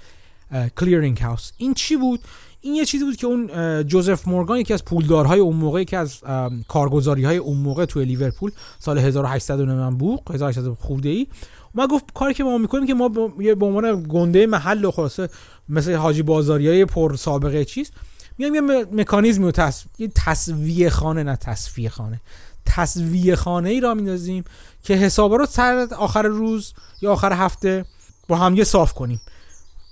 clearing 0.79 1.19
house 1.19 1.53
این 1.57 1.75
چی 1.75 1.97
بود؟ 1.97 2.21
این 2.61 2.75
یه 2.75 2.85
چیزی 2.85 3.05
بود 3.05 3.17
که 3.17 3.27
اون 3.27 3.49
جوزف 3.87 4.29
مورگان 4.29 4.59
یکی 4.59 4.75
از 4.75 4.85
پولدارهای 4.85 5.41
اون 5.41 5.57
موقع 5.57 5.85
که 5.85 5.99
از 5.99 6.21
کارگزاری 6.69 7.25
های 7.25 7.37
اون 7.37 7.57
موقع 7.57 7.85
توی 7.85 8.05
لیورپول 8.05 8.51
سال 8.79 8.99
1800 8.99 9.61
من 9.61 9.97
بوق 9.97 10.35
1800 10.35 10.75
خورده 10.75 11.09
ای. 11.09 11.27
ما 11.75 11.87
گفت 11.87 12.05
کاری 12.15 12.35
که 12.35 12.45
ما 12.45 12.59
می‌کنیم 12.59 12.87
که 12.87 12.95
ما 12.95 13.09
به 13.09 13.67
عنوان 13.67 14.07
گنده 14.09 14.47
محل 14.47 14.85
و 14.85 14.91
خلاصه 14.91 15.29
مثل 15.69 15.95
حاجی 15.95 16.23
بازاری 16.23 16.69
های 16.69 16.85
پر 16.85 17.17
سابقه 17.17 17.65
چیز 17.65 17.91
میایم 18.39 18.55
یه 18.55 18.87
مکانیزمی 18.93 19.45
و 19.45 19.51
تص... 19.51 19.85
یه 19.99 20.09
تصویه 20.15 20.91
خانه 20.91 21.23
نه 21.23 21.37
تصفیه 21.37 21.89
خانه 21.89 22.21
تصویه 22.67 23.37
خانه 23.37 23.69
ای 23.69 23.81
را 23.81 23.95
میندازیم 23.95 24.45
که 24.83 24.95
حسابا 24.95 25.37
رو 25.37 25.47
سر 25.47 25.89
آخر 25.99 26.23
روز 26.23 26.73
یا 27.03 27.13
آخر 27.13 27.33
هفته 27.33 27.85
با 28.29 28.37
هم 28.37 28.57
یه 28.57 28.65
صاف 28.65 28.93
کنیم. 28.93 29.21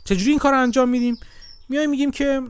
چجوری 0.05 0.31
این 0.31 0.39
کار 0.39 0.53
رو 0.53 0.63
انجام 0.63 0.89
میدیم؟ 0.89 1.17
میایم 1.69 1.91
میگیم 1.91 2.11
که 2.11 2.43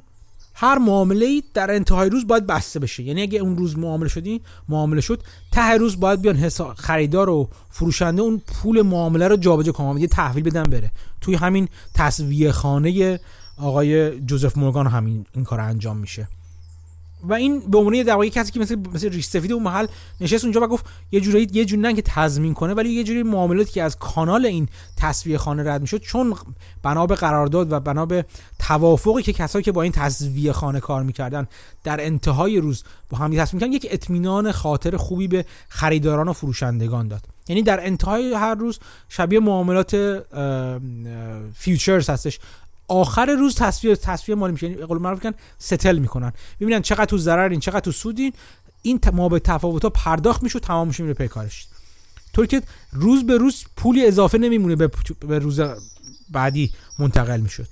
هر 0.55 0.79
معامله 0.79 1.27
ای 1.27 1.43
در 1.55 1.71
انتهای 1.71 2.11
روز 2.11 2.27
باید 2.27 2.47
بسته 2.47 2.79
بشه. 2.79 3.03
یعنی 3.03 3.23
اگه 3.23 3.39
اون 3.39 3.57
روز 3.57 3.79
معامله 3.79 4.09
شدی 4.09 4.41
معامله 4.69 5.01
شد 5.01 5.23
ته 5.53 5.77
روز 5.77 6.01
باید 6.01 6.23
بیان 6.23 6.37
حساب 6.37 6.75
خریدار 6.75 7.31
و 7.31 7.49
فروشنده 7.71 8.23
اون 8.23 8.43
پول 8.47 8.83
معامله 8.83 9.29
رو 9.29 9.37
جابجا 9.37 9.73
کنن. 9.73 9.99
یه 9.99 10.07
تحویل 10.07 10.45
بدن 10.45 10.63
بره. 10.63 10.91
توی 11.21 11.35
همین 11.35 11.69
تصویه 11.95 12.53
خانه 12.53 13.21
آقای 13.61 14.21
جوزف 14.21 14.59
مورگان 14.59 14.87
همین 14.87 15.27
این 15.35 15.45
کار 15.45 15.61
انجام 15.61 15.97
میشه. 15.97 16.29
و 17.23 17.35
این 17.35 17.61
به 17.61 17.79
عنوان 17.79 18.03
در 18.03 18.15
واقع 18.15 18.29
کسی 18.29 18.53
که 18.53 18.61
مثل 18.61 18.77
مثل 18.95 19.11
ریش 19.11 19.25
سفید 19.25 19.53
اون 19.53 19.63
محل 19.63 19.87
نشست 20.21 20.45
اونجا 20.45 20.61
و 20.61 20.67
گفت 20.67 20.87
یه 21.13 21.21
جوری 21.21 21.49
یه 21.53 21.65
جوری 21.65 21.95
که 21.95 22.03
تضمین 22.03 22.55
کنه 22.55 22.75
ولی 22.75 22.89
یه 22.89 23.05
جوری 23.05 23.23
معاملاتی 23.23 23.73
که 23.73 23.83
از 23.83 23.99
کانال 23.99 24.47
این 24.47 24.69
تصویه 24.97 25.39
خانه 25.39 25.73
رد 25.73 25.81
می‌شد 25.81 26.01
چون 26.01 26.35
بنا 26.83 27.07
به 27.07 27.15
قرارداد 27.15 27.73
و 27.73 27.81
بنا 27.81 28.07
به 28.07 28.25
توافقی 28.59 29.23
که 29.23 29.33
کسایی 29.33 29.63
که 29.63 29.73
با 29.73 29.83
این 29.83 29.93
تصویه 29.93 30.53
خانه 30.53 30.81
کار 30.81 31.03
می‌کردن 31.03 31.47
در 31.85 32.07
انتهای 32.07 32.61
روز 32.61 32.85
با 33.11 33.19
هم 33.19 33.37
تصمیم 33.37 33.61
کردن 33.61 33.73
یک 33.73 33.87
اطمینان 33.91 34.53
خاطر 34.53 34.97
خوبی 34.97 35.29
به 35.29 35.45
خریداران 35.69 36.29
و 36.29 36.33
فروشندگان 36.33 37.09
داد. 37.09 37.25
یعنی 37.49 37.63
در 37.63 37.87
انتهای 37.87 38.35
هر 38.35 38.55
روز 38.55 38.79
شبیه 39.09 39.41
معاملات 39.41 40.23
futures 41.55 42.11
هستش. 42.11 42.39
آخر 42.91 43.27
روز 43.27 43.55
تسویه 43.55 43.97
تسویه 43.97 44.35
مالی 44.35 44.53
میشه. 44.53 44.71
یعنی 44.71 44.83
قول 44.83 44.99
معروف 44.99 45.23
کن 45.23 45.33
settle 45.59 45.99
می‌کنن. 45.99 46.33
ببینن 46.61 46.83
چقدر 46.83 47.05
تو 47.05 47.19
ضررین 47.19 47.61
چقدر 47.61 47.81
تو 47.81 47.93
سودین 47.93 48.33
این. 48.83 49.01
مابه‌التفاوت 49.13 49.83
ها 49.83 49.91
پرداخت 49.91 50.43
میشه 50.43 50.59
و 50.59 50.61
تمام 50.61 50.89
میشه 50.89 51.03
میره 51.03 51.15
پی 51.15 51.29
کارش. 51.29 51.67
طور 52.33 52.47
که 52.47 52.63
روز 52.93 53.27
به 53.27 53.37
روز 53.37 53.65
پولی 53.77 54.07
اضافه 54.07 54.39
نمیمونه 54.39 54.77
به, 54.77 54.91
روز 55.39 55.61
بعدی 56.31 56.73
منتقل 56.99 57.41
می‌شد. 57.41 57.67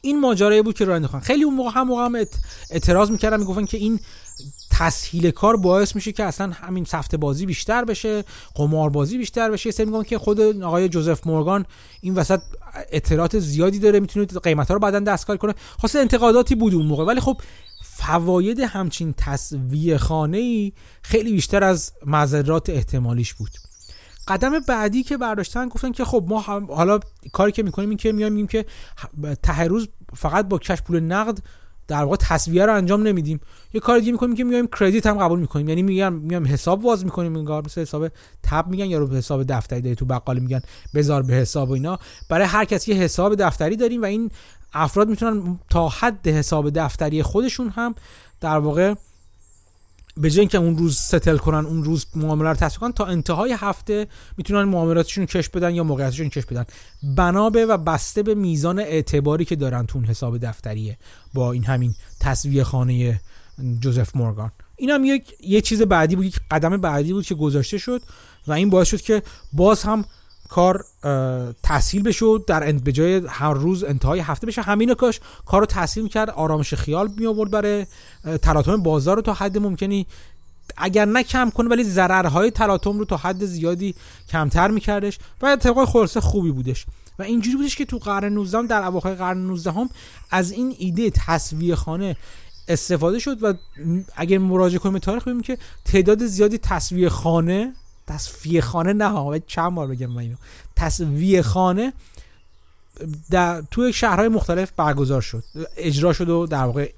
این 0.00 0.20
ماجرایی 0.20 0.62
بود 0.62 0.74
که 0.74 0.84
راه 0.84 1.20
خیلی 1.20 1.44
اون 1.44 1.54
موقع 1.54 1.70
هم 1.74 1.86
موقع 1.86 2.04
هم 2.04 2.26
اعتراض 2.70 3.10
می‌کردن 3.10 3.40
می‌گفتن 3.40 3.64
که 3.64 3.76
این 3.76 4.00
تسهیل 4.82 5.30
کار 5.30 5.56
باعث 5.56 5.94
میشه 5.94 6.12
که 6.12 6.24
اصلا 6.24 6.52
همین 6.52 6.84
سفته 6.84 7.16
بازی 7.16 7.46
بیشتر 7.46 7.84
بشه 7.84 8.24
قمار 8.54 8.90
بازی 8.90 9.18
بیشتر 9.18 9.50
بشه. 9.50 9.70
سه 9.70 9.84
میگن 9.84 10.02
که 10.02 10.18
خود 10.18 10.40
آقای 10.40 10.88
جوزف 10.88 11.26
مورگان 11.26 11.66
این 12.00 12.14
وسط 12.14 12.40
اطلاعات 12.92 13.38
زیادی 13.38 13.78
داره 13.78 14.00
می‌تونه 14.00 14.26
قیمت 14.26 14.68
ها 14.68 14.74
رو 14.74 14.80
بعدا 14.80 14.98
دستکاری 15.00 15.38
کنه. 15.38 15.54
خاصه 15.80 15.98
انتقاداتی 15.98 16.54
بود 16.54 16.74
اون 16.74 16.86
موقع. 16.86 17.04
ولی 17.04 17.20
خب 17.20 17.40
فواید 17.82 18.60
همچین 18.60 19.14
تصویه 19.16 19.98
خانه 19.98 20.38
ای 20.38 20.72
خیلی 21.02 21.32
بیشتر 21.32 21.64
از 21.64 21.92
مذرات 22.06 22.70
احتمالیش 22.70 23.34
بود. 23.34 23.50
قدم 24.28 24.60
بعدی 24.60 25.02
که 25.02 25.16
برداشتن 25.16 25.68
گفتن 25.68 25.92
که 25.92 26.04
خب 26.04 26.24
ما 26.28 26.40
حالا 26.68 27.00
کاری 27.32 27.52
که 27.52 27.62
می‌کنیم 27.62 27.88
این 27.88 27.98
که 27.98 28.12
میایم 28.12 28.46
که 28.46 28.66
ته 29.42 29.62
روز 29.62 29.88
فقط 30.16 30.48
با 30.48 30.58
کش 30.58 30.82
پول 30.82 31.00
نقد 31.00 31.38
در 31.92 32.04
واقع 32.04 32.16
تصویه 32.16 32.66
رو 32.66 32.74
انجام 32.74 33.02
نمیدیم. 33.02 33.40
یه 33.72 33.80
کار 33.80 33.98
دیگه 33.98 34.12
می‌کنیم 34.12 34.36
که 34.36 34.44
میایم 34.44 34.66
کردیت 34.66 35.06
هم 35.06 35.18
قبول 35.18 35.40
می‌کنیم. 35.40 35.68
یعنی 35.68 35.82
میگم 35.82 36.12
میام 36.12 36.46
حساب 36.46 36.84
واز 36.84 37.04
می‌کنیم 37.04 37.36
انگار 37.36 37.62
مثل 37.64 37.80
حساب 37.80 38.08
تب 38.42 38.66
میگن 38.68 38.86
یا 38.86 38.98
رو 38.98 39.08
حساب 39.08 39.42
دفتری 39.42 39.80
داری 39.80 39.94
تو 39.94 40.04
بقالی 40.04 40.40
میگن 40.40 40.60
بذار 40.94 41.22
به 41.22 41.34
حساب 41.34 41.70
و 41.70 41.72
اینا. 41.72 41.98
برای 42.28 42.46
هر 42.46 42.64
کسی 42.64 42.92
یه 42.92 42.98
حساب 42.98 43.34
دفتری 43.34 43.76
داریم 43.76 44.02
و 44.02 44.04
این 44.04 44.30
افراد 44.72 45.08
می‌تونن 45.08 45.58
تا 45.70 45.88
حد 45.88 46.28
حساب 46.28 46.70
دفتری 46.70 47.22
خودشون 47.22 47.68
هم 47.68 47.94
در 48.40 48.58
واقع 48.58 48.94
به 50.16 50.30
جای 50.30 50.40
اینکه 50.40 50.58
اون 50.58 50.78
روز 50.78 50.98
ستل 50.98 51.36
کنن 51.36 51.66
اون 51.66 51.84
روز 51.84 52.06
معامله 52.14 52.48
رو 52.48 52.54
تصویب 52.54 52.80
کنن 52.80 52.92
تا 52.92 53.06
انتهای 53.06 53.56
هفته 53.58 54.06
می‌تونن 54.36 54.62
معاملاتشون 54.62 55.26
کش 55.26 55.48
بدن 55.48 55.74
یا 55.74 55.84
موقعیتشون 55.84 56.28
کش 56.28 56.46
بدن. 56.46 56.64
بنابه 57.02 57.66
و 57.66 57.76
بسته 57.76 58.22
به 58.22 58.34
میزان 58.34 58.78
اعتباری 58.78 59.44
که 59.44 59.56
دارن 59.56 59.86
تو 59.86 59.98
اون 59.98 60.06
حساب 60.06 60.38
دفتریه 60.38 60.98
با 61.34 61.52
این 61.52 61.64
همین 61.64 61.94
تصویه 62.20 62.64
خانه 62.64 63.20
جوزف 63.80 64.16
مورگان. 64.16 64.52
این 64.76 64.90
هم 64.90 65.04
یک 65.04 65.34
یه 65.40 65.60
چیز 65.60 65.82
بعدی 65.82 66.16
بود 66.16 66.24
یک 66.24 66.40
قدم 66.50 66.76
بعدی 66.76 67.12
بود 67.12 67.26
که 67.26 67.34
گذاشته 67.34 67.78
شد 67.78 68.02
و 68.46 68.52
این 68.52 68.70
باعث 68.70 68.88
شد 68.88 69.00
که 69.00 69.22
باز 69.52 69.82
هم 69.82 70.04
کار 70.52 70.84
تحصیل 71.62 72.02
بشه 72.02 72.26
در 72.46 72.72
به 72.72 72.92
جای 72.92 73.22
هر 73.28 73.54
روز 73.54 73.84
انتهای 73.84 74.20
هفته 74.20 74.46
بشه. 74.46 74.62
همین 74.62 74.94
کاش 74.94 75.20
کار 75.46 75.60
رو 75.60 75.66
تحصیل 75.66 76.02
می‌کرد 76.02 76.30
آرامش 76.30 76.74
خیال 76.74 77.10
می 77.16 77.26
آورد 77.26 77.50
برای 77.50 77.86
تلاطم 78.42 78.82
بازار 78.82 79.16
رو 79.16 79.22
تا 79.22 79.34
حد 79.34 79.58
ممکنی. 79.58 80.06
اگر 80.76 81.04
نه 81.04 81.22
کم 81.22 81.50
کنه 81.50 81.68
ولی 81.68 81.84
ضررهای 81.84 82.50
تلاطم 82.50 82.98
رو 82.98 83.04
تا 83.04 83.16
حد 83.16 83.44
زیادی 83.44 83.94
کمتر 84.28 84.70
میکردش 84.70 85.18
و 85.42 85.46
اتفاق 85.46 85.88
خلاصه 85.88 86.20
خوبی 86.20 86.50
بودش. 86.50 86.86
و 87.18 87.22
اینجوری 87.22 87.56
بودش 87.56 87.76
که 87.76 87.84
تو 87.84 87.98
قرن 87.98 88.32
19 88.32 88.66
در 88.66 88.84
اواخر 88.84 89.14
قرن 89.14 89.38
19 89.38 89.72
هم 89.72 89.90
از 90.30 90.50
این 90.50 90.74
ایده 90.78 91.10
تصویه 91.10 91.74
خانه 91.74 92.16
استفاده 92.68 93.18
شد 93.18 93.44
و 93.44 93.54
اگر 94.16 94.38
مراجعه 94.38 94.78
کنیم 94.78 94.98
تاریخ 94.98 95.22
ببینیم 95.22 95.42
که 95.42 95.58
تعداد 95.84 96.26
زیادی 96.26 96.58
تصویه 96.58 97.08
خانه 97.08 97.72
تصفیه 98.06 98.60
خانه 98.60 98.92
نه 98.92 99.08
ها 99.08 99.38
چند 99.38 99.74
بار 99.74 99.86
بگم 99.86 100.06
من 100.06 100.18
اینو. 100.18 100.36
تصویه 100.76 101.42
خانه 101.42 101.92
در 103.30 103.62
توی 103.70 103.92
شهرهای 103.92 104.28
مختلف 104.28 104.72
برگزار 104.76 105.20
شد. 105.20 105.44
اجرا 105.76 106.12
شد 106.12 106.28
و 106.28 106.46
در 106.46 106.64
واقع 106.64 106.92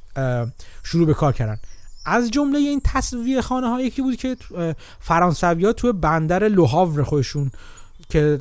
شروع 0.82 1.06
به 1.06 1.14
کار 1.14 1.32
کردن. 1.32 1.58
از 2.06 2.30
جمله 2.30 2.58
این 2.58 2.80
تصویه 2.84 3.40
خانه 3.40 3.68
ها 3.68 3.80
یکی 3.80 4.02
بود 4.02 4.16
که 4.16 4.36
فرانسوی 5.00 5.64
ها 5.64 5.72
توی 5.72 5.92
بندر 5.92 6.48
لوهاور 6.48 7.02
خودشون 7.02 7.50
که 8.08 8.38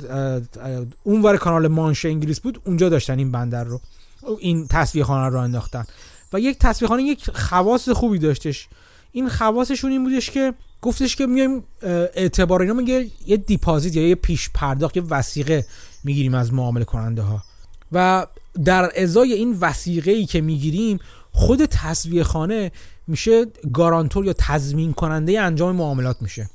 اونور 1.02 1.36
کانال 1.36 1.68
مانش 1.68 2.04
انگلیس 2.04 2.40
بود 2.40 2.60
اونجا 2.64 2.88
داشتن 2.88 3.18
این 3.18 3.32
بندر 3.32 3.64
رو. 3.64 3.80
این 4.38 4.66
تصویه 4.66 5.04
خانه 5.04 5.28
رو 5.28 5.38
انداختن. 5.38 5.84
و 6.32 6.40
یک 6.40 6.58
تصویه 6.58 6.88
خانه 6.88 7.02
یک 7.02 7.30
خواص 7.30 7.88
خوبی 7.88 8.18
داشتش. 8.18 8.68
این 9.12 9.28
خواصشون 9.28 9.90
این 9.90 10.04
بودش 10.04 10.30
که 10.30 10.54
گفتش 10.84 11.16
که 11.16 11.26
میایم 11.26 11.64
اعتبار 12.14 12.62
اینا 12.62 12.74
میگه 12.74 13.06
یه 13.26 13.36
دیپازیت 13.36 13.96
یا 13.96 14.08
یه 14.08 14.14
پیش 14.14 14.50
پرداخت 14.54 14.96
یه 14.96 15.02
وسیقه 15.02 15.66
می‌گیریم 16.04 16.34
از 16.34 16.52
معامله 16.52 16.84
کننده 16.84 17.22
ها. 17.22 17.42
و 17.92 18.26
در 18.64 18.90
ازای 18.96 19.32
این 19.32 19.58
وسیقه 19.60 20.10
ای 20.10 20.26
که 20.26 20.40
می‌گیریم 20.40 20.98
خود 21.32 21.64
تصویه 21.64 22.22
خانه 22.22 22.72
میشه 23.06 23.46
گارانتور 23.72 24.24
یا 24.24 24.34
تضمین 24.38 24.92
کننده 24.92 25.40
انجام 25.40 25.76
معاملات 25.76 26.22
میشه. 26.22 26.50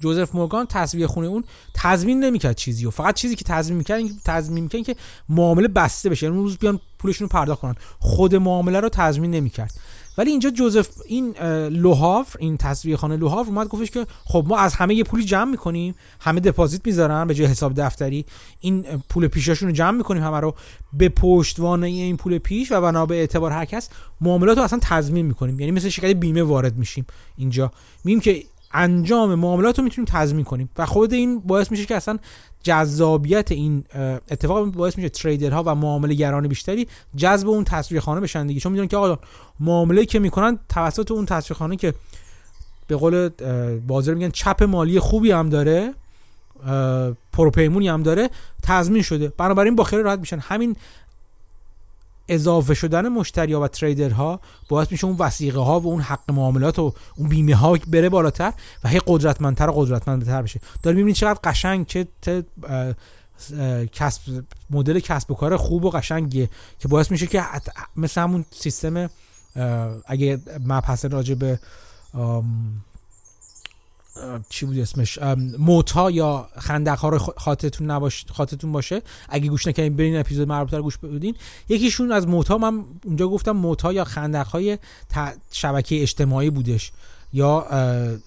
جوزف 0.00 0.34
مورگان 0.34 0.66
تصویه 0.66 1.06
خونه 1.06 1.26
اون 1.26 1.44
تضمین 1.74 2.24
نمی‌کرد 2.24 2.56
چیزی 2.56 2.86
و 2.86 2.90
فقط 2.90 3.14
چیزی 3.14 3.36
که 3.36 3.44
تضمین 3.44 3.78
می‌کرد 3.78 4.00
تضمین 4.24 4.62
می‌کرد 4.62 4.82
که 4.82 4.96
معامله 5.28 5.68
بسته 5.68 6.10
بشه. 6.10 6.26
یعنی 6.26 6.38
روز 6.38 6.58
بیان 6.58 6.80
پولشون 6.98 7.24
رو 7.24 7.28
پرداخت 7.28 7.60
کنن. 7.60 7.74
خود 7.98 8.34
معامله 8.34 8.80
رو 8.80 8.88
تضمین 8.88 9.30
نمی‌کرد. 9.30 9.74
ولی 10.18 10.30
اینجا 10.30 10.50
جوزف 10.50 10.88
این 11.06 11.36
لوهاف 11.68 12.36
این 12.38 12.56
تصویه 12.56 12.96
خانه 12.96 13.16
لوهاف 13.16 13.48
اومد 13.48 13.68
گفتش 13.68 13.90
که 13.90 14.06
خب 14.24 14.44
ما 14.48 14.58
از 14.58 14.74
همه 14.74 14.94
یه 14.94 15.04
پولی 15.04 15.24
جمع 15.24 15.50
می‌کنیم 15.50 15.94
همه 16.20 16.40
دپازیت 16.40 16.86
می‌ذارن 16.86 17.26
به 17.26 17.34
جای 17.34 17.46
حساب 17.46 17.72
دفتری. 17.76 18.24
این 18.60 18.82
پول 19.08 19.28
پیشاشون 19.28 19.68
رو 19.68 19.74
جمع 19.74 19.96
می‌کنیم 19.96 20.22
همه 20.22 20.40
رو 20.40 20.54
به 20.92 21.08
پشتوانه 21.08 21.86
این 21.86 22.16
پول 22.16 22.38
پیش 22.38 22.72
و 22.72 22.80
بنا 22.80 23.06
به 23.06 23.14
اعتبار 23.14 23.52
هر 23.52 23.64
کس 23.64 23.88
معاملات 24.20 24.58
رو 24.58 24.64
اصلا 24.64 24.78
تضمین 24.82 25.26
می‌کنیم. 25.26 25.60
یعنی 25.60 25.72
مثل 25.72 25.88
شرکت 25.88 26.16
بیمه 26.16 26.42
وارد 26.42 26.76
میشیم 26.76 27.06
اینجا. 27.36 27.72
میگیم 28.04 28.20
که 28.20 28.44
انجام 28.72 29.34
معاملات 29.34 29.78
رو 29.78 29.84
می‌تونیم 29.84 30.08
تضمین 30.12 30.44
کنیم. 30.44 30.70
و 30.78 30.86
خود 30.86 31.12
این 31.12 31.38
باعث 31.40 31.70
میشه 31.70 31.84
که 31.86 31.96
اصلا 31.96 32.18
جذابیت 32.62 33.52
این 33.52 33.84
اتفاق 34.30 34.64
باعث 34.64 34.96
میشه 34.96 35.08
تریدرها 35.08 35.62
و 35.66 35.74
معامله 35.74 36.14
گران 36.14 36.48
بیشتری 36.48 36.88
جذب 37.16 37.48
اون 37.48 37.64
تصویر 37.64 38.00
خانه 38.00 38.20
بشن 38.20 38.46
دیگه. 38.46 38.60
چون 38.60 38.72
می‌دونن 38.72 38.88
که 38.88 38.96
آقا 38.96 39.18
معامله 39.60 40.04
که 40.04 40.18
می‌کنن 40.18 40.58
توسط 40.68 41.10
اون 41.10 41.26
تصویر 41.26 41.58
خانه 41.58 41.76
که 41.76 41.94
به 42.86 42.96
قول 42.96 43.28
بازار 43.86 44.14
میگن 44.14 44.30
چپ 44.30 44.62
مالی 44.62 45.00
خوبی 45.00 45.30
هم 45.30 45.48
داره 45.48 45.94
پروپیمونی 47.32 47.88
هم 47.88 48.02
داره 48.02 48.30
تضمین 48.62 49.02
شده. 49.02 49.32
بنابراین 49.36 49.76
با 49.76 49.84
خیلی 49.84 50.02
راحت 50.02 50.18
میشن. 50.18 50.38
همین 50.38 50.76
اضافه 52.28 52.74
شدن 52.74 53.08
مشتری 53.08 53.52
ها 53.52 53.60
و 53.60 53.68
تریدرها 53.68 54.40
باعث 54.68 54.92
میشه 54.92 55.06
اون 55.06 55.16
وسیقه 55.18 55.60
ها 55.60 55.80
و 55.80 55.86
اون 55.86 56.00
حق 56.00 56.30
معاملات 56.30 56.78
و 56.78 56.92
اون 57.16 57.28
بیمه 57.28 57.54
ها 57.54 57.78
بره 57.86 58.08
بالاتر 58.08 58.52
و 58.84 58.88
هی 58.88 59.00
قدرتمندتر 59.06 59.68
و 59.70 59.72
قدرتمندتر 59.72 60.42
بشه. 60.42 60.60
داریم 60.82 60.96
می‌بینید 60.96 61.16
چقدر 61.16 61.40
قشنگ 61.44 61.86
چه 61.86 62.06
کسب 63.92 64.22
مدل 64.70 65.00
کسب 65.00 65.30
و 65.30 65.34
کار 65.34 65.56
خوب 65.56 65.84
و 65.84 65.90
قشنگیه 65.90 66.50
که 66.78 66.88
باعث 66.88 67.10
میشه 67.10 67.26
که 67.26 67.42
مثل 67.96 68.20
همون 68.20 68.44
سیستم 68.50 69.10
اگه 70.06 70.40
مبحث 70.66 71.04
راجع 71.04 71.34
به 71.34 71.58
چی 74.48 74.66
بود 74.66 74.78
اسمش؟ 74.78 75.18
موتا 75.58 76.10
یا 76.10 76.48
خندق 76.58 76.98
ها 76.98 77.08
رو 77.08 77.18
خاطرتون 77.18 77.90
نباش 77.90 78.24
خاطرتون 78.32 78.72
باشه. 78.72 79.02
اگه 79.28 79.48
گوش 79.48 79.66
نکنین 79.66 79.96
برین 79.96 80.16
اپیزود 80.16 80.48
مربوطه 80.48 80.76
رو 80.76 80.82
گوش 80.82 80.98
بدین. 80.98 81.34
یکیشون 81.68 82.12
از 82.12 82.26
موتا 82.26 82.58
من 82.58 82.84
اونجا 83.04 83.28
گفتم 83.28 83.52
موتا 83.52 83.92
یا 83.92 84.04
خندق 84.04 84.46
های 84.46 84.78
شبکه 85.50 86.02
اجتماعی 86.02 86.50
بودش. 86.50 86.92
یا 87.36 87.66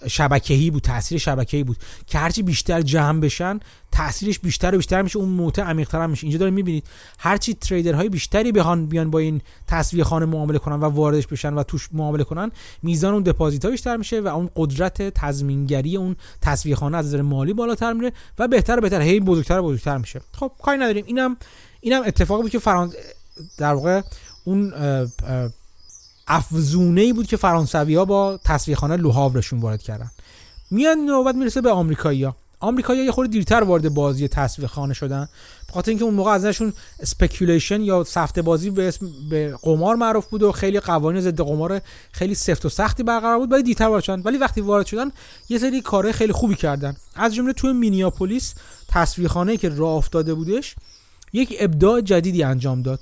شبکه‌ای 0.07 0.71
بود 0.71 0.83
تاثیر 0.83 1.17
شبکه‌ای 1.17 1.63
بود 1.63 1.77
که 2.07 2.17
هرچی 2.17 2.43
بیشتر 2.43 2.81
جمع 2.81 3.19
بشن 3.19 3.59
تاثیرش 3.91 4.39
بیشتر 4.39 4.73
و 4.75 4.77
بیشتر 4.77 5.01
میشه 5.01 5.19
اون 5.19 5.29
موته 5.29 5.61
عمیق‌تر 5.61 6.07
میشه. 6.07 6.23
اینجا 6.23 6.37
داریم 6.39 6.53
می‌بینید 6.53 6.83
هرچی 7.19 7.53
تریدرهای 7.53 8.09
بیشتری 8.09 8.51
بخوان 8.51 8.85
بیان 8.85 9.11
با 9.11 9.19
این 9.19 9.41
تصویه 9.67 10.03
خانه 10.03 10.25
معامله 10.25 10.59
کنن 10.59 10.75
و 10.75 10.85
واردش 10.85 11.27
بشن 11.27 11.53
و 11.53 11.63
توش 11.63 11.89
معامله 11.91 12.23
کنن 12.23 12.51
میزان 12.83 13.13
اون 13.13 13.23
دپازیت 13.23 13.65
ها 13.65 13.71
بیشتر 13.71 13.97
میشه 13.97 14.21
و 14.21 14.27
اون 14.27 14.49
قدرت 14.55 15.01
تضمینگری 15.01 15.97
اون 15.97 16.15
تصویه 16.41 16.75
خانه 16.75 16.97
از 16.97 17.05
نظر 17.05 17.21
مالی 17.21 17.53
بالاتر 17.53 17.93
میره 17.93 18.13
و 18.39 18.47
بهتر 18.47 18.77
و 18.77 18.81
بهتر 18.81 19.01
هی 19.01 19.19
بزرگتر 19.19 19.59
و 19.59 19.63
بزرگتر 19.63 19.97
میشه. 19.97 20.21
خب 20.33 20.51
کاری 20.61 20.77
نداریم. 20.77 21.05
اینم 21.07 21.37
اینم 21.81 22.01
اتفاقی 22.05 22.41
بود 22.41 22.51
که 22.51 22.59
فرانس 22.59 22.93
در 23.57 23.73
واقع 23.73 24.01
اون 24.43 24.73
افزونه 26.29 27.01
ای 27.01 27.13
بود 27.13 27.27
که 27.27 27.37
فرانسوی 27.37 27.95
ها 27.95 28.05
با 28.05 28.39
تسویه‌خانه 28.43 28.97
لوهاورشون 28.97 29.59
وارد 29.59 29.81
کردن. 29.81 30.11
میان 30.71 30.97
نوبت 30.97 31.35
می‌رسه 31.35 31.61
به 31.61 31.71
آمریکایی‌ها. 31.71 32.35
آمریکایی‌ها 32.59 33.05
یه 33.05 33.11
خورده 33.11 33.31
دیرتر 33.31 33.63
وارد 33.63 33.93
بازی 33.93 34.27
تسویه‌خانه 34.27 34.93
شدن. 34.93 35.29
بخاطر 35.69 35.89
اینکه 35.89 36.05
اون 36.05 36.13
موقع 36.13 36.31
ازشون 36.31 36.73
speculation 36.99 37.81
یا 37.81 38.03
سفته 38.03 38.41
بازی 38.41 38.69
به 38.69 38.87
اسم 38.87 39.07
به 39.29 39.57
قمار 39.61 39.95
معروف 39.95 40.27
بود 40.27 40.43
و 40.43 40.51
خیلی 40.51 40.79
قوانین 40.79 41.21
ضد 41.21 41.41
قمار 41.41 41.81
خیلی 42.11 42.35
سفت 42.35 42.65
و 42.65 42.69
سختی 42.69 43.03
برقرار 43.03 43.39
بود 43.39 43.51
ولی 43.51 43.63
دیرتر 43.63 43.87
وارد 43.87 44.03
شدن. 44.03 44.21
ولی 44.21 44.37
وقتی 44.37 44.61
وارد 44.61 44.85
شدن 44.85 45.11
یه 45.49 45.57
سری 45.57 45.81
کارهای 45.81 46.13
خیلی 46.13 46.33
خوبی 46.33 46.55
کردن. 46.55 46.95
از 47.15 47.35
جمله 47.35 47.53
توی 47.53 47.73
مینیاپولیس 47.73 48.53
تصویرخانه 48.87 49.57
که 49.57 49.69
راه 49.69 49.93
افتاده 49.93 50.33
بودش 50.33 50.75
یک 51.33 51.55
ابداع 51.59 52.01
جدیدی 52.01 52.43
انجام 52.43 52.81
داد. 52.81 52.99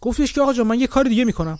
گفتش 0.00 0.32
که 0.32 0.40
آقا 0.40 0.52
جان 0.52 0.66
من 0.66 0.80
یه 0.80 0.86
کار 0.86 1.04
دیگه 1.04 1.24
می‌کنم. 1.24 1.58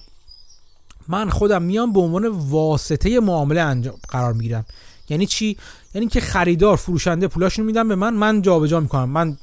من 1.09 1.31
خودم 1.31 1.63
میام 1.63 1.93
به 1.93 2.01
عنوان 2.01 2.29
واسطه 2.29 3.21
معامله 3.21 3.61
انجام 3.61 3.95
قرار 4.09 4.33
می‌گیرم. 4.33 4.65
یعنی 5.09 5.27
چی؟ 5.27 5.57
یعنی 5.95 6.07
که 6.07 6.21
خریدار 6.21 6.77
فروشنده 6.77 7.29
پولاشونو 7.29 7.67
میدم 7.67 7.89
به 7.89 7.95
من 7.95 8.15
من 8.15 8.43
جابجا 8.43 8.81
می‌کنم. 8.81 9.09
من 9.09 9.37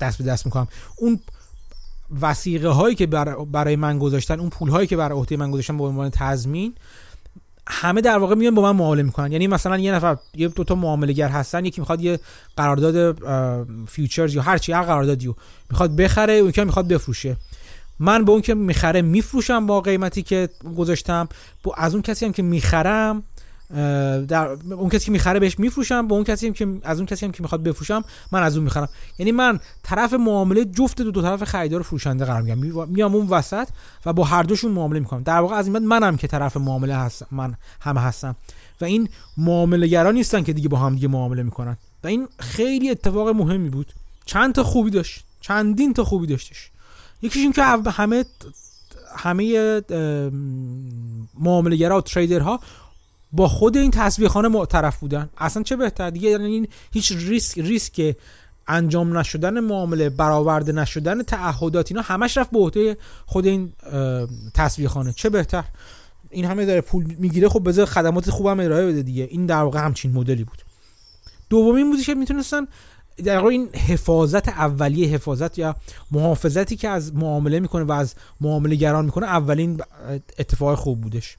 دست 0.00 0.18
به 0.18 0.24
دست 0.24 0.46
می‌کنم. 0.46 0.68
اون 0.96 1.20
وسیقه 2.20 2.68
هایی 2.68 2.94
که 2.94 3.06
برای 3.52 3.76
من 3.76 3.98
گذاشتن 3.98 4.40
اون 4.40 4.50
پول 4.50 4.68
هایی 4.68 4.86
که 4.86 4.96
برای 4.96 5.18
عهده 5.18 5.36
من 5.36 5.50
گذاشتن 5.50 5.78
به 5.78 5.84
عنوان 5.84 6.10
تضمین 6.10 6.74
همه 7.66 8.00
در 8.00 8.18
واقع 8.18 8.34
میان 8.34 8.54
با 8.54 8.62
من 8.62 8.78
معامله 8.78 9.02
می‌کنن. 9.02 9.32
یعنی 9.32 9.46
مثلا 9.46 9.78
یه 9.78 9.92
نفر 9.92 10.16
یه 10.34 10.48
دو 10.48 10.64
تا 10.64 10.74
معامله 10.74 11.12
گر 11.12 11.28
هستن 11.28 11.64
یکی 11.64 11.80
می‌خواد 11.80 12.00
یه 12.00 12.20
قرارداد 12.56 13.18
فیوچرز 13.88 14.34
یا 14.34 14.42
هر 14.42 14.58
چی 14.58 14.72
هر 14.72 14.82
قراردادیو 14.82 15.34
می‌خواد 15.70 15.96
بخره 15.96 16.32
اون 16.32 16.52
که 16.52 16.64
می‌خواد 16.64 16.88
بفروشه. 16.88 17.36
من 18.00 18.24
به 18.24 18.32
اون 18.32 18.40
که 18.40 18.54
می‌خره 18.54 19.02
میفروشم 19.02 19.66
با 19.66 19.80
قیمتی 19.80 20.22
که 20.22 20.48
گذاشتم. 20.76 21.28
از 21.76 21.94
اون 21.94 22.02
کسی 22.02 22.26
هم 22.26 22.32
که 22.32 22.42
می‌خرم 22.42 23.22
در 24.28 24.48
اون 24.70 24.88
کسی 24.88 25.04
که 25.04 25.12
می‌خره 25.12 25.40
بهش 25.40 25.58
میفروشم 25.58 26.08
با 26.08 26.16
اون 26.16 26.24
کسی 26.24 26.46
هم 26.46 26.52
که 26.52 26.78
از 26.82 26.98
اون 26.98 27.06
کسی 27.06 27.26
هم 27.26 27.32
که 27.32 27.42
می‌خواد 27.42 27.62
بفروشم 27.62 28.04
من 28.32 28.42
از 28.42 28.56
اون 28.56 28.64
می‌خرم. 28.64 28.88
یعنی 29.18 29.32
من 29.32 29.60
طرف 29.82 30.12
معامله 30.12 30.64
جفت 30.64 31.02
دو, 31.02 31.10
دو 31.10 31.22
طرف 31.22 31.44
خریدار 31.44 31.82
فروشنده 31.82 32.24
قرار 32.24 32.42
میگم 32.42 32.88
میام 32.88 33.14
اون 33.14 33.26
وسط 33.26 33.68
و 34.06 34.12
با 34.12 34.24
هر 34.24 34.42
دوشون 34.42 34.72
معامله 34.72 35.00
می‌کنم. 35.00 35.22
در 35.22 35.40
واقع 35.40 35.54
از 35.54 35.66
این 35.66 35.72
بعد 35.72 35.82
منم 35.82 36.16
که 36.16 36.26
طرف 36.26 36.56
معامله 36.56 36.96
هستم 36.96 37.26
من 37.30 37.54
هم 37.80 37.96
هستم. 37.96 38.36
و 38.80 38.84
این 38.84 39.08
معامله 39.36 39.86
گران 39.86 40.14
نیستن 40.14 40.42
که 40.42 40.52
دیگه 40.52 40.68
با 40.68 40.78
هم 40.78 40.94
دیگه 40.94 41.08
معامله 41.08 41.42
می‌کنن. 41.42 41.76
و 42.04 42.06
این 42.06 42.28
خیلی 42.38 42.90
اتفاق 42.90 43.28
مهمی 43.28 43.68
بود. 43.68 43.92
چند 44.24 44.54
تا 44.54 44.62
خوبی 44.62 44.90
داشت. 44.90 45.24
چندین 45.40 45.94
تا 45.94 46.04
خوبی 46.04 46.26
داشتش. 46.26 46.69
یکیش 47.22 47.42
این 47.42 47.52
که 47.52 47.62
همه 47.62 48.24
همه 49.16 49.82
معامله‌گرا 51.38 51.98
و 51.98 52.00
تریدرها 52.00 52.60
با 53.32 53.48
خود 53.48 53.76
این 53.76 53.90
تصویه 53.90 54.28
خانه 54.28 54.48
معترف 54.48 54.98
بودن. 54.98 55.30
اصلا 55.38 55.62
چه 55.62 55.76
بهتر؟ 55.76 56.10
دیگه 56.10 56.30
یعنی 56.30 56.44
این 56.44 56.68
هیچ 56.92 57.12
ریسک 57.12 57.58
ریسک 57.58 58.16
انجام 58.66 59.18
نشدن 59.18 59.60
معامله 59.60 60.10
برآورده 60.10 60.72
نشدن 60.72 61.22
تعهدات 61.22 61.90
اینا 61.90 62.02
همش 62.02 62.38
رفت 62.38 62.50
به 62.50 62.58
عهده 62.58 62.96
خود 63.26 63.46
این 63.46 63.72
تصویه 64.54 64.88
خانه 64.88 65.12
چه 65.12 65.28
بهتر؟ 65.30 65.64
این 66.30 66.44
همه 66.44 66.66
داره 66.66 66.80
پول 66.80 67.04
می‌گیره 67.18 67.48
خب 67.48 67.68
بذار 67.68 67.86
خدمات 67.86 68.30
خوبم 68.30 68.60
ارائه 68.60 68.86
بده 68.86 69.02
دیگه. 69.02 69.28
این 69.30 69.46
در 69.46 69.62
واقع 69.62 69.80
همچین 69.80 70.12
مدلی 70.12 70.44
بود. 70.44 70.58
دومین 71.48 71.90
بودی 71.90 72.02
که 72.02 72.14
می‌تونستن 72.14 72.66
در 73.24 73.44
این 73.44 73.68
حفاظت 73.68 74.48
اولیه 74.48 75.08
حفاظت 75.08 75.58
یا 75.58 75.76
محافظتی 76.10 76.76
که 76.76 76.88
از 76.88 77.14
معامله 77.14 77.60
می‌کنه 77.60 77.84
و 77.84 77.92
از 77.92 78.14
معامله 78.40 78.76
گران 78.76 79.04
می‌کنه 79.04 79.26
اولین 79.26 79.80
اتفاق 80.38 80.78
خوب 80.78 81.00
بودش. 81.00 81.36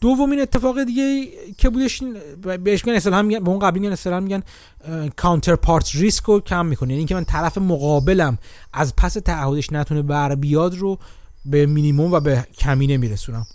دومین 0.00 0.40
اتفاق 0.40 0.84
دیگه 0.84 1.28
که 1.58 1.70
بودش 1.70 2.02
بهش 2.64 2.84
میگن 2.84 2.96
اصلا 2.96 3.22
میگن 3.22 3.44
به 3.44 3.50
اون 3.50 3.58
قبلی 3.58 3.80
میگن 3.80 3.92
اصلا 3.92 4.20
میگن 4.20 4.42
counterparty 5.16 5.94
risk 5.94 6.24
رو 6.24 6.40
کم 6.40 6.66
می‌کنه. 6.66 6.88
یعنی 6.88 6.98
اینکه 6.98 7.14
من 7.14 7.24
طرف 7.24 7.58
مقابلم 7.58 8.38
از 8.72 8.96
پس 8.96 9.12
تعهدش 9.12 9.72
نتونه 9.72 10.02
بر 10.02 10.34
بیاد 10.34 10.74
رو 10.76 10.98
به 11.44 11.66
مینیموم 11.66 12.12
و 12.12 12.20
به 12.20 12.46
کمینه 12.58 12.96
میرسونم. 12.96 13.46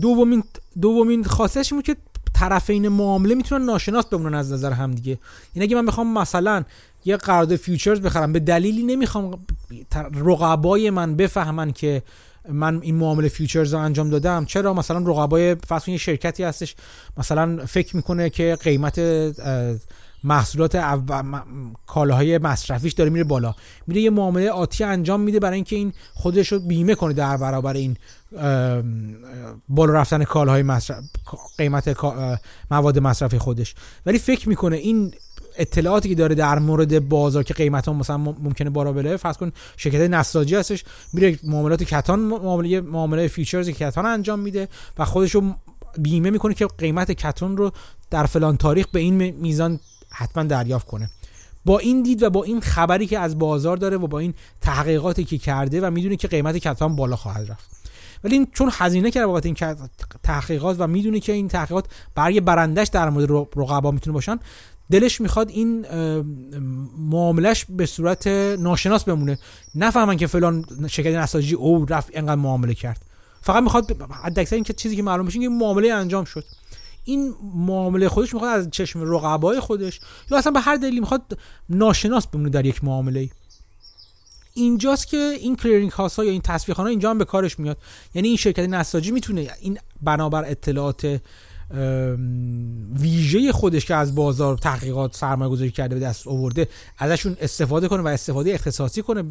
دومین 0.00 0.44
دومین 0.80 1.22
بود 1.70 1.84
که 1.84 1.96
طرفین 2.38 2.88
معامله 2.88 3.34
می‌تونن 3.34 3.64
ناشناس 3.64 4.06
بمونن 4.06 4.34
از 4.34 4.52
نظر 4.52 4.72
هم 4.72 4.90
دیگه. 4.90 5.10
این 5.10 5.18
یعنی 5.54 5.66
اگه 5.66 5.76
من 5.76 5.86
بخوام 5.86 6.18
مثلا 6.18 6.64
یه 7.04 7.16
قرارداد 7.16 7.56
futures 7.56 8.00
بخرم 8.00 8.32
به 8.32 8.40
دلیلی 8.40 8.82
نمی‌خوام 8.82 9.46
رقبای 10.14 10.90
من 10.90 11.16
بفهمن 11.16 11.72
که 11.72 12.02
من 12.48 12.80
این 12.82 12.94
معامله 12.94 13.28
futures 13.28 13.74
رو 13.74 13.80
انجام 13.80 14.10
دادم. 14.10 14.44
چرا؟ 14.44 14.74
مثلا 14.74 14.98
رقبای 14.98 15.56
فرض 15.68 15.88
یه 15.88 15.96
شرکتی 15.96 16.42
هستش 16.42 16.76
مثلا 17.16 17.66
فکر 17.66 17.96
می‌کنه 17.96 18.30
که 18.30 18.58
قیمت 18.62 18.98
محصولات 20.24 20.78
کالاهای 21.86 22.38
مصرفیش 22.38 22.92
داره 22.92 23.10
میره 23.10 23.24
بالا. 23.24 23.54
میره 23.86 24.00
یه 24.00 24.10
معامله 24.10 24.50
آتی 24.50 24.84
انجام 24.84 25.20
میده 25.20 25.40
برای 25.40 25.54
اینکه 25.54 25.76
این 25.76 25.92
خودش 26.14 26.52
رو 26.52 26.58
بیمه 26.58 26.94
کنه 26.94 27.12
در 27.12 27.36
برابر 27.36 27.74
این 27.74 27.96
بالا 29.68 29.92
رفتن 29.92 30.24
کالاهای 30.24 30.62
مصرف 30.62 31.04
قیمت 31.58 31.96
مواد 32.70 32.98
مصرفی 32.98 33.38
خودش. 33.38 33.74
ولی 34.06 34.18
فکر 34.18 34.48
می‌کنه 34.48 34.76
این 34.76 35.12
اطلاعاتی 35.58 36.08
که 36.08 36.14
داره 36.14 36.34
در 36.34 36.58
مورد 36.58 37.08
بازار 37.08 37.42
که 37.42 37.54
قیمت 37.54 37.86
ها 37.88 37.92
مثلا 37.92 38.16
ممکنه 38.16 38.70
بالا 38.70 38.92
بره 38.92 39.16
فرض 39.16 39.36
کن 39.36 39.52
شرکت 39.76 40.00
نساجی 40.00 40.54
هستش 40.54 40.84
میره 41.12 41.38
معاملات 41.42 41.82
کتان 41.82 42.20
معامله 42.20 42.80
معامله 42.80 43.28
فیچرز 43.28 43.68
کتان 43.68 44.06
انجام 44.06 44.38
میده 44.38 44.68
و 44.98 45.04
خودش 45.04 45.34
رو 45.34 45.54
بیمه 45.98 46.30
می‌کنه 46.30 46.54
که 46.54 46.66
قیمت 46.78 47.12
کتون 47.12 47.56
رو 47.56 47.72
در 48.10 48.26
فلان 48.26 48.56
تاریخ 48.56 48.86
به 48.86 49.00
این 49.00 49.14
میزان 49.30 49.80
حتما 50.10 50.44
دریافت 50.44 50.86
کنه. 50.86 51.10
با 51.64 51.78
این 51.78 52.02
دید 52.02 52.22
و 52.22 52.30
با 52.30 52.44
این 52.44 52.60
خبری 52.60 53.06
که 53.06 53.18
از 53.18 53.38
بازار 53.38 53.76
داره 53.76 53.96
و 53.96 54.06
با 54.06 54.18
این 54.18 54.34
تحقیقاتی 54.60 55.24
که 55.24 55.38
کرده 55.38 55.80
و 55.80 55.90
می‌دونه 55.90 56.16
که 56.16 56.28
قیمت 56.28 56.56
کتان 56.56 56.96
بالا 56.96 57.16
خواهد 57.16 57.50
رفت. 57.50 57.70
ولی 58.24 58.34
این 58.34 58.46
چون 58.52 58.70
هزینه 58.72 59.10
کرده 59.10 59.26
بابت 59.26 59.46
این 59.46 59.56
تحقیقات 60.22 60.76
و 60.78 60.86
می‌دونه 60.86 61.20
که 61.20 61.32
این 61.32 61.48
تحقیقات 61.48 61.84
برای 62.14 62.40
برندش 62.40 62.88
در 62.88 63.10
مورد 63.10 63.48
رقبا 63.56 63.90
می‌تونه 63.90 64.14
باشن 64.14 64.38
دلش 64.90 65.20
می‌خواد 65.20 65.50
این 65.50 65.86
معاملش 66.98 67.66
به 67.68 67.86
صورت 67.86 68.26
ناشناس 68.58 69.04
بمونه. 69.04 69.38
نفهمن 69.74 70.16
که 70.16 70.26
فلان 70.26 70.64
شرکت 70.88 71.14
نساجی 71.14 71.54
او 71.54 71.86
رفت 71.88 72.10
اینقدر 72.16 72.34
معامله 72.34 72.74
کرد. 72.74 73.04
فقط 73.40 73.62
می‌خواد 73.62 74.02
حداکثر 74.22 74.54
این 74.54 74.64
که 74.64 74.72
چیزی 74.72 74.96
که 74.96 75.02
معلوم 75.02 75.26
بشه 75.26 75.40
که 75.40 75.48
معامله 75.48 75.92
انجام 75.92 76.24
شد. 76.24 76.44
این 77.08 77.34
معامله 77.54 78.08
خودش 78.08 78.34
می‌خواد 78.34 78.60
از 78.60 78.70
چشم 78.70 79.14
رقبای 79.14 79.60
خودش 79.60 80.00
یا 80.30 80.38
اصلا 80.38 80.52
به 80.52 80.60
هر 80.60 80.76
دلیلی 80.76 81.00
می‌خواد 81.00 81.38
ناشناس 81.68 82.26
بمونه 82.26 82.48
در 82.48 82.66
یک 82.66 82.84
معامله 82.84 83.30
اینجاست 84.54 85.08
که 85.08 85.16
این 85.16 85.56
کلیرینگ 85.56 85.90
هاست 85.90 86.16
ها 86.16 86.24
یا 86.24 86.30
این 86.30 86.40
تصفیه 86.40 86.74
خانه 86.74 86.90
اینجا 86.90 87.10
هم 87.10 87.18
به 87.18 87.24
کارش 87.24 87.58
میاد. 87.58 87.76
یعنی 88.14 88.28
این 88.28 88.36
شرکت 88.36 88.68
نساجی 88.68 89.10
می‌تونه 89.10 89.50
این 89.60 89.78
بنابر 90.02 90.44
اطلاعات 90.44 91.20
ویژه 92.98 93.52
خودش 93.52 93.86
که 93.86 93.94
از 93.94 94.14
بازار 94.14 94.58
تحقیقات 94.58 95.16
سرمایه 95.16 95.50
گذاری 95.50 95.70
کرده 95.70 95.94
به 95.94 96.00
دست 96.00 96.26
آورده 96.26 96.68
ازشون 96.98 97.36
استفاده 97.40 97.88
کنه 97.88 98.02
و 98.02 98.06
استفاده 98.08 98.54
اختصاصی 98.54 99.02
کنه 99.02 99.24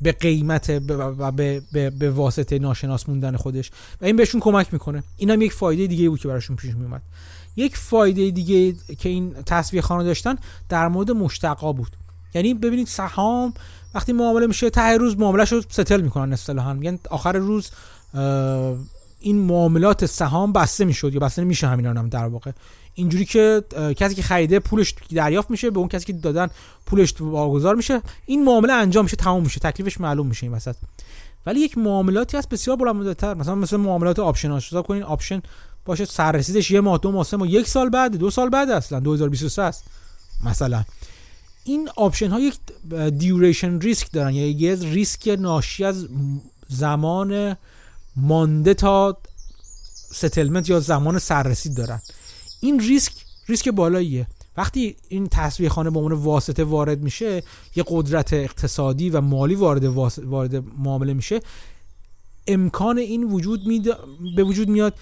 به 0.00 0.12
قیمت 0.12 0.82
و 0.88 1.32
به, 1.32 1.62
به, 1.72 1.90
به 1.90 2.10
واسطه 2.10 2.58
ناشناس 2.58 3.08
موندن 3.08 3.36
خودش. 3.36 3.70
و 4.00 4.04
این 4.04 4.16
بهشون 4.16 4.40
کمک 4.40 4.72
می‌کنه. 4.72 5.02
این 5.16 5.30
هم 5.30 5.42
یک 5.42 5.52
فایده 5.52 5.86
دیگه 5.86 6.08
بود 6.08 6.20
که 6.20 6.28
براشون 6.28 6.56
پیش 6.56 6.74
میومد 6.74 7.02
یک 7.56 7.76
فایده 7.76 8.30
دیگه 8.30 8.72
که 8.98 9.08
این 9.08 9.34
تصویه 9.46 9.82
خانه 9.82 10.04
داشتن 10.04 10.36
در 10.68 10.88
مورد 10.88 11.10
مشتقا 11.10 11.72
بود. 11.72 11.96
یعنی 12.34 12.54
ببینید 12.54 12.86
سهام 12.86 13.54
وقتی 13.94 14.12
معامله 14.12 14.46
میشه 14.46 14.70
ته 14.70 14.96
روز 14.96 15.18
معامله 15.18 15.44
رو 15.44 15.62
ستل 15.68 16.00
می‌کنن 16.00 16.32
اصطلاحا. 16.32 16.74
میگن 16.74 16.98
آخر 17.10 17.32
روز 17.32 17.70
این 19.24 19.38
معاملات 19.38 20.06
سهام 20.06 20.52
بسته 20.52 20.84
می‌شد 20.84 21.14
یا 21.14 21.20
بسته 21.20 21.44
میشه 21.44 21.66
همینا 21.66 21.90
هم 21.90 22.08
در 22.08 22.26
واقع. 22.26 22.50
اینجوری 22.94 23.24
که 23.24 23.62
کسی 23.96 24.14
که 24.14 24.22
خریده 24.22 24.58
پولش 24.58 24.94
دریافت 25.14 25.50
میشه 25.50 25.70
به 25.70 25.78
اون 25.78 25.88
کسی 25.88 26.04
که 26.04 26.12
دادن 26.12 26.48
پولش 26.86 27.14
واگذار 27.20 27.74
میشه. 27.74 28.02
این 28.26 28.44
معامله 28.44 28.72
انجام 28.72 29.04
میشه 29.04 29.16
تمام 29.16 29.42
میشه 29.42 29.60
تکلیفش 29.60 30.00
معلوم 30.00 30.26
میشه 30.26 30.46
این 30.46 30.52
وسط. 30.52 30.76
ولی 31.46 31.60
یک 31.60 31.78
معاملاتی 31.78 32.36
هست 32.36 32.48
بسیار 32.48 32.76
بلندمدت‌تر. 32.76 33.34
مثلا 33.34 33.54
مثل 33.54 33.76
معاملات 33.76 34.18
option 34.18 34.50
ها. 34.50 34.56
حساب 34.56 34.86
کنین 34.86 35.02
option 35.02 35.42
باشه 35.84 36.04
سررسیدش 36.04 36.70
یه 36.70 36.80
ماه 36.80 36.98
دو 36.98 37.12
ماه 37.12 37.24
سه 37.24 37.36
ماه 37.36 37.48
یک 37.48 37.68
سال 37.68 37.88
بعد 37.88 38.16
دو 38.16 38.30
سال 38.30 38.48
بعد 38.48 38.70
اصلا 38.70 39.00
2023 39.00 39.62
است 39.62 39.84
مثلا. 40.44 40.84
این 41.64 41.88
option 41.96 42.30
ها 42.30 42.40
یک 42.40 42.54
duration 43.18 43.80
risk 43.80 44.12
دارن. 44.12 44.34
یعنی 44.34 44.50
یه 44.50 44.74
ریسک 44.74 45.36
ناشی 45.38 45.84
از 45.84 46.08
زمان 46.68 47.56
مانده 48.16 48.74
تا 48.74 49.18
settlement 50.12 50.68
یا 50.68 50.80
زمان 50.80 51.18
سررسید 51.18 51.76
دارن. 51.76 52.02
این 52.60 52.80
ریسک 52.80 53.12
ریسک 53.48 53.68
بالاییه. 53.68 54.26
وقتی 54.56 54.96
این 55.08 55.28
تصویه 55.28 55.68
خانه 55.68 55.90
به 55.90 55.98
عنوان 55.98 56.12
واسطه 56.12 56.64
وارد 56.64 57.02
میشه 57.02 57.42
یه 57.76 57.84
قدرت 57.86 58.32
اقتصادی 58.32 59.10
و 59.10 59.20
مالی 59.20 59.54
وارد 59.54 59.84
وارد 59.84 60.64
معامله 60.78 61.14
میشه 61.14 61.40
امکان 62.46 62.98
این 62.98 63.24
وجود 63.24 63.66
می 63.66 63.82
به 64.36 64.44
وجود 64.44 64.68
میاد 64.68 64.94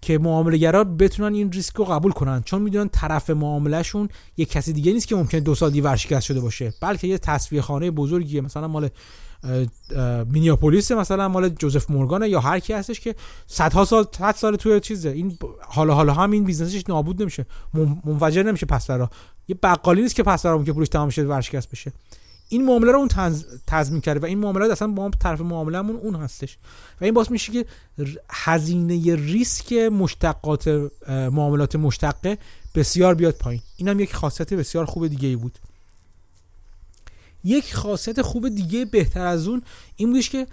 که 0.00 0.18
معاملهگرا 0.18 0.84
بتونن 0.84 1.34
این 1.34 1.52
ریسک 1.52 1.76
رو 1.76 1.84
قبول 1.84 2.12
کنن. 2.12 2.42
چون 2.42 2.62
می‌دونن 2.62 2.88
طرف 2.88 3.30
معاملهشون 3.30 4.08
یه 4.36 4.44
کسی 4.44 4.72
دیگه 4.72 4.92
نیست 4.92 5.08
که 5.08 5.16
ممکنه 5.16 5.40
دو 5.40 5.54
سال 5.54 5.70
دیگه 5.70 5.82
ورشکست 5.82 6.26
شده 6.26 6.40
باشه. 6.40 6.74
بلکه 6.80 7.08
یه 7.08 7.18
تصویه 7.18 7.62
خانه 7.62 7.90
بزرگیه. 7.90 8.40
مثلا 8.40 8.68
مال 8.68 8.88
مینیاپولیس 10.26 10.92
مثلا 10.92 11.28
مال 11.28 11.48
جوزف 11.48 11.90
مورگان 11.90 12.22
یا 12.22 12.40
هر 12.40 12.58
کی 12.58 12.72
هستش 12.72 13.00
که 13.00 13.14
صدها 13.46 13.84
سال 13.84 14.06
صد 14.18 14.34
سال 14.34 14.56
توی 14.56 14.80
چیزه. 14.80 15.08
این 15.08 15.38
حالا 15.68 15.94
حالا 15.94 16.12
هم 16.12 16.30
این 16.30 16.44
business 16.44 16.79
ش 16.79 16.88
نابود 16.88 17.22
نمیشه. 17.22 17.46
منفجر 18.04 18.42
نمیشه 18.42 18.66
پس 18.66 18.90
یه 19.48 19.56
بقالی 19.62 20.02
نیست 20.02 20.14
که 20.14 20.22
پس 20.22 20.42
که 20.42 20.72
پولش 20.72 20.88
تمام 20.88 21.10
شه 21.10 21.22
ورشکست 21.22 21.70
بشه. 21.70 21.92
این 22.48 22.64
معامله 22.64 22.92
رو 22.92 22.98
اون 22.98 23.08
تضمین 23.66 24.00
کرده 24.00 24.20
و 24.20 24.24
این 24.24 24.38
معامله 24.38 24.72
اصلا 24.72 24.88
با 24.88 25.10
طرف 25.20 25.40
معاملهمون 25.40 25.96
اون 25.96 26.14
هستش. 26.14 26.58
و 27.00 27.04
این 27.04 27.14
باعث 27.14 27.30
میشه 27.30 27.52
که 27.52 27.64
هزینه 28.30 29.14
ریسک 29.14 29.72
مشتقات 29.72 30.88
معاملات 31.08 31.76
مشتقه 31.76 32.38
بسیار 32.74 33.14
بیاد 33.14 33.34
پایین. 33.34 33.62
این 33.76 33.88
هم 33.88 34.00
یک 34.00 34.14
خاصیت 34.14 34.54
بسیار 34.54 34.84
خوب 34.84 35.06
دیگه 35.06 35.28
ای 35.28 35.36
بود. 35.36 35.58
یک 37.44 37.74
خاصیت 37.74 38.22
خوب 38.22 38.48
دیگه 38.48 38.84
بهتر 38.84 39.26
از 39.26 39.48
اون 39.48 39.62
این 39.96 40.10
بودش 40.10 40.30
که 40.30 40.46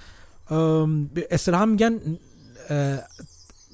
به 1.14 1.28
اصطلاح 1.32 1.66
میگن 1.66 2.00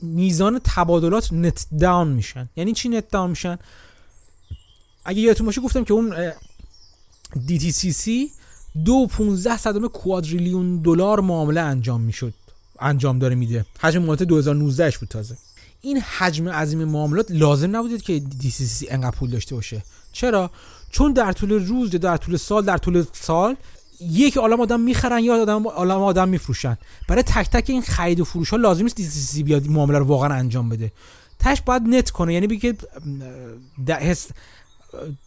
میزان 0.02 0.60
تبادلات 0.64 1.34
نت 1.34 1.68
داون 1.80 2.08
میشن. 2.08 2.50
یعنی 2.56 2.74
چی 2.74 2.90
نت 2.90 3.10
داون 3.10 3.30
میشن؟ 3.30 3.58
اگه 5.06 5.20
یادتون 5.20 5.46
باشه 5.46 5.62
گفتم 5.62 5.84
که 5.84 5.94
اون 5.94 6.32
DTCC 7.48 8.10
دو 8.86 9.08
15 9.08 9.58
صدم 9.58 9.88
کوادریلیون 9.88 10.82
دلار 10.82 11.20
معامله 11.20 11.62
انجام 11.62 12.02
می‌شد. 12.02 12.34
انجام 12.80 13.20
داره 13.20 13.36
میده. 13.36 13.66
حجم 13.80 14.00
معاملات 14.00 14.24
2019 14.24 14.94
بود 15.00 15.10
تازه. 15.10 15.38
این 15.82 16.00
حجم 16.00 16.50
عظیم 16.50 16.86
معاملات 16.86 17.26
لازم 17.30 17.76
نبودید 17.76 18.02
که 18.02 18.24
DTCC 18.42 18.86
انقدر 18.90 19.12
پول 19.12 19.30
داشته 19.30 19.56
باشه. 19.56 19.84
چرا؟ 20.12 20.52
چون 20.95 21.13
در 21.13 21.31
طول 21.31 21.67
روز 21.67 21.89
در 21.89 22.17
طول 22.17 22.38
سال 22.38 22.65
در 22.65 22.77
طول 22.77 23.05
سال 23.13 23.55
یک 24.01 24.38
عالم 24.38 24.61
آدم 24.61 24.80
می‌خرن 24.80 25.23
یا 25.23 25.41
آدم 25.41 25.67
عالم 25.67 26.01
آدم 26.01 26.30
میفروشن. 26.30 26.77
برای 27.07 27.23
تک 27.23 27.49
تک 27.49 27.69
این 27.69 27.81
خرید 27.81 28.19
و 28.19 28.26
فروش 28.26 28.49
ها 28.49 28.57
لازم 28.57 28.84
نیست 28.84 28.95
دیسی 28.95 29.43
بیاد 29.43 29.67
معامله 29.67 29.99
رو 29.99 30.05
واقعا 30.05 30.34
انجام 30.34 30.69
بده. 30.69 30.91
تش 31.39 31.61
باید 31.61 31.81
نت 31.81 32.09
کنه. 32.09 32.34
یعنی 32.34 32.47
بگه 32.47 32.76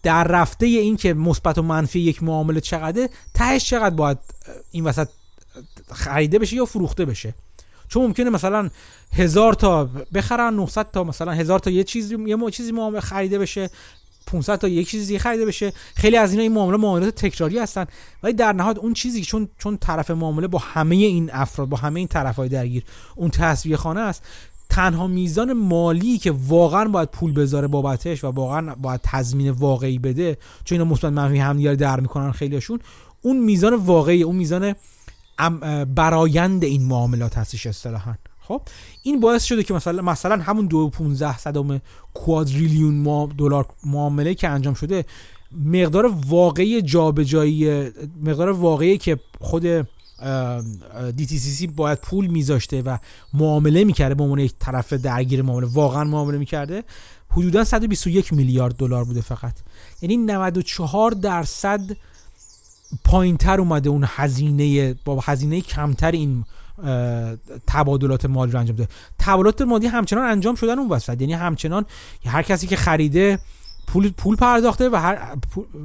در 0.03 0.25
رفته 0.25 0.67
این 0.67 0.97
که 0.97 1.15
مثبت 1.15 1.59
و 1.59 1.63
منفی 1.63 2.01
یک 2.01 2.23
معامله 2.23 2.61
چقدره 2.61 3.11
تهش 3.35 3.65
چقدر 3.65 3.95
باید 3.95 4.19
این 4.71 4.85
وسط 4.85 5.09
خریده 5.93 6.39
بشه 6.39 6.57
یا 6.57 6.65
فروخته 6.65 7.05
بشه. 7.05 7.35
چون 7.89 8.03
ممکنه 8.03 8.31
مثلا 8.31 8.71
هزار 9.13 9.53
تا 9.53 9.85
بخرن 10.15 10.55
900 10.55 10.91
تا 10.91 11.05
مثلا 11.05 11.33
هزار 11.33 11.59
تا 11.59 11.71
یه 11.71 11.85
چیزی 11.85 12.17
یه 12.27 12.51
چیزی 12.51 12.73
معامله 12.73 13.01
خریده 13.01 13.39
بشه. 13.39 13.71
500 14.31 14.59
تا 14.59 14.69
یک 14.69 14.89
چیزی 14.89 15.19
خریده 15.19 15.47
بشه. 15.47 15.73
خیلی 15.95 16.17
از 16.17 16.31
اینا 16.31 16.43
این 16.43 16.53
معامله 16.53 16.77
معاملات 16.77 17.15
تکراری 17.15 17.59
هستن. 17.59 17.87
ولی 18.23 18.33
در 18.33 18.53
نهایت 18.53 18.79
اون 18.79 18.95
چیزی 18.95 19.23
چون 19.23 19.49
چون 19.59 19.77
طرف 19.77 20.11
معامله 20.11 20.47
با 20.47 20.59
همه 20.59 20.97
این 20.97 21.31
افراد 21.33 21.69
با 21.69 21.77
همه 21.77 22.01
این 22.01 22.09
طرفهای 22.09 22.49
درگیر 22.49 22.85
اون 23.17 23.31
تصویه 23.31 23.77
خانه 23.77 24.01
است 24.01 24.23
تنها 24.69 25.07
میزان 25.07 25.53
مالی 25.53 26.19
که 26.19 26.31
واقعا 26.31 26.85
باید 26.85 27.09
پول 27.09 27.33
بذاره 27.33 27.69
بابتش 27.69 28.25
و 28.25 28.27
واقعا 28.27 28.75
باید 28.75 29.01
تضمین 29.03 29.51
واقعی 29.51 29.99
بده 29.99 30.39
چون 30.65 30.79
اینا 30.79 30.91
مثبت 30.91 31.13
منفی 31.13 31.39
هم 31.39 31.75
در 31.75 32.01
می‌کنن 32.01 32.33
خیلیشون 32.33 32.81
اون 33.23 33.39
میزان 33.39 33.75
واقعی 33.75 34.23
اون 34.23 34.37
میزان 34.37 34.75
برایند 35.95 36.65
این 36.65 36.83
معاملات 36.83 37.39
هستش 37.39 37.67
اصطلاحا. 37.67 38.15
خب 38.49 38.63
این 39.03 39.21
باعث 39.21 39.45
شده 39.45 39.63
که 39.63 39.75
مثلا 39.75 40.03
مثلا 40.03 40.43
همون 40.43 40.67
دو 40.67 40.89
15 40.89 41.39
صدم 41.39 41.81
کوادریلیون 42.15 43.27
دلار 43.39 43.67
معامله 43.85 44.35
که 44.35 44.49
انجام 44.49 44.75
شده 44.75 45.05
مقدار 45.65 46.15
واقعی 46.27 46.83
جابجایی 46.83 47.91
مقدار 48.23 48.51
واقعی 48.51 48.99
که 48.99 49.19
خود 49.41 49.83
DTCC 51.19 51.67
باید 51.77 51.99
پول 51.99 52.27
میذاشته 52.27 52.83
و 52.83 52.99
معامله 53.35 53.85
می‌کرده 53.85 54.15
به 54.15 54.23
عنوان 54.23 54.39
یک 54.39 54.53
طرف 54.59 54.93
درگیر 54.93 55.43
معامله 55.43 55.67
واقعا 55.67 56.05
معامله 56.05 56.39
می‌کرده 56.39 56.85
حدودا 57.31 57.65
121 57.65 58.33
میلیارد 58.33 58.77
دلار 58.77 59.05
بوده 59.05 59.21
فقط. 59.21 59.55
یعنی 60.03 60.17
94 60.17 61.11
درصد 61.11 61.81
پایینتر 63.05 63.61
اومده 63.61 63.91
اون 63.91 64.05
هزینه 64.07 64.95
با 65.05 65.21
هزینه 65.21 65.61
کمتر 65.61 66.11
این 66.11 66.45
تبادلات 67.67 68.27
مالی 68.27 68.53
رو 68.53 68.59
انجام 68.59 68.77
ده 68.77 68.89
تبادلات 69.19 69.63
مالی 69.63 69.87
همچنان 69.87 70.25
انجام 70.25 70.55
شدن 70.55 70.79
اون 70.79 70.89
وسط. 70.89 71.21
یعنی 71.21 71.33
همچنان 71.33 71.87
هر 72.27 72.43
کسی 72.43 72.67
که 72.67 72.77
خریده 72.77 73.39
پول 73.87 74.11
پول 74.11 74.37
پرداخته 74.37 74.89
و 74.89 74.97
هر 74.97 75.37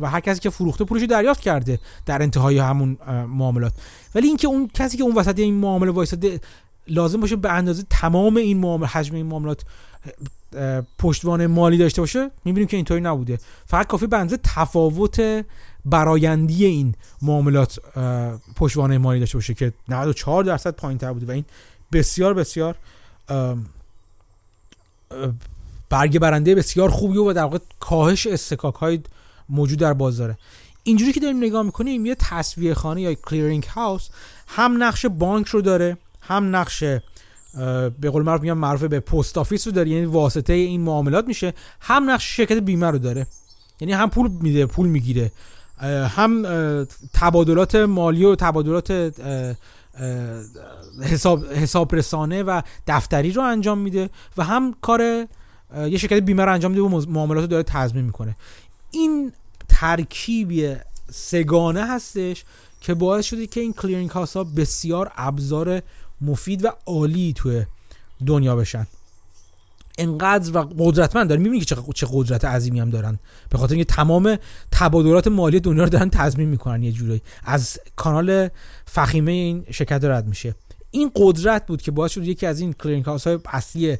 و 0.01 0.09
هر 0.09 0.19
کسی 0.19 0.39
که 0.39 0.49
فروخته 0.49 0.85
پولش 0.85 1.03
دریافت 1.03 1.41
کرده 1.41 1.79
در 2.05 2.21
انتهای 2.21 2.57
همون 2.57 2.97
معاملات. 3.27 3.73
ولی 4.15 4.27
اینکه 4.27 4.47
اون 4.47 4.69
کسی 4.73 4.97
که 4.97 5.03
اون 5.03 5.15
وسط 5.15 5.39
این 5.39 5.53
معامله 5.53 5.91
وایساده 5.91 6.39
لازم 6.87 7.19
باشه 7.19 7.35
به 7.35 7.51
اندازه 7.51 7.83
تمام 7.89 8.37
این 8.37 8.57
معامله 8.57 8.87
حجم 8.87 9.15
این 9.15 9.25
معاملات 9.25 9.61
پشتوانه 10.99 11.47
مالی 11.47 11.77
داشته 11.77 12.01
باشه 12.01 12.31
می‌بینیم 12.45 12.67
که 12.67 12.77
اینطوری 12.77 13.01
نبوده. 13.01 13.39
فقط 13.65 13.87
کافی 13.87 14.07
به 14.07 14.17
اندازه 14.17 14.41
تفاوت 14.43 15.45
برایندی 15.85 16.65
این 16.65 16.95
معاملات 17.21 17.79
پشتوانه 18.55 18.97
مالی 18.97 19.19
داشته 19.19 19.37
باشه 19.37 19.53
که 19.53 19.73
94 19.89 20.43
درصد 20.43 20.75
پایین 20.75 20.97
تر 20.97 21.13
بوده 21.13 21.25
و 21.25 21.31
این 21.31 21.45
بسیار 21.91 22.33
بسیار 22.33 22.75
برگ 25.89 26.19
برنده 26.19 26.55
بسیار 26.55 26.89
خوبی 26.89 27.17
و 27.17 27.33
در 27.33 27.43
واقع 27.43 27.57
کاهش 27.79 28.27
اصطکاک 28.27 28.75
های 28.75 28.99
موجود 29.49 29.79
در 29.79 29.93
بازاره 29.93 30.37
اینجوری 30.83 31.13
که 31.13 31.19
داریم 31.19 31.37
نگاه 31.37 31.63
می‌کنیم 31.63 32.05
یه 32.05 32.15
تسویه 32.19 32.73
خانه 32.73 33.01
یا 33.01 33.13
clearing 33.13 33.63
house 33.63 34.09
هم 34.47 34.83
نقش 34.83 35.05
بانک 35.05 35.47
رو 35.47 35.61
داره 35.61 35.97
هم 36.21 36.55
نقش 36.55 36.83
به 37.99 38.09
قول 38.11 38.23
معروف 38.23 38.41
میگم 38.41 38.57
معروف 38.57 38.83
به 38.83 38.99
post 38.99 39.37
office 39.37 39.67
رو 39.67 39.73
داره 39.73 39.89
یعنی 39.89 40.05
واسطه 40.05 40.53
این 40.53 40.81
معاملات 40.81 41.27
میشه 41.27 41.53
هم 41.79 42.11
نقش 42.11 42.37
شرکت 42.37 42.57
بیمه 42.57 42.87
رو 42.87 42.97
داره. 42.97 43.27
یعنی 43.79 43.93
هم 43.93 44.09
پول 44.09 44.31
میده 44.31 44.65
پول 44.65 44.87
می‌گیره. 44.87 45.31
هم 45.79 46.43
تبادلات 47.13 47.75
مالی 47.75 48.25
و 48.25 48.35
تبادلات 48.35 48.91
حساب 51.01 51.45
حساب 51.45 51.95
رسانه 51.95 52.43
و 52.43 52.61
دفتری 52.87 53.31
رو 53.31 53.41
انجام 53.41 53.77
میده 53.77 54.09
و 54.37 54.43
هم 54.43 54.75
کار 54.81 55.27
یه 55.77 55.97
شرکت 55.97 56.19
بیمه 56.19 56.45
رو 56.45 56.53
انجام 56.53 56.71
میده 56.71 56.83
و 56.83 57.11
معاملات 57.11 57.41
رو 57.41 57.47
داره 57.47 57.63
تضمین 57.63 58.05
می‌کنه. 58.05 58.35
این 58.91 59.31
ترکیبی 59.69 60.75
سگانه 61.11 61.85
هستش 61.85 62.43
که 62.81 62.93
باعث 62.93 63.25
شده 63.25 63.47
که 63.47 63.59
این 63.61 63.73
کلیرینگ 63.73 64.09
هاوس 64.09 64.37
ها 64.37 64.43
بسیار 64.43 65.11
ابزار 65.15 65.81
مفید 66.21 66.65
و 66.65 66.69
عالی 66.85 67.33
توی 67.33 67.65
دنیا 68.25 68.55
بشن. 68.55 68.87
انقدر 69.97 70.57
و 70.57 70.61
قدرتمند 70.79 71.29
دارن 71.29 71.41
می‌بینی 71.41 71.65
که 71.65 71.75
چه 71.95 72.07
قدرت 72.11 72.45
عظیمی 72.45 72.79
هم 72.79 72.89
دارن. 72.89 73.19
به 73.49 73.57
خاطر 73.57 73.73
اینکه 73.73 73.93
تمام 73.93 74.37
تبادلات 74.71 75.27
مالی 75.27 75.59
دنیا 75.59 75.83
رو 75.83 75.89
دارن 75.89 76.09
تضمین 76.09 76.49
می‌کنن 76.49 76.83
یه 76.83 76.91
جورایی. 76.91 77.21
از 77.43 77.77
کانال 77.95 78.49
فخیمه 78.85 79.31
این 79.31 79.65
شرکت 79.71 80.03
رد 80.03 80.27
میشه. 80.27 80.55
این 80.91 81.11
قدرت 81.15 81.65
بود 81.65 81.81
که 81.81 81.91
باعث 81.91 82.11
شد 82.11 82.23
یکی 82.23 82.45
از 82.45 82.59
این 82.59 82.73
clearing 82.73 83.05
house 83.05 83.27
های 83.27 83.39
اصلی 83.45 83.97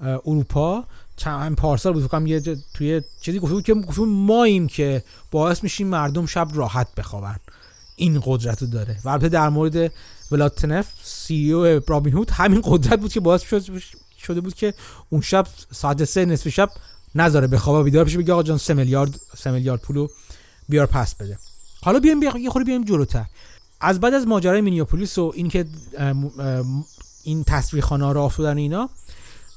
اروپا 0.00 0.84
چند 1.16 1.56
پارسال 1.56 1.92
بود 1.92 2.06
فکرم 2.06 2.26
یه 2.26 2.42
توی 2.74 3.02
چیزی 3.20 3.38
گفته 3.38 3.54
بود 3.54 3.64
که 3.64 3.74
گفته 3.74 4.02
ماییم 4.02 4.66
که 4.66 5.02
باعث 5.30 5.62
میشیم 5.62 5.86
مردم 5.86 6.26
شب 6.26 6.48
راحت 6.54 6.94
بخوابن. 6.94 7.36
این 7.96 8.22
قدرت 8.24 8.62
رو 8.62 8.68
داره. 8.68 8.96
و 9.04 9.08
البته 9.08 9.28
در 9.28 9.48
مورد 9.48 9.92
ولاد 10.32 10.88
تنف 11.02 11.52
CEO 11.52 11.80
رابین 11.88 12.12
هود 12.12 12.30
همین 12.30 12.60
قدرت 12.64 13.00
بود 13.00 13.12
که 13.12 13.20
باعث 13.20 13.42
شد 13.42 13.64
شده 14.26 14.40
بود 14.40 14.54
که 14.54 14.74
اون 15.10 15.20
شب 15.20 15.46
ساعت 15.72 16.04
سه 16.04 16.24
نصف 16.24 16.48
شب 16.48 16.70
نذاره 17.14 17.46
بخوابه 17.46 17.84
بیدار 17.84 18.04
بشه 18.04 18.18
بگه 18.18 18.32
آقا 18.32 18.42
جان 18.42 18.58
3 18.58 18.74
میلیارد 18.74 19.20
3 19.36 19.50
میلیارد 19.50 19.80
پولو 19.80 20.08
بیار 20.68 20.86
پس 20.86 21.14
بده. 21.14 21.38
حالا 21.82 22.00
بیایم 22.00 22.20
بیا 22.20 22.38
یه 22.38 22.50
خورده 22.50 22.66
بیایم 22.66 22.84
جلوتر. 22.84 23.24
از 23.80 24.00
بعد 24.00 24.14
از 24.14 24.26
ماجرای 24.26 24.60
مینیاپولیس 24.60 25.18
و 25.18 25.32
اینکه 25.34 25.64
این 27.24 27.44
تصویرخانه 27.44 28.12
رو 28.12 28.20
افتادن 28.20 28.56
اینا 28.56 28.90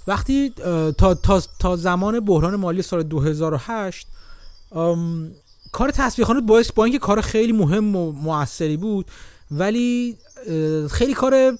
وقتی 0.08 0.50
تا, 0.98 1.14
تا, 1.14 1.42
تا 1.60 1.76
زمان 1.76 2.20
بحران 2.20 2.56
مالی 2.56 2.82
سال 2.82 3.04
2008 3.04 4.08
کار 5.72 5.92
تصویرخانه 5.92 6.42
باعث 6.42 6.72
با 6.72 6.84
اینکه 6.84 7.00
کار 7.00 7.22
خیلی 7.22 7.52
مهم 7.52 7.96
و 7.96 8.12
موثری 8.12 8.78
بود 8.78 9.06
ولی 9.52 10.18
خیلی 10.90 11.14
کار 11.14 11.58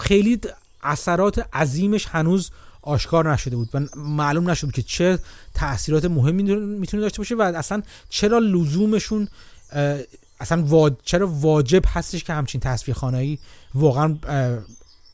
خیلی 0.00 0.40
اثرات 0.88 1.46
عظیمش 1.52 2.06
هنوز 2.06 2.50
آشکار 2.82 3.32
نشده 3.32 3.56
بود 3.56 3.68
و 3.74 3.80
معلوم 3.96 4.50
نشد 4.50 4.72
که 4.72 4.82
چه 4.82 5.18
تاثیرات 5.54 6.04
مهمی 6.04 6.42
می‌تونه 6.56 7.00
داشته 7.00 7.18
باشه 7.18 7.34
و 7.34 7.42
اصلا 7.42 7.82
چرا 8.08 8.38
لزومشون 8.38 9.28
اصلا 10.40 10.90
چرا 11.04 11.26
واجب 11.26 11.82
هستش 11.86 12.24
که 12.24 12.32
همچین 12.32 12.60
تصفیه 12.60 13.38
واقعا 13.74 14.16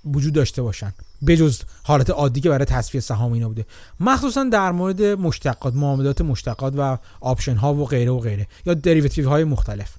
وجود 0.05 0.33
داشته 0.33 0.63
باشن؟ 0.63 0.93
بجز 1.27 1.63
حالت 1.83 2.11
عادی 2.11 2.41
که 2.41 2.49
برای 2.49 2.65
تصفیه 2.65 3.01
سهام 3.01 3.33
اینا 3.33 3.49
بوده. 3.49 3.67
مخصوصا 4.01 4.45
در 4.45 4.73
مورد 4.73 5.03
مشتقات 5.03 5.75
معاملات 5.75 6.21
مشتقات 6.21 6.75
و 6.77 6.99
آپشن 7.21 7.57
ها 7.57 7.75
و 7.75 7.85
غیره 7.85 8.11
و 8.11 8.19
غیره 8.19 8.47
یا 8.67 8.75
دریوتیو 8.75 9.29
های 9.29 9.45
مختلف. 9.45 9.95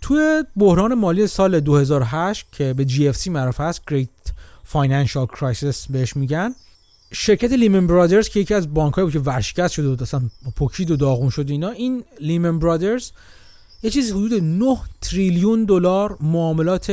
توی 0.00 0.44
بحران 0.56 0.94
مالی 0.94 1.26
سال 1.26 1.60
2008 1.60 2.46
که 2.52 2.72
به 2.72 2.86
GFC 2.86 3.26
معروف 3.26 3.60
است 3.60 3.82
Great 3.90 4.17
Financial 4.72 5.36
Crisis 5.36 5.90
بهش 5.90 6.16
میگن. 6.16 6.54
شرکت 7.12 7.52
لیمن 7.52 7.86
برادرز 7.86 8.28
که 8.28 8.40
یکی 8.40 8.54
از 8.54 8.74
بانک 8.74 8.94
بود 8.94 9.12
که 9.12 9.18
ورشکست 9.18 9.74
شده 9.74 9.88
بود 9.88 10.02
اصلا 10.02 10.22
پوکید 10.56 10.90
و 10.90 10.96
داغون 10.96 11.30
شد 11.30 11.50
اینا 11.50 11.70
این 11.70 12.04
لیمن 12.20 12.58
برادرز 12.58 13.10
یه 13.82 13.90
چیزی 13.90 14.12
حدود 14.12 14.34
9 14.34 14.76
تریلیون 15.00 15.64
دلار 15.64 16.18
معاملات 16.20 16.90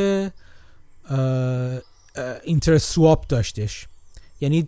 اینترست 2.43 2.93
سواب 2.93 3.25
داشتش. 3.29 3.87
یعنی 4.41 4.67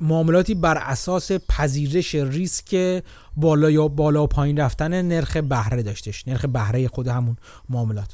معاملاتی 0.00 0.54
بر 0.54 0.78
اساس 0.78 1.32
پذیرش 1.32 2.14
ریسک 2.14 3.02
بالا 3.36 3.70
یا 3.70 3.88
بالا 3.88 4.24
و 4.24 4.26
پایین 4.26 4.58
رفتن 4.58 5.02
نرخ 5.02 5.36
بهره 5.36 5.82
داشتش. 5.82 6.28
نرخ 6.28 6.44
بهره 6.44 6.88
خود 6.88 7.08
همون 7.08 7.36
معاملات. 7.68 8.08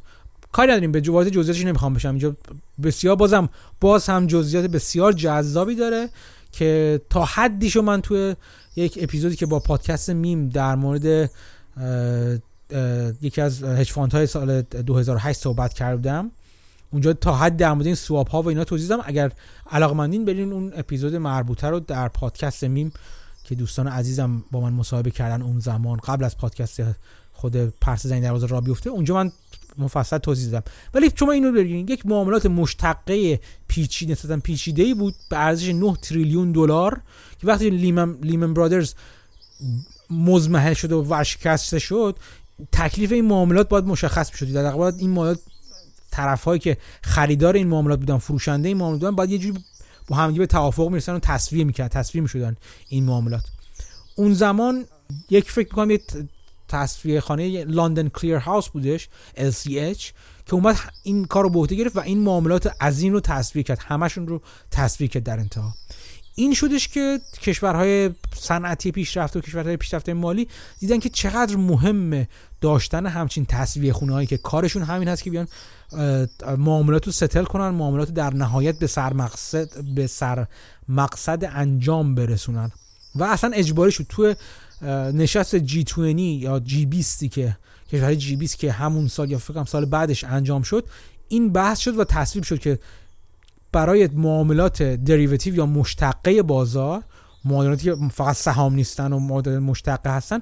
کاری 0.55 0.71
نداریم. 0.71 0.93
وارد 0.93 1.27
جزئیاتش 1.27 1.65
نمی‌خوام 1.65 1.95
بشم. 1.95 2.09
اینجا 2.09 2.37
بسیار 2.83 3.17
بازم 3.17 3.49
باز 3.81 4.07
هم 4.07 4.27
جزئیات 4.27 4.67
بسیار 4.67 5.13
جذابی 5.13 5.75
داره 5.75 6.09
که 6.53 7.01
تا 7.11 7.25
حدیشو 7.25 7.83
من 7.83 8.01
توی 8.01 8.37
یک 8.77 8.99
اپیزودی 9.03 9.37
که 9.37 9.47
با 9.47 9.61
پادکست 9.61 10.11
میم 10.11 10.49
در 10.49 10.75
مورد 10.75 11.31
یکی 13.23 13.41
از 13.41 13.63
هج 13.63 13.93
های 13.93 14.27
سال 14.27 14.63
2008 14.63 15.41
صحبت 15.41 15.73
کردم. 15.73 16.31
اونجا 16.91 17.13
تا 17.13 17.37
حد 17.37 17.57
در 17.57 17.73
مورد 17.73 17.87
این 17.87 17.95
swap 17.95 18.29
ها 18.29 18.43
و 18.43 18.49
اینا 18.49 18.65
توضیح 18.65 18.89
دادم. 18.89 19.03
اگر 19.07 19.33
علاقمندین 19.71 20.25
برین 20.25 20.53
اون 20.53 20.73
اپیزود 20.77 21.15
مربوطه 21.15 21.67
رو 21.67 21.81
در 21.81 22.09
پادکست 22.09 22.65
میم 22.65 22.93
که 23.45 23.55
دوستان 23.55 23.89
عزیزم 23.89 24.45
با 24.51 24.61
من 24.61 24.73
مصاحبه 24.73 25.11
کردن 25.11 25.43
اون 25.43 25.61
زمان 25.61 25.99
قبل 25.99 26.25
از 26.25 26.39
پادکست 26.39 26.81
خود 27.33 27.57
پرس 27.81 28.07
زنی 28.07 28.21
دروازه 28.21 28.47
را 28.47 28.61
بیفته. 28.61 28.91
اونجا 28.91 29.15
من 29.15 29.33
مفصل 29.79 30.19
توضیح 30.19 30.51
دادم. 30.51 30.65
ولی 30.95 31.11
شما 31.15 31.33
اینو 31.33 31.53
ببینید 31.53 31.91
یک 31.91 32.07
معاملات 32.07 32.47
مشتقه 32.47 33.41
پیچیده 33.69 34.13
نسبتا 34.13 34.37
پیچیده 34.37 34.83
ای 34.83 34.95
بود 34.95 35.15
به 35.29 35.39
ارزش 35.39 35.69
9 35.69 35.97
تریلیون 36.03 36.53
دلار 36.53 37.01
که 37.41 37.47
وقتی 37.47 37.71
لیمن 37.71 38.17
لیمن 38.23 38.55
برادرز 38.55 38.95
مزمحل 40.11 40.75
شد 40.75 40.93
و 40.93 41.03
ورشکسته 41.03 41.79
شد 41.79 42.17
تکلیف 42.73 43.13
این 43.13 43.25
معاملات 43.25 43.69
باید 43.69 43.85
مشخص 43.85 44.31
می‌شد. 44.33 44.53
در 44.53 44.73
واقع 44.73 44.93
این 44.99 45.11
معاملات 45.11 45.39
طرفهایی 46.11 46.61
که 46.61 46.77
خریدار 47.03 47.55
این 47.55 47.67
معاملات 47.67 47.99
بودن 47.99 48.19
فروشنده 48.19 48.69
این 48.69 48.77
معاملات 48.77 49.01
بودن 49.01 49.17
باید 49.17 49.31
یه 49.31 49.39
جوری 49.39 49.59
با 50.09 50.17
همدیگه 50.17 50.39
به 50.39 50.47
توافق 50.47 50.89
می‌رسن 50.89 51.15
و 51.15 51.19
تصویه 51.19 51.65
می‌کرد 51.65 51.91
تصویه 51.91 52.23
می‌شدن 52.23 52.57
این 52.89 53.05
معاملات. 53.05 53.45
اون 54.17 54.35
زمان 54.35 54.85
یک 55.31 55.51
فکر 55.51 55.69
می‌کنم 55.69 55.91
یه 55.91 56.01
تصفیه 56.69 57.21
خانه 57.21 57.65
لندن 57.65 58.09
کلیر 58.09 58.37
هاوس 58.37 58.69
بودش 58.69 59.09
LCH 59.37 60.03
که 60.47 60.55
اومد 60.55 60.77
این 61.03 61.25
کار 61.25 61.43
رو 61.43 61.51
به 61.51 61.59
عهده 61.59 61.75
گرفت 61.75 61.97
و 61.97 62.01
این 62.01 62.19
معاملات 62.19 62.73
این 62.99 63.13
رو 63.13 63.21
تصویه 63.21 63.63
کرد. 63.63 63.79
همشون 63.87 64.27
رو 64.27 64.41
تصویه 64.71 65.09
کرد 65.09 65.23
در 65.23 65.39
انتها. 65.39 65.75
این 66.35 66.55
شدش 66.55 66.89
که 66.89 67.21
کشورهای 67.43 68.11
صنعتی 68.35 68.93
پیشرفته 68.93 69.39
و 69.39 69.43
کشورهای 69.43 69.77
پیشرفته 69.77 70.15
مالی 70.15 70.49
دیدن 70.79 70.99
که 70.99 71.09
چقدر 71.09 71.57
مهمه 71.57 72.29
داشتن 72.61 73.07
همچین 73.07 73.47
تصویه 73.47 73.93
خونه 73.93 74.13
هایی 74.13 74.27
که 74.27 74.37
کارشون 74.37 74.83
همین 74.83 75.09
هست 75.09 75.23
که 75.23 75.31
بیان 75.31 75.49
معاملات 76.59 77.07
رو 77.07 77.13
ستل 77.13 77.45
کنن 77.45 77.69
معاملات 77.69 78.11
در 78.11 78.35
نهایت 78.35 78.79
به 78.79 78.87
سر 78.87 79.13
مقصد 79.13 79.85
به 79.95 80.07
سر 80.07 80.47
مقصد 80.89 81.45
انجام 81.53 82.15
برسونن. 82.15 82.71
و 83.15 83.25
اصلا 83.25 83.51
اجباری 83.55 83.93
شد 83.93 84.07
تو 84.09 84.35
نشست 85.15 85.57
جی 85.57 85.85
20 85.85 85.99
یا 85.99 86.61
جی 86.61 86.87
20 86.87 87.25
که 87.25 87.57
کشورهای 87.93 88.17
جی 88.17 88.37
20 88.37 88.59
که 88.59 88.73
همون 88.73 89.09
سال 89.09 89.31
یا 89.31 89.39
فکرم 89.39 89.65
سال 89.65 89.85
بعدش 89.85 90.25
انجام 90.25 90.63
شد 90.63 90.87
این 91.29 91.53
بحث 91.53 91.79
شد 91.79 91.99
و 91.99 92.05
تصویب 92.05 92.45
شد 92.45 92.59
که 92.59 92.79
برای 93.73 94.07
معاملات 94.07 94.83
دریوتیو 94.83 95.55
یا 95.55 95.67
مشتقه 95.67 96.43
بازار 96.43 97.03
معاملاتی 97.45 97.85
که 97.85 97.97
فقط 98.13 98.37
سهام 98.37 98.75
نیستن 98.75 99.13
و 99.13 99.19
معادل 99.19 99.59
مشتقه 99.59 100.11
هستن 100.11 100.41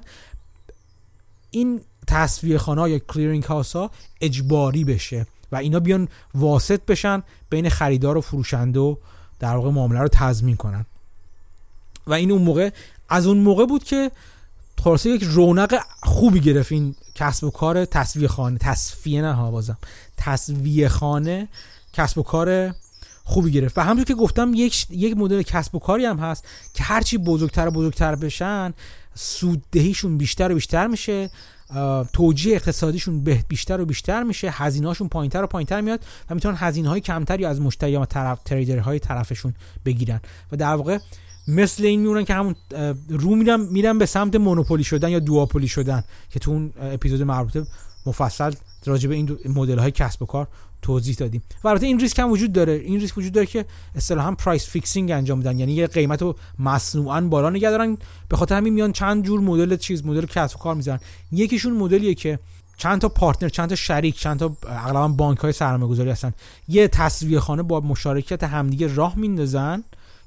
این 1.51 1.81
تصویه 2.07 2.57
خانه 2.57 2.89
یا 2.89 2.99
کلیرینگ 2.99 3.43
هاوس 3.43 3.75
ها 3.75 3.91
اجباری 4.21 4.83
بشه 4.83 5.25
و 5.51 5.55
اینا 5.55 5.79
بیان 5.79 6.07
واسط 6.33 6.85
بشن 6.85 7.23
بین 7.49 7.69
خریدار 7.69 8.17
و 8.17 8.21
فروشنده 8.21 8.79
و 8.79 8.95
در 9.39 9.55
واقع 9.55 9.69
معامله 9.69 9.99
رو 9.99 10.07
تضمین 10.07 10.55
کنن. 10.55 10.85
و 12.07 12.13
این 12.13 12.31
اون 12.31 12.41
موقع 12.41 12.69
از 13.09 13.27
اون 13.27 13.37
موقع 13.37 13.65
بود 13.65 13.83
که 13.83 14.11
خلاصه 14.83 15.09
یک 15.09 15.23
رونق 15.23 15.79
خوبی 16.03 16.39
گرفت 16.39 16.71
این 16.71 16.95
کسب 17.15 17.43
و 17.43 17.51
کار 17.51 17.85
تصویه 17.85 18.27
خانه 18.27 18.57
تصفیه 18.57 19.21
نه 19.21 19.33
ها 19.33 19.51
بازم. 19.51 19.77
تصویه 20.17 20.89
خانه 20.89 21.47
کسب 21.93 22.17
و 22.17 22.23
کار 22.23 22.75
خوبی 23.23 23.51
گرفت. 23.51 23.77
و 23.77 23.81
همونطور 23.81 24.05
که 24.05 24.13
گفتم 24.13 24.51
یک 24.53 24.85
یک 24.89 25.17
مدل 25.17 25.41
کسب 25.41 25.75
و 25.75 25.79
کاری 25.79 26.05
هم 26.05 26.17
هست 26.17 26.45
که 26.73 26.83
هرچی 26.83 27.17
بزرگتر 27.17 27.67
و 27.67 27.71
بزرگتر 27.71 28.15
بشن 28.15 28.73
سوددهیشون 29.15 30.17
بیشتر 30.17 30.51
و 30.51 30.55
بیشتر 30.55 30.87
میشه 30.87 31.29
توجیه 32.13 32.55
اقتصادیشون 32.55 33.23
بیشتر 33.47 33.81
و 33.81 33.85
بیشتر 33.85 34.23
میشه 34.23 34.49
هزینه‌هاشون 34.51 35.07
پایینتر 35.07 35.43
و 35.43 35.47
پایینتر 35.47 35.81
میاد 35.81 36.05
و 36.29 36.35
می‌تونن 36.35 36.55
هزینه 36.59 36.89
های 36.89 37.01
کمتری 37.01 37.45
از 37.45 37.61
مشتری 37.61 37.95
و 37.95 38.05
طرف 38.05 38.51
های 38.83 38.99
طرفشون 38.99 39.53
بگیرن. 39.85 40.21
و 40.51 40.57
در 40.57 40.75
واقع 40.75 40.97
مثل 41.47 41.85
این 41.85 41.99
میمونن 42.01 42.25
که 42.25 42.33
همون 42.33 42.55
رو 43.09 43.35
میرن 43.35 43.61
میرن 43.61 43.97
به 43.97 44.05
سمت 44.05 44.35
مونوپولی 44.35 44.83
شدن 44.83 45.09
یا 45.09 45.19
دواپولی 45.19 45.67
شدن 45.67 46.03
که 46.29 46.39
تو 46.39 46.51
اون 46.51 46.73
اپیزود 46.81 47.21
مربوطه 47.21 47.65
مفصل 48.05 48.53
راجع 48.85 49.09
به 49.09 49.15
این 49.15 49.37
مدل 49.45 49.79
های 49.79 49.91
کسب 49.91 50.21
و 50.21 50.25
کار 50.25 50.47
توضیح 50.81 51.15
دادیم. 51.15 51.43
و 51.63 51.67
البته 51.67 51.85
این 51.85 51.99
ریسک 51.99 52.19
هم 52.19 52.31
وجود 52.31 52.53
داره. 52.53 52.73
این 52.73 52.99
ریسک 52.99 53.17
وجود 53.17 53.33
داره 53.33 53.45
که 53.47 53.65
اصطلاحا 53.95 54.31
price 54.31 54.65
fixing 54.69 55.11
انجام 55.11 55.37
میدن. 55.37 55.59
یعنی 55.59 55.73
یه 55.73 55.87
قیمت 55.87 56.21
رو 56.21 56.35
مصنوعا 56.59 57.21
بالا 57.21 57.49
نگه 57.49 57.69
دارن. 57.69 57.97
به 58.29 58.37
خاطر 58.37 58.55
همین 58.57 58.73
میان 58.73 58.91
چند 58.91 59.25
جور 59.25 59.39
مدل 59.39 59.75
چیز 59.77 60.05
مدل 60.05 60.25
کسب 60.25 60.55
و 60.55 60.59
کار 60.59 60.75
می‌ذارن. 60.75 60.99
یکیشون 61.31 61.73
مدلیه 61.73 62.13
که 62.13 62.39
چند 62.77 63.01
تا 63.01 63.09
partner 63.09 63.49
چند 63.49 63.69
تا 63.69 63.75
شریک 63.75 64.19
چند 64.19 64.39
تا 64.39 64.57
اغلبا 64.67 65.07
بانک 65.07 65.37
های 65.37 65.51
سرمایه 65.51 65.91
گذاری 65.91 66.09
هستن. 66.09 66.33
یه 66.67 66.87
تسویه 66.87 67.39
خانه 67.39 67.63
با 67.63 67.79
مشارکت 67.79 68.43
همدیگه 68.43 68.95
راه 68.95 69.15
میندازن. 69.15 69.83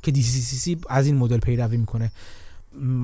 که 0.06 0.12
DTCC 0.12 0.78
از 0.88 1.06
این 1.06 1.16
مدل 1.16 1.38
پیروی 1.38 1.76
می‌کنه. 1.76 2.12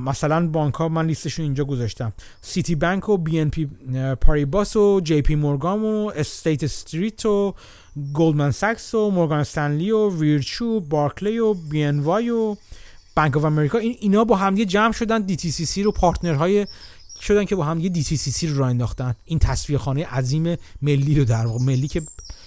مثلا 0.06 0.46
بانک 0.46 0.74
ها 0.74 0.88
من 0.88 1.06
لیستشون 1.06 1.44
اینجا 1.44 1.64
گذاشتم. 1.64 2.12
سیتی 2.42 2.74
بانک 2.74 3.08
و 3.08 3.16
بی 3.16 3.40
ان 3.40 3.50
پی 3.50 3.68
پاریباس 4.20 4.76
و 4.76 5.00
جی 5.04 5.22
پی 5.22 5.34
مورگان 5.34 5.82
و 5.82 6.12
استیت 6.16 6.64
استریت 6.64 7.26
و 7.26 7.54
گلدمن 8.14 8.50
ساکس 8.50 8.94
و 8.94 9.10
مورگان 9.10 9.40
استنلی 9.40 9.90
و 9.90 10.10
ویرچو 10.10 10.80
بارکلی 10.80 11.38
و 11.38 11.54
بی 11.54 11.82
ان 11.82 12.00
وای 12.00 12.30
و 12.30 12.56
بانک 13.16 13.36
آف 13.36 13.44
امریکا 13.44 13.78
این 13.78 13.96
اینا 14.00 14.24
با 14.24 14.36
هم 14.36 14.54
جمع 14.54 14.92
شدن. 14.92 15.22
DTCC 15.22 15.82
رو 15.82 15.92
partner 15.92 16.50
های 16.50 16.66
شدن 17.20 17.44
که 17.44 17.56
با 17.56 17.64
هم 17.64 17.80
یه 17.80 17.88
DTCC 17.88 18.46
رو 18.46 18.58
راه 18.58 18.68
انداختن. 18.68 19.14
این 19.24 19.38
تسویه 19.38 19.78
خانه 19.78 20.06
عظیم 20.06 20.56
ملی 20.82 21.14
رو 21.14 21.24
در 21.24 21.46
واقع 21.46 21.64
ملی 21.64 21.88
که 21.88 22.02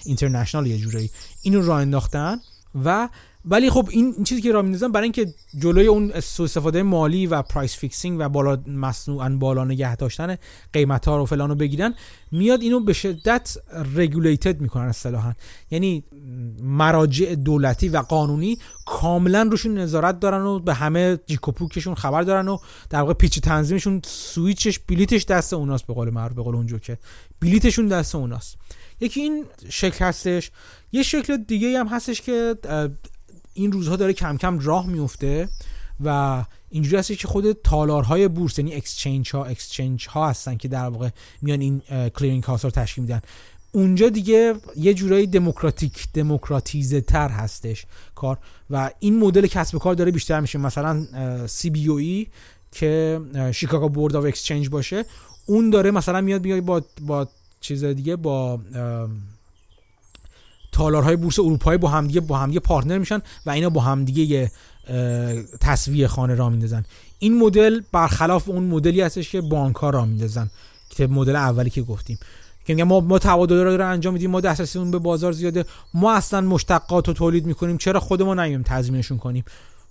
international 0.05 0.67
یه 0.67 0.77
جورایی. 0.77 1.09
اینو 1.41 1.61
راه 1.61 1.81
انداختن 1.81 2.39
و 2.85 3.09
ولی 3.47 3.69
خب 3.69 3.87
این 3.91 4.23
چیزی 4.23 4.41
که 4.41 4.51
را 4.51 4.61
میندازن 4.61 4.91
برای 4.91 5.03
اینکه 5.03 5.33
جلوی 5.59 5.87
اون 5.87 6.19
سوء 6.19 6.43
استفاده 6.43 6.83
مالی 6.83 7.27
و 7.27 7.41
price 7.41 7.77
fixing 7.77 8.19
و 8.19 8.29
بالا 8.29 8.63
مصنوعا 8.67 9.29
بالا 9.29 9.65
نگه 9.65 9.95
داشتن 9.95 10.37
قیمت 10.73 11.07
ها 11.07 11.17
رو 11.17 11.25
فلان 11.25 11.49
رو 11.49 11.55
بگیرن 11.55 11.95
میاد 12.31 12.61
اینو 12.61 12.79
به 12.79 12.93
شدت 12.93 13.57
رگولیتد 13.95 14.61
می‌کنن 14.61 14.85
اصطلاحا. 14.85 15.33
یعنی 15.71 16.03
مراجع 16.61 17.35
دولتی 17.35 17.89
و 17.89 17.97
قانونی 17.97 18.57
کاملا 18.85 19.47
روشون 19.51 19.77
نظارت 19.77 20.19
دارن 20.19 20.41
و 20.41 20.59
به 20.59 20.73
همه 20.73 21.19
جیکوپوکشون 21.25 21.95
خبر 21.95 22.21
دارن 22.21 22.47
و 22.47 22.57
در 22.89 22.99
واقع 22.99 23.13
پیچ 23.13 23.39
تنظیمشون 23.39 24.01
سویچش 24.05 24.79
بلیتش 24.79 25.25
دست 25.25 25.53
اوناست 25.53 25.87
به 25.87 25.93
قول 25.93 26.09
معروف 26.09 26.35
به 26.35 26.43
قول 26.43 26.55
اون 26.55 26.79
که 26.79 26.97
بلیتشون 27.41 27.87
دست 27.87 28.15
اوناست. 28.15 28.57
یکی 28.99 29.21
این 29.21 29.45
شکل 29.69 30.05
هستش. 30.05 30.51
یه 30.91 31.03
شکل 31.03 31.37
دیگه 31.37 31.79
هم 31.79 31.87
هستش 31.87 32.21
که 32.21 32.55
این 33.55 33.71
روزها 33.71 33.95
داره 33.95 34.13
کم 34.13 34.37
کم 34.37 34.59
راه 34.59 34.87
میفته 34.87 35.49
و 36.03 36.43
اینجوری 36.69 36.97
هست 36.97 37.11
که 37.11 37.27
خود 37.27 37.51
تالارهای 37.51 38.27
بورس 38.27 38.59
یعنی 38.59 38.73
exchange 38.73 39.31
ها 39.31 39.45
exchange 39.45 40.07
ها 40.07 40.29
هستن 40.29 40.57
که 40.57 40.67
در 40.67 40.87
واقع 40.87 41.09
میان 41.41 41.61
این 41.61 41.81
clearing 42.09 42.43
house 42.43 42.65
رو 42.65 42.71
تشکیل 42.71 43.03
میدن. 43.03 43.21
اونجا 43.71 44.09
دیگه 44.09 44.55
یه 44.75 44.93
جورایی 44.93 45.27
دموکراتیک 45.27 46.07
دموکراتیزه 46.13 47.01
تر 47.01 47.29
هستش 47.29 47.85
کار 48.15 48.37
و 48.69 48.91
این 48.99 49.19
مدل 49.19 49.47
کسب 49.47 49.77
کار 49.77 49.95
داره 49.95 50.11
بیشتر 50.11 50.39
میشه. 50.39 50.59
مثلا 50.59 51.07
CBOE 51.47 52.27
که 52.71 53.21
Chicago 53.53 53.89
Board 53.89 54.15
of 54.15 54.25
Exchange 54.25 54.69
باشه 54.69 55.05
اون 55.45 55.69
داره 55.69 55.91
مثلا 55.91 56.21
میاد 56.21 56.41
بیای 56.41 56.61
با 56.61 56.81
با 57.01 57.27
چیز 57.61 57.83
دیگه 57.83 58.15
با 58.15 58.59
تالارهای 60.75 61.15
بورس 61.15 61.39
اروپایی 61.39 61.77
با 61.77 61.89
همدیگه 61.89 62.21
با 62.21 62.37
همدیگه 62.37 62.59
partner 62.59 62.97
میشن 62.97 63.21
و 63.45 63.49
اینا 63.49 63.69
با 63.69 63.81
همدیگه 63.81 64.23
یه 64.23 64.51
تصویه 65.61 66.07
خانه 66.07 66.35
را 66.35 66.49
میندازن. 66.49 66.85
این 67.19 67.39
مدل 67.39 67.81
برخلاف 67.91 68.49
اون 68.49 68.63
مدلی 68.63 69.01
هستش 69.01 69.31
که 69.31 69.41
بانک 69.41 69.75
ها 69.75 69.89
را 69.89 70.05
میندازن 70.05 70.49
که 70.89 71.07
مدل 71.07 71.35
اولی 71.35 71.69
که 71.69 71.81
گفتیم. 71.81 72.19
که 72.65 72.83
ما 72.83 72.99
ما 72.99 73.19
تبادل 73.19 73.55
رو 73.55 73.89
انجام 73.89 74.13
میدیم 74.13 74.31
ما 74.31 74.41
دسترسیمون 74.41 74.91
به 74.91 74.99
بازار 74.99 75.31
زیاده. 75.31 75.65
ما 75.93 76.13
اصلا 76.13 76.41
مشتقات 76.41 77.07
رو 77.07 77.13
تولید 77.13 77.45
می‌کنیم. 77.45 77.77
چرا 77.77 77.99
خود 77.99 78.21
ما 78.21 78.33
نمییم 78.33 78.63
تضمینشون 78.63 79.17
کنیم؟ 79.17 79.45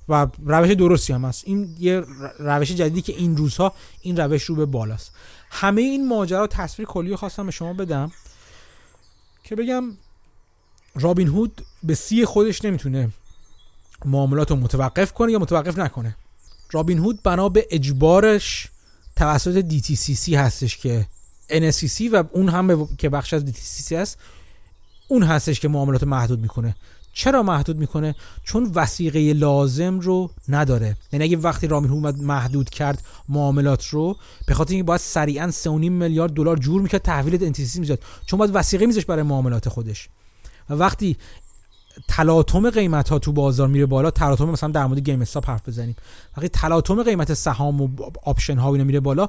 و 0.08 0.26
روش 0.46 0.70
درستی 0.70 1.12
هم 1.12 1.24
هست. 1.24 1.42
این 1.46 1.76
یه 1.78 2.02
روش 2.38 2.72
جدیدی 2.72 3.02
که 3.02 3.12
این 3.12 3.36
روزها 3.36 3.72
این 4.02 4.16
روش 4.16 4.42
رو 4.42 4.54
به 4.54 4.66
بالاست. 4.66 5.12
همه 5.50 5.82
این 5.82 6.08
ماجرا 6.08 6.46
تصویر 6.46 6.88
کلی 6.88 7.16
خواستم 7.16 7.46
به 7.46 7.52
شما 7.52 7.72
بدم 7.72 8.12
که 9.44 9.56
بگم 9.56 9.84
رابین 10.94 11.28
هود 11.28 11.62
به 11.82 11.94
سی 11.94 12.24
خودش 12.24 12.64
نمی‌تونه 12.64 13.10
معاملات 14.04 14.50
رو 14.50 14.56
متوقف 14.56 15.12
کنه 15.12 15.32
یا 15.32 15.38
متوقف 15.38 15.78
نکنه. 15.78 16.16
رابین 16.72 16.98
هود 16.98 17.22
بنا 17.22 17.48
به 17.48 17.66
اجبارش 17.70 18.68
توسط 19.16 19.64
DTCC 19.70 20.32
هستش 20.32 20.76
که 20.76 21.06
NSCC 21.50 22.08
و 22.12 22.24
اون 22.32 22.48
هم 22.48 22.88
که 22.98 23.08
بخش 23.08 23.34
از 23.34 23.44
DTCC 23.44 23.92
هست 23.92 24.18
اون 25.08 25.22
هستش 25.22 25.60
که 25.60 25.68
معاملات 25.68 26.04
محدود 26.04 26.40
می‌کنه. 26.40 26.76
چرا 27.12 27.42
محدود 27.42 27.78
می‌کنه؟ 27.78 28.14
چون 28.44 28.72
وسیقه 28.74 29.32
لازم 29.32 30.00
رو 30.00 30.30
نداره. 30.48 30.96
یعنی 31.12 31.24
اگه 31.24 31.36
وقتی 31.36 31.66
رامین 31.66 31.90
هود 31.90 32.22
محدود 32.22 32.70
کرد 32.70 33.02
معاملات 33.28 33.86
رو 33.86 34.16
به 34.46 34.54
خاطر 34.54 34.70
اینکه 34.70 34.84
باید 34.84 35.00
سریعا 35.00 35.50
3.5 35.50 35.68
میلیارد 35.68 36.32
دلار 36.32 36.56
جور 36.56 36.82
می‌کرد 36.82 37.02
تحویل 37.02 37.52
NTCC 37.52 37.76
می‌زد 37.76 37.98
چون 38.26 38.38
باید 38.38 38.50
وثیقه 38.54 38.86
میذاشت 38.86 39.06
برای 39.06 39.22
معاملات 39.22 39.68
خودش. 39.68 40.08
و 40.70 40.74
وقتی 40.74 41.16
تلاطم 42.08 42.70
قیمت 42.70 43.08
ها 43.08 43.18
تو 43.18 43.32
بازار 43.32 43.68
میره 43.68 43.86
بالا 43.86 44.10
تلاطم 44.10 44.50
مثلا 44.50 44.70
در 44.70 44.86
مورد 44.86 45.00
گیم 45.00 45.20
استاپ 45.20 45.48
حرف 45.50 45.68
بزنیم. 45.68 45.96
وقتی 46.36 46.48
تلاطم 46.48 47.02
قیمت 47.02 47.34
سهام 47.34 47.80
و 47.80 47.88
option 48.22 48.58
ها 48.58 48.70
میره 48.70 49.00
بالا 49.00 49.28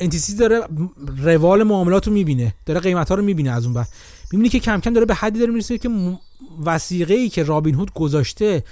DTC 0.00 0.34
داره 0.36 0.60
روال 1.16 1.62
معاملات 1.62 2.06
رو 2.06 2.12
می‌بینه 2.12 2.54
داره 2.66 2.80
قیمت 2.80 3.08
ها 3.08 3.14
رو 3.14 3.22
می‌بینه 3.22 3.50
از 3.50 3.64
اون 3.64 3.74
بعد 3.74 3.88
می‌بینی 4.32 4.48
که 4.48 4.60
کم 4.60 4.80
کم 4.80 4.92
داره 4.92 5.06
به 5.06 5.14
حدی 5.14 5.38
داره 5.38 5.50
می‌رسه 5.50 5.78
که 5.78 5.90
وثیقه 6.64 7.14
ای 7.14 7.28
که 7.28 7.42
رابین 7.42 7.74
هود 7.74 7.92
گذاشته 7.94 8.64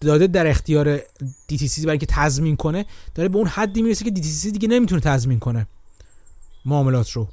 داده 0.00 0.26
در 0.26 0.46
اختیار 0.46 0.98
DTC 1.52 1.84
برای 1.84 1.98
که 1.98 2.06
تضمین 2.06 2.56
کنه 2.56 2.86
داره 3.14 3.28
به 3.28 3.38
اون 3.38 3.46
حدی 3.46 3.82
می‌رسه 3.82 4.04
که 4.04 4.10
DTC 4.10 4.52
دیگه 4.52 4.68
نمی‌تونه 4.68 5.00
تضمین 5.00 5.38
کنه 5.38 5.66
معاملات 6.64 7.10
رو. 7.10 7.28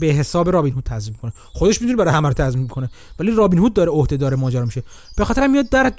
به 0.00 0.06
حساب 0.06 0.50
رابین 0.50 0.74
هود 0.74 0.84
تضمین 0.84 1.16
کنه 1.22 1.32
خودش 1.52 1.80
می‌دونه 1.80 1.96
برای 1.96 2.14
همه 2.14 2.28
رو 2.28 2.34
تضمین 2.34 2.68
کنه 2.68 2.90
ولی 3.18 3.30
رابین 3.30 3.58
هود 3.58 3.74
داره 3.74 3.90
عهده 3.90 4.16
داره 4.16 4.36
ماجرا 4.36 4.64
میشه. 4.64 4.82
به 5.16 5.24
خاطر 5.24 5.46
میاد 5.46 5.68
در 5.68 5.92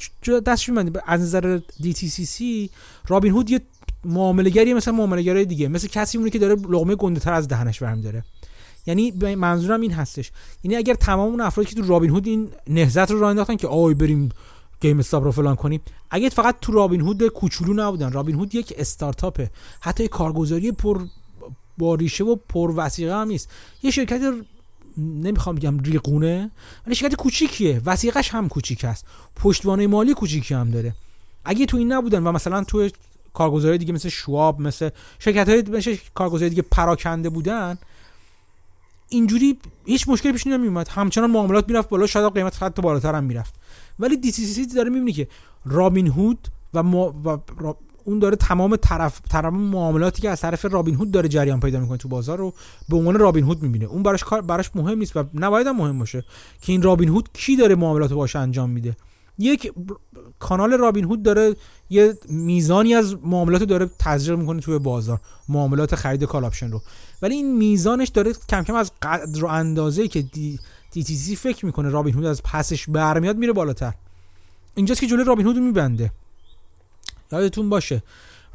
دستش 0.46 0.70
میبنده 0.70 1.02
از 1.06 1.22
نظر 1.22 1.60
DTCC 1.80 2.70
رابین 3.08 3.32
هود 3.32 3.50
یه 3.50 3.62
معاملهگری 4.06 4.74
مثل 4.74 4.92
معاملهگرای 4.92 5.46
دیگه 5.46 5.68
مثل 5.68 5.88
کسی 5.88 6.30
که 6.30 6.40
داره 6.40 6.56
لقمه 6.56 6.96
گنده 6.96 7.20
تر 7.20 7.34
از 7.34 7.48
دهنش 7.48 7.82
داره 7.82 8.24
یعنی 8.86 9.12
منظورم 9.36 9.82
این 9.82 9.92
هستش. 9.92 10.32
یعنی 10.64 10.76
اگر 10.76 10.94
تمام 10.94 11.30
اون 11.30 11.42
افرادی 11.42 11.70
که 11.70 11.76
تو 11.76 11.88
رابین 11.88 12.10
هود 12.10 12.28
این 12.28 12.50
نهضت 12.68 13.12
رو 13.12 13.20
راه 13.20 13.30
انداختن 13.30 13.56
که 13.56 13.68
آی 13.68 13.94
بریم 13.94 14.30
گیم 14.82 15.00
استاپ 15.00 15.24
رو 15.24 15.32
فلان 15.32 15.56
کنیم 15.56 15.82
اگه 16.12 16.30
فقط 16.30 16.56
تو 16.62 16.72
رابین 16.72 17.02
هود 17.02 17.28
کوچولو 17.28 17.74
نبودن. 17.74 18.12
رابین 18.12 18.36
هود 18.36 18.56
یک 18.56 18.74
استارتاپه. 18.78 19.50
حتی 19.82 20.08
کارگزاری 20.08 20.72
پر 20.72 21.02
با 21.78 21.96
ریشه 21.96 22.24
و 22.24 22.36
پر 22.36 22.74
وسیقه 22.76 23.16
هم 23.16 23.28
نیست. 23.28 23.50
یه 23.84 23.92
شرکت 23.92 24.22
نمی‌خوام 24.98 25.56
بگم 25.56 25.80
ریقونه 25.80 26.52
ولی 26.88 26.96
شرکت 26.96 27.16
کوچیکیه. 27.16 27.82
وسیقش 27.86 28.30
هم 28.30 28.50
کوچیک 28.50 28.86
است. 28.86 29.06
پشتوانه 29.36 29.88
مالی 29.88 30.14
کوچیکی 30.14 30.54
هم 30.54 30.72
داره. 30.72 30.96
اگه 31.46 31.66
تو 31.66 31.78
این 31.78 31.92
نبودن 31.92 32.24
و 32.24 32.32
مثلا 32.32 32.64
تو 32.64 32.90
کارگزاری 33.34 33.78
دیگه 33.78 33.94
مثل 33.94 34.10
شواب 34.10 34.62
مثل 34.62 34.90
شرکت 35.20 35.50
های 35.50 35.62
مثل 35.62 35.98
کارگزاری 36.14 36.50
دیگه 36.50 36.62
پراکنده 36.62 37.30
بودن 37.30 37.78
اینجوری 39.10 39.60
هیچ 39.86 40.10
مشکلی 40.10 40.32
پیش 40.32 40.48
نمیومد 40.48 40.88
همچنان 40.88 41.32
معاملات 41.32 41.68
می‌رفت 41.68 41.90
بالا 41.90 42.08
شاید 42.08 42.34
قیمت 42.34 42.64
حتی 42.64 42.82
بالاتر 42.82 43.16
هم 43.16 43.24
می‌رفت. 43.24 43.54
ولی 44.00 44.18
دی 44.18 44.32
سی 44.32 44.46
سی 44.46 44.66
داره 44.66 44.90
می‌بینی 44.90 45.14
که 45.14 45.28
رابین 45.66 46.08
هود 46.08 46.48
و, 46.74 46.80
و 46.80 47.38
اون 48.06 48.20
داره 48.20 48.36
تمام 48.36 48.76
طرف 48.76 49.20
تمام 49.20 49.60
معاملاتی 49.60 50.22
که 50.22 50.30
از 50.30 50.42
طرف 50.42 50.66
رابین 50.66 50.96
هود 50.96 51.12
داره 51.12 51.30
جریان 51.30 51.60
پیدا 51.60 51.80
می‌کنه 51.80 51.98
تو 51.98 52.08
بازار 52.08 52.38
رو 52.38 52.54
به 52.90 52.98
عنوان 52.98 53.16
رابین 53.16 53.44
هود 53.44 53.64
می‌بینه. 53.64 53.86
اون 53.86 54.04
براش 54.04 54.24
کار 54.24 54.42
براش 54.42 54.70
مهم 54.76 54.98
نیست 54.98 55.18
و 55.18 55.24
نباید 55.34 55.68
هم 55.68 55.78
مهم 55.78 56.00
باشه 56.00 56.24
که 56.62 56.72
این 56.72 56.82
رابین 56.82 57.10
هود 57.10 57.30
کی 57.34 57.56
داره 57.56 57.76
معاملات 57.76 58.14
باشه 58.14 58.40
انجام 58.40 58.70
میده. 58.70 58.98
یک 59.40 59.74
کانال 60.40 60.74
رابین 60.74 61.06
هود 61.06 61.24
داره 61.24 61.56
یه 61.90 62.18
میزانی 62.30 62.96
از 62.96 63.16
معاملات 63.24 63.64
داره 63.64 63.90
تزریق 64.00 64.40
می‌کنه 64.40 64.62
توی 64.62 64.80
بازار 64.80 65.22
معاملات 65.50 65.96
خرید 65.96 66.24
call 66.24 66.46
option 66.46 66.72
رو. 66.72 66.82
ولی 67.22 67.36
این 67.36 67.58
میزانش 67.58 68.08
داره 68.08 68.34
کم 68.50 68.64
کم 68.64 68.76
از 68.76 68.92
قدر 69.02 69.46
و 69.46 69.48
اندازه 69.48 70.08
که 70.08 70.22
دی, 70.22 70.60
دی 70.94 71.36
فکر 71.36 71.66
می‌کنه 71.66 71.90
رابین 71.90 72.14
هود 72.14 72.26
از 72.26 72.44
پسش 72.44 72.90
برمیاد 72.90 73.38
میره 73.38 73.54
بالاتر. 73.54 73.94
اینجاست 74.76 75.02
که 75.02 75.08
جلوی 75.08 75.24
رابین 75.24 75.46
هود 75.46 75.58
میبنده. 75.58 76.12
یادتون 77.34 77.70
باشه. 77.70 78.04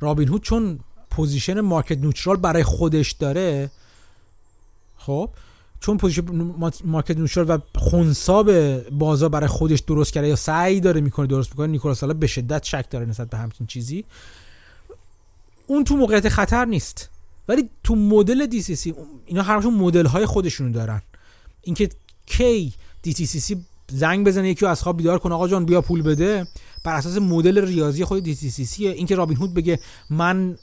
رابین 0.01 0.29
هود 0.29 0.43
چون 0.43 0.81
پوزیشن 1.11 1.61
مارکت 1.61 1.99
نوترال 1.99 2.37
برای 2.37 2.63
خودش 2.63 3.13
داره 3.13 3.71
خب 4.97 5.31
چون 5.81 5.97
پوزیشن 5.97 6.25
مارکت 6.85 7.17
نوترال 7.17 7.51
و 7.51 7.59
خونساب 7.75 8.79
بازار 8.91 9.29
برای 9.29 9.49
خودش 9.49 9.81
درست 9.81 10.13
کرده 10.13 10.29
یا 10.29 10.37
سعی 10.37 10.81
داره 10.81 11.01
می‌کنه 11.01 11.27
درست 11.27 11.51
می‌کنه 11.51 11.67
نیکولاس 11.67 11.99
سالا 11.99 12.15
به 12.15 12.27
شدت 12.27 12.65
شک 12.65 12.91
داره 12.91 13.07
نسبت 13.07 13.31
به 13.31 13.37
همچین 13.37 13.67
چیزی. 13.67 14.05
اون 15.67 15.85
تو 15.85 15.97
موقعیت 15.97 16.29
خطر 16.29 16.65
نیست. 16.65 17.11
ولی 17.49 17.71
تو 17.85 17.95
مدل 17.95 18.61
سی 18.61 18.95
اینا 19.27 19.43
همشون 19.43 19.75
مدل 19.75 20.07
های 20.07 20.27
خودشونو 20.27 20.73
دارن. 20.73 21.03
اینکه 21.63 21.89
کی 22.27 22.73
DTCC 23.03 23.65
زنگ 23.93 24.27
بزنه 24.27 24.49
یکی 24.49 24.67
از 24.67 24.83
خواب 24.83 24.97
بیدار 24.97 25.19
کنه 25.19 25.35
آقا 25.35 25.49
جان 25.49 25.65
بیا 25.65 25.81
پول 25.81 26.03
بده. 26.03 26.47
بر 26.85 26.95
اساس 26.95 27.17
مدل 27.17 27.67
ریاضی 27.67 28.05
خود 28.05 28.23
DTCC 28.23 28.89
اینکه 28.89 29.15
رابین 29.17 29.37
هود 29.37 29.55
بگه 29.55 29.79
من 30.11 30.57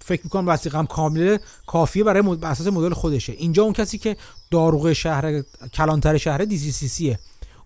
فکر 0.00 0.20
می‌کنم 0.24 0.48
وثیقه‌م 0.48 0.86
کامله 0.86 1.40
کافیه 1.66 2.04
برای 2.04 2.22
مد... 2.22 2.44
اساس 2.44 2.66
مدل 2.66 2.94
خودشه. 2.94 3.32
اینجا 3.32 3.62
اون 3.62 3.72
کسی 3.72 3.98
که 3.98 4.16
داروغه 4.50 4.92
شهر 4.92 5.42
کلانتر 5.74 6.16
شهر 6.16 6.44
DTCC 6.44 7.16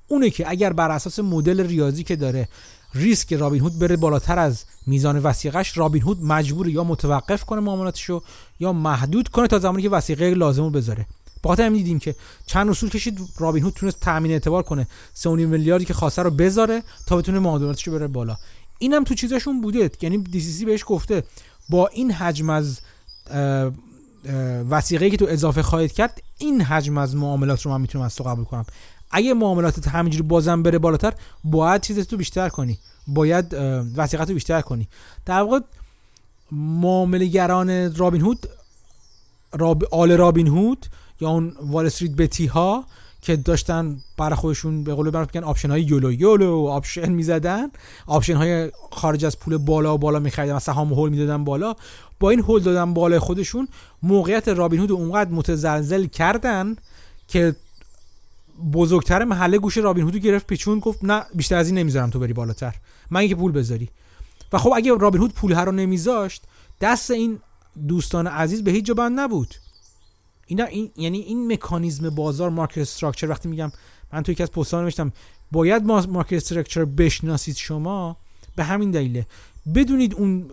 اونه 0.09 0.31
که 0.31 0.51
اگر 0.51 0.73
بر 0.73 0.91
اساس 0.91 1.19
مدل 1.19 1.67
ریاضی 1.67 2.05
که 2.05 2.17
داره 2.17 2.49
ریسک 2.95 3.33
رابین 3.33 3.61
هود 3.61 3.79
بره 3.79 3.97
بالاتر 3.97 4.39
از 4.39 4.65
میزان 4.87 5.19
وثیقه‌ش 5.19 5.79
رابین 5.79 6.03
هود 6.03 6.25
مجبور 6.25 6.69
یا 6.69 6.85
متوقف 6.85 7.45
کنه 7.45 7.61
معاملاتشو 7.61 8.23
یا 8.61 8.73
محدود 8.73 9.29
کنه 9.29 9.47
تا 9.47 9.59
زمانی 9.59 9.83
که 9.83 9.89
وسیقه 9.89 10.35
لازم 10.35 10.63
رو 10.63 10.71
بذاره. 10.71 11.07
بخاطر 11.45 11.63
همین 11.63 11.79
دیدیم 11.79 11.99
که 11.99 12.15
چند 12.47 12.69
اصول 12.69 12.91
کشید 12.91 13.21
رابین 13.39 13.63
هود 13.63 13.75
تونست 13.75 14.01
تامین 14.01 14.33
اعتبار 14.33 14.63
کنه. 14.63 14.89
3.5 15.23 15.27
میلیاردی 15.27 15.85
که 15.85 15.95
خواسته 15.95 16.23
رو 16.23 16.31
بذاره 16.31 16.83
تا 17.07 17.17
بتونه 17.17 17.39
معاملاتش 17.39 17.89
بره 17.89 18.07
بالا. 18.07 18.37
اینم 18.79 19.05
تو 19.05 19.15
چیزاشون 19.15 19.61
بوده. 19.61 19.91
یعنی 20.01 20.19
دی 20.19 20.41
سی 20.41 20.53
سی 20.53 20.65
بهش 20.65 20.85
گفته. 20.87 21.23
با 21.69 21.87
این 21.87 22.13
حجم 22.13 22.51
از 22.51 22.81
وسیقه 24.71 25.11
که 25.11 25.17
تو 25.17 25.27
اضافه 25.29 25.63
خواهید 25.63 25.93
کرد 25.93 26.23
این 26.39 26.63
حجم 26.63 26.99
از 26.99 27.17
معاملات 27.17 27.63
رو 27.63 27.71
من 27.71 27.81
می‌تونم 27.81 28.05
از 28.05 28.17
تو 28.17 28.25
قبول 28.25 28.45
کنم. 28.45 28.65
اگه 29.11 29.35
معاملاتت 29.35 29.89
همینجوری 29.89 30.23
بازم 30.23 30.63
بره 30.63 30.79
بالاتر 30.79 31.15
باید 31.45 31.81
چیزت 31.81 32.11
تو 32.11 32.17
بیشتر 32.17 32.49
کنی. 32.49 32.79
باید 33.07 33.55
وثیقه‌ت 33.97 34.29
رو 34.29 34.35
بیشتر 34.35 34.61
کنی. 34.61 34.89
در 35.27 35.41
واقع 35.41 35.61
معاملهگران 36.53 37.95
رابین 37.97 38.21
هود 38.21 38.47
راب... 39.53 39.85
آل 39.85 40.13
رابین 40.13 40.47
هود 40.47 40.87
یا 41.21 41.29
اون 41.29 41.53
وال 41.61 41.87
استریت 41.87 42.13
بتی 42.13 42.47
ها 42.47 42.85
که 43.23 43.37
داشتن 43.37 43.97
برای 44.17 44.37
خودشون 44.37 44.85
به 44.85 44.95
قول 44.95 45.11
برای 45.11 45.27
option 45.45 45.71
های 45.71 45.83
YOLO 45.83 46.13
YOLO 46.13 46.67
option 46.67 47.13
می‌زدن. 47.13 47.71
option 48.07 48.35
های 48.35 48.73
خارج 48.91 49.25
از 49.25 49.39
پول 49.39 49.57
بالا 49.57 49.95
و 49.95 49.99
بالا 49.99 50.19
میخریدن 50.19 50.55
و 50.55 50.59
سهام 50.59 50.93
هول 50.93 51.11
می‌دادن 51.11 51.45
بالا. 51.45 51.75
با 52.21 52.31
این 52.31 52.41
هول 52.41 52.63
دادن 52.63 52.95
بالا 52.95 53.21
خودشون 53.21 53.69
موقعیت 54.03 54.49
رابین 54.49 54.81
هود 54.81 54.93
اونقدر 54.93 55.31
متزلزل 55.31 56.07
کردن 56.07 56.77
که 57.29 57.57
بزرگتر 58.73 59.25
محله 59.25 59.59
گوش 59.59 59.77
رابین 59.79 60.05
هودو 60.05 60.19
گرفت 60.19 60.47
پیچوند 60.47 60.79
گفت 60.79 61.05
نه 61.05 61.23
بیشتر 61.35 61.57
از 61.57 61.67
این 61.67 61.79
نمی‌ذارم 61.79 62.11
تو 62.11 62.19
بری 62.19 62.33
بالاتر. 62.33 62.75
مگر 63.11 63.29
که 63.29 63.35
پول 63.35 63.53
بذاری. 63.53 63.89
و 64.53 64.59
خب 64.59 64.73
اگه 64.77 64.95
رابین 64.95 65.21
هود 65.21 65.35
پول 65.35 65.53
هر 65.53 65.65
رو 65.65 65.73
نمیذاشت 65.73 66.43
دست 66.81 67.11
این 67.11 67.39
دوستان 67.89 68.27
عزیز 68.27 68.65
به 68.65 68.71
هیچ 68.71 68.85
جا 68.85 68.95
بند 68.95 69.21
نبود. 69.21 69.55
اینا 70.49 70.65
این 70.65 70.91
یعنی 70.97 71.19
این 71.19 71.53
مکانیزم 71.53 72.11
بازار 72.11 72.51
market 72.51 72.79
structure 72.79 73.29
وقتی 73.29 73.49
میگم 73.49 73.73
من 74.13 74.23
تو 74.23 74.33
یکی 74.33 74.43
از 74.43 74.53
پست‌ها 74.53 74.83
نوشتم 74.83 75.13
باید 75.53 75.85
market 75.85 76.33
structure 76.33 76.85
بشناسید 76.85 77.57
شما 77.57 78.17
به 78.57 78.65
همین 78.65 78.91
دلیله. 78.91 79.27
بدونید 79.75 80.15
اون 80.15 80.47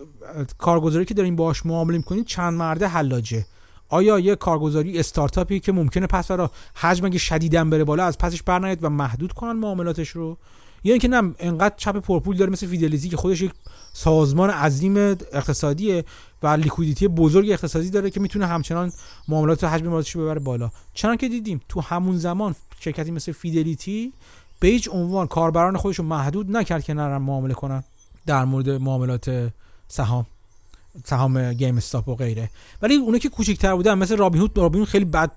کارگزاری 0.58 1.04
که 1.04 1.14
دارین 1.14 1.36
باهاش 1.36 1.66
معامله 1.66 1.96
می‌کنید 1.96 2.26
چند 2.26 2.54
مرده 2.54 2.86
حلاجه. 2.86 3.46
آیا 3.88 4.18
یه 4.18 4.36
کارگزاری 4.36 4.98
استارتاپی 4.98 5.60
که 5.60 5.72
ممکنه 5.72 6.06
پس 6.06 6.30
برای 6.30 6.48
حجم 6.74 7.04
اگه 7.04 7.18
شدیدن 7.18 7.70
بره 7.70 7.84
بالا 7.84 8.04
از 8.04 8.18
پسش 8.18 8.42
برناید 8.42 8.84
و 8.84 8.88
محدود 8.88 9.32
کنن 9.32 9.52
معاملاتش 9.52 10.08
رو؟ 10.08 10.38
یا 10.84 10.92
اینکه 10.92 11.08
نه 11.08 11.34
انقدر 11.38 11.74
جیب 11.76 11.96
پرپول 11.96 12.36
داره 12.36 12.50
مثل 12.50 12.66
فیدلیتی 12.66 13.08
که 13.08 13.16
خودش 13.16 13.40
یک 13.40 13.52
سازمان 13.92 14.50
عظیم 14.50 14.96
اقتصادیه 14.96 16.04
و 16.42 16.46
liquidity 16.46 17.08
بزرگ 17.08 17.50
اقتصادی 17.50 17.90
داره 17.90 18.10
که 18.10 18.20
می‌تونه 18.20 18.46
همچنان 18.46 18.92
معاملات 19.28 19.64
حجم 19.64 19.84
معاملاتش 19.84 20.10
رو 20.10 20.22
ببره 20.22 20.40
بالا. 20.40 20.70
چنان 20.94 21.16
که 21.16 21.28
دیدیم 21.28 21.60
تو 21.68 21.80
همون 21.80 22.16
زمان 22.16 22.54
شرکتی 22.80 23.10
مثل 23.10 23.32
فیدلیتی 23.32 24.12
به 24.60 24.68
هیچ 24.68 24.88
عنوان 24.92 25.26
کاربران 25.26 25.76
خودش 25.76 25.98
رو 25.98 26.04
محدود 26.04 26.56
نکرد 26.56 26.84
که 26.84 26.94
نرن 26.94 27.22
معامله 27.22 27.54
کنن 27.54 27.84
در 28.26 28.44
مورد 28.44 28.70
معاملات 28.70 29.52
سهام 29.88 30.26
سهام 31.04 31.52
گیم 31.52 31.76
استاپ 31.76 32.08
و 32.08 32.14
غیره. 32.14 32.50
ولی 32.82 32.94
اونه 32.94 33.18
که 33.18 33.28
کوچیک‌تر 33.28 33.74
بودن 33.74 33.94
مثل 33.94 34.16
رابین 34.16 34.40
هود 34.40 34.58
رابین 34.58 34.84
خیلی 34.84 35.04
بد 35.04 35.30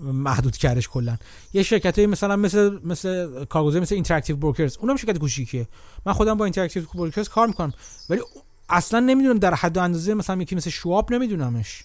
محدود 0.00 0.56
کردش 0.56 0.88
کلا. 0.88 1.16
یه 1.52 1.62
شرکت 1.62 1.98
مثلا 1.98 2.36
مثل 2.36 2.78
مثل 2.84 3.44
کارگزاری 3.44 3.82
مثل 3.82 3.94
اینتراکتیو 3.94 4.36
بروکرز 4.36 4.76
اونم 4.76 4.96
شرکت 4.96 5.18
کوچیکیه. 5.18 5.68
من 6.06 6.12
خودم 6.12 6.34
با 6.34 6.44
اینتراکتیو 6.44 6.82
بروکرز 6.94 7.28
کار 7.28 7.46
می‌کنم. 7.46 7.72
ولی 8.10 8.20
اصلا 8.68 9.00
نمی‌دونم 9.00 9.38
در 9.38 9.54
حد 9.54 9.76
و 9.76 9.80
اندازه 9.80 10.14
مثلا 10.14 10.42
یکی 10.42 10.56
مثل 10.56 10.70
شواب 10.70 11.12
نمیدونمش. 11.12 11.84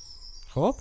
خب؟ 0.49 0.75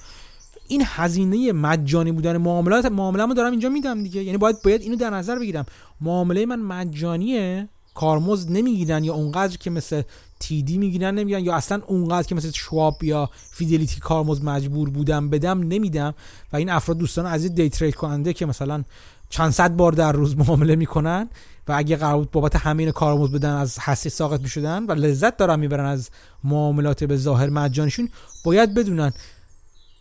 این 0.69 0.83
هزینه 0.87 1.53
مجانی 1.53 2.13
بودن 2.13 2.37
معاملات 2.37 2.87
معامله‌مو 2.87 3.35
دارم 3.35 3.51
اینجا 3.51 3.69
میدم 3.69 4.03
دیگه. 4.03 4.23
یعنی 4.23 4.39
باید 4.39 4.57
باید 4.65 4.83
اینو 4.83 4.97
در 4.97 5.11
نظر 5.11 5.39
بگیرم. 5.39 5.67
معامله 6.01 6.47
من 6.47 6.61
مجانیه. 6.61 7.69
کارمزد 7.95 8.51
نمی‌گیرن 8.51 9.05
یا 9.05 9.15
اونقدر 9.15 9.57
که 9.57 9.71
مثل 9.71 10.03
تیدی 10.41 10.79
می‌گیرن 10.79 11.15
نمی‌گیرن 11.15 11.45
یا 11.45 11.55
اصلا 11.55 11.83
اونقدر 11.87 12.29
که 12.29 12.35
مثل 12.35 12.51
شواب 12.51 13.05
یا 13.05 13.31
فیدلیتی 13.51 14.01
کارمزد 14.01 14.45
مجبور 14.45 14.91
بودم 14.91 15.31
بدم 15.31 15.61
نمیدم. 15.61 16.15
و 16.53 16.57
این 16.57 16.71
افراد 16.71 16.99
دوستان 16.99 17.27
عزیز 17.27 17.55
دی 17.55 17.69
ترید 17.69 17.95
کننده 17.95 18.33
که 18.33 18.47
مثلا 18.47 18.85
چند 19.31 19.51
صد 19.51 19.77
بار 19.77 19.93
در 19.93 20.13
روز 20.13 20.37
معامله 20.39 20.77
می‌کنن 20.77 21.29
و 21.69 21.73
اگه 21.77 21.97
قرار 21.97 22.17
بود 22.19 22.31
بابت 22.31 22.57
همین 22.57 22.91
کارمزد 22.91 23.33
بدن 23.33 23.55
از 23.55 23.79
حسی 23.79 24.11
ساقط 24.11 24.41
می‌شدن 24.41 24.87
و 24.87 24.93
لذت 24.93 25.37
دارن 25.37 25.61
می‌برن 25.61 25.85
از 25.85 26.11
معاملات 26.45 27.05
به 27.05 27.17
ظاهر 27.17 27.49
مجانشون 27.51 28.09
باید 28.45 28.75
بدونن 28.75 29.13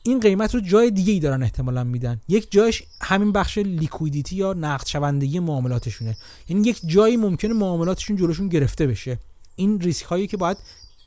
این 0.03 0.19
قیمت 0.19 0.55
رو 0.55 0.61
جای 0.61 0.91
دیگه 0.91 1.13
ای 1.13 1.19
دارن 1.19 1.43
احتمالا 1.43 1.83
میدن. 1.83 2.21
یک 2.27 2.51
جایش 2.51 2.83
همین 3.01 3.31
بخش 3.31 3.57
لیکویدیتی 3.57 4.35
یا 4.35 4.53
نقد 4.53 4.85
شوندگی 4.85 5.39
معاملاتشونه. 5.39 6.17
یعنی 6.47 6.69
یک 6.69 6.81
جایی 6.85 7.17
ممکنه 7.17 7.53
معاملاتشون 7.53 8.17
جلوشون 8.17 8.47
گرفته 8.47 8.87
بشه. 8.87 9.19
این 9.59 9.79
ریسک 9.79 10.05
هایی 10.05 10.27
که 10.27 10.37
باید 10.37 10.57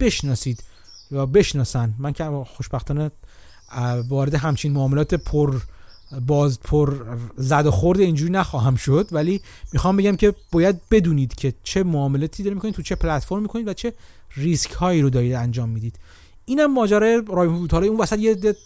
بشناسید 0.00 0.64
یا 1.10 1.26
بشناسن. 1.26 1.94
من 1.98 2.12
که 2.12 2.24
خوشبختانه 2.56 3.10
وارد 4.08 4.34
همچین 4.34 4.72
معاملات 4.72 5.14
پر 5.14 5.60
باز 6.26 6.60
پر 6.60 7.16
زد 7.36 7.66
و 7.66 7.70
خورد 7.70 8.00
اینجوری 8.00 8.32
نخواهم 8.32 8.76
شد. 8.76 9.08
ولی 9.12 9.40
می‌خوام 9.72 9.96
بگم 9.96 10.16
که 10.16 10.34
باید 10.52 10.80
بدونید 10.90 11.34
که 11.34 11.54
چه 11.62 11.82
معاملاتی 11.82 12.42
دارید 12.42 12.54
می‌کنید 12.54 12.74
تو 12.74 12.82
چه 12.82 12.94
پلتفرم 12.94 13.42
می‌کنید 13.42 13.68
و 13.68 13.72
چه 13.72 13.92
ریسک 14.36 14.70
هایی 14.70 15.02
رو 15.02 15.10
دارید 15.10 15.32
انجام 15.32 15.68
می‌دید. 15.68 15.98
اینم 16.44 16.74
ماجرای 16.74 17.22
رابین 17.28 17.54
هود. 17.54 17.72
حالا 17.72 17.86
اون 17.86 18.00
وسط 18.00 18.18
یه 18.18 18.56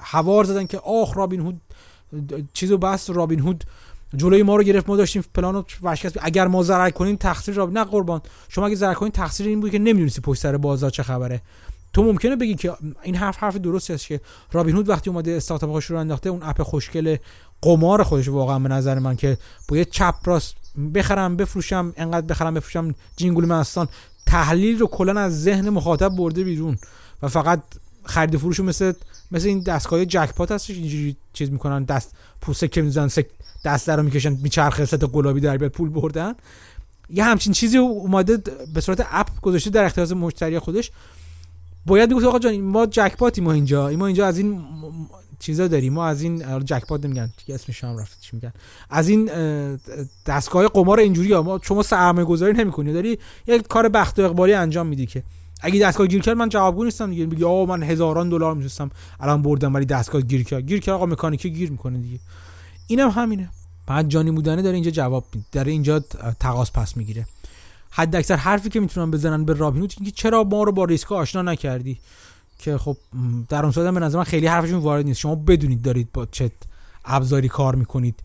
هوار 0.00 0.44
زدن 0.44 0.66
که 0.66 0.78
آخ 0.78 1.16
رابین 1.16 1.40
هود 1.40 1.60
چیزو 2.52 2.78
بس 2.78 3.10
رابین 3.10 3.40
هود 3.40 3.64
جلوی 4.16 4.42
ما 4.42 4.56
رو 4.56 4.62
گرفت 4.62 4.88
ما 4.88 4.96
داشتیم 4.96 5.24
پلانو 5.34 5.62
ورشکست 5.82 6.18
اگر 6.22 6.46
ما 6.46 6.62
ضرر 6.62 6.90
کنیم 6.90 7.16
تقصیر 7.16 7.54
را 7.54 7.66
نه 7.66 7.84
قربان 7.84 8.20
شما 8.48 8.66
اگه 8.66 8.76
ضرر 8.76 8.94
کنید 8.94 9.12
تقصیر 9.12 9.46
این 9.46 9.60
بود 9.60 9.70
که 9.70 9.78
نمی‌دونستی 9.78 10.20
پشت 10.20 10.40
سر 10.40 10.56
بازار 10.56 10.90
چه 10.90 11.02
خبره. 11.02 11.42
تو 11.92 12.02
ممکنه 12.02 12.36
بگی 12.36 12.54
که 12.54 12.72
این 13.02 13.14
حرف 13.14 13.36
حرف 13.38 13.56
درستی 13.56 13.92
است 13.92 14.06
که 14.06 14.20
رابین 14.52 14.76
هود 14.76 14.88
وقتی 14.88 15.10
اومده 15.10 15.32
استارتاپ 15.32 15.70
خودش 15.70 15.84
رو 15.84 15.96
انداخته 15.96 16.30
اون 16.30 16.42
اپ 16.42 16.62
خوشگل 16.62 17.16
قمار 17.62 18.02
خودش 18.02 18.28
واقعا 18.28 18.58
به 18.58 18.68
نظر 18.68 18.98
من 18.98 19.16
که 19.16 19.38
با 19.68 19.76
یه 19.76 19.84
چپ 19.84 20.14
راست 20.24 20.54
بخرم 20.94 21.36
بفروشم 21.36 21.92
انقدر 21.96 22.26
بخرم 22.26 22.54
بفروشم 22.54 22.94
جینگول 23.16 23.44
منستان 23.44 23.88
تحلیل 24.26 24.78
رو 24.78 24.86
کلا 24.86 25.20
از 25.20 25.42
ذهن 25.42 25.68
مخاطب 25.68 26.08
برده 26.08 26.44
بیرون. 26.44 26.78
و 27.22 27.28
فقط 27.28 27.62
خرید 28.06 28.36
فروش 28.36 28.60
مثل 28.60 28.92
مثل 29.30 29.48
این 29.48 29.60
دستگاه 29.60 30.04
جکپات 30.04 30.52
هستش 30.52 30.70
اینجوری 30.70 31.16
چیز 31.32 31.50
می‌کنن 31.50 31.84
دست 31.84 32.12
پوسه 32.40 32.68
که 32.68 32.82
می‌زنن 32.82 33.10
دست 33.64 33.88
رو 33.88 34.02
می‌کشن 34.02 34.36
میچرخه 34.42 34.84
ست 34.84 35.04
گلابی 35.06 35.40
در 35.40 35.56
بیاد 35.56 35.70
پول 35.70 35.88
بردن. 35.88 36.34
یه 37.10 37.24
همچین 37.24 37.52
چیزی 37.52 37.78
اومده 37.78 38.36
به 38.74 38.80
صورت 38.80 39.06
اپ 39.10 39.40
گذاشته 39.40 39.70
در 39.70 39.84
اختیار 39.84 40.14
مشتری 40.14 40.58
خودش. 40.58 40.90
باید 41.86 42.08
می‌گفت 42.08 42.26
آقا 42.26 42.38
جان 42.38 42.60
ما 42.60 42.86
جکپاتی 42.86 43.40
ما 43.40 43.52
اینجا. 43.52 43.90
ما 43.90 44.06
اینجا 44.06 44.26
از 44.26 44.38
این 44.38 44.64
چیزا 45.38 45.68
داریم. 45.68 45.92
ما 45.92 46.06
از 46.06 46.22
این 46.22 46.64
جکپات 46.64 47.04
نمیگن 47.04 47.32
اسمش 47.48 47.84
هم 47.84 47.98
رفت 47.98 48.20
چی 48.20 48.30
میگن؟ 48.32 48.52
از 48.90 49.08
این 49.08 49.30
دستگاه 50.26 50.68
قمار 50.68 51.00
اینجوری 51.00 51.32
ها 51.32 51.42
ما 51.42 51.60
شما 51.62 51.82
سرمایه 51.82 52.26
گذاری 52.26 52.52
نمی‌کنی 52.52 52.92
داری 52.92 53.18
یک 53.46 53.66
کار 53.68 53.88
بخت 53.88 54.18
و 54.18 54.22
اقبالی 54.22 54.52
انجام 54.52 54.86
میدی 54.86 55.06
که. 55.06 55.22
اگه 55.60 55.80
دستگاه 55.80 56.06
گیر 56.06 56.22
کرد 56.22 56.36
من 56.36 56.48
جوابگو 56.48 56.84
نیستم 56.84 57.10
دیگه. 57.10 57.26
میگه 57.26 57.46
آقا 57.46 57.76
من 57.76 57.82
هزاران 57.82 58.28
دلار 58.28 58.54
میشستم 58.54 58.90
الان 59.20 59.42
بردم 59.42 59.74
ولی 59.74 59.84
دستگاه 59.84 60.20
گیر 60.20 60.44
کرد. 60.44 60.66
گیر 60.66 60.80
کرد 60.80 60.94
آقا 60.94 61.06
مکانیکی 61.06 61.50
گیر 61.50 61.70
می‌کنه 61.70 61.98
دیگه. 61.98 62.18
اینم 62.86 63.10
هم 63.10 63.22
همینه. 63.22 63.50
بعد 63.86 64.08
جانی 64.08 64.30
بودنه 64.30 64.62
داره 64.62 64.74
اینجا 64.74 64.90
جواب 64.90 65.24
داره 65.52 65.72
اینجا 65.72 65.98
تقاس 66.40 66.72
پس 66.72 66.96
می‌گیره. 66.96 67.26
حد 67.90 68.16
اکثر 68.16 68.36
حرفی 68.36 68.68
که 68.68 68.80
می‌تونن 68.80 69.10
بزنن 69.10 69.44
به 69.44 69.52
رابینوت 69.52 69.94
اینکه 69.98 70.10
چرا 70.10 70.44
ما 70.44 70.62
رو 70.62 70.72
با 70.72 70.84
ریسک 70.84 71.12
آشنا 71.12 71.42
نکردی؟ 71.42 71.98
که 72.58 72.78
خب 72.78 72.96
در 73.48 73.62
اون 73.62 73.72
صورت 73.72 73.94
به 73.94 74.00
نظر 74.00 74.18
من 74.18 74.24
خیلی 74.24 74.46
حرفشون 74.46 74.78
وارد 74.78 75.04
نیست. 75.04 75.20
شما 75.20 75.34
بدونید 75.34 75.82
دارید 75.82 76.12
با 76.12 76.26
چه 76.26 76.50
ابزاری 77.04 77.48
کار 77.48 77.74
می‌کنید. 77.74 78.20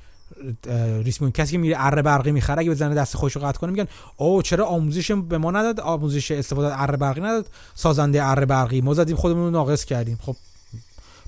ریسک 1.04 1.30
کسی 1.30 1.52
که 1.52 1.58
میره 1.58 1.76
اره 1.80 2.02
برقی 2.02 2.32
می‌خره 2.32 2.60
اگه 2.60 2.72
بزنه 2.72 2.96
دست 2.96 3.18
خوشو 3.18 3.40
قطع 3.40 3.60
کنه 3.60 3.72
میگن 3.72 3.88
او 4.18 4.42
چرا 4.42 4.66
آموزش 4.66 5.12
به 5.12 5.38
ما 5.38 5.52
نداد؟ 5.52 5.80
آموزش 5.80 6.32
استفاده 6.32 6.68
از 6.68 6.74
اره 6.78 6.98
برقی 6.98 7.22
نداد. 7.22 7.46
سازنده 7.76 8.24
اره 8.24 8.46
برقی. 8.46 8.82
ما 8.82 8.94
زدیم 8.94 9.16
خودمون 9.16 9.44
رو 9.44 9.52
ناقص 9.52 9.86
کردیم. 9.86 10.20
خب 10.22 10.36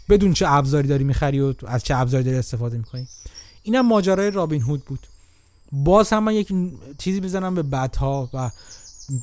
بدون 0.10 0.34
چه 0.34 0.46
ابزاری 0.50 0.88
داری 0.88 1.04
می‌خری 1.04 1.40
و 1.40 1.54
از 1.68 1.84
چه 1.84 1.96
ابزاری 1.96 2.24
داری 2.24 2.38
استفاده 2.38 2.78
می‌کنی؟ 2.78 3.08
اینم 3.64 3.88
ماجرای 3.88 4.32
رابین 4.32 4.62
هود 4.62 4.86
بود. 4.86 5.00
باز 5.72 6.14
هم 6.14 6.24
من 6.24 6.34
یک 6.34 6.54
چیزی 6.98 7.22
بزنم 7.22 7.56
به 7.56 7.64
بدها 7.64 8.30
و 8.34 8.52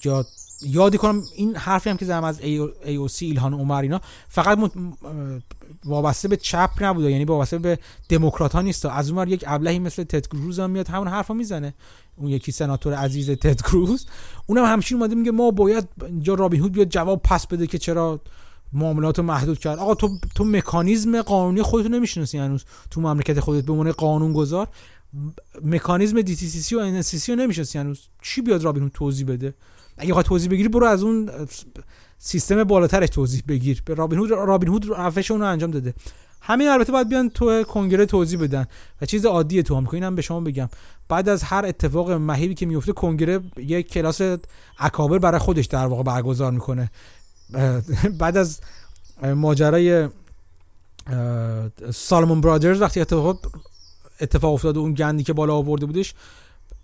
جا 0.01 0.27
یادی 0.63 0.99
کنم 0.99 1.23
این 1.37 1.57
حرفی 1.57 1.91
هم 1.91 1.97
که 1.97 2.05
زدم 2.05 2.25
از 2.25 2.37
سی 3.11 3.27
ایلهان 3.27 3.55
عمر 3.55 3.83
اینا. 3.83 4.01
فقط 4.29 4.59
وابسته 5.85 6.29
به 6.29 6.37
چپ 6.37 6.71
نبوده 6.81 7.11
یعنی 7.11 7.25
وابسته 7.25 7.59
به 7.59 7.79
دموکرات 8.09 8.53
ها 8.53 8.63
نیست. 8.63 8.87
از 8.87 9.11
اون 9.11 9.29
یک 9.29 9.45
ابلهی 9.47 9.79
مثل 9.79 10.05
تد 10.05 10.27
کروز 10.27 10.61
هم 10.61 10.71
میاد 10.71 10.89
همون 10.89 11.09
حرفا 11.09 11.35
می‌زنه. 11.35 11.75
اون 12.17 12.29
یکی 12.29 12.53
سناتور 12.53 12.95
عزیز 12.95 13.31
تد 13.31 13.63
کروز. 13.63 14.07
اونم 14.47 14.65
همشین 14.65 14.99
اومده 14.99 15.15
میگه 15.15 15.31
ما 15.31 15.51
باید 15.51 15.89
اینجا 16.07 16.35
رابین 16.35 16.61
هود 16.61 16.73
بیاد 16.73 16.89
جواب 16.89 17.23
پس 17.23 17.47
بده 17.47 17.67
که 17.67 17.79
چرا 17.79 18.21
معاملات 18.73 19.19
محدود 19.19 19.59
کرد. 19.59 19.79
آقا 19.79 19.95
تو 19.95 20.09
تو 20.35 20.45
مکانیزم 20.45 21.23
قانونی 21.23 21.63
خودتو 21.63 21.89
نمی‌شناسی 21.89 22.39
هنوز؟ 22.39 22.65
تو 22.91 23.01
مملکت 23.01 23.41
خودت 23.41 23.65
به 23.65 23.73
عنوان 23.73 23.93
قانون 23.93 24.33
گذار 24.33 24.69
مکانیزم 25.65 26.21
دی 26.21 26.37
تی 26.37 26.77
و 26.77 26.79
ان 26.79 27.03
رو 27.29 27.35
نمی‌شناسی 27.35 27.79
هنوز؟ 27.79 28.01
چی 28.23 28.43
بیاد 28.43 28.65
رابین 28.65 28.83
هود 28.83 28.93
توضیح 28.93 29.27
بده؟ 29.27 29.55
اگه 29.99 30.11
بخوای 30.11 30.25
توضیح 30.25 30.51
بگیری 30.51 30.69
برو 30.69 30.87
از 30.87 31.03
اون 31.03 31.31
سیستم 32.23 32.65
بالاترش 32.65 33.09
توضیح 33.09 33.43
بگیر. 33.49 33.83
به 33.85 33.95
رابین 33.95 34.19
هود 34.19 34.31
رابین 34.31 34.69
هود 34.69 34.91
اون 35.31 35.41
رو 35.41 35.47
انجام 35.47 35.71
داده. 35.71 35.95
همین 36.41 36.69
البته 36.69 36.93
باید 36.93 37.09
بیان 37.09 37.31
تو 37.31 37.63
کنگره 37.63 38.07
توضیح 38.07 38.41
بدن. 38.41 38.67
و 39.03 39.07
چیز 39.07 39.27
عادیه 39.27 39.63
تو 39.63 39.77
هم 39.77 39.89
اینم 39.93 40.15
به 40.15 40.23
شما 40.23 40.41
بگم. 40.41 40.69
بعد 41.09 41.29
از 41.29 41.43
هر 41.43 41.67
اتفاق 41.67 42.11
مهیبی 42.11 42.55
که 42.55 42.67
میفته 42.67 42.93
کنگره 42.93 43.41
یک 43.57 43.93
کلاس 43.93 44.21
اکابر 44.79 45.19
برای 45.19 45.39
خودش 45.39 45.67
در 45.67 45.87
واقع 45.87 46.03
برگزار 46.03 46.53
می‌کنه. 46.53 46.91
بعد 48.19 48.37
از 48.37 48.61
ماجرای 49.23 50.09
سالمون 51.95 52.41
برادرز 52.41 52.81
وقتی 52.81 53.01
اتفاق 53.01 53.39
اتفاق 54.21 54.55
افتاد 54.55 54.79
اون 54.79 54.95
گندی 54.95 55.23
که 55.23 55.33
بالا 55.33 55.55
آورده 55.55 55.87
بودش 55.87 56.15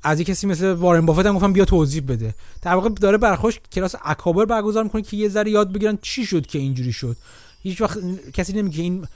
از 0.02 0.20
یک 0.20 0.26
کسی 0.26 0.46
مثل 0.46 0.72
وارن 0.72 1.06
بافت 1.06 1.26
هم 1.26 1.34
گفتم 1.34 1.52
بیا 1.52 1.64
توضیح 1.64 2.02
بده. 2.08 2.34
در 2.62 2.74
واقع 2.74 2.88
داره 2.88 3.18
برخوش 3.18 3.60
کلاس 3.72 3.94
اکابر 4.04 4.44
برگزار 4.44 4.84
می‌کنه 4.84 5.02
که 5.02 5.16
یه 5.16 5.28
ذره 5.28 5.50
یاد 5.50 5.72
بگیرن 5.72 5.98
چی 6.02 6.26
شد 6.26 6.46
که 6.46 6.58
اینجوری 6.58 6.92
شد. 6.92 7.16
هیچ 7.62 7.80
وقت 7.80 7.98
کسی 8.32 8.52
نمیگه 8.52 8.82
این 8.82 9.06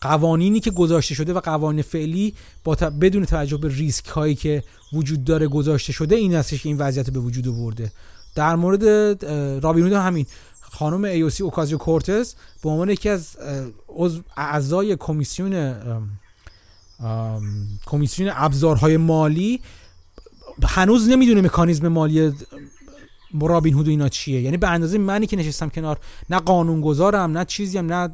قوانینی 0.00 0.60
که 0.60 0.70
گذاشته 0.70 1.14
شده 1.14 1.32
و 1.32 1.40
قوانین 1.40 1.82
فعلی 1.82 2.34
با 2.64 2.74
بدون 2.74 3.24
توجه 3.24 3.56
به 3.56 3.68
ریسک 3.68 4.06
هایی 4.06 4.34
که 4.34 4.62
وجود 4.92 5.24
داره 5.24 5.48
گذاشته 5.48 5.92
شده 5.92 6.16
این 6.16 6.34
هستش 6.34 6.62
که 6.62 6.68
این 6.68 6.78
وضعیت 6.78 7.10
به 7.10 7.20
وجود 7.20 7.48
آورده. 7.48 7.92
در 8.34 8.56
مورد 8.56 8.84
رابینود 9.64 9.92
همین. 9.92 10.26
خانم 10.60 11.04
ایوسی 11.04 11.42
اوکازیو 11.42 11.78
کورتز 11.78 12.34
به 12.62 12.70
عنوان 12.70 12.90
یکی 12.90 13.08
از 13.08 13.36
اعضای 14.36 14.96
کمیسیون 14.96 15.74
کمیسیون 17.86 18.30
ابزارهای 18.34 18.96
مالی 18.96 19.60
هنوز 20.62 21.08
نمی‌دونه 21.08 21.40
مکانیزم 21.40 21.88
مالی 21.88 22.32
رابین 23.40 23.74
هود 23.74 23.86
و 23.86 23.90
اینا 23.90 24.08
چیه. 24.08 24.40
یعنی 24.40 24.56
به 24.56 24.68
اندازه 24.68 24.98
منی 24.98 25.26
که 25.26 25.36
نشستم 25.36 25.68
کنار 25.68 25.98
نه 26.30 26.38
قانونگذارم 26.38 27.38
نه 27.38 27.44
چیزی 27.44 27.78
هم 27.78 27.92
نه 27.92 28.10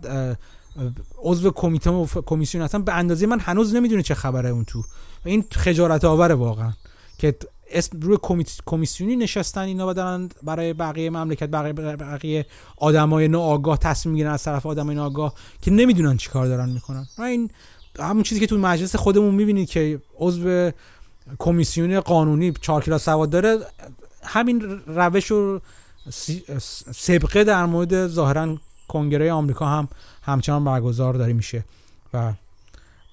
عضو 1.23 1.51
کمیته 1.51 1.91
و 1.91 2.07
کمیسیون 2.07 2.65
هستم. 2.65 2.83
به 2.83 2.95
اندازه 2.95 3.27
من 3.27 3.41
هنوز 3.41 3.75
نمی‌دونه 3.75 4.03
چه 4.03 4.15
خبره 4.15 4.49
اون 4.49 4.65
تو. 4.65 4.79
و 5.25 5.29
این 5.29 5.45
خجالت 5.53 6.05
آوره 6.05 6.35
واقعا 6.35 6.73
که 7.19 7.37
اسم 7.71 8.01
روی 8.01 8.19
کمیسیونی 8.67 9.17
نشستن 9.17 9.61
اینا 9.61 9.89
و 9.89 9.93
دارن 9.93 10.29
برای 10.43 10.73
بقیه 10.73 11.11
مملکت 11.11 11.49
بقیه 11.49 11.73
بقیه 11.73 12.47
آدمای 12.77 13.29
ناآگاه 13.29 13.79
تصمیم 13.79 14.13
می‌گیرن 14.13 14.33
از 14.33 14.43
طرف 14.43 14.67
آدمای 14.67 14.95
ناآگاه 14.97 15.35
که 15.63 15.71
نمی‌دونن 15.71 16.17
چیکار 16.17 16.47
دارن 16.47 16.69
می‌کنن. 16.69 17.07
این 17.19 17.51
همون 17.99 18.23
چیزی 18.23 18.41
که 18.41 18.47
تو 18.47 18.59
مجلس 18.59 18.97
خودمون 18.97 19.35
می‌بینید 19.35 19.69
که 19.69 20.01
عضو 20.19 20.71
کمیسیون 21.39 22.01
قانونی 22.01 22.53
چهار 22.61 22.85
کلاس 22.85 23.05
سواد 23.05 23.31
داره 23.31 23.59
همین 24.23 24.81
روش 24.87 25.31
و 25.31 25.61
سبقه 26.93 27.45
در 27.45 27.67
مورد 27.67 28.07
ظاهرا 28.07 28.57
کنگره 28.89 29.33
آمریکا 29.33 29.67
هم 29.67 29.89
همچنان 30.23 30.65
برگزار 30.65 31.15
داره 31.15 31.33
میشه 31.33 31.65
و 32.15 32.33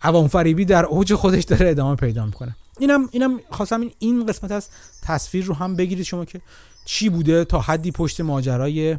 عوام 0.02 0.28
فریبی 0.28 0.66
در 0.66 0.86
اوج 0.86 1.14
خودش 1.14 1.44
داره 1.44 1.70
ادامه 1.70 1.96
پیدا 1.96 2.26
می‌کنه. 2.26 2.56
اینم 2.80 3.10
اینم 3.12 3.40
خواستم 3.52 3.82
این 3.82 3.92
این 4.00 4.26
قسمت 4.26 4.52
از 4.52 4.70
تصویر 5.02 5.46
رو 5.46 5.54
هم 5.54 5.76
بگیرید 5.76 6.06
شما 6.06 6.26
که 6.26 6.42
چی 6.86 7.10
بوده 7.10 7.46
تا 7.46 7.62
حدی 7.62 7.92
پشت 7.92 8.22
ماجرای 8.22 8.98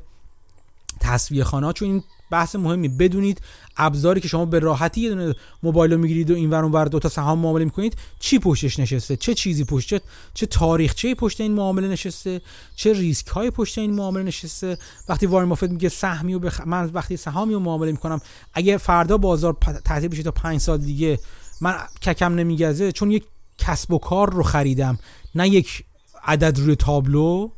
تصویه 1.01 1.45
خانه 1.45 1.73
چون 1.73 1.89
این 1.89 2.03
بحث 2.31 2.57
مهمی. 2.57 2.89
بدونید 2.89 3.41
ابزاری 3.77 4.21
که 4.21 4.29
شما 4.29 4.45
به 4.45 4.59
راحتی 4.59 5.01
یه 5.01 5.09
دونه 5.09 5.35
موبایل 5.63 5.93
رو 5.93 5.99
می‌گیرید 5.99 6.31
و 6.31 6.35
این 6.35 6.51
ور 6.51 6.63
اونور 6.63 6.85
دو 6.85 6.99
تا 6.99 7.09
سهام 7.09 7.39
معامله 7.39 7.65
می‌کنید 7.65 7.97
چی 8.21 8.39
پشتش 8.39 8.79
نشسته؟ 8.79 9.17
چه 9.17 9.35
چیزی 9.35 9.65
پشت 9.65 9.89
چه, 9.89 10.01
چه 10.35 10.47
تاریخچه 10.47 11.15
پشت 11.15 11.41
این 11.41 11.53
معامله 11.53 11.89
نشسته؟ 11.89 12.41
چه 12.77 12.93
ریسک 12.93 13.27
های 13.27 13.51
پشت 13.51 13.79
این 13.79 13.95
معامله 13.95 14.23
نشسته؟ 14.23 14.79
وقتی 15.09 15.27
وارن 15.27 15.49
بافت 15.49 15.71
میگه 15.71 15.89
سهمی 15.89 16.35
و 16.35 16.39
بخ... 16.39 16.61
من 16.67 16.91
وقتی 16.95 17.17
سهامی 17.17 17.55
رو 17.55 17.61
معامله 17.61 17.93
می‌کنم 17.93 18.21
اگه 18.55 18.77
فردا 18.77 19.17
بازار 19.17 19.57
تعطیل 19.85 20.09
بشه 20.09 20.23
تا 20.23 20.31
5 20.31 20.61
سال 20.61 20.79
دیگه 20.79 21.19
من 21.61 21.75
ککم 22.03 22.35
نمیگزه 22.35 22.93
چون 22.93 23.11
یک 23.11 23.25
کسب 23.59 23.93
و 23.93 23.99
کار 23.99 24.33
رو 24.33 24.43
خریدم 24.43 24.99
نه 25.35 25.49
یک 25.49 25.85
عدد 26.25 26.59
روی 26.59 26.77
تابلو. 26.77 27.51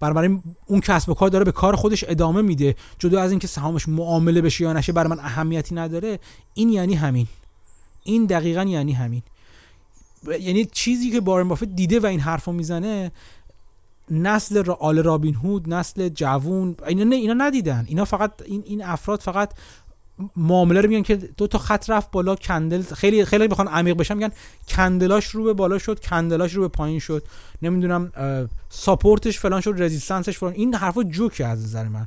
برای 0.00 0.38
اون 0.66 0.80
کسب 0.80 1.08
و 1.08 1.14
کار 1.14 1.28
داره 1.28 1.44
به 1.44 1.52
کار 1.52 1.76
خودش 1.76 2.04
ادامه 2.08 2.42
میده. 2.42 2.74
جدا 2.98 3.20
از 3.20 3.30
اینکه 3.30 3.46
سهامش 3.46 3.88
معامله 3.88 4.40
بشه 4.40 4.64
یا 4.64 4.72
نشه 4.72 4.92
برای 4.92 5.10
من 5.10 5.18
اهمیتی 5.18 5.74
نداره. 5.74 6.18
این 6.54 6.68
یعنی 6.68 6.94
همین. 6.94 7.26
این 8.02 8.26
دقیقا 8.26 8.62
یعنی 8.62 8.92
همین. 8.92 9.22
یعنی 10.40 10.64
چیزی 10.64 11.10
که 11.10 11.20
بارن 11.20 11.48
بافت 11.48 11.64
دیده 11.64 12.00
و 12.00 12.06
این 12.06 12.20
حرفو 12.20 12.52
می‌زنه 12.52 13.12
نسل 14.10 14.70
آل 14.70 15.02
رابین 15.02 15.34
هود 15.34 15.74
نسل 15.74 16.08
جوون 16.08 16.76
اینا 16.86 17.04
نه 17.04 17.16
اینا 17.16 17.34
ندیدن. 17.34 17.84
اینا 17.88 18.04
فقط 18.04 18.32
این 18.44 18.62
این 18.66 18.84
افراد 18.84 19.20
فقط 19.20 19.52
معامله 20.36 20.80
رو 20.80 20.88
میگن 20.88 21.02
که 21.02 21.16
دو 21.16 21.46
تا 21.46 21.58
خط 21.58 21.90
رفت 21.90 22.10
بالا 22.10 22.34
کندل 22.36 22.82
خیلی 22.82 23.24
خیلی 23.24 23.48
بخوان 23.48 23.68
عمیق 23.68 23.96
بشن 23.96 24.14
میگن 24.14 24.32
کندلاش 24.68 25.26
رو 25.26 25.44
به 25.44 25.52
بالا 25.52 25.78
شد 25.78 26.00
کندلاش 26.00 26.52
رو 26.52 26.62
به 26.62 26.68
پایین 26.68 26.98
شد. 26.98 27.22
نمی‌دونم 27.62 28.12
ساپورتش 28.68 29.38
فلان 29.38 29.60
شد 29.60 29.74
رزिस्टنسش 29.78 30.38
فلان. 30.38 30.52
این 30.52 30.74
حرفا 30.74 31.02
جوکه 31.02 31.46
از 31.46 31.64
نظر 31.64 31.88
من. 31.88 32.06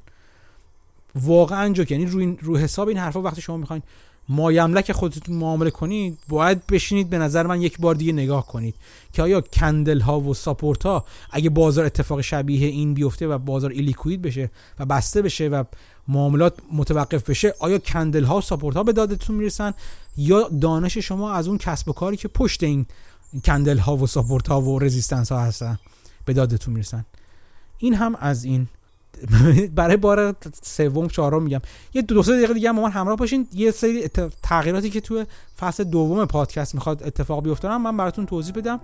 واقعا 1.15 1.73
جوک 1.73 1.91
یعنی 1.91 2.05
روی 2.05 2.37
رو 2.41 2.57
حساب 2.57 2.87
این 2.87 2.97
حرفا 2.97 3.21
وقتی 3.21 3.41
شما 3.41 3.57
می‌خواین 3.57 3.83
مایملک 4.29 4.91
خودتون 4.91 5.35
معامله 5.35 5.71
کنید 5.71 6.17
باید 6.27 6.67
بشینید 6.67 7.09
به 7.09 7.17
نظر 7.17 7.47
من 7.47 7.61
یک 7.61 7.77
بار 7.79 7.95
دیگه 7.95 8.13
نگاه 8.13 8.47
کنید 8.47 8.75
که 9.13 9.21
آیا 9.21 9.41
candle 9.41 9.99
ها 9.99 10.19
و 10.19 10.33
support 10.33 10.85
ها 10.85 11.05
اگه 11.31 11.49
بازار 11.49 11.85
اتفاق 11.85 12.21
شبیه 12.21 12.67
این 12.67 12.93
بیفته 12.93 13.27
و 13.27 13.37
بازار 13.37 13.71
illiquid 13.71 14.21
بشه 14.21 14.49
و 14.79 14.85
بسته 14.85 15.21
بشه 15.21 15.47
و 15.47 15.63
معاملات 16.09 16.57
متوقف 16.73 17.29
بشه 17.29 17.53
آیا 17.59 17.79
candle 17.79 18.23
ها 18.23 18.37
و 18.37 18.41
support 18.41 18.75
ها 18.75 18.83
به 18.83 18.93
دادتون 18.93 19.35
می‌رسن؟ 19.35 19.73
یا 20.17 20.49
دانش 20.61 20.97
شما 20.97 21.33
از 21.33 21.47
اون 21.47 21.57
کسب 21.57 21.89
و 21.89 21.93
کاری 21.93 22.17
که 22.17 22.27
پشت 22.27 22.63
این 22.63 22.85
candle 23.45 23.77
ها 23.77 23.97
و 23.97 24.07
support 24.07 24.47
ها 24.47 24.61
و 24.61 24.79
resistance 24.79 25.31
ها 25.31 25.39
هستن 25.39 25.79
به 26.25 26.33
دادتون 26.33 26.73
می‌رسن؟ 26.73 27.05
این 27.77 27.93
هم 27.93 28.15
از 28.15 28.43
این. 28.43 28.67
برای 29.75 29.97
بار 29.97 30.35
سوم 30.61 31.07
چهارم 31.07 31.43
میگم. 31.43 31.61
یه 31.93 32.01
دو 32.01 32.23
سه 32.23 32.37
دقیقه 32.37 32.53
دیگه 32.53 32.69
هم 32.69 32.79
من 32.79 32.91
همراه 32.91 33.17
باشین. 33.17 33.47
یه 33.53 33.71
سری 33.71 34.07
تغییراتی 34.43 34.89
که 34.89 35.01
توی 35.01 35.25
فصل 35.59 35.83
دوم 35.83 36.25
پادکست 36.25 36.75
می‌خواد 36.75 37.03
اتفاق 37.03 37.43
بیفته 37.43 37.77
من 37.77 37.97
براتون 37.97 38.25
توضیح 38.25 38.53
بدم 38.53 38.79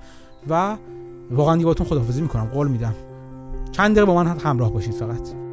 و 0.49 0.77
واقعا 1.31 1.55
دیگه 1.55 1.65
باتون 1.65 1.87
خدافظی 1.87 2.21
می‌کنم. 2.21 2.45
قول 2.45 2.67
میدم. 2.67 2.95
چند 3.71 3.91
دقیقه 3.91 4.05
با 4.05 4.23
من 4.23 4.39
همراه 4.39 4.73
باشید 4.73 4.93
فقط. 4.93 5.44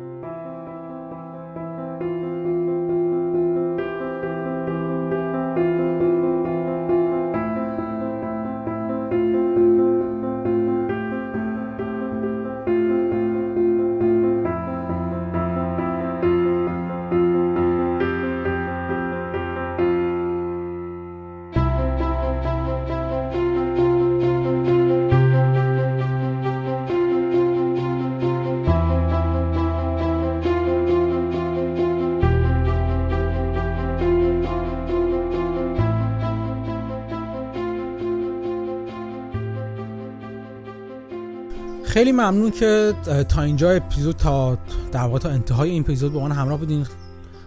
خیلی 42.03 42.13
ممنون 42.13 42.51
که 42.51 42.95
تا 43.29 43.43
اینجا 43.43 43.71
اپیزود 43.71 44.17
تا 44.17 44.59
در 44.93 45.01
واقع 45.01 45.19
تا 45.19 45.29
انتهای 45.29 45.71
این 45.71 45.83
اپیزود 45.83 46.13
با 46.13 46.21
من 46.21 46.33
همراه 46.33 46.59
بودین. 46.59 46.87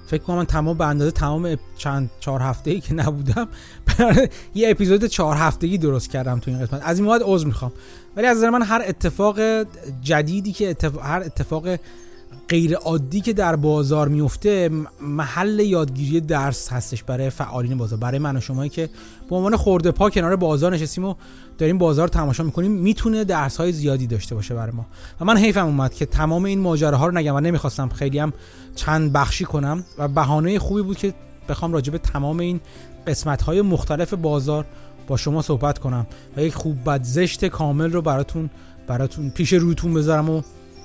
فکر 0.07 0.23
کنم 0.23 0.35
من 0.35 0.45
تمام 0.45 0.77
به 0.77 0.85
اندازه 0.85 1.11
تمام 1.11 1.55
چند 1.77 2.09
چهار 2.19 2.41
هفته 2.41 2.71
ای 2.71 2.79
که 2.79 2.93
نبودم 2.93 3.47
یه 4.55 4.69
اپیزود 4.69 5.05
چهار 5.05 5.35
هفتگی 5.35 5.77
درست 5.77 6.09
کردم 6.09 6.39
تو 6.39 6.51
این 6.51 6.65
قسمت. 6.65 6.81
از 6.83 6.97
این 6.97 7.05
مواد 7.05 7.21
عذر 7.25 7.47
می‌خوام. 7.47 7.71
ولی 8.15 8.27
از 8.27 8.37
نظر 8.37 8.49
من 8.49 8.61
هر 8.61 8.83
اتفاق 8.87 9.39
جدیدی 10.01 10.51
که 10.51 10.75
هر 11.01 11.21
اتفاق 11.21 11.67
غیر 12.49 12.75
عادی 12.75 13.21
که 13.21 13.33
در 13.33 13.55
بازار 13.55 14.07
میفته 14.07 14.69
محل 15.01 15.59
یادگیری 15.59 16.21
درس 16.21 16.71
هستش 16.71 17.03
برای 17.03 17.29
فعالین 17.29 17.77
بازار. 17.77 17.99
برای 17.99 18.19
من 18.19 18.37
و 18.37 18.41
شمایی 18.41 18.69
که 18.69 18.89
به 19.29 19.35
عنوان 19.35 19.55
خورده 19.55 19.91
پا 19.91 20.09
کنار 20.09 20.35
بازار 20.35 20.73
نشستیم 20.73 21.05
و 21.05 21.15
داریم 21.57 21.77
بازار 21.77 22.07
تماشا 22.07 22.43
می‌کنیم 22.43 22.71
می‌تونه 22.71 23.23
درس 23.23 23.57
های 23.57 23.71
زیادی 23.71 24.07
داشته 24.07 24.35
باشه 24.35 24.55
برای 24.55 24.71
ما. 24.71 24.85
و 25.21 25.25
من 25.25 25.37
حیفم 25.37 25.65
اومد 25.65 25.93
که 25.93 26.05
تمام 26.05 26.45
این 26.45 26.59
ماجراها 26.59 27.07
رو 27.07 27.17
نگم 27.17 27.35
و 27.35 27.39
نمی‌خواستم 27.39 27.89
خیلی 27.89 28.19
هم 28.19 28.33
چند 28.75 29.13
بخشی 29.13 29.45
کنم 29.45 29.83
و 29.97 30.07
بهانه 30.07 30.59
خوبی 30.59 30.81
بود 30.81 30.97
که 30.97 31.13
بخوام 31.49 31.73
راجع 31.73 31.91
به 31.91 31.97
تمام 31.97 32.39
این 32.39 32.59
قسمت 33.07 33.41
های 33.41 33.61
مختلف 33.61 34.13
بازار 34.13 34.65
با 35.07 35.17
شما 35.17 35.41
صحبت 35.41 35.79
کنم. 35.79 36.07
و 36.37 36.41
یک 36.41 36.53
خوب 36.53 36.89
بد 36.89 37.03
زشت 37.03 37.45
کامل 37.45 37.91
رو 37.91 38.01
براتون 38.01 38.49
براتون 38.87 39.29
پیش 39.29 39.53
روتون 39.53 39.93
بذارم 39.93 40.29
و 40.29 40.41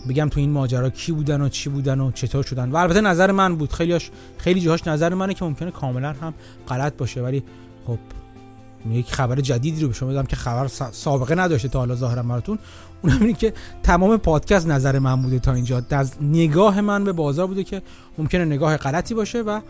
بگم 0.09 0.29
تو 0.29 0.41
این 0.41 0.51
ماجرا 0.51 0.91
کی 0.91 1.13
بودن 1.13 1.41
و 1.41 1.49
چی 1.49 1.71
بودن 1.71 2.01
و 2.01 2.13
چطور 2.13 2.43
شدن. 2.43 2.71
و 2.71 2.77
البته 2.77 3.01
نظر 3.01 3.33
من 3.33 3.57
بود. 3.57 3.73
خیلیش 3.73 4.11
خیلی 4.39 4.61
جاهاش 4.61 4.87
نظر 4.87 5.15
منه 5.15 5.35
که 5.35 5.45
ممکنه 5.45 5.71
کاملا 5.71 6.13
هم 6.13 6.35
غلط 6.69 6.97
باشه. 6.97 7.23
ولی 7.23 7.43
خب 7.87 7.99
یک 8.91 9.13
خبر 9.13 9.41
جدیدی 9.41 9.83
رو 9.83 9.89
به 9.89 9.95
شما 9.95 10.11
بدم 10.11 10.27
که 10.27 10.37
خبر 10.37 10.69
سابقه 10.93 11.35
نداشته 11.35 11.69
تا 11.69 11.79
حالا 11.79 11.95
ظاهرا 11.95 12.23
براتون. 12.23 12.59
اونم 13.03 13.21
اینه 13.21 13.33
که 13.33 13.53
تمام 13.83 14.17
پادکست 14.17 14.67
نظر 14.67 14.99
من 14.99 15.23
بوده 15.23 15.39
تا 15.39 15.53
اینجا. 15.53 15.83
از 15.91 16.13
نگاه 16.23 16.81
من 16.81 17.05
به 17.05 17.13
بازار 17.13 17.47
بوده 17.47 17.65
که 17.65 17.83
ممکنه 18.19 18.45
نگاه 18.45 18.77
غلطی 18.77 19.15
باشه 19.15 19.43
و 19.43 19.61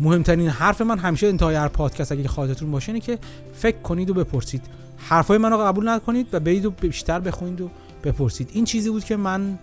مهمترین 0.00 0.48
حرف 0.48 0.80
من 0.80 0.98
همیشه 0.98 1.26
انتهای 1.26 1.54
هر 1.54 1.68
پادکست 1.68 2.12
اگه 2.12 2.28
خاطرتون 2.28 2.70
باشه 2.70 2.92
اینه 2.92 3.00
که 3.00 3.18
فکر 3.52 3.78
کنید 3.78 4.10
و 4.10 4.14
بپرسید. 4.14 4.62
حرفای 4.96 5.38
منو 5.38 5.56
قبول 5.56 5.88
نکنید 5.88 6.26
و 6.32 6.40
برید 6.40 6.66
و 6.66 6.70
بیشتر 6.70 7.20
بخونید 7.20 7.60
و 7.60 7.70
بپرسید. 8.06 8.50
این 8.52 8.64
چیزی 8.64 8.90
بود 8.90 9.04
که 9.04 9.16
من 9.16 9.58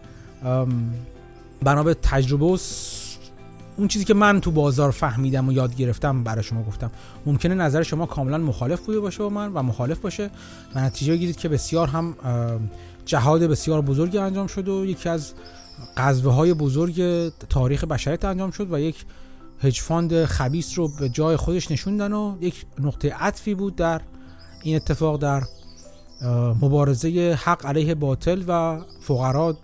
بنا 1.64 1.84
به 1.84 1.94
تجربه 1.94 2.46
و 2.46 2.58
اون 3.78 3.88
چیزی 3.88 4.06
که 4.06 4.14
من 4.14 4.42
تو 4.42 4.52
بازار 4.52 4.92
فهمیدم 4.92 5.48
و 5.48 5.52
یاد 5.52 5.76
گرفتم 5.76 6.24
برای 6.24 6.44
شما 6.44 6.64
گفتم. 6.64 6.92
ممکنه 7.26 7.56
نظر 7.56 7.84
شما 7.84 8.06
کاملا 8.06 8.38
مخالف 8.38 8.80
بوده 8.80 9.00
باشه 9.00 9.24
با 9.24 9.30
من 9.30 9.54
و 9.54 9.64
مخالف 9.64 10.00
باشه 10.00 10.30
و 10.76 10.82
نتیجه 10.82 11.18
گیرید 11.18 11.36
که 11.36 11.50
بسیار 11.50 11.88
هم 11.88 12.16
جهاد 13.06 13.44
بسیار 13.44 13.82
بزرگی 13.82 14.18
انجام 14.18 14.48
شد 14.48 14.70
و 14.70 14.86
یکی 14.86 15.10
از 15.10 15.34
قذوه 15.98 16.34
های 16.34 16.54
بزرگ 16.54 17.30
تاریخ 17.50 17.84
بشریت 17.84 18.26
انجام 18.26 18.52
شد 18.52 18.74
و 18.74 18.80
یک 18.80 19.06
هجفاند 19.60 20.26
خبیس 20.26 20.78
رو 20.78 20.88
به 20.88 21.10
جای 21.10 21.36
خودش 21.36 21.72
نشوندن 21.72 22.14
و 22.14 22.38
یک 22.42 22.66
نقطه 22.80 23.14
عطفی 23.14 23.56
بود 23.56 23.76
در 23.76 24.02
این 24.64 24.76
اتفاق 24.76 25.22
در 25.22 25.44
مبارزه 26.62 27.40
حق 27.44 27.66
علیه 27.66 27.96
باطل 27.96 28.44
و 28.48 28.82
فقرا 29.02 29.58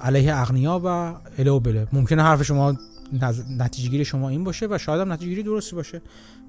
علیه 0.00 0.36
اغنیا 0.36 0.80
و 0.84 1.14
اله 1.38 1.50
و 1.50 1.60
بله 1.60 1.86
ممکنه 1.92 2.22
حرف 2.22 2.42
شما 2.42 2.74
نتیجه 3.58 3.88
گیری 3.88 4.04
شما 4.04 4.28
این 4.28 4.44
باشه 4.44 4.66
و 4.70 4.78
شاید 4.78 5.00
هم 5.00 5.12
نتیجه 5.12 5.28
گیری 5.28 5.42
درستی 5.42 5.76
باشه. 5.76 6.02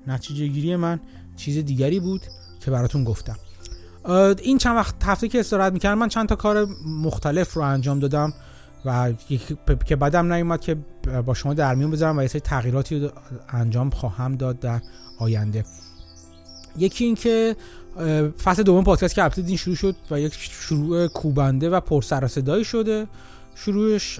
نتیجه 0.07 0.47
گیری 0.47 0.75
من 0.75 0.99
چیز 1.35 1.65
دیگری 1.65 1.99
بود 1.99 2.21
که 2.59 2.71
براتون 2.71 3.03
گفتم. 3.03 3.35
این 4.43 4.57
چند 4.57 4.75
وقت 4.75 4.95
هفته 5.03 5.27
که 5.27 5.39
استراحت 5.39 5.73
می‌کردم 5.73 5.97
من 5.97 6.09
چند 6.09 6.29
تا 6.29 6.35
کار 6.35 6.67
مختلف 6.85 7.53
رو 7.53 7.61
انجام 7.61 7.99
دادم 7.99 8.33
و 8.85 9.13
که 9.85 9.95
بعدم 9.95 10.33
نیومد 10.33 10.61
که 10.61 10.75
با 11.25 11.33
شما 11.33 11.53
در 11.53 11.75
میون 11.75 11.91
بذارم 11.91 12.17
و 12.17 12.21
یه 12.21 12.27
سری 12.27 12.39
تغییراتی 12.39 12.99
رو 12.99 13.09
انجام 13.49 13.89
خواهم 13.89 14.35
داد 14.35 14.59
در 14.59 14.81
آینده. 15.19 15.65
یکی 16.77 17.05
این 17.05 17.15
که 17.15 17.55
فصل 18.43 18.63
دوم 18.63 18.83
پادکست 18.83 19.15
که 19.15 19.23
اپلود 19.23 19.47
این 19.47 19.57
شروع 19.57 19.75
شد 19.75 19.95
و 20.11 20.19
یک 20.19 20.33
شروع 20.33 21.07
کوبنده 21.07 21.69
و 21.69 21.79
پر 21.79 22.01
سر 22.01 22.27
صدایی 22.27 22.63
شده. 22.63 23.07
شروعش 23.55 24.19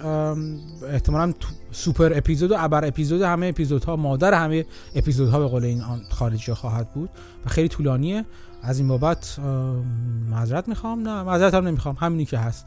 احتمالا 0.90 1.34
سوپر 1.72 2.18
اپیزود 2.18 2.52
و 2.52 2.56
ابر 2.58 2.86
اپیزود 2.86 3.22
همه 3.22 3.48
اپیزودها 3.48 3.96
مادر 3.96 4.34
همه 4.34 4.66
اپیزودها 4.96 5.40
به 5.40 5.46
قول 5.46 5.64
این 5.64 5.84
خارجی 6.10 6.54
خواهد 6.54 6.94
بود 6.94 7.10
و 7.46 7.50
خیلی 7.50 7.68
طولانیه. 7.68 8.26
از 8.62 8.80
این 8.80 8.88
بابت 8.88 9.40
معذرت 10.30 10.68
می‌خوام. 10.68 11.08
نه 11.08 11.24
معذرت 11.24 11.54
هم 11.54 11.68
نمی‌خوام. 11.68 11.96
همینی 12.00 12.26
که 12.26 12.38
هست. 12.38 12.66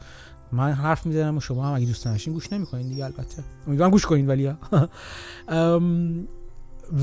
من 0.51 0.71
حرف 0.71 1.05
می‌زنم 1.05 1.37
و 1.37 1.39
شما 1.39 1.67
هم 1.67 1.75
اگه 1.75 1.85
دوست 1.85 2.05
داشتین 2.05 2.33
گوش 2.33 2.53
نمی‌کنین 2.53 2.89
دیگه 2.89 3.05
البته. 3.05 3.43
امیدوارم 3.67 3.91
گوش 3.91 4.05
کنین 4.05 4.27
ولی. 4.27 4.51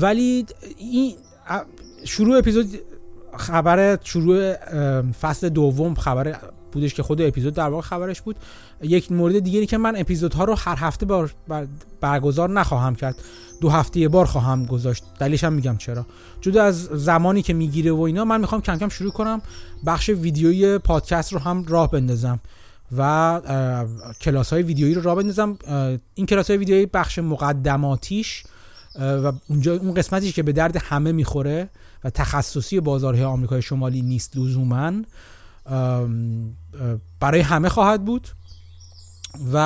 ولی 0.01 0.45
این 0.77 1.15
شروع 2.03 2.37
اپیزود 2.37 2.79
خبر 3.37 3.97
شروع 4.03 4.53
فصل 5.11 5.49
دوم 5.49 5.95
خبر 5.95 6.35
بودش 6.71 6.93
که 6.93 7.03
خود 7.03 7.21
اپیزود 7.21 7.53
در 7.53 7.69
واقع 7.69 7.81
خبرش 7.81 8.21
بود. 8.21 8.35
یک 8.81 9.11
مورد 9.11 9.39
دیگری 9.39 9.65
که 9.65 9.77
من 9.77 9.95
اپیزودها 9.95 10.43
رو 10.43 10.55
هر 10.55 10.75
هفته 10.77 11.05
بار 11.05 11.33
برگزار 12.01 12.49
نخواهم 12.49 12.95
کرد. 12.95 13.15
دو 13.61 13.69
هفته 13.69 13.99
یه 13.99 14.07
بار 14.07 14.25
خواهم 14.25 14.65
گذاشت. 14.65 15.03
دلیلش 15.19 15.43
هم 15.43 15.53
میگم 15.53 15.77
چرا. 15.77 16.05
جدا 16.41 16.63
از 16.63 16.83
زمانی 16.83 17.41
که 17.41 17.53
می‌گیره 17.53 17.91
و 17.91 18.01
اینا 18.01 18.25
من 18.25 18.41
می‌خوام 18.41 18.61
کم 18.61 18.77
کم 18.77 18.89
شروع 18.89 19.11
کنم. 19.11 19.41
بخش 19.85 20.09
ویدیویی 20.09 20.77
پادکست 20.77 21.33
رو 21.33 21.39
هم 21.39 21.65
راه 21.67 21.91
بندازم 21.91 22.39
و 22.97 23.41
کلاس 24.21 24.53
های 24.53 24.63
ویدیویی 24.63 24.93
رو 24.93 25.01
راه 25.01 25.15
بندازم. 25.15 25.57
این 26.15 26.25
کلاس 26.25 26.47
های 26.47 26.57
ویدیویی 26.57 26.85
بخش 26.85 27.19
مقدماتیش 27.19 28.43
و 28.99 29.31
اونجا 29.49 29.75
اون 29.75 29.93
قسمتی 29.93 30.31
که 30.31 30.43
به 30.43 30.51
درد 30.51 30.77
همه 30.77 31.11
می‌خوره. 31.11 31.69
و 32.03 32.09
تخصصی 32.09 32.79
بازارهای 32.79 33.23
آمریکای 33.23 33.61
شمالی 33.61 34.01
نیست 34.01 34.37
لزوما. 34.37 34.91
برای 37.19 37.41
همه 37.41 37.69
خواهد 37.69 38.05
بود. 38.05 38.27
و 39.53 39.57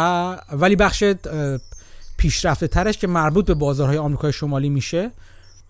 ولی 0.51 0.75
بخش 0.75 1.03
پیشرفته 2.17 2.67
ترش 2.67 2.97
که 2.97 3.07
مربوط 3.07 3.45
به 3.45 3.53
بازارهای 3.53 3.97
آمریکای 3.97 4.33
شمالی 4.33 4.69
میشه 4.69 5.11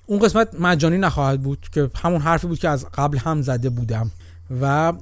اون 0.06 0.20
قسمت 0.20 0.60
مجانی 0.60 0.98
نخواهد 0.98 1.42
بود 1.42 1.68
که 1.72 1.90
همون 1.96 2.22
حرفی 2.22 2.48
بود 2.48 2.60
که 2.60 2.70
از 2.70 2.86
قبل 2.94 3.18
هم 3.18 3.42
زده 3.42 3.70
بودم. 3.70 4.12
و 4.62 4.94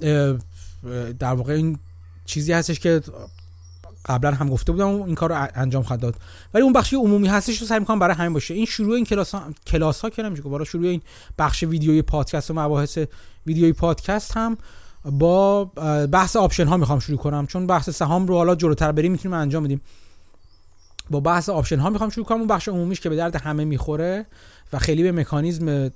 در 1.20 1.34
واقع 1.34 1.54
این 1.54 1.80
چیزی 2.26 2.54
هستش 2.54 2.80
که 2.80 3.02
قبلا 4.06 4.32
هم 4.32 4.50
گفته 4.50 4.72
بودم 4.72 5.02
این 5.02 5.16
کار 5.16 5.30
رو 5.30 5.48
انجام 5.56 5.84
خواهد 5.84 6.02
داد. 6.02 6.16
ولی 6.54 6.64
اون 6.64 6.74
بخشی 6.74 6.96
عمومی 6.96 7.28
هستش 7.28 7.62
رو 7.62 7.68
سعی 7.68 7.80
می‌کنم 7.80 8.00
برای 8.00 8.16
همین 8.16 8.34
باشه. 8.34 8.54
این 8.54 8.66
شروع 8.66 8.96
این 8.96 9.06
کلاس 9.06 9.36
ها 9.36 9.44
کلاس 9.68 10.02
ها 10.02 10.10
که 10.10 10.24
نمیشه 10.24 10.42
برای 10.42 10.66
شروع 10.66 10.88
این 10.88 11.02
بخش 11.40 11.64
ویدیوی 11.64 12.02
پادکست 12.02 12.52
و 12.52 12.54
مباحث 12.54 12.98
ویدیوی 13.46 13.74
پادکست 13.74 14.38
هم 14.38 14.58
با 15.06 15.66
بحث 16.12 16.36
option 16.36 16.68
ها 16.68 16.78
می‌خوام 16.78 17.00
شروع 17.00 17.18
کنم. 17.18 17.48
چون 17.48 17.68
بحث 17.68 17.90
سهام 17.90 18.28
رو 18.28 18.36
حالا 18.36 18.56
جلوتر 18.56 18.92
بریم 18.92 19.12
می‌تونیم 19.12 19.38
انجام 19.38 19.64
بدیم. 19.64 19.82
با 21.10 21.20
بحث 21.20 21.50
option 21.50 21.80
ها 21.80 21.90
می‌خوام 21.90 22.10
شروع 22.10 22.26
کنم. 22.26 22.38
اون 22.38 22.48
بخش 22.48 22.68
عمومیش 22.68 23.00
که 23.00 23.10
به 23.10 23.16
درد 23.16 23.36
همه 23.36 23.66
می‌خوره 23.66 24.26
و 24.74 24.80
خیلی 24.80 25.04
به 25.04 25.12
مکانیزم 25.12 25.92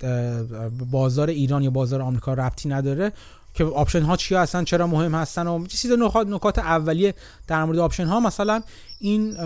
بازار 0.90 1.28
ایران 1.28 1.62
یا 1.62 1.70
بازار 1.70 2.02
آمریکا 2.02 2.34
ربطی 2.34 2.68
نداره. 2.68 3.12
که 3.56 3.64
option 3.64 4.02
ها 4.02 4.16
چی 4.16 4.34
هستن 4.34 4.64
چرا 4.64 4.86
مهم 4.86 5.14
هستن 5.14 5.46
و 5.46 5.66
چیز 5.66 5.92
نکات 5.92 6.26
نکات 6.26 6.58
اولیه 6.58 7.14
در 7.46 7.64
مورد 7.64 7.78
option 7.78 8.06
ها 8.06 8.20
مثلا 8.20 8.62
این 9.00 9.36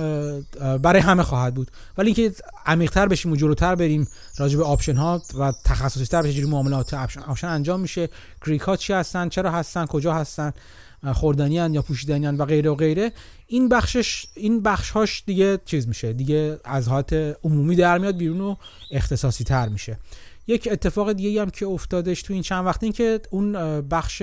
برای 0.83 1.01
همه 1.01 1.23
خواهد 1.23 1.55
بود. 1.55 1.71
ولی 1.99 2.07
اینکه 2.07 2.37
عمیق‌تر 2.67 3.09
بشیم 3.09 3.33
و 3.33 3.37
جلوتر 3.37 3.75
بریم 3.75 4.09
راجع 4.39 4.59
به 4.59 4.65
option 4.65 4.97
ها 4.97 5.23
و 5.39 5.53
تخصصی 5.65 6.07
تر 6.07 6.23
بشه 6.23 6.47
معاملات 6.47 6.95
option 6.95 7.49
انجام 7.49 7.81
میشه 7.81 8.09
Greek 8.47 8.61
ها 8.61 8.77
چی 8.77 8.93
هستن 8.93 9.29
چرا 9.29 9.51
هستن 9.51 9.87
کجا 9.87 10.15
هستن 10.15 10.53
خوردنی 11.13 11.55
یا 11.55 11.83
پوشیدنی 11.83 12.27
و 12.27 12.45
غیره 12.45 12.71
و 12.71 12.75
غیره 12.75 13.13
این 13.47 13.69
بخشش 13.69 14.27
این 14.35 14.63
بخش 14.63 15.23
دیگه 15.27 15.59
چیز 15.65 15.89
میشه 15.89 16.13
دیگه 16.13 16.59
از 16.65 16.89
حالت 16.89 17.13
عمومی 17.45 17.77
در 17.77 17.99
میاد 17.99 18.17
بیرون 18.17 18.41
و 18.41 18.57
اختصاصی 18.91 19.45
تر 19.45 19.69
میشه. 19.69 19.99
یک 20.51 20.69
اتفاق 20.73 21.13
دیگه 21.13 21.43
هم 21.43 21.51
که 21.51 21.67
افتادش 21.67 22.23
تو 22.23 22.33
این 22.33 22.43
چند 22.43 22.67
وقت 22.67 22.83
این 22.83 22.93
که 22.93 23.21
اون 23.31 23.53
بخش 23.81 24.23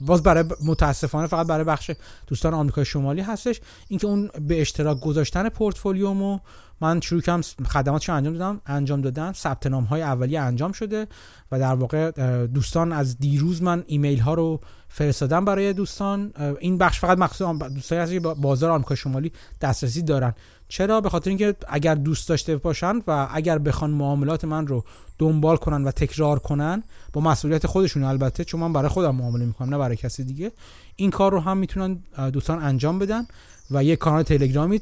باز 0.00 0.22
برای 0.22 0.44
متاسفانه 0.64 1.26
فقط 1.26 1.46
برای 1.46 1.64
بخش 1.64 1.90
دوستان 2.26 2.54
آمریکای 2.54 2.84
شمالی 2.84 3.20
هستش. 3.20 3.60
اینکه 3.88 4.06
اون 4.06 4.30
به 4.40 4.60
اشتراک 4.60 5.00
گذاشتن 5.00 5.48
پورتفولیومو 5.48 6.38
من 6.80 7.00
شروع 7.00 7.20
کردم 7.20 7.40
خدماتشو 7.66 8.12
انجام 8.12 8.32
دادم 8.32 8.60
انجام 8.66 9.00
دادن. 9.00 9.32
ثبت 9.32 9.66
نام 9.66 9.84
های 9.84 10.02
اولیه 10.02 10.40
انجام 10.40 10.72
شده 10.72 11.06
و 11.52 11.58
در 11.58 11.74
واقع 11.74 12.10
دوستان 12.46 12.92
از 12.92 13.18
دیروز 13.18 13.62
من 13.62 13.84
ایمیل 13.86 14.18
ها 14.18 14.34
رو 14.34 14.60
فرستادم 14.88 15.44
برای 15.44 15.72
دوستان. 15.72 16.32
این 16.60 16.78
بخش 16.78 17.00
فقط 17.00 17.18
مخصوص 17.18 17.48
دوستانی 17.74 18.00
هست 18.00 18.12
که 18.12 18.20
بازار 18.20 18.70
آمریکا 18.70 18.94
شمالی 18.94 19.32
دسترسی 19.60 20.02
دارن. 20.02 20.34
چرا؟ 20.68 21.00
به 21.00 21.08
خاطر 21.08 21.28
اینکه 21.30 21.54
اگر 21.68 21.94
دوست 21.94 22.28
داشته 22.28 22.56
باشن 22.56 23.02
و 23.06 23.28
اگر 23.32 23.58
بخوان 23.58 23.90
معاملات 23.90 24.44
من 24.44 24.66
رو 24.66 24.84
دنبال 25.18 25.56
کنن 25.56 25.84
و 25.84 25.90
تکرار 25.90 26.38
کنن 26.38 26.82
با 27.12 27.20
مسئولیت 27.20 27.66
خودشون 27.66 28.02
البته 28.02 28.44
چون 28.44 28.60
من 28.60 28.72
برای 28.72 28.88
خودم 28.88 29.14
معامله 29.14 29.44
می‌کنم 29.44 29.70
نه 29.70 29.78
برای 29.78 29.96
کسی 29.96 30.24
دیگه 30.24 30.52
این 30.96 31.10
کار 31.10 31.32
رو 31.32 31.40
هم 31.40 31.56
می‌تونن 31.56 31.98
دوستان 32.32 32.62
انجام 32.62 32.98
بدن 32.98 33.26
و 33.70 33.84
یک 33.84 33.98
کانال 33.98 34.22
تلگرامی 34.22 34.80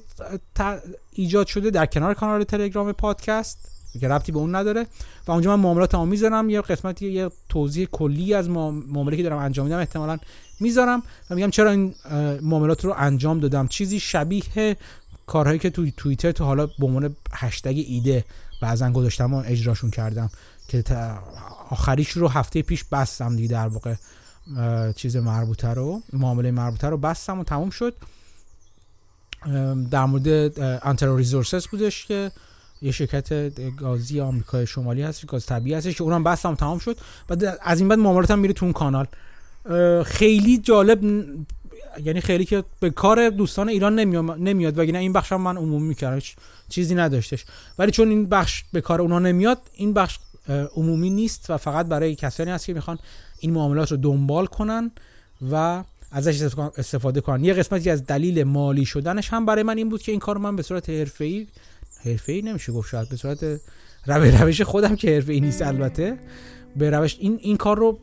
ایجاد 1.12 1.46
شده 1.46 1.70
در 1.70 1.86
کنار 1.86 2.14
کانال 2.14 2.44
تلگرام 2.44 2.92
پادکست 2.92 3.58
که 4.00 4.08
ربطی 4.08 4.32
به 4.32 4.38
اون 4.38 4.54
نداره. 4.54 4.86
و 5.26 5.32
اونجا 5.32 5.56
من 5.56 5.62
معاملات 5.62 5.94
هم 5.94 6.08
می‌ذارم 6.08 6.50
یه 6.50 6.60
قسمتی 6.60 7.10
یه 7.10 7.30
توضیح 7.48 7.88
کلی 7.92 8.34
از 8.34 8.50
معامله 8.50 9.16
که 9.16 9.22
دارم 9.22 9.38
انجام 9.38 9.66
میدم 9.66 9.78
احتمالا 9.78 10.18
می‌ذارم 10.60 11.02
و 11.30 11.34
میگم 11.34 11.50
چرا 11.50 11.70
این 11.70 11.94
معاملات 12.42 12.84
رو 12.84 12.94
انجام 12.96 13.40
دادم. 13.40 13.68
چیزی 13.68 14.00
شبیه 14.00 14.76
کارهایی 15.26 15.58
که 15.58 15.70
توی 15.70 15.92
توییتر 15.96 16.32
تو 16.32 16.44
حالا 16.44 16.66
به 16.66 16.86
عنوان 16.86 17.16
هشتگ 17.32 17.84
ایده 17.86 18.24
بعضا 18.62 18.90
گذاشتم 18.90 19.34
و 19.34 19.42
اجراشون 19.46 19.90
کردم 19.90 20.30
که 20.68 20.84
آخریش 21.70 22.10
رو 22.10 22.28
هفته 22.28 22.62
پیش 22.62 22.84
بستم 22.84 23.36
دیگه 23.36 23.48
در 23.48 23.68
واقع 23.68 23.94
چیز 24.96 25.16
مربوطه 25.16 25.68
رو 25.68 26.02
معامله 26.12 26.50
مربوطه 26.50 26.88
رو 26.88 26.96
بستم 26.96 27.40
و 27.40 27.44
تموم 27.44 27.70
شد. 27.70 27.94
در 29.90 30.04
مورد 30.04 30.60
انترو 30.86 31.16
ریزورسز 31.16 31.66
بودش 31.66 32.06
که 32.06 32.32
یه 32.82 32.92
شرکت 32.92 33.54
گازی 33.76 34.20
آمریکای 34.20 34.66
شمالی 34.66 35.02
هست 35.02 35.26
گاز 35.26 35.46
طبیعی 35.46 35.76
هستش 35.76 35.96
که 35.96 36.02
اونم 36.02 36.24
بستم 36.24 36.54
تمام 36.54 36.78
شد. 36.78 36.98
و 37.30 37.36
از 37.62 37.78
این 37.80 37.88
بعد 37.88 37.98
معاملاتم 37.98 38.38
میره 38.38 38.54
تو 38.54 38.64
اون 38.64 38.72
کانال. 38.72 39.06
خیلی 40.04 40.58
جالب 40.58 41.24
یعنی 42.04 42.20
خیلی 42.20 42.44
که 42.44 42.64
به 42.80 42.90
کار 42.90 43.30
دوستان 43.30 43.68
ایران 43.68 43.98
نمیاد 44.38 44.78
وگرنه 44.78 44.98
این 44.98 45.12
بخش 45.12 45.32
هم 45.32 45.40
من 45.40 45.56
عمومی 45.56 45.88
می‌کردم 45.88 46.22
چیزی 46.68 46.94
نداشتش. 46.94 47.44
ولی 47.78 47.90
چون 47.90 48.08
این 48.08 48.26
بخش 48.26 48.64
به 48.72 48.80
کار 48.80 49.00
اونها 49.00 49.18
نمیاد 49.18 49.58
این 49.74 49.92
بخش 49.92 50.18
عمومی 50.76 51.10
نیست 51.10 51.50
و 51.50 51.56
فقط 51.56 51.86
برای 51.86 52.14
کسانی 52.14 52.50
هست 52.50 52.66
که 52.66 52.74
می‌خوان 52.74 52.98
این 53.38 53.52
معاملات 53.52 53.90
رو 53.90 53.96
دنبال 53.96 54.46
کنن 54.46 54.90
و 55.50 55.84
ازش 56.10 56.42
استفاده 56.78 57.20
کنن. 57.20 57.44
یه 57.44 57.54
قسمتی 57.54 57.90
از 57.90 58.06
دلیل 58.06 58.44
مالی 58.44 58.84
شدنش 58.84 59.28
هم 59.28 59.46
برای 59.46 59.62
من 59.62 59.76
این 59.76 59.88
بود 59.88 60.02
که 60.02 60.12
این 60.12 60.20
کار 60.20 60.38
من 60.38 60.56
به 60.56 60.62
صورت 60.62 60.90
حرفه‌ای 60.90 61.46
حرفه‌ای 62.04 62.42
نمیشه 62.42 62.72
گفت 62.72 62.88
شاید 62.88 63.08
به 63.08 63.16
صورت 63.16 63.60
روش 64.06 64.34
روش 64.34 64.62
خودم 64.62 64.96
که 64.96 65.14
حرفه‌ای 65.14 65.40
نیست 65.40 65.62
البته. 65.62 66.18
به 66.76 66.90
روش 66.90 67.16
این 67.20 67.38
این 67.42 67.56
کار 67.56 67.78
رو 67.78 67.98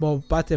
بابت 0.00 0.52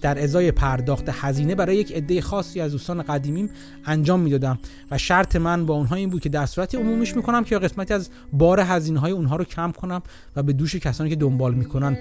در 0.00 0.22
ازای 0.22 0.52
پرداخت 0.52 1.04
هزینه 1.08 1.54
برای 1.54 1.76
یک 1.76 1.92
عده 1.92 2.20
خاصی 2.20 2.60
از 2.60 2.72
دوستان 2.72 3.02
قدیمیم 3.02 3.50
انجام 3.84 4.20
می‌دادم 4.20 4.58
و 4.90 4.98
شرط 4.98 5.36
من 5.36 5.66
با 5.66 5.74
اونها 5.74 5.96
این 5.96 6.10
بود 6.10 6.20
که 6.20 6.28
در 6.28 6.46
صورت 6.46 6.74
عمومیش 6.74 7.16
می‌کنم 7.16 7.44
که 7.44 7.58
قسمتی 7.58 7.94
از 7.94 8.10
بار 8.32 8.60
هزینه 8.60 9.00
های 9.00 9.12
اونها 9.12 9.36
رو 9.36 9.44
کم 9.44 9.72
کنم 9.72 10.02
و 10.36 10.42
به 10.42 10.52
دوش 10.52 10.76
کسانی 10.76 11.10
که 11.10 11.16
دنبال 11.16 11.54
می‌کنن 11.54 11.98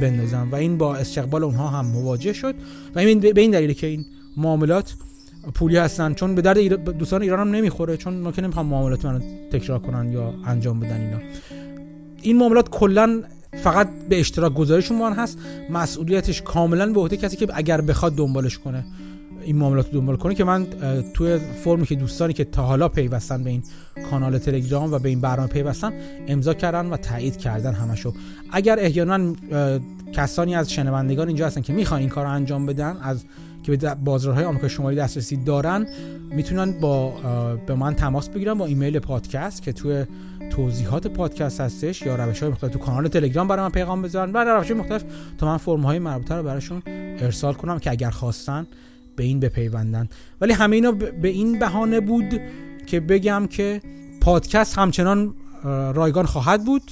بندازم 0.00 0.48
و 0.52 0.54
این 0.54 0.78
با 0.78 0.96
استقبال 0.96 1.44
اونها 1.44 1.68
هم 1.68 1.86
مواجه 1.86 2.32
شد 2.32 2.54
و 2.94 2.98
این 2.98 3.20
به 3.20 3.40
این 3.40 3.50
دلیله 3.50 3.74
که 3.74 3.86
این 3.86 4.04
معاملات 4.36 4.94
پولی 5.54 5.76
هستن 5.76 6.14
چون 6.14 6.34
به 6.34 6.42
درد 6.42 6.58
دوستان 6.98 7.22
ایران 7.22 7.40
هم 7.40 7.54
نمی‌خوره 7.54 7.96
چون 7.96 8.14
ما 8.14 8.32
که 8.32 8.42
نمی‌خوام 8.42 8.66
معاملات 8.66 9.04
منو 9.04 9.20
تکرار 9.52 9.78
کنن 9.78 10.12
یا 10.12 10.34
انجام 10.44 10.80
بدن 10.80 11.00
اینا. 11.00 11.18
این 12.22 12.36
معاملات 12.36 12.68
کلا 12.70 13.22
فقط 13.62 13.88
به 14.08 14.20
اشتراک 14.20 14.54
گذاریشون 14.54 14.98
من 14.98 15.12
هست. 15.12 15.38
مسئولیتش 15.70 16.42
کاملا 16.42 16.86
به 16.86 17.00
عهده 17.00 17.16
کسی 17.16 17.36
که 17.36 17.46
اگر 17.54 17.80
بخواد 17.80 18.14
دنبالش 18.14 18.58
کنه. 18.58 18.84
این 19.42 19.56
معاملات 19.56 19.86
رو 19.86 20.00
دنبال 20.00 20.16
کنه 20.16 20.34
که 20.34 20.44
من 20.44 20.66
توی 21.14 21.38
فرمی 21.38 21.86
که 21.86 21.94
دوستانی 21.94 22.32
که 22.32 22.44
تا 22.44 22.62
حالا 22.62 22.88
پیوستن 22.88 23.44
به 23.44 23.50
این 23.50 23.62
کانال 24.10 24.38
تلگرام 24.38 24.92
و 24.92 24.98
به 24.98 25.08
این 25.08 25.20
برنامه 25.20 25.48
پیوستن 25.48 25.92
امضا 26.28 26.54
کردن 26.54 26.86
و 26.86 26.96
تایید 26.96 27.36
کردن 27.36 27.72
همشو. 27.72 28.12
اگر 28.52 28.76
احیانا 28.80 29.34
کسانی 30.12 30.54
از 30.54 30.72
شنوندگان 30.72 31.28
اینجا 31.28 31.46
هستن 31.46 31.60
که 31.60 31.72
می‌خوان 31.72 32.00
این 32.00 32.08
کار 32.08 32.24
رو 32.24 32.30
انجام 32.30 32.66
بدن 32.66 32.96
از 33.02 33.24
که 33.62 33.76
به 33.76 33.94
بازارهای 33.94 34.44
آمریکا 34.44 34.68
شمالی 34.68 34.96
دسترسی 34.96 35.36
دارن 35.36 35.86
می‌تونن 36.30 36.80
با 36.80 37.10
به 37.66 37.74
من 37.74 37.94
تماس 37.94 38.28
بگیرن 38.28 38.54
با 38.54 38.66
ایمیل 38.66 38.98
پادکست 38.98 39.62
که 39.62 39.72
توی 39.72 40.04
توضیحات 40.50 41.06
پادکست 41.06 41.60
هستش 41.60 42.02
یا 42.02 42.16
روش 42.16 42.40
های 42.40 42.52
مختلف 42.52 42.72
تو 42.72 42.78
کانال 42.78 43.08
تلگرام 43.08 43.48
برای 43.48 43.62
من 43.62 43.70
پیغام 43.70 44.02
بذارن. 44.02 44.32
و 44.32 44.36
روش 44.36 44.70
های 44.70 44.80
مختلف 44.80 45.04
تا 45.38 45.46
من 45.46 45.56
فرم 45.56 45.80
های 45.80 45.98
مربوطه 45.98 46.34
رو 46.34 46.42
براشون 46.42 46.82
ارسال 46.86 47.54
کنم 47.54 47.78
که 47.78 47.90
اگر 47.90 48.10
خواستن 48.10 48.66
به 49.16 49.24
این 49.24 49.40
بپیوندن. 49.40 50.08
ولی 50.40 50.52
همه 50.52 50.76
اینا 50.76 50.92
به 50.92 51.28
این 51.28 51.58
بهانه 51.58 52.00
بود 52.00 52.40
که 52.86 53.00
بگم 53.00 53.46
که 53.50 53.80
پادکست 54.20 54.78
همچنان 54.78 55.34
رایگان 55.94 56.26
خواهد 56.26 56.64
بود. 56.64 56.82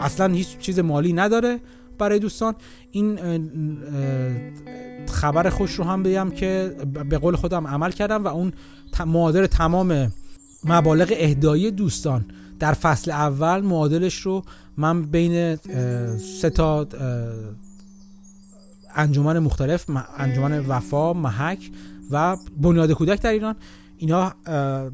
اصلا 0.00 0.34
هیچ 0.34 0.58
چیز 0.58 0.78
مالی 0.78 1.12
نداره 1.12 1.60
برای 1.98 2.18
دوستان. 2.18 2.54
این 2.90 3.18
خبر 5.08 5.50
خوش 5.50 5.74
رو 5.74 5.84
هم 5.84 6.02
بگم 6.02 6.30
که 6.30 6.76
به 7.10 7.18
قول 7.18 7.36
خودم 7.36 7.66
عمل 7.66 7.90
کردم 7.90 8.24
و 8.24 8.28
اون 8.28 8.52
معادل 9.06 9.46
تمام 9.46 10.12
مبالغ 10.64 11.12
اهدایی 11.16 11.70
دوستان 11.70 12.24
در 12.60 12.72
فصل 12.72 13.10
اول 13.10 13.60
معادلش 13.60 14.20
رو 14.20 14.42
من 14.76 15.02
بین 15.02 15.56
سه 16.16 16.50
تا 16.50 16.86
انجمن 18.94 19.38
مختلف 19.38 19.86
انجمن 20.18 20.58
وفا 20.58 21.12
محک 21.12 21.70
و 22.10 22.36
بنیاد 22.60 22.92
کودک 22.92 23.22
در 23.22 23.30
ایران 23.30 23.54
اینا 23.96 24.32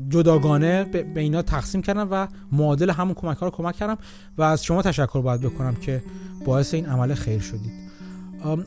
جداگانه 0.09 0.85
به 0.85 1.20
اینا 1.20 1.43
تقسیم 1.43 1.83
کردم 1.83 2.09
و 2.11 2.28
معادل 2.53 2.91
همون 2.91 3.15
کمک 3.15 3.36
ها 3.36 3.47
رو 3.47 3.53
کمک 3.53 3.77
کردم 3.77 3.99
و 4.39 4.43
از 4.43 4.65
شما 4.65 4.83
تشکر 4.83 5.20
باید 5.20 5.41
بکنم 5.41 5.75
که 5.75 6.03
باعث 6.45 6.75
این 6.75 6.86
عمل 6.86 7.15
خیر 7.15 7.41
شدید. 7.41 7.73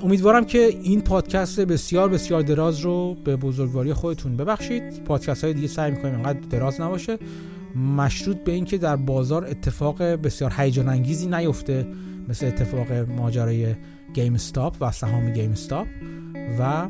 امیدوارم 0.03 0.45
که 0.45 0.60
این 0.60 1.02
پادکست 1.02 1.60
بسیار 1.60 2.10
بسیار 2.10 2.42
دراز 2.42 2.80
رو 2.80 3.16
به 3.26 3.36
بزرگواری 3.36 3.94
خودتون 3.94 4.38
ببخشید. 4.38 5.03
پادکست 5.03 5.44
های 5.44 5.53
دیگه 5.53 5.68
سعی 5.68 5.92
می‌کنیم 5.92 6.16
انقدر 6.16 6.40
دراز 6.40 6.82
نباشه. 6.82 7.18
مشروط 7.75 8.38
به 8.38 8.51
اینکه 8.51 8.77
در 8.77 8.95
بازار 8.95 9.45
اتفاق 9.45 10.03
بسیار 10.03 10.53
هیجان 10.57 10.89
انگیزی 10.89 11.27
نیفته 11.27 11.88
مثل 12.30 12.45
اتفاق 12.45 12.91
ماجرای 12.91 13.75
گیم 14.14 14.33
استاپ 14.33 14.75
و 14.81 14.91
سهام 14.91 15.31
گیم 15.31 15.51
استاپ 15.51 15.88
و 16.59 16.88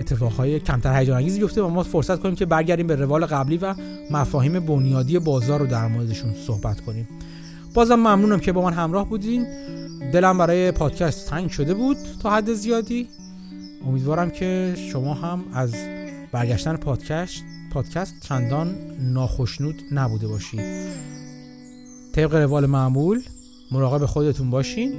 اتفاقهای 0.00 0.60
کمتر 0.60 0.98
هیجان 0.98 1.16
انگیزی 1.16 1.40
بیفته 1.40 1.62
و 1.62 1.68
ما 1.68 1.82
فرصت 1.82 2.20
کنیم 2.20 2.34
که 2.34 2.46
برگردیم 2.46 2.86
به 2.86 2.96
روال 2.96 3.26
قبلی 3.26 3.56
و 3.56 3.74
مفاهیم 4.10 4.60
بنیادی 4.60 5.18
بازار 5.18 5.60
رو 5.60 5.66
در 5.66 5.86
موردشون 5.86 6.34
صحبت 6.34 6.80
کنیم. 6.80 7.08
بازم 7.74 7.94
ممنونم 7.94 8.40
که 8.40 8.52
با 8.52 8.62
من 8.62 8.72
همراه 8.72 9.08
بودین. 9.08 9.46
دلم 10.12 10.38
برای 10.38 10.72
پادکست 10.72 11.30
تنگ 11.30 11.50
شده 11.50 11.74
بود 11.74 11.96
تا 12.22 12.30
حد 12.30 12.52
زیادی. 12.52 13.08
امیدوارم 13.86 14.30
که 14.30 14.74
شما 14.92 15.14
هم 15.14 15.44
از 15.54 15.74
برگشتن 16.32 16.76
پادکست 16.76 17.44
پادکست 17.74 18.14
چندان 18.20 18.76
ناخشنود 19.00 19.82
نبوده 19.92 20.28
باشید 20.28 20.60
طبق 22.12 22.34
روال 22.34 22.66
معمول 22.66 23.22
مراقب 23.72 24.06
خودتون 24.06 24.50
باشین. 24.50 24.92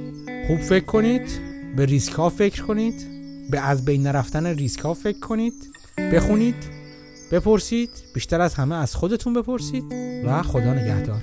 خوب 0.46 0.60
فکر 0.60 0.84
کنید 0.84 1.40
به 1.76 1.86
ریسک 1.86 2.12
ها 2.12 2.28
فکر 2.28 2.62
کنید 2.62 3.06
به 3.50 3.60
از 3.60 3.84
بین 3.84 4.02
نرفتن 4.02 4.46
ریسک 4.46 4.80
ها 4.80 4.94
فکر 4.94 5.20
کنید 5.20 5.54
بخونید 6.12 6.54
بپرسید 7.32 7.90
بیشتر 8.14 8.40
از 8.40 8.54
همه 8.54 8.74
از 8.74 8.94
خودتون 8.94 9.34
بپرسید 9.34 9.84
و 10.26 10.42
خدا 10.42 10.74
نگهدار. 10.74 11.20